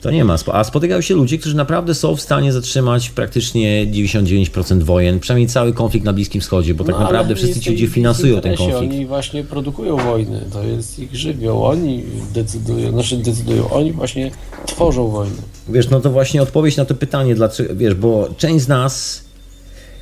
To 0.00 0.10
nie 0.10 0.24
ma. 0.24 0.36
A 0.52 0.64
spotykają 0.64 1.00
się 1.00 1.14
ludzie, 1.14 1.38
którzy 1.38 1.56
naprawdę 1.56 1.94
są 1.94 2.16
w 2.16 2.20
stanie 2.20 2.52
zatrzymać 2.52 3.10
praktycznie 3.10 3.86
99% 3.86 4.82
wojen, 4.82 5.20
przynajmniej 5.20 5.48
cały 5.48 5.72
konflikt 5.72 6.06
na 6.06 6.12
Bliskim 6.12 6.40
Wschodzie, 6.40 6.74
bo 6.74 6.84
tak 6.84 6.94
No, 6.94 7.00
naprawdę 7.00 7.34
wszyscy 7.34 7.60
ci 7.60 7.70
ludzie 7.70 7.86
finansują 7.86 8.40
ten 8.40 8.56
konflikt. 8.56 8.94
Oni 8.94 9.06
właśnie 9.06 9.44
produkują 9.44 9.96
wojny, 9.96 10.40
to 10.52 10.62
jest 10.62 10.98
ich 10.98 11.16
żywioł. 11.16 11.64
Oni 11.64 12.02
decydują, 12.34 12.90
znaczy 12.90 13.16
decydują, 13.16 13.70
oni 13.70 13.92
właśnie 13.92 14.30
tworzą 14.66 15.08
wojny. 15.08 15.36
Wiesz, 15.68 15.90
no 15.90 16.00
to 16.00 16.10
właśnie 16.10 16.42
odpowiedź 16.42 16.76
na 16.76 16.84
to 16.84 16.94
pytanie, 16.94 17.34
dlaczego, 17.34 17.76
wiesz, 17.76 17.94
bo 17.94 18.28
część 18.36 18.64
z 18.64 18.68
nas, 18.68 19.24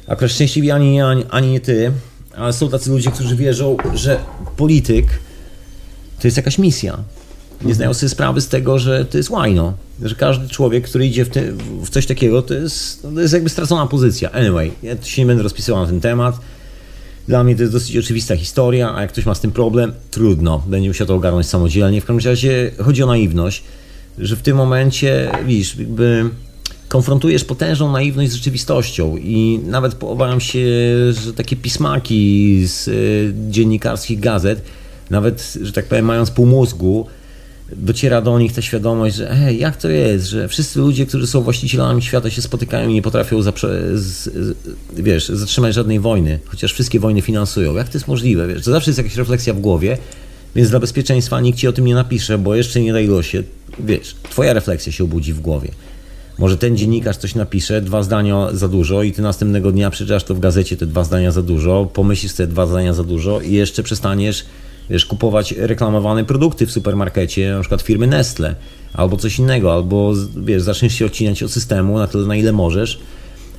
akurat 0.06 0.30
szczęśliwie 0.30 0.74
ani 0.74 1.00
ani, 1.00 1.24
ani 1.30 1.52
nie 1.52 1.60
ty, 1.60 1.92
ale 2.36 2.52
są 2.52 2.68
tacy 2.68 2.90
ludzie, 2.90 3.10
którzy 3.10 3.36
wierzą, 3.36 3.76
że 3.94 4.20
polityk 4.56 5.06
to 6.20 6.26
jest 6.26 6.36
jakaś 6.36 6.58
misja. 6.58 6.98
Nie 7.62 7.74
zdają 7.74 7.94
sobie 7.94 8.10
sprawy 8.10 8.40
z 8.40 8.48
tego, 8.48 8.78
że 8.78 9.04
to 9.04 9.16
jest 9.16 9.30
łajno. 9.30 9.74
Że 10.02 10.14
każdy 10.14 10.48
człowiek, 10.48 10.84
który 10.84 11.06
idzie 11.06 11.24
w, 11.24 11.28
ty, 11.28 11.52
w 11.82 11.90
coś 11.90 12.06
takiego, 12.06 12.42
to 12.42 12.54
jest, 12.54 13.02
to 13.02 13.20
jest 13.20 13.34
jakby 13.34 13.50
stracona 13.50 13.86
pozycja. 13.86 14.32
Anyway, 14.32 14.72
ja 14.82 15.02
się 15.02 15.22
nie 15.22 15.26
będę 15.26 15.42
rozpisywał 15.42 15.80
na 15.82 15.86
ten 15.86 16.00
temat. 16.00 16.40
Dla 17.28 17.44
mnie 17.44 17.56
to 17.56 17.62
jest 17.62 17.72
dosyć 17.72 17.96
oczywista 17.96 18.36
historia, 18.36 18.94
a 18.94 19.00
jak 19.00 19.12
ktoś 19.12 19.26
ma 19.26 19.34
z 19.34 19.40
tym 19.40 19.50
problem, 19.50 19.92
trudno. 20.10 20.62
Będzie 20.66 20.88
musiał 20.88 21.06
to 21.06 21.14
ogarnąć 21.14 21.46
samodzielnie. 21.46 22.00
W 22.00 22.04
każdym 22.04 22.30
razie 22.30 22.70
chodzi 22.78 23.02
o 23.02 23.06
naiwność, 23.06 23.62
że 24.18 24.36
w 24.36 24.42
tym 24.42 24.56
momencie, 24.56 25.30
widzisz, 25.46 25.76
jakby 25.76 26.30
konfrontujesz 26.88 27.44
potężną 27.44 27.92
naiwność 27.92 28.30
z 28.30 28.34
rzeczywistością 28.34 29.16
i 29.16 29.60
nawet 29.66 30.04
obawiam 30.04 30.40
się, 30.40 30.66
że 31.12 31.34
takie 31.34 31.56
pismaki 31.56 32.62
z 32.66 32.88
y, 32.88 33.34
dziennikarskich 33.50 34.20
gazet, 34.20 34.62
nawet, 35.10 35.54
że 35.62 35.72
tak 35.72 35.84
powiem, 35.84 36.04
mając 36.04 36.30
pół 36.30 36.46
mózgu, 36.46 37.06
dociera 37.76 38.20
do 38.20 38.38
nich 38.38 38.52
ta 38.52 38.62
świadomość, 38.62 39.16
że 39.16 39.34
hej, 39.34 39.58
jak 39.58 39.76
to 39.76 39.88
jest, 39.88 40.26
że 40.26 40.48
wszyscy 40.48 40.78
ludzie, 40.78 41.06
którzy 41.06 41.26
są 41.26 41.40
właścicielami 41.40 42.02
świata 42.02 42.30
się 42.30 42.42
spotykają 42.42 42.88
i 42.88 42.94
nie 42.94 43.02
potrafią 43.02 43.40
zaprze- 43.40 43.96
z, 43.96 44.24
z, 44.24 44.58
wiesz, 44.96 45.28
zatrzymać 45.28 45.74
żadnej 45.74 46.00
wojny, 46.00 46.38
chociaż 46.46 46.72
wszystkie 46.72 47.00
wojny 47.00 47.22
finansują. 47.22 47.74
Jak 47.74 47.88
to 47.88 47.98
jest 47.98 48.08
możliwe? 48.08 48.48
Wiesz, 48.48 48.64
to 48.64 48.70
zawsze 48.70 48.90
jest 48.90 48.98
jakaś 48.98 49.16
refleksja 49.16 49.54
w 49.54 49.60
głowie, 49.60 49.98
więc 50.56 50.70
dla 50.70 50.80
bezpieczeństwa 50.80 51.40
nikt 51.40 51.58
ci 51.58 51.68
o 51.68 51.72
tym 51.72 51.84
nie 51.84 51.94
napisze, 51.94 52.38
bo 52.38 52.54
jeszcze 52.54 52.80
nie 52.80 52.92
daj 52.92 53.06
losie, 53.06 53.42
wiesz, 53.80 54.14
twoja 54.30 54.52
refleksja 54.52 54.92
się 54.92 55.04
obudzi 55.04 55.32
w 55.32 55.40
głowie. 55.40 55.68
Może 56.38 56.56
ten 56.56 56.76
dziennikarz 56.76 57.16
coś 57.16 57.34
napisze, 57.34 57.80
dwa 57.80 58.02
zdania 58.02 58.48
za 58.52 58.68
dużo 58.68 59.02
i 59.02 59.12
ty 59.12 59.22
następnego 59.22 59.72
dnia 59.72 59.90
przeczytasz 59.90 60.24
to 60.24 60.34
w 60.34 60.40
gazecie, 60.40 60.76
te 60.76 60.86
dwa 60.86 61.04
zdania 61.04 61.32
za 61.32 61.42
dużo, 61.42 61.90
pomyślisz 61.94 62.32
te 62.32 62.46
dwa 62.46 62.66
zdania 62.66 62.94
za 62.94 63.04
dużo 63.04 63.40
i 63.40 63.52
jeszcze 63.52 63.82
przestaniesz 63.82 64.44
wiesz, 64.90 65.06
kupować 65.06 65.52
reklamowane 65.52 66.24
produkty 66.24 66.66
w 66.66 66.72
supermarkecie, 66.72 67.52
na 67.52 67.60
przykład 67.60 67.82
firmy 67.82 68.06
Nestle, 68.06 68.54
albo 68.94 69.16
coś 69.16 69.38
innego, 69.38 69.72
albo 69.72 70.12
wiesz, 70.36 70.62
zaczniesz 70.62 70.94
się 70.94 71.06
odcinać 71.06 71.42
od 71.42 71.50
systemu 71.50 71.98
na 71.98 72.06
tyle, 72.06 72.26
na 72.26 72.36
ile 72.36 72.52
możesz, 72.52 73.00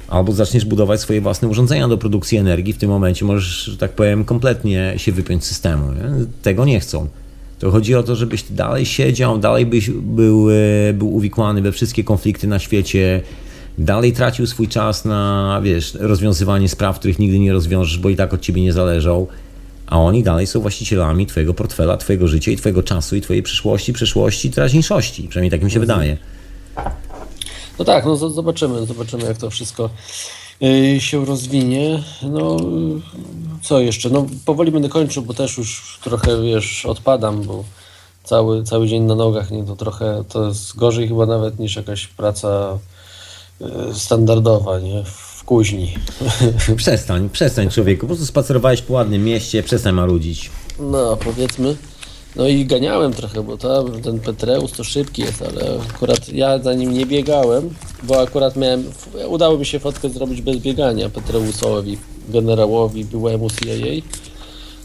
albo 0.08 0.32
zaczniesz 0.32 0.66
budować 0.66 1.02
swoje 1.02 1.22
własne 1.22 1.48
urządzenia 1.48 1.88
do 1.88 1.98
produkcji 1.98 2.38
energii, 2.38 2.74
w 2.74 2.78
tym 2.78 2.90
momencie 2.90 3.26
możesz, 3.26 3.64
że 3.64 3.78
tak 3.78 3.92
powiem, 3.92 4.26
kompletnie 4.26 4.94
się 4.98 5.12
wypiąć 5.12 5.46
z 5.46 5.48
systemu. 5.48 5.92
Nie? 5.92 6.26
Tego 6.42 6.66
nie 6.66 6.80
chcą. 6.80 7.08
To 7.60 7.72
chodzi 7.72 7.96
o 7.96 8.04
to, 8.04 8.16
żebyś 8.16 8.44
dalej 8.44 8.86
siedział, 8.86 9.38
dalej 9.38 9.66
byś 9.66 9.90
był, 9.90 10.50
e, 10.50 10.94
był 10.94 11.16
uwikłany 11.16 11.62
we 11.62 11.72
wszystkie 11.72 12.04
konflikty 12.04 12.48
na 12.48 12.60
świecie, 12.60 13.22
dalej 13.78 14.14
tracił 14.14 14.48
swój 14.48 14.68
czas 14.68 15.06
na, 15.06 15.62
wiesz, 15.64 15.94
rozwiązywanie 16.00 16.70
spraw, 16.70 17.00
których 17.00 17.20
nigdy 17.20 17.40
nie 17.40 17.54
rozwiążesz, 17.54 17.98
bo 17.98 18.10
i 18.10 18.16
tak 18.16 18.34
od 18.34 18.42
ciebie 18.42 18.62
nie 18.62 18.74
zależą, 18.74 19.28
a 19.90 20.00
oni 20.00 20.24
dalej 20.24 20.48
są 20.48 20.62
właścicielami 20.62 21.28
twojego 21.28 21.54
portfela, 21.54 21.98
twojego 21.98 22.28
życia 22.28 22.52
i 22.52 22.56
twojego 22.56 22.84
czasu 22.84 23.16
i 23.16 23.22
twojej 23.22 23.44
przyszłości, 23.44 23.94
przeszłości, 23.94 24.52
teraźniejszości. 24.52 25.28
Przynajmniej 25.28 25.52
tak 25.52 25.64
mi 25.64 25.72
się 25.72 25.80
wydaje. 25.80 26.18
No 27.80 27.86
tak, 27.86 28.06
no 28.06 28.16
zobaczymy, 28.16 28.86
zobaczymy 28.86 29.24
jak 29.24 29.38
to 29.38 29.50
wszystko 29.50 29.90
y, 30.64 31.02
się 31.02 31.26
rozwinie. 31.26 32.04
No 32.24 32.58
co 33.62 33.80
jeszcze? 33.80 34.10
No 34.10 34.26
powoli 34.46 34.72
będę 34.72 34.90
kończył, 34.90 35.24
bo 35.24 35.34
też 35.34 35.58
już 35.58 36.00
trochę 36.04 36.42
wiesz, 36.42 36.86
odpadam, 36.86 37.44
bo 37.44 37.64
cały, 38.24 38.64
cały 38.64 38.88
dzień 38.88 39.04
na 39.04 39.16
nogach, 39.16 39.52
nie, 39.52 39.64
to 39.64 39.76
trochę 39.76 40.24
to 40.30 40.48
jest 40.48 40.76
gorzej 40.76 41.08
chyba 41.08 41.26
nawet 41.26 41.60
niż 41.60 41.76
jakaś 41.76 42.08
praca 42.08 42.78
y, 43.62 43.66
standardowa, 43.94 44.80
nie, 44.80 45.04
kuźni. 45.50 45.94
Przestań, 46.76 47.30
przestań 47.30 47.70
człowieku, 47.70 48.02
po 48.02 48.08
prostu 48.08 48.26
spacerowałeś 48.26 48.82
po 48.82 48.94
ładnym 48.94 49.24
mieście, 49.24 49.64
przestań 49.64 49.94
marudzić. 49.94 50.52
No, 50.80 51.18
powiedzmy. 51.18 51.76
No 52.36 52.48
i 52.48 52.66
ganiałem 52.66 53.14
trochę, 53.14 53.44
bo 53.44 53.58
ta, 53.58 53.84
ten 54.04 54.20
Petreus 54.20 54.72
to 54.72 54.84
szybki 54.84 55.22
jest, 55.22 55.42
ale 55.42 55.80
akurat 55.90 56.30
ja 56.30 56.60
za 56.60 56.74
nim 56.74 56.94
nie 56.94 57.06
biegałem, 57.06 57.70
bo 58.04 58.22
akurat 58.22 58.56
miałem, 58.56 58.84
udało 59.28 59.58
mi 59.58 59.66
się 59.66 59.80
fotkę 59.80 60.10
zrobić 60.10 60.42
bez 60.42 60.58
biegania 60.58 61.10
Petreusowi, 61.10 61.98
generałowi, 62.30 63.06
byłemu 63.06 63.50
CIA. 63.50 64.02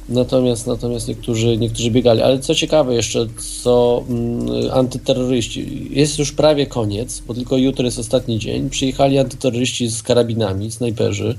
Natomiast, 0.09 0.67
natomiast 0.67 1.09
niektórzy, 1.09 1.57
niektórzy 1.57 1.91
biegali. 1.91 2.23
Ale 2.23 2.39
co 2.39 2.55
ciekawe 2.55 2.95
jeszcze, 2.95 3.27
co 3.63 4.05
mm, 4.09 4.47
antyterroryści, 4.73 5.89
jest 5.91 6.19
już 6.19 6.33
prawie 6.33 6.67
koniec, 6.67 7.23
bo 7.27 7.35
tylko 7.35 7.57
jutro 7.57 7.85
jest 7.85 7.99
ostatni 7.99 8.39
dzień. 8.39 8.71
Przyjechali 8.71 9.19
antyterroryści 9.19 9.89
z 9.89 10.03
karabinami, 10.03 10.71
snajperzy, 10.73 11.35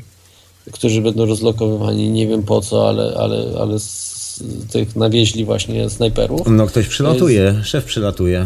którzy 0.71 1.01
będą 1.01 1.25
rozlokowywani, 1.25 2.09
nie 2.09 2.27
wiem 2.27 2.43
po 2.43 2.61
co, 2.61 2.89
ale, 2.89 3.13
ale, 3.17 3.45
ale 3.59 3.79
z 3.79 4.43
tych 4.71 4.95
nawieźli 4.95 5.45
właśnie 5.45 5.89
snajperów. 5.89 6.41
No 6.47 6.67
ktoś 6.67 6.87
przylatuje, 6.87 7.61
szef 7.63 7.85
przylatuje. 7.85 8.45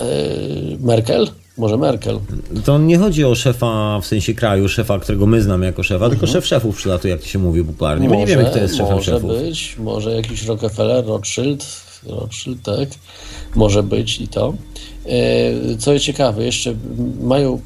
Yy, 0.00 0.78
Merkel? 0.80 1.28
Może 1.58 1.76
Merkel. 1.76 2.18
To 2.64 2.78
nie 2.78 2.98
chodzi 2.98 3.24
o 3.24 3.34
szefa 3.34 4.00
w 4.02 4.06
sensie 4.06 4.34
kraju, 4.34 4.68
szefa, 4.68 4.98
którego 4.98 5.26
my 5.26 5.42
znamy 5.42 5.66
jako 5.66 5.82
szefa, 5.82 6.10
tylko 6.10 6.26
szef 6.26 6.46
szefów 6.46 6.76
przylatuje, 6.76 7.12
jak 7.12 7.20
to 7.20 7.26
się 7.26 7.38
mówi 7.38 7.64
popularnie. 7.64 8.08
My 8.08 8.16
nie 8.16 8.26
wiemy, 8.26 8.44
kto 8.44 8.58
jest 8.58 8.74
szefem 8.76 8.86
Mhm. 8.96 8.98
może 8.98 9.12
szefów. 9.12 9.30
być, 9.48 9.76
może 9.78 10.10
jakiś 10.14 10.44
Rockefeller, 10.46 11.06
Rothschild, 11.06 11.66
Rothschild, 12.06 12.62
tak, 12.62 12.88
może 13.54 13.82
być 13.82 14.20
i 14.20 14.28
to. 14.28 14.54
E, 15.06 15.76
Co 15.78 15.92
jest 15.92 16.04
ciekawe, 16.04 16.44
jeszcze 16.44 16.74
mają, 17.22 17.60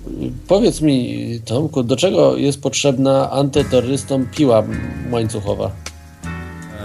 powiedz 0.49 0.81
mi 0.81 1.41
Tomku, 1.45 1.83
do 1.83 1.97
czego 1.97 2.37
jest 2.37 2.61
potrzebna 2.63 3.31
antyterrorystom 3.31 4.27
piła 4.37 4.63
łańcuchowa? 5.11 5.71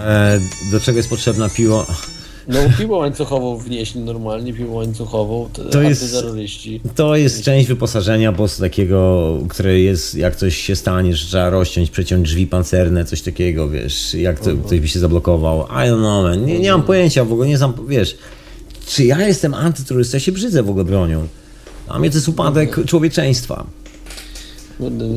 E, 0.04 0.40
do 0.72 0.80
czego 0.80 0.96
jest 0.98 1.10
potrzebna 1.10 1.48
piło? 1.48 1.86
No 2.48 2.58
piłę 2.78 2.96
łańcuchową 2.98 3.56
wnieśli 3.56 4.00
normalnie, 4.00 4.52
piłę 4.52 4.70
łańcuchową, 4.70 5.48
To 5.70 5.82
jest-. 5.82 6.24
To 6.94 7.16
jest 7.16 7.42
część 7.42 7.68
wyposażenia 7.68 8.32
po 8.32 8.36
prostu 8.38 8.62
takiego, 8.62 9.38
które 9.48 9.80
jest, 9.80 10.14
jak 10.14 10.36
coś 10.36 10.56
się 10.56 10.76
stanie, 10.76 11.16
że 11.16 11.26
trzeba 11.26 11.50
rozciąć, 11.50 11.90
przeciąć 11.90 12.28
drzwi 12.28 12.46
pancerne, 12.46 13.04
coś 13.04 13.22
takiego, 13.22 13.68
wiesz, 13.68 14.14
jak 14.14 14.40
to, 14.40 14.50
ktoś 14.66 14.80
by 14.80 14.88
się 14.88 14.98
zablokował. 14.98 15.66
I 15.66 15.88
don't 15.90 15.98
know, 15.98 16.24
man. 16.24 16.44
Nie, 16.44 16.58
nie 16.58 16.70
mam 16.72 16.82
pojęcia, 16.82 17.24
w 17.24 17.32
ogóle 17.32 17.48
nie 17.48 17.58
znam, 17.58 17.74
wiesz, 17.88 18.16
czy 18.86 19.04
ja 19.04 19.26
jestem 19.26 19.54
antyterrorysta, 19.54 20.16
ja 20.16 20.20
się 20.20 20.32
brzydzę 20.32 20.62
w 20.62 20.70
ogóle 20.70 20.84
bronią. 20.84 21.26
A 21.88 21.98
mnie 21.98 22.10
to 22.10 22.16
jest 22.16 22.28
upadek 22.28 22.84
człowieczeństwa. 22.86 23.66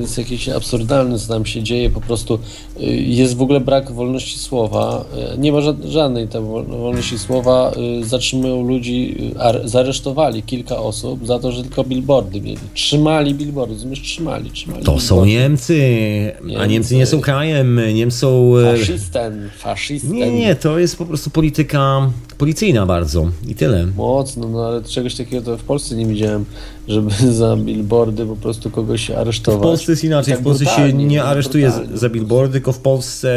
Jest 0.01 0.17
jakieś 0.17 0.49
absurdalne, 0.49 1.19
co 1.19 1.27
tam 1.27 1.45
się 1.45 1.63
dzieje, 1.63 1.89
po 1.89 2.01
prostu 2.01 2.39
y, 2.81 2.85
jest 2.95 3.37
w 3.37 3.41
ogóle 3.41 3.59
brak 3.59 3.91
wolności 3.91 4.39
słowa, 4.39 5.05
y, 5.35 5.37
nie 5.37 5.51
ma 5.51 5.57
ża- 5.59 5.87
żadnej 5.89 6.27
tam 6.27 6.43
wol- 6.45 6.65
wolności 6.65 7.19
słowa, 7.19 7.71
y, 8.01 8.05
zatrzymują 8.05 8.63
ludzi, 8.67 9.15
ar- 9.39 9.61
zaresztowali 9.69 10.43
kilka 10.43 10.77
osób 10.77 11.27
za 11.27 11.39
to, 11.39 11.51
że 11.51 11.63
tylko 11.63 11.83
billboardy 11.83 12.41
mieli, 12.41 12.57
trzymali 12.73 13.33
billboardy, 13.33 13.73
rozumiesz, 13.73 14.01
trzymali, 14.01 14.51
trzymali 14.51 14.83
To 14.85 14.99
są 14.99 15.15
billboardy. 15.15 15.31
Niemcy, 15.31 16.31
a 16.41 16.45
Niemcy. 16.47 16.67
Niemcy 16.69 16.95
nie 16.95 17.05
są 17.05 17.21
krajem, 17.21 17.81
Niemcy 17.93 18.17
są... 18.17 18.53
Faszystem, 18.77 19.49
faszystem. 19.57 20.13
Nie, 20.13 20.31
nie, 20.31 20.55
to 20.55 20.79
jest 20.79 20.97
po 20.97 21.05
prostu 21.05 21.29
polityka, 21.29 22.11
policyjna 22.37 22.85
bardzo 22.85 23.31
i 23.47 23.55
tyle. 23.55 23.85
Mocno, 23.85 24.47
no 24.49 24.65
ale 24.65 24.83
czegoś 24.83 25.15
takiego 25.15 25.41
to 25.41 25.57
w 25.57 25.63
Polsce 25.63 25.95
nie 25.95 26.05
widziałem, 26.05 26.45
żeby 26.87 27.11
za 27.33 27.55
billboardy 27.57 28.25
po 28.25 28.35
prostu 28.35 28.71
kogoś 28.71 29.09
aresztować. 29.11 29.59
W 29.59 29.63
Polsce 29.63 29.91
jest 29.91 30.03
inaczej. 30.03 30.33
Tak 30.33 30.41
w 30.41 30.43
Polsce 30.43 30.65
się 30.65 30.93
nie 30.93 31.17
tak 31.17 31.27
aresztuje 31.27 31.69
brutalnie. 31.69 31.97
za 31.97 32.09
billboardy, 32.09 32.53
tylko 32.53 32.71
w 32.71 32.79
Polsce 32.79 33.29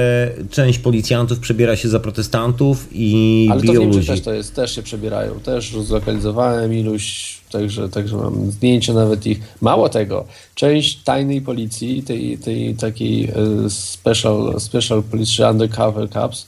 część 0.50 0.78
policjantów 0.78 1.38
przebiera 1.38 1.76
się 1.76 1.88
za 1.88 2.00
protestantów 2.00 2.88
i 2.92 3.48
Ale 3.50 3.60
to 3.60 3.66
w 3.66 3.70
biją 3.70 3.80
Niemczech 3.80 3.96
ludzi. 3.96 4.08
też 4.08 4.20
to 4.20 4.32
jest, 4.32 4.54
też 4.54 4.74
się 4.74 4.82
przebierają, 4.82 5.34
też 5.40 5.76
zlokalizowałem 5.82 6.74
iluś, 6.74 7.38
także, 7.52 7.88
także 7.88 8.16
mam 8.16 8.50
zdjęcie 8.50 8.92
nawet 8.92 9.26
ich. 9.26 9.40
Mało 9.60 9.88
tego, 9.88 10.24
część 10.54 11.02
tajnej 11.04 11.40
policji, 11.40 12.02
tej, 12.02 12.38
tej 12.38 12.74
takiej 12.74 13.24
e, 13.24 13.34
special, 13.70 14.54
special 14.58 15.02
police 15.02 15.50
undercover 15.50 16.10
cops, 16.10 16.46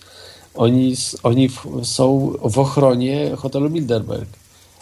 oni, 0.55 0.95
oni 1.23 1.49
są 1.83 2.33
w 2.45 2.59
ochronie 2.59 3.31
hotelu 3.37 3.71
Bilderberg. 3.71 4.29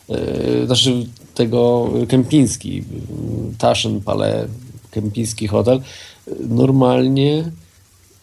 E, 0.08 0.66
Znaczy 0.66 1.06
tego 1.34 1.90
Kępiński, 2.08 2.82
Taschen 3.58 4.00
Palais, 4.00 4.46
Kępiński 4.90 5.48
hotel. 5.48 5.80
Normalnie 6.48 7.50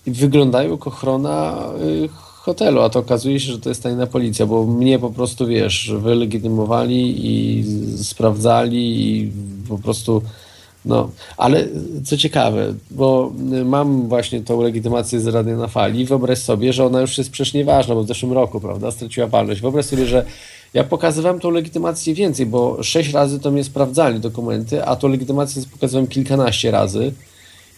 wyglądają 0.07 0.71
jak 0.71 0.87
ochrona 0.87 1.69
y, 1.81 2.09
hotelu, 2.45 2.81
a 2.81 2.89
to 2.89 2.99
okazuje 2.99 3.39
się, 3.39 3.51
że 3.51 3.59
to 3.59 3.69
jest 3.69 3.83
tajna 3.83 4.07
policja, 4.07 4.45
bo 4.45 4.65
mnie 4.65 4.99
po 4.99 5.09
prostu, 5.09 5.47
wiesz, 5.47 5.91
wylegitymowali 5.99 7.27
i 7.31 7.63
sprawdzali 8.03 9.01
i 9.01 9.31
po 9.69 9.77
prostu, 9.77 10.21
no, 10.85 11.09
ale 11.37 11.67
co 12.05 12.17
ciekawe, 12.17 12.73
bo 12.91 13.33
y, 13.53 13.65
mam 13.65 14.07
właśnie 14.07 14.41
tą 14.41 14.61
legitymację 14.61 15.19
z 15.19 15.27
Radia 15.27 15.55
na 15.55 15.67
Fali, 15.67 16.05
wyobraź 16.05 16.39
sobie, 16.39 16.73
że 16.73 16.85
ona 16.85 17.01
już 17.01 17.17
jest 17.17 17.29
przecież 17.29 17.53
nieważna, 17.53 17.95
bo 17.95 18.03
w 18.03 18.07
zeszłym 18.07 18.33
roku, 18.33 18.59
prawda, 18.59 18.91
straciła 18.91 19.27
ważność. 19.27 19.61
Wyobraź 19.61 19.85
sobie, 19.85 20.05
że 20.05 20.25
ja 20.73 20.83
pokazywałem 20.83 21.39
tą 21.39 21.51
legitymację 21.51 22.13
więcej, 22.13 22.45
bo 22.45 22.83
sześć 22.83 23.13
razy 23.13 23.39
to 23.39 23.51
mnie 23.51 23.63
sprawdzali 23.63 24.19
dokumenty, 24.19 24.85
a 24.85 24.95
tą 24.95 25.07
legitymację 25.07 25.61
pokazywałem 25.71 26.07
kilkanaście 26.07 26.71
razy. 26.71 27.13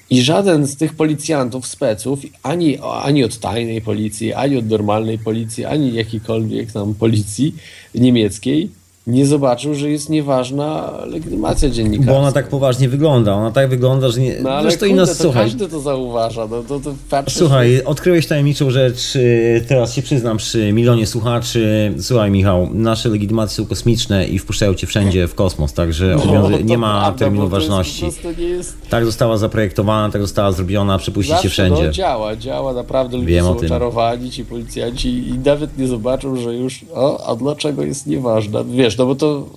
I 0.10 0.22
żaden 0.22 0.68
z 0.68 0.78
tych 0.78 0.94
policjantów, 0.94 1.68
speców, 1.68 2.20
ani, 2.44 2.78
ani 3.04 3.24
od 3.24 3.40
tajnej 3.40 3.82
policji, 3.82 4.34
ani 4.34 4.58
od 4.58 4.70
normalnej 4.70 5.20
policji, 5.20 5.66
ani 5.66 5.94
jakiejkolwiek 5.94 6.72
tam 6.72 6.94
policji 6.96 7.56
niemieckiej 7.96 8.70
nie 9.08 9.26
zobaczył, 9.26 9.74
że 9.74 9.90
jest 9.90 10.10
nieważna 10.10 10.94
legitymacja 11.06 11.70
dziennikarska. 11.70 12.12
Bo 12.14 12.20
ona 12.20 12.32
tak 12.32 12.48
poważnie 12.48 12.90
wygląda. 12.90 13.34
Ona 13.34 13.52
tak 13.52 13.70
wygląda, 13.70 14.10
że 14.10 14.22
nie. 14.22 14.36
No 14.42 14.50
ale 14.50 14.62
Zresztą 14.62 14.80
kurde, 14.80 14.94
inna, 14.94 15.06
to 15.08 15.16
słuchaj. 15.16 15.44
każdy 15.44 15.68
to 15.70 15.80
zauważa. 15.80 16.48
No, 16.48 16.64
to, 16.64 16.80
to 16.80 16.94
patrzysz, 17.10 17.38
Słuchaj, 17.38 17.84
odkryłeś 17.84 18.28
tajemniczą 18.28 18.70
rzecz, 18.72 19.16
y, 19.16 19.66
teraz 19.68 19.94
się 19.94 20.02
przyznam 20.02 20.38
przy 20.38 20.74
milionie 20.74 21.08
słuchaczy. 21.08 21.94
Słuchaj 22.00 22.32
Michał, 22.32 22.68
nasze 22.74 23.10
legitymacje 23.10 23.56
są 23.64 23.70
kosmiczne 23.70 24.28
i 24.28 24.40
wpuszczają 24.40 24.74
cię 24.74 24.88
wszędzie 24.88 25.28
w 25.28 25.36
kosmos, 25.36 25.74
także 25.74 26.18
No, 26.26 26.50
nie 26.64 26.78
ma 26.78 27.00
prawda, 27.02 27.20
terminu 27.20 27.48
ważności. 27.48 28.06
jest... 28.38 28.78
Tak 28.90 29.06
została 29.06 29.38
zaprojektowana, 29.38 30.14
tak 30.14 30.22
została 30.22 30.52
zrobiona, 30.52 30.98
przepuści 30.98 31.30
cię 31.32 31.36
Zawsze 31.36 31.50
wszędzie. 31.50 31.84
no, 31.84 31.92
działa, 31.92 32.36
działa, 32.36 32.74
naprawdę 32.74 33.18
ludzie 33.18 33.30
Wiem 33.30 33.46
są 33.46 33.58
oczarowani, 33.58 34.32
ci 34.32 34.46
policjanci 34.46 35.28
i 35.30 35.34
nawet 35.46 35.78
nie 35.78 35.88
zobaczą, 35.88 36.36
że 36.36 36.56
już, 36.56 36.86
o, 36.94 37.28
a 37.28 37.36
dlaczego 37.36 37.84
jest 37.84 38.08
nieważna? 38.08 38.64
Wiesz, 38.64 38.97
no 38.98 39.06
bo 39.06 39.16
to, 39.16 39.50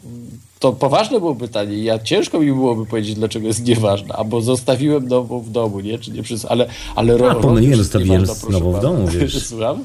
to 0.58 0.72
poważne 0.72 1.18
było 1.18 1.34
pytanie 1.34 1.84
ja 1.84 1.98
ciężko 1.98 2.40
mi 2.40 2.46
byłoby 2.46 2.86
powiedzieć, 2.86 3.14
dlaczego 3.14 3.46
jest 3.46 3.64
nieważna, 3.64 4.14
albo 4.14 4.40
zostawiłem 4.40 5.08
nową 5.08 5.40
w 5.40 5.50
domu, 5.50 5.80
nie, 5.80 5.98
czy 5.98 6.10
nie 6.10 6.22
przez, 6.22 6.44
ale, 6.44 6.68
ale 6.94 7.16
ro, 7.16 7.30
A, 7.30 7.34
pomyliłem, 7.34 7.78
zostawiłem 7.78 8.20
nieważna, 8.20 8.48
nową 8.48 8.72
w 8.72 8.80
domu, 8.80 9.06
wiesz. 9.08 9.46
Słucham? 9.48 9.84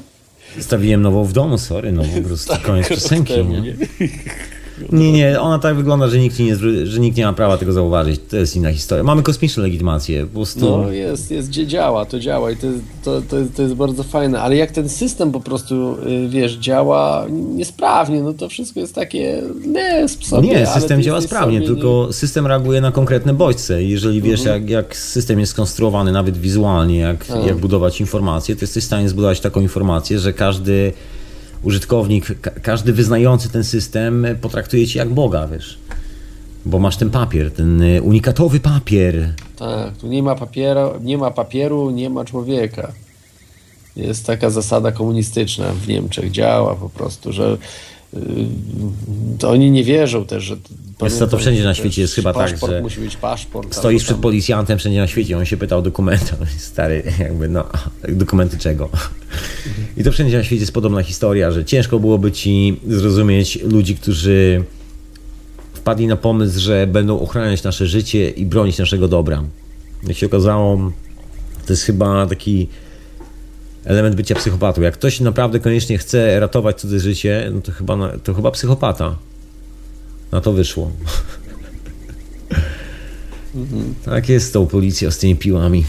Stawiłem 0.60 1.02
nową 1.02 1.24
w 1.24 1.32
domu, 1.32 1.58
sorry, 1.58 1.92
no 1.92 2.02
po 2.02 2.22
prostu 2.28 2.54
koniec 2.62 2.90
Rok 2.90 2.98
piosenki, 2.98 3.34
temu, 3.34 3.58
nie? 3.58 3.76
Nie, 4.92 5.12
nie, 5.12 5.40
ona 5.40 5.58
tak 5.58 5.76
wygląda, 5.76 6.08
że 6.08 6.18
nikt, 6.18 6.38
nie, 6.38 6.56
że 6.84 7.00
nikt 7.00 7.16
nie 7.16 7.24
ma 7.24 7.32
prawa 7.32 7.58
tego 7.58 7.72
zauważyć. 7.72 8.20
To 8.30 8.36
jest 8.36 8.56
inna 8.56 8.72
historia. 8.72 9.04
Mamy 9.04 9.22
kosmiczną 9.22 9.62
legitymację, 9.62 10.26
po 10.26 10.34
prostu... 10.34 10.60
No 10.78 10.92
jest, 10.92 11.30
jest, 11.30 11.48
gdzie 11.48 11.66
działa, 11.66 12.04
to 12.06 12.20
działa 12.20 12.50
i 12.50 12.56
to, 12.56 12.66
to, 13.04 13.20
to, 13.22 13.36
to 13.56 13.62
jest 13.62 13.74
bardzo 13.74 14.02
fajne, 14.02 14.40
ale 14.40 14.56
jak 14.56 14.70
ten 14.70 14.88
system 14.88 15.32
po 15.32 15.40
prostu, 15.40 15.96
y, 16.06 16.28
wiesz, 16.28 16.52
działa 16.52 17.26
niesprawnie, 17.30 18.22
no 18.22 18.32
to 18.32 18.48
wszystko 18.48 18.80
jest 18.80 18.94
takie, 18.94 19.42
nie, 19.66 20.08
sobie, 20.08 20.48
Nie, 20.48 20.66
system 20.66 21.02
działa 21.02 21.20
sprawnie, 21.20 21.58
sobie, 21.58 21.66
tylko 21.66 22.08
system 22.12 22.46
reaguje 22.46 22.80
na 22.80 22.92
konkretne 22.92 23.34
bodźce. 23.34 23.82
Jeżeli 23.82 24.22
wiesz, 24.22 24.40
Mhm. 24.40 24.60
jak, 24.62 24.70
jak 24.70 24.96
system 24.96 25.40
jest 25.40 25.52
skonstruowany, 25.52 26.12
nawet 26.12 26.36
wizualnie, 26.38 26.98
jak, 26.98 27.26
Tak. 27.26 27.46
jak 27.46 27.56
budować 27.56 28.00
informacje, 28.00 28.56
to 28.56 28.60
jesteś 28.60 28.84
w 28.84 28.86
stanie 28.86 29.08
zbudować 29.08 29.40
taką 29.40 29.60
informację, 29.60 30.18
że 30.18 30.32
każdy 30.32 30.92
użytkownik, 31.66 32.40
ka- 32.40 32.50
każdy 32.50 32.92
wyznający 32.92 33.48
ten 33.48 33.64
system 33.64 34.26
potraktuje 34.40 34.86
cię 34.86 34.98
jak 34.98 35.08
Boga, 35.08 35.46
wiesz. 35.48 35.78
Bo 36.66 36.78
masz 36.78 36.96
ten 36.96 37.10
papier, 37.10 37.50
ten 37.52 37.82
y, 37.82 38.02
unikatowy 38.02 38.60
papier. 38.60 39.34
Tak, 39.56 39.96
tu 39.96 40.06
nie 40.06 40.22
ma, 40.22 40.34
papiera, 40.34 40.90
nie 41.02 41.18
ma 41.18 41.30
papieru, 41.30 41.90
nie 41.90 42.10
ma 42.10 42.24
człowieka. 42.24 42.92
Jest 43.96 44.26
taka 44.26 44.50
zasada 44.50 44.92
komunistyczna 44.92 45.66
w 45.72 45.88
Niemczech, 45.88 46.30
działa 46.30 46.74
po 46.74 46.88
prostu, 46.88 47.32
że 47.32 47.58
to 49.38 49.50
oni 49.50 49.70
nie 49.70 49.84
wierzą 49.84 50.26
też, 50.26 50.44
że... 50.44 50.56
Jest 51.02 51.18
to 51.30 51.38
wszędzie 51.38 51.64
na 51.64 51.74
świecie, 51.74 52.02
jest 52.02 52.14
chyba 52.14 52.32
tak, 52.32 52.58
że 52.58 52.82
musi 52.82 53.00
być 53.00 53.16
paszport. 53.16 53.74
Stoisz 53.74 54.04
przed 54.04 54.16
policjantem 54.16 54.78
wszędzie 54.78 55.00
na 55.00 55.06
świecie, 55.06 55.38
on 55.38 55.44
się 55.44 55.56
pytał 55.56 55.78
o 55.78 55.82
dokumenty. 55.82 56.36
Stary, 56.58 57.02
jakby 57.18 57.48
no, 57.48 57.64
dokumenty 58.08 58.58
czego? 58.58 58.88
I 59.96 60.04
to 60.04 60.12
wszędzie 60.12 60.38
na 60.38 60.44
świecie 60.44 60.60
jest 60.60 60.72
podobna 60.72 61.02
historia, 61.02 61.50
że 61.50 61.64
ciężko 61.64 61.98
byłoby 61.98 62.32
ci 62.32 62.80
zrozumieć 62.88 63.62
ludzi, 63.62 63.94
którzy 63.94 64.64
wpadli 65.74 66.06
na 66.06 66.16
pomysł, 66.16 66.60
że 66.60 66.86
będą 66.86 67.20
ochraniać 67.20 67.62
nasze 67.62 67.86
życie 67.86 68.30
i 68.30 68.46
bronić 68.46 68.78
naszego 68.78 69.08
dobra. 69.08 69.42
Jak 70.06 70.16
się 70.16 70.26
okazało, 70.26 70.92
to 71.66 71.72
jest 71.72 71.82
chyba 71.82 72.26
taki 72.26 72.68
element 73.86 74.16
bycia 74.16 74.34
psychopatą. 74.34 74.82
Jak 74.82 74.94
ktoś 74.94 75.20
naprawdę 75.20 75.60
koniecznie 75.60 75.98
chce 75.98 76.40
ratować 76.40 76.80
cudze 76.80 77.00
życie, 77.00 77.50
no 77.54 77.60
to 77.60 77.72
chyba, 77.72 78.18
to 78.18 78.34
chyba 78.34 78.50
psychopata. 78.50 79.16
Na 80.32 80.40
to 80.40 80.52
wyszło. 80.52 80.90
Tak 84.04 84.28
jest 84.28 84.48
z 84.48 84.50
tą 84.50 84.66
policją, 84.66 85.10
z 85.10 85.18
tymi 85.18 85.36
piłami. 85.36 85.84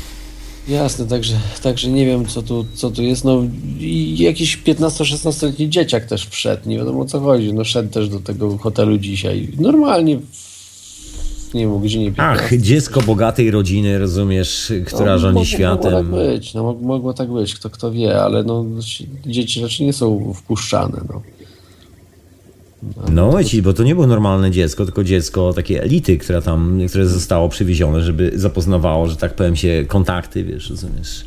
Jasne, 0.68 1.06
także, 1.06 1.34
także 1.64 1.88
nie 1.88 2.06
wiem, 2.06 2.26
co 2.26 2.42
tu, 2.42 2.66
co 2.74 2.92
tu 2.92 3.04
jest. 3.04 3.24
No, 3.24 3.44
i 3.80 4.18
jakiś 4.20 4.58
15-16-letni 4.58 5.70
dzieciak 5.70 6.06
też 6.06 6.28
wszedł, 6.28 6.70
nie 6.70 6.78
wiadomo 6.78 7.00
o 7.00 7.06
co 7.06 7.20
chodzi. 7.20 7.54
No, 7.54 7.64
szedł 7.64 7.90
też 7.90 8.10
do 8.10 8.20
tego 8.20 8.58
hotelu 8.58 8.98
dzisiaj. 8.98 9.48
Normalnie, 9.60 10.20
nie 11.54 11.62
wiem, 11.62 11.82
godzinie 11.82 12.06
15. 12.12 12.46
Ach, 12.46 12.58
dziecko 12.62 13.02
bogatej 13.02 13.52
rodziny, 13.52 14.00
rozumiesz, 14.00 14.74
która 14.86 15.12
No, 15.12 15.20
rządzi 15.20 15.34
mogło, 15.34 15.46
światem. 15.46 15.94
Mogło 15.94 16.18
tak 16.20 16.28
być, 16.30 16.54
no, 16.54 16.64
mog- 16.64 16.82
mogło 16.82 17.14
tak 17.14 17.32
być, 17.34 17.56
kto, 17.56 17.70
kto 17.70 17.92
wie, 17.92 18.22
ale 18.22 18.44
no, 18.44 18.66
dzieci 19.26 19.62
raczej 19.62 19.86
nie 19.86 19.94
są 19.94 20.34
wpuszczane. 20.34 21.02
No. 21.10 21.22
No 23.12 23.44
ci, 23.44 23.62
bo 23.62 23.74
to 23.74 23.84
nie 23.84 23.96
było 23.96 24.08
normalne 24.08 24.52
dziecko, 24.52 24.86
tylko 24.86 25.04
dziecko 25.04 25.54
takiej 25.54 25.78
elity, 25.78 26.18
która 26.18 26.42
tam, 26.42 26.80
które 26.90 27.08
zostało 27.08 27.50
przywiezione, 27.50 28.02
żeby 28.02 28.32
zapoznawało, 28.36 29.08
że 29.08 29.16
tak 29.16 29.36
powiem 29.36 29.56
się 29.56 29.86
kontakty, 29.88 30.44
wiesz, 30.44 30.70
rozumiesz. 30.70 31.26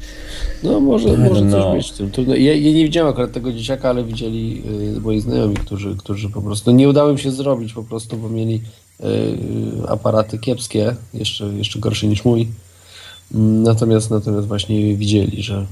No 0.62 0.81
może, 0.81 1.16
może 1.16 1.44
no. 1.44 1.62
coś 1.62 1.77
być 1.77 1.90
w 1.90 1.97
tym. 1.97 2.10
Trudno. 2.10 2.35
Ja, 2.35 2.55
ja 2.55 2.72
nie 2.72 2.85
widziałem 2.85 3.12
akurat 3.12 3.32
tego 3.32 3.52
dzieciaka, 3.52 3.90
ale 3.90 4.05
widzieli 4.05 4.62
y, 4.97 5.01
moi 5.01 5.20
znajomi, 5.20 5.56
którzy, 5.56 5.97
którzy 5.97 6.28
po 6.28 6.43
prostu 6.43 6.70
nie 6.70 6.89
udało 6.89 7.10
im 7.10 7.18
się 7.18 7.31
zrobić 7.31 7.72
po 7.72 7.85
prostu, 7.85 8.16
bo 8.16 8.28
mieli 8.28 8.60
y, 9.01 9.06
aparaty 9.89 10.39
kiepskie, 10.39 10.97
jeszcze, 11.14 11.44
jeszcze 11.44 11.78
gorsze 11.78 12.06
niż 12.06 12.24
mój. 12.24 12.48
Natomiast, 13.35 14.11
natomiast 14.11 14.47
właśnie 14.48 14.97
widzieli, 14.97 15.43
że, 15.43 15.66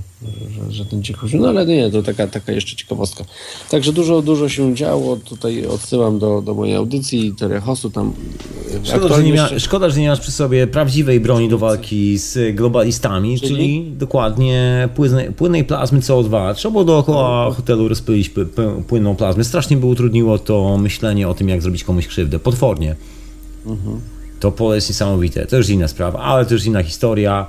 że, 0.51 0.73
że 0.73 0.85
ten 0.85 1.03
chodził. 1.17 1.41
No 1.41 1.49
ale 1.49 1.67
nie, 1.67 1.91
to 1.91 2.03
taka, 2.03 2.27
taka 2.27 2.53
jeszcze 2.53 2.77
ciekawostka. 2.77 3.25
Także 3.71 3.93
dużo, 3.93 4.23
dużo 4.23 4.49
się 4.49 4.75
działo. 4.75 5.17
Tutaj 5.17 5.67
odsyłam 5.67 6.19
do, 6.19 6.43
do 6.43 6.55
mojej 6.55 6.75
audycji, 6.77 7.35
Terechosu 7.39 7.91
tam. 7.91 8.13
y, 8.85 8.87
Szkoda 8.87 9.17
że, 9.17 9.23
nie 9.25 9.33
mia- 9.33 9.43
jeszcze- 9.43 9.61
szkoda, 9.61 9.91
że 9.91 10.01
nie 10.01 10.09
masz 10.09 10.21
przy 10.21 10.31
sobie 10.33 10.67
prawdziwej 10.67 11.21
broni 11.21 11.49
do 11.49 11.59
walki 11.59 12.19
z 12.19 12.57
globalistami, 12.57 13.41
czyli, 13.41 13.91
dokładnie 13.97 14.89
płynnej, 14.95 15.33
płynnej 15.33 15.65
plazmy 15.65 16.01
CO2. 16.01 16.55
Trzeba 16.55 16.73
było 16.73 16.85
dookoła 16.85 17.51
hotelu 17.51 17.89
rozpylić 17.89 18.31
pły- 18.31 18.47
pły- 18.47 18.83
płynną 18.83 19.17
plazmę. 19.17 19.45
Strasznie 19.45 19.77
by 19.77 19.87
utrudniło 19.87 20.39
to 20.39 20.79
myślenie 20.79 21.29
o 21.29 21.35
tym, 21.35 21.49
jak 21.49 21.63
zrobić 21.63 21.85
komuś 21.85 22.07
krzywdę. 22.07 22.39
Potwornie. 22.39 22.97
To 24.41 24.53
pole 24.53 24.75
jest 24.75 24.89
niesamowite. 24.89 25.47
To 25.47 25.57
już 25.57 25.69
inna 25.69 25.89
sprawa, 25.89 26.19
ale 26.19 26.47
to 26.47 26.55
już 26.55 26.65
inna 26.65 26.83
historia. 26.83 27.47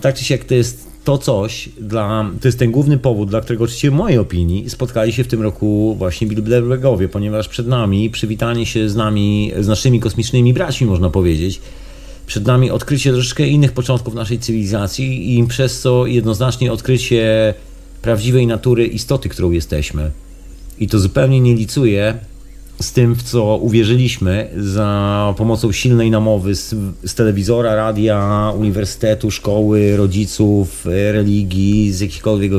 Tak 0.00 0.14
czy 0.14 0.24
siak 0.24 0.44
to 0.44 0.54
jest 0.54 0.94
to 1.04 1.18
coś, 1.18 1.68
dla, 1.80 2.30
to 2.40 2.48
jest 2.48 2.58
ten 2.58 2.70
główny 2.70 2.98
powód, 2.98 3.30
dla 3.30 3.40
którego 3.40 3.64
oczywiście 3.64 3.90
w 3.90 3.94
mojej 3.94 4.18
opinii 4.18 4.70
spotkali 4.70 5.12
się 5.12 5.24
w 5.24 5.28
tym 5.28 5.42
roku 5.42 5.94
właśnie 5.98 6.26
Bilderbergowie, 6.26 7.08
ponieważ 7.08 7.48
przed 7.48 7.66
nami 7.66 8.10
przywitanie 8.10 8.66
się 8.66 8.88
z 8.88 8.96
nami, 8.96 9.52
z 9.60 9.68
naszymi 9.68 10.00
kosmicznymi 10.00 10.54
braćmi, 10.54 10.86
można 10.86 11.10
powiedzieć. 11.10 11.60
Przed 12.26 12.46
nami 12.46 12.70
odkrycie 12.70 13.12
troszeczkę 13.12 13.46
innych 13.46 13.72
początków 13.72 14.14
naszej 14.14 14.38
cywilizacji 14.38 15.38
i 15.38 15.46
przez 15.46 15.80
co 15.80 16.06
jednoznacznie 16.06 16.72
odkrycie 16.72 17.54
prawdziwej 18.02 18.46
natury 18.46 18.86
istoty, 18.86 19.28
którą 19.28 19.50
jesteśmy. 19.50 20.10
I 20.78 20.88
to 20.88 20.98
zupełnie 20.98 21.40
nie 21.40 21.54
licuje 21.54 22.18
z 22.80 22.92
tym, 22.92 23.14
w 23.14 23.22
co 23.22 23.56
uwierzyliśmy 23.56 24.50
za 24.56 25.34
pomocą 25.36 25.72
silnej 25.72 26.10
namowy 26.10 26.54
z, 26.54 26.74
z 27.04 27.14
telewizora, 27.14 27.74
radia, 27.74 28.52
uniwersytetu, 28.58 29.30
szkoły, 29.30 29.96
rodziców, 29.96 30.86
religii, 31.12 31.92
z 31.92 32.00
jakichkolwiek 32.00 32.52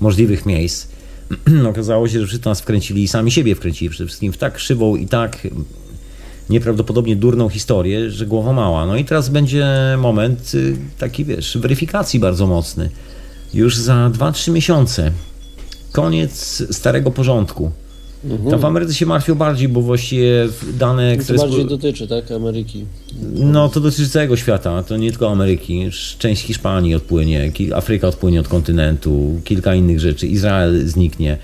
możliwych 0.00 0.46
miejsc. 0.46 0.88
Okazało 1.70 2.08
się, 2.08 2.20
że 2.20 2.26
wszyscy 2.26 2.48
nas 2.48 2.60
wkręcili 2.60 3.02
i 3.02 3.08
sami 3.08 3.30
siebie 3.30 3.54
wkręcili 3.54 3.90
przede 3.90 4.06
wszystkim 4.06 4.32
w 4.32 4.36
tak 4.36 4.54
krzywą 4.54 4.96
i 4.96 5.06
tak 5.06 5.48
nieprawdopodobnie 6.50 7.16
durną 7.16 7.48
historię, 7.48 8.10
że 8.10 8.26
głowa 8.26 8.52
mała. 8.52 8.86
No 8.86 8.96
i 8.96 9.04
teraz 9.04 9.28
będzie 9.28 9.66
moment 9.98 10.54
y, 10.54 10.76
taki, 10.98 11.24
wiesz, 11.24 11.58
weryfikacji 11.58 12.20
bardzo 12.20 12.46
mocny. 12.46 12.90
Już 13.54 13.76
za 13.76 14.10
2-3 14.14 14.52
miesiące. 14.52 15.12
Koniec 15.92 16.62
starego 16.70 17.10
porządku. 17.10 17.70
Mhm. 18.24 18.50
Tam 18.50 18.60
w 18.60 18.64
Ameryce 18.64 18.94
się 18.94 19.06
martwią 19.06 19.34
bardziej, 19.34 19.68
bo 19.68 19.82
właściwie 19.82 20.48
dane... 20.78 21.16
To 21.16 21.34
bardziej 21.34 21.66
dotyczy, 21.66 22.08
tak, 22.08 22.30
Ameryki. 22.30 22.84
No, 23.34 23.68
to 23.68 23.80
dotyczy 23.80 24.08
całego 24.08 24.36
świata, 24.36 24.82
to 24.82 24.96
nie 24.96 25.10
tylko 25.10 25.30
Ameryki. 25.30 25.90
Część 26.18 26.42
Hiszpanii 26.42 26.94
odpłynie, 26.94 27.52
Afryka 27.74 28.08
odpłynie 28.08 28.40
od 28.40 28.48
kontynentu, 28.48 29.40
kilka 29.44 29.74
innych 29.74 30.00
rzeczy, 30.00 30.26
Izrael 30.26 30.88
zniknie. 30.88 31.38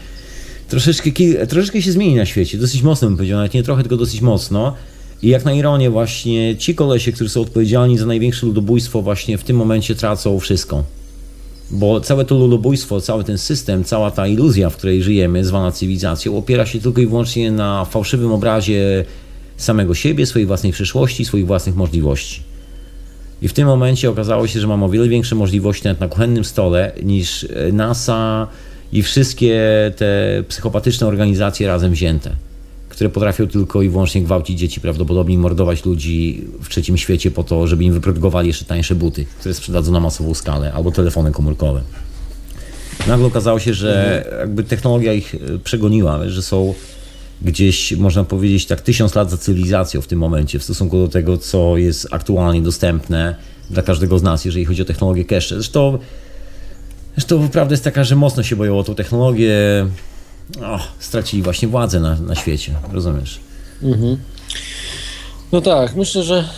Troszeczkę, 0.68 1.10
troszeczkę 1.48 1.82
się 1.82 1.92
zmieni 1.92 2.14
na 2.14 2.26
świecie, 2.26 2.58
dosyć 2.58 2.82
mocno 2.82 3.08
bym 3.08 3.16
powiedział, 3.16 3.38
nawet 3.38 3.54
nie 3.54 3.62
trochę, 3.62 3.82
tylko 3.82 3.96
dosyć 3.96 4.20
mocno. 4.20 4.74
I 5.22 5.28
jak 5.28 5.44
na 5.44 5.52
ironię 5.52 5.90
właśnie 5.90 6.56
ci 6.56 6.74
kolesie, 6.74 7.12
którzy 7.12 7.30
są 7.30 7.40
odpowiedzialni 7.40 7.98
za 7.98 8.06
największe 8.06 8.46
ludobójstwo 8.46 9.02
właśnie 9.02 9.38
w 9.38 9.44
tym 9.44 9.56
momencie 9.56 9.94
tracą 9.94 10.40
wszystko. 10.40 10.84
Bo 11.70 12.00
całe 12.00 12.24
to 12.24 12.34
ludobójstwo, 12.34 13.00
cały 13.00 13.24
ten 13.24 13.38
system, 13.38 13.84
cała 13.84 14.10
ta 14.10 14.26
iluzja, 14.26 14.70
w 14.70 14.76
której 14.76 15.02
żyjemy, 15.02 15.44
zwana 15.44 15.72
cywilizacją, 15.72 16.38
opiera 16.38 16.66
się 16.66 16.80
tylko 16.80 17.00
i 17.00 17.06
wyłącznie 17.06 17.50
na 17.50 17.84
fałszywym 17.84 18.32
obrazie 18.32 19.04
samego 19.56 19.94
siebie, 19.94 20.26
swojej 20.26 20.46
własnej 20.46 20.72
przyszłości, 20.72 21.24
swoich 21.24 21.46
własnych 21.46 21.76
możliwości. 21.76 22.42
I 23.42 23.48
w 23.48 23.52
tym 23.52 23.66
momencie 23.66 24.10
okazało 24.10 24.46
się, 24.46 24.60
że 24.60 24.66
mam 24.66 24.82
o 24.82 24.88
wiele 24.88 25.08
większe 25.08 25.34
możliwości 25.34 25.84
nawet 25.84 26.00
na 26.00 26.08
kuchennym 26.08 26.44
stole 26.44 26.92
niż 27.02 27.46
NASA 27.72 28.46
i 28.92 29.02
wszystkie 29.02 29.60
te 29.96 30.42
psychopatyczne 30.48 31.06
organizacje 31.06 31.66
razem 31.66 31.92
wzięte 31.92 32.47
które 32.98 33.10
potrafią 33.10 33.46
tylko 33.46 33.82
i 33.82 33.88
wyłącznie 33.88 34.22
gwałcić 34.22 34.58
dzieci, 34.58 34.80
prawdopodobnie 34.80 35.38
mordować 35.38 35.84
ludzi 35.84 36.44
w 36.62 36.68
trzecim 36.68 36.96
świecie 36.96 37.30
po 37.30 37.44
to, 37.44 37.66
żeby 37.66 37.84
im 37.84 37.92
wyprodukowali 37.92 38.48
jeszcze 38.48 38.64
tańsze 38.64 38.94
buty, 38.94 39.24
które 39.38 39.54
sprzedadzą 39.54 39.92
na 39.92 40.00
masową 40.00 40.34
skalę, 40.34 40.72
albo 40.72 40.90
telefony 40.90 41.32
komórkowe. 41.32 41.82
Nagle 43.06 43.26
okazało 43.26 43.58
się, 43.58 43.74
że 43.74 44.24
jakby 44.38 44.64
technologia 44.64 45.12
ich 45.12 45.34
e, 45.34 45.58
przegoniła, 45.58 46.28
że 46.28 46.42
są 46.42 46.74
gdzieś, 47.42 47.92
można 47.92 48.24
powiedzieć, 48.24 48.66
tak 48.66 48.80
tysiąc 48.80 49.14
lat 49.14 49.30
za 49.30 49.36
cywilizacją 49.36 50.00
w 50.00 50.06
tym 50.06 50.18
momencie 50.18 50.58
w 50.58 50.64
stosunku 50.64 50.98
do 50.98 51.08
tego, 51.08 51.38
co 51.38 51.76
jest 51.76 52.08
aktualnie 52.10 52.62
dostępne 52.62 53.34
dla 53.70 53.82
każdego 53.82 54.18
z 54.18 54.22
nas, 54.22 54.44
jeżeli 54.44 54.64
chodzi 54.64 54.82
o 54.82 54.84
technologię 54.84 55.24
cache. 55.24 55.54
Zresztą, 55.54 55.98
zresztą 57.14 57.48
prawda 57.48 57.72
jest 57.72 57.84
taka, 57.84 58.04
że 58.04 58.16
mocno 58.16 58.42
się 58.42 58.56
boją 58.56 58.78
o 58.78 58.84
tą 58.84 58.94
technologię, 58.94 59.86
stracili 60.98 61.42
właśnie 61.42 61.68
władzę 61.68 62.00
na, 62.00 62.14
na 62.14 62.34
świecie, 62.34 62.74
rozumiesz? 62.92 63.40
Mhm. 63.82 64.16
No 65.52 65.60
tak, 65.60 65.96
myślę, 65.96 66.22
że 66.22 66.48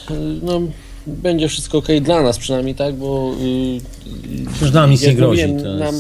no, 0.43 0.61
będzie 1.07 1.49
wszystko 1.49 1.79
ok 1.79 1.87
dla 2.01 2.23
nas 2.23 2.39
przynajmniej, 2.39 2.75
tak, 2.75 2.95
bo 2.95 3.35
Przecież 4.53 4.75
nam 4.75 4.91
nic 4.91 5.03
nie 5.03 5.15
grozi. 5.15 5.47
Mówiłem, 5.47 5.79
nam, 5.79 5.95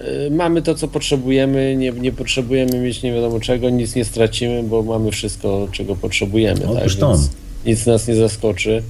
y, 0.00 0.30
mamy 0.30 0.62
to, 0.62 0.74
co 0.74 0.88
potrzebujemy, 0.88 1.76
nie, 1.76 1.92
nie 1.92 2.12
potrzebujemy 2.12 2.78
mieć 2.78 3.02
nie 3.02 3.12
wiadomo 3.12 3.40
czego, 3.40 3.70
nic 3.70 3.94
nie 3.94 4.04
stracimy, 4.04 4.62
bo 4.62 4.82
mamy 4.82 5.10
wszystko, 5.10 5.68
czego 5.72 5.96
potrzebujemy. 5.96 6.60
No, 6.66 6.74
tak? 6.74 6.88
Więc 6.88 7.30
nic 7.66 7.86
nas 7.86 8.08
nie 8.08 8.14
zaskoczy, 8.14 8.82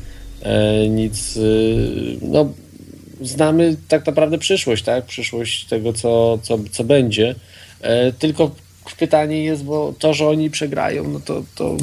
e, 0.43 0.89
nic, 0.89 1.37
y, 1.37 2.17
no 2.23 2.49
znamy 3.23 3.77
tak 3.89 4.07
naprawdę 4.07 4.39
przyszłość, 4.39 4.85
tak, 4.85 5.05
przyszłość 5.05 5.65
tego, 5.65 5.93
co, 5.93 6.39
co, 6.43 6.59
co 6.71 6.85
będzie. 6.85 7.35
E, 7.81 8.13
tylko 8.13 8.51
pytanie 8.99 9.45
jest, 9.45 9.65
bo 9.65 9.95
to, 9.99 10.15
że 10.15 10.29
oni 10.29 10.51
przegrają, 10.51 11.09
no 11.09 11.21
to, 11.21 11.43
to 11.55 11.77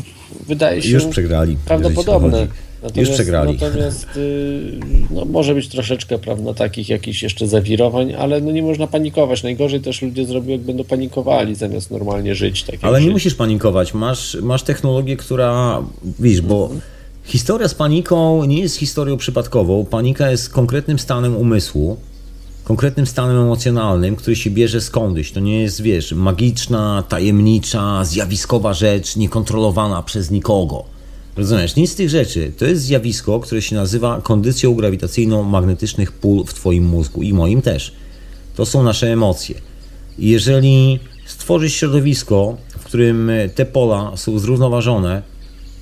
wydaje 0.48 0.82
się 0.82 0.90
Już 0.90 1.06
przegrali, 1.06 1.57
prawdopodobne. 1.65 2.48
Natomiast, 2.84 3.10
Już 3.10 3.18
przegrali. 3.18 3.57
Natomiast 3.61 4.07
y, 4.18 4.80
no, 5.11 5.26
może 5.26 5.53
być 5.53 5.68
troszeczkę 5.68 6.19
prawda, 6.19 6.53
takich 6.53 6.90
jakichś 6.90 7.24
jeszcze 7.24 7.48
zawirowań, 7.48 8.14
ale 8.14 8.41
no, 8.41 8.52
nie 8.52 8.64
można 8.64 8.88
panikować. 8.88 9.44
Najgorzej 9.44 9.82
też 9.82 10.02
ludzie 10.02 10.26
zrobią, 10.26 10.52
jak 10.52 10.61
będą 10.61 10.84
panikowali, 10.84 11.56
zamiast 11.56 11.91
normalnie 11.91 12.36
żyć. 12.36 12.64
Tak 12.64 12.76
ale 12.82 12.99
nie 12.99 13.06
żyć. 13.06 13.14
musisz 13.14 13.36
panikować. 13.36 13.94
Masz, 13.94 14.38
masz 14.41 14.64
technologię, 14.64 15.18
która, 15.18 15.82
widzisz, 16.19 16.41
bo 16.41 16.64
mhm. 16.64 16.82
historia 17.24 17.68
z 17.68 17.76
paniką 17.76 18.45
nie 18.45 18.60
jest 18.60 18.76
historią 18.76 19.18
przypadkową. 19.18 19.86
Panika 19.86 20.32
jest 20.32 20.49
konkretnym 20.49 20.99
stanem 20.99 21.36
umysłu, 21.36 21.98
konkretnym 22.68 23.06
stanem 23.06 23.38
emocjonalnym, 23.38 24.15
który 24.15 24.35
się 24.35 24.49
bierze 24.49 24.81
skądś. 24.81 25.31
To 25.31 25.39
nie 25.39 25.61
jest, 25.61 25.81
wiesz, 25.81 26.11
magiczna, 26.11 27.03
tajemnicza, 27.10 28.06
zjawiskowa 28.06 28.73
rzecz, 28.73 29.15
niekontrolowana 29.15 30.03
przez 30.03 30.31
nikogo. 30.31 30.84
Rozumiesz? 31.35 31.76
Nic 31.76 31.91
z 31.91 31.95
tych 31.95 32.10
rzeczy. 32.10 32.52
To 32.57 32.65
jest 32.65 32.84
zjawisko, 32.84 33.39
które 33.39 33.61
się 33.61 33.76
nazywa 33.76 34.22
kondycją 34.22 34.73
grawitacyjną 34.73 35.44
magnetycznych 35.44 36.11
pól 36.11 36.45
w 36.45 36.53
Twoim 36.53 36.85
mózgu 36.85 37.22
i 37.22 37.34
moim 37.34 37.61
też. 37.61 37.91
To 38.56 38.65
są 38.65 38.84
nasze 38.84 39.14
emocje. 39.14 39.56
Jeżeli 40.19 40.99
stworzysz 41.26 41.73
środowisko, 41.73 42.57
w 42.80 42.84
którym 42.84 43.31
te 43.56 43.65
pola 43.65 44.18
są 44.18 44.39
zrównoważone, 44.39 45.22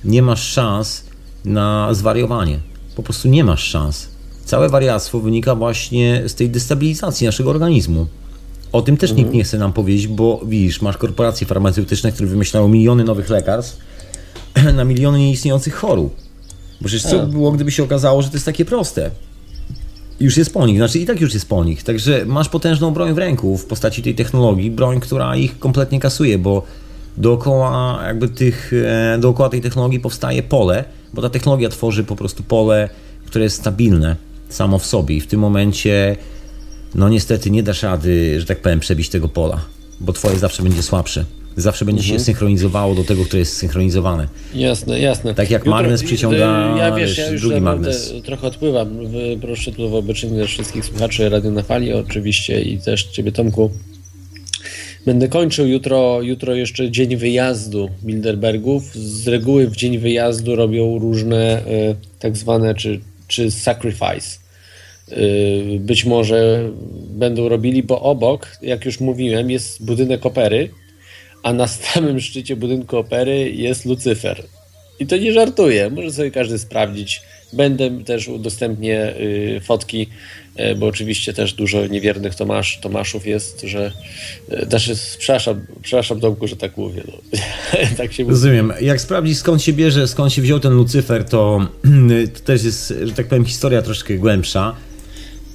nie 0.04 0.22
masz 0.22 0.42
szans 0.42 1.04
na 1.44 1.94
zwariowanie. 1.94 2.58
Po 2.96 3.02
prostu 3.02 3.28
nie 3.28 3.44
masz 3.44 3.64
szans. 3.64 4.15
Całe 4.46 4.68
wariactwo 4.68 5.20
wynika 5.20 5.54
właśnie 5.54 6.22
z 6.26 6.34
tej 6.34 6.50
destabilizacji 6.50 7.26
naszego 7.26 7.50
organizmu. 7.50 8.06
O 8.72 8.82
tym 8.82 8.96
też 8.96 9.10
mhm. 9.10 9.24
nikt 9.24 9.36
nie 9.36 9.44
chce 9.44 9.58
nam 9.58 9.72
powiedzieć, 9.72 10.06
bo 10.06 10.40
widzisz, 10.46 10.82
masz 10.82 10.96
korporacje 10.96 11.46
farmaceutyczne, 11.46 12.12
które 12.12 12.28
wymyślają 12.28 12.68
miliony 12.68 13.04
nowych 13.04 13.30
lekarstw 13.30 13.78
na 14.76 14.84
miliony 14.84 15.18
nieistniejących 15.18 15.74
chorób. 15.74 16.16
Bo 16.80 16.88
przecież 16.88 17.10
co 17.10 17.18
by 17.18 17.26
było, 17.26 17.52
gdyby 17.52 17.70
się 17.70 17.84
okazało, 17.84 18.22
że 18.22 18.28
to 18.28 18.34
jest 18.34 18.46
takie 18.46 18.64
proste? 18.64 19.10
Już 20.20 20.36
jest 20.36 20.52
po 20.52 20.66
nich, 20.66 20.76
znaczy 20.76 20.98
i 20.98 21.06
tak 21.06 21.20
już 21.20 21.34
jest 21.34 21.48
po 21.48 21.64
nich. 21.64 21.82
Także 21.82 22.24
masz 22.26 22.48
potężną 22.48 22.90
broń 22.90 23.14
w 23.14 23.18
ręku 23.18 23.56
w 23.56 23.66
postaci 23.66 24.02
tej 24.02 24.14
technologii, 24.14 24.70
broń, 24.70 25.00
która 25.00 25.36
ich 25.36 25.58
kompletnie 25.58 26.00
kasuje, 26.00 26.38
bo 26.38 26.62
dookoła 27.16 28.00
jakby 28.06 28.28
tych, 28.28 28.72
e, 28.86 29.18
dookoła 29.18 29.48
tej 29.48 29.60
technologii 29.60 30.00
powstaje 30.00 30.42
pole, 30.42 30.84
bo 31.14 31.22
ta 31.22 31.30
technologia 31.30 31.68
tworzy 31.68 32.04
po 32.04 32.16
prostu 32.16 32.42
pole, 32.42 32.88
które 33.26 33.44
jest 33.44 33.56
stabilne 33.56 34.26
samo 34.48 34.78
w 34.78 34.86
sobie 34.86 35.16
i 35.16 35.20
w 35.20 35.26
tym 35.26 35.40
momencie 35.40 36.16
no 36.94 37.08
niestety 37.08 37.50
nie 37.50 37.62
dasz 37.62 37.82
rady, 37.82 38.40
że 38.40 38.46
tak 38.46 38.60
powiem, 38.60 38.80
przebić 38.80 39.08
tego 39.08 39.28
pola, 39.28 39.60
bo 40.00 40.12
twoje 40.12 40.38
zawsze 40.38 40.62
będzie 40.62 40.82
słabsze. 40.82 41.24
Zawsze 41.56 41.84
będzie 41.84 42.02
mhm. 42.02 42.18
się 42.18 42.24
synchronizowało 42.24 42.94
do 42.94 43.04
tego, 43.04 43.24
które 43.24 43.38
jest 43.38 43.56
synchronizowane. 43.56 44.28
Jasne, 44.54 45.00
jasne. 45.00 45.34
Tak 45.34 45.50
jak 45.50 45.62
Jutro, 45.62 45.72
magnes 45.72 46.02
przyciąga 46.02 46.74
ja 46.78 46.94
wiesz, 46.94 47.18
ja 47.18 47.30
już 47.30 47.40
drugi 47.40 47.60
magnes. 47.60 48.12
Trochę 48.24 48.46
odpływam. 48.46 48.98
Proszę 49.40 49.72
tu 49.72 49.90
wobec 49.90 50.16
wszystkich 50.46 50.84
słuchaczy 50.84 51.28
Radio 51.28 51.50
na 51.50 51.62
Fali 51.62 51.92
oczywiście 51.92 52.62
i 52.62 52.78
też 52.78 53.04
Ciebie 53.04 53.32
Tomku. 53.32 53.70
Będę 55.06 55.28
kończył 55.28 55.66
jutro, 55.66 56.22
jutro 56.22 56.54
jeszcze 56.54 56.90
dzień 56.90 57.16
wyjazdu 57.16 57.90
Bilderbergów. 58.04 58.94
Z 58.94 59.28
reguły 59.28 59.68
w 59.68 59.76
dzień 59.76 59.98
wyjazdu 59.98 60.56
robią 60.56 60.98
różne 60.98 61.66
y, 61.66 61.96
tak 62.18 62.36
zwane, 62.36 62.74
czy 62.74 63.00
czy 63.28 63.50
Sacrifice. 63.50 64.38
Y, 65.12 65.78
być 65.80 66.04
może 66.04 66.70
będą 67.10 67.48
robili, 67.48 67.82
bo 67.82 68.00
obok, 68.02 68.48
jak 68.62 68.84
już 68.84 69.00
mówiłem, 69.00 69.50
jest 69.50 69.84
budynek 69.84 70.26
opery, 70.26 70.70
a 71.42 71.52
na 71.52 71.68
samym 71.78 72.20
szczycie 72.20 72.56
budynku 72.56 72.96
opery 72.96 73.50
jest 73.52 73.84
Lucyfer. 73.84 74.42
I 75.00 75.06
to 75.06 75.16
nie 75.16 75.32
żartuję, 75.32 75.90
może 75.90 76.12
sobie 76.12 76.30
każdy 76.30 76.58
sprawdzić. 76.58 77.22
Będę 77.52 78.04
też 78.04 78.28
udostępnię 78.28 79.16
y, 79.16 79.60
fotki, 79.64 80.06
y, 80.60 80.74
bo 80.74 80.86
oczywiście 80.86 81.32
też 81.32 81.52
dużo 81.52 81.86
niewiernych 81.86 82.34
Tomasz, 82.34 82.78
Tomaszów 82.80 83.26
jest, 83.26 83.60
że 83.60 83.92
znaczy, 84.68 84.94
przepraszam, 85.18 85.66
przepraszam 85.82 86.20
Tomku, 86.20 86.48
że 86.48 86.56
tak 86.56 86.76
mówię. 86.76 87.02
No. 87.06 87.38
tak 87.98 88.12
się 88.12 88.24
Rozumiem. 88.24 88.72
Jak 88.80 89.00
sprawdzić 89.00 89.38
skąd 89.38 89.62
się 89.62 89.72
bierze, 89.72 90.08
skąd 90.08 90.32
się 90.32 90.42
wziął 90.42 90.60
ten 90.60 90.72
Lucyfer, 90.72 91.24
to, 91.24 91.68
to 92.34 92.40
też 92.40 92.64
jest, 92.64 92.94
że 93.02 93.12
tak 93.12 93.26
powiem, 93.26 93.44
historia 93.44 93.82
troszkę 93.82 94.14
głębsza. 94.14 94.76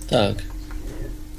Tak. 0.09 0.50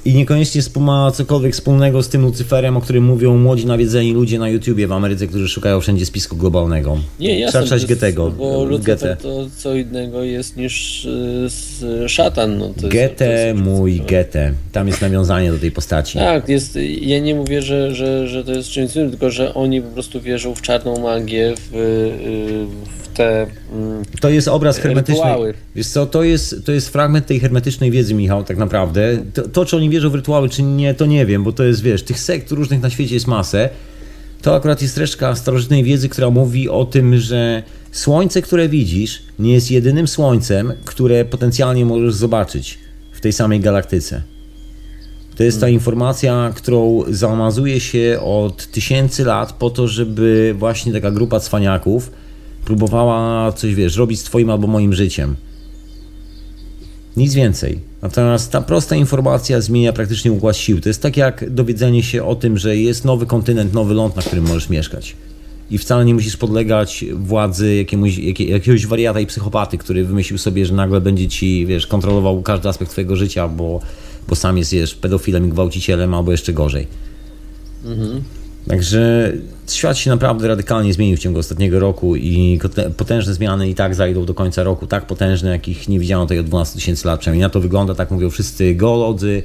I 0.05 0.15
niekoniecznie 0.15 0.62
ma 0.81 1.11
cokolwiek 1.11 1.53
wspólnego 1.53 2.03
z 2.03 2.09
tym 2.09 2.23
Lucyferem, 2.23 2.77
o 2.77 2.81
którym 2.81 3.05
mówią 3.05 3.37
młodzi 3.37 3.66
nawiedzeni 3.66 4.12
ludzie 4.12 4.39
na 4.39 4.49
YouTubie 4.49 4.87
w 4.87 4.93
Ameryce, 4.93 5.27
którzy 5.27 5.49
szukają 5.49 5.81
wszędzie 5.81 6.07
spisku 6.07 6.37
globalnego. 6.37 6.99
Nie, 7.20 7.39
jasne, 7.39 7.62
Trzeba 7.62 7.74
jest- 7.77 7.87
Getego. 7.87 8.31
Bo 8.31 8.65
Lucyfer 8.65 9.16
to 9.16 9.47
co 9.57 9.74
innego 9.74 10.23
jest 10.23 10.57
niż 10.57 11.05
y, 11.05 12.09
szatan. 12.09 12.59
No, 12.59 12.69
to 12.69 12.89
jest, 13.24 13.59
mój 13.65 14.01
Getę. 14.01 14.53
Tam 14.73 14.87
jest 14.87 15.01
nawiązanie 15.01 15.53
do 15.53 15.59
tej 15.59 15.70
postaci. 15.70 16.19
Tak, 16.19 16.49
jest, 16.49 16.79
ja 17.01 17.19
nie 17.19 17.35
mówię, 17.35 17.62
że, 17.62 17.95
że, 17.95 18.29
że 18.29 18.45
to 18.45 18.53
jest 18.53 18.69
czymś 18.69 18.91
złym, 18.91 19.11
tylko 19.11 19.31
że 19.31 19.55
oni 19.55 19.83
po 19.83 19.89
prostu 19.89 20.20
wierzą 20.20 20.55
w 20.55 20.62
czarną 20.62 21.01
magię, 21.01 21.55
w, 21.57 21.74
y, 21.74 23.11
w 23.11 23.11
te... 23.14 23.47
mm, 23.72 24.02
To 24.20 24.28
jest 24.30 24.48
obraz 24.48 24.78
hermetycznej. 24.78 25.24
Rytuały. 25.24 25.55
Wiesz 25.74 25.86
co, 25.86 26.06
to 26.06 26.22
jest, 26.22 26.56
to 26.64 26.72
jest 26.72 26.89
fragment 26.89 27.26
tej 27.26 27.40
hermetycznej 27.40 27.90
wiedzy, 27.90 28.14
Michał, 28.14 28.44
tak 28.44 28.56
naprawdę. 28.56 29.18
To, 29.34 29.48
to, 29.48 29.64
czy 29.64 29.76
oni 29.76 29.90
wierzą 29.90 30.10
w 30.10 30.14
rytuały, 30.14 30.48
czy 30.48 30.62
nie, 30.62 30.94
to 30.94 31.06
nie 31.06 31.26
wiem, 31.26 31.44
bo 31.44 31.52
to 31.52 31.64
jest, 31.64 31.82
wiesz, 31.82 32.02
tych 32.02 32.20
sekt 32.20 32.51
różnych 32.51 32.80
na 32.80 32.90
świecie 32.90 33.14
jest 33.14 33.26
masę. 33.26 33.68
To 34.43 34.56
akurat 34.56 34.82
jest 34.82 34.98
resztka 34.98 35.34
starożytnej 35.34 35.84
wiedzy, 35.84 36.09
która 36.09 36.30
mówi 36.30 36.68
o 36.68 36.84
tym, 36.84 37.18
że 37.18 37.62
słońce, 37.93 38.43
które 38.43 38.68
widzisz, 38.68 39.22
nie 39.39 39.52
jest 39.52 39.70
jedynym 39.70 40.09
słońcem, 40.09 40.72
które 40.84 41.24
potencjalnie 41.24 41.86
możesz 41.86 42.14
zobaczyć 42.14 42.78
w 43.12 43.20
tej 43.20 43.32
samej 43.32 43.60
galaktyce. 43.60 44.22
To 45.36 45.44
jest 45.44 45.60
ta 45.60 45.68
informacja, 45.68 46.52
którą 46.56 47.02
załamazuje 47.09 47.80
się 47.80 48.18
od 48.24 48.66
tysięcy 48.66 49.24
lat 49.24 49.52
po 49.52 49.70
to, 49.70 49.89
żeby 49.89 50.55
właśnie 50.59 50.93
taka 50.93 51.10
grupa 51.10 51.40
cwaniaków 51.40 52.10
próbowała 52.64 53.52
coś, 53.52 53.74
wiesz, 53.74 53.97
robić 53.97 54.20
z 54.20 54.24
twoim 54.24 54.51
albo 54.51 54.66
moim 54.66 54.93
życiem. 54.93 55.36
Nic 57.16 57.34
więcej. 57.34 57.78
Natomiast 58.02 58.52
ta 58.52 58.60
prosta 58.60 58.97
informacja 58.97 59.60
zmienia 59.60 59.93
praktycznie 59.93 60.32
układ 60.32 60.56
sił. 60.56 60.80
To 60.80 60.89
jest 60.89 61.02
tak 61.02 61.16
jak 61.16 61.51
dowiedzenie 61.51 62.02
się 62.02 62.24
o 62.24 62.34
tym, 62.34 62.59
że 62.59 62.76
jest 62.76 63.05
nowy 63.05 63.26
kontynent, 63.26 63.72
nowy 63.72 63.94
ląd, 63.94 64.16
na 64.16 64.22
którym 64.22 64.44
możesz 64.44 64.68
mieszkać. 64.68 65.16
I 65.70 65.78
wcale 65.78 66.05
nie 66.05 66.14
musisz 66.14 66.36
podlegać 66.36 67.05
władzy 67.14 67.74
jakiemuś, 67.74 68.18
jakie, 68.18 68.44
jakiegoś 68.44 68.86
wariata 68.86 69.20
i 69.20 69.26
psychopaty, 69.26 69.78
który 69.78 70.05
wymyślił 70.05 70.39
sobie, 70.39 70.66
że 70.66 70.74
nagle 70.74 71.01
będzie 71.01 71.28
ci, 71.28 71.66
wiesz, 71.66 71.86
kontrolował 71.86 72.43
każdy 72.43 72.68
aspekt 72.68 72.90
twojego 72.90 73.16
życia, 73.16 73.48
bo, 73.48 73.80
bo 74.28 74.34
sam 74.34 74.59
jest, 74.59 74.72
wiesz, 74.72 74.94
pedofilem 74.94 75.47
i 75.47 75.48
gwałcicielem, 75.48 76.14
albo 76.14 76.32
jeszcze 76.32 76.52
gorzej. 76.52 76.86
Także 78.68 79.32
świat 79.70 79.98
się 79.98 80.10
naprawdę 80.10 80.48
radykalnie 80.48 80.93
zmienił 80.93 81.16
w 81.16 81.20
ciągu 81.20 81.39
ostatniego 81.39 81.80
roku 81.80 82.16
i 82.16 82.59
potężne 82.97 83.34
zmiany 83.34 83.68
i 83.68 83.74
tak 83.74 83.94
zajdą 83.94 84.24
do 84.24 84.34
końca 84.34 84.62
roku, 84.62 84.86
tak 84.86 85.06
potężne, 85.06 85.51
jakich 85.51 85.89
nie 85.89 86.01
widziano 86.01 86.24
tutaj 86.24 86.39
od 86.39 86.47
12 86.47 86.74
tysięcy 86.74 87.06
lat. 87.06 87.20
Przynajmniej 87.20 87.43
na 87.43 87.51
to 87.51 87.60
wygląda, 87.60 87.94
tak 87.94 88.10
mówią 88.10 88.30
wszyscy 88.30 88.74
geolodzy, 88.74 89.43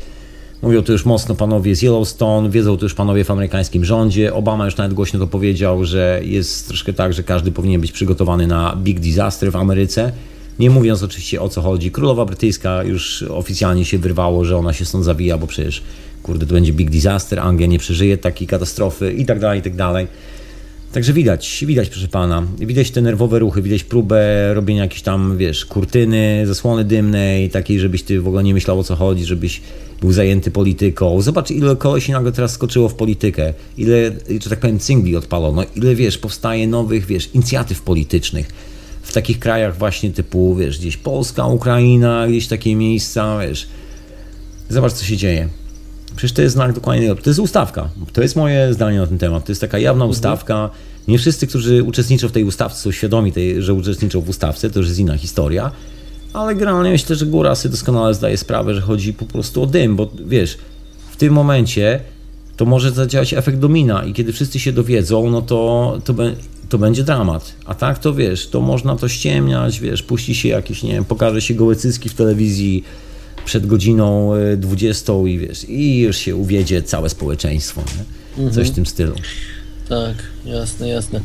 mówią 0.61 0.81
to 0.81 0.91
już 0.91 1.06
mocno 1.06 1.35
panowie 1.35 1.76
z 1.76 1.81
Yellowstone, 1.81 2.49
wiedzą 2.49 2.77
to 2.77 2.85
już 2.85 2.94
panowie 2.94 3.23
w 3.23 3.31
amerykańskim 3.31 3.85
rządzie. 3.85 4.34
Obama 4.34 4.65
już 4.65 4.77
nawet 4.77 4.94
głośno 4.94 5.19
to 5.19 5.27
powiedział, 5.27 5.85
że 5.85 6.22
jest 6.23 6.68
troszkę 6.68 6.94
tak, 6.94 7.14
że 7.14 7.23
każdy 7.23 7.52
powinien 7.52 7.81
być 7.81 7.91
przygotowany 7.91 8.48
na 8.48 8.76
big 8.76 8.99
disaster 8.99 9.52
w 9.52 9.56
Ameryce. 9.56 10.11
Nie 10.60 10.69
mówiąc 10.69 11.03
oczywiście 11.03 11.41
o 11.41 11.49
co 11.49 11.61
chodzi. 11.61 11.91
Królowa 11.91 12.26
brytyjska 12.26 12.84
już 12.84 13.23
oficjalnie 13.23 13.85
się 13.85 13.98
wyrwało, 13.98 14.45
że 14.45 14.57
ona 14.57 14.73
się 14.73 14.85
stąd 14.85 15.06
zawija, 15.06 15.38
bo 15.38 15.48
przecież 15.48 15.84
kurde, 16.28 16.45
to 16.45 16.54
będzie 16.54 16.74
big 16.74 16.90
disaster, 16.90 17.40
Anglia 17.40 17.68
nie 17.68 17.80
przeżyje 17.80 18.18
takiej 18.18 18.48
katastrofy 18.48 19.14
i 19.14 19.26
tak 19.26 19.40
dalej, 19.40 19.60
i 19.60 19.64
tak 19.64 19.76
dalej. 19.76 20.08
Także 20.94 21.14
widać, 21.14 21.64
widać 21.68 21.90
proszę 21.90 22.08
pana, 22.08 22.44
widać 22.60 22.91
te 22.91 23.02
nerwowe 23.02 23.40
ruchy, 23.40 23.62
widać 23.62 23.84
próbę 23.84 24.54
robienia 24.54 24.82
jakiejś 24.82 25.02
tam, 25.02 25.38
wiesz, 25.38 25.66
kurtyny, 25.66 26.44
zasłony 26.48 26.84
dymnej, 26.84 27.49
takiej, 27.49 27.80
żebyś 27.80 28.04
ty 28.04 28.22
w 28.22 28.28
ogóle 28.28 28.44
nie 28.44 28.54
myślał 28.54 28.80
o 28.80 28.84
co 28.84 28.95
chodzi, 28.95 29.26
żebyś 29.26 29.62
był 30.02 30.12
zajęty 30.12 30.52
polityką. 30.52 31.22
Zobacz, 31.22 31.52
ile 31.52 31.76
kogoś 31.76 32.10
nagle 32.10 32.32
teraz 32.32 32.52
skoczyło 32.52 32.90
w 32.90 32.94
politykę, 32.94 33.54
ile, 33.78 34.12
że 34.44 34.49
tak 34.49 34.60
powiem, 34.60 34.80
cyngli 34.80 35.16
odpalono, 35.16 35.64
ile, 35.76 35.95
wiesz, 35.95 36.18
powstaje 36.18 36.68
nowych, 36.68 37.06
wiesz, 37.06 37.30
inicjatyw 37.34 37.82
politycznych 37.82 38.48
w 39.02 39.14
takich 39.14 39.40
krajach 39.40 39.78
właśnie 39.78 40.12
typu, 40.12 40.56
wiesz, 40.56 40.80
gdzieś 40.80 40.98
Polska, 40.98 41.48
Ukraina, 41.48 42.28
gdzieś 42.28 42.48
takie 42.48 42.76
miejsca, 42.76 43.40
wiesz. 43.40 43.68
Zobacz, 44.70 44.94
co 44.94 45.06
się 45.06 45.18
dzieje. 45.18 45.49
Przecież 46.18 46.35
to 46.35 46.41
jest 46.41 46.56
znak 46.56 46.73
dokładnie. 46.73 47.15
To 47.15 47.30
jest 47.30 47.39
ustawka. 47.39 47.89
To 48.14 48.22
jest 48.22 48.35
moje 48.35 48.73
zdanie 48.73 48.99
na 48.99 49.07
ten 49.07 49.18
temat. 49.18 49.45
To 49.45 49.52
jest 49.52 49.61
taka 49.61 49.80
jawna 49.80 50.06
ustawka. 50.06 50.69
Nie 51.07 51.18
wszyscy, 51.18 51.48
którzy 51.48 51.84
uczestniczą 51.84 52.27
w 52.27 52.31
tej 52.31 52.44
ustawce, 52.44 52.81
są 52.81 52.91
świadomi, 52.91 53.31
tej, 53.31 53.61
że 53.61 53.73
uczestniczą 53.73 54.22
w 54.22 54.30
ustawce. 54.30 54.69
To 54.69 54.80
już 54.80 54.88
jest 54.88 54.99
inna 54.99 55.18
historia. 55.18 55.72
Ale 56.34 56.56
generalnie 56.56 56.91
myślę, 56.91 57.15
że 57.15 57.26
góra 57.26 57.56
sobie 57.56 57.72
doskonale 57.72 58.14
zdaje 58.14 58.38
sprawę, 58.38 58.76
że 58.76 58.81
chodzi 58.81 59.14
po 59.14 59.26
prostu 59.26 59.64
o 59.64 59.65
dym, 59.65 59.95
bo 59.95 60.11
wiesz, 60.27 60.57
w 61.11 61.15
tym 61.15 61.34
momencie 61.34 61.99
to 62.57 62.65
może 62.65 62.91
zadziałać 62.91 63.34
efekt 63.34 63.60
domina 63.60 64.06
i 64.06 64.14
kiedy 64.14 64.34
wszyscy 64.34 64.60
się 64.60 64.72
dowiedzą, 64.73 65.30
no 65.30 65.41
to, 65.41 65.98
to, 66.06 66.14
be- 66.14 66.35
to 66.69 66.77
będzie 66.77 67.03
dramat. 67.03 67.53
A 67.65 67.76
tak 67.76 67.99
to 67.99 68.14
wiesz, 68.14 68.48
to 68.48 68.61
można 68.61 68.95
to 68.95 69.07
ściemniać, 69.07 69.80
wiesz, 69.80 70.03
puści 70.03 70.35
się 70.35 70.49
jakieś, 70.49 70.84
nie 70.84 70.91
wiem, 70.91 71.06
pokaże 71.06 71.41
się 71.41 71.53
gołe 71.53 71.76
cycki 71.76 72.10
w 72.10 72.14
telewizji 72.14 72.84
przed 73.48 73.65
godziną 73.65 74.36
y, 74.36 74.57
20 74.57 75.14
i 75.28 75.38
wiesz, 75.38 75.69
i 75.69 75.99
już 75.99 76.18
się 76.18 76.36
uwiedzie 76.36 76.82
całe 76.82 77.10
społeczeństwo? 77.10 77.84
Coś 78.52 78.69
w 78.69 78.76
tym 78.76 78.86
stylu. 78.86 79.15
Tak, 79.90 80.15
jasne, 80.45 80.90
jasne. 80.90 81.22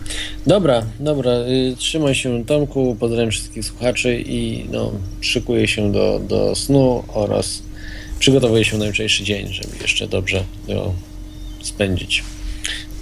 Dobra, 0.47 0.83
dobra, 1.01 1.33
y, 1.33 1.77
trzymaj 1.79 2.15
się 2.15 2.45
Tomku, 2.45 2.97
pozdrawiam 3.01 3.31
wszystkich 3.31 3.65
słuchaczy 3.65 4.23
i 4.27 4.65
no, 4.73 4.93
szykuję 5.21 5.69
się 5.69 5.93
do, 5.93 6.21
do 6.29 6.55
snu 6.55 7.05
oraz 7.09 7.63
przygotowuję 8.19 8.65
się 8.65 8.79
na 8.79 8.87
jutrzejszy 8.87 9.25
dzień, 9.25 9.53
żeby 9.53 9.73
jeszcze 9.83 10.09
dobrze 10.09 10.45
go 10.67 10.93
spędzić. 11.63 12.25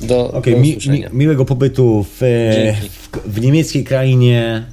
Do, 0.01 0.33
Okej, 0.33 0.55
do 0.55 0.61
mi, 0.61 0.79
mi, 0.87 1.05
miłego 1.13 1.45
pobytu 1.45 2.07
w, 2.19 2.23
e, 2.23 2.75
w, 2.89 3.35
w 3.37 3.41
niemieckiej 3.41 3.85
krainie, 3.85 4.65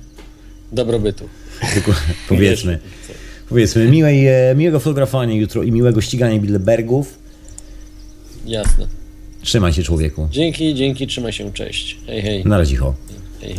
Dobrobytu. 0.72 1.30
powiedzmy. 2.30 2.80
Powiedzmy, 3.50 3.88
miłej, 3.88 4.28
e, 4.28 4.56
miłego 4.56 4.80
fotografowania 4.80 5.36
jutro 5.36 5.64
i 5.64 5.72
miłego 5.72 6.02
ścigania 6.02 6.40
Bilderbergów. 6.40 7.20
Jasne. 8.46 8.88
Trzymaj 9.42 9.74
się 9.74 9.84
człowieku. 9.84 10.28
Dzięki, 10.32 10.76
dzięki, 10.76 11.08
trzymaj 11.08 11.34
się, 11.34 11.54
cześć. 11.54 11.98
Hej, 12.08 12.22
hej. 12.22 12.46
Na 12.46 12.58
razie, 12.58 12.78
ho. 12.78 12.94
hej. 13.42 13.56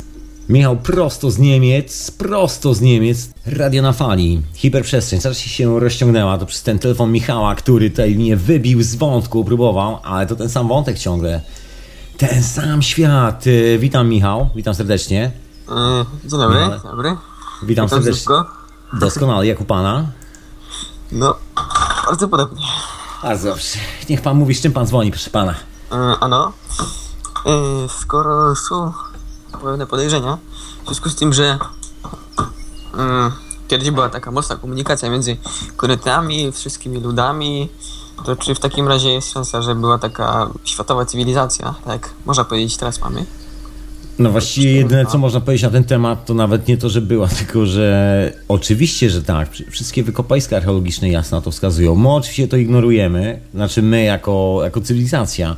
Michał 0.48 0.76
prosto 0.76 1.30
z 1.30 1.38
Niemiec, 1.38 2.10
prosto 2.10 2.74
z 2.74 2.80
Niemiec, 2.80 3.30
radio 3.46 3.82
na 3.82 3.92
fali, 3.92 4.42
hiperprzestrzeń, 4.54 5.20
czas 5.20 5.38
się 5.38 5.80
rozciągnęła, 5.80 6.38
to 6.38 6.46
przez 6.46 6.62
ten 6.62 6.78
telefon 6.78 7.12
Michała, 7.12 7.54
który 7.54 7.90
tutaj 7.90 8.14
mnie 8.14 8.36
wybił 8.36 8.82
z 8.82 8.94
wątku, 8.94 9.44
próbował, 9.44 9.98
ale 10.04 10.26
to 10.26 10.36
ten 10.36 10.48
sam 10.48 10.68
wątek 10.68 10.98
ciągle. 10.98 11.40
Ten 12.18 12.42
sam 12.42 12.82
świat. 12.82 13.46
Y, 13.46 13.78
Witam 13.80 14.08
Michał, 14.08 14.48
witam 14.56 14.74
serdecznie. 14.74 15.30
E, 15.68 16.04
Dzień 16.20 16.30
dobry, 16.30 16.58
No. 16.60 16.90
dobry. 16.90 17.08
Witam 17.08 17.66
Witam 17.68 17.88
serdecznie. 17.88 18.12
wszystko. 18.12 18.46
Doskonale, 18.92 19.46
jak 19.46 19.60
u 19.60 19.64
pana? 19.64 20.06
No, 21.12 21.34
bardzo 22.06 22.28
podobnie. 22.28 22.66
Bardzo 23.22 23.48
dobrze. 23.48 23.78
Niech 24.08 24.22
pan 24.22 24.36
mówi, 24.36 24.54
z 24.54 24.62
czym 24.62 24.72
pan 24.72 24.86
dzwoni, 24.86 25.10
proszę 25.10 25.30
pana. 25.30 25.54
E, 25.92 25.94
ano, 26.20 26.52
e, 27.46 27.88
skoro 27.88 28.56
są 28.56 28.92
pewne 29.62 29.86
podejrzenia, 29.86 30.38
w 30.82 30.84
związku 30.84 31.08
z 31.08 31.14
tym, 31.14 31.32
że 31.32 31.58
e, 32.98 33.30
kiedyś 33.68 33.90
była 33.90 34.08
taka 34.08 34.30
mocna 34.30 34.56
komunikacja 34.56 35.10
między 35.10 35.36
korytami, 35.76 36.52
wszystkimi 36.52 37.00
ludami, 37.00 37.68
to 38.24 38.36
czy 38.36 38.54
w 38.54 38.60
takim 38.60 38.88
razie 38.88 39.12
jest 39.12 39.32
szansa, 39.32 39.62
że 39.62 39.74
była 39.74 39.98
taka 39.98 40.48
światowa 40.64 41.04
cywilizacja, 41.04 41.74
tak 41.84 42.10
można 42.26 42.44
powiedzieć, 42.44 42.76
teraz 42.76 43.00
mamy? 43.00 43.26
No 44.18 44.30
właściwie 44.30 44.72
jedyne, 44.72 45.06
co 45.06 45.18
można 45.18 45.40
powiedzieć 45.40 45.62
na 45.62 45.70
ten 45.70 45.84
temat, 45.84 46.26
to 46.26 46.34
nawet 46.34 46.68
nie 46.68 46.76
to, 46.76 46.88
że 46.88 47.00
była, 47.00 47.28
tylko 47.38 47.66
że 47.66 48.32
oczywiście, 48.48 49.10
że 49.10 49.22
tak. 49.22 49.48
Wszystkie 49.70 50.02
wykopaliska 50.02 50.56
archeologiczne 50.56 51.08
jasno 51.08 51.40
to 51.40 51.50
wskazują. 51.50 51.94
My 51.94 52.08
oczywiście 52.08 52.48
to 52.48 52.56
ignorujemy, 52.56 53.40
znaczy 53.54 53.82
my 53.82 54.04
jako, 54.04 54.60
jako 54.64 54.80
cywilizacja, 54.80 55.56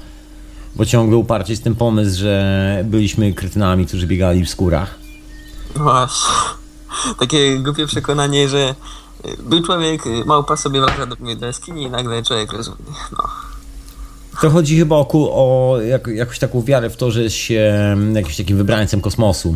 bo 0.76 0.86
ciągle 0.86 1.16
uparcie 1.16 1.52
jest 1.52 1.64
ten 1.64 1.74
pomysł, 1.74 2.20
że 2.20 2.84
byliśmy 2.84 3.32
kretynami, 3.32 3.86
którzy 3.86 4.06
biegali 4.06 4.44
w 4.44 4.50
skórach. 4.50 4.98
No. 5.78 6.08
Takie 7.18 7.58
głupie 7.58 7.86
przekonanie, 7.86 8.48
że 8.48 8.74
był 9.38 9.62
człowiek, 9.62 10.02
małpa 10.26 10.56
sobie 10.56 10.80
wraca 10.80 11.06
do, 11.06 11.16
do 11.36 11.46
jaskini 11.46 11.82
i 11.82 11.90
nagle 11.90 12.22
człowiek 12.22 12.52
rozumie. 12.52 12.76
No. 13.12 13.29
To 14.40 14.50
chodzi 14.50 14.78
chyba 14.78 14.96
o, 14.96 15.06
o 15.12 15.80
jak, 15.80 16.06
jakąś 16.06 16.38
taką 16.38 16.62
wiarę 16.62 16.90
w 16.90 16.96
to, 16.96 17.10
że 17.10 17.30
się 17.30 17.74
jakimś 18.14 18.36
takim 18.36 18.56
wybrańcem 18.56 19.00
kosmosu 19.00 19.54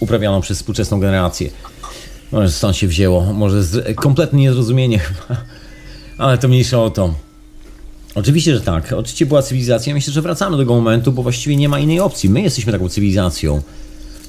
uprawiano 0.00 0.40
przez 0.40 0.58
współczesną 0.58 1.00
generację. 1.00 1.50
Może 2.32 2.50
stąd 2.50 2.76
się 2.76 2.86
wzięło, 2.86 3.32
może 3.32 3.62
z, 3.62 3.96
kompletne 3.96 4.38
niezrozumienie 4.38 4.98
chyba, 4.98 5.40
ale 6.18 6.38
to 6.38 6.48
mniejsza 6.48 6.82
o 6.82 6.90
to. 6.90 7.14
Oczywiście, 8.14 8.54
że 8.54 8.60
tak. 8.60 8.92
Oczywiście 8.92 9.26
była 9.26 9.42
cywilizacja. 9.42 9.94
Myślę, 9.94 10.12
że 10.12 10.22
wracamy 10.22 10.56
do 10.56 10.62
tego 10.62 10.74
momentu, 10.74 11.12
bo 11.12 11.22
właściwie 11.22 11.56
nie 11.56 11.68
ma 11.68 11.78
innej 11.78 12.00
opcji. 12.00 12.30
My 12.30 12.42
jesteśmy 12.42 12.72
taką 12.72 12.88
cywilizacją. 12.88 13.62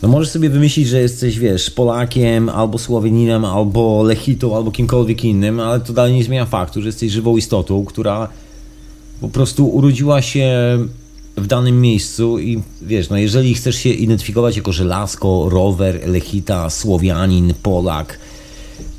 No 0.02 0.10
możesz 0.10 0.30
sobie 0.30 0.50
wymyślić, 0.50 0.88
że 0.88 1.02
jesteś, 1.02 1.40
wiesz, 1.40 1.70
Polakiem, 1.70 2.50
albo 2.50 2.78
Słoweninem, 2.78 3.46
albo 3.46 4.04
Lechitą, 4.04 4.56
albo 4.56 4.72
kimkolwiek 4.72 5.26
innym, 5.26 5.60
ale 5.60 5.80
to 5.80 5.94
dalej 5.94 6.14
nie 6.14 6.24
zmienia 6.24 6.46
faktu, 6.46 6.82
że 6.82 6.88
jesteś 6.88 7.12
żywą 7.12 7.38
istotą, 7.38 7.86
która 7.86 8.30
po 9.22 9.30
prostu 9.30 9.68
urodziła 9.68 10.22
się 10.22 10.50
w 11.38 11.48
danym 11.48 11.82
miejscu 11.82 12.40
i 12.40 12.62
wiesz, 12.82 13.10
no 13.10 13.18
jeżeli 13.18 13.54
chcesz 13.54 13.76
się 13.76 13.90
identyfikować 13.90 14.58
jako 14.58 14.72
żelazko, 14.72 15.50
rower, 15.50 16.10
Lechita, 16.10 16.70
Słowianin, 16.70 17.54
Polak, 17.64 18.20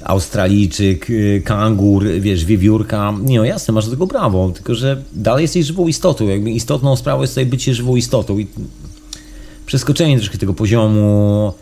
Australijczyk, 0.04 1.10
y, 1.10 1.42
kangur, 1.44 2.06
wiesz, 2.20 2.44
wiewiórka. 2.44 3.14
Nie 3.22 3.38
no, 3.38 3.44
jasne, 3.44 3.74
masz 3.74 3.84
do 3.84 3.90
tego 3.90 4.06
prawo, 4.06 4.50
tylko 4.54 4.74
że 4.74 5.02
dalej 5.12 5.42
jesteś 5.42 5.66
żywą 5.66 5.88
istotą. 5.88 6.28
Jakby 6.28 6.50
istotną 6.50 6.96
sprawą 6.96 7.22
jest 7.22 7.32
tutaj 7.32 7.46
bycie 7.46 7.74
żywą 7.74 7.96
istotą 7.96 8.38
i 8.38 8.46
przeskoczenie 9.66 10.16
troszkę 10.16 10.38
tego 10.38 10.54
poziomu 10.54 11.52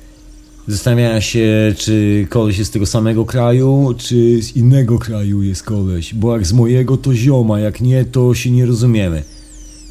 zastanawiania 0.69 1.21
się, 1.21 1.75
czy 1.77 2.27
koleś 2.29 2.59
jest 2.59 2.71
z 2.71 2.73
tego 2.73 2.87
samego 2.87 3.25
kraju, 3.25 3.95
czy 3.99 4.43
z 4.43 4.57
innego 4.57 4.99
kraju 4.99 5.43
jest 5.43 5.63
koleś, 5.63 6.15
bo 6.15 6.33
jak 6.33 6.47
z 6.47 6.53
mojego 6.53 6.97
to 6.97 7.15
zioma, 7.15 7.61
jak 7.61 7.81
nie, 7.81 8.05
to 8.05 8.35
się 8.35 8.51
nie 8.51 8.67
rozumiemy. 8.67 9.23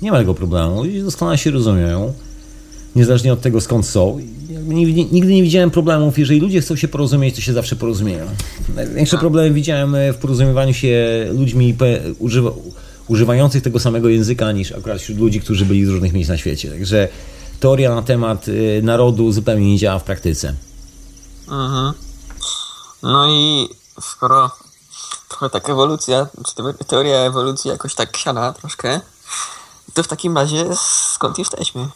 Nie 0.01 0.11
ma 0.11 0.17
tego 0.17 0.33
problemu, 0.33 0.83
ludzie 0.83 1.03
doskonale 1.03 1.37
się 1.37 1.51
rozumieją, 1.51 2.13
niezależnie 2.95 3.33
od 3.33 3.41
tego 3.41 3.61
skąd 3.61 3.85
są. 3.85 4.19
Nigdy 5.11 5.33
nie 5.33 5.43
widziałem 5.43 5.71
problemów, 5.71 6.19
jeżeli 6.19 6.39
ludzie 6.39 6.61
chcą 6.61 6.75
się 6.75 6.87
porozumieć, 6.87 7.35
to 7.35 7.41
się 7.41 7.53
zawsze 7.53 7.75
porozumieją. 7.75 8.25
Największe 8.75 9.17
problemy 9.17 9.51
widziałem 9.51 9.95
w 10.13 10.15
porozumiewaniu 10.15 10.73
się 10.73 11.27
ludźmi 11.33 11.75
używa, 12.19 12.51
używających 13.07 13.63
tego 13.63 13.79
samego 13.79 14.09
języka, 14.09 14.51
niż 14.51 14.71
akurat 14.71 15.01
wśród 15.01 15.17
ludzi, 15.17 15.39
którzy 15.39 15.65
byli 15.65 15.85
z 15.85 15.89
różnych 15.89 16.13
miejsc 16.13 16.29
na 16.29 16.37
świecie. 16.37 16.69
Także 16.69 17.07
teoria 17.59 17.95
na 17.95 18.01
temat 18.01 18.47
y, 18.47 18.81
narodu 18.83 19.31
zupełnie 19.31 19.71
nie 19.71 19.77
działa 19.77 19.99
w 19.99 20.03
praktyce. 20.03 20.55
Mhm. 21.47 21.93
No 23.03 23.27
i 23.27 23.69
skoro 24.01 24.51
trochę 25.29 25.49
tak 25.49 25.69
ewolucja, 25.69 26.27
czy 26.47 26.85
teoria 26.87 27.17
ewolucji 27.17 27.71
jakoś 27.71 27.95
tak 27.95 28.17
siada 28.17 28.53
troszkę, 28.53 29.01
to 29.93 30.03
w 30.03 30.07
takim 30.07 30.37
razie 30.37 30.65
skąd 31.13 31.39
jesteśmy? 31.39 31.87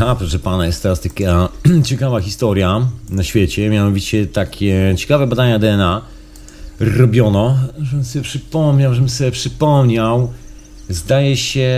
A, 0.00 0.14
proszę 0.14 0.38
pana, 0.38 0.66
jest 0.66 0.82
teraz 0.82 1.00
taka 1.00 1.48
ciekawa 1.88 2.20
historia 2.20 2.80
na 3.08 3.24
świecie, 3.24 3.70
mianowicie 3.70 4.26
takie 4.26 4.94
ciekawe 4.98 5.26
badania 5.26 5.58
DNA 5.58 6.02
robiono, 6.80 7.56
żebym 7.78 8.04
sobie 8.04 8.22
przypomniał, 8.24 8.94
żebym 8.94 9.08
sobie 9.08 9.30
przypomniał, 9.30 10.32
zdaje 10.88 11.36
się 11.36 11.70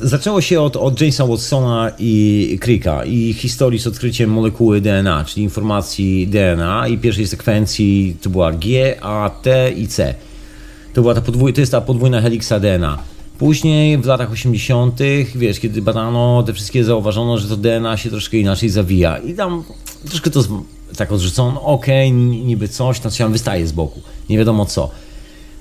Zaczęło 0.00 0.40
się 0.40 0.60
od, 0.60 0.76
od 0.76 1.00
Jamesa 1.00 1.26
Watsona 1.26 1.90
i 1.98 2.58
Cricka 2.62 3.04
i 3.04 3.32
historii 3.32 3.78
z 3.78 3.86
odkryciem 3.86 4.30
molekuły 4.30 4.80
DNA, 4.80 5.24
czyli 5.24 5.42
informacji 5.42 6.28
DNA 6.28 6.88
i 6.88 6.98
pierwszej 6.98 7.26
sekwencji 7.26 8.16
to 8.22 8.30
była 8.30 8.52
G, 8.52 8.96
A, 9.00 9.30
T 9.42 9.72
i 9.72 9.88
C. 9.88 10.14
To, 10.94 11.02
była 11.02 11.14
ta 11.14 11.20
podwój, 11.20 11.52
to 11.52 11.60
jest 11.60 11.72
ta 11.72 11.80
podwójna 11.80 12.20
heliksa 12.20 12.60
DNA. 12.60 12.98
Później 13.38 13.98
w 13.98 14.06
latach 14.06 14.32
80., 14.32 15.00
wiesz, 15.34 15.60
kiedy 15.60 15.82
badano 15.82 16.42
te 16.46 16.52
wszystkie, 16.52 16.84
zauważono, 16.84 17.38
że 17.38 17.48
to 17.48 17.56
DNA 17.56 17.96
się 17.96 18.10
troszkę 18.10 18.36
inaczej 18.36 18.68
zawija. 18.68 19.18
I 19.18 19.34
tam 19.34 19.64
troszkę 20.08 20.30
to 20.30 20.40
tak 20.96 21.12
odrzucono, 21.12 21.62
okej, 21.62 22.08
okay, 22.08 22.20
niby 22.20 22.68
coś, 22.68 23.00
to 23.00 23.10
się 23.10 23.32
wystaje 23.32 23.66
z 23.66 23.72
boku, 23.72 24.00
nie 24.30 24.38
wiadomo 24.38 24.66
co. 24.66 24.90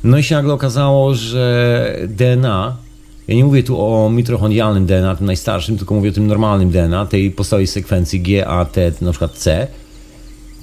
No 0.04 0.18
i 0.18 0.24
się 0.24 0.36
nagle 0.36 0.54
okazało, 0.54 1.16
że 1.16 2.00
DNA 2.08 2.85
ja 3.28 3.36
nie 3.36 3.46
mówię 3.46 3.64
tu 3.64 3.82
o 3.82 4.10
mitochondrialnym 4.10 4.86
DNA, 4.86 5.16
tym 5.16 5.26
najstarszym, 5.26 5.78
tylko 5.78 5.96
mówię 5.96 6.10
o 6.10 6.14
tym 6.14 6.28
normalnym 6.28 6.72
DNA, 6.72 7.06
tej 7.06 7.32
podstawowej 7.32 7.68
sekwencji 7.68 8.22
G, 8.22 8.48
A, 8.48 8.66
T, 8.66 8.92
na 9.02 9.12
przykład 9.12 9.32
C. 9.34 9.68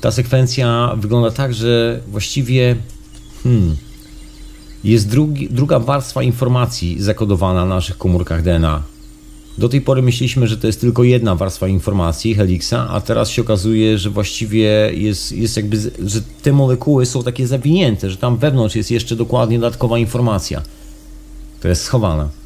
Ta 0.01 0.11
sekwencja 0.11 0.95
wygląda 0.97 1.31
tak, 1.31 1.55
że 1.55 2.01
właściwie 2.09 2.77
hmm, 3.43 3.77
jest 4.85 5.09
drugi, 5.09 5.49
druga 5.51 5.79
warstwa 5.79 6.23
informacji 6.23 7.03
zakodowana 7.03 7.61
na 7.61 7.75
naszych 7.75 7.99
komórkach 7.99 8.43
DNA. 8.43 8.83
Do 9.59 9.69
tej 9.69 9.81
pory 9.81 10.03
myśleliśmy, 10.03 10.47
że 10.47 10.57
to 10.57 10.67
jest 10.67 10.81
tylko 10.81 11.05
jedna 11.05 11.35
warstwa 11.35 11.69
informacji, 11.69 12.35
helixa, 12.35 12.89
a 12.91 13.01
teraz 13.01 13.31
się 13.31 13.43
okazuje, 13.43 13.99
że 13.99 14.11
właściwie 14.11 14.91
jest, 14.95 15.33
jest 15.33 15.57
jakby, 15.57 15.77
że 16.07 16.23
te 16.43 16.53
molekuły 16.53 17.07
są 17.07 17.23
takie 17.23 17.47
zawinięte, 17.47 18.11
że 18.11 18.17
tam 18.17 18.37
wewnątrz 18.37 18.77
jest 18.77 18.91
jeszcze 18.91 19.17
dokładnie 19.17 19.59
dodatkowa 19.59 19.99
informacja, 19.99 20.63
która 21.59 21.71
jest 21.71 21.83
schowana. 21.83 22.42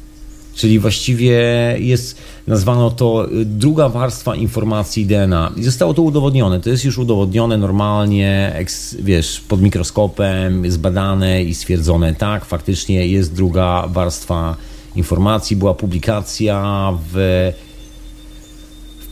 Czyli 0.57 0.79
właściwie 0.79 1.33
jest, 1.79 2.17
nazwano 2.47 2.91
to 2.91 3.31
y, 3.31 3.45
druga 3.45 3.89
warstwa 3.89 4.35
informacji 4.35 5.05
DNA. 5.05 5.51
I 5.55 5.63
zostało 5.63 5.93
to 5.93 6.01
udowodnione. 6.01 6.59
To 6.59 6.69
jest 6.69 6.85
już 6.85 6.97
udowodnione 6.97 7.57
normalnie, 7.57 8.55
wiesz, 8.99 9.39
pod 9.39 9.61
mikroskopem, 9.61 10.71
zbadane 10.71 11.43
i 11.43 11.55
stwierdzone. 11.55 12.15
Tak, 12.15 12.45
faktycznie 12.45 13.07
jest 13.07 13.33
druga 13.33 13.87
warstwa 13.87 14.55
informacji. 14.95 15.55
Była 15.55 15.73
publikacja 15.73 16.93
w 17.13 17.51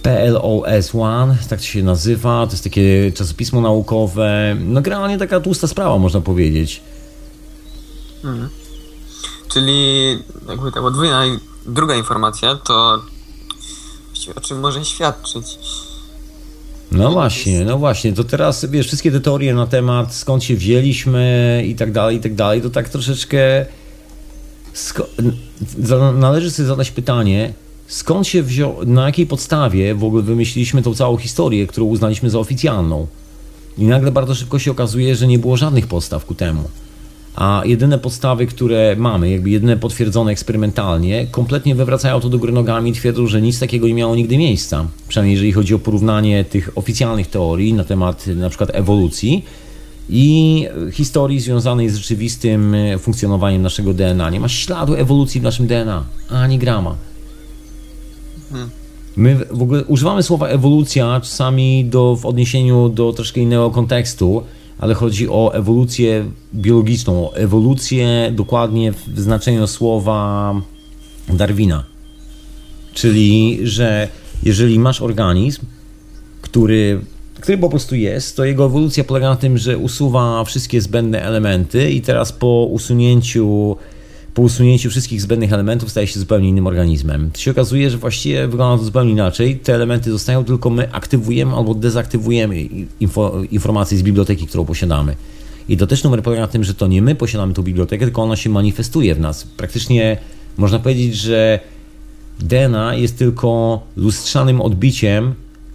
PLOS 0.01 0.95
One, 0.95 1.37
tak 1.49 1.61
się 1.61 1.83
nazywa. 1.83 2.47
To 2.47 2.51
jest 2.51 2.63
takie 2.63 3.11
czasopismo 3.11 3.61
naukowe. 3.61 4.55
No 4.59 4.81
generalnie 4.81 5.17
taka 5.17 5.39
tłusta 5.39 5.67
sprawa, 5.67 5.97
można 5.97 6.21
powiedzieć. 6.21 6.81
Hmm. 8.21 8.49
Czyli 9.55 10.09
jakby 10.49 10.71
ta 10.71 10.81
podwójna 10.81 11.23
druga 11.65 11.95
informacja 11.95 12.55
to 12.55 13.01
o 14.35 14.41
czym 14.41 14.59
może 14.59 14.85
świadczyć. 14.85 15.45
No 16.91 17.11
właśnie, 17.11 17.65
no 17.65 17.77
właśnie, 17.77 18.13
to 18.13 18.23
teraz 18.23 18.65
wiesz, 18.65 18.87
wszystkie 18.87 19.11
te 19.11 19.19
teorie 19.19 19.53
na 19.53 19.67
temat 19.67 20.15
skąd 20.15 20.43
się 20.43 20.55
wzięliśmy 20.55 21.63
i 21.67 21.75
tak 21.75 21.91
dalej, 21.91 22.17
i 22.17 22.19
tak 22.19 22.35
dalej, 22.35 22.61
to 22.61 22.69
tak 22.69 22.89
troszeczkę 22.89 23.65
należy 26.13 26.51
sobie 26.51 26.67
zadać 26.67 26.91
pytanie, 26.91 27.53
skąd 27.87 28.27
się 28.27 28.43
wziął, 28.43 28.75
na 28.85 29.05
jakiej 29.05 29.27
podstawie 29.27 29.95
w 29.95 30.03
ogóle 30.03 30.23
wymyśliliśmy 30.23 30.81
tą 30.81 30.95
całą 30.95 31.17
historię, 31.17 31.67
którą 31.67 31.85
uznaliśmy 31.85 32.29
za 32.29 32.39
oficjalną. 32.39 33.07
I 33.77 33.85
nagle 33.85 34.11
bardzo 34.11 34.35
szybko 34.35 34.59
się 34.59 34.71
okazuje, 34.71 35.15
że 35.15 35.27
nie 35.27 35.39
było 35.39 35.57
żadnych 35.57 35.87
podstaw 35.87 36.25
ku 36.25 36.35
temu 36.35 36.69
a 37.35 37.61
jedyne 37.65 37.99
podstawy, 37.99 38.45
które 38.45 38.95
mamy, 38.97 39.29
jakby 39.29 39.49
jedyne 39.49 39.77
potwierdzone 39.77 40.31
eksperymentalnie, 40.31 41.27
kompletnie 41.31 41.75
wywracają 41.75 42.19
to 42.19 42.29
do 42.29 42.39
góry 42.39 42.51
nogami 42.51 42.89
i 42.89 42.93
twierdzą, 42.93 43.27
że 43.27 43.41
nic 43.41 43.59
takiego 43.59 43.87
nie 43.87 43.93
miało 43.93 44.15
nigdy 44.15 44.37
miejsca. 44.37 44.87
Przynajmniej 45.07 45.33
jeżeli 45.33 45.51
chodzi 45.51 45.73
o 45.73 45.79
porównanie 45.79 46.45
tych 46.45 46.69
oficjalnych 46.75 47.27
teorii 47.27 47.73
na 47.73 47.83
temat 47.83 48.27
na 48.27 48.49
przykład 48.49 48.69
ewolucji 48.73 49.45
i 50.09 50.67
historii 50.91 51.39
związanej 51.39 51.89
z 51.89 51.95
rzeczywistym 51.95 52.75
funkcjonowaniem 52.99 53.61
naszego 53.61 53.93
DNA. 53.93 54.29
Nie 54.29 54.39
ma 54.39 54.49
śladu 54.49 54.95
ewolucji 54.95 55.41
w 55.41 55.43
naszym 55.43 55.67
DNA, 55.67 56.03
ani 56.29 56.57
grama. 56.57 56.95
Hmm. 58.51 58.69
My 59.15 59.35
w 59.51 59.61
ogóle 59.61 59.85
używamy 59.85 60.23
słowa 60.23 60.47
ewolucja 60.47 61.21
czasami 61.23 61.85
do, 61.85 62.15
w 62.15 62.25
odniesieniu 62.25 62.89
do 62.89 63.13
troszkę 63.13 63.41
innego 63.41 63.71
kontekstu, 63.71 64.43
ale 64.79 64.93
chodzi 64.93 65.29
o 65.29 65.53
ewolucję 65.53 66.25
biologiczną, 66.53 67.29
o 67.29 67.35
ewolucję 67.35 68.31
dokładnie 68.31 68.91
w 68.91 69.19
znaczeniu 69.19 69.67
słowa 69.67 70.53
Darwina. 71.29 71.83
Czyli, 72.93 73.59
że 73.63 74.07
jeżeli 74.43 74.79
masz 74.79 75.01
organizm, 75.01 75.61
który, 76.41 77.01
który 77.39 77.57
po 77.57 77.69
prostu 77.69 77.95
jest, 77.95 78.35
to 78.35 78.45
jego 78.45 78.65
ewolucja 78.65 79.03
polega 79.03 79.29
na 79.29 79.35
tym, 79.35 79.57
że 79.57 79.77
usuwa 79.77 80.43
wszystkie 80.43 80.81
zbędne 80.81 81.21
elementy 81.21 81.91
i 81.91 82.01
teraz 82.01 82.31
po 82.31 82.67
usunięciu 82.71 83.75
po 84.35 84.41
usunięciu 84.41 84.89
wszystkich 84.89 85.21
zbędnych 85.21 85.53
elementów 85.53 85.91
staje 85.91 86.07
się 86.07 86.19
zupełnie 86.19 86.49
innym 86.49 86.67
organizmem. 86.67 87.31
To 87.31 87.39
się 87.39 87.51
okazuje, 87.51 87.89
że 87.89 87.97
właściwie 87.97 88.47
wygląda 88.47 88.77
to 88.77 88.85
zupełnie 88.85 89.11
inaczej. 89.11 89.59
Te 89.59 89.75
elementy 89.75 90.11
zostają, 90.11 90.45
tylko 90.45 90.69
my 90.69 90.93
aktywujemy 90.93 91.55
albo 91.55 91.73
dezaktywujemy 91.73 92.61
info, 92.99 93.43
informacje 93.51 93.97
z 93.97 94.01
biblioteki, 94.01 94.47
którą 94.47 94.65
posiadamy. 94.65 95.15
I 95.69 95.77
to 95.77 95.87
też 95.87 96.03
numer 96.03 96.23
polega 96.23 96.41
na 96.41 96.47
tym, 96.47 96.63
że 96.63 96.73
to 96.73 96.87
nie 96.87 97.01
my 97.01 97.15
posiadamy 97.15 97.53
tą 97.53 97.63
bibliotekę, 97.63 98.05
tylko 98.05 98.23
ona 98.23 98.35
się 98.35 98.49
manifestuje 98.49 99.15
w 99.15 99.19
nas. 99.19 99.43
Praktycznie 99.43 100.17
można 100.57 100.79
powiedzieć, 100.79 101.15
że 101.15 101.59
DNA 102.39 102.95
jest 102.95 103.17
tylko 103.17 103.81
lustrzanym 103.97 104.61
odbiciem 104.61 105.33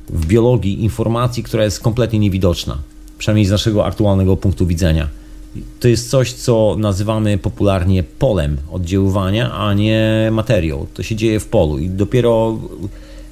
w 0.08 0.26
biologii 0.26 0.82
informacji, 0.82 1.42
która 1.42 1.64
jest 1.64 1.80
kompletnie 1.80 2.18
niewidoczna, 2.18 2.78
przynajmniej 3.18 3.46
z 3.46 3.50
naszego 3.50 3.86
aktualnego 3.86 4.36
punktu 4.36 4.66
widzenia 4.66 5.19
to 5.80 5.88
jest 5.88 6.10
coś, 6.10 6.32
co 6.32 6.76
nazywamy 6.78 7.38
popularnie 7.38 8.02
polem 8.02 8.56
oddziaływania, 8.70 9.52
a 9.52 9.74
nie 9.74 10.28
materią. 10.32 10.86
To 10.94 11.02
się 11.02 11.16
dzieje 11.16 11.40
w 11.40 11.46
polu 11.46 11.78
i 11.78 11.88
dopiero 11.88 12.58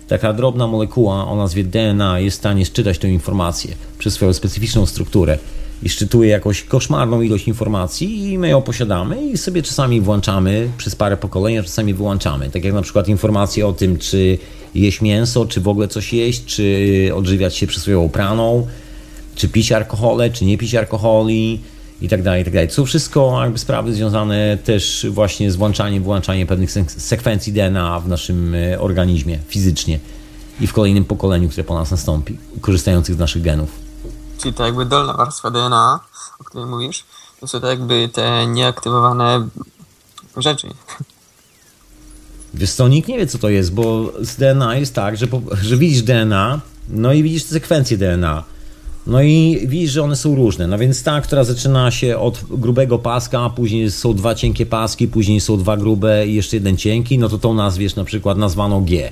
taka 0.09 0.33
drobna 0.33 0.67
molekuła 0.67 1.29
o 1.29 1.37
nazwie 1.37 1.65
DNA 1.65 2.21
jest 2.21 2.37
w 2.37 2.41
stanie 2.41 2.67
szczytać 2.67 2.99
tę 2.99 3.09
informację 3.09 3.75
przez 3.99 4.15
swoją 4.15 4.33
specyficzną 4.33 4.87
strukturę 4.87 5.39
i 5.83 5.89
szczytuje 5.89 6.31
jakąś 6.31 6.63
koszmarną 6.63 7.21
ilość 7.21 7.49
informacji 7.49 8.33
i 8.33 8.39
my 8.39 8.49
ją 8.49 8.63
posiadamy 8.63 9.27
i 9.27 9.39
sobie 9.39 9.63
czasami 9.63 10.01
włączamy 10.01 10.69
przez 10.79 10.97
parę 10.97 11.17
pokoleń, 11.17 11.59
a 11.59 11.63
czasami 11.63 11.95
wyłączamy. 11.95 12.51
Tak 12.51 12.65
jak 12.65 12.75
na 12.75 12.83
przykład 12.83 13.09
informacje 13.09 13.67
o 13.67 13.73
tym, 13.73 13.99
czy 13.99 14.39
jeść 14.75 15.01
mięso, 15.01 15.47
czy 15.47 15.61
w 15.61 15.69
ogóle 15.69 15.89
coś 15.89 16.13
jeść, 16.13 16.45
czy 16.45 17.11
odżywiać 17.15 17.57
się 17.57 17.67
przysłowiową 17.67 18.09
praną, 18.09 18.67
czy 19.35 19.49
pić 19.49 19.73
alkohole, 19.73 20.31
czy 20.31 20.45
nie 20.45 20.59
pić 20.59 20.75
alkoholi 20.75 21.61
i 22.01 22.09
tak 22.09 22.23
dalej, 22.23 22.43
i 22.43 22.45
tak 22.45 22.55
dalej. 22.55 22.69
To 22.69 22.75
są 22.75 22.87
wszystko 22.87 23.43
jakby 23.43 23.59
sprawy 23.59 23.95
związane 23.95 24.59
też 24.65 25.07
właśnie 25.11 25.51
z 25.53 25.57
włączaniem, 25.57 26.03
włączaniem 26.03 26.47
pewnych 26.47 26.71
sekwencji 26.87 27.53
DNA 27.53 28.01
w 28.01 28.09
naszym 28.09 28.55
e, 28.55 28.81
organizmie 28.81 29.39
fizycznie 29.49 29.99
i 30.61 30.67
w 30.67 30.73
kolejnym 30.73 31.05
pokoleniu, 31.05 31.49
które 31.49 31.65
po 31.65 31.75
nas 31.75 31.91
nastąpi, 31.91 32.39
korzystających 32.61 33.15
z 33.15 33.19
naszych 33.19 33.43
genów. 33.43 33.71
Czyli 34.39 34.55
to 34.55 34.67
jakby 34.67 34.85
dolna 34.85 35.13
warstwa 35.13 35.51
DNA, 35.51 36.01
o 36.39 36.45
której 36.45 36.67
mówisz, 36.67 37.05
to 37.41 37.47
są 37.47 37.61
to 37.61 37.67
jakby 37.67 38.09
te 38.13 38.47
nieaktywowane 38.47 39.49
rzeczy. 40.37 40.69
Wiesz 42.55 42.73
co, 42.73 42.89
nikt 42.89 43.09
nie 43.09 43.19
wie 43.19 43.27
co 43.27 43.39
to 43.39 43.49
jest, 43.49 43.75
bo 43.75 44.13
z 44.21 44.37
DNA 44.37 44.77
jest 44.77 44.95
tak, 44.95 45.17
że, 45.17 45.27
że 45.63 45.77
widzisz 45.77 46.03
DNA, 46.03 46.61
no 46.89 47.13
i 47.13 47.23
widzisz 47.23 47.45
te 47.45 47.51
sekwencje 47.51 47.99
DNA. 47.99 48.45
No 49.09 49.23
i 49.23 49.61
widzisz, 49.67 49.91
że 49.91 50.03
one 50.03 50.17
są 50.17 50.35
różne. 50.35 50.67
No 50.67 50.79
więc 50.79 51.03
ta, 51.03 51.21
która 51.21 51.45
zaczyna 51.45 51.91
się 51.91 52.19
od 52.19 52.45
grubego 52.51 52.99
paska, 52.99 53.51
później 53.51 53.91
są 53.91 54.15
dwa 54.15 54.35
cienkie 54.35 54.67
paski, 54.67 55.09
później 55.09 55.41
są 55.41 55.59
dwa 55.59 55.77
grube 55.77 56.27
i 56.27 56.35
jeszcze 56.35 56.57
jeden 56.57 56.77
cienki, 56.77 57.19
no 57.19 57.29
to 57.29 57.39
tą 57.39 57.55
nazwiesz 57.55 57.97
na 57.97 58.05
przykład 58.05 58.39
nazwaną 58.39 58.85
G. 58.85 59.11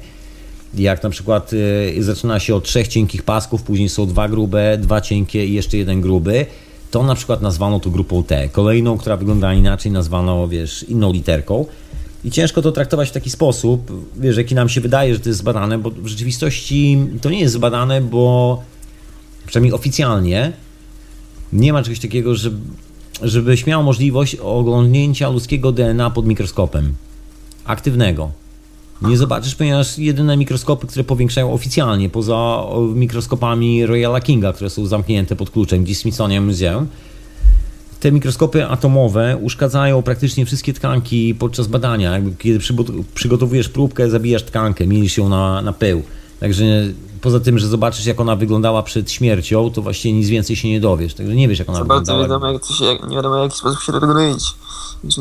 Jak 0.75 1.03
na 1.03 1.11
przykład 1.11 1.53
y, 1.53 2.03
zaczyna 2.03 2.41
się 2.41 2.55
od 2.55 2.65
trzech 2.65 2.89
cienkich 2.89 3.23
pasków, 3.23 3.63
później 3.63 3.89
są 3.89 4.07
dwa 4.07 4.29
grube, 4.29 4.79
dwa 4.79 5.01
cienkie 5.01 5.47
i 5.47 5.55
jeszcze 5.55 5.77
jeden 5.77 6.01
gruby, 6.01 6.47
to 6.91 7.03
na 7.03 7.15
przykład 7.15 7.43
nazwano 7.43 7.81
to 7.81 7.91
grupą 7.91 8.23
T. 8.23 8.49
Kolejną, 8.49 8.99
która 8.99 9.17
wygląda 9.17 9.55
inaczej, 9.55 9.93
nazwano, 9.93 10.49
wiesz, 10.49 10.83
inną 10.83 11.13
literką. 11.13 11.67
I 12.25 12.31
ciężko 12.31 12.63
to 12.63 12.73
traktować 12.73 13.09
w 13.09 13.13
taki 13.13 13.31
sposób, 13.31 13.93
wiesz, 14.17 14.37
jaki 14.37 14.55
nam 14.55 14.69
się 14.69 14.81
wydaje, 14.81 15.15
że 15.15 15.21
to 15.21 15.29
jest 15.29 15.39
zbadane, 15.39 15.79
bo 15.79 15.91
w 15.91 16.07
rzeczywistości 16.07 16.99
to 17.21 17.31
nie 17.31 17.41
jest 17.41 17.55
zbadane, 17.55 18.01
bo 18.01 18.63
przynajmniej 19.47 19.73
oficjalnie 19.73 20.53
nie 21.53 21.73
ma 21.73 21.83
czegoś 21.83 22.01
takiego, 22.01 22.35
że, 22.35 22.51
żebyś 23.23 23.67
miał 23.67 23.83
możliwość 23.83 24.35
oglądnięcia 24.35 25.29
ludzkiego 25.29 25.73
DNA 25.73 26.11
pod 26.11 26.27
mikroskopem. 26.27 26.95
Aktywnego. 27.65 28.31
Nie 29.03 29.17
zobaczysz, 29.17 29.55
ponieważ 29.55 29.99
jedyne 29.99 30.37
mikroskopy, 30.37 30.87
które 30.87 31.05
powiększają 31.05 31.53
oficjalnie, 31.53 32.11
poza 32.11 32.65
mikroskopami 32.95 33.87
Royala 33.87 34.21
Kinga, 34.21 34.53
które 34.53 34.71
są 34.71 34.87
zamknięte 34.87 35.37
pod 35.37 35.51
kluczem 35.51 35.85
gdzieś 35.85 35.99
Smithsonian 35.99 36.47
Museum, 36.47 36.87
te 38.01 38.13
mikroskopy 38.13 38.67
atomowe 38.67 39.37
uszkadzają 39.37 40.03
praktycznie 40.03 40.47
wszystkie 40.47 40.73
tkanki 40.73 41.35
podczas 41.35 41.67
badania. 41.67 42.21
Kiedy 42.39 42.59
przygotowujesz 43.15 43.69
próbkę, 43.69 44.11
zabijasz 44.11 44.43
tkankę, 44.43 44.87
mielisz 44.87 45.17
ją 45.17 45.29
na, 45.29 45.63
na 45.63 45.73
pył. 45.73 46.03
Także 46.41 46.65
poza 47.27 47.41
tym, 47.41 47.59
że 47.59 47.69
zobaczysz, 47.69 48.07
jak 48.07 48.21
ona 48.21 48.37
wyglądała 48.37 48.83
przed 48.83 49.11
śmiercią, 49.11 49.71
to 49.71 49.83
właściwie 49.83 50.15
nic 50.15 50.29
więcej 50.29 50.57
się 50.57 50.69
nie 50.69 50.81
dowiesz. 50.81 51.15
Także 51.15 51.35
nie 51.35 51.49
wiesz, 51.49 51.59
jak 51.59 51.69
ona 51.69 51.79
Co 51.79 51.85
wyglądała. 51.85 52.19
bardzo 52.19 52.35
wiadomo, 52.35 52.53
jak 52.53 52.67
to 52.67 52.75
się, 52.75 53.09
nie 53.09 53.17
wiadomo, 53.17 53.39
w 53.39 53.43
jaki 53.43 53.57
sposób 53.59 53.83
się 53.83 53.93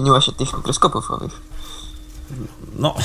nie 0.01 0.11
ma 0.11 0.21
się 0.21 0.31
tych 0.31 0.57
mikroskopów 0.57 1.11
owych. 1.11 1.41
No, 2.79 2.95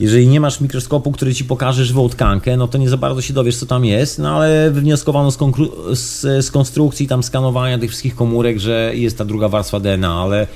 jeżeli 0.00 0.28
nie 0.28 0.40
masz 0.40 0.60
mikroskopu, 0.60 1.12
który 1.12 1.34
ci 1.34 1.44
pokaże 1.44 1.84
żywą 1.84 2.08
tkankę, 2.08 2.56
no 2.56 2.68
to 2.68 2.78
nie 2.78 2.88
za 2.88 2.96
bardzo 2.96 3.22
się 3.22 3.34
dowiesz, 3.34 3.56
co 3.56 3.66
tam 3.66 3.84
jest, 3.84 4.18
no 4.18 4.30
ale 4.30 4.70
wywnioskowano 4.70 5.30
z, 5.30 5.38
z, 5.92 6.46
z 6.46 6.50
konstrukcji, 6.50 7.08
tam 7.08 7.22
skanowania 7.22 7.78
tych 7.78 7.90
wszystkich 7.90 8.16
komórek, 8.16 8.58
że 8.58 8.92
jest 8.94 9.18
ta 9.18 9.24
druga 9.24 9.48
warstwa 9.48 9.80
DNA, 9.80 10.14
ale 10.22 10.46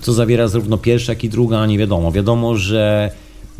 co 0.00 0.12
zawiera 0.12 0.48
zarówno 0.48 0.78
pierwsza, 0.78 1.12
jak 1.12 1.24
i 1.24 1.28
druga, 1.28 1.66
nie 1.66 1.78
wiadomo. 1.78 2.12
Wiadomo, 2.12 2.56
że 2.56 3.10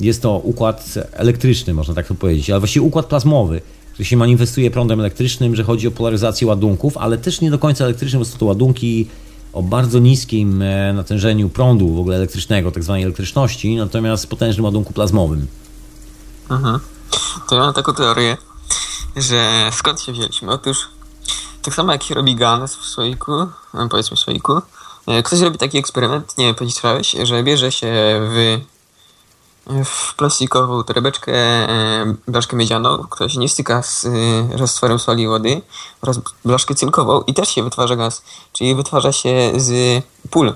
jest 0.04 0.22
to 0.22 0.38
układ 0.38 0.94
elektryczny, 1.12 1.74
można 1.74 1.94
tak 1.94 2.06
to 2.06 2.14
powiedzieć, 2.14 2.50
ale 2.50 2.60
właściwie 2.60 2.86
układ 2.86 3.06
plazmowy, 3.06 3.60
który 3.92 4.04
się 4.04 4.16
manifestuje 4.16 4.70
prądem 4.70 5.00
elektrycznym, 5.00 5.56
że 5.56 5.64
chodzi 5.64 5.88
o 5.88 5.90
polaryzację 5.90 6.46
ładunków, 6.46 6.96
ale 6.96 7.18
też 7.18 7.40
nie 7.40 7.50
do 7.50 7.58
końca 7.58 7.84
elektrycznym, 7.84 8.22
bo 8.22 8.24
są 8.24 8.38
to 8.38 8.46
ładunki 8.46 9.08
o 9.52 9.62
bardzo 9.62 9.98
niskim 9.98 10.62
e, 10.62 10.92
natężeniu 10.92 11.48
prądu 11.48 11.94
w 11.94 11.98
ogóle 11.98 12.16
elektrycznego, 12.16 12.72
tak 12.72 12.82
zwanej 12.82 13.02
elektryczności, 13.02 13.76
natomiast 13.76 14.26
potężnym 14.26 14.64
ładunku 14.64 14.92
plazmowym. 14.92 15.46
Mhm. 16.50 16.80
To 17.48 17.54
ja 17.54 17.60
mam 17.60 17.74
taką 17.74 17.94
teorię, 17.94 18.36
że 19.16 19.70
skąd 19.72 20.00
się 20.00 20.12
wzięliśmy? 20.12 20.50
Otóż 20.50 20.78
tak 21.62 21.74
samo 21.74 21.92
jak 21.92 22.10
robi 22.10 22.36
Ganes 22.36 22.76
w 22.76 22.84
słoiku, 22.84 23.32
powiedzmy 23.90 24.16
w 24.16 24.20
słoiku, 24.20 24.52
e, 25.06 25.22
ktoś 25.22 25.40
robi 25.40 25.58
taki 25.58 25.78
eksperyment, 25.78 26.38
nie 26.38 26.54
wiem, 26.60 27.26
że 27.26 27.42
bierze 27.42 27.72
się 27.72 27.92
w 28.20 28.60
w 29.84 30.14
plastikową 30.14 30.84
torebeczkę 30.84 31.32
e, 31.32 32.14
blaszkę 32.28 32.56
miedzianą, 32.56 32.98
która 32.98 33.28
się 33.28 33.38
nie 33.38 33.48
styka 33.48 33.82
z 33.82 34.06
e, 34.06 34.10
roztworem 34.56 34.98
soli 34.98 35.22
i 35.22 35.26
wody 35.26 35.62
oraz 36.02 36.20
blaszkę 36.44 36.74
cynkową 36.74 37.20
i 37.20 37.34
też 37.34 37.48
się 37.48 37.62
wytwarza 37.62 37.96
gaz, 37.96 38.22
czyli 38.52 38.74
wytwarza 38.74 39.12
się 39.12 39.52
z 39.56 40.02
pól 40.30 40.52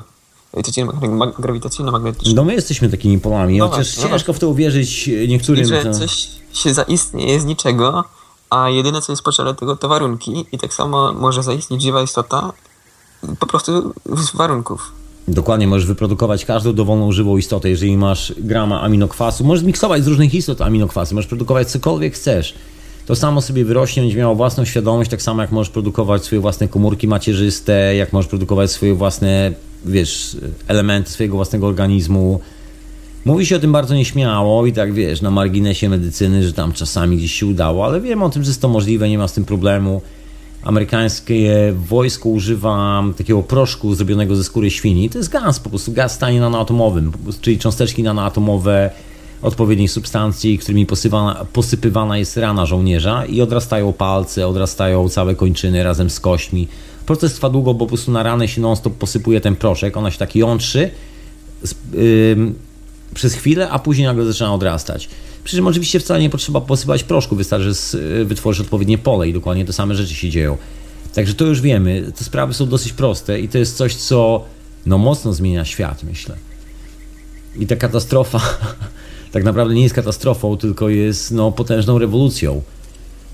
grawitacyjno-magnetycznych. 1.38 2.34
No 2.34 2.44
my 2.44 2.54
jesteśmy 2.54 2.88
takimi 2.88 3.18
polami, 3.18 3.58
no 3.58 3.68
chociaż 3.68 3.96
no 3.96 4.08
ciężko 4.08 4.32
w 4.32 4.38
to 4.38 4.48
uwierzyć 4.48 5.10
niektórym. 5.28 5.64
I 5.64 5.66
że 5.66 5.84
to... 5.84 5.94
coś 5.94 6.28
się 6.52 6.74
zaistnieje 6.74 7.40
z 7.40 7.44
niczego, 7.44 8.04
a 8.50 8.70
jedyne 8.70 9.02
co 9.02 9.12
jest 9.12 9.22
potrzebne 9.22 9.54
tego 9.54 9.76
to 9.76 9.88
warunki 9.88 10.46
i 10.52 10.58
tak 10.58 10.74
samo 10.74 11.12
może 11.12 11.42
zaistnieć 11.42 11.82
żywa 11.82 12.02
istota 12.02 12.52
po 13.38 13.46
prostu 13.46 13.94
z 14.16 14.36
warunków. 14.36 14.92
Dokładnie, 15.28 15.66
możesz 15.66 15.86
wyprodukować 15.86 16.44
każdą 16.44 16.72
dowolną 16.72 17.12
żywą 17.12 17.36
istotę. 17.36 17.70
Jeżeli 17.70 17.96
masz 17.96 18.34
grama 18.38 18.82
aminokwasu, 18.82 19.44
możesz 19.44 19.64
miksować 19.64 20.04
z 20.04 20.06
różnych 20.06 20.34
istot 20.34 20.60
aminokwasy, 20.60 21.14
możesz 21.14 21.28
produkować 21.28 21.68
cokolwiek 21.68 22.14
chcesz. 22.14 22.54
To 23.06 23.16
samo 23.16 23.40
sobie 23.40 23.64
wyrośnie, 23.64 24.02
będzie 24.02 24.18
miało 24.18 24.34
własną 24.34 24.64
świadomość, 24.64 25.10
tak 25.10 25.22
samo 25.22 25.42
jak 25.42 25.52
możesz 25.52 25.70
produkować 25.70 26.24
swoje 26.24 26.40
własne 26.40 26.68
komórki 26.68 27.08
macierzyste, 27.08 27.96
jak 27.96 28.12
możesz 28.12 28.28
produkować 28.28 28.70
swoje 28.70 28.94
własne, 28.94 29.52
wiesz, 29.84 30.36
elementy 30.68 31.10
swojego 31.10 31.36
własnego 31.36 31.66
organizmu. 31.66 32.40
Mówi 33.24 33.46
się 33.46 33.56
o 33.56 33.58
tym 33.58 33.72
bardzo 33.72 33.94
nieśmiało 33.94 34.66
i 34.66 34.72
tak, 34.72 34.92
wiesz, 34.92 35.22
na 35.22 35.30
marginesie 35.30 35.88
medycyny, 35.88 36.44
że 36.44 36.52
tam 36.52 36.72
czasami 36.72 37.16
gdzieś 37.16 37.32
się 37.32 37.46
udało, 37.46 37.84
ale 37.84 38.00
wiem 38.00 38.22
o 38.22 38.30
tym, 38.30 38.42
że 38.42 38.50
jest 38.50 38.60
to 38.60 38.68
możliwe, 38.68 39.08
nie 39.08 39.18
ma 39.18 39.28
z 39.28 39.32
tym 39.32 39.44
problemu 39.44 40.00
amerykańskie 40.66 41.72
wojsko 41.88 42.28
używa 42.28 43.04
takiego 43.16 43.42
proszku 43.42 43.94
zrobionego 43.94 44.36
ze 44.36 44.44
skóry 44.44 44.70
świni. 44.70 45.10
To 45.10 45.18
jest 45.18 45.30
gaz, 45.30 45.60
po 45.60 45.70
prostu 45.70 45.92
gaz 45.92 46.14
stanie 46.14 46.40
nanoatomowym, 46.40 47.12
czyli 47.40 47.58
cząsteczki 47.58 48.02
nanoatomowe 48.02 48.90
odpowiedniej 49.42 49.88
substancji, 49.88 50.58
którymi 50.58 50.86
posypywana 51.52 52.18
jest 52.18 52.36
rana 52.36 52.66
żołnierza 52.66 53.26
i 53.26 53.40
odrastają 53.40 53.92
palce, 53.92 54.48
odrastają 54.48 55.08
całe 55.08 55.34
kończyny 55.34 55.82
razem 55.82 56.10
z 56.10 56.20
kośćmi. 56.20 56.68
Proces 57.06 57.34
trwa 57.34 57.50
długo, 57.50 57.74
bo 57.74 57.78
po 57.78 57.86
prostu 57.86 58.12
na 58.12 58.22
ranę 58.22 58.48
się 58.48 58.60
non-stop 58.60 58.94
posypuje 58.94 59.40
ten 59.40 59.56
proszek, 59.56 59.96
ona 59.96 60.10
się 60.10 60.18
tak 60.18 60.36
jątrzy 60.36 60.90
yy, 61.92 62.36
przez 63.14 63.34
chwilę, 63.34 63.70
a 63.70 63.78
później 63.78 64.06
nagle 64.06 64.24
zaczyna 64.24 64.54
odrastać. 64.54 65.08
Przy 65.46 65.56
czym 65.56 65.66
oczywiście 65.66 66.00
wcale 66.00 66.20
nie 66.20 66.30
potrzeba 66.30 66.60
posypać 66.60 67.02
proszku, 67.04 67.36
wystarczy, 67.36 67.74
że 67.74 68.24
wytworzysz 68.24 68.60
odpowiednie 68.60 68.98
pole 68.98 69.28
i 69.28 69.32
dokładnie 69.32 69.64
te 69.64 69.72
same 69.72 69.94
rzeczy 69.94 70.14
się 70.14 70.30
dzieją. 70.30 70.56
Także 71.14 71.34
to 71.34 71.44
już 71.44 71.60
wiemy, 71.60 72.12
te 72.18 72.24
sprawy 72.24 72.54
są 72.54 72.66
dosyć 72.66 72.92
proste 72.92 73.40
i 73.40 73.48
to 73.48 73.58
jest 73.58 73.76
coś, 73.76 73.94
co 73.94 74.44
no 74.86 74.98
mocno 74.98 75.32
zmienia 75.32 75.64
świat, 75.64 76.02
myślę. 76.04 76.36
I 77.58 77.66
ta 77.66 77.76
katastrofa 77.76 78.40
tak 79.32 79.44
naprawdę 79.44 79.74
nie 79.74 79.82
jest 79.82 79.94
katastrofą, 79.94 80.56
tylko 80.56 80.88
jest 80.88 81.30
no, 81.30 81.52
potężną 81.52 81.98
rewolucją. 81.98 82.62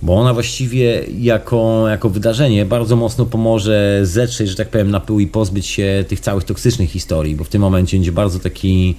Bo 0.02 0.14
ona 0.16 0.34
właściwie 0.34 1.04
jako, 1.18 1.88
jako 1.88 2.10
wydarzenie 2.10 2.66
bardzo 2.66 2.96
mocno 2.96 3.26
pomoże 3.26 4.00
zetrzeć, 4.02 4.48
że 4.48 4.56
tak 4.56 4.68
powiem, 4.68 4.90
na 4.90 5.00
pył 5.00 5.20
i 5.20 5.26
pozbyć 5.26 5.66
się 5.66 6.04
tych 6.08 6.20
całych 6.20 6.44
toksycznych 6.44 6.90
historii, 6.90 7.36
bo 7.36 7.44
w 7.44 7.48
tym 7.48 7.62
momencie 7.62 7.96
będzie 7.96 8.12
bardzo 8.12 8.38
taki 8.38 8.96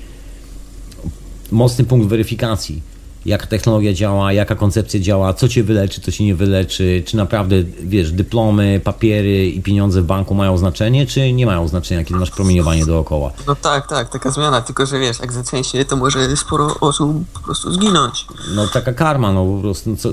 mocny 1.52 1.86
punkt 1.86 2.08
weryfikacji 2.08 2.94
jaka 3.26 3.48
technologia 3.48 3.94
działa, 3.94 4.34
jaka 4.34 4.56
koncepcja 4.56 5.00
działa, 5.00 5.34
co 5.34 5.50
cię 5.50 5.64
wyleczy, 5.64 6.02
co 6.02 6.12
cię 6.12 6.24
nie 6.24 6.36
wyleczy, 6.36 7.04
czy 7.06 7.18
naprawdę, 7.18 7.56
wiesz, 7.84 8.12
dyplomy, 8.12 8.82
papiery 8.84 9.50
i 9.50 9.62
pieniądze 9.62 10.02
w 10.02 10.06
banku 10.06 10.36
mają 10.36 10.58
znaczenie, 10.58 11.06
czy 11.06 11.34
nie 11.34 11.46
mają 11.46 11.68
znaczenia, 11.68 12.04
kiedy 12.04 12.20
masz 12.20 12.32
promieniowanie 12.32 12.86
dookoła. 12.86 13.32
No 13.48 13.56
tak, 13.56 13.88
tak, 13.88 14.10
taka 14.10 14.32
zmiana, 14.32 14.62
tylko 14.62 14.86
że 14.86 15.00
wiesz, 15.00 15.20
jak 15.20 15.32
zaczęcie, 15.32 15.86
to 15.86 15.96
może 15.96 16.38
sporo 16.38 16.76
osób 16.80 17.18
po 17.34 17.40
prostu 17.40 17.74
zginąć. 17.74 18.26
No 18.56 18.68
taka 18.68 18.94
karma, 18.94 19.34
no 19.34 19.46
po 19.46 19.62
prostu, 19.62 19.90
no 19.90 19.96
co, 19.96 20.10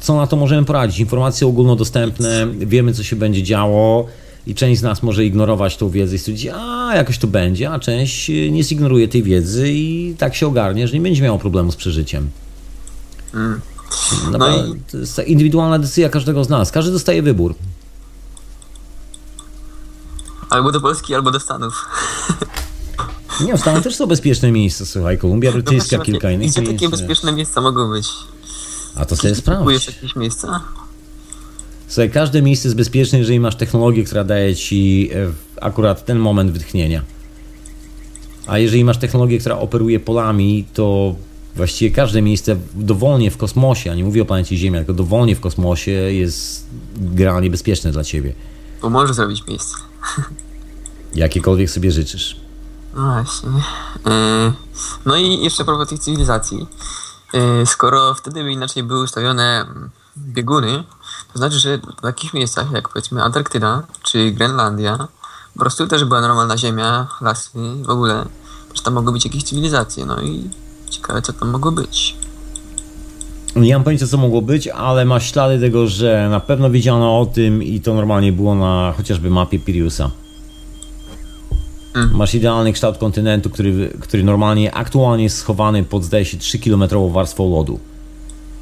co 0.00 0.16
na 0.16 0.26
to 0.26 0.36
możemy 0.36 0.64
poradzić? 0.64 1.00
Informacje 1.00 1.46
ogólnodostępne, 1.46 2.46
wiemy, 2.58 2.92
co 2.92 3.02
się 3.02 3.16
będzie 3.16 3.42
działo, 3.42 4.06
i 4.46 4.54
część 4.54 4.80
z 4.80 4.82
nas 4.82 5.02
może 5.02 5.24
ignorować 5.24 5.76
tą 5.76 5.90
wiedzę 5.90 6.16
i 6.16 6.18
stwierdzić, 6.18 6.50
a 6.54 6.92
jakoś 6.96 7.18
to 7.18 7.26
będzie, 7.26 7.70
a 7.70 7.78
część 7.78 8.28
nie 8.50 8.62
zignoruje 8.62 9.08
tej 9.08 9.22
wiedzy 9.22 9.72
i 9.72 10.14
tak 10.18 10.34
się 10.34 10.46
ogarnie, 10.46 10.88
że 10.88 10.94
nie 10.94 11.00
będzie 11.00 11.22
miało 11.22 11.38
problemu 11.38 11.72
z 11.72 11.76
przeżyciem. 11.76 12.30
Mm. 13.34 13.60
No, 14.32 14.38
no 14.38 14.66
i... 14.66 14.80
To 14.90 14.98
jest 14.98 15.18
indywidualna 15.18 15.78
decyzja 15.78 16.08
każdego 16.08 16.44
z 16.44 16.48
nas. 16.48 16.70
Każdy 16.70 16.92
dostaje 16.92 17.22
wybór. 17.22 17.54
Albo 20.50 20.72
do 20.72 20.80
Polski, 20.80 21.14
albo 21.14 21.30
do 21.30 21.40
Stanów. 21.40 21.84
Nie, 23.40 23.56
w 23.56 23.60
Stanach 23.60 23.82
też 23.82 23.96
są 23.96 24.06
bezpieczne 24.06 24.52
miejsca, 24.52 24.86
słuchaj, 24.86 25.18
Kolumbia 25.18 25.50
no 25.50 25.52
Brytyjska, 25.52 25.96
no 25.96 26.04
kilka 26.04 26.30
innych 26.30 26.50
Gdzie 26.50 26.62
takie 26.62 26.88
bezpieczne 26.88 27.32
miejsca 27.32 27.60
mogą 27.60 27.90
być? 27.90 28.08
A 28.96 29.04
to 29.04 29.16
sobie 29.16 29.34
Kupujesz 29.34 29.82
sprawdź. 29.82 29.86
jakieś 29.86 30.16
miejsca? 30.16 30.60
Słuchaj, 31.88 32.10
każde 32.10 32.42
miejsce 32.42 32.68
jest 32.68 32.76
bezpieczne, 32.76 33.18
jeżeli 33.18 33.40
masz 33.40 33.56
technologię, 33.56 34.04
która 34.04 34.24
daje 34.24 34.56
ci 34.56 35.10
e, 35.14 35.32
akurat 35.60 36.04
ten 36.04 36.18
moment 36.18 36.50
wytchnienia. 36.50 37.02
A 38.46 38.58
jeżeli 38.58 38.84
masz 38.84 38.98
technologię, 38.98 39.38
która 39.38 39.58
operuje 39.58 40.00
polami, 40.00 40.64
to 40.74 41.14
właściwie 41.56 41.96
każde 41.96 42.22
miejsce 42.22 42.56
dowolnie 42.74 43.30
w 43.30 43.36
kosmosie, 43.36 43.90
a 43.92 43.94
nie 43.94 44.04
mówię 44.04 44.22
o 44.22 44.24
planecie 44.24 44.56
Ziemia, 44.56 44.78
tylko 44.78 44.92
dowolnie 44.92 45.36
w 45.36 45.40
kosmosie 45.40 45.90
jest 45.90 46.66
generalnie 46.96 47.50
bezpieczne 47.50 47.92
dla 47.92 48.04
ciebie. 48.04 48.34
Bo 48.82 48.90
możesz 48.90 49.16
zrobić 49.16 49.46
miejsce. 49.46 49.76
Jakiekolwiek 51.14 51.70
sobie 51.70 51.92
życzysz. 51.92 52.36
No 52.96 53.02
właśnie. 53.12 53.48
Yy, 54.06 54.52
No 55.06 55.16
i 55.16 55.44
jeszcze 55.44 55.62
a 55.62 55.66
propos 55.66 55.88
tych 55.88 55.98
cywilizacji. 55.98 56.66
Yy, 57.32 57.66
Skoro 57.66 58.14
wtedy 58.14 58.42
by 58.42 58.52
inaczej 58.52 58.82
były 58.82 59.04
ustawione 59.04 59.66
bieguny, 60.16 60.84
to 61.32 61.38
znaczy, 61.38 61.58
że 61.58 61.78
w 61.78 62.00
takich 62.00 62.34
miejscach 62.34 62.72
jak 62.72 62.88
powiedzmy 62.88 63.22
Antarktyda 63.22 63.82
czy 64.02 64.30
Grenlandia 64.30 65.08
po 65.54 65.60
prostu 65.60 65.86
też 65.86 66.04
była 66.04 66.20
normalna 66.20 66.58
ziemia, 66.58 67.06
lasy 67.20 67.50
w 67.82 67.90
ogóle, 67.90 68.26
że 68.74 68.82
tam 68.82 68.94
mogły 68.94 69.12
być 69.12 69.24
jakieś 69.24 69.44
cywilizacje. 69.44 70.06
No 70.06 70.22
i 70.22 70.50
ciekawe 70.94 71.22
co 71.22 71.32
tam 71.32 71.50
mogło 71.50 71.72
być. 71.72 72.16
Nie 73.56 73.74
mam 73.74 73.84
pojęcia, 73.84 74.06
co 74.06 74.16
mogło 74.16 74.42
być, 74.42 74.68
ale 74.68 75.04
ma 75.04 75.20
ślady 75.20 75.60
tego, 75.60 75.86
że 75.86 76.28
na 76.30 76.40
pewno 76.40 76.70
wiedziano 76.70 77.20
o 77.20 77.26
tym 77.26 77.62
i 77.62 77.80
to 77.80 77.94
normalnie 77.94 78.32
było 78.32 78.54
na 78.54 78.94
chociażby 78.96 79.30
mapie 79.30 79.58
Piriusa. 79.58 80.10
Masz 82.12 82.34
idealny 82.34 82.72
kształt 82.72 82.98
kontynentu, 82.98 83.50
który, 83.50 83.90
który 84.00 84.24
normalnie 84.24 84.74
aktualnie 84.74 85.24
jest 85.24 85.38
schowany 85.38 85.84
pod, 85.84 86.04
zdaje 86.04 86.24
się, 86.24 86.38
3-kilometrową 86.38 87.12
warstwą 87.12 87.50
lodu. 87.50 87.78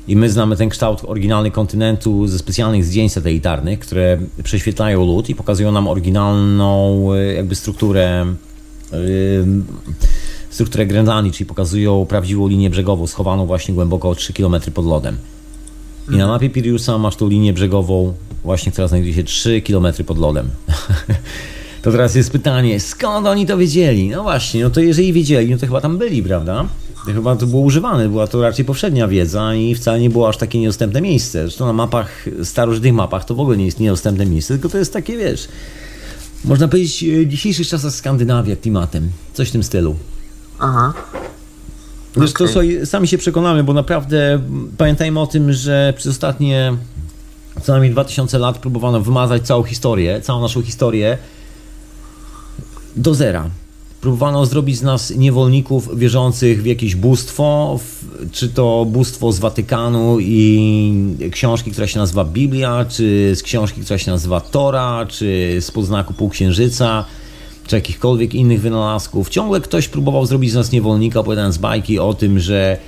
I 0.09 0.17
my 0.17 0.31
znamy 0.31 0.57
ten 0.57 0.69
kształt 0.69 1.01
oryginalny 1.07 1.51
kontynentu 1.51 2.27
ze 2.27 2.39
specjalnych 2.39 2.85
zdjęć 2.85 3.12
satelitarnych, 3.12 3.78
które 3.78 4.19
prześwietlają 4.44 5.07
lód 5.07 5.28
i 5.28 5.35
pokazują 5.35 5.73
nam 5.73 5.89
oryginalną 5.89 7.07
e, 7.12 7.35
jakby 7.35 7.55
strukturę 7.55 8.27
y, 8.93 9.44
strukturę 10.53 10.87
Grenlandii, 10.87 11.33
czyli 11.33 11.47
pokazują 11.47 12.07
prawdziwą 12.07 12.49
linię 12.49 12.71
brzegową, 12.71 13.07
schowaną 13.07 13.47
właśnie 13.47 13.75
głęboko 13.75 14.09
o 14.09 14.15
3 14.15 14.33
km 14.33 14.57
pod 14.75 14.87
lodem. 14.87 15.17
I 16.13 16.17
na 16.17 16.27
mapie 16.27 16.51
Piriusa 16.51 16.99
masz 16.99 17.17
tą 17.17 17.29
linię 17.29 17.53
brzegową, 17.53 18.15
właśnie 18.45 18.73
która 18.73 18.89
znajduje 18.89 19.15
się 19.15 19.25
3 19.25 19.63
km 19.63 19.87
pod 20.07 20.19
lodem. 20.19 20.49
to 21.83 21.93
teraz 21.93 22.15
jest 22.15 22.31
pytanie, 22.31 22.81
skąd 22.81 23.27
oni 23.27 23.47
to 23.47 23.59
wiedzieli? 23.59 24.09
No 24.09 24.23
właśnie, 24.23 24.65
no 24.65 24.71
to 24.71 24.81
jeżeli 24.81 25.13
wiedzieli, 25.13 25.51
no 25.51 25.59
to 25.59 25.67
chyba 25.67 25.81
tam 25.81 25.99
byli, 25.99 26.23
prawda? 26.23 26.67
Chyba 27.07 27.37
to 27.37 27.47
było 27.47 27.63
używane, 27.63 28.09
była 28.09 28.27
to 28.27 28.43
raczej 28.43 28.65
powszednia 28.65 29.09
wiedza 29.09 29.55
i 29.55 29.75
wcale 29.75 30.01
nie 30.01 30.11
było 30.11 30.29
aż 30.29 30.37
takie 30.37 30.59
niedostępne 30.59 31.01
miejsce. 31.01 31.43
Zresztą 31.43 31.67
na 31.67 31.73
mapach, 31.73 32.27
starożytnych 32.45 32.95
mapach 32.95 33.25
to 33.25 33.35
w 33.35 33.41
ogóle 33.41 33.57
nie 33.57 33.65
jest 33.65 33.81
niedostępne 33.81 34.27
miejsce, 34.27 34.55
tylko 34.55 34.69
to 34.69 34.79
jest 34.79 34.93
takie, 34.93 35.17
wiesz, 35.17 35.49
można 36.45 36.69
powiedzieć, 36.69 37.05
e, 37.05 37.25
w 37.25 37.29
dzisiejszych 37.29 37.69
czasach 37.69 37.93
Skandynawia 37.93 38.57
klimatem. 38.57 39.11
Coś 39.35 39.49
w 39.49 39.53
tym 39.53 39.63
stylu. 39.63 39.97
Aha. 40.62 40.92
Wiesz, 42.16 42.32
to 42.32 42.44
Okej. 42.44 42.52
słuchaj, 42.52 42.86
sami 42.86 43.08
się 43.08 43.18
przekonamy, 43.18 43.65
bo 43.65 43.73
naprawdę 43.73 44.41
pamiętajmy 44.78 45.20
o 45.20 45.26
tym, 45.26 45.52
że 45.52 45.94
przez 45.97 46.12
ostatnie 46.12 46.73
co 47.62 47.73
najmniej 47.73 47.92
2000 47.92 48.39
lat 48.39 48.58
próbowano 48.58 49.00
wymazać 49.00 49.42
całą 49.42 49.62
historię, 49.62 50.20
całą 50.20 50.41
naszą 50.41 50.62
historię 50.62 51.18
do 52.97 53.15
zera. 53.15 53.50
Próbowano 54.00 54.47
zrobić 54.47 54.78
z 54.78 54.82
nas 54.82 55.10
niewolników 55.10 55.99
wierzących 55.99 56.62
w 56.62 56.66
jakieś 56.66 56.94
bóstwo, 56.97 57.78
w, 57.84 58.31
czy 58.32 58.49
to 58.49 58.86
bóstwo 58.89 59.32
z 59.32 59.39
Watykanu 59.39 60.16
i 60.20 61.16
książki, 61.32 61.70
która 61.70 61.86
się 61.86 61.99
nazywa 61.99 62.24
Biblia, 62.24 62.84
czy 62.84 63.32
z 63.36 63.42
książki, 63.42 63.81
która 63.81 63.99
się 63.99 64.10
nazywa 64.10 64.41
Tora, 64.41 65.07
czy 65.08 65.58
z 65.60 65.70
podznaku 65.70 66.15
Półksiężyca, 66.15 67.05
czy 67.73 67.76
jakichkolwiek 67.76 68.34
innych 68.34 68.60
wynalazków. 68.60 69.28
Ciągle 69.28 69.60
ktoś 69.60 69.89
próbował 69.89 70.26
zrobić 70.26 70.51
z 70.51 70.55
nas 70.55 70.73
niewolnika, 70.73 71.20
opowiadając 71.20 71.59
bajki 71.59 71.99
o 71.99 72.15
tym, 72.15 72.41
że, 72.41 72.78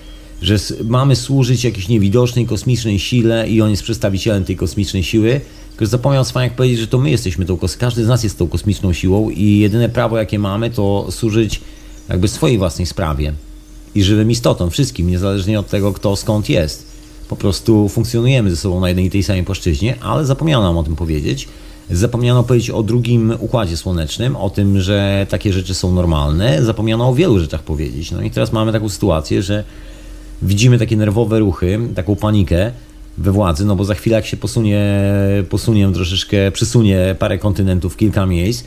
że 0.43 0.57
mamy 0.85 1.17
służyć 1.17 1.65
jakiejś 1.65 1.89
niewidocznej 1.89 2.47
kosmicznej 2.47 2.99
sile 2.99 3.49
i 3.49 3.61
on 3.61 3.71
jest 3.71 3.83
przedstawicielem 3.83 4.45
tej 4.45 4.57
kosmicznej 4.57 5.03
siły. 5.03 5.41
Tylko 5.71 5.87
zapomniał 5.87 6.25
jak 6.37 6.57
powiedzieć, 6.57 6.79
że 6.79 6.87
to 6.87 6.99
my 6.99 7.11
jesteśmy 7.11 7.47
tą 7.47 7.59
każdy 7.79 8.05
z 8.05 8.09
nas 8.09 8.25
jest 8.25 8.39
tą 8.39 8.49
kosmiczną 8.49 8.93
siłą 8.93 9.31
i 9.31 9.59
jedyne 9.59 9.89
prawo 9.89 10.19
jakie 10.19 10.39
mamy 10.39 10.71
to 10.71 11.07
służyć 11.11 11.61
jakby 12.09 12.29
swojej 12.29 12.59
własnej 12.59 12.87
sprawie 12.87 13.33
i 13.95 14.03
żywym 14.03 14.31
istotom, 14.31 14.71
wszystkim, 14.71 15.11
niezależnie 15.11 15.61
od 15.61 15.69
tego 15.69 15.93
kto 15.93 16.17
skąd 16.17 16.49
jest. 16.49 16.87
Po 17.29 17.37
prostu 17.37 17.89
funkcjonujemy 17.89 18.51
ze 18.51 18.57
sobą 18.57 18.81
na 18.81 18.89
jednej 18.89 19.07
i 19.07 19.11
tej 19.11 19.23
samej 19.23 19.45
płaszczyźnie, 19.45 19.95
ale 20.01 20.27
zapomniano 20.27 20.63
nam 20.63 20.79
o 20.79 20.83
tym 20.83 20.97
powiedzieć. 20.97 21.49
Zapomniano 21.91 22.43
powiedzieć 22.43 22.71
o 22.71 22.83
drugim 22.83 23.33
układzie 23.39 23.77
słonecznym, 23.77 24.37
o 24.37 24.51
tym, 24.51 24.81
że 24.81 25.27
takie 25.31 25.53
rzeczy 25.53 25.75
są 25.75 25.93
normalne. 25.93 26.65
Zapomniano 26.65 27.09
o 27.09 27.15
wielu 27.15 27.39
rzeczach 27.39 27.63
powiedzieć. 27.63 28.11
No 28.11 28.23
i 28.23 28.31
teraz 28.31 28.53
mamy 28.53 28.73
taką 28.73 28.89
sytuację, 28.89 29.43
że 29.43 29.65
widzimy 30.43 30.79
takie 30.79 30.97
nerwowe 30.97 31.39
ruchy, 31.39 31.79
taką 31.95 32.17
panikę 32.17 32.73
we 33.19 33.33
władzy, 33.33 33.65
no 33.65 33.77
bo 33.77 33.85
za 33.85 33.95
chwilę 33.95 34.17
jak 34.17 34.27
się 34.27 34.37
posunie, 34.37 35.05
posunie 35.49 35.93
troszeczkę, 35.93 36.51
przysunie 36.53 37.17
parę 37.19 37.39
kontynentów, 37.39 37.97
kilka 37.97 38.27
miejsc, 38.27 38.65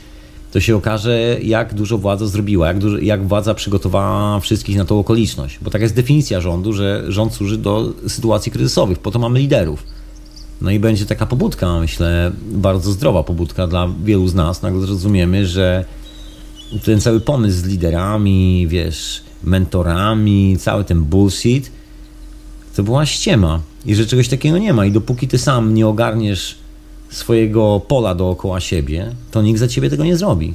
to 0.52 0.60
się 0.60 0.76
okaże, 0.76 1.36
jak 1.42 1.74
dużo 1.74 1.98
władza 1.98 2.26
zrobiła, 2.26 2.68
jak, 2.68 2.78
dużo, 2.78 2.98
jak 2.98 3.26
władza 3.26 3.54
przygotowała 3.54 4.40
wszystkich 4.40 4.76
na 4.76 4.84
tą 4.84 4.98
okoliczność. 4.98 5.58
Bo 5.62 5.70
taka 5.70 5.82
jest 5.82 5.94
definicja 5.94 6.40
rządu, 6.40 6.72
że 6.72 7.04
rząd 7.08 7.34
służy 7.34 7.58
do 7.58 7.92
sytuacji 8.08 8.52
kryzysowych, 8.52 8.98
po 8.98 9.10
to 9.10 9.18
mamy 9.18 9.38
liderów. 9.38 9.82
No 10.60 10.70
i 10.70 10.78
będzie 10.78 11.06
taka 11.06 11.26
pobudka, 11.26 11.80
myślę, 11.80 12.32
bardzo 12.50 12.92
zdrowa 12.92 13.22
pobudka 13.22 13.66
dla 13.66 13.88
wielu 14.04 14.28
z 14.28 14.34
nas. 14.34 14.62
Nagle 14.62 14.80
zrozumiemy, 14.80 15.46
że 15.46 15.84
ten 16.84 17.00
cały 17.00 17.20
pomysł 17.20 17.58
z 17.58 17.64
liderami, 17.64 18.66
wiesz, 18.68 19.22
mentorami, 19.44 20.56
cały 20.58 20.84
ten 20.84 21.00
bullshit, 21.00 21.70
to 22.76 22.82
była 22.82 23.06
ściema. 23.06 23.60
I 23.86 23.94
że 23.94 24.06
czegoś 24.06 24.28
takiego 24.28 24.58
nie 24.58 24.72
ma. 24.72 24.86
I 24.86 24.92
dopóki 24.92 25.28
ty 25.28 25.38
sam 25.38 25.74
nie 25.74 25.86
ogarniesz 25.86 26.54
swojego 27.10 27.80
pola 27.88 28.14
dookoła 28.14 28.60
siebie, 28.60 29.14
to 29.30 29.42
nikt 29.42 29.60
za 29.60 29.68
ciebie 29.68 29.90
tego 29.90 30.04
nie 30.04 30.16
zrobi. 30.16 30.54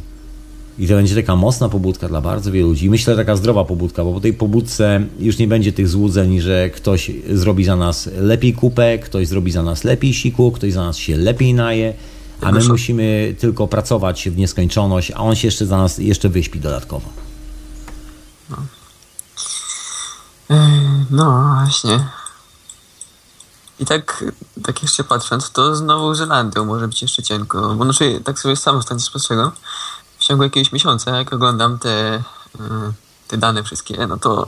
I 0.80 0.88
to 0.88 0.94
będzie 0.94 1.16
taka 1.16 1.36
mocna 1.36 1.70
pobudka 1.70 2.08
dla 2.08 2.22
bardzo 2.22 2.52
wielu 2.52 2.68
ludzi. 2.68 2.90
Myślę, 2.90 3.16
taka 3.16 3.36
zdrowa 3.36 3.66
pobudka, 3.66 4.04
bo 4.04 4.14
po 4.14 4.20
tej 4.20 4.34
pobudce 4.34 5.06
już 5.20 5.38
nie 5.38 5.48
będzie 5.48 5.74
tych 5.74 5.88
złudzeń, 5.88 6.42
że 6.42 6.70
ktoś 6.70 7.12
zrobi 7.30 7.66
za 7.66 7.76
nas 7.76 8.10
lepiej 8.18 8.54
kupę, 8.54 8.98
ktoś 8.98 9.28
zrobi 9.28 9.52
za 9.52 9.64
nas 9.64 9.84
lepiej 9.84 10.14
siku, 10.14 10.52
ktoś 10.52 10.74
za 10.74 10.84
nas 10.84 10.98
się 10.98 11.18
lepiej 11.18 11.54
naje, 11.54 11.94
a 12.42 12.52
my 12.52 12.64
musimy 12.68 13.36
tylko 13.40 13.68
pracować 13.68 14.30
w 14.30 14.38
nieskończoność, 14.38 15.12
a 15.12 15.18
on 15.18 15.36
się 15.36 15.48
jeszcze 15.48 15.66
za 15.66 15.78
nas 15.78 15.98
jeszcze 15.98 16.30
wyśpi 16.30 16.60
dodatkowo. 16.60 17.10
No 21.12 21.54
właśnie. 21.54 22.08
I 23.80 23.86
tak, 23.86 24.24
tak 24.64 24.84
jeszcze 24.84 25.04
patrząc, 25.04 25.52
to 25.52 25.76
z 25.76 25.82
Nową 25.82 26.16
Zelandią 26.16 26.66
może 26.66 26.88
być 26.88 27.02
jeszcze 27.02 27.24
cienko. 27.24 27.76
Bo 27.76 27.84
znaczy, 27.84 28.22
tak 28.24 28.40
sobie 28.40 28.56
sam 28.56 28.76
ostatnio 28.76 29.04
spostrzegam, 29.06 29.52
w 30.24 30.26
ciągu 30.26 30.44
jakiegoś 30.44 30.72
miesiąca, 30.72 31.18
jak 31.18 31.34
oglądam 31.34 31.80
te, 31.80 32.18
y, 32.56 32.60
te 33.28 33.38
dane 33.38 33.64
wszystkie, 33.64 34.08
no 34.08 34.18
to 34.18 34.48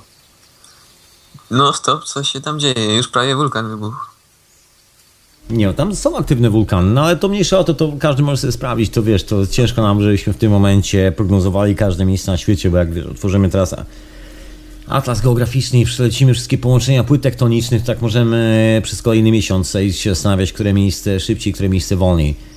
no 1.52 1.74
stop, 1.74 2.04
co 2.04 2.24
się 2.24 2.42
tam 2.42 2.60
dzieje? 2.60 2.96
Już 2.96 3.08
prawie 3.08 3.36
wulkan 3.36 3.70
wybuchł. 3.70 3.98
Nie, 5.50 5.74
tam 5.74 5.96
są 5.96 6.18
aktywne 6.18 6.50
wulkany, 6.50 6.92
no 6.92 7.02
ale 7.02 7.16
to 7.16 7.28
mniejsze 7.28 7.60
o 7.60 7.64
to, 7.64 7.74
to 7.74 7.94
każdy 8.00 8.24
może 8.24 8.38
sobie 8.38 8.52
sprawdzić, 8.52 8.90
to 8.90 9.04
wiesz, 9.04 9.24
to 9.24 9.48
ciężko 9.48 9.82
nam, 9.82 10.02
żebyśmy 10.02 10.34
w 10.34 10.38
tym 10.38 10.52
momencie 10.52 11.14
prognozowali 11.18 11.76
każde 11.76 12.06
miejsce 12.06 12.32
na 12.32 12.38
świecie, 12.38 12.70
bo 12.70 12.78
jak 12.78 12.94
wiesz, 12.94 13.06
otworzymy 13.06 13.50
teraz 13.50 13.76
atlas 14.88 15.22
geograficzny 15.22 15.80
i 15.80 15.86
przelecimy 15.86 16.34
wszystkie 16.34 16.58
połączenia 16.58 17.04
płyt 17.04 17.22
tektonicznych, 17.22 17.84
tak 17.84 18.02
możemy 18.02 18.82
przez 18.84 19.02
kolejny 19.02 19.32
miesiąc 19.32 19.72
siedzieć 19.72 19.98
się 19.98 20.10
zastanawiać, 20.10 20.54
które 20.54 20.74
miejsce 20.74 21.20
szybciej, 21.20 21.54
które 21.54 21.70
miejsce 21.70 21.96
wolniej. 21.96 22.55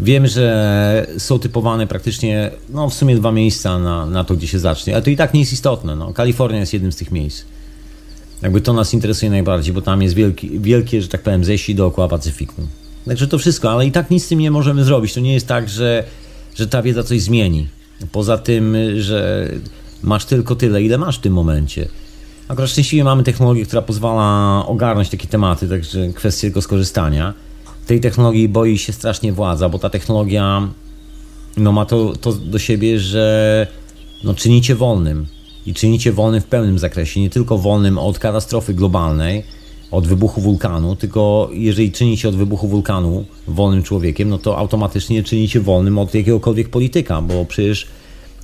Wiem, 0.00 0.26
że 0.26 1.06
są 1.18 1.38
typowane 1.38 1.86
praktycznie, 1.86 2.50
no 2.68 2.90
w 2.90 2.94
sumie 2.94 3.16
dwa 3.16 3.32
miejsca 3.32 3.78
na, 3.78 4.06
na 4.06 4.24
to, 4.24 4.34
gdzie 4.34 4.46
się 4.46 4.58
zacznie, 4.58 4.94
ale 4.94 5.02
to 5.02 5.10
i 5.10 5.16
tak 5.16 5.34
nie 5.34 5.40
jest 5.40 5.52
istotne, 5.52 5.96
no. 5.96 6.12
Kalifornia 6.12 6.60
jest 6.60 6.72
jednym 6.72 6.92
z 6.92 6.96
tych 6.96 7.10
miejsc. 7.10 7.44
Jakby 8.42 8.60
to 8.60 8.72
nas 8.72 8.94
interesuje 8.94 9.30
najbardziej, 9.30 9.74
bo 9.74 9.82
tam 9.82 10.02
jest 10.02 10.14
wielki, 10.14 10.60
wielkie, 10.60 11.02
że 11.02 11.08
tak 11.08 11.22
powiem, 11.22 11.44
ześci 11.44 11.74
dookoła 11.74 12.08
Pacyfiku. 12.08 12.62
Także 13.06 13.28
to 13.28 13.38
wszystko, 13.38 13.70
ale 13.72 13.86
i 13.86 13.92
tak 13.92 14.10
nic 14.10 14.24
z 14.24 14.28
tym 14.28 14.38
nie 14.38 14.50
możemy 14.50 14.84
zrobić. 14.84 15.14
To 15.14 15.20
nie 15.20 15.34
jest 15.34 15.46
tak, 15.46 15.68
że, 15.68 16.04
że 16.54 16.66
ta 16.66 16.82
wiedza 16.82 17.02
coś 17.02 17.20
zmieni. 17.20 17.68
Poza 18.12 18.38
tym, 18.38 18.76
że 18.96 19.48
masz 20.02 20.24
tylko 20.24 20.56
tyle, 20.56 20.82
ile 20.82 20.98
masz 20.98 21.18
w 21.18 21.20
tym 21.20 21.32
momencie. 21.32 21.88
Akurat 22.48 22.70
szczęśliwie 22.70 23.04
mamy 23.04 23.22
technologię, 23.22 23.66
która 23.66 23.82
pozwala 23.82 24.66
ogarnąć 24.66 25.08
takie 25.08 25.28
tematy, 25.28 25.68
także 25.68 26.08
kwestia 26.08 26.40
tylko 26.40 26.62
skorzystania. 26.62 27.34
Tej 27.92 28.00
technologii 28.00 28.48
boi 28.48 28.78
się 28.78 28.92
strasznie 28.92 29.32
władza, 29.32 29.68
bo 29.68 29.78
ta 29.78 29.90
technologia 29.90 30.68
no, 31.56 31.72
ma 31.72 31.84
to, 31.84 32.12
to 32.20 32.32
do 32.32 32.58
siebie, 32.58 32.98
że 32.98 33.66
no, 34.24 34.34
czynicie 34.34 34.74
wolnym. 34.74 35.26
I 35.66 35.74
czynicie 35.74 36.12
wolnym 36.12 36.40
w 36.40 36.44
pełnym 36.44 36.78
zakresie, 36.78 37.20
nie 37.20 37.30
tylko 37.30 37.58
wolnym 37.58 37.98
od 37.98 38.18
katastrofy 38.18 38.74
globalnej, 38.74 39.42
od 39.90 40.06
wybuchu 40.06 40.40
wulkanu, 40.40 40.96
tylko 40.96 41.50
jeżeli 41.52 41.92
czyni 41.92 42.16
się 42.16 42.28
od 42.28 42.36
wybuchu 42.36 42.68
wulkanu 42.68 43.24
wolnym 43.48 43.82
człowiekiem, 43.82 44.28
no 44.28 44.38
to 44.38 44.58
automatycznie 44.58 45.22
czyni 45.22 45.48
się 45.48 45.60
wolnym 45.60 45.98
od 45.98 46.14
jakiegokolwiek 46.14 46.68
polityka, 46.68 47.22
bo 47.22 47.44
przecież 47.44 47.86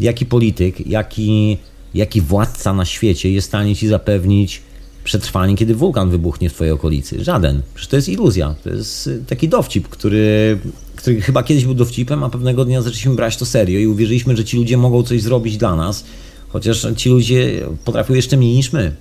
jaki 0.01 0.27
polityk, 0.27 0.86
jaki, 0.86 1.59
jaki 1.94 2.20
władca 2.20 2.73
na 2.73 2.85
świecie 2.85 3.33
jest 3.33 3.47
w 3.47 3.49
stanie 3.49 3.77
ci 3.77 3.89
zapewnić 3.89 4.62
przetrwanie, 5.09 5.57
kiedy 5.57 5.75
wulkan 5.75 6.11
wybuchnie 6.11 6.51
w 6.51 6.53
twojej 6.53 6.73
okolicy? 6.73 7.25
Żaden. 7.25 7.62
Przecież 7.75 7.89
to 7.89 7.97
jest 7.97 8.09
iluzja. 8.09 8.55
To 8.65 8.70
jest 8.70 9.11
taki 9.27 9.49
dowcip, 9.49 9.89
który, 9.89 10.59
który 10.97 11.20
chyba 11.20 11.43
kiedyś 11.43 11.65
był 11.65 11.75
dowcipem, 11.75 12.25
a 12.25 12.31
pewnego 12.31 12.65
dnia 12.65 12.83
zaczęliśmy 12.83 13.15
brać 13.15 13.37
to 13.37 13.47
serio 13.47 13.81
i 13.81 13.87
uwierzyliśmy, 13.87 14.37
że 14.37 14.45
ci 14.45 14.57
ludzie 14.57 14.77
mogą 14.77 15.03
coś 15.03 15.23
zrobić 15.23 15.57
dla 15.57 15.77
nas, 15.77 16.05
chociaż 16.49 16.87
ci 16.97 17.09
ludzie 17.09 17.61
potrafią 17.85 18.15
jeszcze 18.15 18.37
mniej 18.37 18.55
niż 18.55 18.73
my. 18.73 18.93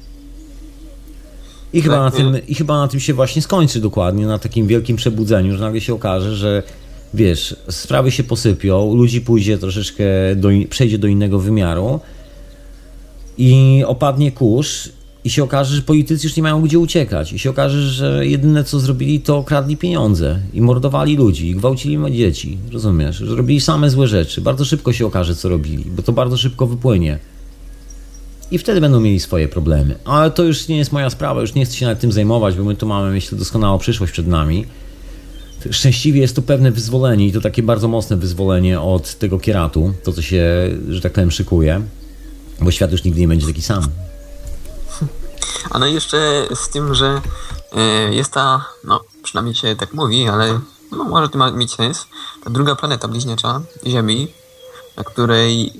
I 1.74 1.82
chyba, 1.82 2.00
na 2.00 2.12
tym, 2.12 2.48
I 2.48 2.56
chyba 2.56 2.78
na 2.78 2.88
tym 2.88 3.00
się 3.00 3.14
właśnie 3.14 3.42
skończy 3.42 3.82
dokładnie, 3.82 4.26
na 4.26 4.40
takim 4.40 4.68
wielkim 4.68 4.98
przebudzeniu, 4.98 5.58
że 5.58 5.64
nagle 5.64 5.82
się 5.82 5.94
okaże, 5.94 6.36
że 6.36 6.64
wiesz, 7.14 7.56
sprawy 7.70 8.12
się 8.12 8.24
posypią, 8.24 8.96
ludzi 8.96 9.22
pójdzie 9.22 9.58
troszeczkę, 9.58 10.06
do, 10.36 10.50
przejdzie 10.70 10.98
do 10.98 11.08
innego 11.08 11.40
wymiaru 11.40 12.00
i 13.38 13.84
opadnie 13.88 14.32
kurz 14.32 14.97
i 15.28 15.30
się 15.30 15.44
okaże, 15.44 15.76
że 15.76 15.82
politycy 15.82 16.28
już 16.28 16.36
nie 16.36 16.44
mają 16.44 16.62
gdzie 16.62 16.80
uciekać 16.80 17.34
i 17.34 17.40
się 17.40 17.50
okaże, 17.50 17.82
że 17.82 18.28
jedyne 18.28 18.64
co 18.64 18.80
zrobili 18.80 19.20
to 19.20 19.44
kradli 19.44 19.78
pieniądze 19.78 20.40
i 20.54 20.62
mordowali 20.62 21.18
ludzi 21.18 21.50
i 21.50 21.56
gwałcili 21.56 21.98
dzieci, 22.12 22.58
rozumiesz, 22.72 23.18
że 23.18 23.36
robili 23.36 23.62
same 23.62 23.90
złe 23.90 24.08
rzeczy. 24.08 24.42
Bardzo 24.42 24.66
szybko 24.66 24.94
się 24.94 25.06
okaże 25.06 25.36
co 25.36 25.50
robili, 25.50 25.84
bo 25.96 26.04
to 26.04 26.12
bardzo 26.14 26.38
szybko 26.38 26.68
wypłynie 26.68 27.20
i 28.52 28.58
wtedy 28.58 28.82
będą 28.82 29.00
mieli 29.00 29.20
swoje 29.20 29.48
problemy. 29.48 29.96
Ale 30.06 30.32
to 30.32 30.44
już 30.44 30.68
nie 30.68 30.78
jest 30.78 30.92
moja 30.92 31.10
sprawa, 31.10 31.42
już 31.42 31.54
nie 31.54 31.66
chcę 31.66 31.76
się 31.76 31.86
nad 31.86 32.00
tym 32.00 32.12
zajmować, 32.12 32.56
bo 32.56 32.64
my 32.64 32.76
tu 32.76 32.88
mamy, 32.88 33.12
myślę, 33.12 33.38
doskonałą 33.38 33.78
przyszłość 33.78 34.14
przed 34.14 34.28
nami. 34.28 34.66
Szczęśliwie 35.72 36.22
jest 36.22 36.36
to 36.36 36.42
pewne 36.42 36.72
wyzwolenie 36.72 37.28
i 37.28 37.32
to 37.32 37.42
takie 37.42 37.64
bardzo 37.64 37.88
mocne 37.88 38.18
wyzwolenie 38.18 38.82
od 38.82 39.16
tego 39.16 39.40
kieratu, 39.40 39.94
to 40.04 40.14
co 40.14 40.22
się, 40.22 40.44
że 40.90 41.02
tak 41.02 41.14
powiem, 41.14 41.32
szykuje, 41.32 41.82
bo 42.62 42.72
świat 42.72 42.92
już 42.92 43.04
nigdy 43.04 43.22
nie 43.22 43.28
będzie 43.28 43.48
taki 43.48 43.62
sam. 43.62 43.84
A 45.70 45.80
no 45.80 45.86
jeszcze 45.86 46.48
z 46.56 46.70
tym, 46.70 46.96
że 46.96 47.22
e, 47.74 48.14
jest 48.14 48.32
ta, 48.32 48.66
no 48.84 49.04
przynajmniej 49.24 49.56
się 49.56 49.76
tak 49.76 49.94
mówi, 49.94 50.28
ale 50.28 50.60
no, 50.92 51.04
może 51.04 51.30
to 51.30 51.38
ma 51.38 51.52
mieć 51.52 51.74
sens, 51.74 52.08
ta 52.44 52.50
druga 52.50 52.76
planeta 52.76 53.08
bliźniacza 53.08 53.62
Ziemi, 53.86 54.34
na 54.98 55.04
której 55.04 55.74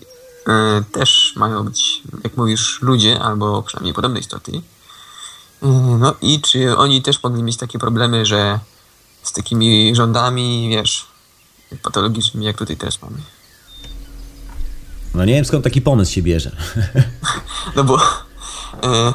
E, 0.48 0.84
też 0.92 1.34
mają 1.36 1.64
być, 1.64 2.02
jak 2.24 2.38
mówisz, 2.38 2.80
ludzie 2.82 3.20
albo 3.20 3.64
przynajmniej 3.64 3.94
podobne 3.94 4.20
istoty. 4.20 4.62
E, 5.64 5.68
no 6.00 6.16
i 6.22 6.42
czy 6.42 6.78
oni 6.78 7.02
też 7.02 7.24
mogli 7.24 7.44
mieć 7.44 7.58
takie 7.58 7.80
problemy, 7.80 8.26
że 8.26 8.60
z 9.24 9.32
takimi 9.32 9.96
rządami, 9.96 10.70
wiesz, 10.70 11.06
patologicznymi, 11.84 12.46
jak 12.46 12.58
tutaj 12.58 12.78
też 12.78 13.02
mamy. 13.02 13.18
No 15.14 15.26
nie 15.26 15.34
wiem 15.34 15.46
skąd 15.46 15.64
taki 15.64 15.82
pomysł 15.82 16.14
się 16.14 16.22
bierze. 16.22 16.56
No 17.76 17.84
bo 17.84 18.02
e, 18.84 19.14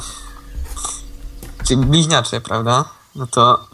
czy 1.64 1.76
bliźniacze, 1.76 2.40
prawda? 2.40 2.84
No 3.16 3.26
to 3.26 3.66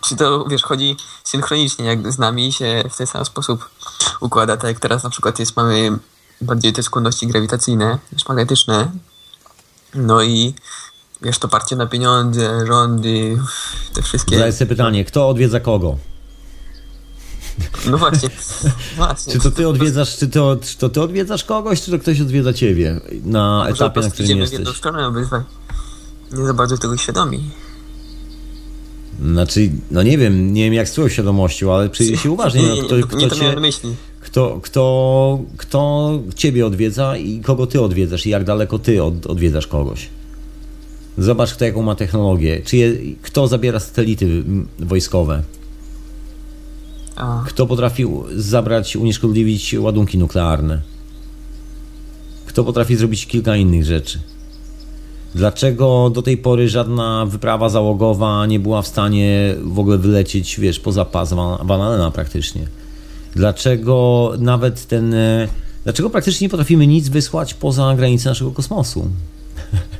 czy 0.00 0.16
to, 0.16 0.44
wiesz, 0.44 0.62
chodzi 0.62 0.96
synchronicznie, 1.24 1.84
jak 1.84 2.12
z 2.12 2.18
nami 2.18 2.52
się 2.52 2.84
w 2.90 2.96
ten 2.96 3.06
sam 3.06 3.24
sposób 3.24 3.70
układa, 4.20 4.56
tak 4.56 4.68
jak 4.68 4.80
teraz 4.80 5.04
na 5.04 5.10
przykład 5.10 5.38
jest, 5.38 5.56
mamy 5.56 5.98
bardziej 6.40 6.72
te 6.72 6.82
skłonności 6.82 7.26
grawitacyjne 7.26 7.98
niż 8.12 8.28
magnetyczne. 8.28 8.90
No 9.94 10.22
i 10.22 10.54
wiesz, 11.22 11.38
to 11.38 11.48
parcie 11.48 11.76
na 11.76 11.86
pieniądze, 11.86 12.66
rządy, 12.66 13.38
te 13.94 14.02
wszystkie. 14.02 14.36
Zadaję 14.36 14.52
sobie 14.52 14.68
pytanie, 14.68 15.04
kto 15.04 15.28
odwiedza 15.28 15.60
kogo? 15.60 15.96
No 17.86 17.98
właśnie. 17.98 18.28
właśnie. 18.96 19.32
Czy 19.32 19.40
to 19.40 19.50
ty 19.50 19.68
odwiedzasz, 19.68 20.16
czy 20.16 20.28
to, 20.28 20.56
czy 20.56 20.76
to 20.76 20.88
ty 20.88 21.02
odwiedzasz 21.02 21.44
kogoś, 21.44 21.82
czy 21.82 21.90
to 21.90 21.98
ktoś 21.98 22.20
odwiedza 22.20 22.52
ciebie 22.52 23.00
na 23.24 23.58
Może 23.58 23.70
etapie, 23.70 24.00
na 24.00 24.10
którym 24.10 24.38
jesteś? 24.38 24.50
w 24.50 24.52
jedną 24.52 24.72
stronę 24.72 25.06
obydwaj. 25.06 25.40
Nie 26.32 26.46
za 26.46 26.54
bardzo 26.54 26.78
tego 26.78 26.96
świadomi. 26.96 27.40
Znaczy, 29.22 29.70
no 29.90 30.02
nie 30.02 30.18
wiem, 30.18 30.52
nie 30.52 30.64
wiem 30.64 30.74
jak 30.74 30.88
z 30.88 30.92
twoją 30.92 31.08
świadomością, 31.08 31.74
ale 31.74 31.88
przyjrzyj 31.88 32.16
się 32.16 32.30
uważnie. 32.30 32.62
No, 32.62 32.76
kto, 32.76 33.06
kto, 33.06 33.16
kto 33.16 33.36
cię, 33.36 33.60
myśli 33.60 33.94
kto, 34.20 34.60
kto, 34.62 35.40
kto 35.56 36.20
ciebie 36.34 36.66
odwiedza 36.66 37.16
i 37.16 37.40
kogo 37.40 37.66
ty 37.66 37.80
odwiedzasz 37.80 38.26
i 38.26 38.30
jak 38.30 38.44
daleko 38.44 38.78
ty 38.78 39.02
od, 39.02 39.26
odwiedzasz 39.26 39.66
kogoś. 39.66 40.08
Zobacz, 41.18 41.54
kto 41.54 41.64
jaką 41.64 41.82
ma 41.82 41.94
technologię. 41.94 42.62
Czy 42.64 42.76
je, 42.76 42.92
kto 43.22 43.48
zabiera 43.48 43.80
satelity 43.80 44.44
wojskowe. 44.78 45.42
Kto 47.46 47.66
potrafi 47.66 48.06
zabrać, 48.36 48.96
unieszkodliwić 48.96 49.74
ładunki 49.78 50.18
nuklearne. 50.18 50.82
Kto 52.46 52.64
potrafi 52.64 52.96
zrobić 52.96 53.26
kilka 53.26 53.56
innych 53.56 53.84
rzeczy. 53.84 54.20
Dlaczego 55.34 56.10
do 56.10 56.22
tej 56.22 56.36
pory 56.36 56.68
żadna 56.68 57.26
wyprawa 57.26 57.68
załogowa 57.68 58.46
nie 58.46 58.60
była 58.60 58.82
w 58.82 58.86
stanie 58.86 59.54
w 59.62 59.78
ogóle 59.78 59.98
wylecieć, 59.98 60.60
wiesz, 60.60 60.80
poza 60.80 61.04
pas 61.04 61.32
Van 61.62 61.80
Allena 61.80 62.10
praktycznie? 62.10 62.66
Dlaczego 63.34 64.32
nawet 64.38 64.86
ten. 64.86 65.14
E, 65.14 65.48
dlaczego 65.84 66.10
praktycznie 66.10 66.44
nie 66.44 66.48
potrafimy 66.48 66.86
nic 66.86 67.08
wysłać 67.08 67.54
poza 67.54 67.94
granice 67.96 68.28
naszego 68.28 68.50
kosmosu? 68.50 69.08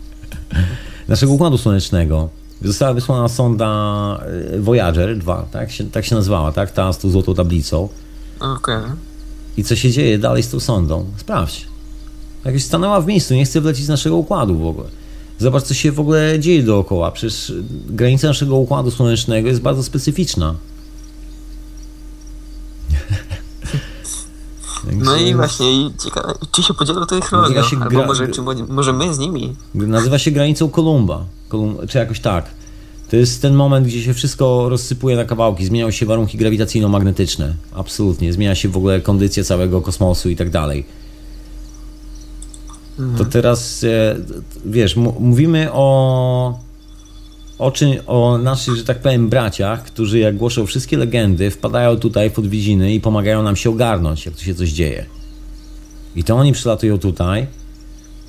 naszego 1.08 1.32
układu 1.32 1.58
słonecznego. 1.58 2.28
Została 2.62 2.94
wysłana 2.94 3.28
sonda 3.28 4.20
e, 4.54 4.58
Voyager 4.58 5.18
2, 5.18 5.46
tak 5.52 5.70
się, 5.72 5.84
tak 5.84 6.04
się 6.04 6.14
nazywała, 6.14 6.52
tak? 6.52 6.70
Ta 6.70 6.92
z 6.92 6.98
tą 6.98 7.10
złotą 7.10 7.34
tablicą. 7.34 7.88
Okej. 8.40 8.76
Okay. 8.76 8.90
I 9.56 9.64
co 9.64 9.76
się 9.76 9.90
dzieje 9.90 10.18
dalej 10.18 10.42
z 10.42 10.50
tą 10.50 10.60
sondą? 10.60 11.04
Sprawdź. 11.16 11.66
Jakś 12.44 12.62
stanęła 12.62 13.00
w 13.00 13.06
miejscu, 13.06 13.34
nie 13.34 13.44
chce 13.44 13.60
wlecieć 13.60 13.84
z 13.84 13.88
naszego 13.88 14.16
układu 14.16 14.58
w 14.58 14.66
ogóle. 14.66 14.88
Zobacz, 15.40 15.62
co 15.62 15.74
się 15.74 15.92
w 15.92 16.00
ogóle 16.00 16.40
dzieje 16.40 16.62
dookoła. 16.62 17.10
Przecież 17.10 17.52
granica 17.88 18.28
naszego 18.28 18.56
układu 18.56 18.90
słonecznego 18.90 19.48
jest 19.48 19.60
bardzo 19.60 19.82
specyficzna. 19.82 20.54
No 24.92 25.16
i 25.16 25.34
właśnie, 25.34 25.66
ciekawe, 26.04 26.34
czy 26.52 26.62
się 26.62 26.74
podzielą 26.74 27.06
technologią, 27.06 27.62
się 27.62 27.76
albo 27.76 27.90
gra... 27.90 28.06
może, 28.06 28.28
czy, 28.28 28.42
może 28.68 28.92
my 28.92 29.14
z 29.14 29.18
nimi. 29.18 29.56
Nazywa 29.74 30.18
się 30.18 30.30
granicą 30.30 30.68
Kolumba, 30.68 31.24
Kolum... 31.48 31.76
czy 31.88 31.98
jakoś 31.98 32.20
tak. 32.20 32.50
To 33.10 33.16
jest 33.16 33.42
ten 33.42 33.54
moment, 33.54 33.86
gdzie 33.86 34.02
się 34.02 34.14
wszystko 34.14 34.68
rozsypuje 34.68 35.16
na 35.16 35.24
kawałki, 35.24 35.66
zmieniają 35.66 35.90
się 35.90 36.06
warunki 36.06 36.38
grawitacyjno-magnetyczne. 36.38 37.52
Absolutnie. 37.74 38.32
Zmienia 38.32 38.54
się 38.54 38.68
w 38.68 38.76
ogóle 38.76 39.00
kondycja 39.00 39.44
całego 39.44 39.80
kosmosu 39.80 40.30
i 40.30 40.36
tak 40.36 40.50
dalej. 40.50 40.84
To 43.18 43.24
teraz, 43.24 43.84
e, 43.84 44.16
wiesz, 44.64 44.96
mówimy 44.96 45.68
o 45.72 46.58
o, 47.60 47.70
czy, 47.70 48.06
o 48.06 48.38
naszych, 48.38 48.76
że 48.76 48.84
tak 48.84 49.02
powiem, 49.02 49.28
braciach, 49.28 49.84
którzy 49.84 50.18
jak 50.18 50.36
głoszą 50.36 50.66
wszystkie 50.66 50.96
legendy, 50.98 51.50
wpadają 51.50 51.96
tutaj 51.96 52.30
w 52.30 52.38
odwiedziny 52.38 52.94
i 52.94 53.00
pomagają 53.00 53.42
nam 53.42 53.56
się 53.56 53.70
ogarnąć, 53.70 54.26
jak 54.26 54.34
tu 54.34 54.44
się 54.44 54.54
coś 54.54 54.70
dzieje. 54.70 55.06
I 56.16 56.24
to 56.24 56.36
oni 56.36 56.52
przylatują 56.52 56.98
tutaj. 56.98 57.46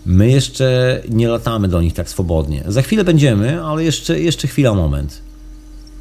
My 0.06 0.32
jeszcze 0.32 1.02
nie 1.10 1.28
latamy 1.28 1.68
do 1.68 1.82
nich 1.82 1.94
tak 1.94 2.10
swobodnie. 2.10 2.64
Za 2.68 2.82
chwilę 2.82 3.04
będziemy, 3.04 3.64
ale 3.64 3.84
jeszcze, 3.84 4.20
jeszcze 4.20 4.48
chwila, 4.48 4.74
moment. 4.74 5.22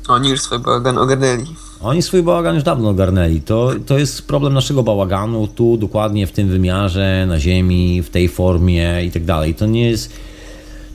Oni 0.08 0.30
już 0.30 0.40
swój 0.40 0.58
bałagan 0.58 0.98
ogarnęli. 0.98 1.46
Oni 1.82 2.02
swój 2.02 2.22
bałagan 2.22 2.54
już 2.54 2.64
dawno 2.64 2.88
ogarnęli. 2.88 3.40
To, 3.40 3.70
to 3.86 3.98
jest 3.98 4.22
problem 4.22 4.54
naszego 4.54 4.82
bałaganu 4.82 5.46
tu, 5.46 5.76
dokładnie 5.76 6.26
w 6.26 6.32
tym 6.32 6.48
wymiarze, 6.48 7.24
na 7.28 7.40
Ziemi, 7.40 8.02
w 8.02 8.10
tej 8.10 8.28
formie 8.28 9.04
i 9.04 9.10
tak 9.10 9.24
dalej. 9.24 9.54
To 9.54 9.66
nie 9.66 9.90
jest 9.90 10.12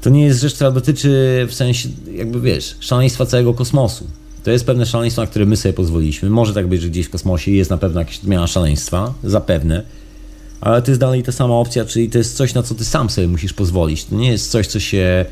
to 0.02 0.10
nie 0.10 0.26
jest 0.26 0.42
rzecz, 0.42 0.54
która 0.56 0.72
dotyczy 0.72 1.46
w 1.50 1.54
sensie, 1.54 1.90
jakby 2.12 2.42
wiesz, 2.42 2.76
szaleństwa 2.80 3.26
całego 3.26 3.54
kosmosu. 3.54 4.08
To 4.44 4.52
jest 4.52 4.66
pewne 4.66 4.86
szaleństwo, 4.86 5.22
na 5.22 5.28
które 5.28 5.46
my 5.46 5.58
sobie 5.58 5.74
pozwoliliśmy. 5.74 6.30
Może 6.30 6.54
tak 6.54 6.68
być, 6.68 6.82
że 6.82 6.90
gdzieś 6.90 7.06
w 7.06 7.10
kosmosie 7.10 7.52
jest 7.52 7.70
na 7.70 7.78
pewno 7.78 8.00
jakaś 8.00 8.20
odmiana 8.20 8.48
szaleństwa, 8.48 9.14
zapewne, 9.24 9.84
ale 10.62 10.82
to 10.82 10.92
jest 10.92 11.02
dalej 11.02 11.24
ta 11.24 11.32
sama 11.32 11.54
opcja, 11.54 11.86
czyli 11.86 12.10
to 12.10 12.18
jest 12.18 12.38
coś, 12.38 12.54
na 12.54 12.64
co 12.64 12.76
ty 12.76 12.86
sam 12.86 13.10
sobie 13.10 13.28
musisz 13.28 13.54
pozwolić. 13.54 14.06
To 14.06 14.16
nie 14.16 14.32
jest 14.32 14.52
coś, 14.52 14.68
co 14.68 14.80
się 14.80 15.26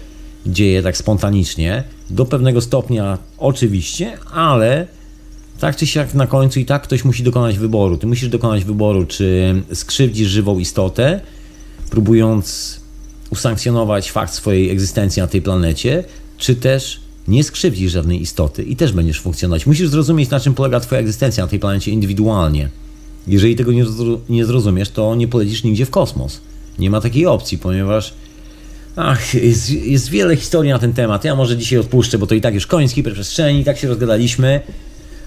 dzieje 0.46 0.84
tak 0.84 0.98
spontanicznie. 0.98 1.84
Do 2.10 2.26
pewnego 2.26 2.62
stopnia 2.62 3.18
oczywiście, 3.38 4.18
ale 4.32 4.88
tak 5.60 5.76
czy 5.76 5.88
siak 5.88 6.14
na 6.14 6.28
końcu 6.28 6.60
i 6.60 6.66
tak 6.66 6.84
ktoś 6.84 7.06
musi 7.06 7.24
dokonać 7.24 7.58
wyboru. 7.60 7.98
Ty 7.98 8.08
musisz 8.08 8.30
dokonać 8.30 8.64
wyboru, 8.64 9.06
czy 9.06 9.56
skrzywdzisz 9.74 10.28
żywą 10.28 10.60
istotę, 10.60 11.22
próbując 11.90 12.80
usankcjonować 13.30 14.12
fakt 14.12 14.34
swojej 14.34 14.70
egzystencji 14.70 15.22
na 15.22 15.28
tej 15.28 15.42
planecie, 15.42 16.04
czy 16.38 16.56
też 16.56 17.00
nie 17.28 17.44
skrzywdzisz 17.44 17.92
żadnej 17.92 18.22
istoty 18.22 18.64
i 18.64 18.76
też 18.76 18.92
będziesz 18.92 19.20
funkcjonować. 19.20 19.66
Musisz 19.66 19.90
zrozumieć, 19.90 20.30
na 20.30 20.40
czym 20.40 20.54
polega 20.54 20.80
Twoja 20.80 21.02
egzystencja 21.02 21.44
na 21.44 21.50
tej 21.50 21.60
planecie 21.60 21.92
indywidualnie. 21.92 22.70
Jeżeli 23.28 23.56
tego 23.56 23.72
nie, 24.30 24.46
zrozumiesz, 24.46 24.90
to 24.90 25.16
nie 25.16 25.28
polecisz 25.28 25.64
nigdzie 25.64 25.86
w 25.86 25.90
kosmos. 25.90 26.42
Nie 26.80 26.90
ma 26.90 27.02
takiej 27.02 27.26
opcji, 27.26 27.58
ponieważ 27.58 28.14
Ach, 28.96 29.34
jest, 29.34 29.70
jest 29.70 30.10
wiele 30.10 30.36
historii 30.36 30.72
na 30.72 30.80
ten 30.80 30.94
temat. 30.94 31.24
Ja 31.24 31.36
może 31.36 31.58
dzisiaj 31.58 31.80
odpuszczę, 31.80 32.18
bo 32.18 32.28
to 32.28 32.36
i 32.36 32.42
tak 32.42 32.54
już 32.54 32.68
koniec 32.68 32.92
hiperprzestrzeni, 32.92 33.64
tak 33.64 33.78
się 33.78 33.88
rozgadaliśmy. 33.88 34.62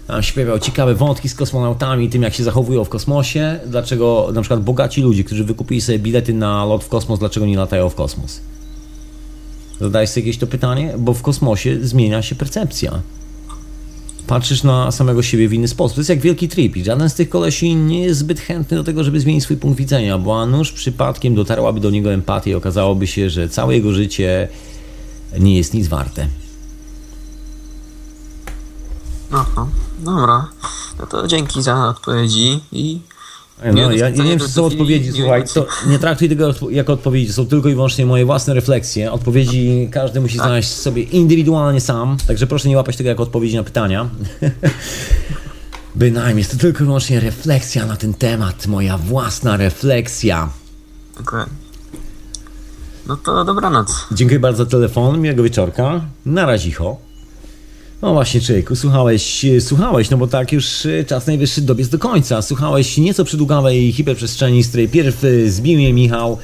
Tam 0.07 0.23
śpiewał 0.23 0.59
ciekawe 0.59 0.95
wątki 0.95 1.29
z 1.29 1.35
kosmonautami, 1.35 2.11
tym 2.11 2.23
jak 2.23 2.35
się 2.35 2.45
zachowują 2.45 2.85
w 2.85 2.89
kosmosie. 2.89 3.61
Dlaczego 3.67 4.31
na 4.35 4.41
przykład 4.41 4.63
bogaci 4.63 5.03
ludzie, 5.03 5.25
którzy 5.25 5.45
wykupili 5.45 5.81
sobie 5.81 5.99
bilety 5.99 6.35
na 6.35 6.65
lot 6.65 6.85
w 6.85 6.89
kosmos, 6.89 7.19
dlaczego 7.19 7.47
nie 7.47 7.57
latają 7.57 7.89
w 7.89 7.95
kosmos? 7.95 8.41
Zadajesz 9.81 10.11
sobie 10.11 10.27
jakieś 10.27 10.39
to 10.39 10.47
pytanie? 10.47 10.95
Bo 10.99 11.15
w 11.15 11.23
kosmosie 11.23 11.79
zmienia 11.83 12.23
się 12.23 12.35
percepcja. 12.35 13.03
Patrzysz 14.27 14.63
na 14.63 14.93
samego 14.93 15.23
siebie 15.23 15.49
w 15.49 15.53
inny 15.53 15.69
sposób. 15.69 15.95
To 15.95 16.01
jest 16.01 16.11
jak 16.11 16.21
wielki 16.21 16.49
trip 16.49 16.77
i 16.77 16.85
żaden 16.85 17.11
z 17.11 17.15
tych 17.15 17.29
kolesi 17.29 17.75
nie 17.75 18.03
jest 18.03 18.21
zbyt 18.21 18.41
chętny 18.41 18.77
do 18.77 18.85
tego, 18.85 19.05
żeby 19.05 19.21
zmienić 19.21 19.45
swój 19.45 19.57
punkt 19.57 19.79
widzenia, 19.79 20.19
bo 20.19 20.43
a 20.43 20.47
nuż 20.47 20.73
przypadkiem 20.73 21.35
dotarłaby 21.35 21.81
do 21.81 21.91
niego 21.91 22.13
empatia 22.13 22.51
i 22.51 22.55
okazałoby 22.55 23.07
się, 23.07 23.31
że 23.31 23.49
całe 23.49 23.75
jego 23.75 23.93
życie 23.93 24.49
nie 25.39 25.57
jest 25.57 25.75
nic 25.75 25.89
warte. 25.89 26.27
Aha, 29.37 29.67
dobra. 29.99 30.49
No 30.99 31.07
to 31.07 31.27
dzięki 31.27 31.63
za 31.63 31.89
odpowiedzi 31.89 32.61
i 32.73 33.01
No, 33.65 33.73
Nie, 33.73 33.83
ja, 33.83 34.09
ja 34.09 34.09
nie 34.09 34.31
wiem, 34.31 34.39
czy 34.39 34.49
są 34.49 34.65
odpowiedzi, 34.65 35.13
słuchaj, 35.13 35.45
to 35.55 35.67
nie 35.87 35.99
traktuj 35.99 36.29
tego 36.29 36.55
jako 36.71 36.93
odpowiedzi, 36.93 37.27
to 37.27 37.33
są 37.33 37.47
tylko 37.47 37.69
i 37.69 37.75
wyłącznie 37.75 38.07
moje 38.07 38.27
własne 38.27 38.55
refleksje. 38.55 39.13
Odpowiedzi 39.13 39.89
każdy 39.93 40.21
musi 40.21 40.37
znaleźć 40.37 40.69
sobie 40.69 41.03
indywidualnie 41.03 41.81
sam, 41.81 42.17
także 42.27 42.47
proszę 42.47 42.69
nie 42.69 42.77
łapać 42.77 42.97
tego 42.97 43.09
jako 43.09 43.23
odpowiedzi 43.23 43.57
na 43.57 43.63
pytania. 43.63 44.09
Bynajmniej, 45.95 46.39
jest 46.39 46.51
to 46.51 46.57
tylko 46.57 46.83
i 46.83 46.87
wyłącznie 46.87 47.21
refleksja 47.21 47.87
na 47.87 47.97
ten 47.97 48.15
temat, 48.15 48.67
moja 48.67 48.99
własna 48.99 49.57
refleksja. 49.57 50.49
Dokładnie. 51.19 51.55
No 53.07 53.17
to 53.17 53.45
dobranoc. 53.45 54.07
Dziękuję 54.13 54.41
bardzo 54.41 54.65
za 54.65 54.71
telefon, 54.71 55.21
miłego 55.21 55.43
wieczorka, 55.43 56.01
na 56.27 56.47
razicho. 56.47 56.97
No 58.03 58.13
właśnie, 58.13 58.41
człowieku, 58.41 58.77
słuchałeś, 58.77 59.47
słuchałeś, 59.61 60.11
no 60.11 60.17
bo 60.17 60.27
tak 60.27 60.53
już 60.53 60.87
e, 60.87 61.05
czas 61.05 61.27
najwyższy 61.27 61.61
dobiec 61.61 61.89
do 61.89 61.99
końca. 61.99 62.43
Słuchałeś 62.43 62.99
nieco 62.99 63.25
przydługawej 63.25 63.93
hiperprzestrzeni, 63.93 64.63
z 64.63 64.69
której 64.69 64.89
pierw 64.89 65.23
zbił 65.47 65.79
mnie 65.79 65.93
Michał, 65.93 66.39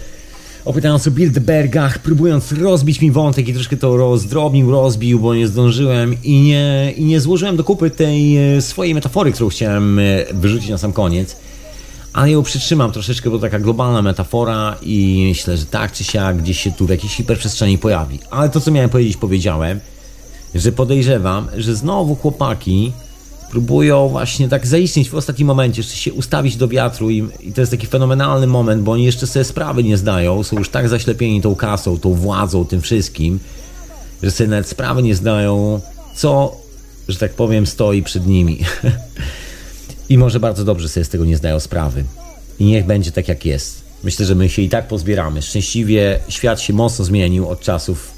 opytając 0.64 1.06
o 1.06 1.10
Bilderbergach, 1.10 1.98
próbując 1.98 2.52
rozbić 2.52 3.00
mi 3.00 3.10
wątek 3.10 3.48
i 3.48 3.54
troszkę 3.54 3.76
to 3.76 3.96
rozdrobił, 3.96 4.70
rozbił, 4.70 5.20
bo 5.20 5.34
nie 5.34 5.48
zdążyłem 5.48 6.16
i 6.24 6.40
nie, 6.40 6.92
i 6.96 7.04
nie 7.04 7.20
złożyłem 7.20 7.56
do 7.56 7.64
kupy 7.64 7.90
tej 7.90 8.36
e, 8.56 8.62
swojej 8.62 8.94
metafory, 8.94 9.32
którą 9.32 9.48
chciałem 9.48 9.98
e, 9.98 10.02
wyrzucić 10.32 10.68
na 10.68 10.78
sam 10.78 10.92
koniec. 10.92 11.36
Ale 12.12 12.30
ją 12.30 12.42
przytrzymam 12.42 12.92
troszeczkę, 12.92 13.30
bo 13.30 13.38
taka 13.38 13.58
globalna 13.58 14.02
metafora 14.02 14.76
i 14.82 15.24
myślę, 15.28 15.56
że 15.56 15.66
tak 15.66 15.92
czy 15.92 16.04
siak 16.04 16.36
gdzieś 16.36 16.60
się 16.60 16.72
tu 16.72 16.86
w 16.86 16.90
jakiejś 16.90 17.14
hiperprzestrzeni 17.14 17.78
pojawi. 17.78 18.18
Ale 18.30 18.48
to, 18.48 18.60
co 18.60 18.70
miałem 18.70 18.90
powiedzieć, 18.90 19.16
powiedziałem 19.16 19.80
że 20.54 20.72
podejrzewam, 20.72 21.48
że 21.56 21.76
znowu 21.76 22.16
chłopaki 22.16 22.92
próbują 23.50 24.08
właśnie 24.08 24.48
tak 24.48 24.66
zaistnieć 24.66 25.10
w 25.10 25.14
ostatnim 25.14 25.48
momencie, 25.48 25.80
jeszcze 25.80 25.96
się 25.96 26.12
ustawić 26.12 26.56
do 26.56 26.68
wiatru 26.68 27.10
i, 27.10 27.28
i 27.40 27.52
to 27.52 27.60
jest 27.60 27.70
taki 27.70 27.86
fenomenalny 27.86 28.46
moment, 28.46 28.82
bo 28.82 28.92
oni 28.92 29.04
jeszcze 29.04 29.26
sobie 29.26 29.44
sprawy 29.44 29.84
nie 29.84 29.96
zdają, 29.96 30.42
są 30.42 30.58
już 30.58 30.68
tak 30.68 30.88
zaślepieni 30.88 31.42
tą 31.42 31.54
kasą, 31.54 31.98
tą 31.98 32.14
władzą, 32.14 32.64
tym 32.64 32.80
wszystkim, 32.80 33.40
że 34.22 34.30
sobie 34.30 34.50
nawet 34.50 34.68
sprawy 34.68 35.02
nie 35.02 35.14
zdają, 35.14 35.80
co, 36.14 36.56
że 37.08 37.18
tak 37.18 37.32
powiem, 37.32 37.66
stoi 37.66 38.02
przed 38.02 38.26
nimi. 38.26 38.58
I 40.08 40.18
może 40.18 40.40
bardzo 40.40 40.64
dobrze 40.64 40.88
sobie 40.88 41.04
z 41.04 41.08
tego 41.08 41.24
nie 41.24 41.36
zdają 41.36 41.60
sprawy. 41.60 42.04
I 42.58 42.64
niech 42.64 42.86
będzie 42.86 43.12
tak, 43.12 43.28
jak 43.28 43.44
jest. 43.44 43.82
Myślę, 44.04 44.26
że 44.26 44.34
my 44.34 44.48
się 44.48 44.62
i 44.62 44.68
tak 44.68 44.88
pozbieramy. 44.88 45.42
Szczęśliwie 45.42 46.18
świat 46.28 46.60
się 46.60 46.72
mocno 46.72 47.04
zmienił 47.04 47.48
od 47.48 47.60
czasów 47.60 48.11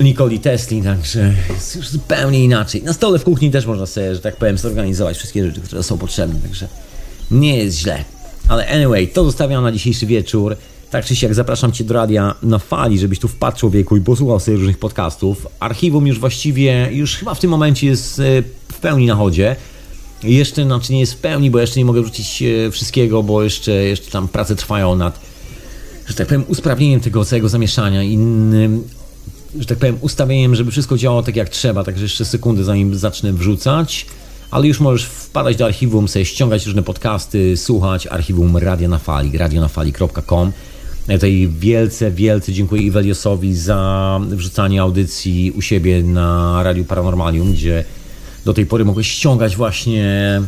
Nikoli 0.00 0.40
Tesli, 0.40 0.82
także 0.82 1.34
jest 1.50 1.76
już 1.76 1.88
zupełnie 1.88 2.44
inaczej. 2.44 2.82
Na 2.82 2.92
stole 2.92 3.18
w 3.18 3.24
kuchni 3.24 3.50
też 3.50 3.66
można 3.66 3.86
sobie, 3.86 4.14
że 4.14 4.20
tak 4.20 4.36
powiem, 4.36 4.58
zorganizować 4.58 5.16
wszystkie 5.16 5.46
rzeczy, 5.46 5.60
które 5.60 5.82
są 5.82 5.98
potrzebne, 5.98 6.40
także 6.40 6.68
nie 7.30 7.58
jest 7.58 7.78
źle. 7.78 8.04
Ale 8.48 8.68
anyway, 8.68 9.08
to 9.08 9.24
zostawiam 9.24 9.62
na 9.62 9.72
dzisiejszy 9.72 10.06
wieczór. 10.06 10.56
Tak 10.90 11.04
czy 11.04 11.16
siak 11.16 11.34
zapraszam 11.34 11.72
Cię 11.72 11.84
do 11.84 11.94
radia 11.94 12.34
na 12.42 12.58
fali, 12.58 12.98
żebyś 12.98 13.18
tu 13.18 13.28
wpadł 13.28 13.58
człowieku 13.58 13.96
i 13.96 14.00
posłuchał 14.00 14.40
sobie 14.40 14.56
różnych 14.56 14.78
podcastów. 14.78 15.46
Archiwum 15.60 16.06
już 16.06 16.18
właściwie, 16.18 16.88
już 16.92 17.16
chyba 17.16 17.34
w 17.34 17.40
tym 17.40 17.50
momencie 17.50 17.86
jest 17.86 18.18
e, 18.18 18.22
w 18.72 18.78
pełni 18.80 19.06
na 19.06 19.14
chodzie. 19.14 19.56
Jeszcze, 20.22 20.64
znaczy 20.64 20.92
nie 20.92 21.00
jest 21.00 21.14
w 21.14 21.16
pełni, 21.16 21.50
bo 21.50 21.58
jeszcze 21.58 21.80
nie 21.80 21.84
mogę 21.84 22.02
wrzucić 22.02 22.42
e, 22.42 22.70
wszystkiego, 22.70 23.22
bo 23.22 23.42
jeszcze, 23.42 23.72
jeszcze 23.72 24.10
tam 24.10 24.28
prace 24.28 24.56
trwają 24.56 24.96
nad, 24.96 25.20
że 26.06 26.14
tak 26.14 26.26
powiem, 26.26 26.44
usprawnieniem 26.48 27.00
tego 27.00 27.24
całego 27.24 27.48
zamieszania 27.48 28.02
i 28.02 28.18
że 29.58 29.66
tak 29.66 29.78
powiem, 29.78 29.98
ustawieniem, 30.00 30.54
żeby 30.54 30.70
wszystko 30.70 30.96
działało 30.98 31.22
tak 31.22 31.36
jak 31.36 31.48
trzeba, 31.48 31.84
także 31.84 32.02
jeszcze 32.02 32.24
sekundę 32.24 32.64
zanim 32.64 32.94
zacznę 32.94 33.32
wrzucać. 33.32 34.06
Ale 34.50 34.66
już 34.66 34.80
możesz 34.80 35.04
wpadać 35.04 35.56
do 35.56 35.64
archiwum, 35.64 36.08
sobie 36.08 36.24
ściągać 36.24 36.66
różne 36.66 36.82
podcasty, 36.82 37.56
słuchać 37.56 38.06
archiwum 38.06 38.56
Radia 38.56 38.88
na 38.88 38.98
Fali, 38.98 39.38
radionafali.com. 39.38 40.52
Ja 41.08 41.14
tutaj 41.14 41.48
wielce, 41.58 42.10
wielce 42.10 42.52
dziękuję 42.52 42.82
Iweliosowi 42.82 43.54
za 43.54 44.20
wrzucanie 44.28 44.82
audycji 44.82 45.52
u 45.56 45.62
siebie 45.62 46.02
na 46.02 46.60
Radiu 46.62 46.84
Paranormalium, 46.84 47.52
gdzie 47.52 47.84
do 48.44 48.54
tej 48.54 48.66
pory 48.66 48.84
mogłeś 48.84 49.08
ściągać 49.08 49.56
właśnie 49.56 50.40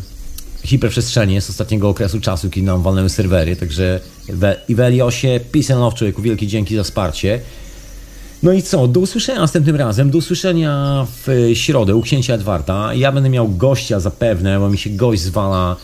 hiperprzestrzenie 0.64 1.40
z 1.40 1.50
ostatniego 1.50 1.88
okresu 1.88 2.20
czasu, 2.20 2.50
kiedy 2.50 2.66
nam 2.66 2.82
walnęły 2.82 3.08
serwery. 3.08 3.56
Także 3.56 4.00
Iwe- 4.28 4.56
Iweliosie, 4.68 5.40
peace 5.52 5.74
and 5.74 5.80
love 5.82 5.96
człowieku, 5.96 6.22
wielkie 6.22 6.46
dzięki 6.46 6.76
za 6.76 6.82
wsparcie. 6.82 7.40
No 8.42 8.52
i 8.52 8.62
co, 8.62 8.88
do 8.88 9.00
usłyszenia 9.00 9.40
następnym 9.40 9.76
razem, 9.76 10.10
do 10.10 10.18
usłyszenia 10.18 11.06
w 11.26 11.50
środę 11.54 11.96
u 11.96 12.02
księcia 12.02 12.34
Edwarda. 12.34 12.94
Ja 12.94 13.12
będę 13.12 13.28
miał 13.28 13.48
gościa 13.48 14.00
zapewne, 14.00 14.60
bo 14.60 14.70
mi 14.70 14.78
się 14.78 14.90
gość 14.90 15.22
zwala 15.22 15.76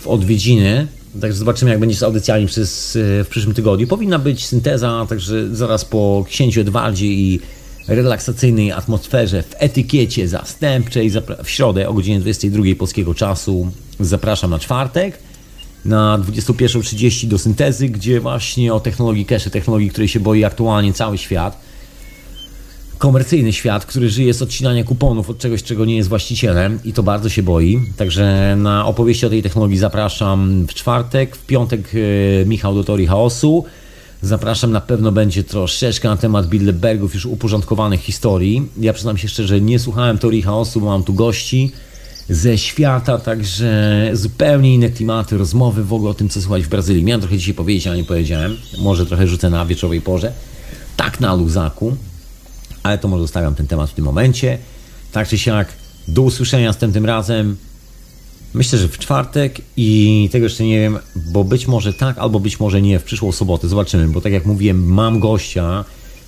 w 0.00 0.06
odwiedziny. 0.06 0.86
Także 1.20 1.38
zobaczymy, 1.38 1.70
jak 1.70 1.80
będzie 1.80 1.96
z 1.96 2.02
audycjami 2.02 2.46
przez, 2.46 2.96
e, 2.96 3.24
w 3.24 3.28
przyszłym 3.28 3.54
tygodniu. 3.54 3.86
Powinna 3.86 4.18
być 4.18 4.46
synteza, 4.46 5.06
także 5.08 5.56
zaraz 5.56 5.84
po 5.84 6.24
księciu 6.28 6.60
Edwardzie 6.60 7.06
i 7.06 7.40
relaksacyjnej 7.88 8.72
atmosferze 8.72 9.42
w 9.42 9.54
etykiecie 9.58 10.28
zastępczej 10.28 11.10
w 11.44 11.50
środę 11.50 11.88
o 11.88 11.92
godzinie 11.92 12.20
22 12.20 12.74
polskiego 12.78 13.14
czasu. 13.14 13.70
Zapraszam 14.00 14.50
na 14.50 14.58
czwartek 14.58 15.18
na 15.84 16.18
21.30 16.18 17.26
do 17.26 17.38
syntezy, 17.38 17.88
gdzie 17.88 18.20
właśnie 18.20 18.74
o 18.74 18.80
technologii 18.80 19.26
cache, 19.26 19.50
technologii, 19.50 19.90
której 19.90 20.08
się 20.08 20.20
boi 20.20 20.44
aktualnie 20.44 20.92
cały 20.92 21.18
świat 21.18 21.67
komercyjny 22.98 23.52
świat, 23.52 23.86
który 23.86 24.10
żyje 24.10 24.34
z 24.34 24.42
odcinania 24.42 24.84
kuponów 24.84 25.30
od 25.30 25.38
czegoś, 25.38 25.62
czego 25.62 25.84
nie 25.84 25.96
jest 25.96 26.08
właścicielem 26.08 26.78
i 26.84 26.92
to 26.92 27.02
bardzo 27.02 27.28
się 27.28 27.42
boi. 27.42 27.80
Także 27.96 28.56
na 28.58 28.86
opowieści 28.86 29.26
o 29.26 29.30
tej 29.30 29.42
technologii 29.42 29.78
zapraszam 29.78 30.66
w 30.66 30.74
czwartek, 30.74 31.36
w 31.36 31.46
piątek 31.46 31.90
e, 32.42 32.46
Michał 32.46 32.74
do 32.74 32.84
Teorii 32.84 33.06
Chaosu. 33.06 33.64
Zapraszam, 34.22 34.72
na 34.72 34.80
pewno 34.80 35.12
będzie 35.12 35.44
troszeczkę 35.44 36.08
na 36.08 36.16
temat 36.16 36.46
Bilderbergów 36.46 37.14
już 37.14 37.26
uporządkowanych 37.26 38.00
historii. 38.00 38.68
Ja 38.80 38.92
przyznam 38.92 39.18
się 39.18 39.28
szczerze, 39.28 39.60
nie 39.60 39.78
słuchałem 39.78 40.18
Teorii 40.18 40.42
Chaosu, 40.42 40.80
bo 40.80 40.86
mam 40.86 41.02
tu 41.02 41.14
gości 41.14 41.72
ze 42.28 42.58
świata, 42.58 43.18
także 43.18 44.10
zupełnie 44.12 44.74
inne 44.74 44.90
klimaty, 44.90 45.38
rozmowy 45.38 45.84
w 45.84 45.92
ogóle 45.92 46.10
o 46.10 46.14
tym, 46.14 46.28
co 46.28 46.42
słuchać 46.42 46.62
w 46.62 46.68
Brazylii. 46.68 47.04
Miałem 47.04 47.20
trochę 47.20 47.38
dzisiaj 47.38 47.54
powiedzieć, 47.54 47.86
ale 47.86 47.96
nie 47.96 48.04
powiedziałem. 48.04 48.56
Może 48.82 49.06
trochę 49.06 49.26
rzucę 49.26 49.50
na 49.50 49.66
wieczorowej 49.66 50.00
porze. 50.00 50.32
Tak 50.96 51.20
na 51.20 51.34
luzaku 51.34 51.96
ale 52.82 52.98
to 52.98 53.08
może 53.08 53.22
zostawiam 53.22 53.54
ten 53.54 53.66
temat 53.66 53.90
w 53.90 53.94
tym 53.94 54.04
momencie. 54.04 54.58
Tak 55.12 55.28
czy 55.28 55.38
siak, 55.38 55.68
do 56.08 56.22
usłyszenia 56.22 56.66
następnym 56.66 57.06
razem. 57.06 57.56
Myślę, 58.54 58.78
że 58.78 58.88
w 58.88 58.98
czwartek 58.98 59.60
i 59.76 60.28
tego 60.32 60.44
jeszcze 60.44 60.64
nie 60.64 60.80
wiem, 60.80 60.98
bo 61.16 61.44
być 61.44 61.68
może 61.68 61.92
tak, 61.92 62.18
albo 62.18 62.40
być 62.40 62.60
może 62.60 62.82
nie 62.82 62.98
w 62.98 63.04
przyszłą 63.04 63.32
sobotę. 63.32 63.68
Zobaczymy, 63.68 64.08
bo 64.08 64.20
tak 64.20 64.32
jak 64.32 64.46
mówiłem, 64.46 64.84
mam 64.84 65.20
gościa, 65.20 65.84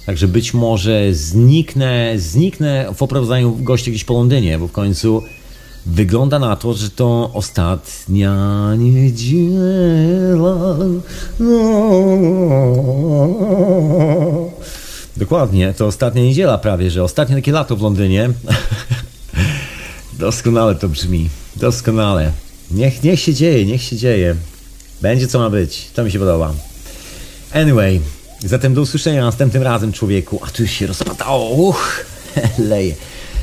także 0.07 0.29
być 0.29 0.55
może 0.55 1.15
zniknę, 1.15 2.15
zniknę 2.17 2.87
w 2.95 3.03
oprowadzaniu 3.03 3.57
gościa 3.57 3.91
gdzieś 3.91 4.05
po 4.05 4.15
Londynie, 4.15 4.59
bo 4.59 4.69
w 4.69 4.73
końcu 4.73 5.23
wygląda 5.87 6.39
na 6.39 6.57
to, 6.57 6.75
że 6.75 6.91
to 6.91 7.31
ostatnia 7.35 8.35
niedziela. 8.79 10.77
No. 11.41 11.91
Dokładnie, 15.21 15.75
to 15.77 15.87
ostatnia 15.87 16.23
niedziela 16.23 16.59
prawie, 16.59 16.91
że 16.91 17.05
ostatnie 17.05 17.37
takie 17.37 17.53
lato 17.53 17.77
w 17.77 17.83
Londynie. 17.83 18.31
Doskonale 20.19 20.75
to 20.75 20.89
brzmi, 20.89 21.29
doskonale. 21.57 22.33
Niech, 22.71 23.03
niech 23.03 23.21
się 23.21 23.35
dzieje, 23.35 23.67
niech 23.67 23.83
się 23.83 23.97
dzieje. 23.97 24.37
Będzie 25.03 25.29
co 25.29 25.39
ma 25.39 25.51
być, 25.51 25.91
to 25.95 26.05
mi 26.05 26.11
się 26.11 26.19
podoba. 26.19 26.55
Anyway, 27.53 28.01
zatem 28.45 28.75
do 28.75 28.81
usłyszenia 28.81 29.25
następnym 29.25 29.63
razem, 29.63 29.93
człowieku. 29.93 30.41
A 30.43 30.51
tu 30.51 30.63
już 30.63 30.73
się 30.73 30.87
rozpadało, 30.87 31.51
uch, 31.51 32.05
leje. 32.59 32.95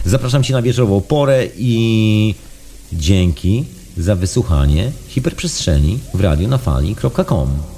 Zapraszam 0.05 0.43
Cię 0.43 0.53
na 0.53 0.61
wieczorową 0.61 1.01
porę 1.01 1.47
i 1.57 2.35
dzięki 2.93 3.65
za 3.97 4.15
wysłuchanie 4.15 4.91
hiperprzestrzeni 5.07 5.99
w 6.13 6.21
radionafali.com. 6.21 7.76